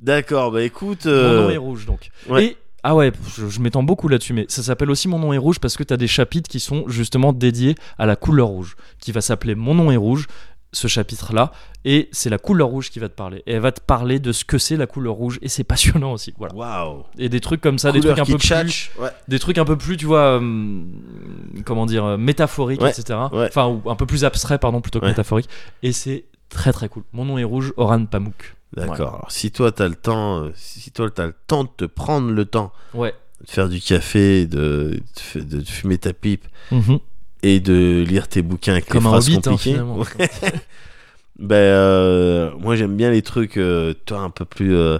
D'accord, 0.00 0.50
bah 0.50 0.62
écoute. 0.62 1.04
Mon 1.06 1.12
euh, 1.12 1.42
nom 1.44 1.50
est 1.50 1.56
rouge 1.56 1.86
donc. 1.86 2.10
ouais. 2.28 2.44
Et 2.44 2.56
ah 2.82 2.94
ouais, 2.94 3.12
je, 3.36 3.48
je 3.48 3.60
m'étends 3.60 3.82
beaucoup 3.82 4.08
là-dessus, 4.08 4.32
mais 4.32 4.46
ça 4.48 4.62
s'appelle 4.62 4.90
aussi 4.90 5.08
Mon 5.08 5.18
nom 5.18 5.32
est 5.32 5.38
rouge 5.38 5.58
parce 5.58 5.76
que 5.76 5.82
t'as 5.82 5.96
des 5.96 6.06
chapitres 6.08 6.48
qui 6.48 6.60
sont 6.60 6.84
justement 6.88 7.32
dédiés 7.32 7.74
à 7.98 8.06
la 8.06 8.16
couleur 8.16 8.48
rouge, 8.48 8.76
qui 8.98 9.12
va 9.12 9.20
s'appeler 9.20 9.54
Mon 9.54 9.74
nom 9.74 9.90
est 9.90 9.96
rouge, 9.96 10.26
ce 10.72 10.86
chapitre-là, 10.86 11.50
et 11.84 12.08
c'est 12.12 12.30
la 12.30 12.38
couleur 12.38 12.68
rouge 12.68 12.90
qui 12.90 13.00
va 13.00 13.08
te 13.08 13.14
parler. 13.14 13.42
Et 13.46 13.54
elle 13.54 13.60
va 13.60 13.72
te 13.72 13.80
parler 13.80 14.20
de 14.20 14.30
ce 14.30 14.44
que 14.44 14.56
c'est 14.56 14.76
la 14.76 14.86
couleur 14.86 15.14
rouge, 15.14 15.38
et 15.42 15.48
c'est 15.48 15.64
passionnant 15.74 16.12
aussi. 16.12 16.32
Voilà. 16.38 16.54
Waouh. 16.54 17.02
Et 17.18 17.28
des 17.28 17.40
trucs 17.40 17.60
comme 17.60 17.78
ça, 17.78 17.90
des 17.92 18.00
trucs 18.00 18.18
un 18.18 18.24
peu 18.24 18.38
plus. 18.38 18.90
Ouais. 18.98 19.08
des 19.28 19.38
trucs 19.38 19.58
un 19.58 19.64
peu 19.64 19.76
plus, 19.76 19.96
tu 19.96 20.06
vois, 20.06 20.36
hum, 20.36 20.92
comment 21.64 21.86
dire, 21.86 22.04
euh, 22.04 22.16
métaphoriques, 22.16 22.80
Ouais, 22.82 22.90
etc. 22.90 23.18
ouais. 23.32 23.46
Enfin, 23.48 23.66
ou 23.66 23.90
un 23.90 23.96
peu 23.96 24.06
plus 24.06 24.24
abstrait, 24.24 24.58
pardon, 24.58 24.80
plutôt 24.80 25.00
que 25.00 25.06
métaphorique. 25.06 25.48
Et 25.82 25.92
c'est 25.92 26.24
très 26.48 26.72
très 26.72 26.88
cool. 26.88 27.02
Mon 27.12 27.24
nom 27.24 27.36
est 27.38 27.44
rouge, 27.44 27.72
Oran 27.76 28.04
Pamuk. 28.06 28.54
D'accord. 28.76 28.98
Ouais. 28.98 29.02
Alors, 29.06 29.26
si 29.32 29.50
toi 29.50 29.72
t'as 29.72 29.88
le 29.88 29.94
temps, 29.96 30.44
euh, 30.44 30.50
si 30.54 30.90
toi 30.92 31.10
t'as 31.10 31.26
le 31.26 31.34
temps 31.46 31.64
de 31.64 31.70
te 31.76 31.84
prendre 31.86 32.30
le 32.30 32.44
temps 32.44 32.72
Ouais. 32.94 33.14
de 33.44 33.50
faire 33.50 33.68
du 33.68 33.80
café, 33.80 34.46
de, 34.46 35.00
de 35.34 35.60
fumer 35.64 35.98
ta 35.98 36.12
pipe 36.12 36.46
Mhm. 36.70 36.98
et 37.42 37.58
de 37.60 38.04
lire 38.06 38.28
tes 38.28 38.42
bouquins 38.42 38.72
avec 38.72 38.86
Comme 38.86 39.02
les 39.02 39.06
un 39.08 39.10
phrases 39.10 39.28
hobbit, 39.28 39.36
hein, 39.76 39.84
compliquées. 39.84 40.48
ben 41.38 41.56
euh, 41.56 42.50
moi 42.58 42.76
j'aime 42.76 42.96
bien 42.96 43.10
les 43.10 43.22
trucs, 43.22 43.56
euh, 43.56 43.94
toi 44.04 44.20
un 44.20 44.30
peu 44.30 44.44
plus 44.44 44.74
euh, 44.76 44.98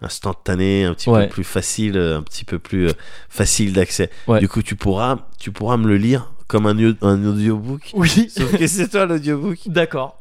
instantanés, 0.00 0.84
un 0.84 0.94
petit 0.94 1.10
Ouais. 1.10 1.26
peu 1.26 1.34
plus 1.34 1.44
facile, 1.44 1.96
un 1.98 2.22
petit 2.22 2.44
peu 2.44 2.58
plus 2.58 2.90
facile 3.28 3.72
d'accès. 3.72 4.10
Ouais. 4.26 4.40
Du 4.40 4.48
coup 4.48 4.62
tu 4.62 4.74
pourras, 4.74 5.18
tu 5.38 5.52
pourras 5.52 5.76
me 5.76 5.86
le 5.86 5.96
lire 5.96 6.32
comme 6.48 6.66
un, 6.66 6.76
un 7.02 7.24
audiobook. 7.24 7.90
Oui. 7.94 8.28
Sauf 8.30 8.56
que 8.56 8.66
c'est 8.66 8.88
toi 8.88 9.06
l'audiobook. 9.06 9.58
D'accord. 9.66 10.18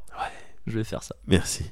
Je 0.67 0.77
vais 0.77 0.83
faire 0.83 1.01
ça. 1.01 1.15
Merci. 1.27 1.65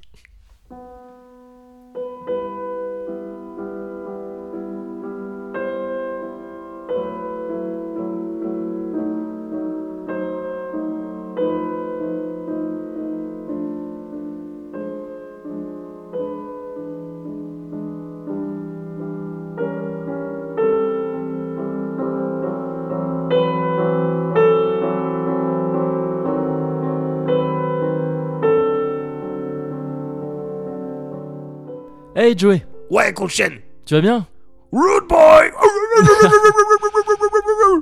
Hey 32.29 32.37
Joey, 32.37 32.63
Ouais, 32.91 33.11
Coach 33.11 33.33
Chen. 33.37 33.53
tu 33.87 33.95
vas 33.95 34.01
bien 34.01 34.27
Rude 34.71 35.07
boy. 35.09 35.49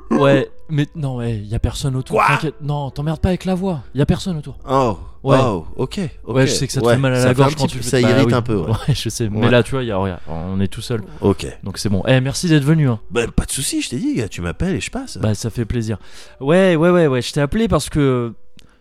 Ouais, 0.21 0.49
mais 0.69 0.87
non, 0.95 1.17
ouais, 1.17 1.35
y 1.39 1.53
a 1.53 1.59
personne 1.59 1.97
autour. 1.97 2.15
Quoi 2.15 2.27
T'inquiète. 2.29 2.55
Non, 2.61 2.89
t'emmerdes 2.89 3.19
pas 3.19 3.27
avec 3.27 3.43
la 3.43 3.55
voix. 3.55 3.81
Y 3.93 4.01
a 4.01 4.05
personne 4.05 4.37
autour. 4.37 4.57
Oh. 4.65 4.97
Ouais. 5.21 5.37
Oh, 5.37 5.65
ok. 5.75 5.99
ok. 6.23 6.33
Ouais, 6.33 6.47
je 6.47 6.53
sais 6.53 6.65
que 6.65 6.71
ça 6.71 6.79
te 6.79 6.85
Ouais, 6.85 6.93
fait 6.93 6.99
mal 6.99 7.13
à 7.13 7.19
ça 7.19 7.23
la 7.25 7.29
fait 7.31 7.41
gorge 7.41 7.55
quand 7.57 7.67
tu 7.67 7.83
Ça 7.83 8.01
Bah 8.01 8.09
irrite 8.09 8.31
un 8.31 8.41
peu. 8.41 8.55
Ouais. 8.55 8.67
Ouais, 8.87 8.95
je 8.95 9.09
sais. 9.09 9.27
Mais 9.29 9.41
Ouais. 9.41 9.51
là, 9.51 9.63
tu 9.63 9.71
vois, 9.71 9.83
y 9.83 9.91
a, 9.91 9.97
regarde, 9.97 10.21
on 10.29 10.61
est 10.61 10.69
tout 10.69 10.79
seul. 10.81 11.01
Ok. 11.19 11.45
Donc 11.61 11.77
c'est 11.77 11.89
bon. 11.89 12.03
Eh, 12.07 12.21
merci 12.21 12.47
d'être 12.47 12.63
venu. 12.63 12.87
Hein. 12.87 13.01
Bah, 13.11 13.27
pas 13.27 13.43
de 13.43 13.51
souci, 13.51 13.81
je 13.81 13.89
t'ai 13.89 13.97
dit, 13.97 14.15
gars, 14.15 14.29
tu 14.29 14.39
m'appelles 14.39 14.75
et 14.75 14.79
je 14.79 14.89
passe. 14.89 15.17
Bah, 15.17 15.35
ça 15.35 15.49
fait 15.49 15.65
plaisir. 15.65 15.97
Ouais, 16.39 16.77
ouais, 16.77 16.89
ouais, 16.89 17.07
ouais. 17.07 17.21
Je 17.21 17.33
t'ai 17.33 17.41
appelé 17.41 17.67
parce 17.67 17.89
que 17.89 18.33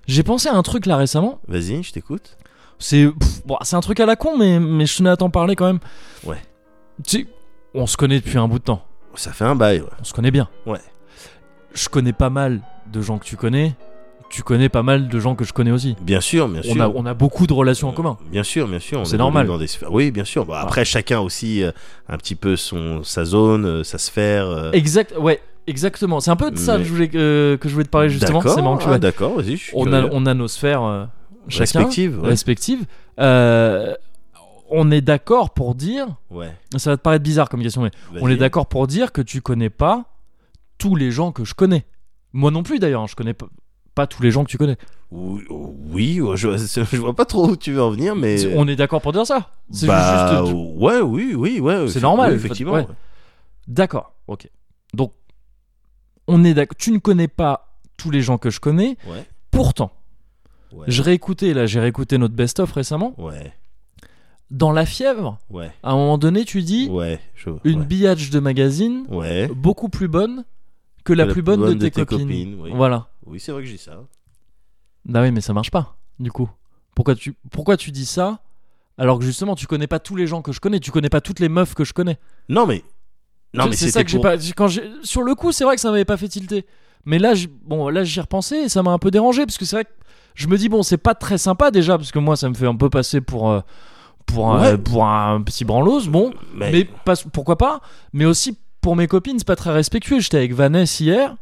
j'ai 0.07 0.23
pensé 0.23 0.49
à 0.49 0.55
un 0.55 0.63
truc 0.63 0.87
là 0.87 0.97
récemment. 0.97 1.41
Vas-y, 1.49 1.83
je 1.83 1.93
t'écoute. 1.93 2.37
C'est 2.79 3.09
bon, 3.45 3.57
c'est 3.63 3.77
un 3.77 3.81
truc 3.81 4.01
à 4.01 4.07
la 4.07 4.17
con, 4.17 4.37
mais, 4.39 4.61
mais 4.61 4.87
je 4.87 4.97
tenais 4.97 5.11
à 5.11 5.17
t'en 5.17 5.31
parler 5.31 5.57
quand 5.57 5.67
même. 5.67 5.79
Ouais. 6.25 6.37
Tu 7.05 7.21
sais, 7.21 7.27
on 7.75 7.87
se 7.87 7.97
connaît 7.97 8.21
depuis 8.21 8.39
un 8.39 8.49
bout 8.49 8.59
de 8.59 8.65
temps. 8.65 8.83
Ça 9.15 9.33
fait 9.33 9.45
un 9.45 9.55
bail, 9.55 9.81
ouais. 9.81 9.87
On 10.01 10.05
se 10.05 10.13
connaît 10.13 10.31
bien. 10.31 10.49
Ouais. 10.67 10.81
Je 11.75 11.89
connais 11.89 12.13
pas 12.13 12.31
mal 12.31 12.61
de 12.93 13.01
gens 13.01 13.19
que 13.19 13.25
tu 13.25 13.37
connais. 13.37 13.75
Tu 14.29 14.43
connais 14.43 14.69
pas 14.69 14.83
mal 14.83 15.09
de 15.09 15.21
gens 15.21 15.35
que 15.37 15.45
je 15.45 15.53
connais 15.53 15.71
aussi. 15.71 15.97
Bien 16.03 16.21
sûr, 16.21 16.49
bien 16.49 16.61
sûr. 16.61 16.75
On 16.77 16.81
a, 16.81 16.89
on 16.89 17.07
a 17.07 17.15
beaucoup 17.15 17.47
de 17.47 17.53
relations 17.53 17.89
en 17.89 17.93
commun. 17.93 18.19
Bien 18.31 18.43
sûr, 18.43 18.67
bien 18.67 18.81
sûr. 18.81 19.07
C'est 19.07 19.17
normal. 19.17 19.47
Dans 19.47 19.57
des 19.57 19.69
sphères. 19.69 19.93
Oui, 19.93 20.11
bien 20.11 20.25
sûr. 20.25 20.45
Bon, 20.45 20.55
après, 20.55 20.85
chacun 20.85 21.21
aussi 21.21 21.63
euh, 21.63 21.71
un 22.09 22.17
petit 22.19 22.35
peu 22.35 22.57
son 22.57 23.03
sa 23.05 23.25
zone, 23.25 23.65
euh, 23.65 23.85
sa 23.85 23.99
sphère. 23.99 24.47
euh, 24.49 24.73
Exact, 24.73 25.15
ouais, 25.17 25.41
exactement. 25.69 26.19
C'est 26.21 26.31
un 26.33 26.37
peu 26.37 26.51
de 26.51 26.59
ça 26.59 26.73
Mais- 26.77 26.83
que 26.83 26.89
je 26.89 26.93
voulais, 26.93 27.09
que, 27.09 27.57
que 27.61 27.69
je 27.69 27.73
voulais 27.75 27.85
te 27.87 27.91
parler 27.91 28.09
justement. 28.11 28.41
C'est 28.43 28.61
marrant 28.63 28.79
que 28.79 28.85
ah. 28.89 28.99
D'accord, 28.99 29.37
vas-y. 29.37 29.61
on, 29.75 29.93
a, 29.93 30.03
on 30.11 30.27
a 30.27 30.35
nos 30.35 30.49
sphères 30.49 30.83
euh, 30.83 31.05
chacun, 31.49 31.85
ouais. 31.89 32.29
respectives. 32.29 32.87
Euh, 33.21 33.95
on 34.69 34.91
est 34.91 35.01
d'accord 35.01 35.51
pour 35.51 35.75
dire, 35.75 36.09
Ouais. 36.31 36.53
ça 36.77 36.91
va 36.91 36.97
te 36.97 37.03
paraître 37.03 37.23
bizarre 37.23 37.49
comme 37.49 37.63
question, 37.63 37.83
mais 37.83 37.91
on 38.21 38.29
est 38.29 38.37
d'accord 38.37 38.67
pour 38.67 38.87
dire 38.87 39.13
que 39.13 39.23
tu 39.23 39.41
connais 39.41 39.71
pas 39.71 40.05
tous 40.79 40.97
les 40.97 41.11
gens 41.11 41.33
que 41.33 41.45
je 41.45 41.55
connais. 41.55 41.85
Moi 42.33 42.51
non 42.51 42.63
plus 42.63 42.79
d'ailleurs, 42.79 43.03
hein, 43.03 43.07
je 43.09 43.15
connais 43.15 43.33
pas, 43.35 43.47
pas 43.95 44.07
tous 44.07 44.23
les 44.23 44.31
gens 44.31 44.45
que 44.45 44.51
tu 44.51 44.59
connais. 44.59 44.77
Oui, 45.11 46.21
je, 46.35 46.57
je 46.91 46.97
vois 46.97 47.15
pas 47.15 47.25
trop 47.25 47.49
où 47.49 47.57
tu 47.57 47.73
veux 47.73 47.83
en 47.83 47.91
venir, 47.91 48.17
mais. 48.17 48.55
On 48.57 48.67
est 48.69 48.77
d'accord 48.77 49.01
pour 49.01 49.13
dire 49.13 49.27
ça. 49.27 49.51
C'est 49.71 49.87
bah, 49.87 50.43
juste. 50.45 50.53
ouais, 50.77 51.01
oui, 51.01 51.35
oui, 51.37 51.61
ouais. 51.61 51.89
C'est 51.89 52.01
normal, 52.03 52.31
oui, 52.33 52.37
effectivement. 52.37 52.73
ouais. 52.73 52.87
D'accord, 53.69 54.13
ok. 54.27 54.49
Donc, 54.95 55.13
on 56.27 56.45
est 56.45 56.55
d'accord. 56.55 56.77
Tu 56.77 56.91
ne 56.93 56.99
connais 56.99 57.29
pas 57.29 57.77
tous 57.97 58.11
les 58.11 58.21
gens 58.21 58.37
que 58.39 58.51
je 58.51 58.61
connais. 58.61 58.97
Ouais. 59.07 59.25
Pourtant, 59.51 59.93
Ouais. 60.73 60.85
je 60.89 61.03
réécoutais, 61.03 61.55
là, 61.55 61.67
j'ai 61.67 61.81
réécouté 61.81 62.19
notre 62.19 62.35
best-of 62.35 62.73
récemment. 62.73 63.15
Ouais. 63.19 63.53
Dans 64.51 64.73
La 64.73 64.87
Fièvre, 64.87 65.39
Ouais. 65.51 65.73
à 65.83 65.91
un 65.93 65.97
moment 65.97 66.19
donné, 66.19 66.45
tu 66.45 66.63
dis 66.63 66.89
Ouais. 66.91 67.21
Je... 67.35 67.51
une 67.65 67.83
billage 67.85 68.31
de 68.31 68.39
magazine 68.39 69.05
Ouais. 69.09 69.49
beaucoup 69.49 69.89
plus 69.89 70.09
bonne 70.09 70.45
que 71.05 71.13
la, 71.13 71.27
plus 71.27 71.43
bonne, 71.43 71.61
de, 71.79 71.89
tes, 71.89 71.91
copines. 71.91 72.29
oui. 72.61 72.71
Voilà. 72.75 73.09
Oui, 73.27 73.41
c'est 73.41 73.53
vrai 73.53 73.63
que 73.63 73.69
j'ai 73.69 73.77
ça. 73.77 74.03
Bah 75.05 75.23
oui, 75.23 75.31
mais 75.31 75.41
ça 75.41 75.53
marche 75.53 75.71
pas, 75.71 75.97
du 76.19 76.33
coup. 76.33 76.51
Pourquoi 76.95 77.15
tu, 77.15 77.35
pourquoi 77.51 77.77
tu 77.77 77.91
dis 77.91 78.07
ça 78.07 78.41
alors 78.99 79.19
que 79.19 79.25
justement, 79.25 79.55
tu 79.55 79.67
connais 79.67 79.87
pas 79.87 79.99
tous 79.99 80.17
les 80.17 80.27
gens 80.27 80.41
que 80.41 80.53
je 80.53 80.61
connais, 80.61 80.81
tu 80.81 80.91
connais 80.91 81.11
pas 81.11 81.21
toutes 81.21 81.41
les 81.41 81.49
meufs 81.51 81.75
que 81.75 81.85
je 81.85 81.93
connais. 81.93 82.19
Non, 82.49 82.67
mais. 82.67 82.83
Non, 83.53 83.67
mais 83.67 83.77
c'est 83.77 83.91
ça 83.91 84.05
que 84.05 84.11
j'ai 84.11 84.21
pas. 84.21 84.37
Quand 84.57 84.69
sur 85.03 85.23
le 85.23 85.35
coup, 85.35 85.53
c'est 85.53 85.65
vrai 85.65 85.75
que 85.75 85.81
ça 85.81 85.91
m'avait 85.91 86.05
pas 86.05 86.17
fait 86.17 86.29
tilter. 86.29 86.65
Mais 87.05 87.19
là, 87.19 87.35
bon, 87.65 87.89
là, 87.89 88.05
j'y 88.05 88.21
repensé 88.21 88.57
et 88.57 88.69
ça 88.69 88.83
m'a 88.83 88.91
un 88.91 88.99
peu 88.99 89.11
dérangé 89.11 89.45
parce 89.47 89.59
que 89.59 89.65
c'est 89.65 89.77
vrai 89.77 89.85
que 89.85 89.91
je 90.37 90.47
me 90.47 90.57
dis 90.57 90.69
bon, 90.69 90.83
c'est 90.85 90.97
pas 90.99 91.15
très 91.15 91.39
sympa 91.39 91.71
déjà 91.73 91.99
parce 91.99 92.13
que 92.13 92.19
moi, 92.21 92.37
ça 92.37 92.49
me 92.49 92.55
fait 92.55 92.67
un 92.67 92.77
peu 92.77 92.89
passer 92.91 93.21
pour 93.21 93.51
euh, 93.51 93.61
pour 94.27 94.53
un, 94.53 94.61
Ouais. 94.61 94.79
pour 94.79 95.05
un 95.05 95.41
petit 95.43 95.65
branlos. 95.65 96.07
Bon, 96.09 96.33
Mais, 96.55 96.71
mais 96.73 96.85
pas- 97.05 97.15
pourquoi 97.33 97.57
pas 97.59 97.81
Mais 98.13 98.25
aussi 98.25 98.57
pour 98.81 98.95
mes 98.97 99.07
copines, 99.09 99.39
c'est 99.39 99.47
pas 99.47 99.57
très 99.57 99.73
respectueux. 99.73 100.21
J'étais 100.21 100.37
avec 100.39 100.53
Vanessa 100.53 101.03
hier. 101.03 101.35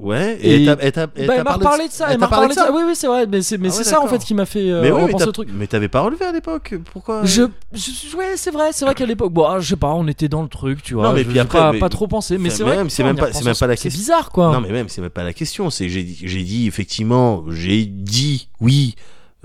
Ouais, 0.00 0.38
et, 0.40 0.62
Et- 0.62 0.66
elle 0.80 0.92
t'a- 0.92 1.06
Bah, 1.06 1.58
parlé 1.60 1.86
de 1.86 1.92
ça. 1.92 2.06
elle 2.10 2.18
m'a 2.18 2.24
reparlé 2.26 2.48
de 2.48 2.52
ça. 2.54 2.72
Oui, 2.72 2.82
oui, 2.86 2.92
c'est 2.94 3.06
vrai. 3.06 3.26
Mais 3.26 3.42
c'est 3.42 3.56
Ah 3.62 3.68
c'est 3.70 3.78
ouais, 3.78 3.84
ça 3.84 4.00
en 4.00 4.06
fait 4.06 4.18
qui 4.18 4.32
m'a 4.32 4.46
fait 4.46 4.70
euh, 4.70 4.80
Mais 4.80 4.90
oui, 4.90 5.02
repenser 5.02 5.26
au 5.28 5.32
truc. 5.32 5.50
mais 5.52 5.66
t'avais 5.66 5.88
pas 5.88 6.00
relevé 6.00 6.24
à 6.24 6.32
l'époque. 6.32 6.74
Pourquoi 6.90 7.22
Je, 7.26 7.42
je- 7.74 8.16
ouais, 8.16 8.32
c'est 8.36 8.50
vrai, 8.50 8.70
c'est 8.72 8.86
vrai 8.86 8.94
qu'à 8.94 9.04
l'époque, 9.04 9.32
bon, 9.32 9.44
ah, 9.44 9.60
je 9.60 9.68
sais 9.68 9.76
pas, 9.76 9.92
on 9.92 10.08
était 10.08 10.28
dans 10.28 10.40
le 10.42 10.48
truc, 10.48 10.82
tu 10.82 10.94
vois. 10.94 11.08
Non, 11.08 11.12
mais 11.12 11.22
je- 11.24 11.28
puis 11.28 11.38
après, 11.38 11.58
pas, 11.58 11.72
mais- 11.72 11.78
pas 11.78 11.90
trop 11.90 12.06
pensé, 12.08 12.38
mais 12.38 12.48
c'est 12.48 12.62
vrai. 12.62 12.78
c'est 12.88 13.04
même 13.04 13.16
pas- 13.16 13.32
c'est 13.32 13.44
même 13.44 13.54
pas 13.54 13.66
la 13.66 13.76
C'est 13.76 13.82
question. 13.84 13.98
bizarre, 14.00 14.30
quoi. 14.30 14.50
Non, 14.52 14.60
mais 14.62 14.70
même, 14.70 14.88
c'est 14.88 15.02
même 15.02 15.10
pas 15.10 15.22
la 15.24 15.34
question. 15.34 15.68
C'est 15.68 15.88
j'ai 15.90 16.02
dit, 16.02 16.66
effectivement, 16.66 17.44
j'ai 17.50 17.84
dit 17.84 18.48
oui, 18.60 18.94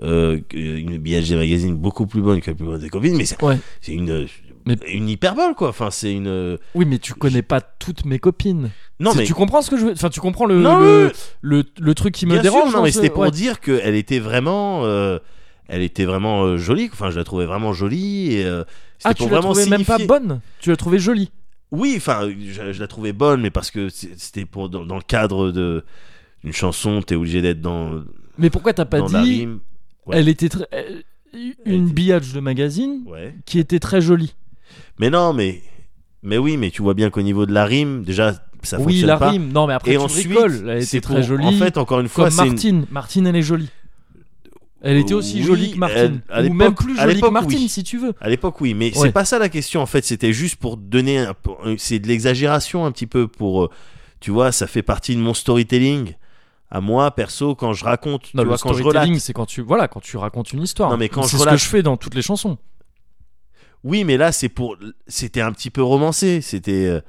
euh, 0.04 0.40
une 0.54 0.98
billage 0.98 1.30
des 1.30 1.36
magazines 1.36 1.76
beaucoup 1.76 2.06
plus 2.06 2.22
bonne 2.22 2.40
que 2.42 2.52
la 2.52 2.56
plus 2.56 2.66
bonne 2.66 2.80
des 2.80 2.90
copines, 2.90 3.16
mais 3.18 3.26
c'est 3.26 3.42
Ouais. 3.44 3.58
c'est 3.82 3.92
une, 3.94 4.26
Mais- 4.66 4.78
une 4.92 5.10
hyperbole, 5.10 5.54
quoi. 5.56 5.70
Enfin, 5.70 5.92
c'est 5.92 6.12
une. 6.14 6.58
Oui, 6.74 6.86
mais 6.86 6.98
tu 7.00 7.14
connais 7.14 7.42
pas 7.44 7.62
toutes 7.62 8.06
mes 8.06 8.20
copines. 8.20 8.72
Non, 9.00 9.14
mais. 9.16 9.24
Tu 9.26 9.34
comprends 9.34 9.62
ce 9.62 9.70
que 9.70 9.78
je 9.78 9.86
veux 9.86 9.92
Enfin, 9.92 10.10
tu 10.10 10.20
comprends 10.20 10.46
le, 10.46 10.60
Non, 10.62 10.80
le, 10.80 11.12
le, 11.42 11.64
le 11.80 11.94
truc 11.96 12.14
qui 12.16 12.26
me 12.26 12.32
bien 12.34 12.42
sûr, 12.42 12.52
dérange 12.52 12.72
non, 12.72 12.78
dans 12.80 12.84
mais 12.84 12.92
c'était 12.92 13.10
pour 13.10 13.24
ouais. 13.24 13.32
dire 13.32 13.60
qu'elle 13.60 13.96
était 13.96 14.20
vraiment. 14.20 14.86
euh, 14.86 15.20
elle 15.68 15.82
était 15.82 16.06
vraiment 16.06 16.44
euh, 16.46 16.58
jolie. 16.58 16.90
Enfin, 16.92 17.10
je 17.12 17.18
la 17.18 17.24
trouvais 17.24 17.46
vraiment 17.46 17.74
jolie. 17.74 18.34
Et, 18.34 18.46
euh, 18.46 18.64
Ah, 19.04 19.14
pour 19.14 19.28
tu 19.28 19.32
l'as 19.34 19.40
vraiment 19.40 19.54
trouvée 19.54 19.70
même 19.70 19.86
pas 19.86 19.98
signifier- 19.98 20.08
bonne 20.08 20.42
Tu 20.60 20.70
l'as 20.70 20.78
trouvée 20.78 21.00
jolie 21.00 21.32
Oui, 21.72 21.94
enfin, 21.98 22.30
je, 22.30 22.72
je 22.74 22.80
la 22.80 22.88
trouvais 22.88 23.14
bonne, 23.14 23.42
mais 23.42 23.50
parce 23.52 23.70
que 23.72 23.90
c'était 23.90 24.46
pour 24.46 24.70
dans, 24.70 24.86
dans 24.86 24.96
le 24.96 25.02
cadre 25.02 25.52
de 25.52 25.84
d'une 26.44 26.54
chanson, 26.54 27.02
t'es 27.02 27.16
obligé 27.16 27.42
d'être 27.42 27.62
dans, 27.62 28.04
Mais 28.38 28.52
pourquoi 28.52 28.74
t'as 28.74 28.86
pas 28.86 29.00
la 29.00 29.24
dit. 29.24 29.48
Ouais. 30.06 30.18
Elle 30.18 30.30
était 30.30 30.50
très. 30.50 30.68
elle- 30.72 31.04
Une 31.66 31.86
était- 31.86 31.94
billage 31.94 32.32
de 32.34 32.40
magazine 32.40 33.04
Ouais. 33.08 33.36
qui 33.46 33.60
était 33.60 33.80
très 33.80 34.00
jolie. 34.02 34.36
Mais 35.00 35.10
non, 35.10 35.34
mais 35.34 35.62
mais 36.24 36.38
oui, 36.38 36.58
mais 36.58 36.72
tu 36.72 36.82
vois 36.82 36.94
bien 36.94 37.10
qu'au 37.10 37.22
niveau 37.22 37.46
de 37.46 37.54
la 37.54 37.66
rime, 37.66 38.04
déjà, 38.04 38.34
ça 38.64 38.78
oui, 38.78 38.84
fonctionne 38.84 39.08
la 39.08 39.18
pas. 39.18 39.30
rime. 39.30 39.52
Non, 39.52 39.68
mais 39.68 39.74
après, 39.74 39.92
Et 39.92 39.96
tu 39.96 40.00
ensuite, 40.02 40.28
rigoles. 40.28 40.66
Elle 40.70 40.82
était 40.84 41.02
très 41.02 41.22
jolie. 41.24 41.46
En 41.46 41.52
fait, 41.52 41.78
encore 41.78 42.00
une 42.00 42.08
fois, 42.10 42.32
c'est 42.32 42.42
une- 42.44 42.48
Martine. 42.54 42.86
Martine, 42.92 43.28
elle 43.28 43.36
est 43.36 43.42
jolie. 43.42 43.70
Elle 44.82 44.98
était 44.98 45.14
aussi 45.16 45.38
Oui, 45.38 45.44
jolie 45.44 45.72
que 45.72 45.78
Martine. 45.78 46.22
elle- 46.30 46.50
Ou 46.52 46.54
même 46.54 46.76
plus 46.76 46.96
jolie 46.96 47.08
que 47.10 47.14
l'époque, 47.16 47.32
Martine, 47.32 47.60
oui. 47.60 47.70
si 47.70 47.84
tu 47.84 47.98
veux. 47.98 48.14
À 48.22 48.30
l'époque, 48.30 48.60
oui, 48.62 48.74
mais 48.76 48.88
Ouais. 48.88 49.08
c'est 49.08 49.12
pas 49.12 49.26
ça 49.26 49.40
la 49.40 49.50
question. 49.50 49.82
En 49.82 49.86
fait, 49.88 50.06
c'était 50.06 50.32
juste 50.34 50.58
pour 50.58 50.78
donner 50.78 51.18
un 51.20 51.34
peu. 51.34 51.52
C'est 51.78 51.98
de 52.00 52.08
l'exagération 52.08 52.86
un 52.86 52.92
petit 52.92 53.08
peu 53.08 53.28
pour. 53.28 53.64
euh, 53.66 53.70
Tu 54.22 54.32
vois, 54.32 54.52
ça 54.52 54.66
fait 54.66 54.82
partie 54.82 55.16
de 55.16 55.22
mon 55.22 55.34
storytelling. 55.36 56.14
À 56.72 56.82
moi, 56.82 57.12
perso, 57.12 57.54
quand 57.54 57.74
je 57.74 57.84
raconte, 57.86 58.24
Non, 58.34 58.42
tu 58.42 58.44
le 58.44 58.44
vois, 58.46 58.58
quand 58.58 58.74
je 58.74 58.82
relate. 58.84 59.16
c'est 59.20 59.34
quand 59.34 59.46
tu 59.46 59.62
voilà, 59.62 59.88
quand 59.88 60.00
tu 60.02 60.18
racontes 60.18 60.52
une 60.54 60.64
histoire. 60.64 60.90
Non, 60.90 60.98
mais 60.98 61.10
quand 61.10 61.24
c'est 61.24 61.38
ce 61.38 61.46
que 61.46 61.58
je 61.58 61.66
fais 61.66 61.84
dans 61.84 61.96
toutes 61.98 62.16
les 62.16 62.22
chansons. 62.24 62.58
Oui, 63.86 64.04
mais 64.04 64.18
là, 64.18 64.34
c'est 64.34 64.50
pour. 64.50 64.76
C'était 65.08 65.40
un 65.42 65.54
petit 65.54 65.70
peu 65.70 65.82
romancé. 65.82 66.42
C'était. 66.42 66.88
euh, 66.88 67.00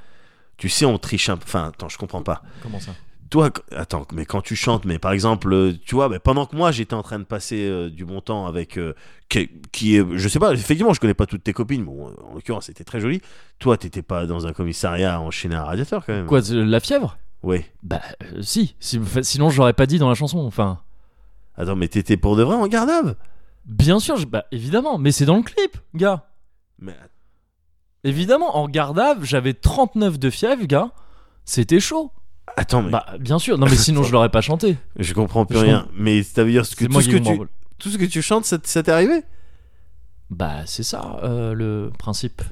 Tu 0.58 0.68
sais, 0.68 0.84
on 0.84 0.98
triche 0.98 1.28
un 1.28 1.36
peu. 1.36 1.44
Enfin, 1.46 1.68
attends, 1.68 1.88
je 1.88 1.98
comprends 1.98 2.22
pas. 2.22 2.42
Comment 2.62 2.78
ça? 2.78 2.92
Toi, 3.28 3.50
attends, 3.74 4.06
mais 4.14 4.24
quand 4.24 4.40
tu 4.40 4.54
chantes, 4.54 4.84
mais 4.84 5.00
par 5.00 5.10
exemple, 5.10 5.52
euh, 5.52 5.72
tu 5.84 5.96
vois, 5.96 6.08
bah, 6.08 6.20
pendant 6.20 6.46
que 6.46 6.54
moi 6.54 6.70
j'étais 6.70 6.94
en 6.94 7.02
train 7.02 7.18
de 7.18 7.24
passer 7.24 7.66
euh, 7.66 7.90
du 7.90 8.04
bon 8.04 8.20
temps 8.20 8.46
avec 8.46 8.78
euh, 8.78 8.94
qui, 9.28 9.50
qui 9.72 9.96
est, 9.96 10.06
je 10.16 10.28
sais 10.28 10.38
pas, 10.38 10.52
effectivement, 10.52 10.92
je 10.92 11.00
connais 11.00 11.12
pas 11.12 11.26
toutes 11.26 11.42
tes 11.42 11.52
copines, 11.52 11.84
bon, 11.84 12.14
en 12.30 12.34
l'occurrence, 12.34 12.66
c'était 12.66 12.84
très 12.84 13.00
joli. 13.00 13.20
Toi, 13.58 13.76
t'étais 13.78 14.02
pas 14.02 14.26
dans 14.26 14.46
un 14.46 14.52
commissariat 14.52 15.20
enchaîné 15.20 15.56
à 15.56 15.62
un 15.62 15.64
radiateur 15.64 16.06
quand 16.06 16.12
même. 16.12 16.26
Quoi, 16.26 16.40
la 16.50 16.78
fièvre? 16.78 17.18
Ouais. 17.42 17.66
Bah 17.82 18.00
euh, 18.22 18.42
si, 18.42 18.76
Si- 18.78 19.00
sinon 19.22 19.50
je 19.50 19.58
l'aurais 19.58 19.72
pas 19.72 19.86
dit 19.86 19.98
dans 19.98 20.08
la 20.08 20.14
chanson. 20.14 20.38
Enfin, 20.38 20.78
Attends, 21.56 21.74
mais 21.74 21.88
t'étais 21.88 22.16
pour 22.16 22.36
de 22.36 22.44
vrai 22.44 22.54
en 22.54 22.68
garde 22.68 23.16
bien 23.64 23.98
sûr, 23.98 24.16
je- 24.18 24.26
bah 24.26 24.44
évidemment, 24.52 24.98
mais 24.98 25.10
c'est 25.10 25.24
dans 25.24 25.36
le 25.38 25.42
clip, 25.42 25.76
gars. 25.94 26.26
Mais 26.78 26.94
Évidemment, 28.04 28.56
en 28.56 28.68
vue, 28.68 29.24
j'avais 29.24 29.54
39 29.54 30.18
de 30.18 30.30
fièvre, 30.30 30.64
gars. 30.66 30.90
C'était 31.44 31.80
chaud. 31.80 32.12
attends, 32.56 32.82
mais 32.82 32.90
Bah 32.90 33.06
bien 33.18 33.38
sûr, 33.38 33.58
non 33.58 33.66
mais 33.66 33.76
sinon 33.76 34.02
je 34.02 34.12
l'aurais 34.12 34.28
pas 34.30 34.40
chanté. 34.40 34.76
je 34.96 35.12
comprends 35.14 35.44
plus 35.46 35.58
je 35.58 35.64
rien. 35.64 35.88
Mais 35.94 36.22
ça 36.22 36.44
veut 36.44 36.50
dire 36.52 36.62
que 36.62 36.68
C'est 36.68 36.86
tout 36.86 36.92
moi 36.92 37.02
ce 37.02 37.08
qui 37.08 37.14
que 37.14 37.18
tu, 37.28 37.38
tout 37.78 37.88
ce 37.90 37.96
que 37.98 38.04
tu 38.04 38.22
chantes, 38.22 38.44
ça, 38.44 38.58
ça 38.62 38.82
t'est 38.82 38.92
arrivé? 38.92 39.22
Bah 40.30 40.62
c'est 40.66 40.82
ça 40.82 41.18
euh, 41.24 41.52
le 41.54 41.90
principe 41.98 42.42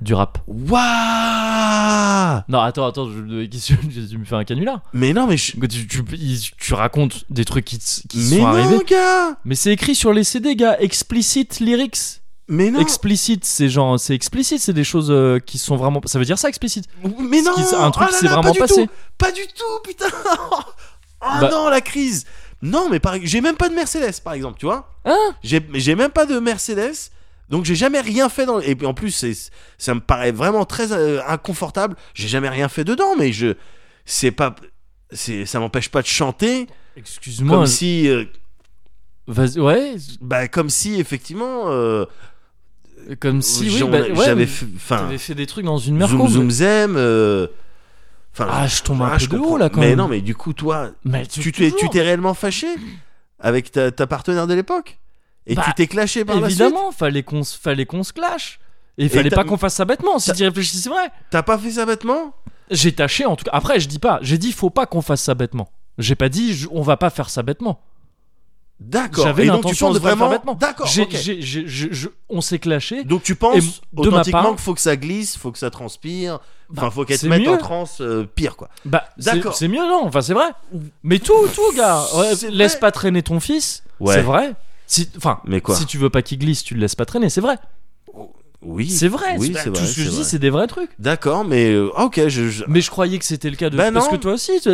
du 0.00 0.12
rap. 0.14 0.38
Waouh 0.46 2.42
Non, 2.48 2.60
attends, 2.60 2.86
attends, 2.86 3.08
je, 3.10 3.46
qu'est-ce 3.46 3.74
que- 3.74 4.08
tu 4.10 4.18
me 4.18 4.24
fais 4.24 4.34
un 4.36 4.44
canular? 4.44 4.82
Mais 4.92 5.12
non, 5.12 5.26
mais 5.26 5.36
je... 5.36 5.52
Tu, 5.66 5.86
tu, 5.86 6.02
il- 6.14 6.40
tu 6.58 6.74
racontes 6.74 7.24
des 7.30 7.44
trucs 7.44 7.64
qui, 7.64 7.78
qui 7.78 8.18
mais 8.18 8.22
sont 8.36 8.42
non, 8.42 8.46
arrivés. 8.46 8.84
gars 8.86 9.36
Mais 9.44 9.54
c'est 9.54 9.72
écrit 9.72 9.94
sur 9.94 10.12
les 10.12 10.24
CD, 10.24 10.56
gars. 10.56 10.76
Explicit 10.80 11.60
lyrics. 11.60 12.20
Mais 12.48 12.70
non 12.70 12.80
Explicit, 12.80 13.42
c'est 13.44 13.68
genre, 13.70 13.98
c'est 13.98 14.14
explicite, 14.14 14.60
c'est 14.60 14.72
des 14.74 14.84
choses 14.84 15.10
euh, 15.10 15.38
qui 15.38 15.56
sont 15.58 15.76
vraiment. 15.76 16.00
Ça 16.04 16.18
veut 16.18 16.24
dire 16.26 16.38
ça, 16.38 16.48
explicit. 16.48 16.84
Mais 17.18 17.40
non 17.42 17.54
qui- 17.54 17.62
un 17.74 17.90
truc 17.90 18.08
Oh 18.08 18.12
qui 18.12 18.18
s'est 18.18 18.26
vraiment 18.26 18.42
pas 18.42 18.50
du 18.52 18.58
passé. 18.58 18.86
tout, 18.86 18.92
Pas 19.16 19.32
du 19.32 19.42
tout, 19.46 19.80
putain 19.82 20.06
Oh 21.26 21.26
Bah- 21.40 21.48
non, 21.50 21.68
la 21.70 21.80
crise 21.80 22.26
Non, 22.60 22.88
mais 22.90 23.00
par... 23.00 23.14
j'ai 23.22 23.40
même 23.40 23.56
pas 23.56 23.70
de 23.70 23.74
Mercedes, 23.74 24.20
par 24.22 24.34
exemple, 24.34 24.58
tu 24.58 24.66
vois 24.66 24.90
Hein 25.06 25.34
J'ai 25.42 25.94
même 25.94 26.10
pas 26.10 26.26
de 26.26 26.38
Mercedes, 26.38 26.92
donc 27.48 27.64
j'ai 27.64 27.74
jamais 27.76 28.00
rien 28.00 28.28
fait 28.28 28.44
dans... 28.44 28.60
Et 28.60 28.74
puis, 28.74 28.86
en 28.86 28.92
plus, 28.92 29.24
ça 29.78 29.94
me 29.94 30.00
paraît 30.00 30.32
vraiment 30.32 30.66
très 30.66 30.92
euh, 30.92 31.22
inconfortable. 31.26 31.96
J'ai 32.12 32.28
jamais 32.28 32.50
rien 32.50 32.68
fait 32.68 32.84
dedans, 32.84 33.16
mais 33.16 33.32
je... 33.32 33.54
C'est 34.04 34.32
pas... 34.32 34.54
c'est- 35.12 35.46
Ça 35.46 35.60
m'empêche 35.60 35.88
pas 35.88 36.02
de 36.02 36.06
chanter, 36.06 36.66
Excuse-moi. 36.94 37.56
comme 37.56 37.66
si... 37.66 38.06
euh, 38.08 38.26
Vas-y, 39.26 39.58
ouais. 39.60 39.94
bah, 40.20 40.46
comme 40.48 40.68
si, 40.68 41.00
effectivement... 41.00 41.70
Comme 43.20 43.42
si, 43.42 43.68
oui, 43.68 43.88
bah, 43.90 44.00
ouais, 44.00 44.14
j'avais 44.14 44.46
mais 45.08 45.18
fait. 45.18 45.34
Des 45.34 45.46
trucs 45.46 45.64
dans 45.64 45.78
une 45.78 45.96
mer 45.96 46.08
Zoom. 46.08 46.28
Zoom 46.28 46.50
Zem. 46.50 46.96
euh, 46.96 47.46
Enfin, 48.32 48.48
Ah, 48.50 48.66
je 48.66 48.82
tombe 48.82 49.00
un 49.02 49.10
ah, 49.12 49.16
peu 49.18 49.26
de 49.26 49.38
haut 49.38 49.56
là 49.56 49.68
quand 49.68 49.80
mais 49.80 49.90
même. 49.90 49.98
non, 49.98 50.08
mais 50.08 50.20
du 50.20 50.34
coup, 50.34 50.52
toi, 50.52 50.90
Mais 51.04 51.24
tu 51.26 51.52
t'es, 51.52 52.00
réellement 52.00 52.34
fâché 52.34 52.66
avec 53.38 53.70
ta, 53.70 53.92
ta 53.92 54.06
partenaire 54.06 54.46
de 54.48 54.54
l'époque 54.54 54.98
et 55.46 55.54
Bah, 55.54 55.62
tu 55.66 55.74
t'es 55.74 55.86
clashé 55.86 56.24
par 56.24 56.40
la 56.40 56.48
suite. 56.48 56.60
Évidemment, 56.60 56.90
fallait 56.90 57.22
qu'on 57.22 57.44
fallait 57.44 57.86
qu'on 57.86 58.02
se 58.02 58.12
clash. 58.12 58.58
Et 58.98 59.04
il 59.04 59.10
fallait 59.10 59.30
pas 59.30 59.44
qu'on 59.44 59.56
fasse 59.56 59.74
ça 59.74 59.84
bêtement. 59.84 60.18
Si 60.18 60.32
tu 60.32 60.42
y 60.42 60.46
réfléchis, 60.46 60.78
c'est 60.78 60.88
vrai. 60.88 61.10
T'as 61.30 61.42
pas 61.42 61.58
fait 61.58 61.70
ça 61.70 61.86
bêtement? 61.86 62.34
J'ai 62.70 62.92
tâché 62.92 63.24
en 63.26 63.36
tout 63.36 63.44
cas. 63.44 63.50
Après, 63.52 63.78
je 63.78 63.88
dis 63.88 63.98
pas. 63.98 64.18
J'ai 64.22 64.38
dit 64.38 64.52
faut 64.52 64.70
pas 64.70 64.86
qu'on 64.86 65.02
fasse 65.02 65.22
ça 65.22 65.34
bêtement. 65.34 65.68
J'ai 65.98 66.14
pas 66.14 66.28
dit 66.28 66.66
on 66.72 66.82
va 66.82 66.96
pas 66.96 67.10
faire 67.10 67.28
ça 67.30 67.42
bêtement. 67.42 67.80
D'accord. 68.80 69.24
J'avais 69.24 69.44
Et 69.44 69.46
donc 69.46 69.60
tu 69.60 69.62
l'intention 69.68 69.86
penses 69.86 69.94
de 69.94 70.00
vraiment. 70.00 70.30
D'accord. 70.58 70.88
On 72.28 72.40
s'est 72.40 72.58
clashé. 72.58 73.04
Donc 73.04 73.22
tu 73.22 73.34
penses 73.36 73.82
de 73.92 74.00
authentiquement 74.08 74.50
qu'il 74.50 74.58
faut 74.60 74.74
que 74.74 74.80
ça 74.80 74.96
glisse, 74.96 75.36
faut 75.36 75.52
que 75.52 75.58
ça 75.58 75.70
transpire, 75.70 76.40
enfin 76.72 76.86
Bah, 76.86 76.90
faut 76.90 77.04
qu'elle 77.04 77.18
te 77.18 77.26
mette 77.26 77.46
en 77.46 77.52
mieux. 77.52 77.58
transe 77.58 78.00
euh, 78.00 78.24
pire 78.24 78.56
quoi. 78.56 78.68
Bah, 78.84 79.04
D'accord. 79.16 79.54
c'est 79.54 79.68
mieux, 79.68 79.86
non 79.86 80.02
Enfin, 80.04 80.22
c'est 80.22 80.34
vrai. 80.34 80.48
Mais 81.04 81.18
tout, 81.20 81.32
tout, 81.54 81.76
gars. 81.76 82.02
Ouais, 82.16 82.32
laisse 82.50 82.76
pas 82.76 82.90
traîner 82.90 83.22
ton 83.22 83.38
fils. 83.40 83.84
Ouais. 84.00 84.14
C'est 84.16 84.22
vrai. 84.22 84.54
Si, 84.86 85.08
enfin, 85.16 85.40
Mais 85.44 85.60
quoi 85.60 85.76
si 85.76 85.86
tu 85.86 85.96
veux 85.96 86.10
pas 86.10 86.20
qu'il 86.22 86.38
glisse, 86.38 86.62
tu 86.64 86.74
le 86.74 86.80
laisses 86.80 86.96
pas 86.96 87.06
traîner. 87.06 87.30
C'est 87.30 87.40
vrai. 87.40 87.56
Oui. 88.60 88.90
C'est 88.90 89.08
vrai. 89.08 89.36
Oui, 89.38 89.54
c'est- 89.54 89.64
tout 89.70 89.74
vrai. 89.74 89.86
ce 89.86 89.94
que 89.96 90.02
je 90.02 90.08
dis, 90.10 90.24
c'est 90.24 90.38
des 90.38 90.50
vrais 90.50 90.66
trucs. 90.66 90.90
D'accord, 90.98 91.44
mais 91.44 91.70
euh, 91.70 91.90
ok, 91.98 92.28
je, 92.28 92.48
je- 92.48 92.64
Mais 92.66 92.80
je 92.80 92.90
croyais 92.90 93.18
que 93.18 93.24
c'était 93.24 93.50
le 93.50 93.56
cas 93.56 93.68
de. 93.70 93.76
Bah 93.76 93.92
Parce 93.92 94.06
non. 94.06 94.12
que 94.12 94.16
toi 94.16 94.32
aussi, 94.32 94.52
tu- 94.62 94.70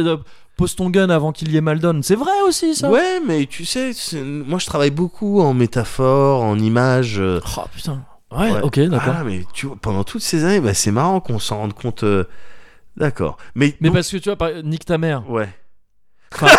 pose 0.61 0.77
ton 0.77 0.91
gun 0.91 1.09
avant 1.11 1.32
qu'il 1.32 1.51
y 1.51 1.57
ait 1.57 1.61
mal 1.62 1.78
donne. 1.81 2.03
C'est 2.03 2.15
vrai 2.16 2.31
aussi, 2.47 2.74
ça? 2.74 2.91
Ouais, 2.91 3.20
mais 3.27 3.47
tu 3.47 3.65
sais, 3.65 3.93
moi 4.23 4.59
je 4.59 4.66
travaille 4.66 4.91
beaucoup 4.91 5.41
en 5.41 5.55
métaphore, 5.55 6.43
en 6.43 6.59
images. 6.59 7.19
euh, 7.19 7.41
Oh 7.57 7.62
putain. 7.74 8.03
Ouais, 8.31 8.53
Ouais. 8.53 8.61
ok, 8.61 8.78
d'accord. 8.81 9.15
Ah, 9.19 9.24
mais 9.24 9.45
tu 9.55 9.66
vois, 9.66 9.77
pendant 9.81 10.05
toutes 10.05 10.23
ces 10.23 10.45
années, 10.45 10.61
bah, 10.61 10.74
c'est 10.74 10.93
marrant 10.93 11.20
qu'on 11.20 11.39
s'en 11.39 11.57
rende 11.59 11.73
compte. 11.73 12.05
euh, 12.05 12.24
D'accord. 12.97 13.39
Mais, 13.55 13.74
Mais 13.81 13.89
donc- 13.89 13.95
parce 13.97 14.11
que 14.11 14.19
tu 14.19 14.28
vois, 14.28 14.37
par- 14.37 14.62
nique 14.62 14.85
ta 14.85 14.99
mère. 14.99 15.28
Ouais. 15.31 15.49
Enfin- 16.35 16.47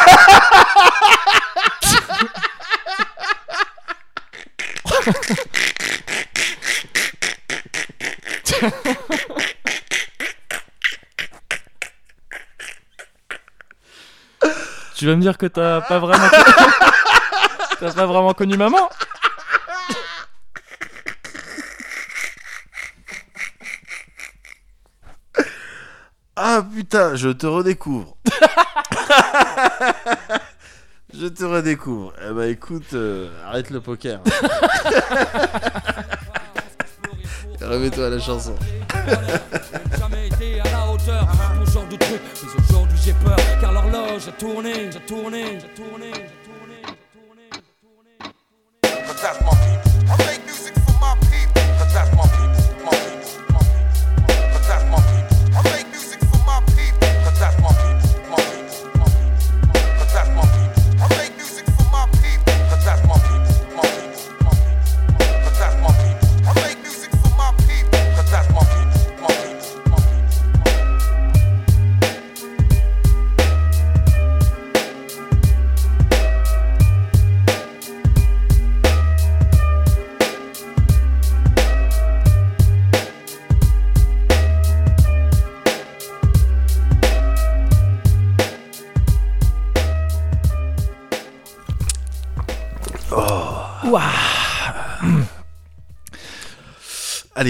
tu 15.01 15.07
vas 15.07 15.15
me 15.15 15.21
dire 15.21 15.35
que 15.39 15.47
t'as 15.47 15.81
pas 15.81 15.97
vraiment. 15.97 16.27
t'as 17.79 17.91
pas 17.91 18.05
vraiment 18.05 18.35
connu 18.35 18.55
maman 18.55 18.87
Ah 26.35 26.63
putain, 26.71 27.15
je 27.15 27.29
te 27.29 27.47
redécouvre. 27.47 28.15
je 31.15 31.25
te 31.25 31.43
redécouvre. 31.45 32.13
Eh 32.23 32.31
bah 32.31 32.45
écoute, 32.45 32.93
euh, 32.93 33.27
arrête 33.47 33.71
le 33.71 33.81
poker. 33.81 34.19
Remets-toi 37.59 38.05
à 38.05 38.09
la 38.11 38.19
chanson. 38.19 38.55
jamais 39.97 40.27
été 40.27 40.61
à 40.61 40.69
la 40.69 40.87
hauteur 40.91 41.27
ton 41.57 41.71
genre 41.71 41.87
de 41.87 41.95
truc. 41.95 42.21
Mais 42.43 42.49
aujourd'hui 42.69 42.99
j'ai 43.03 43.13
peur 43.13 43.35
a 44.27 44.31
tourné, 44.33 44.91
j'ai 44.91 44.99
tourné, 44.99 45.59
j'ai 45.59 45.67
tourné, 45.69 46.11
j'ai 46.13 46.37
tourné, 46.45 46.75
j'ai 46.83 47.11
tourné, 47.19 47.43
j'ai 47.53 48.27
tourné. 50.05 50.40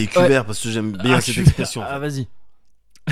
Parce 0.08 0.60
que 0.62 0.70
j'aime 0.70 0.92
bien 0.92 1.18
Ah, 1.18 1.22
cette 1.22 1.38
expression. 1.38 1.84
Ah, 1.88 2.00
vas-y. 2.00 2.28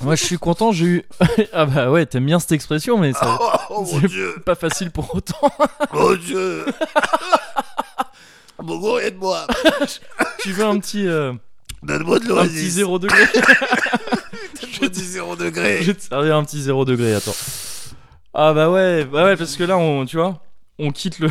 Moi, 0.00 0.14
je 0.14 0.24
suis 0.24 0.36
content, 0.38 0.72
j'ai 0.72 0.84
eu. 0.84 1.04
ah, 1.52 1.64
bah 1.64 1.90
ouais, 1.90 2.04
t'aimes 2.06 2.26
bien 2.26 2.38
cette 2.38 2.52
expression, 2.52 2.98
mais 2.98 3.12
ça. 3.12 3.38
Oh, 3.40 3.50
oh, 3.70 3.86
c'est 4.00 4.06
dieu, 4.08 4.34
pas 4.44 4.54
facile 4.54 4.90
pour 4.90 5.14
autant. 5.14 5.50
mon 5.92 6.14
dieu. 6.16 6.64
Bogo, 8.62 8.98
aide-moi. 8.98 9.46
tu 10.42 10.52
veux 10.52 10.64
un 10.64 10.78
petit. 10.78 11.06
euh, 11.06 11.32
Donne-moi 11.82 12.18
de 12.18 12.24
un 12.24 12.28
l'oasis. 12.28 12.52
petit 12.60 12.70
zéro 12.70 12.98
degré 12.98 13.24
Je 14.80 14.86
dis 14.86 15.04
zéro 15.04 15.36
degré. 15.36 15.78
Je 15.82 15.86
vais 15.92 15.94
te 15.94 16.02
servir 16.02 16.36
un 16.36 16.44
petit 16.44 16.60
zéro 16.62 16.84
degré, 16.84 17.14
attends. 17.14 17.36
Ah 18.34 18.52
bah 18.52 18.70
ouais, 18.70 19.04
bah 19.04 19.24
ouais, 19.24 19.36
parce 19.36 19.56
que 19.56 19.64
là, 19.64 19.78
on, 19.78 20.04
tu 20.04 20.16
vois, 20.16 20.42
on 20.78 20.90
quitte 20.90 21.20
le. 21.20 21.30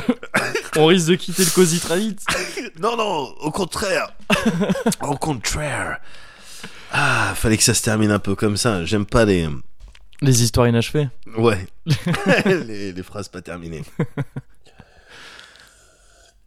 on 0.77 0.85
risque 0.87 1.07
de 1.07 1.15
quitter 1.15 1.43
le 1.45 1.51
cosy 1.51 1.79
très 1.79 1.99
vite. 1.99 2.21
Non, 2.79 2.95
non, 2.97 3.33
au 3.41 3.51
contraire. 3.51 4.11
au 5.01 5.15
contraire. 5.17 5.99
Ah, 6.91 7.33
fallait 7.35 7.57
que 7.57 7.63
ça 7.63 7.73
se 7.73 7.81
termine 7.83 8.11
un 8.11 8.19
peu 8.19 8.35
comme 8.35 8.57
ça. 8.57 8.85
J'aime 8.85 9.05
pas 9.05 9.25
les. 9.25 9.47
Les 10.21 10.43
histoires 10.43 10.67
inachevées. 10.67 11.09
Ouais. 11.37 11.67
les, 12.45 12.93
les 12.93 13.03
phrases 13.03 13.27
pas 13.27 13.41
terminées. 13.41 13.83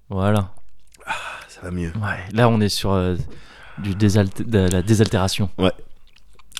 Voilà. 0.08 0.50
Ça 1.48 1.60
va 1.62 1.70
mieux. 1.70 1.92
Ouais, 1.96 2.24
là, 2.32 2.48
on 2.48 2.60
est 2.60 2.68
sur 2.68 2.92
euh, 2.92 3.16
du 3.78 3.94
désalte- 3.94 4.42
de 4.42 4.58
la 4.70 4.82
désaltération. 4.82 5.48
Complètement. 5.48 5.84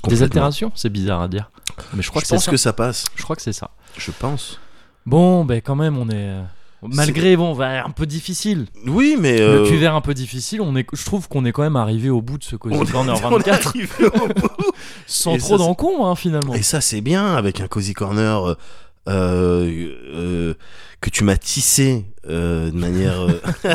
Désaltération 0.09 0.72
C'est 0.74 0.90
bizarre 0.90 1.22
à 1.22 1.28
dire. 1.28 1.51
Mais 1.94 2.02
je 2.02 2.10
crois 2.10 2.20
Je 2.20 2.24
que 2.24 2.28
c'est 2.28 2.35
pense 2.36 2.44
ça. 2.44 2.51
que 2.51 2.56
ça 2.56 2.72
passe. 2.72 3.05
Je 3.16 3.22
crois 3.22 3.36
que 3.36 3.43
c'est 3.43 3.52
ça. 3.52 3.70
Je 3.97 4.10
pense. 4.10 4.60
Bon, 5.06 5.44
ben 5.44 5.60
quand 5.62 5.76
même, 5.76 5.97
on 5.98 6.09
est. 6.10 6.35
euh, 6.82 6.88
Malgré, 6.92 7.36
bon, 7.36 7.55
bah, 7.55 7.84
un 7.84 7.90
peu 7.90 8.06
difficile. 8.06 8.66
Oui, 8.86 9.16
mais. 9.18 9.38
Le 9.38 9.44
euh, 9.44 9.68
cuvert 9.68 9.94
un 9.94 10.00
peu 10.00 10.14
difficile, 10.14 10.60
on 10.60 10.76
est, 10.76 10.86
je 10.92 11.05
trouve 11.05 11.28
qu'on 11.28 11.44
est 11.44 11.52
quand 11.52 11.62
même 11.62 11.76
arrivé 11.76 12.10
au 12.10 12.22
bout 12.22 12.38
de 12.38 12.44
ce 12.44 12.56
Cozy 12.56 12.90
Corner 12.90 13.14
on 13.14 13.16
est 13.16 13.30
24 13.30 13.68
arrivé 13.68 13.88
au 14.06 14.28
bout. 14.28 14.72
sans 15.06 15.34
Et 15.34 15.38
trop 15.38 15.56
ça, 15.56 15.59
d'encombre, 15.59 16.06
hein, 16.06 16.14
finalement. 16.14 16.55
Et 16.55 16.62
ça, 16.62 16.80
c'est 16.80 17.00
bien 17.00 17.34
avec 17.34 17.60
un 17.60 17.68
cozy 17.68 17.94
corner 17.94 18.56
euh, 19.09 19.89
euh, 20.14 20.55
que 21.01 21.10
tu 21.10 21.24
m'as 21.24 21.36
tissé 21.36 22.05
euh, 22.28 22.70
de 22.70 22.76
manière. 22.76 23.20
euh, 23.22 23.40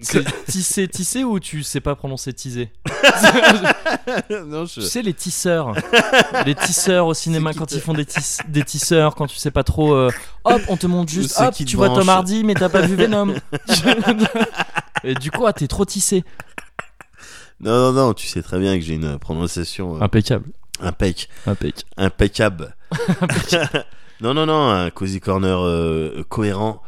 C'est 0.00 0.24
tissé, 0.46 0.88
tissé 0.88 1.24
ou 1.24 1.38
tu 1.40 1.62
sais 1.62 1.80
pas 1.80 1.94
prononcer 1.94 2.32
teaser 2.32 2.70
non, 4.46 4.64
je- 4.64 4.80
Tu 4.80 4.86
sais, 4.86 5.02
les 5.02 5.12
tisseurs. 5.14 5.72
les 6.46 6.54
tisseurs 6.54 7.06
au 7.06 7.14
cinéma, 7.14 7.52
quand 7.52 7.66
te- 7.66 7.74
ils 7.74 7.80
font 7.80 7.92
des, 7.92 8.06
tis- 8.06 8.38
des 8.48 8.62
tisseurs, 8.62 9.14
quand 9.14 9.26
tu 9.26 9.36
sais 9.36 9.50
pas 9.50 9.62
trop. 9.62 9.94
euh, 9.94 10.10
hop, 10.44 10.62
on 10.68 10.76
te 10.76 10.86
montre 10.86 11.10
juste. 11.12 11.38
Hop, 11.38 11.54
tu 11.54 11.76
vois 11.76 11.88
branche. 11.88 12.00
Tom 12.00 12.08
Hardy, 12.08 12.44
mais 12.44 12.54
t'as 12.54 12.68
pas 12.70 12.80
vu 12.82 12.94
Venom. 12.94 13.34
Et 15.04 15.14
du 15.14 15.30
coup, 15.30 15.46
ah, 15.46 15.52
t'es 15.52 15.66
trop 15.68 15.84
tissé. 15.84 16.24
Non, 17.60 17.72
non, 17.72 17.92
non, 17.92 18.14
tu 18.14 18.26
sais 18.26 18.42
très 18.42 18.58
bien 18.58 18.78
que 18.78 18.84
j'ai 18.84 18.94
une 18.94 19.18
prononciation 19.18 19.96
euh, 19.96 20.00
Impeccable. 20.00 20.46
Impec, 20.80 21.28
Impeccable. 21.96 22.74
impeccable. 23.20 23.84
non, 24.20 24.34
non, 24.34 24.46
non, 24.46 24.68
un 24.70 24.90
cozy 24.90 25.20
corner 25.20 25.58
euh, 25.60 26.22
cohérent. 26.28 26.82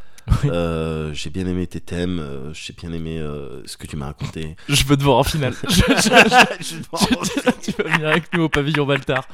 Oui. 0.45 0.51
Euh, 0.53 1.11
j'ai 1.15 1.31
bien 1.31 1.47
aimé 1.47 1.67
tes 1.67 1.81
thèmes, 1.81 2.19
euh, 2.19 2.53
j'ai 2.53 2.75
bien 2.75 2.93
aimé 2.93 3.19
euh, 3.19 3.63
ce 3.65 3.79
que 3.79 3.87
tu 3.87 3.97
m'as 3.97 4.07
raconté. 4.09 4.57
Je 4.69 4.85
veux 4.85 4.97
te 4.97 5.03
voir 5.03 5.17
en 5.19 5.25
finale. 5.25 5.55
Je- 5.67 5.69
je- 5.71 6.61
je- 6.61 7.73
tu 7.73 7.83
vas 7.83 7.89
venir 7.95 8.09
avec 8.09 8.25
nous 8.35 8.43
au 8.43 8.49
pavillon 8.51 8.85
Baltar. 8.85 9.27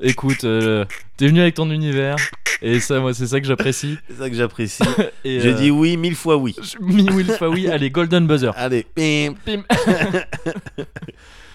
Écoute, 0.00 0.40
t'es 0.40 1.26
venu 1.26 1.40
avec 1.40 1.54
ton 1.54 1.70
univers 1.70 2.16
et 2.60 2.80
ça, 2.80 2.98
moi, 3.00 3.14
c'est 3.14 3.26
ça 3.28 3.40
que 3.40 3.46
j'apprécie. 3.46 3.98
C'est 4.10 4.18
ça 4.18 4.28
que 4.28 4.36
j'apprécie. 4.36 4.82
Et 5.24 5.40
Je 5.40 5.48
dis 5.50 5.70
oui 5.70 5.96
mille 5.96 6.16
fois 6.16 6.36
oui. 6.36 6.54
je- 6.60 6.76
Mi 6.82 7.08
Will 7.10 7.30
fois 7.32 7.48
oui, 7.48 7.68
allez, 7.68 7.88
Golden 7.90 8.26
Buzzer. 8.26 8.50
Allez, 8.56 8.84
bim. 8.96 9.34
Bim. 9.46 9.62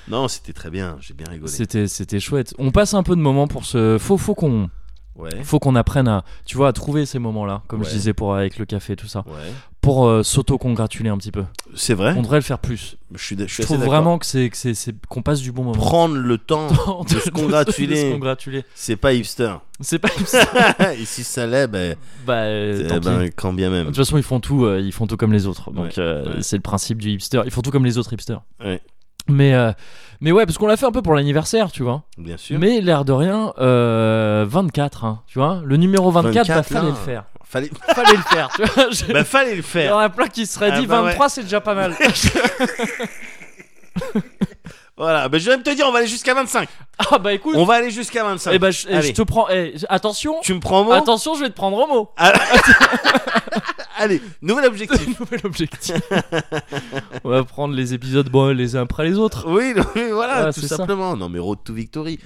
Non, 0.10 0.28
c'était 0.28 0.54
très 0.54 0.70
bien, 0.70 0.98
j'ai 1.02 1.14
bien 1.14 1.28
rigolé. 1.30 1.52
C'était, 1.52 1.88
c'était 1.88 2.20
chouette. 2.20 2.54
On 2.58 2.72
passe 2.72 2.94
un 2.94 3.04
peu 3.04 3.16
de 3.16 3.22
moments 3.22 3.48
pour 3.48 3.66
ce. 3.66 3.98
Faut, 4.00 4.18
faut 4.18 4.36
qu'on, 4.36 4.70
Ouais, 5.16 5.30
faut 5.44 5.60
qu'on 5.60 5.76
apprenne 5.76 6.08
à, 6.08 6.24
tu 6.46 6.56
vois, 6.56 6.70
à 6.70 6.72
trouver 6.74 7.06
ces 7.06 7.20
moments-là, 7.20 7.62
comme 7.68 7.84
je 7.84 7.90
disais 7.90 8.14
pour 8.14 8.36
avec 8.36 8.58
le 8.58 8.64
café, 8.66 8.96
tout 8.96 9.08
ça. 9.08 9.26
ouais. 9.28 9.34
pour 9.82 10.08
euh, 10.08 10.24
s'auto-congratuler 10.24 11.10
un 11.10 11.18
petit 11.18 11.32
peu. 11.32 11.44
C'est 11.76 11.94
vrai. 11.94 12.14
On 12.18 12.22
devrait 12.22 12.38
le 12.38 12.44
faire 12.44 12.60
plus. 12.60 12.96
Je 13.14 13.22
suis, 13.22 13.36
je 13.38 13.44
suis 13.44 13.48
Je 13.48 13.62
assez 13.62 13.64
trouve 13.64 13.84
vraiment 13.86 14.18
que 14.18 14.26
c'est 14.26 14.50
que 14.50 14.56
c'est 14.56 14.74
c'est- 14.74 14.96
qu'on 15.10 15.22
passe 15.22 15.42
du 15.42 15.52
bon 15.52 15.64
moment. 15.64 15.76
Prendre 15.78 16.16
le 16.16 16.38
temps 16.38 16.68
de 17.04 17.10
se 17.10 17.16
de 17.16 17.20
se 17.20 17.30
congratuler, 18.14 18.64
c'est 18.76 18.96
pas 18.96 19.12
hipster. 19.12 19.56
C'est 19.82 20.00
pas 20.00 20.08
Et 20.98 21.04
si 21.04 21.26
ça 21.26 21.46
l'est, 21.48 21.68
ben, 21.68 21.98
bah 22.26 22.34
euh, 22.44 22.84
eh 22.86 22.88
tant 22.88 23.00
ben, 23.00 23.26
pis. 23.26 23.32
quand 23.36 23.52
bien 23.52 23.70
De 23.70 23.76
même. 23.76 23.86
toute 23.88 23.98
façon, 23.98 24.16
ils 24.16 24.24
font 24.24 24.40
tout, 24.40 24.64
euh, 24.66 24.80
ils 24.80 24.94
font 24.94 25.06
tout 25.08 25.18
comme 25.18 25.34
les 25.34 25.48
autres. 25.48 25.72
Donc 25.72 25.98
euh, 25.98 26.38
c'est 26.42 26.56
le 26.56 26.62
principe 26.62 27.02
du 27.02 27.10
hipster. 27.12 27.42
Ils 27.44 27.52
font 27.52 27.62
tout 27.62 27.72
comme 27.72 27.86
les 27.86 27.98
autres 27.98 28.14
hipsters. 28.14 28.42
Ouais. 28.64 28.82
Mais 29.30 29.54
euh, 29.54 29.72
mais 30.22 30.32
ouais, 30.32 30.46
parce 30.46 30.58
qu'on 30.58 30.68
l'a 30.68 30.76
fait 30.78 30.86
un 30.86 30.92
peu 30.92 31.02
pour 31.02 31.14
l'anniversaire, 31.14 31.72
tu 31.72 31.84
vois. 31.84 32.04
Bien 32.18 32.36
sûr. 32.38 32.60
Mais 32.60 32.82
l'air 32.82 33.06
de 33.06 33.14
rien, 33.14 33.54
euh, 33.60 34.46
24, 34.48 35.06
hein, 35.06 35.22
tu 35.28 35.40
vois. 35.40 35.62
Le 35.64 35.78
numéro 35.78 36.12
24, 36.12 36.48
bah 36.48 36.56
24, 36.56 36.68
fallait 36.68 36.82
là. 36.86 36.90
le 36.90 36.96
faire. 36.96 37.24
Fallait, 37.46 37.70
Fallait 37.96 38.18
le 38.18 38.24
faire, 38.24 38.50
tu 38.56 38.64
vois. 38.64 38.90
Je- 38.92 39.12
bah, 39.14 39.24
fallait 39.24 39.56
le 39.56 39.58
Il 39.58 39.60
y 39.60 39.62
en 39.62 39.64
faire. 39.64 39.98
a 39.98 40.10
plein 40.10 40.28
qui 40.28 40.46
se 40.46 40.54
seraient 40.56 40.72
Ah 40.74 40.80
dit 40.80 40.86
bah 40.88 41.02
ouais. 41.02 41.10
23, 41.12 41.30
c'est 41.30 41.44
déjà 41.44 41.62
pas 41.62 41.74
mal. 41.76 41.96
Voilà. 44.98 45.30
Ben, 45.30 45.40
je 45.40 45.50
vais 45.50 45.58
me 45.58 45.64
te 45.64 45.70
dire, 45.70 45.86
on 45.88 45.92
va 45.94 46.00
aller 46.00 46.08
jusqu'à 46.08 46.34
25. 46.34 46.68
ah 47.12 47.18
bah 47.18 47.34
écoute, 47.34 47.56
On 47.58 47.66
va 47.66 47.76
aller 47.76 47.92
jusqu'à 47.92 48.24
25. 48.24 48.52
eh 48.54 48.60
bah, 48.60 48.72
je, 48.72 48.88
eh, 48.90 49.02
je 49.02 49.12
te 49.14 49.22
prends. 49.22 49.48
eh, 49.50 49.74
attention, 49.90 50.36
Tu 50.44 50.54
me 50.54 50.60
prends 50.60 50.82
au 50.82 50.84
mot 50.86 50.92
attention, 50.92 51.36
je 51.36 51.42
vais 51.42 51.50
te 51.50 51.56
prendre 51.56 51.78
au 51.78 51.88
mot. 51.88 52.10
Allez, 53.98 54.22
nouvel 54.42 54.66
objectif. 54.66 55.08
Nouvel 55.20 55.42
objectif. 55.44 55.96
On 57.26 57.30
va 57.30 57.44
prendre 57.44 57.74
les 57.74 57.94
épisodes 57.94 58.30
bon, 58.30 58.56
les 58.56 58.78
uns 58.78 58.84
après 58.84 59.04
les 59.04 59.18
autres. 59.18 59.44
oui, 59.50 59.74
non, 59.76 59.84
mais 59.94 60.12
voilà, 60.12 60.54
tout 60.54 60.62
c'est 60.62 60.68
ça. 60.68 60.78
simplement. 60.78 61.18
Non, 61.18 61.28
mais 61.28 61.40
Road 61.40 61.60
to 61.66 61.74
Victory. 61.74 62.18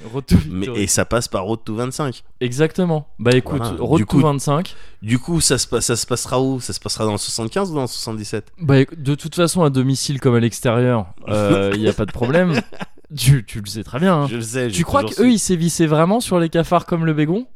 Mais, 0.52 0.60
Victory. 0.68 0.82
et 0.84 0.88
ça 0.88 1.04
passe 1.06 1.28
par 1.28 1.46
Road 1.46 1.62
to 1.66 1.74
25. 1.74 2.24
Exactement. 2.42 3.08
Bah 3.18 3.32
écoute, 3.34 3.58
Voilà. 3.58 3.76
Road 3.80 3.98
Du 3.98 4.06
to 4.06 4.18
coup- 4.18 4.22
25. 4.22 4.76
Du 5.02 5.18
coup, 5.18 5.42
ça 5.42 5.58
se, 5.58 5.66
passe- 5.68 5.86
ça 5.86 5.96
se 5.96 6.06
passera 6.06 6.40
où? 6.40 6.60
Ça 6.60 6.74
se 6.74 6.80
passera 6.80 7.06
dans 7.06 7.14
le 7.14 7.18
75 7.18 7.72
ou 7.72 7.76
dans 7.76 7.82
le 7.82 7.88
77 7.88 8.52
Bah 8.60 8.76
de 8.96 9.16
toute 9.16 9.34
façon, 9.36 9.64
à 9.64 9.72
domicile 9.72 10.20
comme 10.20 10.36
à 10.36 10.40
l'extérieur, 10.40 11.08
il 11.28 11.80
n'y 11.80 11.90
a 11.90 11.94
pas 11.94 12.06
de 12.06 12.12
problème. 12.12 12.62
Tu, 13.16 13.44
tu 13.46 13.60
le 13.62 13.66
sais 13.68 13.84
très 13.84 14.00
bien. 14.00 14.16
hein. 14.24 14.28
Je 14.30 14.36
le 14.38 14.42
sais. 14.42 14.68
Tu 14.70 14.84
crois 14.84 15.04
qu'eux, 15.04 15.30
ils 15.32 15.40
sévissaient 15.40 15.86
vraiment 15.88 16.20
sur 16.20 16.40
les 16.40 16.50
cafards 16.50 16.86
comme 16.86 17.06
le 17.06 17.14
bégon? 17.14 17.48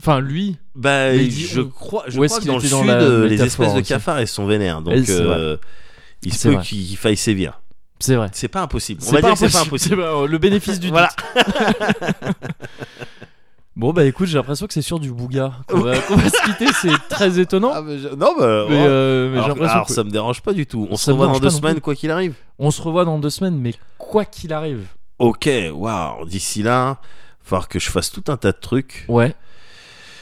Enfin, 0.00 0.20
lui. 0.20 0.56
Bah, 0.76 1.12
il 1.14 1.30
je 1.30 1.60
crois, 1.60 2.04
je 2.06 2.20
crois 2.20 2.38
que 2.40 2.46
dans 2.46 2.56
le 2.58 2.68
dans 2.70 2.80
sud, 2.82 2.88
euh, 2.90 3.26
les 3.28 3.42
espèces 3.42 3.74
de 3.74 3.80
cafards, 3.80 4.18
elles 4.18 4.28
sont 4.28 4.46
vénères. 4.46 4.80
Donc, 4.80 4.94
euh, 5.08 5.56
il 6.22 6.32
se 6.32 6.48
peut 6.48 6.56
qu'il 6.60 6.96
faille 6.96 7.16
sévir. 7.16 7.60
C'est 8.00 8.14
vrai. 8.14 8.28
C'est 8.32 8.46
pas 8.48 8.60
impossible. 8.62 9.02
On 9.08 9.10
va 9.10 9.20
dire 9.20 9.32
que 9.32 9.38
c'est 9.38 9.50
pas 9.52 9.62
impossible. 9.62 9.96
pas- 9.96 10.26
le 10.26 10.38
bénéfice 10.38 10.78
du 10.80 10.88
Voilà. 10.88 11.10
Bon, 13.76 13.92
bah 13.92 14.04
écoute, 14.04 14.26
j'ai 14.26 14.36
l'impression 14.36 14.66
que 14.66 14.72
c'est 14.74 14.82
sur 14.82 14.98
du 14.98 15.12
bouga 15.12 15.52
qu'on 15.68 15.78
va, 15.80 15.92
va 15.94 16.28
se 16.28 16.44
quitter. 16.44 16.66
C'est 16.80 17.08
très 17.08 17.38
étonnant. 17.38 17.70
Ah, 17.72 17.82
mais 17.82 17.98
je- 17.98 18.08
Non, 18.08 18.34
bah. 18.38 18.66
mais 18.68 18.76
euh, 18.76 19.32
j'ai 19.40 19.48
l'impression 19.48 19.72
alors, 19.74 19.86
que- 19.86 19.92
ça 19.92 20.02
me 20.02 20.10
dérange 20.10 20.42
pas 20.42 20.52
du 20.52 20.66
tout. 20.66 20.88
On 20.90 20.96
se 20.96 21.04
Ça 21.06 21.12
revoit 21.12 21.26
dans 21.28 21.38
deux 21.38 21.50
semaines, 21.50 21.80
quoi 21.80 21.94
qu'il 21.94 22.10
arrive. 22.10 22.34
On 22.58 22.72
se 22.72 22.82
revoit 22.82 23.04
dans 23.04 23.18
deux 23.20 23.30
semaines, 23.30 23.56
mais 23.56 23.74
quoi 24.08 24.24
qu'il 24.24 24.52
arrive. 24.52 24.86
Ok, 25.18 25.48
waouh. 25.72 26.24
D'ici 26.26 26.62
là, 26.62 26.98
il 27.44 27.48
falloir 27.48 27.68
que 27.68 27.78
je 27.78 27.90
fasse 27.90 28.10
tout 28.10 28.24
un 28.28 28.36
tas 28.36 28.52
de 28.52 28.58
trucs. 28.58 29.04
Ouais. 29.08 29.34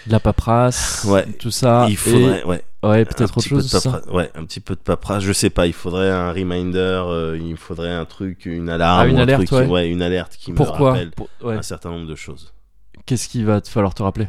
De 0.06 0.12
la 0.12 0.20
paperasse. 0.20 1.04
Ouais. 1.08 1.26
Tout 1.38 1.50
ça. 1.50 1.86
il 1.88 1.96
faudrait, 1.96 2.44
ouais. 2.44 2.58
Et- 2.82 2.86
Ouais, 2.86 3.00
un 3.00 3.04
peut-être 3.04 3.36
autre 3.38 3.48
chose. 3.48 3.68
ça. 3.68 4.00
Ouais, 4.12 4.30
un 4.36 4.44
petit 4.44 4.60
peu 4.60 4.74
de 4.76 4.80
paperasse. 4.80 5.24
Je 5.24 5.32
sais 5.32 5.50
pas, 5.50 5.66
il 5.66 5.72
faudrait 5.72 6.10
un 6.10 6.30
reminder, 6.32 6.78
euh, 7.08 7.36
il 7.42 7.56
faudrait 7.56 7.90
un 7.92 8.04
truc, 8.04 8.46
une 8.46 8.68
alarme. 8.68 9.00
Ah, 9.00 9.06
une 9.08 9.16
un 9.18 9.22
alerte, 9.22 9.46
truc 9.46 9.64
qui- 9.64 9.70
ouais. 9.72 9.88
une 9.88 10.02
alerte 10.02 10.36
qui 10.36 10.52
me 10.52 10.62
rappelle 10.62 11.10
Pour- 11.10 11.28
ouais. 11.42 11.56
un 11.56 11.62
certain 11.62 11.90
nombre 11.90 12.06
de 12.06 12.14
choses. 12.14 12.52
Qu'est-ce 13.04 13.28
qu'il 13.28 13.44
va 13.44 13.60
te 13.60 13.68
falloir 13.68 13.92
te 13.94 14.04
rappeler? 14.04 14.28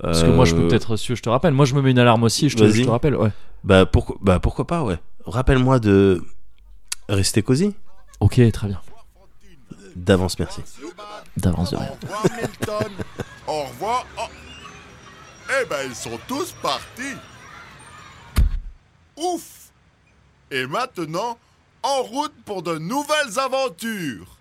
Parce 0.00 0.22
que 0.24 0.30
moi, 0.30 0.46
je 0.46 0.54
peux 0.56 0.62
Euh, 0.62 0.68
peut-être, 0.68 0.96
si 0.96 1.14
je 1.14 1.22
te 1.22 1.28
rappelle. 1.28 1.52
Moi, 1.54 1.64
je 1.66 1.74
me 1.76 1.82
mets 1.82 1.90
une 1.92 1.98
alarme 2.00 2.24
aussi. 2.24 2.48
Je 2.48 2.56
te, 2.56 2.66
je 2.68 2.82
te 2.82 2.90
rappelle. 2.90 3.14
Ouais. 3.14 3.30
Bah, 3.62 3.86
pourquoi, 3.86 4.16
bah 4.20 4.40
pourquoi 4.40 4.66
pas, 4.66 4.82
ouais. 4.82 4.98
Rappelle-moi 5.26 5.78
de 5.78 6.22
rester 7.08 7.42
cosy. 7.42 7.74
Ok, 8.20 8.40
très 8.52 8.68
bien. 8.68 8.80
D'avance, 9.96 10.38
merci. 10.38 10.62
D'avance 11.36 11.70
de 11.70 11.76
rien. 11.76 11.88
Au 11.88 12.06
revoir 12.06 12.24
Milton. 12.36 12.92
Au 13.46 13.62
revoir. 13.64 14.06
Oh. 14.18 14.22
Eh 15.60 15.64
ben 15.66 15.78
ils 15.88 15.94
sont 15.94 16.18
tous 16.28 16.52
partis. 16.62 17.16
Ouf. 19.16 19.72
Et 20.50 20.66
maintenant, 20.66 21.38
en 21.82 22.02
route 22.02 22.34
pour 22.44 22.62
de 22.62 22.78
nouvelles 22.78 23.38
aventures. 23.38 24.39